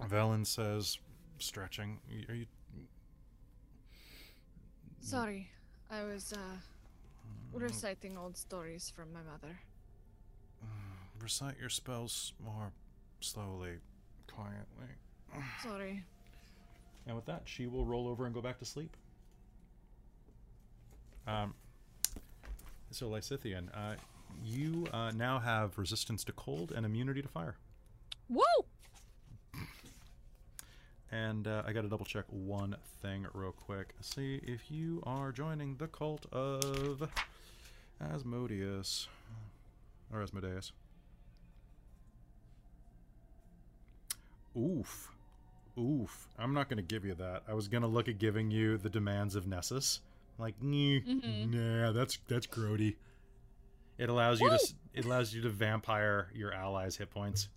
Vellynne 0.02 0.46
says, 0.46 0.98
stretching. 1.40 2.00
Are 2.28 2.36
you. 2.36 2.46
Sorry, 5.00 5.50
I 5.90 6.04
was 6.04 6.34
uh 6.34 6.58
reciting 7.54 8.18
old 8.18 8.36
stories 8.36 8.92
from 8.94 9.14
my 9.14 9.22
mother. 9.22 9.60
Recite 11.26 11.56
your 11.60 11.70
spells 11.70 12.34
more 12.40 12.72
slowly, 13.20 13.80
quietly. 14.32 14.94
Sorry. 15.64 16.04
And 17.08 17.16
with 17.16 17.26
that, 17.26 17.42
she 17.46 17.66
will 17.66 17.84
roll 17.84 18.08
over 18.08 18.28
and 18.28 18.36
go 18.36 18.42
back 18.42 18.60
to 18.60 18.66
sleep. 18.66 18.96
Um, 21.26 21.56
so 22.92 23.10
Lysithian, 23.10 23.70
uh, 23.74 23.96
you 24.44 24.86
uh, 24.94 25.14
now 25.16 25.40
have 25.40 25.80
resistance 25.80 26.24
to 26.26 26.32
cold 26.34 26.72
and 26.76 26.86
immunity 26.86 27.24
to 27.24 27.28
fire. 27.28 27.56
Whoa! 28.28 28.66
And 31.12 31.48
uh, 31.48 31.64
I 31.66 31.74
got 31.74 31.82
to 31.82 31.90
double 31.90 32.06
check 32.06 32.26
one 32.30 32.76
thing 33.02 33.26
real 33.34 33.52
quick. 33.52 33.96
See 34.00 34.42
if 34.44 34.70
you 34.70 35.02
are 35.08 35.32
joining 35.32 35.78
the 35.78 35.88
cult 35.88 36.28
of 36.32 37.10
Asmodeus 38.00 39.08
or 40.14 40.22
Asmodeus. 40.22 40.72
Oof. 44.58 45.12
Oof. 45.78 46.28
I'm 46.40 46.54
not 46.54 46.70
going 46.70 46.78
to 46.78 46.84
give 46.84 47.04
you 47.06 47.16
that. 47.16 47.44
I 47.48 47.54
was 47.54 47.68
going 47.68 47.82
to 47.82 47.88
look 47.88 48.08
at 48.08 48.18
giving 48.18 48.50
you 48.52 48.78
the 48.78 48.90
demands 48.90 49.36
of 49.36 49.46
Nessus. 49.48 50.00
Like, 50.38 50.60
Mhm. 50.62 51.52
nah, 51.54 51.92
that's 51.92 52.18
that's 52.28 52.48
grody. 52.48 52.96
It 53.98 54.10
allows 54.10 54.42
you 54.42 54.50
to 54.50 54.74
it 54.94 55.06
allows 55.06 55.34
you 55.34 55.42
to 55.44 55.50
vampire 55.50 56.30
your 56.34 56.54
allies' 56.54 56.98
hit 56.98 57.10
points. 57.10 57.48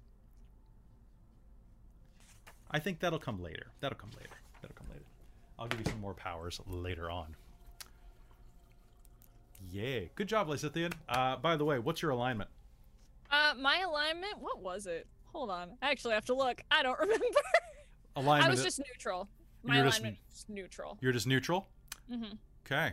I 2.71 2.79
think 2.79 3.01
that'll 3.01 3.19
come 3.19 3.43
later. 3.43 3.69
That'll 3.81 3.99
come 3.99 4.11
later. 4.17 4.31
That'll 4.61 4.77
come 4.77 4.87
later. 4.91 5.05
I'll 5.59 5.67
give 5.67 5.81
you 5.81 5.87
some 5.87 6.01
more 6.01 6.15
powers 6.15 6.61
later 6.69 7.11
on. 7.11 7.35
Yay. 9.73 10.11
Good 10.15 10.29
job, 10.29 10.49
Lysithian. 10.49 10.93
Uh, 11.09 11.37
by 11.37 11.57
the 11.57 11.65
way, 11.65 11.79
what's 11.79 12.03
your 12.03 12.13
alignment? 12.13 12.51
Uh, 13.31 13.55
my 13.59 13.81
alignment, 13.81 14.39
what 14.39 14.61
was 14.61 14.87
it? 14.87 15.07
Hold 15.33 15.51
on. 15.51 15.71
I 15.83 15.91
actually 15.91 16.15
have 16.15 16.25
to 16.27 16.35
look. 16.35 16.61
I 16.71 16.83
don't 16.83 16.99
remember. 17.01 17.25
Alignment. 18.17 18.49
I 18.49 18.51
was 18.51 18.63
just 18.63 18.79
neutral. 18.81 19.29
My 19.63 19.77
You're 19.77 19.85
just- 19.87 19.99
alignment 20.01 20.19
was 20.31 20.45
neutral. 20.49 20.99
You're 21.01 21.13
just 21.13 21.27
neutral? 21.27 21.69
Mm-hmm. 22.11 22.35
Okay. 22.67 22.93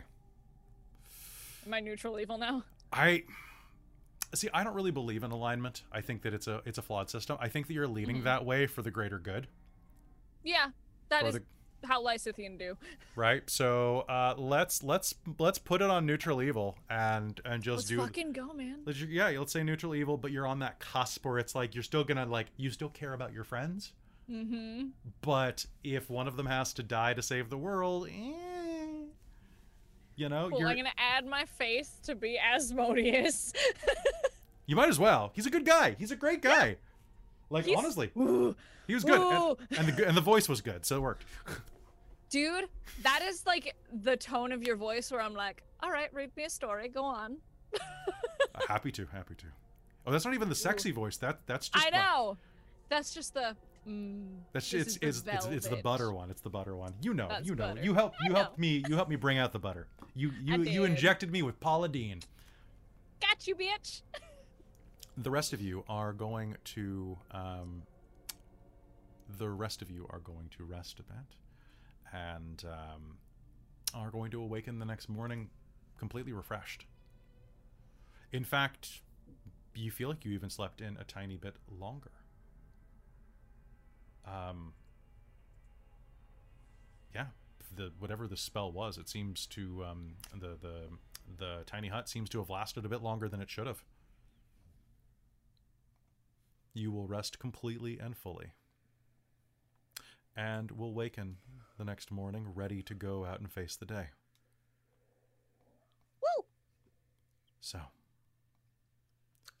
Am 1.66 1.74
I 1.74 1.80
neutral 1.80 2.18
evil 2.20 2.38
now? 2.38 2.62
I 2.92 3.24
see. 4.34 4.48
I 4.54 4.62
don't 4.64 4.74
really 4.74 4.90
believe 4.92 5.24
in 5.24 5.30
alignment. 5.32 5.82
I 5.92 6.00
think 6.00 6.22
that 6.22 6.32
it's 6.34 6.46
a 6.46 6.62
it's 6.64 6.78
a 6.78 6.82
flawed 6.82 7.10
system. 7.10 7.36
I 7.40 7.48
think 7.48 7.66
that 7.66 7.74
you're 7.74 7.88
leading 7.88 8.20
Mhm. 8.20 8.24
that 8.24 8.44
way 8.44 8.66
for 8.66 8.82
the 8.82 8.90
greater 8.90 9.18
good, 9.18 9.48
Yeah, 10.44 10.70
that 11.08 11.22
For 11.22 11.28
is 11.28 11.34
the- 11.34 11.42
how 11.84 12.02
Lysithian 12.04 12.58
do. 12.58 12.76
right? 13.14 13.48
So 13.48 14.00
uh, 14.08 14.34
let's 14.36 14.82
let's 14.82 15.14
let's 15.38 15.58
put 15.58 15.82
it 15.82 15.90
on 15.90 16.06
neutral 16.06 16.42
evil 16.42 16.76
and 16.90 17.40
and 17.44 17.62
just 17.62 17.76
Let's 17.78 17.88
do. 17.88 17.98
fucking 17.98 18.32
go, 18.32 18.52
man. 18.52 18.78
let's 18.84 19.00
yeah, 19.00 19.28
let's 19.38 19.52
say 19.52 19.62
neutral 19.62 19.94
evil, 19.94 20.16
but 20.16 20.30
you're 20.32 20.46
on 20.46 20.58
that 20.60 20.78
cusp 20.80 21.24
where 21.24 21.38
it's 21.38 21.54
like 21.54 21.74
you're 21.74 21.84
still 21.84 22.04
gonna 22.04 22.26
like 22.26 22.46
you 22.56 22.70
still 22.70 22.88
care 22.90 23.12
about 23.12 23.32
your 23.32 23.44
friends, 23.44 23.92
Mm-hmm. 24.30 24.86
but 25.20 25.66
if 25.84 26.10
one 26.10 26.26
of 26.26 26.36
them 26.36 26.46
has 26.46 26.72
to 26.74 26.82
die 26.82 27.14
to 27.14 27.22
save 27.22 27.48
the 27.50 27.58
world, 27.58 28.08
eh, 28.08 28.32
you 30.16 30.28
know, 30.28 30.48
Cool. 30.50 30.60
you're, 30.60 30.68
I'm 30.68 30.76
gonna 30.76 30.90
add 30.98 31.26
my 31.26 31.44
face 31.44 31.98
to 32.04 32.14
be 32.14 32.38
Asmodeus. 32.38 33.52
you 34.66 34.74
might 34.76 34.88
as 34.88 34.98
well. 34.98 35.30
He's 35.34 35.46
a 35.46 35.50
good 35.50 35.64
guy. 35.64 35.94
He's 35.98 36.10
a 36.10 36.16
great 36.16 36.42
guy. 36.42 36.76
Like 37.50 37.66
He's- 37.66 37.78
honestly, 37.78 38.10
Ooh. 38.16 38.56
He 38.86 38.94
was 38.94 39.04
good, 39.04 39.20
and, 39.20 39.78
and 39.78 39.88
the 39.96 40.08
and 40.08 40.16
the 40.16 40.20
voice 40.20 40.48
was 40.48 40.60
good, 40.60 40.84
so 40.84 40.96
it 40.96 41.00
worked. 41.02 41.24
Dude, 42.30 42.68
that 43.02 43.22
is 43.22 43.46
like 43.46 43.74
the 44.02 44.16
tone 44.16 44.52
of 44.52 44.62
your 44.62 44.76
voice 44.76 45.10
where 45.10 45.20
I'm 45.20 45.34
like, 45.34 45.62
all 45.82 45.90
right, 45.90 46.12
read 46.12 46.30
me 46.36 46.44
a 46.44 46.50
story. 46.50 46.88
Go 46.88 47.04
on. 47.04 47.36
Uh, 47.74 47.78
happy 48.68 48.90
to, 48.92 49.06
happy 49.12 49.34
to. 49.36 49.46
Oh, 50.06 50.12
that's 50.12 50.24
not 50.24 50.34
even 50.34 50.48
the 50.48 50.54
sexy 50.54 50.90
voice. 50.92 51.16
That 51.18 51.40
that's 51.46 51.68
just 51.68 51.86
I 51.86 51.90
my- 51.90 51.98
know. 51.98 52.36
That's 52.88 53.12
just 53.12 53.34
the. 53.34 53.56
Mm, 53.88 54.24
That's 54.52 54.72
it's 54.74 54.96
the 54.96 55.06
it's, 55.06 55.22
it's 55.26 55.46
it's 55.46 55.68
the 55.68 55.76
butter 55.76 56.12
one. 56.12 56.28
It's 56.30 56.40
the 56.40 56.50
butter 56.50 56.74
one. 56.76 56.92
You 57.00 57.14
know, 57.14 57.28
That's 57.28 57.46
you 57.48 57.54
know. 57.54 57.68
butter. 57.68 57.82
You 57.82 57.94
helped 57.94 58.16
you 58.24 58.34
helped 58.34 58.58
me 58.58 58.82
you 58.88 58.96
helped 58.96 59.10
me 59.10 59.16
bring 59.16 59.38
out 59.38 59.52
the 59.52 59.60
butter. 59.60 59.86
You 60.14 60.32
you 60.42 60.62
you 60.64 60.84
injected 60.84 61.30
me 61.30 61.42
with 61.42 61.60
Paula 61.60 61.88
Deen. 61.88 62.20
Got 63.20 63.46
you, 63.46 63.54
bitch. 63.54 64.02
The 65.16 65.30
rest 65.30 65.52
of 65.52 65.60
you 65.60 65.84
are 65.88 66.12
going 66.12 66.56
to 66.64 67.16
um 67.30 67.82
the 69.28 69.48
rest 69.48 69.82
of 69.82 69.90
you 69.90 70.06
are 70.10 70.20
going 70.20 70.48
to 70.56 70.64
rest 70.64 70.98
a 71.00 71.02
bit 71.02 71.36
and 72.12 72.64
um 72.64 73.18
are 73.94 74.10
going 74.10 74.30
to 74.30 74.40
awaken 74.40 74.78
the 74.78 74.84
next 74.84 75.08
morning 75.08 75.48
completely 75.98 76.32
refreshed. 76.32 76.86
In 78.32 78.44
fact, 78.44 79.00
you 79.74 79.90
feel 79.90 80.08
like 80.08 80.24
you 80.24 80.32
even 80.32 80.50
slept 80.50 80.80
in 80.80 80.96
a 80.98 81.04
tiny 81.04 81.36
bit 81.36 81.54
longer. 81.70 82.10
Um, 84.26 84.72
yeah, 87.14 87.26
the 87.74 87.92
whatever 87.98 88.26
the 88.26 88.36
spell 88.36 88.72
was, 88.72 88.98
it 88.98 89.08
seems 89.08 89.46
to 89.46 89.84
um, 89.84 90.14
the 90.34 90.56
the 90.60 90.88
the 91.38 91.62
tiny 91.66 91.88
hut 91.88 92.08
seems 92.08 92.28
to 92.30 92.38
have 92.38 92.50
lasted 92.50 92.84
a 92.84 92.88
bit 92.88 93.02
longer 93.02 93.28
than 93.28 93.40
it 93.40 93.50
should 93.50 93.66
have. 93.66 93.82
You 96.74 96.90
will 96.90 97.06
rest 97.06 97.38
completely 97.38 97.98
and 97.98 98.16
fully, 98.16 98.52
and 100.36 100.70
will 100.72 100.92
waken 100.92 101.36
the 101.78 101.84
next 101.84 102.10
morning 102.10 102.46
ready 102.54 102.82
to 102.82 102.94
go 102.94 103.24
out 103.24 103.40
and 103.40 103.50
face 103.50 103.76
the 103.76 103.86
day. 103.86 104.08
Woo! 106.22 106.44
So, 107.60 107.80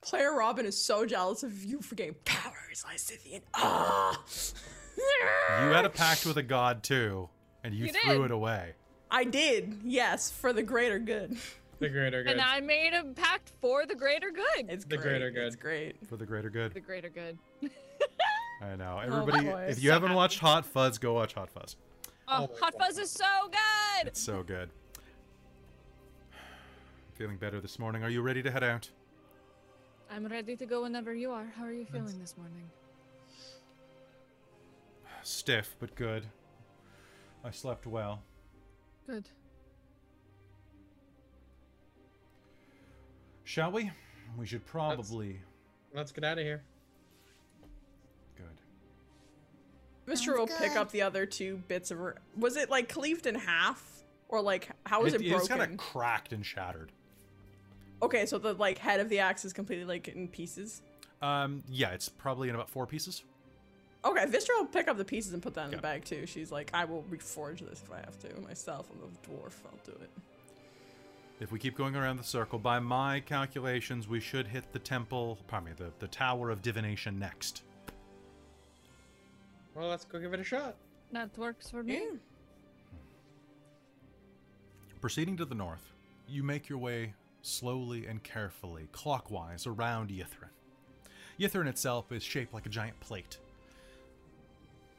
Claire 0.00 0.32
Robin 0.32 0.66
is 0.66 0.80
so 0.80 1.04
jealous 1.06 1.42
of 1.42 1.64
you 1.64 1.80
for 1.80 1.94
getting 1.94 2.14
powers, 2.24 2.84
Lysithian. 2.88 3.42
Ah! 3.54 4.22
you 4.96 5.72
had 5.72 5.84
a 5.84 5.90
pact 5.90 6.24
with 6.26 6.36
a 6.38 6.42
god 6.42 6.82
too, 6.82 7.28
and 7.64 7.74
you, 7.74 7.86
You 7.86 7.92
threw 7.92 8.18
did. 8.18 8.24
it 8.26 8.30
away. 8.30 8.72
I 9.10 9.24
did, 9.24 9.80
yes, 9.84 10.30
for 10.30 10.52
the 10.52 10.62
greater 10.62 10.98
good. 10.98 11.36
The 11.78 11.88
greater 11.90 12.22
good. 12.22 12.32
And 12.32 12.40
I 12.40 12.60
made 12.60 12.94
a 12.94 13.04
pact 13.04 13.52
for 13.60 13.84
the 13.86 13.94
greater 13.94 14.30
good. 14.30 14.66
It's 14.70 14.84
The 14.86 14.96
great. 14.96 15.08
greater 15.10 15.30
good. 15.30 15.46
It's 15.46 15.56
great. 15.56 15.96
For 16.08 16.16
the 16.16 16.24
greater 16.26 16.48
good. 16.50 16.72
The 16.72 16.80
greater 16.80 17.10
good. 17.10 17.38
I 18.60 18.76
know. 18.76 18.96
Oh, 19.02 19.06
Everybody, 19.20 19.46
boy. 19.46 19.66
if 19.68 19.82
you 19.82 19.90
haven't 19.90 20.14
watched 20.14 20.38
Hot 20.40 20.64
Fuzz, 20.64 20.98
go 20.98 21.14
watch 21.14 21.34
Hot 21.34 21.50
Fuzz. 21.50 21.76
Oh, 22.28 22.48
Hot 22.60 22.74
Fuzz 22.78 22.98
is 22.98 23.10
so 23.10 23.24
good. 23.50 24.08
It's 24.08 24.20
so 24.22 24.42
good. 24.42 24.70
Feeling 27.14 27.36
better 27.36 27.60
this 27.60 27.78
morning. 27.78 28.02
Are 28.02 28.10
you 28.10 28.22
ready 28.22 28.42
to 28.42 28.50
head 28.50 28.64
out? 28.64 28.90
I'm 30.10 30.26
ready 30.26 30.56
to 30.56 30.66
go 30.66 30.82
whenever 30.82 31.14
you 31.14 31.30
are. 31.32 31.46
How 31.56 31.64
are 31.64 31.72
you 31.72 31.84
feeling 31.84 32.18
this 32.18 32.36
morning? 32.36 32.70
Stiff, 35.22 35.74
but 35.80 35.94
good. 35.94 36.24
I 37.44 37.50
slept 37.50 37.86
well. 37.86 38.22
Good. 39.06 39.28
Shall 43.44 43.72
we? 43.72 43.90
We 44.36 44.46
should 44.46 44.64
probably. 44.66 45.40
Let's 45.94 46.12
get 46.12 46.24
out 46.24 46.38
of 46.38 46.44
here. 46.44 46.62
Good. 50.06 50.16
Mr. 50.16 50.38
will 50.38 50.46
pick 50.46 50.76
up 50.76 50.90
the 50.90 51.02
other 51.02 51.26
two 51.26 51.62
bits 51.68 51.90
of 51.90 51.98
her. 51.98 52.16
Was 52.36 52.56
it 52.56 52.70
like 52.70 52.88
cleaved 52.88 53.26
in 53.26 53.34
half? 53.34 53.92
Or 54.28 54.40
like, 54.40 54.68
how 54.84 55.02
was 55.02 55.14
it, 55.14 55.20
It's 55.20 55.30
broken? 55.30 55.40
It's 55.40 55.48
kind 55.48 55.72
of 55.72 55.76
cracked 55.78 56.32
and 56.32 56.44
shattered. 56.44 56.90
Okay, 58.02 58.26
so 58.26 58.38
the 58.38 58.54
like 58.54 58.78
head 58.78 59.00
of 59.00 59.08
the 59.08 59.20
axe 59.20 59.44
is 59.44 59.52
completely 59.52 59.84
like 59.84 60.08
in 60.08 60.28
pieces. 60.28 60.82
Um, 61.22 61.62
yeah, 61.68 61.90
it's 61.90 62.08
probably 62.08 62.48
in 62.48 62.54
about 62.54 62.68
four 62.68 62.86
pieces. 62.86 63.22
Okay, 64.04 64.24
Vistra 64.26 64.50
will 64.58 64.66
pick 64.66 64.88
up 64.88 64.96
the 64.96 65.04
pieces 65.04 65.32
and 65.32 65.42
put 65.42 65.54
that 65.54 65.66
in 65.66 65.70
the 65.72 65.78
bag 65.78 66.04
too. 66.04 66.26
She's 66.26 66.52
like, 66.52 66.70
I 66.74 66.84
will 66.84 67.04
reforge 67.10 67.68
this 67.68 67.82
if 67.82 67.90
I 67.92 67.96
have 67.98 68.18
to 68.20 68.40
myself. 68.40 68.88
I'm 68.92 69.00
a 69.00 69.28
dwarf. 69.28 69.54
I'll 69.64 69.78
do 69.84 69.92
it. 70.00 70.10
If 71.40 71.52
we 71.52 71.58
keep 71.58 71.76
going 71.76 71.96
around 71.96 72.16
the 72.16 72.24
circle, 72.24 72.58
by 72.58 72.78
my 72.78 73.20
calculations, 73.20 74.08
we 74.08 74.20
should 74.20 74.46
hit 74.46 74.72
the 74.72 74.78
temple, 74.78 75.38
pardon 75.48 75.70
me, 75.70 75.74
the, 75.76 75.92
the 75.98 76.08
Tower 76.08 76.50
of 76.50 76.62
Divination 76.62 77.18
next. 77.18 77.62
Well, 79.76 79.88
let's 79.88 80.06
go 80.06 80.18
give 80.18 80.32
it 80.32 80.40
a 80.40 80.44
shot. 80.44 80.74
That 81.12 81.36
works 81.36 81.70
for 81.70 81.82
me. 81.82 82.02
Proceeding 85.02 85.36
to 85.36 85.44
the 85.44 85.54
north, 85.54 85.92
you 86.26 86.42
make 86.42 86.68
your 86.68 86.78
way 86.78 87.12
slowly 87.42 88.06
and 88.06 88.22
carefully, 88.22 88.88
clockwise, 88.92 89.66
around 89.66 90.08
Ythryn. 90.08 90.48
Ythryn 91.38 91.68
itself 91.68 92.10
is 92.10 92.22
shaped 92.22 92.54
like 92.54 92.64
a 92.64 92.70
giant 92.70 92.98
plate, 93.00 93.38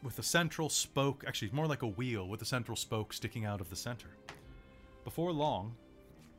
with 0.03 0.19
a 0.19 0.23
central 0.23 0.69
spoke, 0.69 1.23
actually, 1.27 1.49
more 1.51 1.65
like 1.65 1.81
a 1.81 1.87
wheel, 1.87 2.27
with 2.27 2.43
a 2.43 2.45
central 2.45 2.75
spoke 2.75 3.11
sticking 3.11 3.45
out 3.45 3.59
of 3.59 3.69
the 3.71 3.75
center. 3.75 4.09
Before 5.03 5.31
long, 5.31 5.75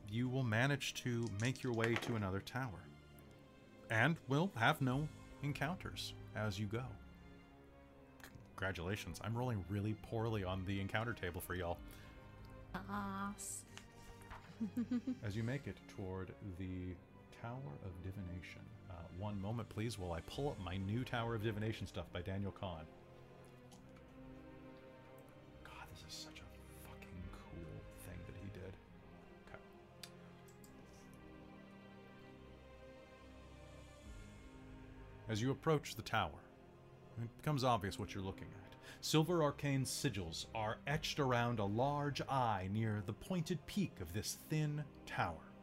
you 0.09 0.29
will 0.29 0.43
manage 0.43 0.93
to 1.03 1.25
make 1.41 1.61
your 1.61 1.73
way 1.73 1.95
to 1.95 2.15
another 2.15 2.39
tower, 2.39 2.87
and 3.91 4.15
will 4.29 4.49
have 4.55 4.81
no 4.81 5.07
encounters 5.43 6.13
as 6.35 6.57
you 6.57 6.65
go. 6.65 6.83
Congratulations, 8.59 9.21
I'm 9.23 9.37
rolling 9.37 9.63
really 9.69 9.95
poorly 10.11 10.43
on 10.43 10.65
the 10.65 10.81
encounter 10.81 11.13
table 11.13 11.39
for 11.39 11.55
y'all. 11.55 11.77
Boss. 12.73 13.61
as 15.23 15.33
you 15.33 15.43
make 15.43 15.65
it 15.65 15.77
toward 15.95 16.33
the 16.57 16.93
Tower 17.41 17.71
of 17.85 17.91
Divination. 18.03 18.59
Uh, 18.89 18.95
one 19.17 19.41
moment, 19.41 19.69
please, 19.69 19.97
while 19.97 20.11
I 20.11 20.19
pull 20.27 20.49
up 20.49 20.59
my 20.59 20.75
new 20.75 21.05
Tower 21.05 21.35
of 21.35 21.41
Divination 21.41 21.87
stuff 21.87 22.11
by 22.11 22.19
Daniel 22.19 22.51
Kahn. 22.51 22.83
God, 25.63 25.87
this 25.93 26.03
is 26.13 26.19
such 26.19 26.41
a 26.41 26.89
fucking 26.89 27.23
cool 27.31 27.81
thing 28.01 28.19
that 28.25 28.35
he 28.43 28.49
did. 28.59 28.73
Okay. 29.47 29.61
As 35.29 35.41
you 35.41 35.51
approach 35.51 35.95
the 35.95 36.01
tower, 36.01 36.31
it 37.23 37.37
becomes 37.37 37.63
obvious 37.63 37.99
what 37.99 38.13
you're 38.13 38.23
looking 38.23 38.47
at. 38.47 38.75
Silver 39.01 39.43
arcane 39.43 39.85
sigils 39.85 40.47
are 40.53 40.77
etched 40.85 41.19
around 41.19 41.59
a 41.59 41.65
large 41.65 42.21
eye 42.29 42.69
near 42.71 43.01
the 43.05 43.13
pointed 43.13 43.65
peak 43.65 43.93
of 44.01 44.13
this 44.13 44.37
thin 44.49 44.83
tower. 45.05 45.53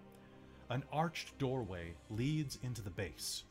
An 0.70 0.82
arched 0.92 1.36
doorway 1.38 1.94
leads 2.10 2.58
into 2.62 2.82
the 2.82 2.90
base. 2.90 3.44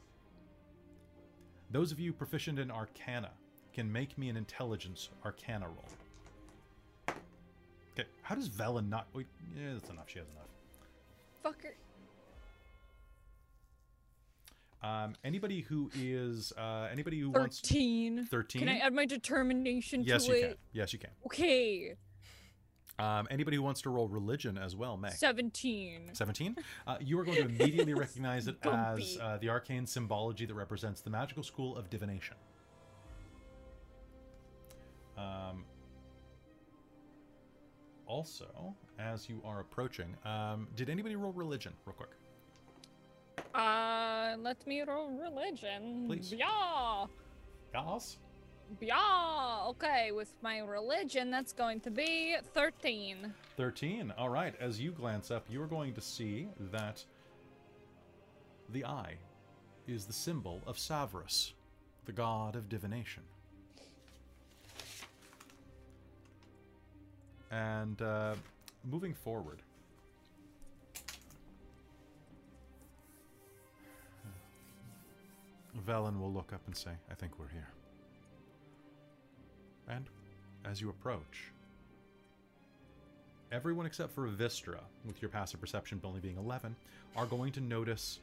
Those 1.71 1.91
of 1.91 1.99
you 1.99 2.13
proficient 2.13 2.59
in 2.59 2.71
arcana 2.71 3.31
can 3.73 3.91
make 3.91 4.17
me 4.17 4.29
an 4.29 4.37
intelligence 4.37 5.09
arcana 5.23 5.67
roll. 5.67 7.15
Okay, 7.93 8.07
how 8.23 8.35
does 8.35 8.49
Vellynne 8.49 8.89
not. 8.89 9.07
Wait, 9.13 9.27
yeah, 9.55 9.73
that's 9.73 9.89
enough. 9.89 10.09
She 10.09 10.19
has 10.19 10.27
enough. 10.29 10.47
Fucker. 11.43 11.73
Um, 14.85 15.15
anybody 15.23 15.61
who 15.61 15.89
is. 15.95 16.53
Uh, 16.57 16.87
anybody 16.91 17.19
who 17.19 17.31
wants. 17.31 17.59
13. 17.61 18.25
13? 18.29 18.59
Can 18.59 18.69
I 18.69 18.77
add 18.77 18.93
my 18.93 19.05
determination 19.05 20.03
Yes, 20.03 20.25
to 20.25 20.31
you 20.31 20.37
it? 20.37 20.47
can. 20.49 20.57
Yes, 20.73 20.93
you 20.93 20.99
can. 20.99 21.09
Okay. 21.25 21.95
Um, 22.97 23.27
anybody 23.29 23.57
who 23.57 23.63
wants 23.63 23.81
to 23.81 23.89
roll 23.89 24.07
religion 24.07 24.57
as 24.57 24.75
well 24.75 24.95
may. 24.95 25.09
17. 25.09 26.11
17. 26.13 26.55
Uh, 26.87 26.97
you 27.01 27.19
are 27.19 27.25
going 27.25 27.37
to 27.37 27.43
immediately 27.43 27.93
recognize 28.05 28.47
it 28.47 28.55
as 28.63 29.17
uh, 29.21 29.37
the 29.41 29.49
arcane 29.49 29.85
symbology 29.85 30.45
that 30.45 30.53
represents 30.53 31.01
the 31.01 31.09
magical 31.09 31.43
school 31.43 31.75
of 31.75 31.89
divination. 31.89 32.35
Um, 35.17 35.65
also, 38.05 38.75
as 38.99 39.27
you 39.27 39.41
are 39.43 39.61
approaching, 39.61 40.15
um, 40.25 40.67
did 40.75 40.89
anybody 40.89 41.15
roll 41.15 41.33
religion 41.33 41.73
real 41.85 41.95
quick? 41.95 42.11
Uh, 43.55 44.35
let 44.41 44.67
me 44.67 44.81
roll 44.81 45.11
religion. 45.11 46.05
Please. 46.07 46.33
Yeah. 46.33 47.05
Yes. 47.73 48.17
Yeah. 48.81 49.63
Okay, 49.67 50.11
with 50.11 50.35
my 50.41 50.59
religion, 50.59 51.31
that's 51.31 51.53
going 51.53 51.79
to 51.81 51.91
be 51.91 52.35
13. 52.53 53.33
13. 53.55 54.13
All 54.17 54.29
right. 54.29 54.53
As 54.59 54.79
you 54.79 54.91
glance 54.91 55.31
up, 55.31 55.45
you 55.49 55.61
are 55.61 55.67
going 55.67 55.93
to 55.93 56.01
see 56.01 56.49
that 56.71 57.01
the 58.69 58.83
eye 58.83 59.13
is 59.87 60.05
the 60.05 60.13
symbol 60.13 60.61
of 60.67 60.75
Savras, 60.75 61.53
the 62.05 62.11
god 62.11 62.57
of 62.57 62.67
divination. 62.67 63.23
And 67.51 68.01
uh, 68.01 68.35
moving 68.83 69.13
forward, 69.13 69.61
Vellynne 75.81 76.19
will 76.19 76.31
look 76.31 76.53
up 76.53 76.61
and 76.67 76.75
say, 76.75 76.91
I 77.11 77.15
think 77.15 77.33
we're 77.39 77.49
here. 77.49 77.67
And 79.87 80.05
as 80.65 80.81
you 80.81 80.89
approach, 80.89 81.51
everyone 83.51 83.85
except 83.85 84.13
for 84.13 84.27
Vistra, 84.27 84.79
with 85.05 85.21
your 85.21 85.29
passive 85.29 85.61
perception 85.61 86.01
only 86.03 86.19
being 86.19 86.37
11, 86.37 86.75
are 87.15 87.25
going 87.25 87.51
to 87.53 87.61
notice 87.61 88.19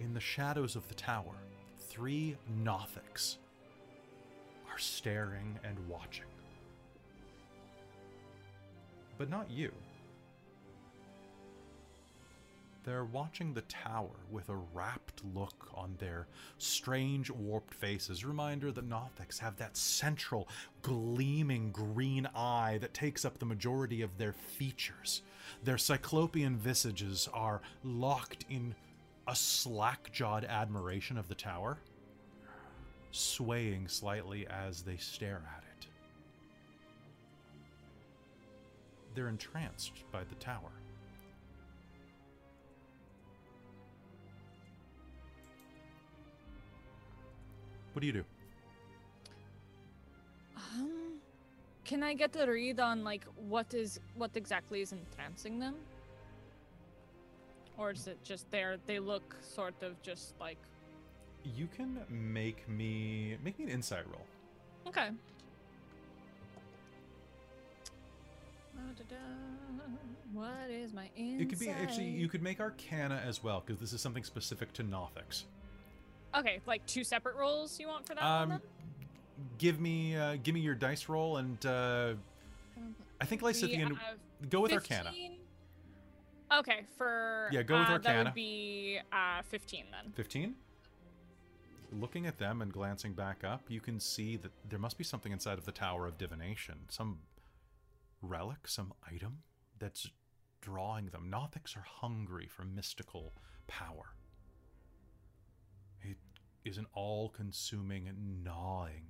in 0.00 0.14
the 0.14 0.20
shadows 0.20 0.76
of 0.76 0.86
the 0.88 0.94
tower, 0.94 1.34
three 1.78 2.36
Nothics 2.62 3.36
are 4.70 4.78
staring 4.78 5.58
and 5.64 5.76
watching. 5.88 6.24
But 9.16 9.28
not 9.28 9.50
you. 9.50 9.72
They're 12.88 13.04
watching 13.04 13.52
the 13.52 13.60
tower 13.60 14.16
with 14.30 14.48
a 14.48 14.56
rapt 14.56 15.20
look 15.34 15.68
on 15.74 15.96
their 15.98 16.26
strange, 16.56 17.30
warped 17.30 17.74
faces. 17.74 18.24
Reminder 18.24 18.72
that 18.72 18.88
Nothics 18.88 19.38
have 19.40 19.58
that 19.58 19.76
central, 19.76 20.48
gleaming 20.80 21.70
green 21.70 22.26
eye 22.34 22.78
that 22.80 22.94
takes 22.94 23.26
up 23.26 23.38
the 23.38 23.44
majority 23.44 24.00
of 24.00 24.16
their 24.16 24.32
features. 24.32 25.20
Their 25.62 25.76
cyclopean 25.76 26.56
visages 26.56 27.28
are 27.34 27.60
locked 27.84 28.46
in 28.48 28.74
a 29.26 29.36
slack 29.36 30.10
jawed 30.10 30.46
admiration 30.46 31.18
of 31.18 31.28
the 31.28 31.34
tower, 31.34 31.76
swaying 33.10 33.88
slightly 33.88 34.46
as 34.46 34.80
they 34.80 34.96
stare 34.96 35.42
at 35.54 35.62
it. 35.78 35.88
They're 39.14 39.28
entranced 39.28 39.92
by 40.10 40.24
the 40.24 40.36
tower. 40.36 40.72
What 47.98 48.02
do 48.02 48.06
you 48.06 48.12
do? 48.12 48.24
Um, 50.54 51.18
can 51.84 52.04
I 52.04 52.14
get 52.14 52.36
a 52.36 52.46
read 52.46 52.78
on 52.78 53.02
like 53.02 53.24
what 53.34 53.74
is 53.74 53.98
what 54.14 54.36
exactly 54.36 54.82
is 54.82 54.92
entrancing 54.92 55.58
them? 55.58 55.74
Or 57.76 57.90
is 57.90 58.06
it 58.06 58.22
just 58.22 58.48
there? 58.52 58.76
They 58.86 59.00
look 59.00 59.34
sort 59.40 59.82
of 59.82 60.00
just 60.00 60.34
like 60.38 60.58
You 61.42 61.66
can 61.76 61.98
make 62.08 62.68
me 62.68 63.36
make 63.42 63.58
me 63.58 63.64
an 63.64 63.70
insight 63.72 64.06
roll. 64.06 64.26
okay. 64.86 65.08
What 70.32 70.70
is 70.70 70.92
my 70.92 71.10
insight? 71.16 71.40
It 71.40 71.48
could 71.48 71.58
be 71.58 71.68
actually 71.68 72.10
you 72.10 72.28
could 72.28 72.44
make 72.44 72.60
Arcana 72.60 73.20
as 73.26 73.42
well 73.42 73.60
because 73.66 73.80
this 73.80 73.92
is 73.92 74.00
something 74.00 74.22
specific 74.22 74.72
to 74.74 74.84
Nothics. 74.84 75.46
Okay, 76.36 76.60
like 76.66 76.84
two 76.86 77.04
separate 77.04 77.36
rolls 77.36 77.78
you 77.80 77.88
want 77.88 78.06
for 78.06 78.14
that 78.14 78.22
one 78.22 78.42
Um, 78.42 78.48
then? 78.50 78.60
give 79.58 79.80
me 79.80 80.16
uh, 80.16 80.36
give 80.42 80.54
me 80.54 80.60
your 80.60 80.74
dice 80.74 81.08
roll 81.08 81.36
and 81.38 81.64
uh, 81.66 82.14
I 83.20 83.24
think 83.24 83.42
Lysithian 83.42 83.96
go 84.50 84.60
with 84.60 84.72
Arcana. 84.72 85.12
Okay, 86.52 86.84
for 86.96 87.48
Yeah, 87.52 87.62
go 87.62 87.78
with 87.78 87.88
uh, 87.88 87.98
That 87.98 88.06
Arcana. 88.06 88.24
would 88.24 88.34
be 88.34 88.98
uh, 89.12 89.42
fifteen 89.42 89.84
then. 89.90 90.12
15 90.12 90.54
looking 91.90 92.26
at 92.26 92.36
them 92.38 92.60
and 92.60 92.70
glancing 92.70 93.14
back 93.14 93.42
up 93.42 93.62
you 93.68 93.80
can 93.80 93.98
see 93.98 94.36
that 94.36 94.50
there 94.68 94.78
must 94.78 94.98
be 94.98 95.04
something 95.04 95.32
inside 95.32 95.56
of 95.56 95.64
the 95.64 95.72
tower 95.72 96.06
of 96.06 96.18
divination 96.18 96.74
some 96.90 97.18
relic 98.20 98.68
some 98.68 98.92
item 99.10 99.38
that's 99.78 100.10
drawing 100.60 101.06
them 101.06 101.30
nothics 101.32 101.74
are 101.78 101.86
hungry 101.86 102.46
for 102.46 102.64
mystical 102.64 103.32
power 103.68 104.12
is 106.64 106.78
an 106.78 106.86
all-consuming 106.94 108.10
gnawing 108.44 109.04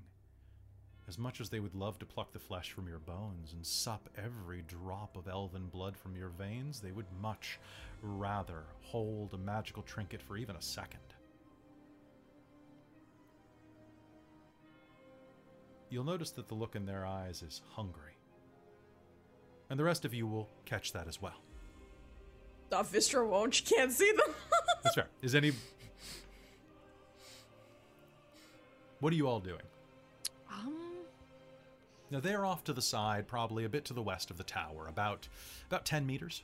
As 1.09 1.19
much 1.19 1.41
as 1.41 1.49
they 1.49 1.61
would 1.61 1.75
love 1.75 1.99
to 1.99 2.07
pluck 2.07 2.33
the 2.33 2.39
flesh 2.39 2.73
from 2.73 2.87
your 2.87 2.99
bones 2.99 3.53
and 3.53 3.67
sup 3.67 4.09
every 4.17 4.63
drop 4.67 5.17
of 5.17 5.27
elven 5.27 5.67
blood 5.69 5.97
from 5.97 6.15
your 6.15 6.29
veins, 6.29 6.81
they 6.81 6.93
would 6.93 7.07
much 7.21 7.59
rather 8.03 8.65
hold 8.83 9.33
a 9.35 9.39
magical 9.39 9.83
trinket 9.83 10.21
for 10.21 10.37
even 10.37 10.57
a 10.57 10.63
second. 10.63 11.01
You'll 15.91 16.05
notice 16.05 16.31
that 16.33 16.49
the 16.49 16.55
look 16.55 16.77
in 16.77 16.85
their 16.85 17.07
eyes 17.07 17.43
is 17.43 17.63
hungry. 17.71 18.13
And 19.71 19.79
the 19.79 19.85
rest 19.85 20.05
of 20.05 20.13
you 20.13 20.27
will 20.27 20.49
catch 20.67 20.93
that 20.93 21.09
as 21.09 21.21
well. 21.21 21.41
Uh, 22.71 22.83
Vistra 22.83 23.27
won't. 23.27 23.59
You 23.59 23.77
can't 23.77 23.93
see 23.93 24.13
them. 24.13 24.35
That's 24.83 24.95
fair. 24.95 25.09
Is 25.23 25.35
any. 25.35 25.53
What 29.01 29.13
are 29.13 29.17
you 29.17 29.29
all 29.29 29.41
doing? 29.41 29.63
Um, 30.51 30.75
Now 32.11 32.21
they're 32.21 32.45
off 32.45 32.65
to 32.65 32.73
the 32.73 32.83
side, 32.83 33.27
probably 33.29 33.65
a 33.65 33.69
bit 33.69 33.85
to 33.87 33.95
the 33.95 34.03
west 34.03 34.31
of 34.31 34.39
the 34.39 34.45
tower, 34.45 34.87
about 34.89 35.29
about 35.69 35.85
ten 35.85 36.07
meters. 36.07 36.43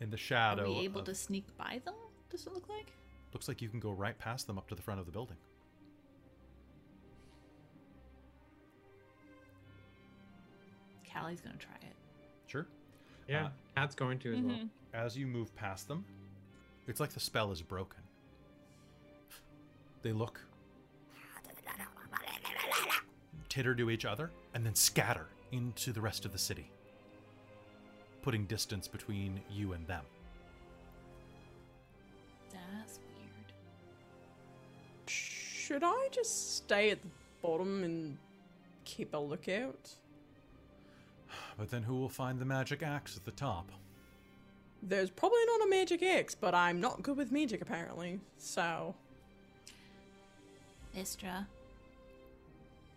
In 0.00 0.10
the 0.10 0.14
Are 0.14 0.18
shadow. 0.18 0.68
we 0.72 0.84
able 0.84 1.00
of- 1.00 1.06
to 1.06 1.14
sneak 1.14 1.44
by 1.56 1.80
them? 1.84 1.94
Does 2.30 2.46
it 2.46 2.52
look 2.52 2.68
like? 2.68 2.92
Looks 3.32 3.48
like 3.48 3.60
you 3.60 3.68
can 3.68 3.80
go 3.80 3.90
right 3.90 4.16
past 4.18 4.46
them 4.46 4.56
up 4.58 4.68
to 4.68 4.74
the 4.74 4.82
front 4.82 5.00
of 5.00 5.06
the 5.06 5.12
building. 5.12 5.36
Callie's 11.12 11.40
gonna 11.40 11.56
try 11.56 11.74
it. 11.82 11.94
Sure. 12.46 12.66
Yeah, 13.28 13.46
Uh, 13.46 13.50
Kat's 13.76 13.94
going 13.94 14.18
to 14.20 14.32
as 14.34 14.40
well. 14.40 14.54
mhm. 14.56 14.70
As 14.94 15.16
you 15.16 15.26
move 15.26 15.54
past 15.54 15.88
them, 15.88 16.04
it's 16.86 17.00
like 17.00 17.10
the 17.10 17.20
spell 17.20 17.50
is 17.52 17.60
broken. 17.62 18.02
They 20.02 20.12
look, 20.12 20.40
titter 23.48 23.74
to 23.74 23.90
each 23.90 24.04
other, 24.04 24.30
and 24.54 24.64
then 24.64 24.74
scatter 24.74 25.26
into 25.52 25.92
the 25.92 26.00
rest 26.00 26.24
of 26.24 26.32
the 26.32 26.38
city, 26.38 26.70
putting 28.22 28.44
distance 28.44 28.86
between 28.86 29.40
you 29.50 29.72
and 29.72 29.86
them. 29.86 30.04
That's 32.52 33.00
weird. 33.16 33.52
Should 35.06 35.82
I 35.82 36.08
just 36.12 36.56
stay 36.56 36.90
at 36.90 37.02
the 37.02 37.08
bottom 37.42 37.82
and 37.82 38.16
keep 38.84 39.14
a 39.14 39.18
lookout? 39.18 39.94
But 41.58 41.70
then 41.70 41.82
who 41.82 41.96
will 41.96 42.08
find 42.08 42.38
the 42.38 42.44
magic 42.44 42.82
axe 42.82 43.16
at 43.16 43.24
the 43.24 43.32
top? 43.32 43.72
There's 44.80 45.10
probably 45.10 45.44
not 45.46 45.66
a 45.66 45.70
magic 45.70 46.04
axe, 46.04 46.36
but 46.36 46.54
I'm 46.54 46.80
not 46.80 47.02
good 47.02 47.16
with 47.16 47.32
magic 47.32 47.60
apparently. 47.60 48.20
So 48.38 48.94
Vistra, 50.98 51.46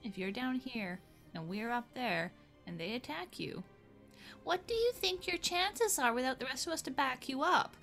if 0.04 0.18
you're 0.18 0.32
down 0.32 0.56
here 0.56 1.00
and 1.36 1.48
we're 1.48 1.70
up 1.70 1.86
there 1.94 2.32
and 2.66 2.80
they 2.80 2.96
attack 2.96 3.40
you, 3.40 3.64
what 4.44 4.66
do 4.66 4.74
you 4.74 4.92
think 4.92 5.28
your 5.28 5.38
chances 5.38 6.00
are 6.00 6.12
without 6.12 6.40
the 6.40 6.46
rest 6.46 6.66
of 6.66 6.74
us 6.74 6.82
to 6.82 6.90
back 6.92 7.30
you 7.30 7.44
up? 7.44 7.78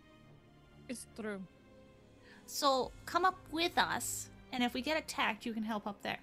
it's 0.88 1.06
true. 1.18 1.40
So 2.44 2.92
come 3.06 3.24
up 3.24 3.38
with 3.50 3.78
us, 3.78 4.28
and 4.52 4.62
if 4.62 4.74
we 4.74 4.82
get 4.82 4.98
attacked, 4.98 5.46
you 5.46 5.54
can 5.54 5.62
help 5.62 5.86
up 5.86 6.02
there. 6.02 6.20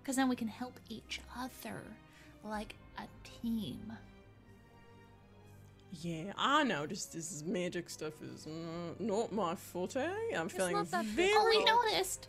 Because 0.00 0.16
then 0.16 0.30
we 0.30 0.36
can 0.36 0.48
help 0.48 0.80
each 0.88 1.20
other 1.36 1.82
like 2.42 2.76
a 2.96 3.02
team. 3.42 3.92
Yeah, 6.02 6.32
I 6.36 6.64
know. 6.64 6.86
Just 6.86 7.12
this 7.12 7.42
magic 7.44 7.88
stuff 7.88 8.14
is 8.22 8.46
not 8.98 9.32
my 9.32 9.54
forte. 9.54 10.06
I'm 10.36 10.48
feeling 10.48 10.74
not 10.74 10.90
that 10.90 11.04
very 11.04 11.30
Oh, 11.32 11.46
we 11.48 11.64
noticed. 11.64 12.28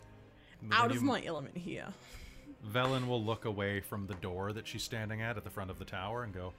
Out 0.72 0.90
of 0.90 1.02
my 1.02 1.22
element 1.24 1.56
here. 1.56 1.86
Vellynne 2.72 3.06
will 3.06 3.22
look 3.22 3.44
away 3.44 3.80
from 3.80 4.06
the 4.06 4.14
door 4.14 4.52
that 4.52 4.66
she's 4.66 4.82
standing 4.82 5.22
at 5.22 5.36
at 5.36 5.44
the 5.44 5.50
front 5.50 5.70
of 5.70 5.78
the 5.78 5.84
tower 5.84 6.24
and 6.24 6.34
go, 6.34 6.52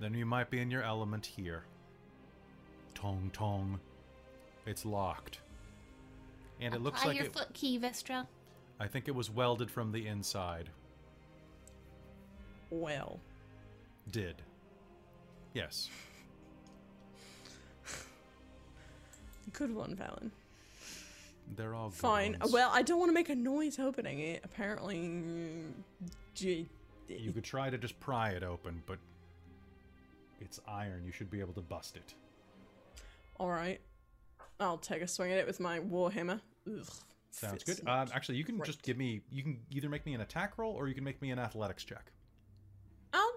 Then 0.00 0.14
you 0.14 0.26
might 0.26 0.50
be 0.50 0.60
in 0.60 0.70
your 0.70 0.82
element 0.82 1.24
here. 1.26 1.64
Tong 2.94 3.30
tong. 3.32 3.78
It's 4.66 4.84
locked. 4.84 5.40
And 6.60 6.74
it 6.74 6.80
looks 6.80 7.04
like 7.04 7.16
your 7.16 7.26
it, 7.26 7.32
foot 7.32 7.52
key, 7.52 7.78
Vistra. 7.78 8.26
I 8.80 8.86
think 8.86 9.08
it 9.08 9.14
was 9.14 9.30
welded 9.30 9.70
from 9.70 9.92
the 9.92 10.06
inside. 10.06 10.70
Well, 12.70 13.20
Did. 14.10 14.36
Yes. 15.52 15.88
Good 19.54 19.74
one, 19.74 19.96
Vellynne. 19.96 20.30
They're 21.56 21.74
all 21.74 21.90
Fine. 21.90 22.36
ones. 22.40 22.52
Well, 22.52 22.70
I 22.72 22.82
don't 22.82 22.98
want 22.98 23.08
to 23.10 23.14
make 23.14 23.28
a 23.28 23.34
noise 23.34 23.78
opening 23.78 24.20
it. 24.20 24.42
Apparently, 24.44 24.96
mm, 24.96 25.72
You 26.40 27.32
could 27.32 27.44
try 27.44 27.70
to 27.70 27.78
just 27.78 27.98
pry 28.00 28.30
it 28.30 28.42
open, 28.42 28.82
but 28.86 28.98
it's 30.40 30.60
iron. 30.66 31.04
You 31.04 31.12
should 31.12 31.30
be 31.30 31.40
able 31.40 31.52
to 31.54 31.60
bust 31.60 31.96
it. 31.96 32.14
all 33.38 33.48
right. 33.50 33.80
I'll 34.60 34.78
take 34.78 35.02
a 35.02 35.08
swing 35.08 35.32
at 35.32 35.38
it 35.38 35.46
with 35.46 35.58
my 35.60 35.80
warhammer. 35.80 36.40
Ugh, 36.68 36.86
Sounds 37.30 37.64
good. 37.64 37.80
Um, 37.88 38.08
actually, 38.14 38.36
you 38.38 38.44
can 38.44 38.62
just 38.64 38.82
give 38.82 38.96
me. 38.96 39.20
You 39.30 39.42
can 39.42 39.58
either 39.70 39.88
make 39.88 40.06
me 40.06 40.14
an 40.14 40.20
attack 40.20 40.56
roll 40.58 40.72
or 40.72 40.86
you 40.88 40.94
can 40.94 41.02
make 41.02 41.20
me 41.20 41.30
an 41.32 41.38
athletics 41.40 41.82
check. 41.84 42.12
I'll 43.12 43.32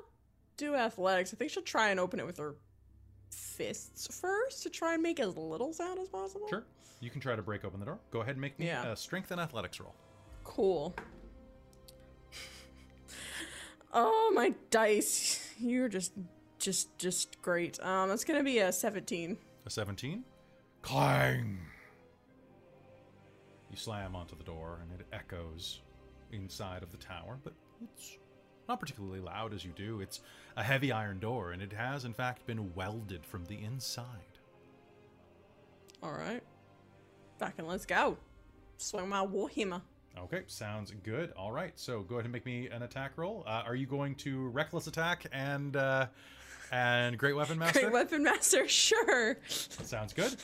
do 0.55 0.75
athletics. 0.75 1.33
I 1.33 1.37
think 1.37 1.49
she'll 1.51 1.63
try 1.63 1.89
and 1.89 1.99
open 1.99 2.19
it 2.19 2.25
with 2.27 2.37
her 2.37 2.55
fists 3.29 4.19
first 4.19 4.63
to 4.63 4.69
try 4.69 4.93
and 4.93 5.03
make 5.03 5.19
as 5.19 5.35
little 5.37 5.73
sound 5.73 5.99
as 5.99 6.07
possible. 6.09 6.47
Sure. 6.49 6.63
You 6.99 7.09
can 7.09 7.21
try 7.21 7.35
to 7.35 7.41
break 7.41 7.63
open 7.65 7.79
the 7.79 7.85
door. 7.85 7.99
Go 8.11 8.21
ahead 8.21 8.31
and 8.35 8.41
make 8.41 8.57
me 8.59 8.67
Yeah. 8.67 8.91
a 8.91 8.95
strength 8.95 9.31
and 9.31 9.39
athletics 9.39 9.79
roll. 9.79 9.93
Cool. 10.43 10.95
oh 13.93 14.31
my 14.35 14.53
dice! 14.69 15.53
You're 15.59 15.89
just, 15.89 16.13
just, 16.59 16.97
just 16.97 17.41
great. 17.41 17.79
Um, 17.83 18.09
that's 18.09 18.23
gonna 18.23 18.43
be 18.43 18.59
a 18.59 18.71
17. 18.71 19.37
A 19.65 19.69
17. 19.69 20.23
Clang! 20.81 21.59
You 23.69 23.77
slam 23.77 24.15
onto 24.15 24.35
the 24.37 24.43
door 24.43 24.79
and 24.81 24.99
it 24.99 25.05
echoes 25.11 25.81
inside 26.31 26.83
of 26.83 26.91
the 26.91 26.97
tower, 26.97 27.37
but 27.43 27.53
it's 27.83 28.17
not 28.67 28.79
particularly 28.79 29.19
loud 29.19 29.53
as 29.53 29.63
you 29.65 29.71
do. 29.75 30.01
It's 30.01 30.21
a 30.55 30.63
heavy 30.63 30.91
iron 30.91 31.19
door 31.19 31.51
and 31.51 31.61
it 31.61 31.73
has, 31.73 32.05
in 32.05 32.13
fact, 32.13 32.45
been 32.45 32.73
welded 32.75 33.25
from 33.25 33.45
the 33.45 33.63
inside. 33.63 34.05
All 36.03 36.11
right. 36.13 36.43
Back 37.39 37.55
and 37.57 37.67
let's 37.67 37.85
go. 37.85 38.17
Swing 38.77 39.09
my 39.09 39.25
warhammer. 39.25 39.81
Okay, 40.17 40.43
sounds 40.47 40.91
good. 41.03 41.31
All 41.37 41.51
right, 41.51 41.73
so 41.75 42.01
go 42.01 42.15
ahead 42.15 42.25
and 42.25 42.33
make 42.33 42.45
me 42.45 42.67
an 42.69 42.81
attack 42.83 43.11
roll. 43.17 43.43
Uh, 43.45 43.63
are 43.65 43.75
you 43.75 43.85
going 43.85 44.15
to 44.15 44.47
reckless 44.49 44.87
attack 44.87 45.25
and 45.31 45.75
uh, 45.75 46.07
and 46.71 47.17
great 47.17 47.35
weapon 47.35 47.59
master? 47.59 47.81
Great 47.81 47.93
weapon 47.93 48.23
master, 48.23 48.67
sure. 48.67 49.37
Sounds 49.47 50.13
good. 50.13 50.35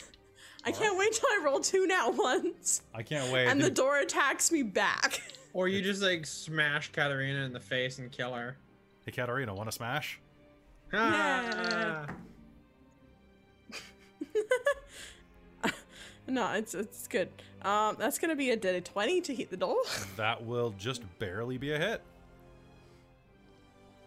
I 0.64 0.72
can't 0.72 0.98
wait 0.98 1.12
till 1.14 1.28
I 1.28 1.42
roll 1.44 1.60
two 1.60 1.88
now 1.88 2.12
once, 2.12 2.84
I 2.94 3.02
can't 3.04 3.32
wait. 3.34 3.48
and 3.48 3.60
the 3.60 3.72
door 3.72 3.98
attacks 3.98 4.52
me 4.52 4.62
back. 4.64 5.22
Or 5.54 5.68
you 5.68 5.82
just 5.82 6.02
like 6.02 6.26
smash 6.26 6.92
Katerina 6.92 7.46
in 7.46 7.54
the 7.54 7.60
face 7.60 8.00
and 8.00 8.12
kill 8.12 8.34
her. 8.34 8.58
hey, 9.06 9.12
Katerina, 9.12 9.54
want 9.54 9.70
to 9.70 9.72
smash? 9.72 10.20
Ah! 10.92 12.08
no, 16.28 16.52
it's 16.54 16.74
it's 16.74 17.08
good. 17.08 17.30
Um, 17.62 17.96
that's 17.98 18.18
gonna 18.20 18.36
be 18.36 18.50
a 18.52 18.56
dead 18.56 18.84
20 18.84 19.22
to 19.22 19.34
hit 19.34 19.50
the 19.50 19.58
door. 19.58 19.78
That 20.18 20.46
will 20.46 20.74
just 20.78 21.02
barely 21.20 21.58
be 21.58 21.74
a 21.74 21.80
hit. 21.80 22.02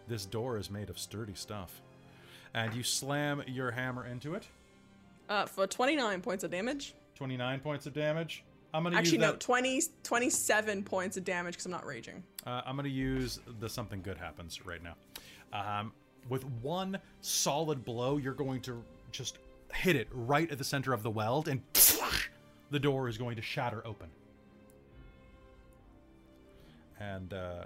This 0.07 0.25
door 0.25 0.57
is 0.57 0.69
made 0.69 0.89
of 0.89 0.97
sturdy 0.99 1.33
stuff. 1.35 1.81
And 2.53 2.73
you 2.73 2.83
slam 2.83 3.43
your 3.47 3.71
hammer 3.71 4.05
into 4.05 4.35
it. 4.35 4.47
Uh, 5.29 5.45
for 5.45 5.67
29 5.67 6.21
points 6.21 6.43
of 6.45 6.51
damage. 6.51 6.93
29 7.15 7.59
points 7.59 7.85
of 7.85 7.93
damage. 7.93 8.43
I'm 8.77 8.83
going 8.83 8.93
to 8.93 8.99
Actually, 8.99 9.17
use 9.17 9.21
no, 9.21 9.31
that. 9.31 9.39
20, 9.39 9.81
27 10.03 10.83
points 10.83 11.17
of 11.17 11.23
damage 11.23 11.55
because 11.55 11.65
I'm 11.65 11.71
not 11.71 11.83
raging. 11.83 12.21
Uh, 12.45 12.61
I'm 12.63 12.75
going 12.75 12.83
to 12.83 12.91
use 12.91 13.39
the 13.59 13.67
something 13.67 14.03
good 14.03 14.19
happens 14.19 14.63
right 14.67 14.81
now. 14.83 14.93
Um, 15.51 15.91
with 16.29 16.45
one 16.61 16.99
solid 17.21 17.83
blow, 17.83 18.17
you're 18.17 18.35
going 18.35 18.61
to 18.61 18.83
just 19.11 19.39
hit 19.73 19.95
it 19.95 20.07
right 20.11 20.51
at 20.51 20.59
the 20.59 20.63
center 20.63 20.93
of 20.93 21.01
the 21.01 21.09
weld, 21.09 21.47
and 21.47 21.59
the 22.69 22.79
door 22.79 23.09
is 23.09 23.17
going 23.17 23.35
to 23.37 23.41
shatter 23.41 23.81
open. 23.83 24.09
And 26.99 27.33
uh, 27.33 27.63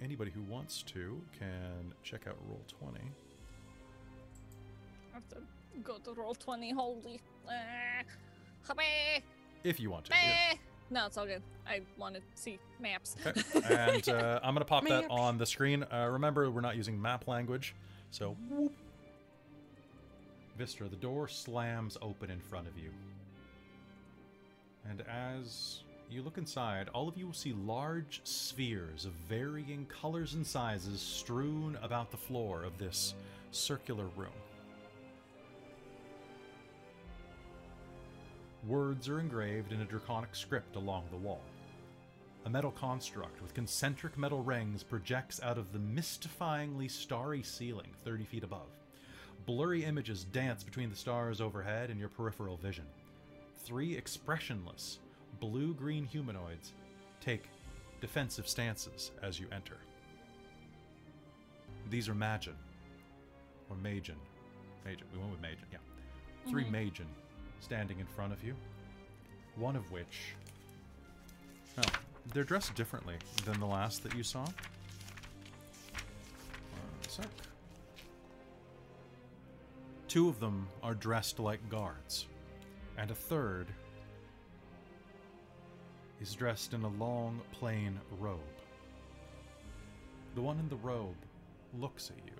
anybody 0.00 0.30
who 0.30 0.42
wants 0.42 0.84
to 0.84 1.20
can 1.36 1.92
check 2.04 2.28
out 2.28 2.36
Roll 2.48 2.62
20. 2.78 3.00
I 5.10 5.14
have 5.14 5.28
to 5.30 5.38
go 5.82 5.98
to 5.98 6.12
roll 6.12 6.36
20. 6.36 6.70
Holy. 6.70 7.20
Uh, 7.44 7.52
hooray, 8.62 9.24
If 9.64 9.80
you 9.80 9.90
want 9.90 10.06
to. 10.06 10.12
yeah. 10.14 10.54
No, 10.90 11.06
it's 11.06 11.18
all 11.18 11.26
good. 11.26 11.42
I 11.66 11.82
want 11.98 12.14
to 12.14 12.22
see 12.34 12.58
maps. 12.80 13.16
Okay. 13.26 13.42
and 13.68 14.08
uh, 14.08 14.40
I'm 14.42 14.54
going 14.54 14.60
to 14.60 14.64
pop 14.64 14.86
that 14.88 15.06
on 15.10 15.36
the 15.36 15.44
screen. 15.44 15.84
Uh, 15.92 16.08
remember, 16.10 16.50
we're 16.50 16.62
not 16.62 16.76
using 16.76 17.00
map 17.00 17.28
language. 17.28 17.74
So, 18.10 18.36
whoop. 18.48 18.72
Vistra, 20.58 20.88
the 20.88 20.96
door 20.96 21.28
slams 21.28 21.98
open 22.00 22.30
in 22.30 22.40
front 22.40 22.66
of 22.66 22.78
you. 22.78 22.90
And 24.88 25.02
as 25.02 25.82
you 26.10 26.22
look 26.22 26.38
inside, 26.38 26.88
all 26.94 27.06
of 27.06 27.18
you 27.18 27.26
will 27.26 27.34
see 27.34 27.52
large 27.52 28.22
spheres 28.24 29.04
of 29.04 29.12
varying 29.28 29.86
colors 29.86 30.34
and 30.34 30.46
sizes 30.46 31.00
strewn 31.00 31.76
about 31.82 32.10
the 32.10 32.16
floor 32.16 32.64
of 32.64 32.78
this 32.78 33.14
circular 33.50 34.06
room. 34.16 34.30
Words 38.66 39.08
are 39.08 39.20
engraved 39.20 39.72
in 39.72 39.80
a 39.80 39.84
draconic 39.84 40.34
script 40.34 40.74
along 40.76 41.04
the 41.10 41.16
wall. 41.16 41.40
A 42.44 42.50
metal 42.50 42.72
construct 42.72 43.40
with 43.40 43.54
concentric 43.54 44.18
metal 44.18 44.42
rings 44.42 44.82
projects 44.82 45.40
out 45.42 45.58
of 45.58 45.72
the 45.72 45.78
mystifyingly 45.78 46.90
starry 46.90 47.42
ceiling 47.42 47.90
30 48.04 48.24
feet 48.24 48.42
above. 48.44 48.68
Blurry 49.46 49.84
images 49.84 50.24
dance 50.24 50.64
between 50.64 50.90
the 50.90 50.96
stars 50.96 51.40
overhead 51.40 51.88
and 51.88 52.00
your 52.00 52.08
peripheral 52.08 52.56
vision. 52.56 52.84
Three 53.64 53.96
expressionless, 53.96 54.98
blue 55.40 55.72
green 55.72 56.04
humanoids 56.04 56.72
take 57.20 57.48
defensive 58.00 58.48
stances 58.48 59.12
as 59.22 59.38
you 59.38 59.46
enter. 59.52 59.76
These 61.90 62.08
are 62.08 62.14
Magin. 62.14 62.56
Or 63.70 63.76
Majin. 63.76 64.18
Majin. 64.84 65.04
We 65.12 65.18
went 65.18 65.30
with 65.30 65.42
Majin, 65.42 65.70
yeah. 65.72 65.78
3 66.50 66.64
mm-hmm. 66.64 66.74
Majin 66.74 67.06
standing 67.60 68.00
in 68.00 68.06
front 68.06 68.32
of 68.32 68.42
you. 68.42 68.54
One 69.56 69.76
of 69.76 69.90
which. 69.90 70.34
Well, 71.76 71.86
they're 72.32 72.44
dressed 72.44 72.74
differently 72.74 73.16
than 73.44 73.58
the 73.60 73.66
last 73.66 74.02
that 74.02 74.14
you 74.14 74.22
saw. 74.22 74.40
One 74.40 74.52
sec. 77.08 77.26
Two 80.08 80.28
of 80.28 80.40
them 80.40 80.66
are 80.82 80.94
dressed 80.94 81.38
like 81.38 81.68
guards, 81.68 82.26
and 82.96 83.10
a 83.10 83.14
third 83.14 83.66
is 86.20 86.34
dressed 86.34 86.72
in 86.72 86.82
a 86.82 86.88
long, 86.88 87.40
plain 87.52 88.00
robe. 88.18 88.40
The 90.34 90.40
one 90.40 90.58
in 90.58 90.68
the 90.68 90.76
robe 90.76 91.16
looks 91.78 92.10
at 92.10 92.16
you, 92.26 92.32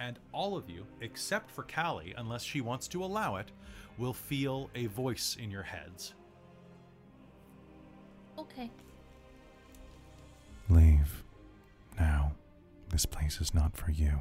and 0.00 0.18
all 0.32 0.56
of 0.56 0.68
you, 0.68 0.84
except 1.00 1.50
for 1.50 1.62
Callie, 1.62 2.14
unless 2.16 2.42
she 2.42 2.60
wants 2.60 2.88
to 2.88 3.04
allow 3.04 3.36
it, 3.36 3.50
will 3.98 4.12
feel 4.12 4.70
a 4.74 4.86
voice 4.86 5.36
in 5.40 5.50
your 5.50 5.62
heads. 5.62 6.14
Okay. 8.38 8.70
Leave. 10.68 11.24
Now. 11.98 12.32
This 12.90 13.06
place 13.06 13.40
is 13.40 13.54
not 13.54 13.74
for 13.74 13.90
you. 13.90 14.20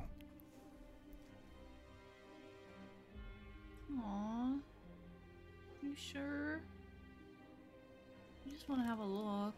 Aw. 4.00 4.54
You 5.84 5.96
sure? 5.96 6.62
I 8.46 8.50
just 8.50 8.70
want 8.70 8.82
to 8.82 8.86
have 8.86 9.00
a 9.00 9.06
look. 9.06 9.56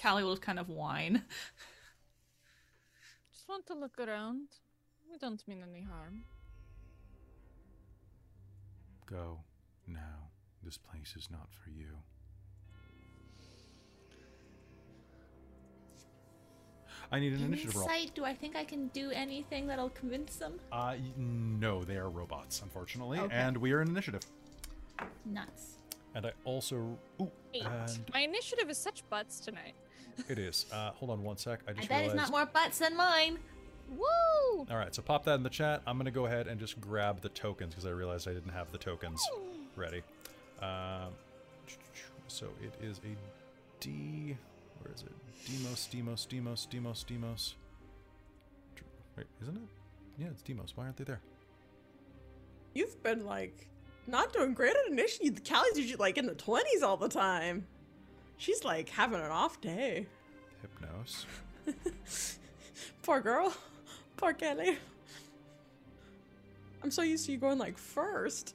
Callie 0.00 0.24
will 0.24 0.38
kind 0.38 0.58
of 0.58 0.70
whine. 0.70 1.22
Just 3.34 3.48
want 3.48 3.66
to 3.66 3.74
look 3.74 3.98
around. 3.98 4.48
We 5.10 5.18
don't 5.18 5.46
mean 5.46 5.62
any 5.62 5.82
harm. 5.82 6.24
Go. 9.12 9.40
Now. 9.86 10.30
This 10.64 10.78
place 10.78 11.14
is 11.16 11.28
not 11.30 11.48
for 11.52 11.70
you. 11.70 11.88
I 17.10 17.18
need 17.18 17.32
an 17.32 17.38
Give 17.40 17.48
initiative 17.48 17.76
roll. 17.76 17.86
sight. 17.88 18.12
Do 18.14 18.24
I 18.24 18.32
think 18.34 18.56
I 18.56 18.64
can 18.64 18.86
do 18.88 19.10
anything 19.10 19.66
that'll 19.66 19.90
convince 19.90 20.36
them? 20.36 20.58
Uh, 20.70 20.94
no, 21.16 21.84
they 21.84 21.96
are 21.96 22.08
robots, 22.08 22.62
unfortunately, 22.62 23.18
Okay. 23.18 23.34
and 23.34 23.56
we 23.56 23.72
are 23.72 23.82
in 23.82 23.88
initiative. 23.88 24.22
Nuts. 25.26 25.78
And 26.14 26.26
I 26.26 26.32
also, 26.44 26.96
ooh, 27.20 27.30
Eight. 27.52 27.64
and 27.66 28.00
My 28.14 28.20
initiative 28.20 28.70
is 28.70 28.78
such 28.78 29.02
butts 29.10 29.40
tonight. 29.40 29.74
it 30.28 30.38
is. 30.38 30.66
Uh, 30.72 30.92
hold 30.92 31.10
on 31.10 31.22
one 31.22 31.36
sec. 31.36 31.60
I 31.66 31.72
I 31.72 31.74
just 31.74 31.88
bet 31.88 32.00
realized. 32.02 32.20
it's 32.20 32.30
not 32.30 32.38
more 32.38 32.46
butts 32.46 32.78
than 32.78 32.96
mine. 32.96 33.38
Woo! 33.96 34.66
All 34.70 34.76
right, 34.76 34.94
so 34.94 35.02
pop 35.02 35.24
that 35.24 35.34
in 35.34 35.42
the 35.42 35.50
chat. 35.50 35.82
I'm 35.86 35.96
gonna 35.96 36.10
go 36.10 36.26
ahead 36.26 36.46
and 36.46 36.58
just 36.58 36.80
grab 36.80 37.20
the 37.20 37.28
tokens 37.28 37.74
because 37.74 37.86
I 37.86 37.90
realized 37.90 38.28
I 38.28 38.32
didn't 38.32 38.52
have 38.52 38.70
the 38.72 38.78
tokens 38.78 39.20
ready. 39.76 40.02
Um, 40.60 41.12
so 42.28 42.46
it 42.62 42.72
is 42.82 42.98
a 42.98 43.16
D. 43.80 44.36
Where 44.80 44.94
is 44.94 45.02
it? 45.02 45.12
Demos, 45.46 45.86
Demos, 45.86 46.26
Demos, 46.26 46.66
Demos, 46.66 47.04
Demos. 47.04 47.54
Wait, 49.16 49.26
isn't 49.42 49.56
it? 49.56 49.62
Yeah, 50.18 50.28
it's 50.28 50.42
Demos. 50.42 50.72
Why 50.76 50.84
aren't 50.84 50.96
they 50.96 51.04
there? 51.04 51.20
You've 52.74 53.02
been 53.02 53.26
like 53.26 53.68
not 54.06 54.32
doing 54.32 54.54
great 54.54 54.74
at 54.74 54.90
initiative. 54.90 55.42
Callie's 55.44 55.76
usually 55.76 55.96
like 55.96 56.16
in 56.18 56.26
the 56.26 56.34
twenties 56.34 56.82
all 56.82 56.96
the 56.96 57.08
time. 57.08 57.66
She's 58.36 58.64
like 58.64 58.88
having 58.88 59.20
an 59.20 59.30
off 59.30 59.60
day. 59.60 60.06
Hypnos. 60.62 61.26
Poor 63.02 63.20
girl. 63.20 63.54
Poor 64.22 64.32
Kelly. 64.32 64.78
I'm 66.80 66.92
so 66.92 67.02
used 67.02 67.26
to 67.26 67.32
you 67.32 67.38
going 67.38 67.58
like 67.58 67.76
first. 67.76 68.54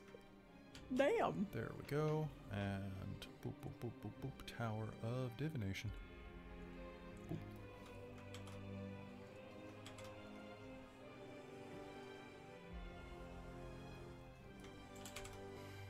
Damn. 0.96 1.46
There 1.54 1.72
we 1.78 1.86
go. 1.90 2.26
And 2.54 3.28
boop, 3.46 3.52
boop, 3.62 3.86
boop, 3.86 3.92
boop, 4.02 4.12
boop. 4.26 4.58
Tower 4.58 4.86
of 5.04 5.36
Divination. 5.36 5.92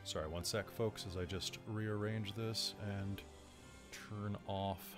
Sorry, 0.03 0.27
one 0.27 0.43
sec, 0.43 0.71
folks, 0.71 1.05
as 1.07 1.17
I 1.17 1.25
just 1.25 1.59
rearrange 1.67 2.33
this 2.33 2.73
and 2.99 3.21
turn 3.91 4.37
off. 4.47 4.96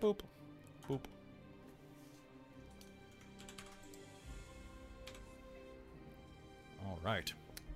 Boop, 0.00 0.20
boop. 0.88 1.00
All 6.86 6.98
right. 7.04 7.32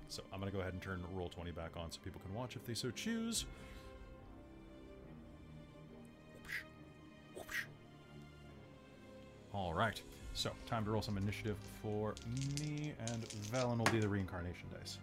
So 0.07 0.23
I'm 0.33 0.39
going 0.39 0.51
to 0.51 0.55
go 0.55 0.61
ahead 0.61 0.73
and 0.73 0.81
turn 0.81 1.03
Roll 1.13 1.29
20 1.29 1.51
back 1.51 1.71
on 1.77 1.91
so 1.91 1.99
people 2.03 2.21
can 2.25 2.33
watch 2.33 2.55
if 2.55 2.65
they 2.65 2.73
so 2.73 2.89
choose. 2.89 3.45
All 9.53 9.73
right. 9.73 10.01
So 10.33 10.51
time 10.65 10.83
to 10.85 10.91
roll 10.91 11.01
some 11.01 11.17
initiative 11.17 11.55
for 11.81 12.13
me, 12.59 12.91
and 13.07 13.23
Vellynne 13.51 13.77
will 13.77 13.91
be 13.91 13.99
the 13.99 14.07
reincarnation 14.07 14.67
dice. 14.77 14.97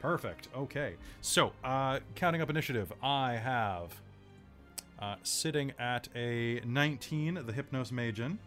Perfect. 0.00 0.48
Okay. 0.54 0.94
So, 1.20 1.52
uh, 1.62 2.00
counting 2.16 2.42
up 2.42 2.50
initiative, 2.50 2.92
I 3.02 3.34
have 3.36 3.92
uh, 5.00 5.16
sitting 5.22 5.72
at 5.78 6.08
a 6.14 6.60
19, 6.64 7.34
the 7.46 7.52
Hypnos 7.52 7.92
Magen. 7.92 8.38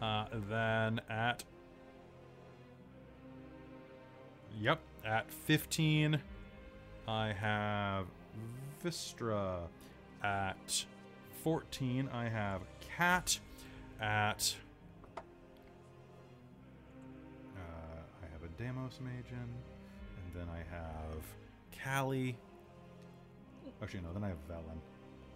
Uh, 0.00 0.26
then 0.48 1.00
at 1.08 1.44
Yep, 4.60 4.80
at 5.04 5.32
15, 5.32 6.20
I 7.08 7.32
have 7.32 8.06
Vistra. 8.84 9.62
At 10.22 10.84
14, 11.42 12.08
I 12.12 12.28
have 12.28 12.60
Kat. 12.96 13.40
At. 14.00 14.54
Uh, 15.16 15.20
I 17.60 18.26
have 18.32 18.44
a 18.44 18.48
Demos 18.62 19.00
Magen. 19.02 19.24
And 19.32 20.34
then 20.34 20.48
I 20.48 20.62
have 20.70 21.24
Callie. 21.84 22.36
Actually, 23.82 24.02
no, 24.02 24.12
then 24.12 24.22
I 24.22 24.28
have 24.28 24.48
Vellynne. 24.48 24.80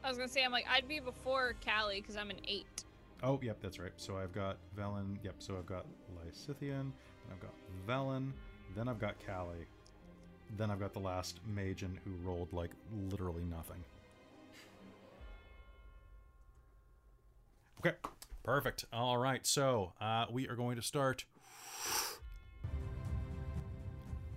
I 0.05 0.08
was 0.08 0.16
gonna 0.16 0.28
say 0.28 0.44
I'm 0.44 0.52
like 0.52 0.66
I'd 0.70 0.86
be 0.86 1.00
before 1.00 1.57
Callie 1.65 2.00
because 2.00 2.16
I'm 2.16 2.31
an 2.31 2.39
eight. 2.47 2.84
Oh, 3.23 3.41
yep, 3.42 3.58
that's 3.60 3.78
right. 3.78 3.92
So 3.97 4.16
I've 4.16 4.33
got 4.33 4.58
Vellynne. 4.78 5.18
Yep, 5.25 5.36
so 5.39 5.57
I've 5.57 5.66
got 5.66 5.86
Lysithian. 6.15 6.92
Then 6.92 7.33
I've 7.33 7.41
got 7.41 7.52
Vellynne. 7.89 8.31
Then 8.76 8.89
I've 8.89 9.00
got 9.00 9.15
Callie. 9.26 9.66
Then 10.57 10.70
I've 10.70 10.78
got 10.78 10.92
the 10.92 11.00
last 11.00 11.41
Magen 11.47 11.99
who 12.05 12.12
rolled 12.28 12.52
like 12.52 12.70
literally 13.10 13.42
nothing. 13.44 13.83
Okay, 17.81 17.97
perfect. 18.44 18.84
All 18.92 19.16
right, 19.16 19.47
so 19.47 19.92
uh, 20.00 20.26
we 20.31 20.49
are 20.49 20.57
going 20.57 20.76
to 20.76 20.83
start. 20.83 21.25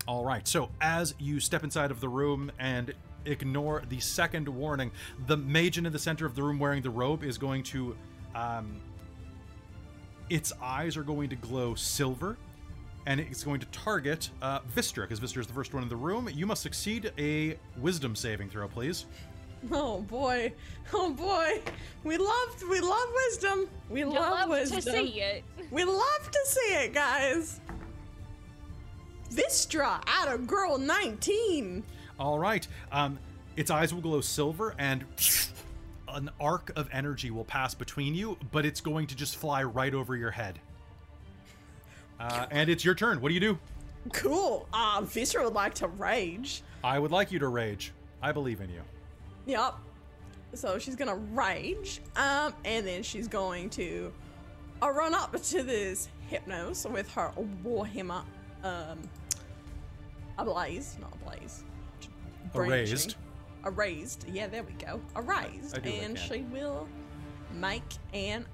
All 0.07 0.25
right, 0.25 0.47
so 0.47 0.71
as 0.81 1.13
you 1.19 1.39
step 1.39 1.63
inside 1.63 1.91
of 1.91 2.01
the 2.01 2.09
room 2.09 2.51
and 2.57 2.93
ignore 3.25 3.83
the 3.89 3.99
second 3.99 4.47
warning, 4.47 4.91
the 5.27 5.37
Magen 5.37 5.85
in 5.85 5.91
the 5.93 5.99
center 5.99 6.25
of 6.25 6.35
the 6.35 6.43
room 6.43 6.59
wearing 6.59 6.81
the 6.81 6.89
robe 6.89 7.23
is 7.23 7.37
going 7.37 7.63
to. 7.63 7.95
Um, 8.35 8.79
its 10.29 10.53
eyes 10.61 10.95
are 10.95 11.03
going 11.03 11.29
to 11.29 11.35
glow 11.35 11.73
silver 11.73 12.37
and 13.07 13.19
it's 13.19 13.43
going 13.43 13.59
to 13.59 13.65
target 13.67 14.29
uh, 14.43 14.59
Vistra, 14.75 15.01
because 15.07 15.19
Vistra 15.19 15.39
is 15.39 15.47
the 15.47 15.53
first 15.53 15.73
one 15.73 15.81
in 15.81 15.89
the 15.89 15.95
room. 15.95 16.29
You 16.31 16.45
must 16.45 16.61
succeed 16.61 17.11
a 17.17 17.57
wisdom 17.77 18.15
saving 18.15 18.49
throw, 18.49 18.67
please. 18.67 19.05
Oh 19.71 20.01
boy. 20.01 20.53
Oh 20.93 21.09
boy. 21.11 21.61
We 22.03 22.17
love 22.17 22.63
we 22.69 22.79
love 22.79 23.07
wisdom. 23.27 23.67
We 23.89 24.01
You 24.01 24.05
love, 24.11 24.39
love 24.39 24.49
wisdom. 24.49 24.81
to 24.81 24.91
see 24.91 25.19
it. 25.21 25.43
We 25.71 25.83
love 25.83 26.29
to 26.31 26.39
see 26.45 26.75
it, 26.75 26.93
guys. 26.93 27.59
Vistra 29.31 30.01
at 30.07 30.33
a 30.33 30.37
girl 30.37 30.77
19. 30.77 31.83
All 32.19 32.37
right. 32.37 32.67
Um, 32.91 33.17
its 33.55 33.71
eyes 33.71 33.93
will 33.93 34.01
glow 34.01 34.21
silver, 34.21 34.75
and 34.77 35.05
an 36.09 36.29
arc 36.39 36.71
of 36.75 36.89
energy 36.91 37.31
will 37.31 37.45
pass 37.45 37.73
between 37.73 38.13
you, 38.15 38.37
but 38.51 38.65
it's 38.65 38.81
going 38.81 39.07
to 39.07 39.15
just 39.15 39.37
fly 39.37 39.63
right 39.63 39.93
over 39.93 40.15
your 40.15 40.31
head. 40.31 40.59
Uh, 42.19 42.45
and 42.51 42.69
it's 42.69 42.83
your 42.83 42.95
turn. 42.95 43.21
What 43.21 43.29
do 43.29 43.33
you 43.33 43.39
do? 43.39 43.59
Cool. 44.13 44.67
Uh, 44.73 45.01
Vistra 45.01 45.43
would 45.43 45.53
like 45.53 45.73
to 45.75 45.87
rage. 45.87 46.63
I 46.83 46.99
would 46.99 47.11
like 47.11 47.31
you 47.31 47.39
to 47.39 47.47
rage. 47.47 47.93
I 48.21 48.31
believe 48.31 48.61
in 48.61 48.69
you. 48.69 48.81
Yep. 49.45 49.75
So 50.53 50.79
she's 50.79 50.95
gonna 50.95 51.15
rage, 51.15 52.01
um, 52.15 52.53
and 52.65 52.85
then 52.85 53.03
she's 53.03 53.27
going 53.27 53.69
to 53.71 54.11
uh, 54.81 54.89
run 54.89 55.13
up 55.13 55.41
to 55.43 55.63
this 55.63 56.09
Hypnos 56.31 56.89
with 56.89 57.09
her 57.13 57.31
Warhammer, 57.63 58.23
um, 58.63 58.99
ablaze, 60.37 60.97
not 60.99 61.13
ablaze. 61.21 61.63
Erased. 62.55 63.15
Erased. 63.65 64.25
Yeah, 64.31 64.47
there 64.47 64.63
we 64.63 64.73
go. 64.73 65.01
Erased, 65.15 65.77
and 65.77 66.17
she 66.17 66.41
will 66.43 66.87
make 67.53 67.83
an 68.13 68.45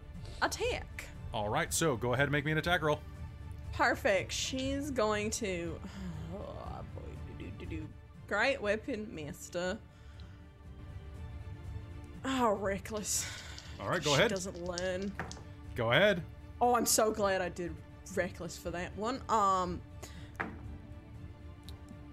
attack. 0.41 1.07
All 1.33 1.49
right, 1.49 1.73
so 1.73 1.95
go 1.95 2.13
ahead 2.13 2.23
and 2.23 2.31
make 2.31 2.45
me 2.45 2.51
an 2.51 2.57
attack 2.57 2.81
roll. 2.81 2.99
Perfect. 3.73 4.31
She's 4.31 4.89
going 4.89 5.29
to. 5.31 5.77
Oh 6.33 6.81
boy. 6.95 7.01
Do, 7.37 7.45
do, 7.59 7.65
do. 7.65 7.87
Great 8.27 8.61
weapon, 8.61 9.07
master. 9.13 9.77
Oh, 12.23 12.53
reckless. 12.53 13.27
All 13.79 13.89
right, 13.89 14.03
go 14.03 14.13
ahead. 14.15 14.17
she 14.17 14.19
ahead. 14.21 14.29
doesn't 14.31 14.65
learn. 14.65 15.11
Go 15.75 15.91
ahead. 15.91 16.23
Oh, 16.61 16.75
I'm 16.75 16.85
so 16.85 17.11
glad 17.11 17.41
I 17.41 17.49
did 17.49 17.75
reckless 18.15 18.57
for 18.57 18.71
that 18.71 18.95
one. 18.97 19.21
Um. 19.29 19.81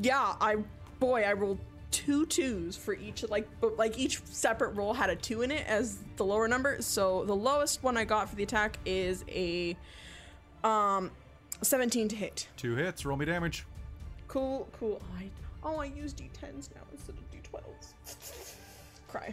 Yeah, 0.00 0.34
I. 0.40 0.56
Boy, 0.98 1.22
I 1.22 1.32
rolled 1.32 1.58
two 1.92 2.26
twos 2.26 2.76
for 2.76 2.94
each. 2.94 3.22
Like, 3.28 3.48
but 3.60 3.76
like 3.76 3.98
each 3.98 4.20
separate 4.24 4.70
roll 4.70 4.92
had 4.92 5.10
a 5.10 5.16
two 5.16 5.42
in 5.42 5.52
it 5.52 5.64
as 5.68 5.98
the 6.16 6.24
lower 6.24 6.48
number. 6.48 6.82
So 6.82 7.24
the 7.24 7.36
lowest 7.36 7.84
one 7.84 7.96
I 7.96 8.04
got 8.04 8.28
for 8.28 8.34
the 8.34 8.42
attack 8.42 8.78
is 8.84 9.24
a. 9.28 9.76
Um. 10.64 11.12
17 11.62 12.08
to 12.08 12.16
hit. 12.16 12.48
Two 12.56 12.74
hits. 12.74 13.04
Roll 13.06 13.16
me 13.16 13.24
damage. 13.24 13.64
Cool, 14.26 14.68
cool. 14.78 15.00
I, 15.16 15.28
oh, 15.62 15.76
I 15.76 15.84
use 15.86 16.12
d10s 16.12 16.70
now 16.74 16.82
instead 16.90 17.14
of 17.16 17.30
d12s. 17.30 18.56
Cry. 19.08 19.32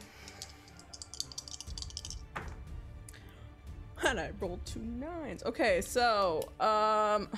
And 4.05 4.19
I 4.19 4.31
rolled 4.39 4.63
two 4.65 4.79
nines. 4.79 5.43
Okay, 5.43 5.81
so, 5.81 6.41
um. 6.59 7.29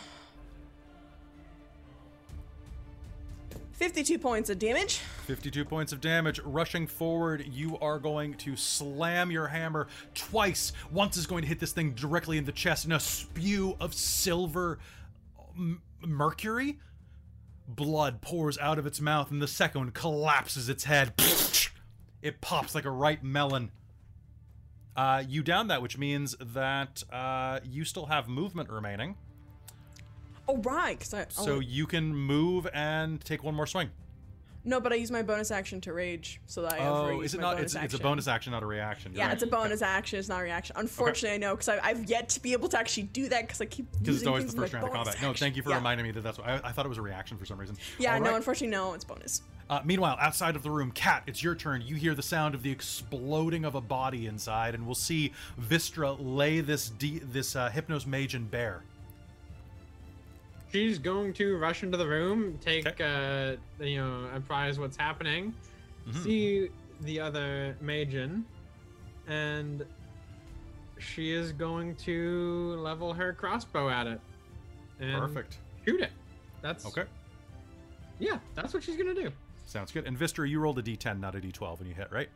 52 3.82 4.20
points 4.20 4.52
of 4.52 4.60
damage. 4.60 5.00
52 5.26 5.66
points 5.66 5.92
of 5.92 6.00
damage. 6.00 6.40
Rushing 6.46 6.86
forward, 6.86 7.44
you 7.52 7.80
are 7.80 7.98
going 7.98 8.36
to 8.36 8.56
slam 8.56 9.32
your 9.32 9.48
hammer 9.48 9.88
twice. 10.14 10.72
Once 10.92 11.18
is 11.18 11.26
going 11.26 11.42
to 11.42 11.48
hit 11.48 11.60
this 11.60 11.72
thing 11.72 11.94
directly 11.94 12.38
in 12.38 12.46
the 12.46 12.52
chest, 12.52 12.84
and 12.84 12.94
a 12.94 13.00
spew 13.00 13.76
of 13.80 13.96
silver 13.96 14.78
mercury. 16.06 16.78
Blood 17.68 18.22
pours 18.22 18.56
out 18.60 18.78
of 18.78 18.86
its 18.86 19.02
mouth, 19.02 19.32
and 19.32 19.42
the 19.42 19.48
second 19.48 19.82
one 19.82 19.92
collapses 19.92 20.70
its 20.70 20.84
head. 20.84 21.14
It 22.22 22.40
pops 22.40 22.76
like 22.76 22.86
a 22.86 22.92
ripe 22.92 23.24
melon. 23.24 23.72
Uh, 24.96 25.24
you 25.28 25.42
down 25.42 25.70
that, 25.70 25.82
which 25.82 25.98
means 25.98 26.36
that 26.40 27.02
uh, 27.12 27.62
you 27.64 27.84
still 27.84 28.06
have 28.06 28.30
movement 28.30 28.70
remaining. 28.70 29.16
Oh, 30.48 30.58
right. 30.58 31.00
Cause 31.00 31.14
I, 31.14 31.26
So 31.30 31.56
oh, 31.56 31.60
you 31.60 31.86
can 31.88 32.16
move 32.16 32.68
and 32.74 33.24
take 33.24 33.44
one 33.44 33.56
more 33.56 33.68
swing. 33.68 33.90
no, 34.64 34.80
but 34.80 34.92
I 34.92 34.96
use 34.96 35.12
my 35.12 35.24
bonus 35.24 35.50
action 35.50 35.82
to 35.82 35.94
rage 35.94 36.40
so 36.46 36.62
that 36.64 36.74
I 36.74 36.86
Oh, 36.86 37.22
is 37.22 37.34
it 37.34 37.42
not? 37.42 37.60
It's, 37.60 37.74
it's 37.74 37.94
a 37.94 38.00
bonus 38.00 38.28
action, 38.28 38.52
not 38.52 38.62
a 38.64 38.66
reaction. 38.66 39.14
Yeah, 39.16 39.26
right? 39.26 39.34
it's 39.34 39.44
a 39.44 39.48
bonus 39.48 39.82
action. 39.82 40.20
It's 40.20 40.30
not 40.30 40.42
a 40.42 40.44
reaction. 40.44 40.76
Unfortunately, 40.78 41.36
I 41.36 41.38
know 41.38 41.56
because 41.56 41.70
I've 41.70 42.06
yet 42.10 42.30
to 42.30 42.40
be 42.42 42.54
able 42.54 42.70
to 42.70 42.78
actually 42.78 43.04
do 43.04 43.30
that 43.30 43.48
because 43.48 43.62
I 43.62 43.66
keep 43.66 43.86
Because 44.00 44.18
it's 44.18 44.28
always 44.28 44.46
the 44.54 44.62
first 44.62 44.74
round 44.74 44.86
of 44.86 44.94
combat. 44.94 45.22
No, 45.22 45.34
thank 45.34 45.56
you 45.56 45.64
for 45.64 45.70
action. 45.70 45.80
reminding 45.80 46.06
me 46.06 46.12
that 46.12 46.22
that's 46.22 46.38
what 46.38 46.48
I, 46.48 46.62
I 46.64 46.72
thought 46.72 46.86
it 46.86 46.90
was 46.90 46.98
a 46.98 47.04
reaction 47.04 47.38
for 47.38 47.46
some 47.46 47.58
reason. 47.58 47.78
Yeah, 47.98 48.12
yeah 48.12 48.16
All 48.16 48.32
no, 48.32 48.36
unfortunately, 48.36 48.76
no, 48.76 48.94
it's 48.94 49.06
bonus. 49.06 49.42
Uh, 49.70 49.80
meanwhile, 49.86 50.18
outside 50.20 50.58
of 50.58 50.64
the 50.64 50.70
room, 50.70 50.92
Kat, 50.92 51.24
it's 51.28 51.42
your 51.42 51.56
turn. 51.56 51.82
You 51.82 51.96
hear 51.96 52.14
the 52.14 52.22
sound 52.22 52.54
of 52.56 52.62
the 52.62 52.72
exploding 52.72 53.64
of 53.64 53.74
a 53.74 53.80
body 53.82 54.28
inside, 54.28 54.76
and 54.76 54.86
we'll 54.86 54.96
see 54.96 55.32
Vistra 55.60 56.18
lay 56.20 56.60
this 56.60 56.90
de- 56.90 57.20
this 57.20 57.56
uh, 57.56 57.70
Hypnos 57.70 58.06
mage 58.06 58.36
in 58.36 58.46
bear. 58.46 58.84
She's 60.72 60.98
going 61.00 61.34
to 61.34 61.58
rush 61.58 61.84
into 61.84 61.98
the 61.98 62.08
room, 62.08 62.58
take 62.62 62.86
uh, 63.02 63.56
you 63.80 63.98
know, 63.98 64.30
apprise 64.34 64.80
what's 64.80 64.96
happening, 64.96 65.54
Mhm. 66.08 66.24
see 66.24 66.70
the 67.02 67.20
other 67.20 67.76
Majin, 67.84 68.44
and 69.28 69.86
she 70.98 71.32
is 71.32 71.52
going 71.52 71.96
to 71.98 72.76
level 72.78 73.14
her 73.14 73.34
crossbow 73.34 73.90
at 73.90 74.08
it. 74.08 74.22
And 75.00 75.20
Perfect. 75.20 75.58
Shoot 75.86 76.00
it. 76.02 76.12
That's 76.62 76.86
Okay, 76.86 77.06
Yeah, 78.20 78.38
that's 78.54 78.74
what 78.74 78.84
she's 78.84 78.96
gonna 78.98 79.16
do. 79.16 79.32
sounds 79.66 79.92
good. 79.92 80.06
And 80.06 80.18
Vistra, 80.18 80.48
you 80.48 80.60
rolled 80.60 80.78
a 80.78 80.84
d10, 80.84 81.20
not 81.20 81.36
a 81.36 81.40
d12 81.42 81.80
when 81.80 81.88
you 81.90 81.96
hit, 81.96 82.12
right? 82.12 82.30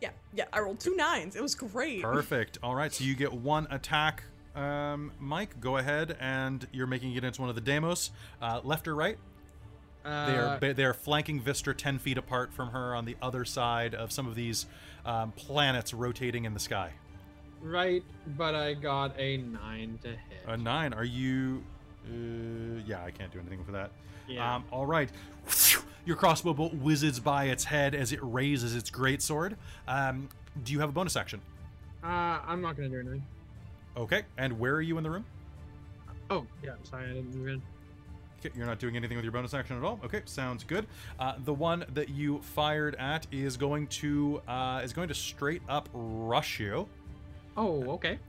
Yeah, 0.00 0.10
yeah, 0.32 0.46
I 0.52 0.60
rolled 0.60 0.80
two 0.80 0.96
nines. 0.96 1.36
It 1.36 1.42
was 1.42 1.54
great. 1.54 2.02
Perfect. 2.02 2.58
All 2.62 2.74
right, 2.74 2.92
so 2.92 3.04
you 3.04 3.14
get 3.14 3.32
one 3.32 3.66
attack. 3.70 4.22
Um, 4.58 5.12
Mike, 5.20 5.60
go 5.60 5.76
ahead, 5.76 6.16
and 6.20 6.66
you're 6.72 6.86
making 6.86 7.14
it 7.14 7.22
into 7.24 7.40
one 7.40 7.48
of 7.48 7.54
the 7.54 7.60
demos. 7.62 8.10
Uh, 8.42 8.60
left 8.64 8.88
or 8.88 8.94
right? 8.94 9.16
Uh, 10.04 10.26
They 10.58 10.68
are 10.68 10.74
they 10.74 10.84
are 10.84 10.94
flanking 10.94 11.40
Vistra 11.40 11.76
ten 11.76 11.98
feet 11.98 12.18
apart 12.18 12.52
from 12.52 12.70
her 12.70 12.94
on 12.94 13.04
the 13.04 13.16
other 13.22 13.44
side 13.44 13.94
of 13.94 14.10
some 14.10 14.26
of 14.26 14.34
these 14.34 14.66
um, 15.04 15.32
planets 15.32 15.92
rotating 15.94 16.44
in 16.44 16.54
the 16.54 16.60
sky. 16.60 16.90
right, 17.62 18.02
but 18.36 18.54
I 18.54 18.74
got 18.74 19.18
a 19.18 19.36
nine 19.38 19.98
to 20.02 20.08
hit. 20.08 20.18
A 20.46 20.56
nine. 20.56 20.92
Are 20.92 21.04
you? 21.04 21.62
Uh, 22.06 22.80
yeah, 22.86 23.04
I 23.04 23.10
can't 23.10 23.32
do 23.32 23.38
anything 23.38 23.64
for 23.64 23.72
that. 23.72 23.90
Yeah. 24.26 24.56
Um, 24.56 24.64
all 24.70 24.86
right. 24.86 25.10
Your 26.04 26.16
crossbow 26.16 26.54
bolt 26.54 26.74
whizzes 26.74 27.20
by 27.20 27.44
its 27.46 27.64
head 27.64 27.94
as 27.94 28.12
it 28.12 28.20
raises 28.22 28.74
its 28.74 28.90
greatsword. 28.90 29.56
Um, 29.86 30.28
do 30.64 30.72
you 30.72 30.80
have 30.80 30.88
a 30.88 30.92
bonus 30.92 31.16
action? 31.16 31.40
Uh, 32.02 32.38
I'm 32.46 32.60
not 32.62 32.76
gonna 32.76 32.88
do 32.88 32.98
anything. 33.00 33.24
Okay. 33.98 34.22
And 34.38 34.58
where 34.58 34.74
are 34.74 34.80
you 34.80 34.96
in 34.96 35.04
the 35.04 35.10
room? 35.10 35.24
Oh, 36.30 36.46
yeah. 36.62 36.72
I'm 36.72 36.84
sorry, 36.84 37.04
I 37.10 37.14
didn't 37.14 37.34
move 37.34 37.48
in. 37.48 37.62
Okay, 38.40 38.50
you're 38.56 38.66
not 38.66 38.78
doing 38.78 38.96
anything 38.96 39.16
with 39.16 39.24
your 39.24 39.32
bonus 39.32 39.52
action 39.52 39.76
at 39.76 39.82
all. 39.82 39.98
Okay, 40.04 40.22
sounds 40.24 40.62
good. 40.62 40.86
Uh, 41.18 41.34
the 41.44 41.52
one 41.52 41.84
that 41.94 42.08
you 42.08 42.38
fired 42.40 42.94
at 42.96 43.26
is 43.32 43.56
going 43.56 43.88
to 43.88 44.40
uh, 44.46 44.80
is 44.84 44.92
going 44.92 45.08
to 45.08 45.14
straight 45.14 45.62
up 45.68 45.88
rush 45.92 46.60
you. 46.60 46.86
Oh, 47.56 47.82
okay. 47.94 48.20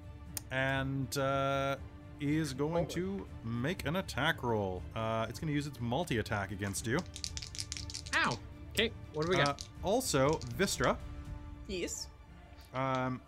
and 0.49 1.15
uh, 1.19 1.75
is 2.19 2.53
going 2.53 2.87
to 2.87 3.23
make 3.43 3.85
an 3.85 3.97
attack 3.97 4.41
roll. 4.41 4.81
Uh, 4.95 5.27
it's 5.29 5.39
going 5.39 5.49
to 5.49 5.53
use 5.53 5.67
its 5.67 5.79
multi 5.79 6.17
attack 6.17 6.51
against 6.51 6.87
you. 6.87 6.97
Ow. 8.15 8.35
Okay, 8.73 8.89
what 9.13 9.27
do 9.27 9.31
we 9.31 9.39
Uh, 9.39 9.45
got? 9.45 9.63
also, 9.83 10.31
Vistra, 10.57 10.97
Yes. 11.67 12.07
um, 12.73 13.21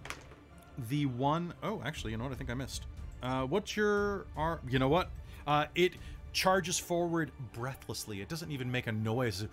the 0.89 1.05
one 1.05 1.53
oh 1.63 1.81
actually, 1.83 2.11
you 2.11 2.17
know 2.17 2.25
what? 2.25 2.33
I 2.33 2.35
think 2.35 2.49
I 2.49 2.53
missed. 2.53 2.85
Uh, 3.21 3.43
what's 3.43 3.75
your 3.75 4.25
ar- 4.35 4.61
You 4.69 4.79
know 4.79 4.89
what? 4.89 5.09
Uh, 5.45 5.65
it 5.75 5.93
charges 6.33 6.79
forward 6.79 7.31
breathlessly. 7.53 8.21
It 8.21 8.29
doesn't 8.29 8.51
even 8.51 8.71
make 8.71 8.87
a 8.87 8.91
noise. 8.91 9.47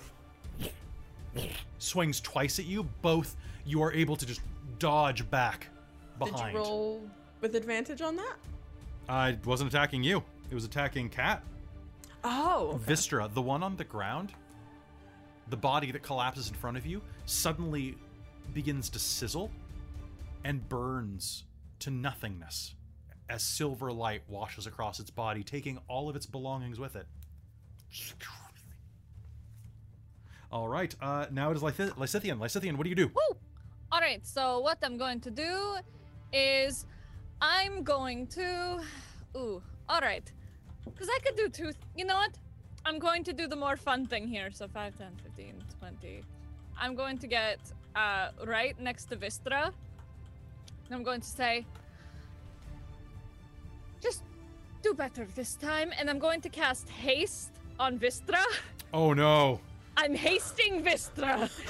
Swings 1.78 2.20
twice 2.20 2.58
at 2.58 2.64
you. 2.64 2.84
Both 3.02 3.36
you 3.64 3.82
are 3.82 3.92
able 3.92 4.16
to 4.16 4.26
just 4.26 4.40
dodge 4.78 5.28
back 5.30 5.68
behind. 6.18 6.36
Did 6.36 6.52
you 6.52 6.58
roll 6.58 7.02
with 7.40 7.54
advantage 7.54 8.00
on 8.00 8.16
that? 8.16 8.36
I 9.08 9.36
wasn't 9.44 9.72
attacking 9.72 10.02
you. 10.02 10.22
It 10.50 10.54
was 10.54 10.64
attacking 10.64 11.10
Kat. 11.10 11.42
Oh. 12.24 12.72
okay. 12.74 12.92
Vistra, 12.92 13.32
the 13.32 13.42
one 13.42 13.62
on 13.62 13.76
the 13.76 13.84
ground, 13.84 14.32
the 15.48 15.56
body 15.56 15.90
that 15.92 16.02
collapses 16.02 16.48
in 16.48 16.54
front 16.54 16.76
of 16.76 16.84
you, 16.86 17.00
suddenly 17.26 17.96
begins 18.54 18.88
to 18.90 18.98
sizzle 18.98 19.50
and 20.44 20.68
burns 20.68 21.44
to 21.80 21.90
nothingness 21.90 22.74
as 23.28 23.42
silver 23.42 23.92
light 23.92 24.22
washes 24.28 24.66
across 24.66 25.00
its 25.00 25.10
body, 25.10 25.42
taking 25.42 25.78
all 25.88 26.08
of 26.08 26.16
its 26.16 26.26
belongings 26.26 26.78
with 26.78 26.96
it. 26.96 27.06
All 30.50 30.68
right, 30.68 30.94
uh, 31.00 31.26
now 31.30 31.50
it 31.50 31.56
is 31.56 31.62
Lyth- 31.62 31.94
Lysithian. 31.96 32.38
Lysithian, 32.38 32.76
what 32.76 32.84
do 32.84 32.90
you 32.90 32.96
do? 32.96 33.08
Woo! 33.08 33.36
All 33.92 34.00
right, 34.00 34.26
so 34.26 34.60
what 34.60 34.78
I'm 34.82 34.96
going 34.96 35.20
to 35.20 35.30
do 35.30 35.76
is 36.32 36.86
I'm 37.40 37.82
going 37.82 38.26
to. 38.28 38.80
Ooh, 39.36 39.62
all 39.88 40.00
right. 40.00 40.30
Because 40.84 41.08
I 41.08 41.18
could 41.24 41.36
do 41.36 41.48
two. 41.48 41.72
You 41.96 42.06
know 42.06 42.16
what? 42.16 42.32
I'm 42.86 42.98
going 42.98 43.24
to 43.24 43.32
do 43.32 43.46
the 43.46 43.56
more 43.56 43.76
fun 43.76 44.06
thing 44.06 44.26
here. 44.26 44.50
So 44.50 44.66
5, 44.66 44.96
10, 44.96 45.08
15, 45.22 45.62
20. 45.78 46.22
I'm 46.80 46.94
going 46.94 47.18
to 47.18 47.26
get 47.26 47.58
uh, 47.94 48.30
right 48.46 48.78
next 48.80 49.06
to 49.06 49.16
Vistra. 49.16 49.72
And 50.88 50.96
I'm 50.96 51.02
going 51.02 51.20
to 51.20 51.26
say, 51.26 51.66
just 54.00 54.22
do 54.82 54.94
better 54.94 55.26
this 55.34 55.54
time. 55.56 55.92
And 55.98 56.08
I'm 56.08 56.18
going 56.18 56.40
to 56.42 56.48
cast 56.48 56.88
haste 56.88 57.50
on 57.78 57.98
Vistra. 57.98 58.42
Oh 58.92 59.12
no. 59.12 59.60
I'm 59.96 60.14
hasting 60.14 60.82
Vistra. 60.82 61.50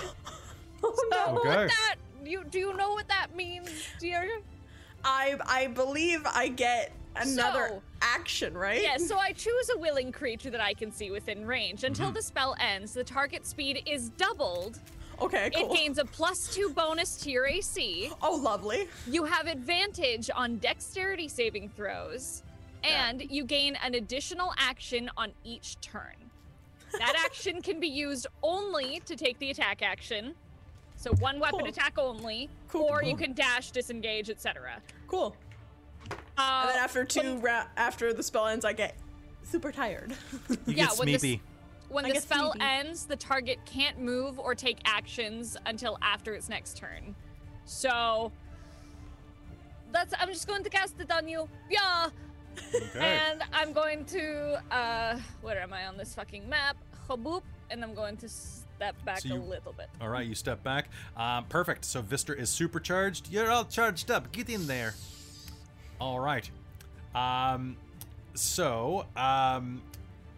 Oh, 0.81 0.95
So 0.95 1.09
no. 1.11 1.39
Okay. 1.41 1.49
what 1.49 1.69
that 1.69 1.97
you 2.25 2.45
do 2.45 2.61
you 2.61 2.77
know 2.77 2.93
what 2.93 3.09
that 3.09 3.35
means, 3.35 3.69
dear? 3.99 4.29
I 5.05 5.37
I 5.45 5.67
believe 5.67 6.25
I 6.25 6.47
get 6.47 6.93
another 7.17 7.69
So- 7.69 7.83
action, 8.01 8.57
right? 8.57 8.81
Yeah, 8.81 8.97
so 8.97 9.19
I 9.19 9.33
choose 9.33 9.71
a 9.75 9.79
willing 9.79 10.13
creature 10.13 10.51
that 10.51 10.61
I 10.61 10.75
can 10.75 10.93
see 10.93 11.11
within 11.11 11.45
range. 11.45 11.83
Until 11.83 12.07
mm-hmm. 12.07 12.15
the 12.15 12.23
spell 12.23 12.55
ends, 12.61 12.95
the 12.95 13.03
target 13.03 13.45
speed 13.45 13.83
is 13.87 14.11
doubled. 14.11 14.79
Okay, 15.21 15.51
cool. 15.55 15.73
It 15.73 15.77
gains 15.77 15.99
a 15.99 16.05
plus 16.05 16.55
two 16.55 16.71
bonus 16.71 17.17
to 17.19 17.31
your 17.31 17.47
AC. 17.47 18.11
oh, 18.23 18.37
lovely. 18.37 18.89
You 19.09 19.25
have 19.25 19.47
advantage 19.47 20.31
on 20.35 20.59
dexterity 20.59 21.29
saving 21.29 21.71
throws, 21.71 22.43
and 22.85 23.23
you 23.31 23.45
gain 23.45 23.77
an 23.85 23.95
additional 23.95 24.53
action 24.59 25.11
on 25.17 25.33
each 25.45 25.81
turn. 25.81 26.15
That 26.99 27.21
action 27.25 27.61
can 27.63 27.81
be 27.81 27.89
used 27.89 28.27
only 28.43 29.01
to 29.07 29.17
take 29.17 29.39
the 29.41 29.51
attack 29.51 29.83
action. 29.83 30.35
So 30.97 31.13
one 31.21 31.39
weapon 31.41 31.61
Cool. 31.61 31.69
attack 31.69 31.99
only, 31.99 32.49
Cool, 32.69 32.87
or 32.89 33.03
you 33.05 33.17
can 33.17 33.33
dash, 33.33 33.71
disengage, 33.71 34.31
etc. 34.31 34.81
Cool. 35.07 35.35
Uh, 36.11 36.15
and 36.63 36.71
then 36.71 36.79
after 36.79 37.05
two 37.05 37.39
ra- 37.39 37.67
after 37.77 38.13
the 38.13 38.23
spell 38.23 38.47
ends, 38.47 38.65
I 38.65 38.73
get 38.73 38.97
super 39.43 39.73
tired. 39.73 40.13
You 40.49 40.57
Yeah, 40.67 40.87
get 40.87 40.93
sleepy. 40.93 41.13
this- 41.13 41.23
Smeepy. 41.23 41.41
When 41.89 42.05
I 42.05 42.13
the 42.13 42.21
spell 42.21 42.53
sleepy. 42.53 42.65
ends, 42.67 43.07
the 43.07 43.17
target 43.17 43.59
can't 43.65 43.99
move 43.99 44.39
or 44.39 44.55
take 44.55 44.79
actions 44.85 45.57
until 45.67 45.99
after 46.03 46.35
its 46.35 46.49
next 46.49 46.77
turn. 46.77 47.15
So 47.65 48.31
that's 49.93 50.13
I'm 50.21 50.29
just 50.29 50.47
going 50.47 50.63
to 50.65 50.71
cast 50.71 51.01
it 51.01 51.11
on 51.11 51.27
you. 51.29 51.49
Yeah. 51.71 52.09
Okay. 52.75 52.99
And 52.99 53.43
I'm 53.53 53.73
going 53.73 54.05
to 54.07 54.61
uh 54.71 55.19
where 55.43 55.61
am 55.61 55.73
I 55.73 55.87
on 55.87 55.97
this 55.97 56.15
fucking 56.15 56.49
map? 56.49 56.77
Haboop, 57.09 57.43
and 57.71 57.83
I'm 57.83 57.95
going 57.95 58.17
to 58.19 58.29
step 58.29 58.95
back 59.05 59.21
So 59.21 59.29
you- 59.29 59.37
a 59.37 59.43
little 59.43 59.73
bit. 59.73 59.89
All 60.01 60.09
right, 60.09 60.27
you 60.27 60.35
step 60.35 60.63
back. 60.63 60.91
Um, 61.17 61.45
perfect. 61.49 61.85
So 61.87 62.03
Vistra 62.03 62.39
is 62.39 62.51
supercharged. 62.51 63.31
You're 63.31 63.51
all 63.51 63.65
charged 63.65 64.11
up. 64.11 64.31
Get 64.33 64.49
in 64.51 64.67
there. 64.67 64.95
All 66.01 66.21
right. 66.21 66.49
Um, 67.15 67.77
so 68.35 69.07
um, 69.17 69.81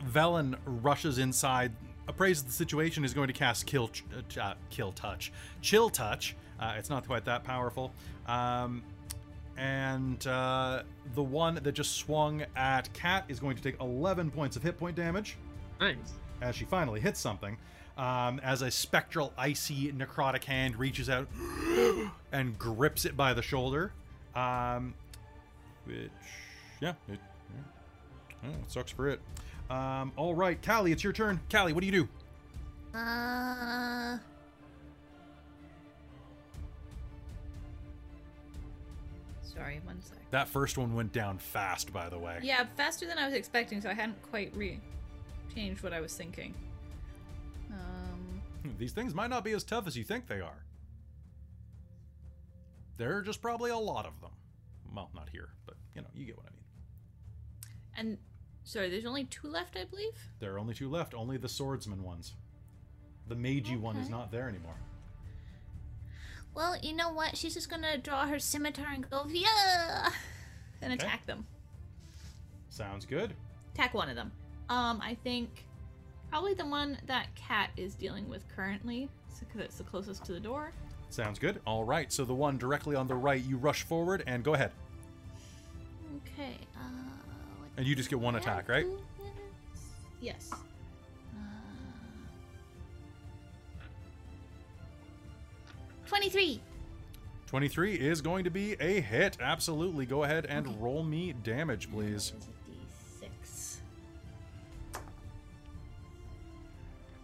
Vellynne 0.05 0.57
rushes 0.65 1.19
inside, 1.19 1.73
appraises 2.09 2.45
the 2.45 2.53
situation, 2.53 3.05
is 3.05 3.15
going 3.15 3.29
to 3.29 3.33
cast 3.33 3.67
kill, 3.67 3.91
uh, 4.37 4.41
uh, 4.41 4.55
kill 4.71 4.93
touch, 4.93 5.33
chill 5.61 5.91
touch. 5.91 6.37
Uh, 6.59 6.75
it's 6.77 6.91
not 6.91 7.07
quite 7.07 7.25
that 7.25 7.45
powerful. 7.45 7.93
Um, 8.27 8.83
and 9.57 10.27
uh, 10.27 10.83
the 11.15 11.23
one 11.23 11.57
that 11.57 11.73
just 11.73 11.97
swung 11.97 12.45
at 12.57 12.93
Kat 12.95 13.25
is 13.29 13.41
going 13.41 13.57
to 13.57 13.63
take 13.63 13.79
11 13.81 14.31
points 14.31 14.57
of 14.57 14.63
hit 14.63 14.79
point 14.79 14.97
damage 14.97 15.37
Nice. 15.81 15.97
as 16.41 16.55
she 16.55 16.65
finally 16.65 17.01
hits 17.01 17.21
something. 17.21 17.57
Um, 17.99 18.41
as 18.41 18.63
a 18.63 18.71
spectral, 18.71 19.35
icy, 19.37 19.93
necrotic 19.93 20.45
hand 20.45 20.77
reaches 20.77 21.11
out 21.11 21.29
and 22.33 22.59
grips 22.59 23.05
it 23.05 23.17
by 23.17 23.35
the 23.35 23.43
shoulder. 23.43 23.93
Um, 24.35 24.95
which, 25.85 26.11
yeah, 26.81 26.95
it, 27.09 27.19
yeah, 27.55 27.61
yeah, 28.45 28.51
it 28.51 28.71
sucks 28.71 28.93
for 28.93 29.09
it. 29.09 29.21
Um, 29.71 30.13
all 30.17 30.35
right, 30.35 30.61
Callie, 30.61 30.91
it's 30.93 31.05
your 31.05 31.13
turn. 31.13 31.41
Callie, 31.51 31.73
what 31.73 31.81
do 31.81 31.87
you 31.87 31.93
do? 32.93 32.99
Uh. 32.99 34.19
Sorry, 39.43 39.81
one 39.85 40.01
sec. 40.03 40.19
That 40.31 40.49
first 40.49 40.79
one 40.79 40.95
went 40.95 41.13
down 41.13 41.39
fast, 41.39 41.93
by 41.93 42.09
the 42.09 42.19
way. 42.19 42.39
Yeah, 42.43 42.65
faster 42.77 43.07
than 43.07 43.19
I 43.19 43.27
was 43.27 43.35
expecting, 43.35 43.81
so 43.81 43.91
I 43.91 43.95
hadn't 43.95 44.21
quite 44.23 44.55
re 44.57 44.81
changed 45.55 45.83
what 45.83 45.93
I 45.93 46.01
was 46.01 46.15
thinking. 46.15 46.55
Um, 47.73 48.41
These 48.79 48.93
things 48.93 49.15
might 49.15 49.31
not 49.31 49.45
be 49.45 49.53
as 49.53 49.65
tough 49.65 49.87
as 49.87 49.97
you 49.97 50.05
think 50.05 50.27
they 50.29 50.41
are. 50.41 50.65
There 52.97 53.17
are 53.17 53.23
just 53.23 53.43
probably 53.43 53.71
a 53.71 53.77
lot 53.77 54.07
of 54.07 54.21
them. 54.21 54.31
Well, 54.95 55.11
not 55.15 55.29
here, 55.31 55.51
but 55.67 55.75
you 55.95 56.03
know, 56.03 56.09
you 56.15 56.27
get 56.27 56.37
what 56.37 56.47
I 56.47 56.51
mean. 56.51 56.59
and 57.97 58.19
sorry, 58.65 58.91
there's 58.91 59.07
only 59.07 59.25
two 59.25 59.49
left, 59.49 59.77
I 59.77 59.85
believe. 59.85 60.13
There 60.39 60.55
are 60.55 60.59
only 60.59 60.75
two 60.75 60.89
left, 60.89 61.15
only 61.15 61.37
the 61.37 61.49
swordsman 61.49 62.03
ones. 62.03 62.35
The 63.29 63.37
magey 63.37 63.79
one 63.79 63.97
is 63.97 64.09
not 64.11 64.31
there 64.33 64.49
anymore. 64.49 64.77
Well, 66.55 66.77
you 66.83 66.93
know 66.95 67.13
what? 67.13 67.37
She's 67.37 67.55
just 67.55 67.71
gonna 67.71 67.97
draw 67.99 68.27
her 68.27 68.39
scimitar 68.39 68.87
and 68.93 69.09
go, 69.09 69.25
yeah! 69.29 70.11
And 70.83 70.93
Okay. 70.93 71.05
attack 71.07 71.27
them. 71.27 71.47
Sounds 72.71 73.05
good. 73.07 73.35
Attack 73.75 73.95
one 73.95 74.09
of 74.09 74.17
them. 74.17 74.33
Um, 74.69 75.01
I 75.03 75.15
think 75.23 75.65
probably 76.29 76.55
the 76.55 76.67
one 76.67 76.99
that 77.07 77.29
Kat 77.35 77.71
is 77.77 77.95
dealing 77.95 78.29
with 78.29 78.49
currently, 78.49 79.09
because 79.39 79.61
it's 79.61 79.79
the 79.79 79.85
closest 79.85 80.25
to 80.25 80.33
the 80.33 80.41
door. 80.41 80.73
Sounds 81.11 81.39
good. 81.39 81.61
All 81.67 81.85
right, 81.85 82.13
so 82.13 82.25
the 82.25 82.35
one 82.35 82.57
directly 82.59 82.95
on 82.97 83.07
the 83.07 83.15
right, 83.17 83.43
you 83.45 83.57
rush 83.57 83.83
forward 83.83 84.23
and 84.27 84.43
go 84.45 84.55
ahead. 84.55 84.71
Okay, 86.27 86.57
And 87.81 87.89
you 87.89 87.95
just 87.95 88.11
get 88.11 88.21
one 88.21 88.37
attack, 88.37 88.69
right? 88.69 88.85
Yes. 90.21 90.51
Uh, 90.53 90.57
23. 96.07 96.61
23 97.47 97.95
is 97.95 98.21
going 98.21 98.45
to 98.45 98.51
be 98.51 98.75
a 98.81 99.01
hit. 99.01 99.39
Absolutely. 99.41 100.05
Go 100.05 100.25
ahead 100.25 100.45
and 100.45 100.67
Okay. 100.67 100.77
roll 100.79 101.03
me 101.03 101.33
damage, 101.33 101.91
please. 101.91 102.33
That 102.33 102.39
is 102.39 102.49
a 103.25 103.25
d6. 103.25 103.81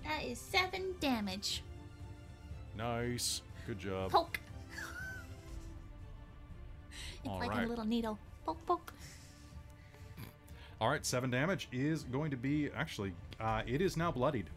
That 0.05 0.25
is 0.25 0.39
7 0.39 0.95
damage. 1.01 1.63
Nice. 2.79 3.43
Good 3.67 3.79
job. 3.79 4.11
Poke. 4.11 4.41
it's 7.19 7.29
All 7.29 7.41
like 7.41 7.51
right. 7.51 7.67
a 7.67 7.69
little 7.69 7.85
needle. 7.85 8.19
Poke, 8.47 8.65
poke. 8.65 8.95
All 10.81 10.89
right, 10.91 11.05
seven 11.05 11.31
damage 11.31 11.69
is 11.73 12.05
going 12.05 12.31
to 12.31 12.37
be 12.37 12.71
actually, 12.77 13.13
uh, 13.41 13.63
it 13.67 13.81
is 13.81 13.97
now 13.97 14.11
bloodied. 14.11 14.51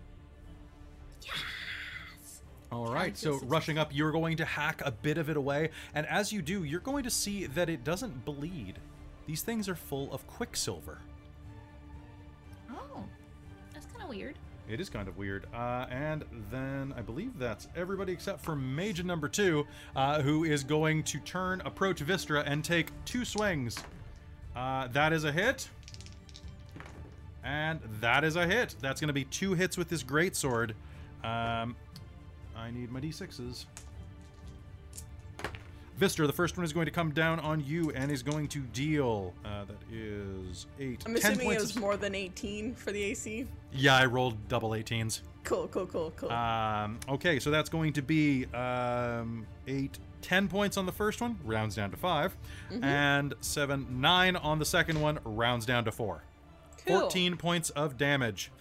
Yes. 1.24 2.42
All 2.72 2.88
right, 2.88 3.18
so 3.18 3.40
rushing 3.44 3.78
up, 3.78 3.96
you're 3.96 4.12
going 4.12 4.38
to 4.38 4.46
hack 4.46 4.82
a 4.86 4.92
bit 4.92 5.18
of 5.18 5.30
it 5.30 5.38
away, 5.38 5.70
and 5.96 6.06
as 6.06 6.32
you 6.32 6.42
do, 6.42 6.64
you're 6.64 6.82
going 6.82 7.04
to 7.04 7.10
see 7.10 7.46
that 7.48 7.70
it 7.70 7.84
doesn't 7.84 8.26
bleed. 8.26 8.76
These 9.26 9.42
things 9.42 9.68
are 9.70 9.76
full 9.76 10.12
of 10.14 10.28
quicksilver. 10.28 11.00
Oh, 12.72 13.04
that's 13.74 13.86
kind 13.88 14.04
of 14.04 14.10
weird. 14.10 14.36
It 14.70 14.80
is 14.80 14.88
kind 14.88 15.08
of 15.08 15.18
weird. 15.18 15.48
Uh, 15.54 15.88
and 15.90 16.24
then 16.52 16.94
I 16.96 17.02
believe 17.02 17.40
that's 17.40 17.68
everybody 17.76 18.14
except 18.14 18.40
for 18.42 18.56
Mage 18.56 19.04
number 19.04 19.28
two, 19.28 19.66
uh, 19.96 20.22
who 20.22 20.44
is 20.44 20.64
going 20.64 21.04
to 21.04 21.20
turn, 21.22 21.62
approach 21.66 22.06
Vistra, 22.06 22.44
and 22.46 22.64
take 22.64 22.92
two 23.04 23.26
swings. 23.26 23.80
Uh, 24.56 24.88
that 24.90 25.12
is 25.12 25.24
a 25.24 25.32
hit. 25.32 25.70
And 27.44 27.80
that 28.02 28.24
is 28.24 28.36
a 28.36 28.46
hit. 28.46 28.76
That's 28.82 29.00
going 29.00 29.08
to 29.08 29.14
be 29.14 29.24
two 29.26 29.54
hits 29.54 29.78
with 29.78 29.90
this 29.90 30.04
greatsword. 30.04 30.72
Um, 31.24 31.76
I 32.56 32.72
need 32.72 32.92
my 32.92 33.00
d6s. 33.00 33.66
Vistra, 36.00 36.26
the 36.28 36.34
first 36.34 36.56
one 36.56 36.64
is 36.64 36.72
going 36.72 36.86
to 36.86 36.92
come 36.92 37.12
down 37.12 37.42
on 37.42 37.62
you 37.66 37.92
and 37.92 38.10
is 38.10 38.24
going 38.24 38.48
to 38.50 38.60
deal. 38.60 39.34
Uh, 39.44 39.66
that 39.66 39.76
is 39.94 40.66
eight. 40.80 41.04
I'm 41.06 41.14
10 41.14 41.34
assuming 41.34 41.52
it 41.56 41.60
was 41.60 41.76
more 41.76 41.98
than 41.98 42.16
18 42.16 42.74
for 42.74 42.94
the 42.94 43.04
AC. 43.04 43.46
Yeah, 43.74 43.98
I 43.98 44.06
rolled 44.06 44.48
double 44.48 44.70
18s. 44.70 45.22
Cool, 45.44 45.68
cool, 45.68 45.86
cool, 45.88 46.14
cool. 46.16 46.32
Um, 46.32 47.00
okay, 47.10 47.38
so 47.40 47.52
that's 47.52 47.70
going 47.70 47.92
to 47.94 48.02
be 48.02 48.46
um, 48.54 49.46
eight, 49.68 50.00
ten 50.22 50.48
points 50.48 50.78
on 50.78 50.86
the 50.86 50.92
first 50.94 51.20
one, 51.20 51.38
rounds 51.44 51.76
down 51.76 51.92
to 51.92 51.98
5 51.98 52.38
Mm-hmm. 52.72 52.84
and 52.84 53.34
seven, 53.42 54.00
nine 54.00 54.36
on 54.38 54.60
the 54.60 54.66
second 54.66 55.02
one, 55.02 55.20
rounds 55.26 55.66
down 55.66 55.84
to 55.86 55.92
four. 55.92 56.24
Cool. 56.86 57.02
14 57.02 57.38
points 57.38 57.70
of 57.72 57.98
damage. 57.98 58.52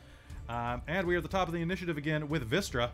Um, 0.48 0.82
and 0.86 1.06
we 1.06 1.14
are 1.14 1.18
at 1.18 1.22
the 1.22 1.28
top 1.28 1.48
of 1.48 1.54
the 1.54 1.60
initiative 1.60 1.96
again 1.98 2.28
with 2.28 2.50
Vistra. 2.50 2.90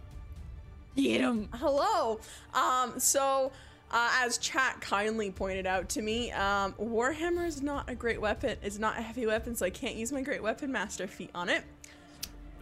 Get 0.96 1.20
him. 1.20 1.48
Hello. 1.54 2.20
Um, 2.52 2.98
so, 2.98 3.52
uh, 3.90 4.10
as 4.22 4.38
chat 4.38 4.80
kindly 4.80 5.30
pointed 5.30 5.66
out 5.66 5.88
to 5.90 6.02
me, 6.02 6.30
um, 6.32 6.72
Warhammer 6.74 7.46
is 7.46 7.62
not 7.62 7.88
a 7.88 7.94
great 7.94 8.20
weapon. 8.20 8.56
It's 8.62 8.78
not 8.78 8.98
a 8.98 9.02
heavy 9.02 9.26
weapon, 9.26 9.54
so 9.56 9.66
I 9.66 9.70
can't 9.70 9.94
use 9.96 10.12
my 10.12 10.20
Great 10.22 10.42
Weapon 10.42 10.70
Master 10.72 11.06
feat 11.06 11.30
on 11.34 11.48
it. 11.48 11.62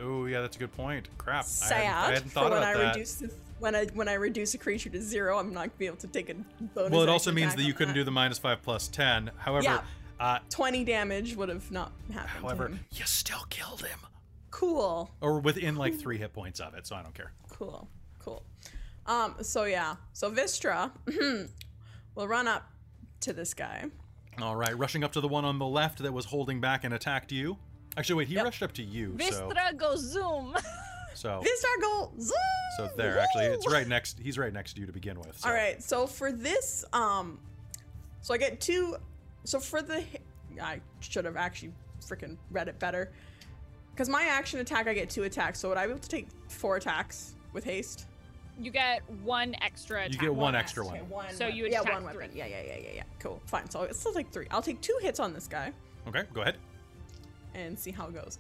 Oh, 0.00 0.26
yeah, 0.26 0.41
that's 0.41 0.57
a 0.57 0.58
good 0.58 0.73
point. 0.74 1.08
Crap. 1.18 1.44
I 1.44 1.47
Sad 1.47 1.76
hadn't, 1.84 1.89
I 1.94 2.12
hadn't 2.15 2.23
for 2.24 2.31
thought 2.31 2.50
when 2.50 2.52
about 2.62 2.76
I 2.76 2.78
that. 2.78 2.94
reduce 2.94 3.15
this, 3.16 3.34
when 3.60 3.74
I 3.76 3.84
when 3.94 4.08
I 4.08 4.15
reduce 4.15 4.55
a 4.55 4.58
creature 4.58 4.89
to 4.91 5.00
zero, 5.00 5.39
I'm 5.39 5.52
not 5.52 5.60
gonna 5.65 5.73
be 5.78 5.86
able 5.86 5.97
to 5.99 6.07
take 6.08 6.28
a 6.31 6.34
bonus. 6.74 6.91
well, 6.91 7.02
it 7.02 7.08
also 7.08 7.31
means 7.32 7.55
that 7.55 7.62
you 7.62 7.73
couldn't 7.74 7.94
do 7.94 8.02
the 8.02 8.10
minus 8.10 8.39
5 8.39 8.62
plus 8.62 8.89
10. 8.89 9.31
However, 9.39 9.65
Yeah. 9.65 9.81
Uh, 10.23 10.39
20 10.51 10.84
damage 10.84 11.34
would 11.36 11.49
have 11.49 11.70
not 11.70 11.92
happened. 12.12 12.33
to 12.34 12.41
however, 12.42 12.68
him. 12.68 12.81
you 12.92 13.05
still 13.05 13.44
killed 13.51 13.83
him. 13.84 13.99
cool. 14.51 15.10
Or 15.20 15.41
within 15.41 15.76
like 15.76 15.99
three 15.99 16.17
hit 16.18 16.33
points 16.33 16.60
of 16.60 16.75
it, 16.75 16.86
so 16.86 16.94
I 16.97 17.02
don't 17.02 17.15
care. 17.15 17.33
Cool, 17.51 17.89
cool. 18.20 18.42
Um. 19.07 19.34
So 19.42 19.65
yeah. 19.65 19.97
So 20.12 20.31
Vistra 20.31 20.91
will 22.15 22.28
run 22.28 22.47
up 22.47 22.70
to 23.20 23.33
this 23.33 23.52
guy. 23.55 23.86
All 24.41 24.57
right, 24.57 24.76
rushing 24.78 25.05
up 25.05 25.12
to 25.12 25.20
the 25.20 25.28
one 25.28 25.44
on 25.44 25.59
the 25.59 25.67
left 25.67 25.99
that 25.99 26.12
was 26.12 26.25
holding 26.25 26.60
back 26.60 26.84
and 26.84 26.94
attacked 26.94 27.33
you. 27.33 27.59
Actually, 27.97 28.17
wait, 28.17 28.28
he 28.28 28.34
Yep. 28.36 28.44
rushed 28.44 28.62
up 28.62 28.73
to 28.73 28.83
you. 28.83 29.17
So, 29.20 29.49
Vistra 29.51 29.76
go 29.76 29.97
zoom. 29.97 30.57
so, 31.15 31.42
Vistra 31.44 31.81
go 31.83 32.10
zoom. 32.18 32.36
so 32.78 32.91
there. 32.97 33.18
Actually, 33.18 33.47
it's 33.47 33.70
right 33.70 33.86
next. 33.86 34.18
He's 34.20 34.39
right 34.39 34.52
next 34.52 34.75
to 34.75 34.81
you 34.81 34.86
to 34.86 34.92
begin 34.92 35.18
with. 35.18 35.36
So. 35.39 35.49
All 35.49 35.55
right. 35.55 35.83
So 35.83 36.07
for 36.07 36.33
this, 36.33 36.84
um, 36.92 37.39
so 38.23 38.33
I 38.33 38.39
get 38.39 38.60
two. 38.60 38.97
So 39.45 39.59
for 39.61 39.83
the, 39.83 40.05
I 40.61 40.81
should 41.01 41.25
have 41.25 41.37
actually 41.37 41.73
freaking 42.01 42.37
read 42.51 42.69
it 42.69 42.79
better. 42.79 43.11
Because 43.93 44.09
my 44.09 44.23
action 44.25 44.61
attack, 44.61 44.87
I 44.89 44.95
get 44.95 45.11
two 45.11 45.25
attacks. 45.25 45.59
So 45.61 45.69
would 45.69 45.79
I 45.79 45.87
be 45.87 45.91
able 45.93 46.01
to 46.01 46.09
take 46.09 46.29
four 46.49 46.77
attacks 46.77 47.35
with 47.53 47.65
haste? 47.65 48.07
you 48.61 48.71
get 48.71 49.03
one 49.25 49.57
extra 49.62 50.01
attack. 50.03 50.12
You 50.12 50.19
get 50.21 50.35
one 50.35 50.55
extra 50.55 50.87
Okay, 50.87 51.01
one. 51.01 51.09
one. 51.09 51.35
So 51.35 51.47
weapon. 51.47 51.57
you 51.57 51.67
yeah, 51.69 51.81
attack 51.81 51.95
one 51.95 52.05
weapon. 52.05 52.29
three. 52.31 52.39
Yeah, 52.39 52.47
yeah, 52.47 52.62
yeah, 52.67 52.77
yeah, 52.83 52.89
yeah. 52.97 53.03
Cool. 53.19 53.41
Fine. 53.47 53.71
So 53.71 53.83
it's 53.83 53.99
still 53.99 54.12
take 54.12 54.29
three. 54.31 54.47
I'll 54.51 54.61
take 54.62 54.81
two 54.83 54.97
hits 55.01 55.19
on 55.21 55.33
this 55.33 55.49
guy 55.49 55.73
Okay, 56.07 56.25
go 56.35 56.43
ahead. 56.43 56.57
and 57.55 57.79
see 57.79 57.91
how 57.91 58.09
it 58.09 58.15
goes. 58.15 58.39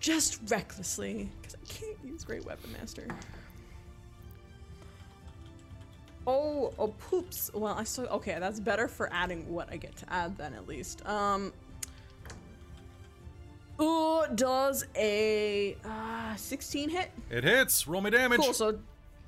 Just 0.00 0.38
recklessly, 0.48 1.28
because 1.42 1.56
I 1.56 1.66
can't 1.72 1.98
use 2.04 2.22
Great 2.22 2.44
Weapon 2.46 2.72
Master. 2.72 3.06
Oh, 6.30 6.74
oh, 6.78 6.88
poops. 6.88 7.50
Well, 7.54 7.72
I 7.72 7.84
still 7.84 8.04
okay. 8.08 8.36
That's 8.38 8.60
better 8.60 8.86
for 8.86 9.10
adding 9.10 9.50
what 9.50 9.72
I 9.72 9.78
get 9.78 9.96
to 9.96 10.12
add 10.12 10.36
then 10.36 10.52
at 10.52 10.68
least. 10.68 11.04
Um. 11.08 11.54
Ooh, 13.80 14.24
does 14.34 14.84
a 14.94 15.76
uh, 15.84 16.36
16 16.36 16.90
hit? 16.90 17.10
It 17.30 17.44
hits. 17.44 17.88
Roll 17.88 18.02
me 18.02 18.10
damage. 18.10 18.40
Cool. 18.40 18.52
So 18.52 18.78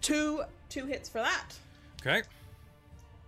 two 0.02 0.42
two 0.68 0.84
hits 0.84 1.08
for 1.08 1.18
that. 1.18 1.54
Okay. 2.02 2.22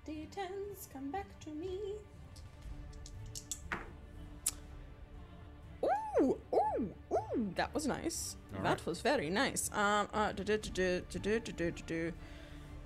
D10s, 0.06 0.92
come 0.92 1.10
back 1.10 1.26
to 1.40 1.50
me. 1.50 1.94
Ooh, 5.84 6.36
ooh, 6.52 6.90
ooh, 7.12 7.52
that 7.54 7.72
was 7.72 7.86
nice. 7.86 8.36
All 8.54 8.62
that 8.64 8.68
right. 8.68 8.86
was 8.86 9.00
very 9.00 9.30
nice. 9.30 9.70
Um, 9.72 10.08
uh, 10.12 10.32
do, 10.32 10.44
do, 10.44 10.58
do, 10.58 10.70
do, 10.70 11.02
do, 11.10 11.18
do, 11.18 11.52
do, 11.52 11.70
do, 11.70 11.82
do. 11.86 12.12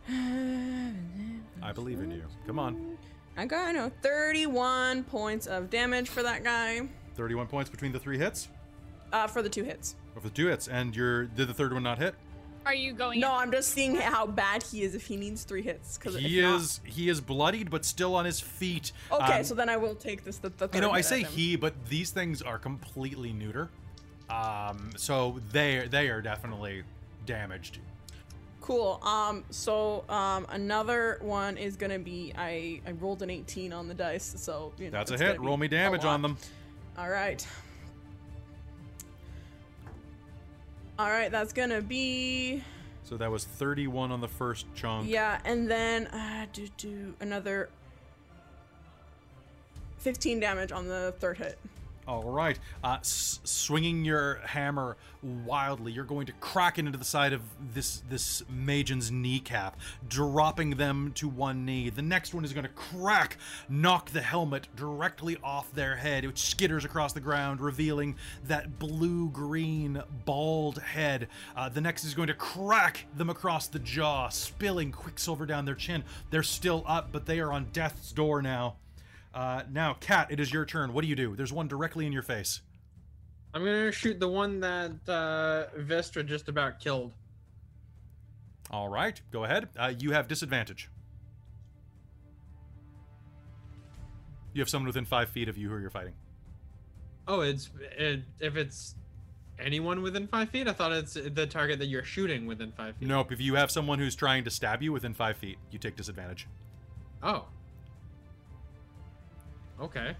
I 0.09 1.73
believe 1.75 2.01
in 2.01 2.10
you. 2.10 2.23
Come 2.47 2.59
on. 2.59 2.97
I 3.36 3.44
got, 3.44 3.68
I 3.68 3.73
know, 3.73 3.91
31 4.02 5.05
points 5.05 5.47
of 5.47 5.68
damage 5.68 6.09
for 6.09 6.23
that 6.23 6.43
guy. 6.43 6.89
31 7.17 7.47
points 7.49 7.70
between 7.70 7.93
the 7.93 7.99
three 7.99 8.18
hits. 8.18 8.49
Uh, 9.12 9.26
for 9.26 9.43
the 9.43 9.49
two 9.49 9.65
hits. 9.65 9.94
Or 10.15 10.20
for 10.23 10.28
the 10.28 10.35
two 10.35 10.47
hits. 10.47 10.68
And 10.68 10.94
your 10.97 11.25
did 11.25 11.49
the 11.49 11.55
third 11.55 11.73
one 11.73 11.83
not 11.83 11.99
hit? 11.99 12.15
Are 12.65 12.75
you 12.75 12.93
going? 12.94 13.20
No, 13.20 13.33
I'm 13.33 13.52
just 13.52 13.70
seeing 13.70 13.94
how 13.94 14.26
bad 14.26 14.62
he 14.65 14.83
is 14.83 14.94
if 14.97 15.07
he 15.07 15.17
needs 15.17 15.44
three 15.44 15.62
hits. 15.62 15.97
Cause 15.99 16.17
He 16.17 16.39
if 16.41 16.44
not- 16.44 16.60
is 16.60 16.81
he 16.85 17.09
is 17.09 17.20
bloodied 17.20 17.70
but 17.70 17.85
still 17.85 18.15
on 18.17 18.25
his 18.25 18.41
feet. 18.41 18.91
Okay, 19.12 19.39
Um, 19.39 19.44
so 19.44 19.55
then 19.55 19.68
I 19.68 19.76
will 19.76 19.94
take 19.94 20.25
this. 20.25 20.39
The, 20.39 20.49
the 20.49 20.68
You 20.75 20.81
know, 20.81 20.89
third 20.89 20.97
I 20.97 21.01
say 21.02 21.23
he, 21.23 21.55
but 21.57 21.75
these 21.89 22.10
things 22.10 22.43
are 22.43 22.59
completely 22.59 23.33
neuter. 23.33 23.70
Um, 24.28 24.91
so 24.97 25.39
they 25.52 25.86
they 25.89 26.09
are 26.09 26.20
definitely 26.20 26.83
damaged. 27.25 27.78
Cool. 28.67 28.99
Um. 29.05 29.45
So 29.51 30.05
um, 30.09 30.45
another 30.51 31.19
one 31.20 31.57
is 31.57 31.77
gonna 31.77 32.01
be 32.01 32.33
I 32.36 32.81
I 32.85 32.91
rolled 32.93 33.23
an 33.23 33.31
18 33.31 33.73
on 33.73 33.86
the 33.86 33.95
dice, 33.95 34.35
so 34.39 34.73
you 34.77 34.86
know. 34.86 34.91
That's 34.91 35.12
a 35.12 35.17
hit. 35.17 35.41
Roll 35.41 35.57
me 35.57 35.69
damage 35.69 36.05
on 36.05 36.20
them. 36.20 36.36
All 36.99 37.09
right. 37.09 37.47
All 40.99 41.07
right. 41.09 41.31
That's 41.31 41.53
gonna 41.53 41.81
be 41.81 42.65
So 43.05 43.17
that 43.17 43.31
was 43.31 43.45
31 43.45 44.11
on 44.11 44.20
the 44.20 44.27
first 44.27 44.67
chunk. 44.75 45.09
yeah, 45.09 45.39
and 45.45 45.70
then 45.70 46.09
uh, 46.09 46.47
do 46.53 46.67
do 46.77 47.15
another 47.20 47.69
15 49.99 50.41
damage 50.41 50.73
on 50.73 50.89
the 50.89 51.15
third 51.20 51.39
hit. 51.39 51.57
All 52.07 52.31
right. 52.31 52.57
Uh, 52.85 52.99
s- 53.01 53.41
swinging 53.43 54.05
your 54.05 54.36
hammer 54.44 54.97
wildly, 55.23 55.91
you're 55.91 56.05
going 56.05 56.26
to 56.26 56.33
crack 56.35 56.78
it 56.78 56.86
into 56.86 56.97
the 56.99 57.05
side 57.05 57.33
of 57.33 57.43
this 57.75 58.05
this 58.09 58.44
Magin's 58.49 59.10
kneecap, 59.10 59.76
dropping 60.09 60.76
them 60.76 61.10
to 61.17 61.28
one 61.28 61.65
knee. 61.65 61.91
The 61.91 62.02
next 62.02 62.33
one 62.33 62.44
is 62.44 62.52
going 62.52 62.62
to 62.65 62.73
crack, 62.73 63.39
knock 63.68 64.10
the 64.10 64.23
helmet 64.23 64.68
directly 64.76 65.36
off 65.43 65.73
their 65.73 65.97
head, 65.97 66.25
which 66.25 66.36
skitters 66.36 66.85
across 66.85 67.12
the 67.12 67.18
ground, 67.20 67.60
revealing 67.60 68.15
that 68.44 68.78
blue-green 68.78 70.01
bald 70.25 70.78
head. 70.78 71.26
Uh, 71.57 71.68
the 71.68 71.81
next 71.81 72.05
is 72.05 72.15
going 72.15 72.28
to 72.28 72.35
crack 72.35 73.07
them 73.17 73.31
across 73.31 73.67
the 73.67 73.81
jaw, 73.81 74.28
spilling 74.28 74.93
quicksilver 74.93 75.44
down 75.44 75.65
their 75.65 75.75
chin. 75.75 76.05
They're 76.31 76.44
still 76.44 76.85
up, 76.86 77.10
but 77.10 77.26
they 77.26 77.41
are 77.41 77.52
on 77.52 77.67
death's 77.73 78.12
door 78.12 78.43
now. 78.43 78.76
Uh, 79.36 79.62
now, 79.70 79.94
Kat, 80.00 80.28
it 80.31 80.40
is 80.40 80.50
your 80.50 80.65
turn. 80.65 80.94
What 80.94 81.02
do 81.02 81.08
you 81.08 81.15
do? 81.15 81.36
There's 81.36 81.52
one 81.52 81.68
directly 81.68 82.06
in 82.06 82.12
your 82.12 82.23
face. 82.23 82.62
I'm 83.52 83.62
gonna 83.62 83.92
shoot 83.92 84.18
the 84.18 84.28
one 84.28 84.60
that 84.60 84.92
uh, 85.06 85.66
Vistra 85.78 86.24
just 86.24 86.48
about 86.48 86.81
killed. 86.81 87.12
All 88.70 88.89
right, 88.89 89.20
go 89.31 89.44
ahead. 89.44 89.68
Uh, 89.78 89.92
you 89.98 90.12
have 90.12 90.26
disadvantage. 90.26 90.90
You 94.55 94.62
have 94.62 94.70
someone 94.70 94.86
within 94.86 95.05
five 95.05 95.28
feet 95.28 95.50
of 95.50 95.58
you 95.58 95.68
who 95.68 95.78
you're 95.81 95.90
fighting. 95.90 96.15
Oh, 97.28 97.40
it's 97.40 97.68
it, 97.98 98.23
if 98.40 98.56
it's 98.56 98.94
anyone 99.58 100.00
within 100.00 100.28
five 100.28 100.48
feet. 100.48 100.66
I 100.66 100.73
thought 100.73 100.92
it's 100.92 101.12
the 101.12 101.47
target 101.47 101.78
that 101.81 101.86
you're 101.86 102.05
shooting 102.05 102.47
within 102.47 102.73
five 102.73 102.97
feet. 102.97 103.06
Nope. 103.06 103.32
If 103.32 103.40
you 103.42 103.56
have 103.56 103.70
someone 103.70 103.98
who's 103.98 104.16
trying 104.16 104.44
to 104.44 104.50
stab 104.50 104.82
you 104.82 104.94
within 104.94 105.12
five 105.12 105.36
feet, 105.36 105.58
you 105.70 105.78
take 105.78 105.94
disadvantage. 105.94 106.48
Oh. 107.23 107.44
Okay. 109.81 110.15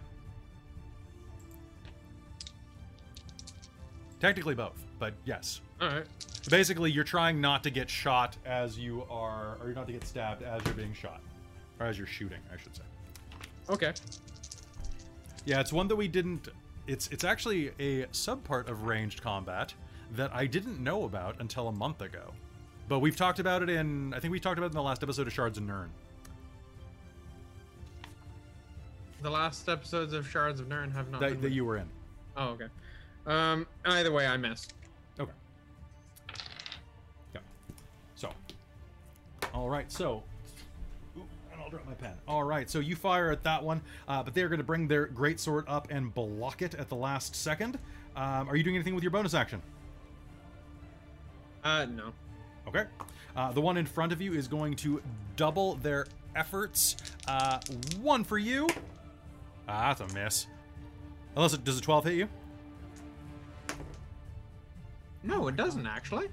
Technically 4.20 4.55
both, 4.55 4.83
but 4.99 5.15
yes. 5.25 5.60
All 5.81 5.89
right. 5.89 6.07
Basically, 6.49 6.91
you're 6.91 7.05
trying 7.05 7.41
not 7.41 7.62
to 7.65 7.70
get 7.70 7.91
shot 7.91 8.36
as 8.44 8.78
you 8.78 9.05
are, 9.10 9.57
or 9.60 9.67
you're 9.67 9.75
not 9.75 9.86
to 9.89 9.93
get 9.93 10.05
stabbed 10.07 10.43
as 10.43 10.65
you're 10.65 10.75
being 10.75 10.94
shot, 10.94 11.20
or 11.81 11.86
as 11.86 11.99
you're 11.99 12.07
shooting, 12.07 12.39
I 12.52 12.57
should 12.57 12.75
say. 12.76 12.83
Okay. 13.68 13.93
Yeah, 15.44 15.60
it's 15.60 15.73
one 15.73 15.89
that 15.89 15.97
we 15.97 16.09
didn't. 16.09 16.49
It's 16.86 17.09
it's 17.09 17.25
actually 17.25 17.68
a 17.81 18.05
subpart 18.07 18.68
of 18.68 18.85
ranged 18.85 19.23
combat 19.23 19.75
that 20.12 20.33
I 20.33 20.47
didn't 20.47 20.78
know 20.83 21.05
about 21.05 21.41
until 21.41 21.68
a 21.68 21.73
month 21.73 22.01
ago. 22.01 22.33
But 22.89 23.01
we've 23.01 23.17
talked 23.17 23.41
about 23.41 23.62
it 23.62 23.68
in. 23.68 24.15
I 24.15 24.20
think 24.20 24.31
we 24.33 24.39
talked 24.41 24.59
about 24.59 24.67
it 24.67 24.73
in 24.73 24.76
the 24.76 24.83
last 24.83 25.02
episode 25.02 25.26
of 25.26 25.33
Shards 25.33 25.59
and 25.59 25.67
Nern. 25.67 25.91
The 29.22 29.30
last 29.30 29.68
episodes 29.68 30.12
of 30.12 30.28
Shards 30.28 30.60
of 30.60 30.68
Nern 30.68 30.90
have 30.90 31.10
not. 31.10 31.20
That, 31.20 31.32
been 31.32 31.40
that 31.40 31.52
you 31.52 31.64
were 31.64 31.78
in. 31.78 31.88
Oh, 32.36 32.50
okay. 32.50 32.66
Um. 33.26 33.66
Either 33.84 34.12
way, 34.12 34.26
I 34.26 34.36
missed. 34.36 34.74
Okay. 35.18 35.32
Yeah. 37.34 37.40
So. 38.14 38.30
All 39.54 39.68
right. 39.68 39.90
So. 39.90 40.22
Ooh, 41.16 41.24
and 41.50 41.60
I'll 41.60 41.70
drop 41.70 41.86
my 41.86 41.94
pen. 41.94 42.12
All 42.28 42.44
right. 42.44 42.68
So 42.68 42.78
you 42.78 42.94
fire 42.94 43.30
at 43.30 43.42
that 43.44 43.64
one, 43.64 43.80
uh, 44.06 44.22
but 44.22 44.34
they're 44.34 44.48
going 44.48 44.58
to 44.58 44.64
bring 44.64 44.86
their 44.86 45.06
great 45.06 45.40
sword 45.40 45.64
up 45.66 45.88
and 45.90 46.14
block 46.14 46.62
it 46.62 46.74
at 46.74 46.88
the 46.88 46.94
last 46.96 47.34
second. 47.34 47.78
Um, 48.14 48.48
are 48.48 48.56
you 48.56 48.62
doing 48.62 48.76
anything 48.76 48.94
with 48.94 49.02
your 49.02 49.10
bonus 49.10 49.34
action? 49.34 49.60
Uh, 51.64 51.86
no. 51.86 52.12
Okay. 52.68 52.84
Uh, 53.34 53.50
the 53.52 53.60
one 53.60 53.76
in 53.76 53.86
front 53.86 54.12
of 54.12 54.20
you 54.20 54.34
is 54.34 54.46
going 54.46 54.76
to 54.76 55.02
double 55.36 55.74
their 55.76 56.06
efforts. 56.34 56.96
Uh, 57.26 57.58
one 58.00 58.22
for 58.22 58.38
you. 58.38 58.68
Ah, 59.68 59.94
that's 59.94 60.12
a 60.12 60.14
miss. 60.14 60.46
Unless 61.34 61.54
it 61.54 61.64
does 61.64 61.78
a 61.78 61.82
12 61.82 62.04
hit 62.04 62.14
you? 62.14 62.28
No, 65.22 65.48
it 65.48 65.56
doesn't 65.56 65.86
actually. 65.86 66.28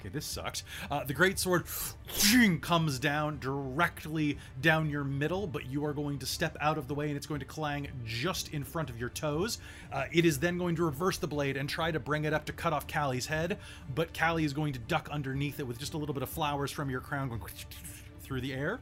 Okay, 0.00 0.08
this 0.08 0.26
sucks. 0.26 0.64
Uh, 0.90 1.04
the 1.04 1.14
great 1.14 1.38
sword 1.38 1.64
comes 2.60 2.98
down 2.98 3.38
directly 3.38 4.36
down 4.60 4.90
your 4.90 5.04
middle, 5.04 5.46
but 5.46 5.66
you 5.66 5.84
are 5.84 5.92
going 5.92 6.18
to 6.18 6.26
step 6.26 6.56
out 6.60 6.76
of 6.76 6.88
the 6.88 6.94
way 6.94 7.06
and 7.06 7.16
it's 7.16 7.26
going 7.26 7.38
to 7.38 7.46
clang 7.46 7.86
just 8.04 8.52
in 8.52 8.64
front 8.64 8.90
of 8.90 8.98
your 8.98 9.10
toes. 9.10 9.58
Uh, 9.92 10.06
it 10.10 10.24
is 10.24 10.40
then 10.40 10.58
going 10.58 10.74
to 10.74 10.84
reverse 10.84 11.18
the 11.18 11.28
blade 11.28 11.56
and 11.56 11.68
try 11.68 11.92
to 11.92 12.00
bring 12.00 12.24
it 12.24 12.32
up 12.32 12.44
to 12.46 12.52
cut 12.52 12.72
off 12.72 12.88
Callie's 12.88 13.26
head, 13.26 13.58
but 13.94 14.12
Callie 14.18 14.44
is 14.44 14.52
going 14.52 14.72
to 14.72 14.80
duck 14.80 15.08
underneath 15.12 15.60
it 15.60 15.66
with 15.68 15.78
just 15.78 15.94
a 15.94 15.98
little 15.98 16.14
bit 16.14 16.24
of 16.24 16.28
flowers 16.28 16.72
from 16.72 16.90
your 16.90 17.00
crown 17.00 17.28
going 17.28 17.40
through 18.22 18.40
the 18.40 18.52
air. 18.52 18.80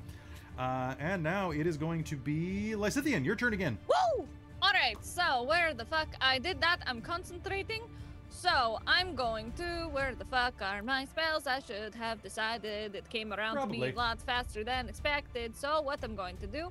Uh, 0.60 0.94
and 1.00 1.22
now 1.22 1.52
it 1.52 1.66
is 1.66 1.78
going 1.78 2.04
to 2.04 2.16
be 2.16 2.74
Lysithian. 2.76 3.24
Your 3.24 3.34
turn 3.34 3.54
again. 3.54 3.78
Woo! 3.88 4.28
Alright, 4.62 4.98
so 5.02 5.42
where 5.44 5.72
the 5.72 5.86
fuck 5.86 6.08
I 6.20 6.38
did 6.38 6.60
that, 6.60 6.80
I'm 6.86 7.00
concentrating. 7.00 7.80
So 8.28 8.78
I'm 8.86 9.14
going 9.14 9.52
to 9.52 9.88
where 9.90 10.14
the 10.14 10.26
fuck 10.26 10.52
are 10.60 10.82
my 10.82 11.06
spells? 11.06 11.46
I 11.46 11.60
should 11.60 11.94
have 11.94 12.22
decided 12.22 12.94
it 12.94 13.08
came 13.08 13.32
around 13.32 13.56
to 13.56 13.66
me 13.66 13.88
a 13.88 13.92
lot 13.94 14.20
faster 14.20 14.62
than 14.62 14.88
expected. 14.90 15.56
So 15.56 15.80
what 15.80 15.98
I'm 16.04 16.14
going 16.14 16.36
to 16.36 16.46
do 16.46 16.70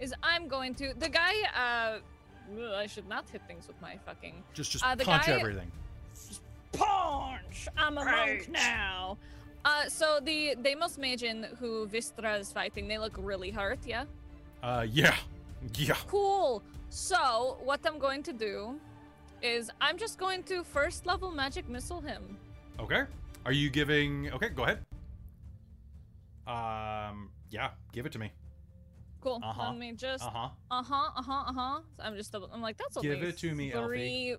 is 0.00 0.14
I'm 0.22 0.48
going 0.48 0.74
to 0.76 0.94
the 0.98 1.08
guy 1.10 1.34
uh 1.54 1.98
I 2.84 2.86
should 2.86 3.08
not 3.08 3.28
hit 3.28 3.42
things 3.46 3.68
with 3.68 3.80
my 3.82 3.98
fucking 4.06 4.42
Just 4.54 4.72
just 4.72 4.84
Uh, 4.84 4.94
the 4.94 5.04
punch 5.04 5.26
guy- 5.26 5.38
everything. 5.40 5.70
punch. 6.72 7.68
I'm 7.76 7.98
a 7.98 8.04
monk 8.04 8.48
now. 8.48 9.18
Uh, 9.66 9.88
so 9.88 10.20
the 10.22 10.54
Demos 10.62 10.96
Magen 10.96 11.48
who 11.58 11.88
Vistra 11.88 12.38
is 12.38 12.52
fighting, 12.52 12.86
they 12.86 12.98
look 12.98 13.16
really 13.18 13.50
hurt, 13.50 13.80
yeah? 13.84 14.04
Uh, 14.62 14.86
yeah, 14.88 15.16
yeah. 15.76 15.96
Cool. 16.06 16.62
So 16.88 17.58
what 17.64 17.80
I'm 17.84 17.98
going 17.98 18.22
to 18.22 18.32
do 18.32 18.78
is 19.42 19.68
I'm 19.80 19.98
just 19.98 20.18
going 20.18 20.44
to 20.44 20.62
first 20.62 21.04
level 21.04 21.32
magic 21.32 21.68
missile 21.68 22.00
him. 22.00 22.38
Okay. 22.78 23.02
Are 23.44 23.50
you 23.50 23.68
giving? 23.68 24.30
Okay, 24.34 24.50
go 24.50 24.62
ahead. 24.62 24.78
Um, 26.46 27.30
yeah, 27.50 27.70
give 27.92 28.06
it 28.06 28.12
to 28.12 28.20
me. 28.20 28.30
Cool. 29.20 29.40
Uh-huh. 29.42 29.70
Let 29.70 29.78
me 29.78 29.92
just. 29.92 30.22
Uh 30.22 30.30
huh. 30.30 30.48
Uh 30.70 30.82
huh. 30.84 31.10
Uh 31.16 31.22
huh. 31.22 31.44
Uh 31.48 31.52
huh. 31.52 31.80
I'm 31.98 32.14
just. 32.14 32.30
double- 32.30 32.50
I'm 32.52 32.62
like 32.62 32.76
that's 32.76 32.96
only 32.96 33.08
Give 33.08 33.22
it 33.22 33.36
to 33.38 33.52
me, 33.52 33.72
Elfie. 33.72 34.36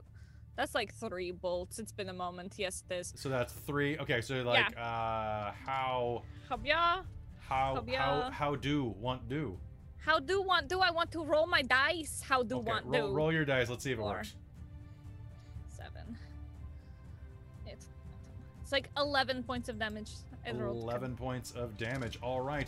That's 0.57 0.73
like 0.73 0.93
three 0.95 1.31
bolts. 1.31 1.77
It's 1.77 1.91
been 1.91 2.09
a 2.09 2.13
moment. 2.13 2.55
Yes, 2.57 2.83
it 2.89 2.93
is. 2.95 3.13
So 3.15 3.29
that's 3.29 3.53
three. 3.53 3.97
Okay, 3.99 4.21
so 4.21 4.41
like, 4.41 4.75
uh, 4.75 5.51
how, 5.65 6.23
Habya. 6.49 7.03
how, 7.47 7.85
how, 7.95 8.31
how 8.31 8.55
do 8.55 8.95
want 8.99 9.29
do? 9.29 9.57
How 9.99 10.19
do 10.19 10.41
want 10.41 10.67
do 10.67 10.79
I 10.79 10.89
want 10.89 11.11
to 11.11 11.23
roll 11.23 11.45
my 11.45 11.61
dice? 11.61 12.23
How 12.27 12.41
do 12.41 12.55
Okay, 12.57 12.71
want 12.71 12.85
roll, 12.85 13.07
do? 13.09 13.13
roll 13.13 13.31
your 13.31 13.45
dice. 13.45 13.69
Let's 13.69 13.83
see 13.83 13.91
if 13.91 13.99
it 13.99 14.01
works. 14.01 14.35
Seven. 15.69 16.17
Eight. 17.67 17.83
It's 18.63 18.71
like 18.71 18.89
eleven 18.97 19.43
points 19.43 19.69
of 19.69 19.77
damage. 19.77 20.11
Eleven 20.45 21.15
points 21.15 21.51
of 21.51 21.77
damage. 21.77 22.17
All 22.23 22.41
right. 22.41 22.67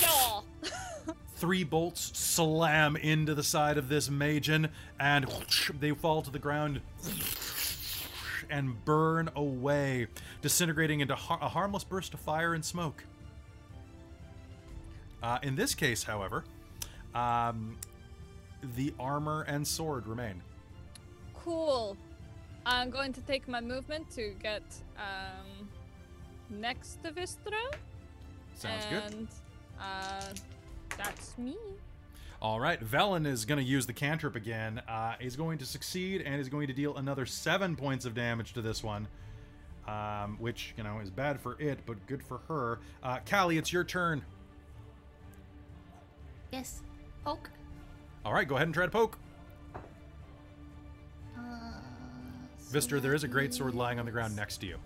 Yeah. 0.00 0.40
Three 1.36 1.64
bolts 1.64 2.16
slam 2.18 2.96
into 2.96 3.34
the 3.34 3.42
side 3.42 3.76
of 3.78 3.88
this 3.88 4.08
Magen, 4.08 4.68
and 5.00 5.26
they 5.80 5.90
fall 5.92 6.22
to 6.22 6.30
the 6.30 6.38
ground 6.38 6.80
and 8.50 8.84
burn 8.84 9.30
away, 9.34 10.06
disintegrating 10.40 11.00
into 11.00 11.14
har- 11.14 11.38
a 11.40 11.48
harmless 11.48 11.84
burst 11.84 12.14
of 12.14 12.20
fire 12.20 12.54
and 12.54 12.64
smoke. 12.64 13.04
Uh, 15.22 15.38
in 15.42 15.56
this 15.56 15.74
case, 15.74 16.02
however, 16.04 16.44
um, 17.14 17.76
the 18.76 18.92
armor 18.98 19.42
and 19.42 19.66
sword 19.66 20.06
remain. 20.06 20.42
Cool. 21.34 21.96
I'm 22.64 22.90
going 22.90 23.12
to 23.14 23.20
take 23.22 23.48
my 23.48 23.60
movement 23.60 24.08
to 24.12 24.34
get 24.40 24.62
um 24.96 25.68
next 26.50 27.02
to 27.02 27.10
Vistra. 27.10 27.74
Sounds 28.54 28.84
good. 28.86 29.28
And, 29.82 30.38
uh, 30.38 30.96
that's 30.96 31.36
me. 31.38 31.56
All 32.40 32.58
right, 32.58 32.80
Vellynne 32.84 33.26
is 33.26 33.44
going 33.44 33.58
to 33.58 33.64
use 33.64 33.86
the 33.86 33.92
cantrip 33.92 34.34
again. 34.34 34.82
Uh, 34.88 35.14
he's 35.20 35.36
going 35.36 35.58
to 35.58 35.64
succeed 35.64 36.22
and 36.22 36.40
is 36.40 36.48
going 36.48 36.66
to 36.66 36.72
deal 36.72 36.96
another 36.96 37.24
seven 37.24 37.76
points 37.76 38.04
of 38.04 38.14
damage 38.14 38.52
to 38.54 38.62
this 38.62 38.82
one, 38.82 39.06
um, 39.86 40.36
which 40.40 40.74
you 40.76 40.82
know 40.82 40.98
is 40.98 41.08
bad 41.08 41.40
for 41.40 41.56
it, 41.60 41.78
but 41.86 42.04
good 42.06 42.20
for 42.22 42.38
her. 42.48 42.80
Uh, 43.02 43.18
Callie, 43.28 43.58
it's 43.58 43.72
your 43.72 43.84
turn. 43.84 44.24
Yes. 46.50 46.82
Poke. 47.24 47.48
All 48.24 48.32
right, 48.32 48.46
go 48.46 48.56
ahead 48.56 48.66
and 48.66 48.74
try 48.74 48.86
to 48.86 48.90
poke. 48.90 49.16
Uh, 51.36 51.40
so 52.58 52.76
Vistra, 52.76 53.00
there 53.00 53.14
is 53.14 53.22
a 53.22 53.28
great 53.28 53.54
sword 53.54 53.74
lying 53.74 54.00
on 54.00 54.04
the 54.04 54.12
ground 54.12 54.34
next 54.34 54.58
to 54.58 54.66
you, 54.66 54.78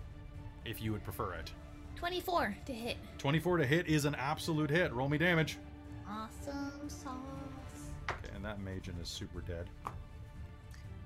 if 0.63 0.79
you 0.79 0.91
would 0.91 1.03
prefer 1.03 1.33
it. 1.33 1.51
24 1.97 2.55
to 2.67 2.73
hit. 2.73 2.97
24 3.17 3.57
to 3.57 3.65
hit 3.65 3.87
is 3.87 4.05
an 4.05 4.15
absolute 4.15 4.69
hit. 4.69 4.93
Roll 4.93 5.09
me 5.09 5.17
damage. 5.17 5.57
Awesome 6.07 6.87
sauce. 6.87 7.11
Okay, 8.11 8.35
and 8.35 8.45
that 8.45 8.61
Magen 8.61 8.95
is 9.01 9.09
super 9.09 9.41
dead. 9.41 9.67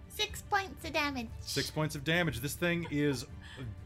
Six 0.10 0.42
points 0.42 0.84
of 0.84 0.92
damage. 0.92 1.30
Six 1.40 1.72
points 1.72 1.95
of 1.95 2.03
damage. 2.03 2.42
This 2.42 2.56
thing 2.56 2.86
is 2.92 3.26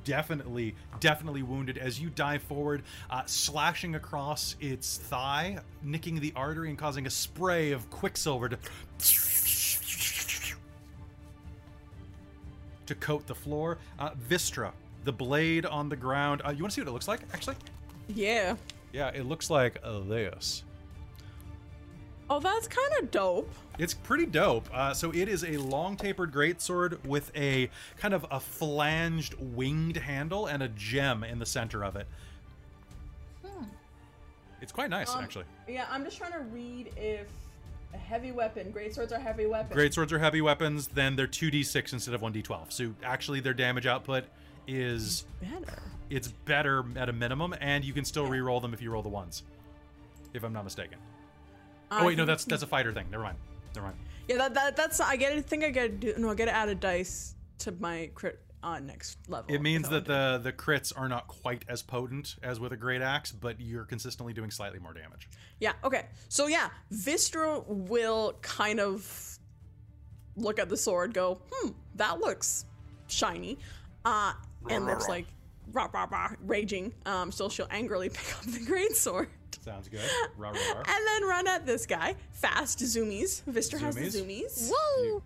definitely, 0.04 0.76
definitely 1.00 1.44
wounded 1.44 1.78
as 1.78 2.00
you 2.00 2.10
dive 2.10 2.42
forward, 2.42 2.82
uh, 3.12 3.22
slashing 3.28 3.94
across 3.94 4.56
its 4.60 4.98
thigh, 4.98 5.60
nicking 5.84 6.20
the 6.20 6.34
artery 6.36 6.70
and 6.70 6.78
causing 6.78 7.06
a 7.06 7.10
spray 7.12 7.72
of 7.72 7.88
quicksilver 7.92 8.50
to 8.50 8.58
to 12.88 12.96
coat 12.96 13.26
the 13.28 13.36
floor. 13.36 13.78
Uh, 14.00 14.12
Vistra, 14.30 14.72
the 15.06 15.14
blade 15.14 15.66
on 15.66 15.88
the 15.88 15.96
ground. 15.96 16.42
Uh, 16.46 16.50
you 16.52 16.62
want 16.64 16.72
to 16.72 16.76
see 16.76 16.82
what 16.82 16.90
it 16.90 16.92
looks 16.92 17.08
like? 17.08 17.22
Actually, 17.34 17.56
Yeah. 18.10 18.56
yeah, 18.92 19.10
it 19.10 19.26
looks 19.26 19.50
like 19.50 19.82
this. 19.84 20.64
Oh, 22.28 22.40
that's 22.40 22.68
kind 22.68 22.92
of 23.04 23.12
dope. 23.12 23.54
It's 23.78 23.94
pretty 23.94 24.26
dope. 24.26 24.68
Uh, 24.74 24.96
so 24.96 25.12
it 25.14 25.30
is 25.30 25.44
a 25.44 25.58
long 25.58 25.96
tapered 25.96 26.32
greatsword 26.34 27.06
with 27.06 27.32
a 27.36 27.70
kind 27.98 28.16
of 28.16 28.26
a 28.32 28.40
flanged 28.40 29.36
winged 29.36 29.98
handle 29.98 30.48
and 30.48 30.64
a 30.64 30.68
gem 30.70 31.24
in 31.24 31.38
the 31.38 31.46
center 31.46 31.86
of 31.86 31.96
it. 31.96 32.08
Hmm. 33.46 33.66
It's 34.60 34.72
quite 34.72 34.90
nice, 34.90 35.14
Um, 35.14 35.24
actually. 35.24 35.46
Yeah, 35.68 35.86
I'm 35.92 36.04
just 36.04 36.18
trying 36.18 36.32
to 36.32 36.40
read 36.40 36.94
if 36.98 37.28
a 37.94 37.98
heavy 37.98 38.32
weapon, 38.32 38.72
great 38.72 38.96
swords 38.96 39.14
are 39.14 39.20
heavy 39.20 39.46
weapons. 39.46 39.80
Greatswords 39.80 40.12
are 40.12 40.18
heavy 40.20 40.42
weapons, 40.42 40.88
then 40.88 41.16
they're 41.16 41.28
2d6 41.28 41.94
instead 41.94 42.16
of 42.16 42.22
1d12. 42.22 42.72
So 42.72 42.96
actually, 43.04 43.40
their 43.40 43.54
damage 43.54 43.86
output 43.86 44.26
is 44.68 45.26
better. 45.42 45.82
it's 46.10 46.28
better 46.28 46.84
at 46.96 47.10
a 47.10 47.14
minimum, 47.14 47.56
and 47.62 47.84
you 47.84 47.94
can 47.94 48.06
still 48.06 48.28
re-roll 48.28 48.60
them 48.60 48.74
if 48.74 48.82
you 48.82 48.92
roll 48.92 49.04
the 49.04 49.10
ones. 49.10 49.44
If 50.34 50.44
I'm 50.44 50.54
not 50.54 50.64
mistaken. 50.64 50.98
I 51.92 52.02
oh 52.02 52.08
wait, 52.08 52.18
no, 52.18 52.26
that's 52.26 52.46
that's 52.46 52.64
a 52.64 52.68
fighter 52.68 52.92
thing. 52.92 53.06
Never 53.12 53.24
mind. 53.24 53.38
Never 53.76 53.88
mind. 53.88 53.98
Yeah, 54.28 54.38
that, 54.38 54.54
that 54.56 54.76
that's 54.76 55.00
I 55.00 55.16
get. 55.16 55.34
I 55.34 55.42
think 55.42 55.64
I 55.64 55.70
get 55.70 56.02
to 56.02 56.14
do 56.14 56.14
no. 56.18 56.30
I 56.30 56.36
get 56.36 56.46
to 56.46 56.56
add 56.56 56.70
a 56.70 56.76
dice 56.76 57.36
to 57.60 57.72
my 57.80 58.10
crit 58.16 58.40
on 58.64 58.88
next 58.88 59.20
level. 59.30 59.54
It 59.54 59.62
means 59.62 59.88
that 59.90 60.06
the 60.06 60.40
the 60.44 60.52
crits 60.52 60.92
are 60.96 61.08
not 61.08 61.28
quite 61.28 61.64
as 61.70 61.82
potent 61.82 62.36
as 62.42 62.60
with 62.60 62.74
a 62.74 62.78
great 62.78 63.02
axe, 63.02 63.32
but 63.32 63.62
you're 63.62 63.86
consistently 63.86 64.34
doing 64.34 64.52
slightly 64.52 64.80
more 64.80 64.94
damage. 64.94 65.30
Yeah. 65.60 65.74
Okay. 65.84 66.08
So 66.28 66.48
yeah, 66.48 66.70
Vistra 66.92 67.64
will 67.68 68.34
kind 68.42 68.80
of 68.80 69.40
look 70.36 70.60
at 70.60 70.70
the 70.70 70.78
sword, 70.78 71.14
go, 71.14 71.40
hmm, 71.52 71.70
that 71.96 72.20
looks 72.20 72.66
shiny, 73.08 73.58
uh, 74.04 74.34
and 74.70 74.86
looks 74.86 75.08
like 75.08 75.26
rah 75.72 75.88
rah 75.94 76.08
rah 76.10 76.32
raging. 76.46 76.94
Um, 77.06 77.32
so 77.32 77.50
she'll 77.50 77.68
angrily 77.72 78.10
pick 78.14 78.36
up 78.38 78.44
the 78.46 78.64
great 78.66 78.96
sword. 78.96 79.30
Sounds 79.64 79.88
good. 79.88 80.02
Rah, 80.38 80.50
rah, 80.50 80.74
rah. 80.74 80.84
And 80.88 81.08
then 81.08 81.26
run 81.28 81.48
at 81.48 81.66
this 81.66 81.86
guy. 81.86 82.16
Fast 82.32 82.80
zoomies. 82.80 83.42
Vistra 83.50 83.80
has 83.80 83.96
the 83.96 84.02
Zoomies? 84.02 84.72
zoomies. 84.72 84.72
Woo! 85.02 85.24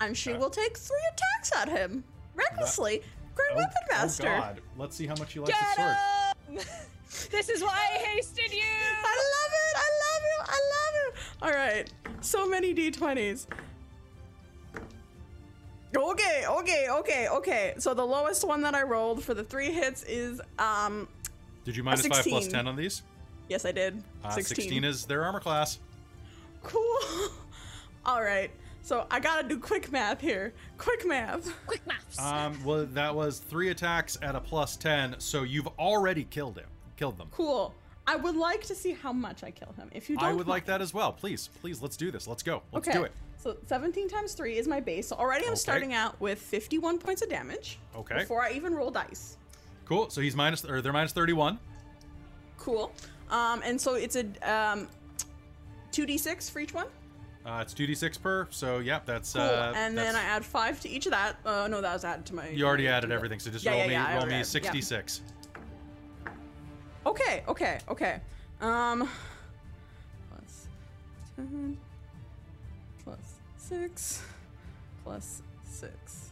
And 0.00 0.16
she 0.16 0.30
Okay. 0.30 0.38
will 0.38 0.48
take 0.50 0.76
three 0.76 0.96
attacks 1.12 1.52
at 1.56 1.68
him. 1.68 2.04
Recklessly. 2.34 3.02
Great 3.34 3.48
Oh, 3.52 3.56
weapon 3.56 3.72
oh 3.90 3.94
master. 3.94 4.22
God! 4.24 4.60
Let's 4.76 4.96
see 4.96 5.06
how 5.06 5.16
much 5.16 5.34
you 5.34 5.42
like 5.42 5.50
Get 5.50 5.58
the 5.76 5.82
sword. 5.82 6.58
him! 6.60 6.66
this 7.30 7.48
is 7.48 7.62
why 7.62 7.76
I 7.94 7.98
hasted 7.98 8.52
you. 8.52 8.62
I 8.62 9.16
love 9.34 9.52
it. 9.52 9.76
I 9.76 9.90
love 10.04 10.22
it. 10.24 10.50
I 10.50 10.60
love 10.74 10.94
it. 10.94 11.14
All 11.42 11.50
right. 11.50 11.92
So 12.20 12.48
many 12.48 12.74
d20s. 12.74 13.46
Okay, 15.96 16.44
okay, 16.46 16.88
okay, 16.90 17.28
okay. 17.28 17.74
So 17.78 17.94
the 17.94 18.04
lowest 18.04 18.46
one 18.46 18.60
that 18.62 18.74
I 18.74 18.82
rolled 18.82 19.22
for 19.22 19.34
the 19.34 19.44
three 19.44 19.72
hits 19.72 20.02
is 20.04 20.40
um 20.58 21.08
Did 21.64 21.76
you 21.76 21.82
minus 21.82 22.06
five 22.06 22.24
plus 22.24 22.48
ten 22.48 22.66
on 22.66 22.76
these? 22.76 23.02
yes 23.48 23.64
I 23.64 23.72
did. 23.72 24.02
Uh, 24.22 24.30
16. 24.30 24.56
16 24.56 24.84
is 24.84 25.06
their 25.06 25.24
armor 25.24 25.40
class. 25.40 25.78
cool. 26.62 26.98
All 28.04 28.22
right. 28.22 28.50
So 28.82 29.06
I 29.10 29.20
got 29.20 29.42
to 29.42 29.48
do 29.48 29.58
quick 29.58 29.92
math 29.92 30.20
here. 30.20 30.54
Quick 30.78 31.06
math. 31.06 31.52
Quick 31.66 31.86
math. 31.86 32.18
Um, 32.18 32.62
well, 32.64 32.86
that 32.92 33.14
was 33.14 33.38
three 33.38 33.68
attacks 33.68 34.16
at 34.22 34.34
a 34.34 34.40
plus 34.40 34.76
ten, 34.76 35.16
so 35.18 35.42
you've 35.42 35.68
already 35.78 36.24
killed 36.24 36.58
him. 36.58 36.68
Killed 36.96 37.18
them. 37.18 37.28
Cool. 37.30 37.74
I 38.06 38.16
would 38.16 38.36
like 38.36 38.62
to 38.62 38.74
see 38.74 38.92
how 38.92 39.12
much 39.12 39.44
I 39.44 39.50
kill 39.50 39.72
him. 39.72 39.90
If 39.92 40.08
you 40.08 40.16
don't 40.16 40.24
I 40.24 40.32
would 40.32 40.48
like 40.48 40.64
that 40.64 40.80
as 40.80 40.94
well. 40.94 41.12
Please, 41.12 41.50
please, 41.60 41.82
let's 41.82 41.96
do 41.96 42.10
this. 42.10 42.26
Let's 42.26 42.42
go. 42.42 42.62
Let's 42.72 42.88
okay. 42.88 42.96
do 42.96 43.04
it. 43.04 43.12
So 43.38 43.56
17 43.66 44.08
times 44.08 44.34
3 44.34 44.58
is 44.58 44.66
my 44.66 44.80
base. 44.80 45.06
So 45.08 45.16
already 45.16 45.44
I'm 45.46 45.52
Okay. 45.52 45.58
starting 45.60 45.94
out 45.94 46.20
with 46.20 46.40
51 46.40 46.98
points 46.98 47.22
of 47.22 47.30
damage. 47.30 47.78
Okay. 47.96 48.18
Before 48.18 48.42
I 48.42 48.50
even 48.52 48.74
roll 48.74 48.90
dice. 48.90 49.36
Cool. 49.84 50.10
So 50.10 50.20
he's 50.20 50.34
minus, 50.36 50.64
or 50.64 50.82
they're 50.82 50.92
minus 50.92 51.12
thirty-one. 51.12 51.58
Cool. 52.58 52.92
Um, 53.30 53.62
and 53.64 53.80
so 53.80 53.94
it's 53.94 54.16
a 54.16 54.24
um, 54.42 54.86
2d6 55.92 56.50
for 56.50 56.58
each 56.60 56.74
one. 56.74 56.86
Uh, 57.46 57.60
it's 57.62 57.72
two 57.72 57.86
d 57.86 57.94
six 57.94 58.18
per. 58.18 58.46
So 58.50 58.80
yeah, 58.80 59.00
that's. 59.06 59.32
Cool. 59.32 59.42
Uh, 59.42 59.72
and 59.74 59.96
then 59.96 60.14
I 60.14 60.22
add 60.22 60.44
5 60.44 60.80
to 60.80 60.88
each 60.90 61.06
of 61.06 61.12
that. 61.12 61.36
Uh, 61.46 61.68
no, 61.68 61.80
that 61.80 61.94
was 61.94 62.04
added 62.04 62.26
to 62.26 62.34
my. 62.34 62.48
You 62.50 62.66
already 62.66 62.84
my- 62.84 62.90
added 62.90 63.10
everything, 63.12 63.38
so 63.38 63.50
just 63.50 63.64
Yeah, 63.64 63.70
roll 63.70 63.80
yeah, 63.82 63.86
me 63.86 63.92
yeah, 63.94 64.16
roll 64.18 64.26
me 64.26 64.42
sixty-six. 64.44 65.22
Okay, 67.06 67.42
okay, 67.48 67.78
okay. 67.88 68.20
Um, 68.60 69.08
plus 70.28 70.66
10, 71.36 71.78
plus 73.68 73.80
6, 73.80 74.22
plus 75.04 75.42
6. 75.64 76.30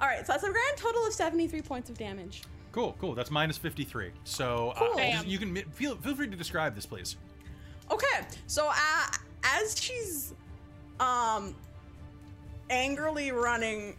Alright, 0.00 0.26
so 0.26 0.32
that's 0.32 0.44
a 0.44 0.50
grand 0.50 0.76
total 0.76 1.06
of 1.06 1.12
73 1.12 1.62
points 1.62 1.90
of 1.90 1.98
damage. 1.98 2.42
Cool, 2.72 2.94
cool. 3.00 3.14
That's 3.16 3.32
minus 3.32 3.58
fifty-three. 3.58 4.12
So 4.22 4.70
uh, 4.76 4.78
Cool. 4.78 4.96
just- 4.98 5.26
you 5.26 5.38
can 5.38 5.56
feel 5.72 5.96
feel 5.96 6.14
free 6.14 6.28
to 6.28 6.36
describe 6.36 6.76
this, 6.76 6.86
please. 6.86 7.16
Okay, 7.90 8.06
so 8.46 8.68
uh, 8.70 9.06
as 9.42 9.76
she's 9.80 10.32
um 11.00 11.52
angrily 12.70 13.32
running 13.32 13.96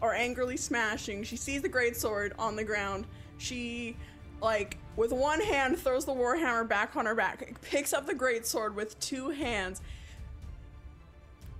or 0.00 0.14
angrily 0.14 0.56
smashing. 0.56 1.22
She 1.22 1.36
sees 1.36 1.62
the 1.62 1.68
great 1.68 1.96
sword 1.96 2.32
on 2.40 2.56
the 2.56 2.64
ground. 2.64 3.06
She, 3.38 3.96
like, 4.42 4.76
with 4.98 5.12
one 5.12 5.40
hand 5.40 5.78
throws 5.78 6.04
the 6.04 6.12
warhammer 6.12 6.68
back 6.68 6.96
on 6.96 7.06
her 7.06 7.14
back, 7.14 7.54
picks 7.62 7.92
up 7.92 8.04
the 8.04 8.14
great 8.14 8.44
sword 8.44 8.74
with 8.74 8.98
two 8.98 9.30
hands. 9.30 9.80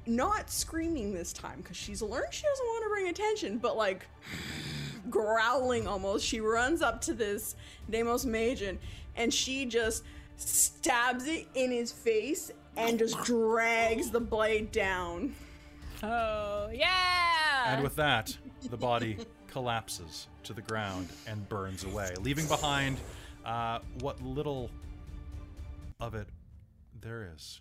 Not 0.06 0.50
screaming 0.50 1.14
this 1.14 1.32
time 1.32 1.60
because 1.60 1.76
she's 1.76 2.02
learned 2.02 2.32
she 2.32 2.42
doesn't 2.42 2.66
want 2.66 2.84
to 2.84 2.88
bring 2.88 3.08
attention, 3.08 3.58
but 3.58 3.76
like 3.76 4.06
growling 5.10 5.86
almost. 5.86 6.26
She 6.26 6.40
runs 6.40 6.82
up 6.82 7.00
to 7.02 7.14
this 7.14 7.54
Demos 7.88 8.26
Magen 8.26 8.76
and 9.14 9.32
she 9.32 9.66
just 9.66 10.02
stabs 10.36 11.28
it 11.28 11.46
in 11.54 11.70
his 11.70 11.92
face 11.92 12.50
and 12.76 12.98
just 12.98 13.22
drags 13.22 14.10
the 14.10 14.20
blade 14.20 14.72
down. 14.72 15.32
Oh, 16.02 16.70
yeah! 16.72 17.74
And 17.74 17.84
with 17.84 17.94
that, 17.96 18.36
the 18.68 18.76
body 18.76 19.16
collapses 19.46 20.26
to 20.44 20.52
the 20.52 20.62
ground 20.62 21.08
and 21.26 21.48
burns 21.48 21.84
away, 21.84 22.14
leaving 22.20 22.46
behind 22.46 22.98
uh, 23.48 23.78
what 24.00 24.20
little 24.22 24.70
of 26.00 26.14
it 26.14 26.28
there 27.00 27.30
is. 27.34 27.60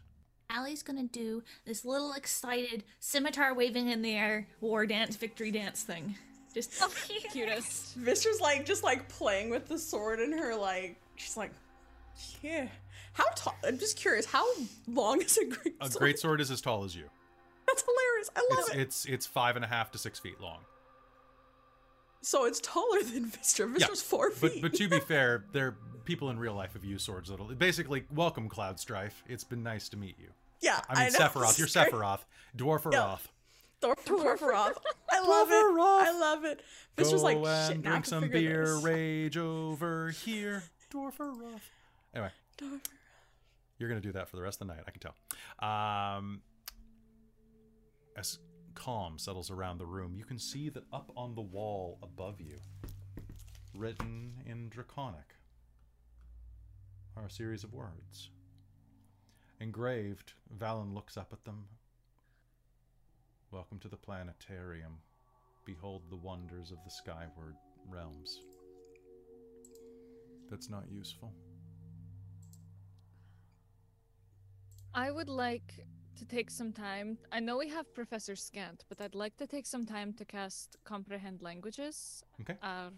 Allie's 0.50 0.84
gonna 0.84 1.04
do 1.04 1.44
this 1.66 1.84
little 1.84 2.14
excited 2.14 2.84
scimitar 3.00 3.54
waving 3.54 3.90
in 3.90 4.02
the 4.02 4.14
air 4.14 4.48
war 4.62 4.86
dance, 4.86 5.16
victory 5.16 5.52
dance 5.52 5.84
thing. 5.84 6.16
Just 6.54 6.74
Oh, 6.82 6.90
cutest. 7.32 7.96
Vistra's 7.96 8.40
like 8.40 8.66
just 8.66 8.84
like 8.84 9.08
playing 9.10 9.50
with 9.50 9.68
the 9.68 9.78
sword 9.78 10.20
in 10.20 10.32
her 10.38 10.56
like 10.56 10.96
she's 11.16 11.38
like 11.38 11.52
yeah. 12.42 12.68
How 13.14 13.26
tall? 13.36 13.56
I'm 13.66 13.78
just 13.78 13.98
curious. 13.98 14.26
How 14.26 14.46
long 14.88 15.22
is 15.22 15.38
a 15.38 15.46
great 15.46 15.76
A 15.82 15.90
sword? 15.90 16.00
great 16.02 16.20
sword 16.20 16.42
is 16.42 16.50
as 16.52 16.62
tall 16.62 16.84
as 16.84 16.96
you. 16.96 17.06
That's 17.68 17.84
hilarious. 17.84 18.30
I 18.36 18.40
love 18.56 18.66
It's 18.70 18.76
it. 18.76 18.80
it's 18.82 19.06
it's 19.06 19.26
five 19.28 19.56
and 19.56 19.66
a 19.66 19.68
half 19.68 19.92
to 19.92 19.98
six 19.98 20.18
feet 20.20 20.40
long. 20.40 20.60
So 22.28 22.44
it's 22.44 22.60
taller 22.60 23.02
than 23.04 23.28
Vistra. 23.32 23.72
Yeah, 23.80 23.88
Vistra's 23.88 24.02
four 24.02 24.32
But 24.42 24.52
feet. 24.52 24.62
but 24.62 24.74
to 24.74 24.90
be 24.90 25.00
fair, 25.08 25.46
there 25.54 25.68
are 25.68 25.76
people 26.04 26.30
in 26.30 26.38
real 26.38 26.54
life 26.54 26.74
have 26.74 26.84
used 26.84 27.06
swords 27.06 27.30
that'll 27.30 27.46
basically 27.56 28.04
welcome 28.14 28.50
Cloud 28.50 28.82
Strife. 28.82 29.24
It's 29.30 29.46
been 29.46 29.64
nice 29.64 29.88
to 29.90 29.98
meet 29.98 30.18
you. 30.20 30.28
yeah, 30.60 30.82
I 30.90 31.06
mean 31.06 31.14
know. 31.14 31.20
Sephiroth. 31.20 31.58
You're 31.58 31.68
Sorry. 31.70 31.90
Sephiroth. 31.90 32.20
Dwarfaroth. 32.58 32.92
Yeah. 32.92 33.16
Thor- 33.80 33.96
Dwarfaroth. 34.06 34.74
I 35.10 35.22
love 35.22 35.50
it. 35.52 35.54
Dwarfaroth. 35.54 36.02
I 36.02 36.20
love 36.20 36.44
it. 36.44 36.62
Vistra's 36.98 37.24
like 37.24 37.38
Go 37.42 37.46
shit. 37.46 37.76
and 37.76 37.84
Now 37.86 37.92
I 37.92 37.94
drink 37.94 38.04
can 38.04 38.10
some 38.10 38.30
beer. 38.30 38.66
this. 38.76 38.84
Rage 38.84 39.38
over 39.38 40.10
here. 40.10 40.64
Dwarfaroth. 40.92 41.62
Anyway, 42.14 42.32
you're 43.78 43.88
gonna 43.88 44.02
do 44.02 44.12
that 44.12 44.28
for 44.28 44.36
the 44.36 44.42
rest 44.42 44.60
of 44.60 44.68
the 44.68 44.74
night. 44.74 44.84
I 44.86 44.92
can 44.92 45.00
tell. 45.00 45.70
Um, 45.70 46.42
as 48.18 48.40
calm 48.78 49.18
settles 49.18 49.50
around 49.50 49.80
the 49.80 49.86
room, 49.86 50.14
you 50.16 50.24
can 50.24 50.38
see 50.38 50.70
that 50.70 50.84
up 50.94 51.12
on 51.18 51.34
the 51.34 51.42
wall 51.42 51.98
above 52.04 52.40
you, 52.40 52.58
written 53.76 54.34
in 54.46 54.70
Draconic, 54.70 55.34
are 57.16 57.26
a 57.26 57.32
series 57.32 57.64
of 57.64 57.74
words. 57.74 58.30
Engraved, 59.60 60.34
Vellynne 60.56 60.94
looks 60.94 61.18
up 61.18 61.34
at 61.34 61.44
them. 61.44 61.66
Welcome 63.50 63.80
to 63.80 63.88
the 63.88 63.98
planetarium. 63.98 65.00
Behold 65.66 66.04
the 66.12 66.16
wonders 66.16 66.72
of 66.72 66.78
the 66.86 66.92
skyward 66.92 67.56
realms. 67.90 68.42
That's 70.52 70.70
not 70.70 70.84
useful. 70.92 71.34
I 74.94 75.10
would 75.10 75.30
like 75.30 75.74
to 76.18 76.26
take 76.26 76.50
some 76.50 76.72
time. 76.74 77.18
I 77.32 77.40
know 77.40 77.58
we 77.58 77.70
have 77.70 77.94
Professor 77.94 78.36
Scant, 78.36 78.84
but 78.90 79.00
I'd 79.00 79.16
like 79.16 79.38
to 79.38 79.48
take 79.48 79.66
some 79.66 79.86
time 79.86 80.14
to 80.14 80.26
cast 80.26 80.78
Comprehend 80.84 81.42
Languages 81.42 82.24
Okay, 82.42 82.56
uh, 82.64 82.90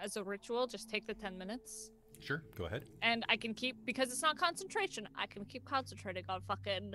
as 0.00 0.16
a 0.16 0.24
ritual. 0.24 0.66
Just 0.66 0.88
take 0.88 1.06
the 1.06 1.14
10 1.14 1.36
minutes. 1.38 1.90
sure, 2.20 2.42
go 2.56 2.64
ahead. 2.64 2.84
And 3.02 3.24
I 3.28 3.36
can 3.36 3.54
keep, 3.54 3.76
because 3.84 4.10
it's 4.10 4.22
not 4.22 4.38
concentration, 4.38 5.08
I 5.16 5.26
can 5.26 5.44
keep 5.44 5.64
concentrating 5.64 6.24
on 6.28 6.40
fucking 6.42 6.94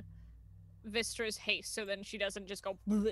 Vistra's 0.86 1.38
haste 1.38 1.76
so 1.76 1.86
then 1.86 2.02
she 2.02 2.18
doesn't 2.18 2.48
just 2.48 2.64
go 2.64 2.78
bleh. 2.90 3.12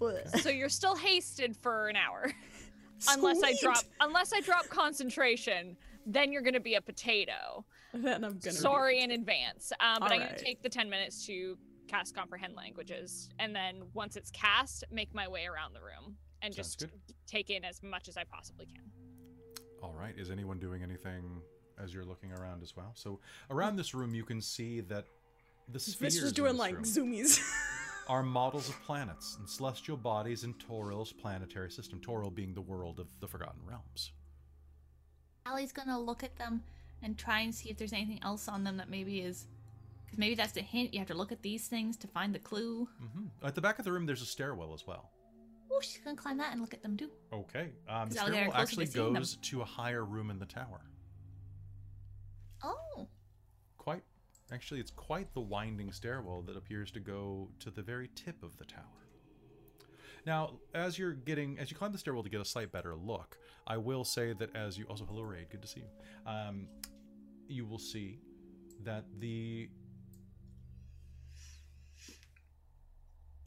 Bleh. 0.00 0.40
So 0.40 0.50
you're 0.50 0.68
still 0.68 0.96
hasted 0.96 1.56
for 1.56 1.88
an 1.88 1.96
hour. 1.96 2.30
unless 3.10 3.42
I 3.42 3.54
drop 3.62 3.84
unless 4.00 4.32
I 4.32 4.40
drop 4.40 4.68
concentration, 4.68 5.76
then 6.06 6.32
you're 6.32 6.42
gonna 6.42 6.60
be 6.60 6.74
a 6.74 6.80
potato. 6.80 7.64
Then 7.94 8.24
I'm 8.24 8.38
gonna. 8.38 8.52
Sorry 8.52 9.00
in 9.00 9.12
advance. 9.12 9.72
Um, 9.80 9.98
but 10.00 10.10
I'm 10.10 10.20
Alright. 10.20 10.36
gonna 10.36 10.38
take 10.42 10.62
the 10.62 10.68
10 10.68 10.90
minutes 10.90 11.24
to 11.26 11.56
cast 11.88 12.14
comprehend 12.14 12.54
languages, 12.54 13.28
and 13.38 13.54
then 13.54 13.82
once 13.94 14.16
it's 14.16 14.30
cast, 14.30 14.84
make 14.90 15.14
my 15.14 15.26
way 15.26 15.46
around 15.46 15.74
the 15.74 15.80
room 15.80 16.16
and 16.42 16.54
Sounds 16.54 16.76
just 16.76 16.78
good. 16.80 16.90
take 17.26 17.50
in 17.50 17.64
as 17.64 17.82
much 17.82 18.08
as 18.08 18.16
I 18.16 18.24
possibly 18.24 18.66
can. 18.66 18.84
All 19.82 19.94
right, 19.98 20.14
is 20.16 20.30
anyone 20.30 20.58
doing 20.58 20.82
anything 20.82 21.40
as 21.82 21.94
you're 21.94 22.04
looking 22.04 22.32
around 22.32 22.62
as 22.62 22.76
well? 22.76 22.92
So, 22.94 23.20
around 23.50 23.76
this 23.76 23.94
room, 23.94 24.14
you 24.14 24.24
can 24.24 24.40
see 24.40 24.80
that 24.82 25.04
the 25.70 25.78
spheres 25.78 26.14
Vistra's 26.14 26.30
in 26.30 26.34
doing 26.34 26.52
this 26.52 26.58
like 26.60 26.74
room 26.74 26.84
zoomies. 26.84 27.40
are 28.08 28.22
models 28.22 28.68
of 28.70 28.82
planets 28.84 29.36
and 29.38 29.48
celestial 29.48 29.96
bodies 29.96 30.42
in 30.42 30.54
Toril's 30.54 31.12
planetary 31.12 31.70
system. 31.70 32.00
Toril 32.00 32.34
being 32.34 32.54
the 32.54 32.60
world 32.60 32.98
of 32.98 33.08
the 33.20 33.28
Forgotten 33.28 33.60
Realms. 33.66 34.12
Allie's 35.44 35.72
gonna 35.72 35.98
look 35.98 36.24
at 36.24 36.36
them 36.36 36.62
and 37.02 37.16
try 37.16 37.40
and 37.40 37.54
see 37.54 37.70
if 37.70 37.76
there's 37.76 37.92
anything 37.92 38.18
else 38.22 38.48
on 38.48 38.64
them 38.64 38.76
that 38.78 38.88
maybe 38.88 39.20
is. 39.20 39.46
Because 40.08 40.18
maybe 40.18 40.34
that's 40.34 40.52
the 40.52 40.62
hint. 40.62 40.94
You 40.94 41.00
have 41.00 41.08
to 41.08 41.14
look 41.14 41.32
at 41.32 41.42
these 41.42 41.68
things 41.68 41.96
to 41.98 42.06
find 42.08 42.34
the 42.34 42.38
clue. 42.38 42.88
hmm 42.98 43.26
At 43.42 43.54
the 43.54 43.60
back 43.60 43.78
of 43.78 43.84
the 43.84 43.92
room, 43.92 44.06
there's 44.06 44.22
a 44.22 44.26
stairwell 44.26 44.72
as 44.72 44.86
well. 44.86 45.10
Oh, 45.70 45.80
she's 45.80 45.98
gonna 45.98 46.16
climb 46.16 46.38
that 46.38 46.52
and 46.52 46.60
look 46.62 46.72
at 46.72 46.82
them 46.82 46.96
too. 46.96 47.10
Okay, 47.32 47.72
um, 47.88 48.08
the 48.08 48.14
'Cause 48.14 48.24
out 48.24 48.30
there 48.30 48.34
stairwell 48.44 48.56
actually 48.56 48.86
to 48.86 48.92
seeing 48.92 49.04
them. 49.12 49.14
goes 49.22 49.36
to 49.36 49.60
a 49.60 49.64
higher 49.66 50.04
room 50.04 50.30
in 50.30 50.38
the 50.38 50.46
tower. 50.46 50.80
Oh, 52.62 53.06
Quite, 53.76 54.02
actually, 54.50 54.80
it's 54.80 54.90
quite 54.90 55.32
the 55.34 55.40
winding 55.40 55.92
stairwell 55.92 56.42
that 56.42 56.56
appears 56.56 56.90
to 56.92 57.00
go 57.00 57.50
to 57.60 57.70
the 57.70 57.82
very 57.82 58.08
tip 58.14 58.42
of 58.42 58.56
the 58.56 58.64
tower. 58.64 58.82
Now, 60.26 60.58
as 60.74 60.98
you're 60.98 61.12
getting, 61.12 61.58
as 61.58 61.70
you 61.70 61.76
climb 61.76 61.92
the 61.92 61.98
stairwell 61.98 62.22
to 62.24 62.28
get 62.28 62.40
a 62.40 62.44
slight 62.44 62.72
better 62.72 62.96
look, 62.96 63.38
I 63.66 63.76
will 63.76 64.04
say 64.04 64.32
that 64.32 64.54
as 64.56 64.76
you 64.76 64.84
also, 64.86 65.04
hello 65.04 65.22
Raid, 65.22 65.48
good 65.50 65.62
to 65.62 65.68
see 65.68 65.80
you. 65.80 65.88
Um, 66.30 66.68
you 67.46 67.64
will 67.66 67.78
see 67.78 68.18
that 68.82 69.04
the 69.20 69.68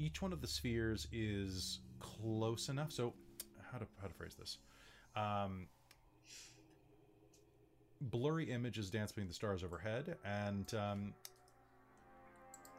each 0.01 0.21
one 0.21 0.33
of 0.33 0.41
the 0.41 0.47
spheres 0.47 1.07
is 1.11 1.80
close 1.99 2.69
enough. 2.69 2.91
So, 2.91 3.13
how 3.71 3.77
to 3.77 3.85
how 4.01 4.07
to 4.07 4.13
phrase 4.13 4.35
this? 4.35 4.57
Um, 5.15 5.67
blurry 8.01 8.51
images 8.51 8.89
dance 8.89 9.11
between 9.11 9.27
the 9.27 9.33
stars 9.33 9.63
overhead, 9.63 10.17
and 10.25 10.73
um, 10.73 11.13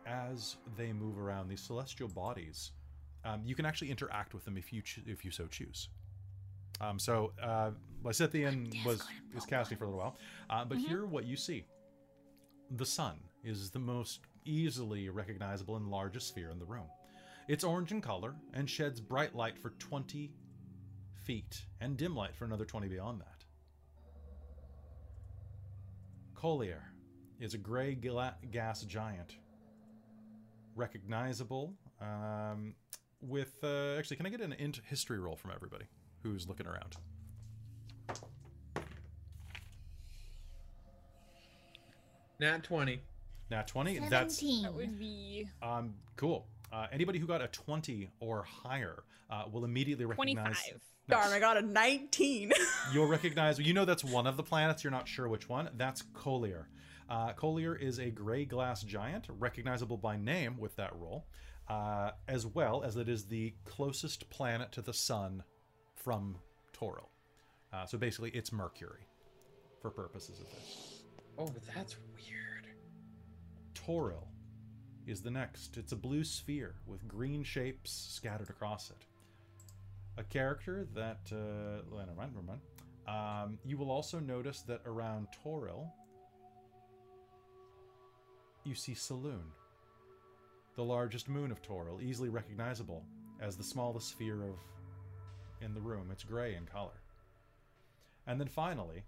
as 0.05 0.57
they 0.77 0.93
move 0.93 1.19
around 1.19 1.49
these 1.49 1.61
celestial 1.61 2.09
bodies, 2.09 2.73
um, 3.25 3.43
you 3.45 3.55
can 3.55 3.65
actually 3.65 3.91
interact 3.91 4.35
with 4.35 4.45
them 4.45 4.57
if 4.57 4.73
you 4.73 4.83
if 5.07 5.25
you 5.25 5.31
so 5.31 5.47
choose. 5.47 5.89
Um, 6.81 6.99
so 6.99 7.33
uh, 7.41 7.71
Lysithian 8.03 8.85
was 8.85 8.99
go 8.99 9.05
ahead 9.05 9.23
and 9.29 9.39
is 9.39 9.47
casting 9.47 9.79
for 9.79 9.85
a 9.85 9.87
little 9.87 10.01
while, 10.01 10.17
uh, 10.51 10.65
but 10.65 10.79
here 10.79 11.07
what 11.07 11.25
you 11.25 11.37
see, 11.37 11.65
the 12.73 12.87
sun 12.87 13.21
is 13.45 13.71
the 13.71 13.79
most 13.79 14.21
easily 14.45 15.09
recognizable 15.09 15.77
and 15.77 15.89
largest 15.89 16.29
sphere 16.29 16.51
in 16.51 16.59
the 16.59 16.65
room. 16.65 16.89
It's 17.49 17.65
orange 17.65 17.91
in 17.91 18.01
color 18.01 18.35
and 18.55 18.69
sheds 18.71 19.01
bright 19.01 19.35
light 19.35 19.59
for 19.59 19.71
20 19.71 20.33
feet 21.25 21.63
and 21.81 21.97
dim 21.97 22.15
light 22.15 22.37
for 22.37 22.45
another 22.45 22.65
20 22.65 22.89
beyond 22.89 23.21
that. 23.21 23.45
Coliar 26.35 26.81
is 27.41 27.55
a 27.55 27.59
gray 27.59 27.95
gla- 27.95 28.37
gas 28.51 28.83
giant. 28.83 29.37
Recognizable 30.75 31.75
um, 32.01 32.75
with. 33.21 33.53
Uh, 33.63 33.97
actually, 33.99 34.17
can 34.17 34.27
I 34.27 34.31
get 34.31 34.41
an 34.41 34.55
int 34.55 34.81
history 34.87 35.19
roll 35.19 35.37
from 35.37 35.51
everybody 35.55 35.85
who's 36.23 36.49
looking 36.49 36.67
around? 36.67 36.97
Nat 42.41 42.65
20. 42.65 43.01
Nat 43.51 43.69
20. 43.69 43.99
That's. 44.09 44.41
That 44.41 44.73
would 44.75 44.99
be 44.99 45.47
um, 45.63 45.95
cool. 46.17 46.47
Uh, 46.73 46.87
anybody 46.91 47.19
who 47.19 47.27
got 47.27 47.43
a 47.43 47.49
20 47.49 48.09
or 48.21 48.43
higher 48.45 49.05
uh, 49.31 49.45
will 49.51 49.65
immediately 49.65 50.07
recognize. 50.07 50.45
25. 50.45 50.81
Darn, 51.09 51.33
I 51.33 51.39
got 51.41 51.57
a 51.57 51.63
19. 51.63 52.53
You'll 52.95 53.07
recognize, 53.07 53.59
you 53.59 53.75
know, 53.75 53.85
that's 53.85 54.05
one 54.05 54.27
of 54.27 54.37
the 54.37 54.43
planets. 54.43 54.83
You're 54.83 54.93
not 54.93 55.07
sure 55.07 55.29
which 55.29 55.49
one. 55.49 55.69
That's 55.77 56.03
Coliar. 56.15 56.67
Uh, 57.11 57.33
Coliar 57.35 57.79
is 57.79 57.99
a 57.99 58.11
gray 58.11 58.45
glass 58.45 58.83
giant, 58.83 59.27
recognizable 59.39 59.99
by 59.99 60.17
name 60.17 60.57
with 60.59 60.77
that 60.77 60.95
roll, 60.97 61.27
uh, 61.69 62.13
as 62.29 62.47
well 62.47 62.83
as 62.83 62.97
it 62.97 63.09
is 63.09 63.25
the 63.25 63.53
closest 63.65 64.31
planet 64.31 64.73
to 64.73 64.81
the 64.81 64.95
sun 64.95 65.43
from 65.95 66.37
Toril. 66.73 67.09
Uh, 67.73 67.85
so 67.85 67.99
basically, 67.99 68.31
it's 68.31 68.53
Mercury 68.53 69.07
for 69.81 69.91
purposes 69.91 70.41
of 70.41 70.47
this. 70.47 71.03
Oh, 71.39 71.53
that's 71.75 71.97
weird. 72.15 72.67
Toril 73.75 74.25
is 75.07 75.21
the 75.23 75.31
next. 75.31 75.77
It's 75.77 75.93
a 75.93 75.97
blue 75.97 76.25
sphere 76.25 76.75
with 76.87 77.07
green 77.09 77.43
shapes 77.43 77.91
scattered 78.11 78.51
across 78.51 78.91
it. 78.91 79.05
a 80.19 80.23
character 80.25 80.87
that 80.95 81.21
uh, 81.33 81.83
never 81.97 82.15
mind, 82.17 82.33
never 82.35 82.47
mind. 82.47 82.61
Um, 83.07 83.59
you 83.65 83.77
will 83.77 83.91
also 83.91 84.21
notice 84.21 84.61
that 84.63 84.81
around 84.87 85.29
Toril, 85.45 85.89
you 88.65 88.75
see 88.75 88.93
Selûne, 88.93 89.51
the 90.77 90.85
largest 90.85 91.29
moon 91.29 91.51
of 91.51 91.61
Toril, 91.63 92.01
easily 92.03 92.29
recognizable 92.29 93.05
as 93.41 93.57
the 93.57 93.65
smallest 93.65 94.11
sphere 94.11 94.43
of 94.45 94.57
in 95.61 95.75
the 95.75 95.81
room. 95.81 96.09
It's 96.13 96.25
gray 96.25 96.55
in 96.55 96.65
color. 96.67 97.01
And 98.27 98.39
then 98.39 98.49
finally, 98.49 99.03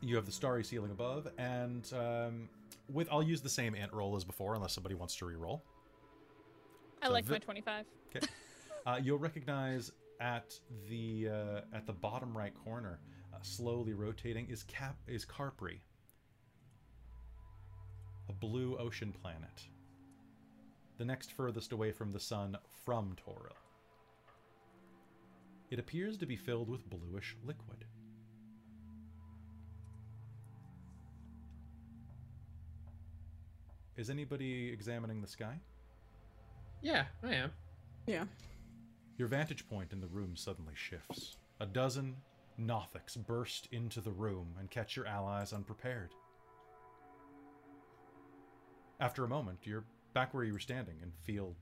you 0.00 0.16
have 0.16 0.24
the 0.26 0.32
starry 0.32 0.64
ceiling 0.64 0.90
above, 0.90 1.28
and 1.38 1.90
um, 1.92 2.48
with 2.92 3.08
I'll 3.10 3.22
use 3.22 3.40
the 3.40 3.48
same 3.48 3.74
ant 3.74 3.92
roll 3.92 4.16
as 4.16 4.24
before, 4.24 4.54
unless 4.54 4.72
somebody 4.72 4.94
wants 4.94 5.16
to 5.16 5.26
re-roll. 5.26 5.64
I 7.02 7.06
So 7.06 7.12
like 7.12 7.28
my 7.28 7.38
25. 7.38 7.86
Okay. 8.16 8.26
Uh, 8.86 9.00
you'll 9.02 9.16
recognize 9.16 9.90
at 10.20 10.54
the 10.90 11.28
uh, 11.30 11.60
at 11.72 11.86
the 11.86 11.92
bottom 11.94 12.36
right 12.36 12.52
corner, 12.64 13.00
uh, 13.32 13.38
slowly 13.40 13.94
rotating, 13.94 14.46
is 14.50 14.62
Cap 14.64 14.96
is 15.06 15.24
Karpri, 15.24 15.78
a 18.28 18.32
blue 18.34 18.76
ocean 18.76 19.10
planet. 19.10 19.68
The 20.98 21.04
next 21.06 21.32
furthest 21.32 21.72
away 21.72 21.92
from 21.92 22.12
the 22.12 22.20
sun 22.20 22.58
from 22.84 23.16
Toril. 23.16 23.56
It 25.70 25.78
appears 25.78 26.18
to 26.18 26.26
be 26.26 26.36
filled 26.36 26.68
with 26.68 26.88
bluish 26.88 27.36
liquid. 27.42 27.86
Is 33.96 34.10
anybody 34.10 34.70
examining 34.72 35.20
the 35.20 35.28
sky? 35.28 35.58
Yeah, 36.82 37.04
I 37.22 37.34
am. 37.34 37.52
Yeah. 38.06 38.24
Your 39.16 39.28
vantage 39.28 39.68
point 39.68 39.92
in 39.92 40.00
the 40.00 40.08
room 40.08 40.36
suddenly 40.36 40.74
shifts. 40.74 41.36
A 41.60 41.66
dozen 41.66 42.16
Nothics 42.60 43.16
burst 43.26 43.68
into 43.72 44.00
the 44.00 44.10
room 44.10 44.48
and 44.58 44.70
catch 44.70 44.96
your 44.96 45.06
allies 45.06 45.52
unprepared. 45.52 46.10
After 49.00 49.24
a 49.24 49.28
moment, 49.28 49.60
you're 49.62 49.84
back 50.12 50.34
where 50.34 50.44
you 50.44 50.52
were 50.52 50.58
standing 50.58 50.96
and 51.02 51.12
feel 51.24 51.54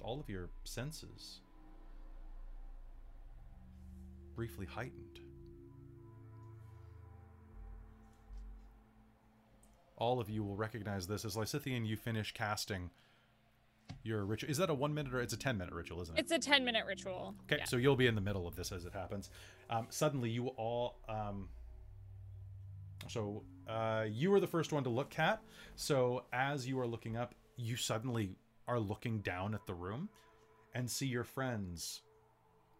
all 0.00 0.20
of 0.20 0.28
your 0.28 0.50
senses 0.64 1.40
briefly 4.34 4.66
heightened. 4.66 5.20
All 9.96 10.20
of 10.20 10.28
you 10.28 10.42
will 10.42 10.56
recognize 10.56 11.06
this 11.06 11.24
as 11.24 11.36
Lysithian. 11.36 11.86
You 11.86 11.96
finish 11.96 12.32
casting 12.32 12.90
your 14.02 14.24
ritual. 14.24 14.50
Is 14.50 14.56
that 14.58 14.70
a 14.70 14.74
one 14.74 14.92
minute 14.94 15.14
or 15.14 15.20
it's 15.20 15.32
a 15.32 15.36
ten 15.36 15.56
minute 15.58 15.72
ritual, 15.74 16.02
isn't 16.02 16.16
it? 16.18 16.20
It's 16.22 16.32
a 16.32 16.38
10 16.38 16.64
minute 16.64 16.84
ritual. 16.86 17.34
Okay, 17.44 17.58
Yeah. 17.58 17.64
so 17.64 17.76
you'll 17.76 17.96
be 17.96 18.06
in 18.06 18.14
the 18.14 18.20
middle 18.20 18.46
of 18.46 18.56
this 18.56 18.72
as 18.72 18.84
it 18.84 18.92
happens. 18.92 19.30
Um, 19.70 19.86
suddenly, 19.90 20.30
you 20.30 20.48
all. 20.48 20.96
Um, 21.08 21.48
so 23.08 23.42
uh, 23.68 24.06
you 24.10 24.30
were 24.30 24.40
the 24.40 24.46
first 24.46 24.72
one 24.72 24.82
to 24.84 24.90
look, 24.90 25.10
Cat. 25.10 25.42
So 25.76 26.24
as 26.32 26.66
you 26.66 26.78
are 26.80 26.86
looking 26.86 27.16
up, 27.16 27.34
you 27.56 27.76
suddenly 27.76 28.36
are 28.66 28.80
looking 28.80 29.18
down 29.20 29.54
at 29.54 29.66
the 29.66 29.74
room 29.74 30.08
and 30.74 30.90
see 30.90 31.06
your 31.06 31.24
friends 31.24 32.00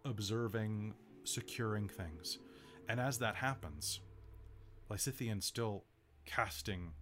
observing, 0.04 0.94
securing 1.24 1.88
things. 1.88 2.38
And 2.88 2.98
as 3.00 3.18
that 3.18 3.36
happens, 3.36 4.00
Lysithian 4.90 5.42
still 5.42 5.84
casting 6.26 6.92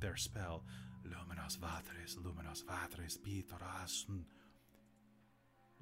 their 0.00 0.16
spell. 0.16 0.64
Luminos 1.06 1.58
Vatres, 1.58 2.16
Luminos 2.16 2.64
Vatres, 2.64 3.18
Pitoras. 3.18 4.06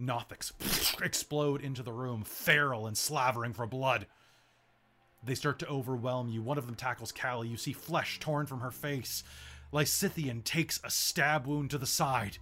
Nothics 0.01 0.53
explode 1.03 1.62
into 1.62 1.83
the 1.83 1.93
room, 1.93 2.23
feral 2.23 2.86
and 2.86 2.97
slavering 2.97 3.55
for 3.55 3.67
blood. 3.67 4.07
They 5.25 5.35
start 5.35 5.59
to 5.61 5.69
overwhelm 5.69 6.28
you. 6.28 6.43
One 6.43 6.59
of 6.59 6.67
them 6.67 6.77
tackles 6.77 7.12
Callie. 7.12 7.49
You 7.49 7.57
see 7.57 7.73
flesh 7.73 8.20
torn 8.20 8.47
from 8.47 8.61
her 8.61 8.70
face. 8.70 9.25
Lysithian 9.73 10.45
takes 10.45 10.81
a 10.85 10.91
stab 10.91 11.47
wound 11.47 11.70
to 11.70 11.78
the 11.78 11.86
side. 11.86 12.39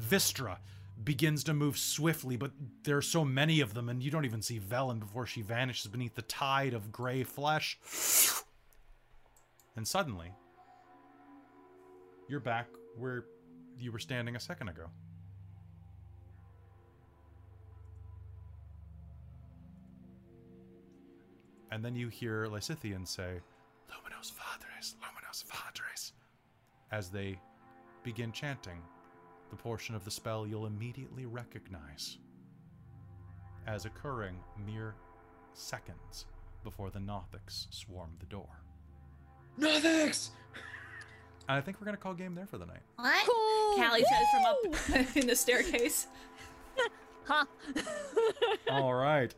Vistra 0.00 0.58
begins 1.02 1.44
to 1.44 1.54
move 1.54 1.76
swiftly, 1.76 2.36
but 2.36 2.52
there 2.84 2.96
are 2.96 3.02
so 3.02 3.24
many 3.24 3.60
of 3.60 3.74
them, 3.74 3.88
and 3.88 4.02
you 4.02 4.10
don't 4.10 4.24
even 4.24 4.40
see 4.40 4.60
Vellynne 4.60 5.00
before 5.00 5.26
she 5.26 5.42
vanishes 5.42 5.90
beneath 5.90 6.14
the 6.14 6.22
tide 6.22 6.74
of 6.74 6.92
gray 6.92 7.24
flesh. 7.24 7.78
And 9.76 9.86
suddenly, 9.86 10.32
you're 12.28 12.40
back 12.40 12.68
where 12.96 13.24
you 13.78 13.92
were 13.92 13.98
standing 13.98 14.36
a 14.36 14.40
second 14.40 14.68
ago. 14.68 14.86
And 21.70 21.84
then 21.84 21.94
you 21.94 22.08
hear 22.08 22.46
Lysithian 22.46 23.08
say, 23.08 23.40
Luminos 23.88 24.32
Vadres, 24.32 24.94
Luminos 24.96 25.44
Vadres, 25.46 26.12
as 26.90 27.08
they 27.08 27.38
begin 28.02 28.30
chanting 28.30 28.82
the 29.50 29.56
portion 29.56 29.94
of 29.94 30.04
the 30.04 30.10
spell 30.10 30.46
you'll 30.46 30.66
immediately 30.66 31.26
recognize 31.26 32.18
as 33.66 33.84
occurring 33.84 34.36
mere 34.66 34.94
seconds 35.54 36.26
before 36.64 36.90
the 36.90 36.98
Nothics 36.98 37.66
swarm 37.70 38.10
the 38.18 38.26
door. 38.26 38.48
Nothics! 39.58 40.30
And 41.48 41.58
I 41.58 41.60
think 41.60 41.80
we're 41.80 41.84
going 41.86 41.96
to 41.96 42.02
call 42.02 42.14
game 42.14 42.34
there 42.34 42.46
for 42.46 42.58
the 42.58 42.66
night. 42.66 42.80
What? 42.96 43.26
Cool. 43.26 43.84
Callie 43.84 44.04
says 44.04 44.26
from 44.32 45.00
up 45.06 45.16
in 45.16 45.26
the 45.26 45.36
staircase. 45.36 46.06
Huh. 47.24 47.44
All 48.70 48.94
right. 48.94 49.32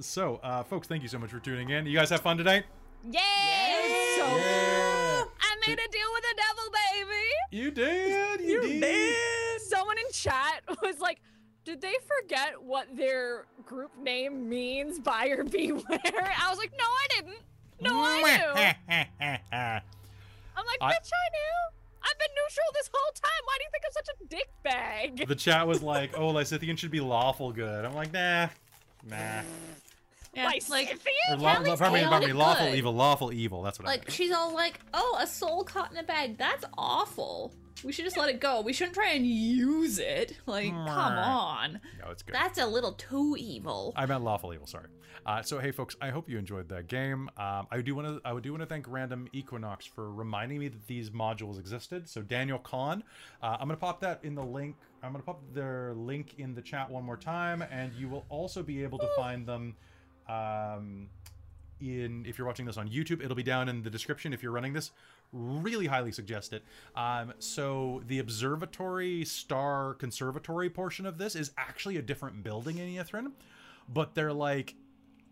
So, 0.00 0.40
uh, 0.42 0.64
folks, 0.64 0.88
thank 0.88 1.04
you 1.04 1.08
so 1.08 1.20
much 1.20 1.30
for 1.30 1.38
tuning 1.38 1.70
in. 1.70 1.86
You 1.86 1.96
guys 1.96 2.10
have 2.10 2.20
fun 2.20 2.36
tonight? 2.36 2.64
Yay! 3.04 4.16
So 4.18 4.26
Yeah. 4.26 5.22
I 5.40 5.56
made 5.64 5.78
a 5.78 5.88
deal 5.88 6.08
with 6.14 6.22
the 6.24 6.34
devil, 6.36 6.72
baby. 6.72 7.24
You 7.52 7.70
did. 7.70 8.40
You, 8.40 8.60
did. 8.80 9.60
Someone 9.62 9.98
in 9.98 10.10
chat 10.12 10.62
was 10.82 10.98
like, 10.98 11.20
did 11.64 11.80
they 11.80 11.94
forget 12.08 12.60
what 12.60 12.88
their 12.96 13.46
group 13.64 13.96
name 13.96 14.48
means? 14.48 14.98
Buyer 14.98 15.44
beware. 15.44 15.84
I 15.92 16.48
was 16.50 16.58
like, 16.58 16.72
no, 16.76 16.84
I 16.86 17.06
didn't. 17.10 17.38
No, 17.80 17.92
I 17.94 19.80
knew. 19.80 19.97
I'm 20.58 20.66
like, 20.66 20.78
I- 20.80 20.92
bitch, 20.92 21.10
I 21.12 21.28
knew. 21.32 21.78
I've 22.00 22.18
been 22.18 22.28
neutral 22.34 22.66
this 22.74 22.88
whole 22.94 23.12
time. 23.12 23.42
Why 23.44 23.56
do 23.58 23.64
you 23.64 23.70
think 23.72 23.84
I'm 23.86 23.92
such 23.92 24.08
a 24.08 24.24
dick 24.28 24.48
bag? 24.62 25.28
the 25.28 25.34
chat 25.34 25.66
was 25.66 25.82
like, 25.94 26.16
"Oh, 26.16 26.32
Lysithian 26.32 26.78
should 26.78 26.90
be 26.92 27.00
lawful 27.00 27.52
good." 27.52 27.84
I'm 27.84 27.94
like, 27.94 28.12
"Nah, 28.12 28.48
nah." 29.04 29.42
Yeah, 30.34 30.44
like, 30.44 30.68
like 30.68 30.98
Or 31.30 31.36
law, 31.36 31.58
law, 31.58 31.76
pardon 31.76 31.92
me, 31.94 32.04
pardon 32.06 32.28
me, 32.28 32.32
lawful 32.34 32.66
good. 32.66 32.76
evil, 32.76 32.92
lawful 32.94 33.32
evil. 33.32 33.62
That's 33.62 33.78
what 33.78 33.88
I 33.88 33.92
Like 33.92 34.00
meant. 34.02 34.12
she's 34.12 34.30
all 34.32 34.54
like, 34.54 34.78
"Oh, 34.94 35.18
a 35.20 35.26
soul 35.26 35.64
caught 35.64 35.90
in 35.90 35.96
a 35.98 36.02
bag. 36.04 36.38
That's 36.38 36.64
awful." 36.78 37.52
We 37.84 37.92
should 37.92 38.04
just 38.04 38.16
let 38.16 38.28
it 38.28 38.40
go. 38.40 38.60
We 38.60 38.72
shouldn't 38.72 38.94
try 38.94 39.10
and 39.10 39.26
use 39.26 39.98
it. 39.98 40.36
Like, 40.46 40.70
come 40.70 41.18
on. 41.18 41.80
No, 42.02 42.10
it's 42.10 42.22
good. 42.22 42.34
That's 42.34 42.58
a 42.58 42.66
little 42.66 42.92
too 42.92 43.36
evil. 43.38 43.92
I 43.96 44.06
meant 44.06 44.24
lawful 44.24 44.52
evil. 44.52 44.66
Sorry. 44.66 44.88
Uh, 45.26 45.42
so 45.42 45.58
hey, 45.58 45.70
folks, 45.72 45.96
I 46.00 46.10
hope 46.10 46.28
you 46.28 46.38
enjoyed 46.38 46.68
that 46.70 46.88
game. 46.88 47.28
Um, 47.36 47.66
I 47.70 47.80
do 47.82 47.94
want 47.94 48.08
to. 48.08 48.20
I 48.24 48.32
would 48.32 48.42
do 48.42 48.52
want 48.52 48.62
to 48.62 48.66
thank 48.66 48.86
Random 48.88 49.28
Equinox 49.32 49.84
for 49.84 50.10
reminding 50.10 50.58
me 50.58 50.68
that 50.68 50.86
these 50.86 51.10
modules 51.10 51.58
existed. 51.58 52.08
So 52.08 52.22
Daniel 52.22 52.58
Kahn, 52.58 53.02
uh, 53.42 53.56
I'm 53.60 53.68
gonna 53.68 53.76
pop 53.76 54.00
that 54.00 54.20
in 54.22 54.34
the 54.34 54.44
link. 54.44 54.76
I'm 55.02 55.12
gonna 55.12 55.24
pop 55.24 55.42
their 55.52 55.94
link 55.94 56.34
in 56.38 56.54
the 56.54 56.62
chat 56.62 56.90
one 56.90 57.04
more 57.04 57.16
time, 57.16 57.62
and 57.70 57.92
you 57.94 58.08
will 58.08 58.24
also 58.28 58.62
be 58.62 58.82
able 58.82 58.98
to 58.98 59.08
find 59.16 59.46
them. 59.46 59.76
Um, 60.28 61.08
in 61.80 62.24
if 62.26 62.38
you're 62.38 62.46
watching 62.46 62.66
this 62.66 62.76
on 62.76 62.88
YouTube, 62.88 63.22
it'll 63.22 63.36
be 63.36 63.42
down 63.42 63.68
in 63.68 63.82
the 63.82 63.90
description 63.90 64.32
if 64.32 64.42
you're 64.42 64.52
running 64.52 64.72
this. 64.72 64.90
Really 65.32 65.86
highly 65.86 66.12
suggest 66.12 66.52
it. 66.52 66.64
Um, 66.96 67.34
so 67.38 68.02
the 68.06 68.18
observatory 68.18 69.24
star 69.24 69.94
conservatory 69.94 70.70
portion 70.70 71.04
of 71.04 71.18
this 71.18 71.36
is 71.36 71.52
actually 71.58 71.98
a 71.98 72.02
different 72.02 72.42
building 72.42 72.78
in 72.78 72.88
Ythryn, 72.88 73.32
but 73.88 74.14
they're 74.14 74.32
like 74.32 74.74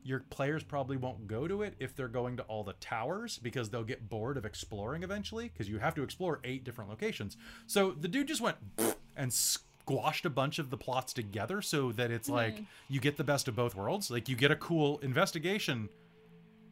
your 0.07 0.20
players 0.31 0.62
probably 0.62 0.97
won't 0.97 1.26
go 1.26 1.49
to 1.49 1.62
it 1.62 1.75
if 1.81 1.97
they're 1.97 2.08
going 2.08 2.36
to 2.36 2.42
all 2.44 2.62
the 2.62 2.75
towers 2.75 3.39
because 3.39 3.70
they'll 3.70 3.83
get 3.83 4.08
bored 4.08 4.36
of 4.36 4.44
exploring 4.44 5.02
eventually 5.02 5.49
because 5.49 5.68
you 5.68 5.78
have 5.78 5.94
to 5.97 6.02
explore 6.02 6.41
eight 6.44 6.62
different 6.62 6.89
locations. 6.89 7.36
So 7.66 7.91
the 7.91 8.07
dude 8.07 8.28
just 8.28 8.41
went 8.41 8.57
and 9.16 9.33
squashed 9.33 10.25
a 10.25 10.31
bunch 10.31 10.58
of 10.58 10.70
the 10.70 10.76
plots 10.76 11.12
together 11.12 11.60
so 11.60 11.91
that 11.92 12.10
it's 12.10 12.28
like 12.28 12.62
you 12.89 13.00
get 13.00 13.16
the 13.16 13.25
best 13.25 13.49
of 13.49 13.57
both 13.57 13.75
worlds. 13.75 14.10
Like 14.10 14.28
you 14.28 14.36
get 14.36 14.50
a 14.50 14.57
cool 14.57 14.99
investigation 14.99 15.89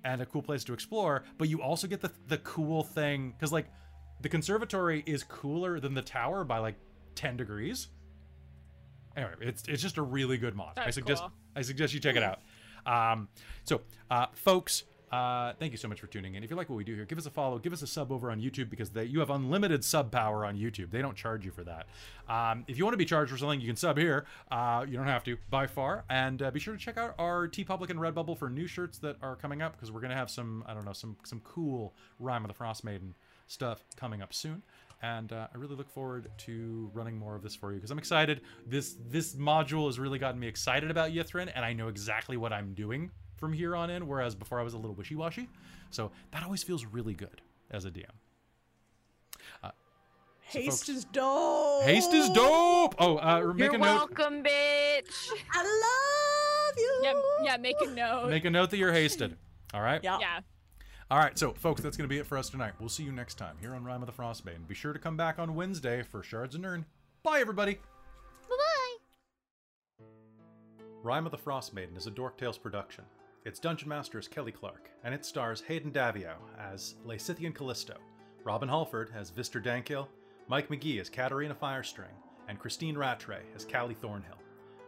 and 0.04 0.20
a 0.20 0.26
cool 0.26 0.42
place 0.42 0.64
to 0.64 0.72
explore, 0.72 1.24
but 1.38 1.48
you 1.48 1.62
also 1.62 1.86
get 1.86 2.00
the 2.00 2.12
the 2.28 2.38
cool 2.38 2.82
thing 2.82 3.32
because 3.32 3.52
like 3.52 3.66
the 4.20 4.28
conservatory 4.28 5.02
is 5.06 5.22
cooler 5.24 5.80
than 5.80 5.94
the 5.94 6.02
tower 6.02 6.44
by 6.44 6.58
like 6.58 6.76
ten 7.14 7.36
degrees. 7.36 7.88
Anyway, 9.16 9.32
it's 9.40 9.64
it's 9.68 9.82
just 9.82 9.98
a 9.98 10.02
really 10.02 10.36
good 10.36 10.54
mod. 10.54 10.78
I 10.78 10.90
suggest 10.90 11.22
cool. 11.22 11.32
I 11.56 11.62
suggest 11.62 11.94
you 11.94 12.00
check 12.00 12.16
it 12.16 12.22
out. 12.22 12.40
Um, 12.86 13.28
so, 13.64 13.80
uh, 14.10 14.26
folks, 14.34 14.84
Uh, 15.14 15.52
thank 15.60 15.70
you 15.70 15.78
so 15.78 15.86
much 15.86 16.00
for 16.00 16.08
tuning 16.08 16.34
in. 16.34 16.42
If 16.42 16.50
you 16.50 16.56
like 16.56 16.68
what 16.68 16.74
we 16.74 16.82
do 16.82 16.92
here, 16.92 17.04
give 17.04 17.18
us 17.18 17.26
a 17.26 17.30
follow, 17.30 17.56
give 17.60 17.72
us 17.72 17.82
a 17.82 17.86
sub 17.86 18.10
over 18.10 18.32
on 18.32 18.40
YouTube 18.40 18.68
because 18.68 18.90
they, 18.90 19.04
you 19.04 19.20
have 19.20 19.30
unlimited 19.30 19.84
sub 19.84 20.10
power 20.10 20.44
on 20.44 20.56
YouTube. 20.56 20.90
They 20.90 21.02
don't 21.02 21.16
charge 21.16 21.44
you 21.44 21.52
for 21.52 21.62
that. 21.62 21.86
Um, 22.28 22.64
if 22.66 22.76
you 22.76 22.84
want 22.84 22.94
to 22.94 22.98
be 22.98 23.04
charged 23.04 23.30
for 23.30 23.38
something, 23.38 23.60
you 23.60 23.68
can 23.68 23.76
sub 23.76 23.96
here. 23.96 24.24
Uh, 24.50 24.84
you 24.88 24.96
don't 24.96 25.06
have 25.06 25.22
to 25.24 25.36
by 25.50 25.68
far. 25.68 26.04
And 26.10 26.42
uh, 26.42 26.50
be 26.50 26.58
sure 26.58 26.74
to 26.74 26.80
check 26.80 26.98
out 26.98 27.14
our 27.20 27.46
TeePublic 27.46 27.90
and 27.90 28.00
Redbubble 28.00 28.36
for 28.36 28.50
new 28.50 28.66
shirts 28.66 28.98
that 28.98 29.16
are 29.22 29.36
coming 29.36 29.62
up 29.62 29.76
because 29.76 29.92
we're 29.92 30.00
gonna 30.00 30.16
have 30.16 30.30
some 30.30 30.64
I 30.66 30.74
don't 30.74 30.84
know 30.84 30.92
some 30.92 31.16
some 31.22 31.40
cool 31.44 31.94
Rime 32.18 32.44
of 32.44 32.48
the 32.48 32.54
Frostmaiden 32.54 33.12
stuff 33.46 33.84
coming 33.94 34.20
up 34.20 34.34
soon. 34.34 34.62
And 35.00 35.32
uh, 35.32 35.46
I 35.54 35.58
really 35.58 35.76
look 35.76 35.90
forward 35.90 36.28
to 36.38 36.90
running 36.92 37.16
more 37.16 37.36
of 37.36 37.42
this 37.42 37.54
for 37.54 37.70
you 37.70 37.76
because 37.76 37.92
I'm 37.92 37.98
excited. 37.98 38.40
This 38.66 38.96
this 39.08 39.34
module 39.34 39.86
has 39.86 40.00
really 40.00 40.18
gotten 40.18 40.40
me 40.40 40.48
excited 40.48 40.90
about 40.90 41.12
Ythryn, 41.12 41.52
and 41.54 41.64
I 41.64 41.72
know 41.72 41.86
exactly 41.86 42.36
what 42.36 42.52
I'm 42.52 42.74
doing 42.74 43.12
from 43.36 43.52
here 43.52 43.74
on 43.76 43.90
in. 43.90 44.06
Whereas 44.06 44.34
before 44.34 44.60
I 44.60 44.62
was 44.62 44.74
a 44.74 44.78
little 44.78 44.94
wishy 44.94 45.14
washy, 45.14 45.48
so 45.90 46.10
that 46.32 46.42
always 46.44 46.62
feels 46.62 46.84
really 46.86 47.14
good 47.14 47.40
as 47.70 47.84
a 47.84 47.90
DM. 47.90 48.04
Uh, 49.62 49.70
so 50.50 50.58
Haste 50.58 50.86
folks- 50.86 50.88
is 50.88 51.04
dope. 51.06 51.82
Haste 51.84 52.12
is 52.12 52.28
dope. 52.30 52.94
Oh, 52.98 53.16
uh, 53.18 53.52
make 53.54 53.66
You're 53.66 53.74
a 53.74 53.78
note. 53.78 53.80
welcome, 53.80 54.42
bitch. 54.42 55.30
I 55.52 55.62
love 55.62 56.76
you. 56.78 57.00
Yeah, 57.02 57.12
yeah, 57.42 57.56
make 57.56 57.76
a 57.80 57.86
note. 57.90 58.28
Make 58.30 58.44
a 58.44 58.50
note 58.50 58.70
that 58.70 58.76
you're 58.78 58.92
hasted. 58.92 59.36
All 59.72 59.80
right. 59.82 60.00
Yeah. 60.04 60.18
yeah. 60.20 60.40
All 61.10 61.18
right, 61.18 61.38
so 61.38 61.52
folks, 61.52 61.82
that's 61.82 61.96
going 61.98 62.08
to 62.08 62.12
be 62.12 62.18
it 62.18 62.26
for 62.26 62.38
us 62.38 62.48
tonight. 62.48 62.72
We'll 62.80 62.88
see 62.88 63.02
you 63.02 63.12
next 63.12 63.34
time 63.36 63.56
here 63.60 63.74
on 63.74 63.84
Rime 63.84 64.02
of 64.02 64.06
the 64.06 64.12
Frostbane. 64.12 64.66
Be 64.66 64.74
sure 64.74 64.92
to 64.94 64.98
come 64.98 65.16
back 65.18 65.38
on 65.38 65.54
Wednesday 65.54 66.02
for 66.02 66.22
Shards 66.22 66.54
and 66.54 66.62
Nern. 66.62 66.86
Bye, 67.22 67.40
everybody. 67.40 67.74
Bye-bye. 68.48 70.04
Rime 71.02 71.26
of 71.26 71.32
the 71.32 71.38
Frostmaiden 71.38 71.96
is 71.96 72.06
a 72.06 72.10
Dork 72.10 72.38
Tales 72.38 72.56
production. 72.56 73.04
Its 73.44 73.58
dungeon 73.58 73.90
master 73.90 74.18
is 74.18 74.26
Kelly 74.26 74.52
Clark, 74.52 74.88
and 75.04 75.14
it 75.14 75.26
stars 75.26 75.60
Hayden 75.60 75.90
Daviau 75.90 76.36
as 76.58 76.94
Lysithian 77.06 77.54
Callisto, 77.54 77.94
Robin 78.42 78.70
Holford 78.70 79.10
as 79.14 79.30
Vistra 79.30 79.62
Dankil, 79.62 80.06
Mike 80.48 80.68
McGie 80.70 80.98
as 80.98 81.10
Katerina 81.10 81.54
Firestring, 81.54 82.16
and 82.48 82.58
Christine 82.58 82.96
Rattray 82.96 83.42
as 83.54 83.66
Callie 83.66 83.96
Thornhill. 84.00 84.38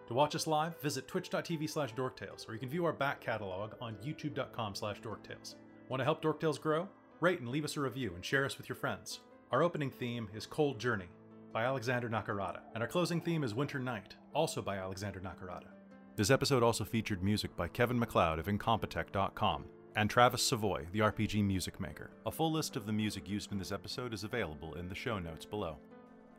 To 0.08 0.14
watch 0.14 0.34
us 0.34 0.46
live, 0.46 0.80
visit 0.80 1.06
twitch.tv 1.06 1.68
slash 1.68 1.92
dorktales, 1.92 2.48
or 2.48 2.54
you 2.54 2.58
can 2.58 2.70
view 2.70 2.86
our 2.86 2.94
back 2.94 3.20
catalog 3.20 3.74
on 3.82 3.96
youtube.com 3.96 4.74
slash 4.74 5.02
dorktales. 5.02 5.56
Want 5.90 6.00
to 6.00 6.04
help 6.04 6.22
Dorktales 6.22 6.60
grow? 6.60 6.88
Rate 7.20 7.40
and 7.40 7.50
leave 7.50 7.64
us 7.64 7.76
a 7.76 7.80
review 7.80 8.12
and 8.14 8.24
share 8.24 8.46
us 8.46 8.56
with 8.56 8.70
your 8.70 8.76
friends. 8.76 9.20
Our 9.52 9.62
opening 9.62 9.90
theme 9.90 10.30
is 10.34 10.46
Cold 10.46 10.78
Journey 10.78 11.08
by 11.52 11.64
Alexander 11.64 12.08
Nakarada, 12.08 12.60
and 12.72 12.82
our 12.82 12.88
closing 12.88 13.20
theme 13.20 13.44
is 13.44 13.54
Winter 13.54 13.78
Night, 13.78 14.14
also 14.32 14.62
by 14.62 14.78
Alexander 14.78 15.20
Nakarada. 15.20 15.75
This 16.16 16.30
episode 16.30 16.62
also 16.62 16.82
featured 16.82 17.22
music 17.22 17.54
by 17.56 17.68
Kevin 17.68 17.98
MacLeod 17.98 18.38
of 18.38 18.46
Incompetech.com 18.46 19.66
and 19.96 20.08
Travis 20.08 20.42
Savoy, 20.42 20.86
the 20.92 21.00
RPG 21.00 21.44
music 21.44 21.78
maker. 21.78 22.08
A 22.24 22.30
full 22.30 22.50
list 22.50 22.74
of 22.74 22.86
the 22.86 22.92
music 22.92 23.28
used 23.28 23.52
in 23.52 23.58
this 23.58 23.70
episode 23.70 24.14
is 24.14 24.24
available 24.24 24.76
in 24.76 24.88
the 24.88 24.94
show 24.94 25.18
notes 25.18 25.44
below. 25.44 25.76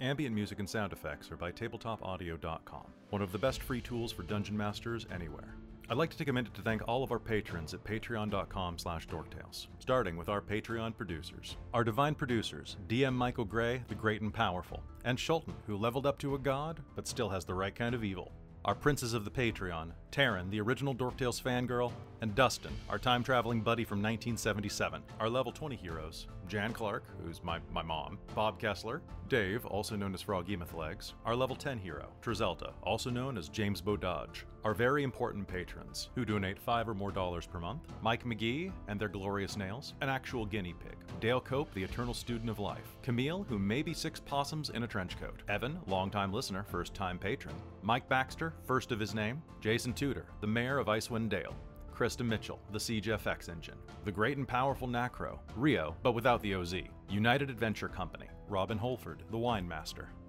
Ambient 0.02 0.34
music 0.34 0.58
and 0.58 0.68
sound 0.68 0.94
effects 0.94 1.32
are 1.32 1.38
by 1.38 1.52
tabletopaudio.com, 1.52 2.86
one 3.12 3.22
of 3.22 3.32
the 3.32 3.38
best 3.38 3.62
free 3.62 3.80
tools 3.80 4.12
for 4.12 4.24
dungeon 4.24 4.58
masters 4.58 5.06
anywhere. 5.14 5.54
I'd 5.90 5.98
like 5.98 6.10
to 6.10 6.18
take 6.18 6.28
a 6.28 6.34
minute 6.34 6.56
to 6.56 6.64
thank 6.64 6.82
all 6.88 7.04
of 7.04 7.12
our 7.12 7.20
patrons 7.20 7.76
at 7.76 7.84
patreon.com 7.84 8.80
slash 8.80 9.08
dorktales, 9.08 9.68
starting 9.78 10.18
with 10.18 10.28
our 10.28 10.42
Patreon 10.42 10.98
producers. 10.98 11.56
Our 11.76 11.84
divine 11.84 12.16
producers, 12.16 12.78
DM 12.88 13.14
Michael 13.14 13.46
Gray, 13.46 13.84
the 13.90 13.96
great 13.96 14.22
and 14.22 14.34
powerful, 14.34 14.82
and 15.06 15.20
Schulten, 15.20 15.54
who 15.68 15.78
leveled 15.78 16.08
up 16.08 16.18
to 16.20 16.34
a 16.34 16.40
god, 16.40 16.82
but 16.96 17.08
still 17.08 17.30
has 17.30 17.46
the 17.46 17.54
right 17.54 17.76
kind 17.76 17.94
of 17.94 18.04
evil. 18.04 18.32
Our 18.68 18.76
princes 18.76 19.14
of 19.14 19.24
the 19.24 19.32
Patreon, 19.32 19.92
Taryn, 20.12 20.50
the 20.50 20.60
original 20.60 20.94
Dorktales 20.94 21.42
fangirl, 21.42 21.94
and 22.20 22.36
Dustin, 22.36 22.74
our 22.90 23.00
time 23.00 23.24
traveling 23.24 23.62
buddy 23.62 23.86
from 23.86 24.00
1977. 24.00 25.02
Our 25.22 25.30
level 25.30 25.54
20 25.54 25.78
heroes, 25.78 26.28
Jan 26.50 26.74
Clark, 26.74 27.06
who's 27.24 27.42
my, 27.42 27.60
my 27.72 27.82
mom, 27.82 28.20
Bob 28.36 28.60
Kessler, 28.60 29.02
Dave, 29.30 29.66
also 29.66 29.96
known 29.96 30.14
as 30.14 30.22
Froggy 30.22 30.58
Legs, 30.74 31.14
our 31.26 31.34
level 31.34 31.56
10 31.56 31.78
hero, 31.78 32.10
Trizelta, 32.22 32.74
also 32.84 33.10
known 33.10 33.38
as 33.38 33.48
James 33.48 33.82
Bododge. 33.82 34.44
Our 34.68 34.74
very 34.74 35.04
important 35.04 35.48
patrons, 35.48 36.10
who 36.14 36.26
donate 36.26 36.60
five 36.60 36.90
or 36.90 36.94
more 36.94 37.14
dollars 37.14 37.46
per 37.46 37.58
month, 37.58 37.84
Mike 38.02 38.26
McGie 38.26 38.74
and 38.90 39.00
their 39.00 39.08
glorious 39.08 39.56
nails, 39.56 39.94
an 40.02 40.10
actual 40.10 40.46
guinea 40.46 40.74
pig, 40.74 40.98
Dale 41.22 41.40
Cope, 41.40 41.74
the 41.74 41.82
eternal 41.82 42.14
student 42.14 42.50
of 42.50 42.60
life, 42.60 42.98
Camille, 43.02 43.46
who 43.48 43.58
may 43.58 43.82
be 43.82 43.94
six 43.94 44.20
possums 44.20 44.70
in 44.70 44.84
a 44.84 44.88
trench 44.88 45.18
coat, 45.22 45.42
Evan, 45.48 45.80
longtime 45.88 46.34
listener, 46.34 46.64
first 46.64 46.94
time 46.94 47.18
patron, 47.18 47.56
Mike 47.82 48.10
Baxter, 48.10 48.54
first 48.66 48.92
of 48.92 49.00
his 49.00 49.16
name, 49.16 49.42
Jason 49.62 49.94
Tudor, 49.94 50.26
the 50.42 50.48
mayor 50.48 50.80
of 50.80 50.88
Icewind 50.88 51.30
Dale, 51.30 51.56
Krista 51.96 52.26
Mitchell, 52.26 52.60
the 52.74 52.80
Siege 52.80 53.08
FX 53.08 53.48
engine, 53.48 53.78
the 54.04 54.12
great 54.12 54.36
and 54.36 54.46
powerful 54.46 54.86
Nacro, 54.86 55.40
Rio, 55.56 55.96
but 56.04 56.12
without 56.12 56.42
the 56.42 56.56
OZ, 56.56 56.76
United 57.10 57.50
Adventure 57.50 57.88
Company, 57.88 58.28
Robin 58.50 58.78
Holford, 58.78 59.24
the 59.32 59.38
wine 59.38 59.66
master, 59.66 60.10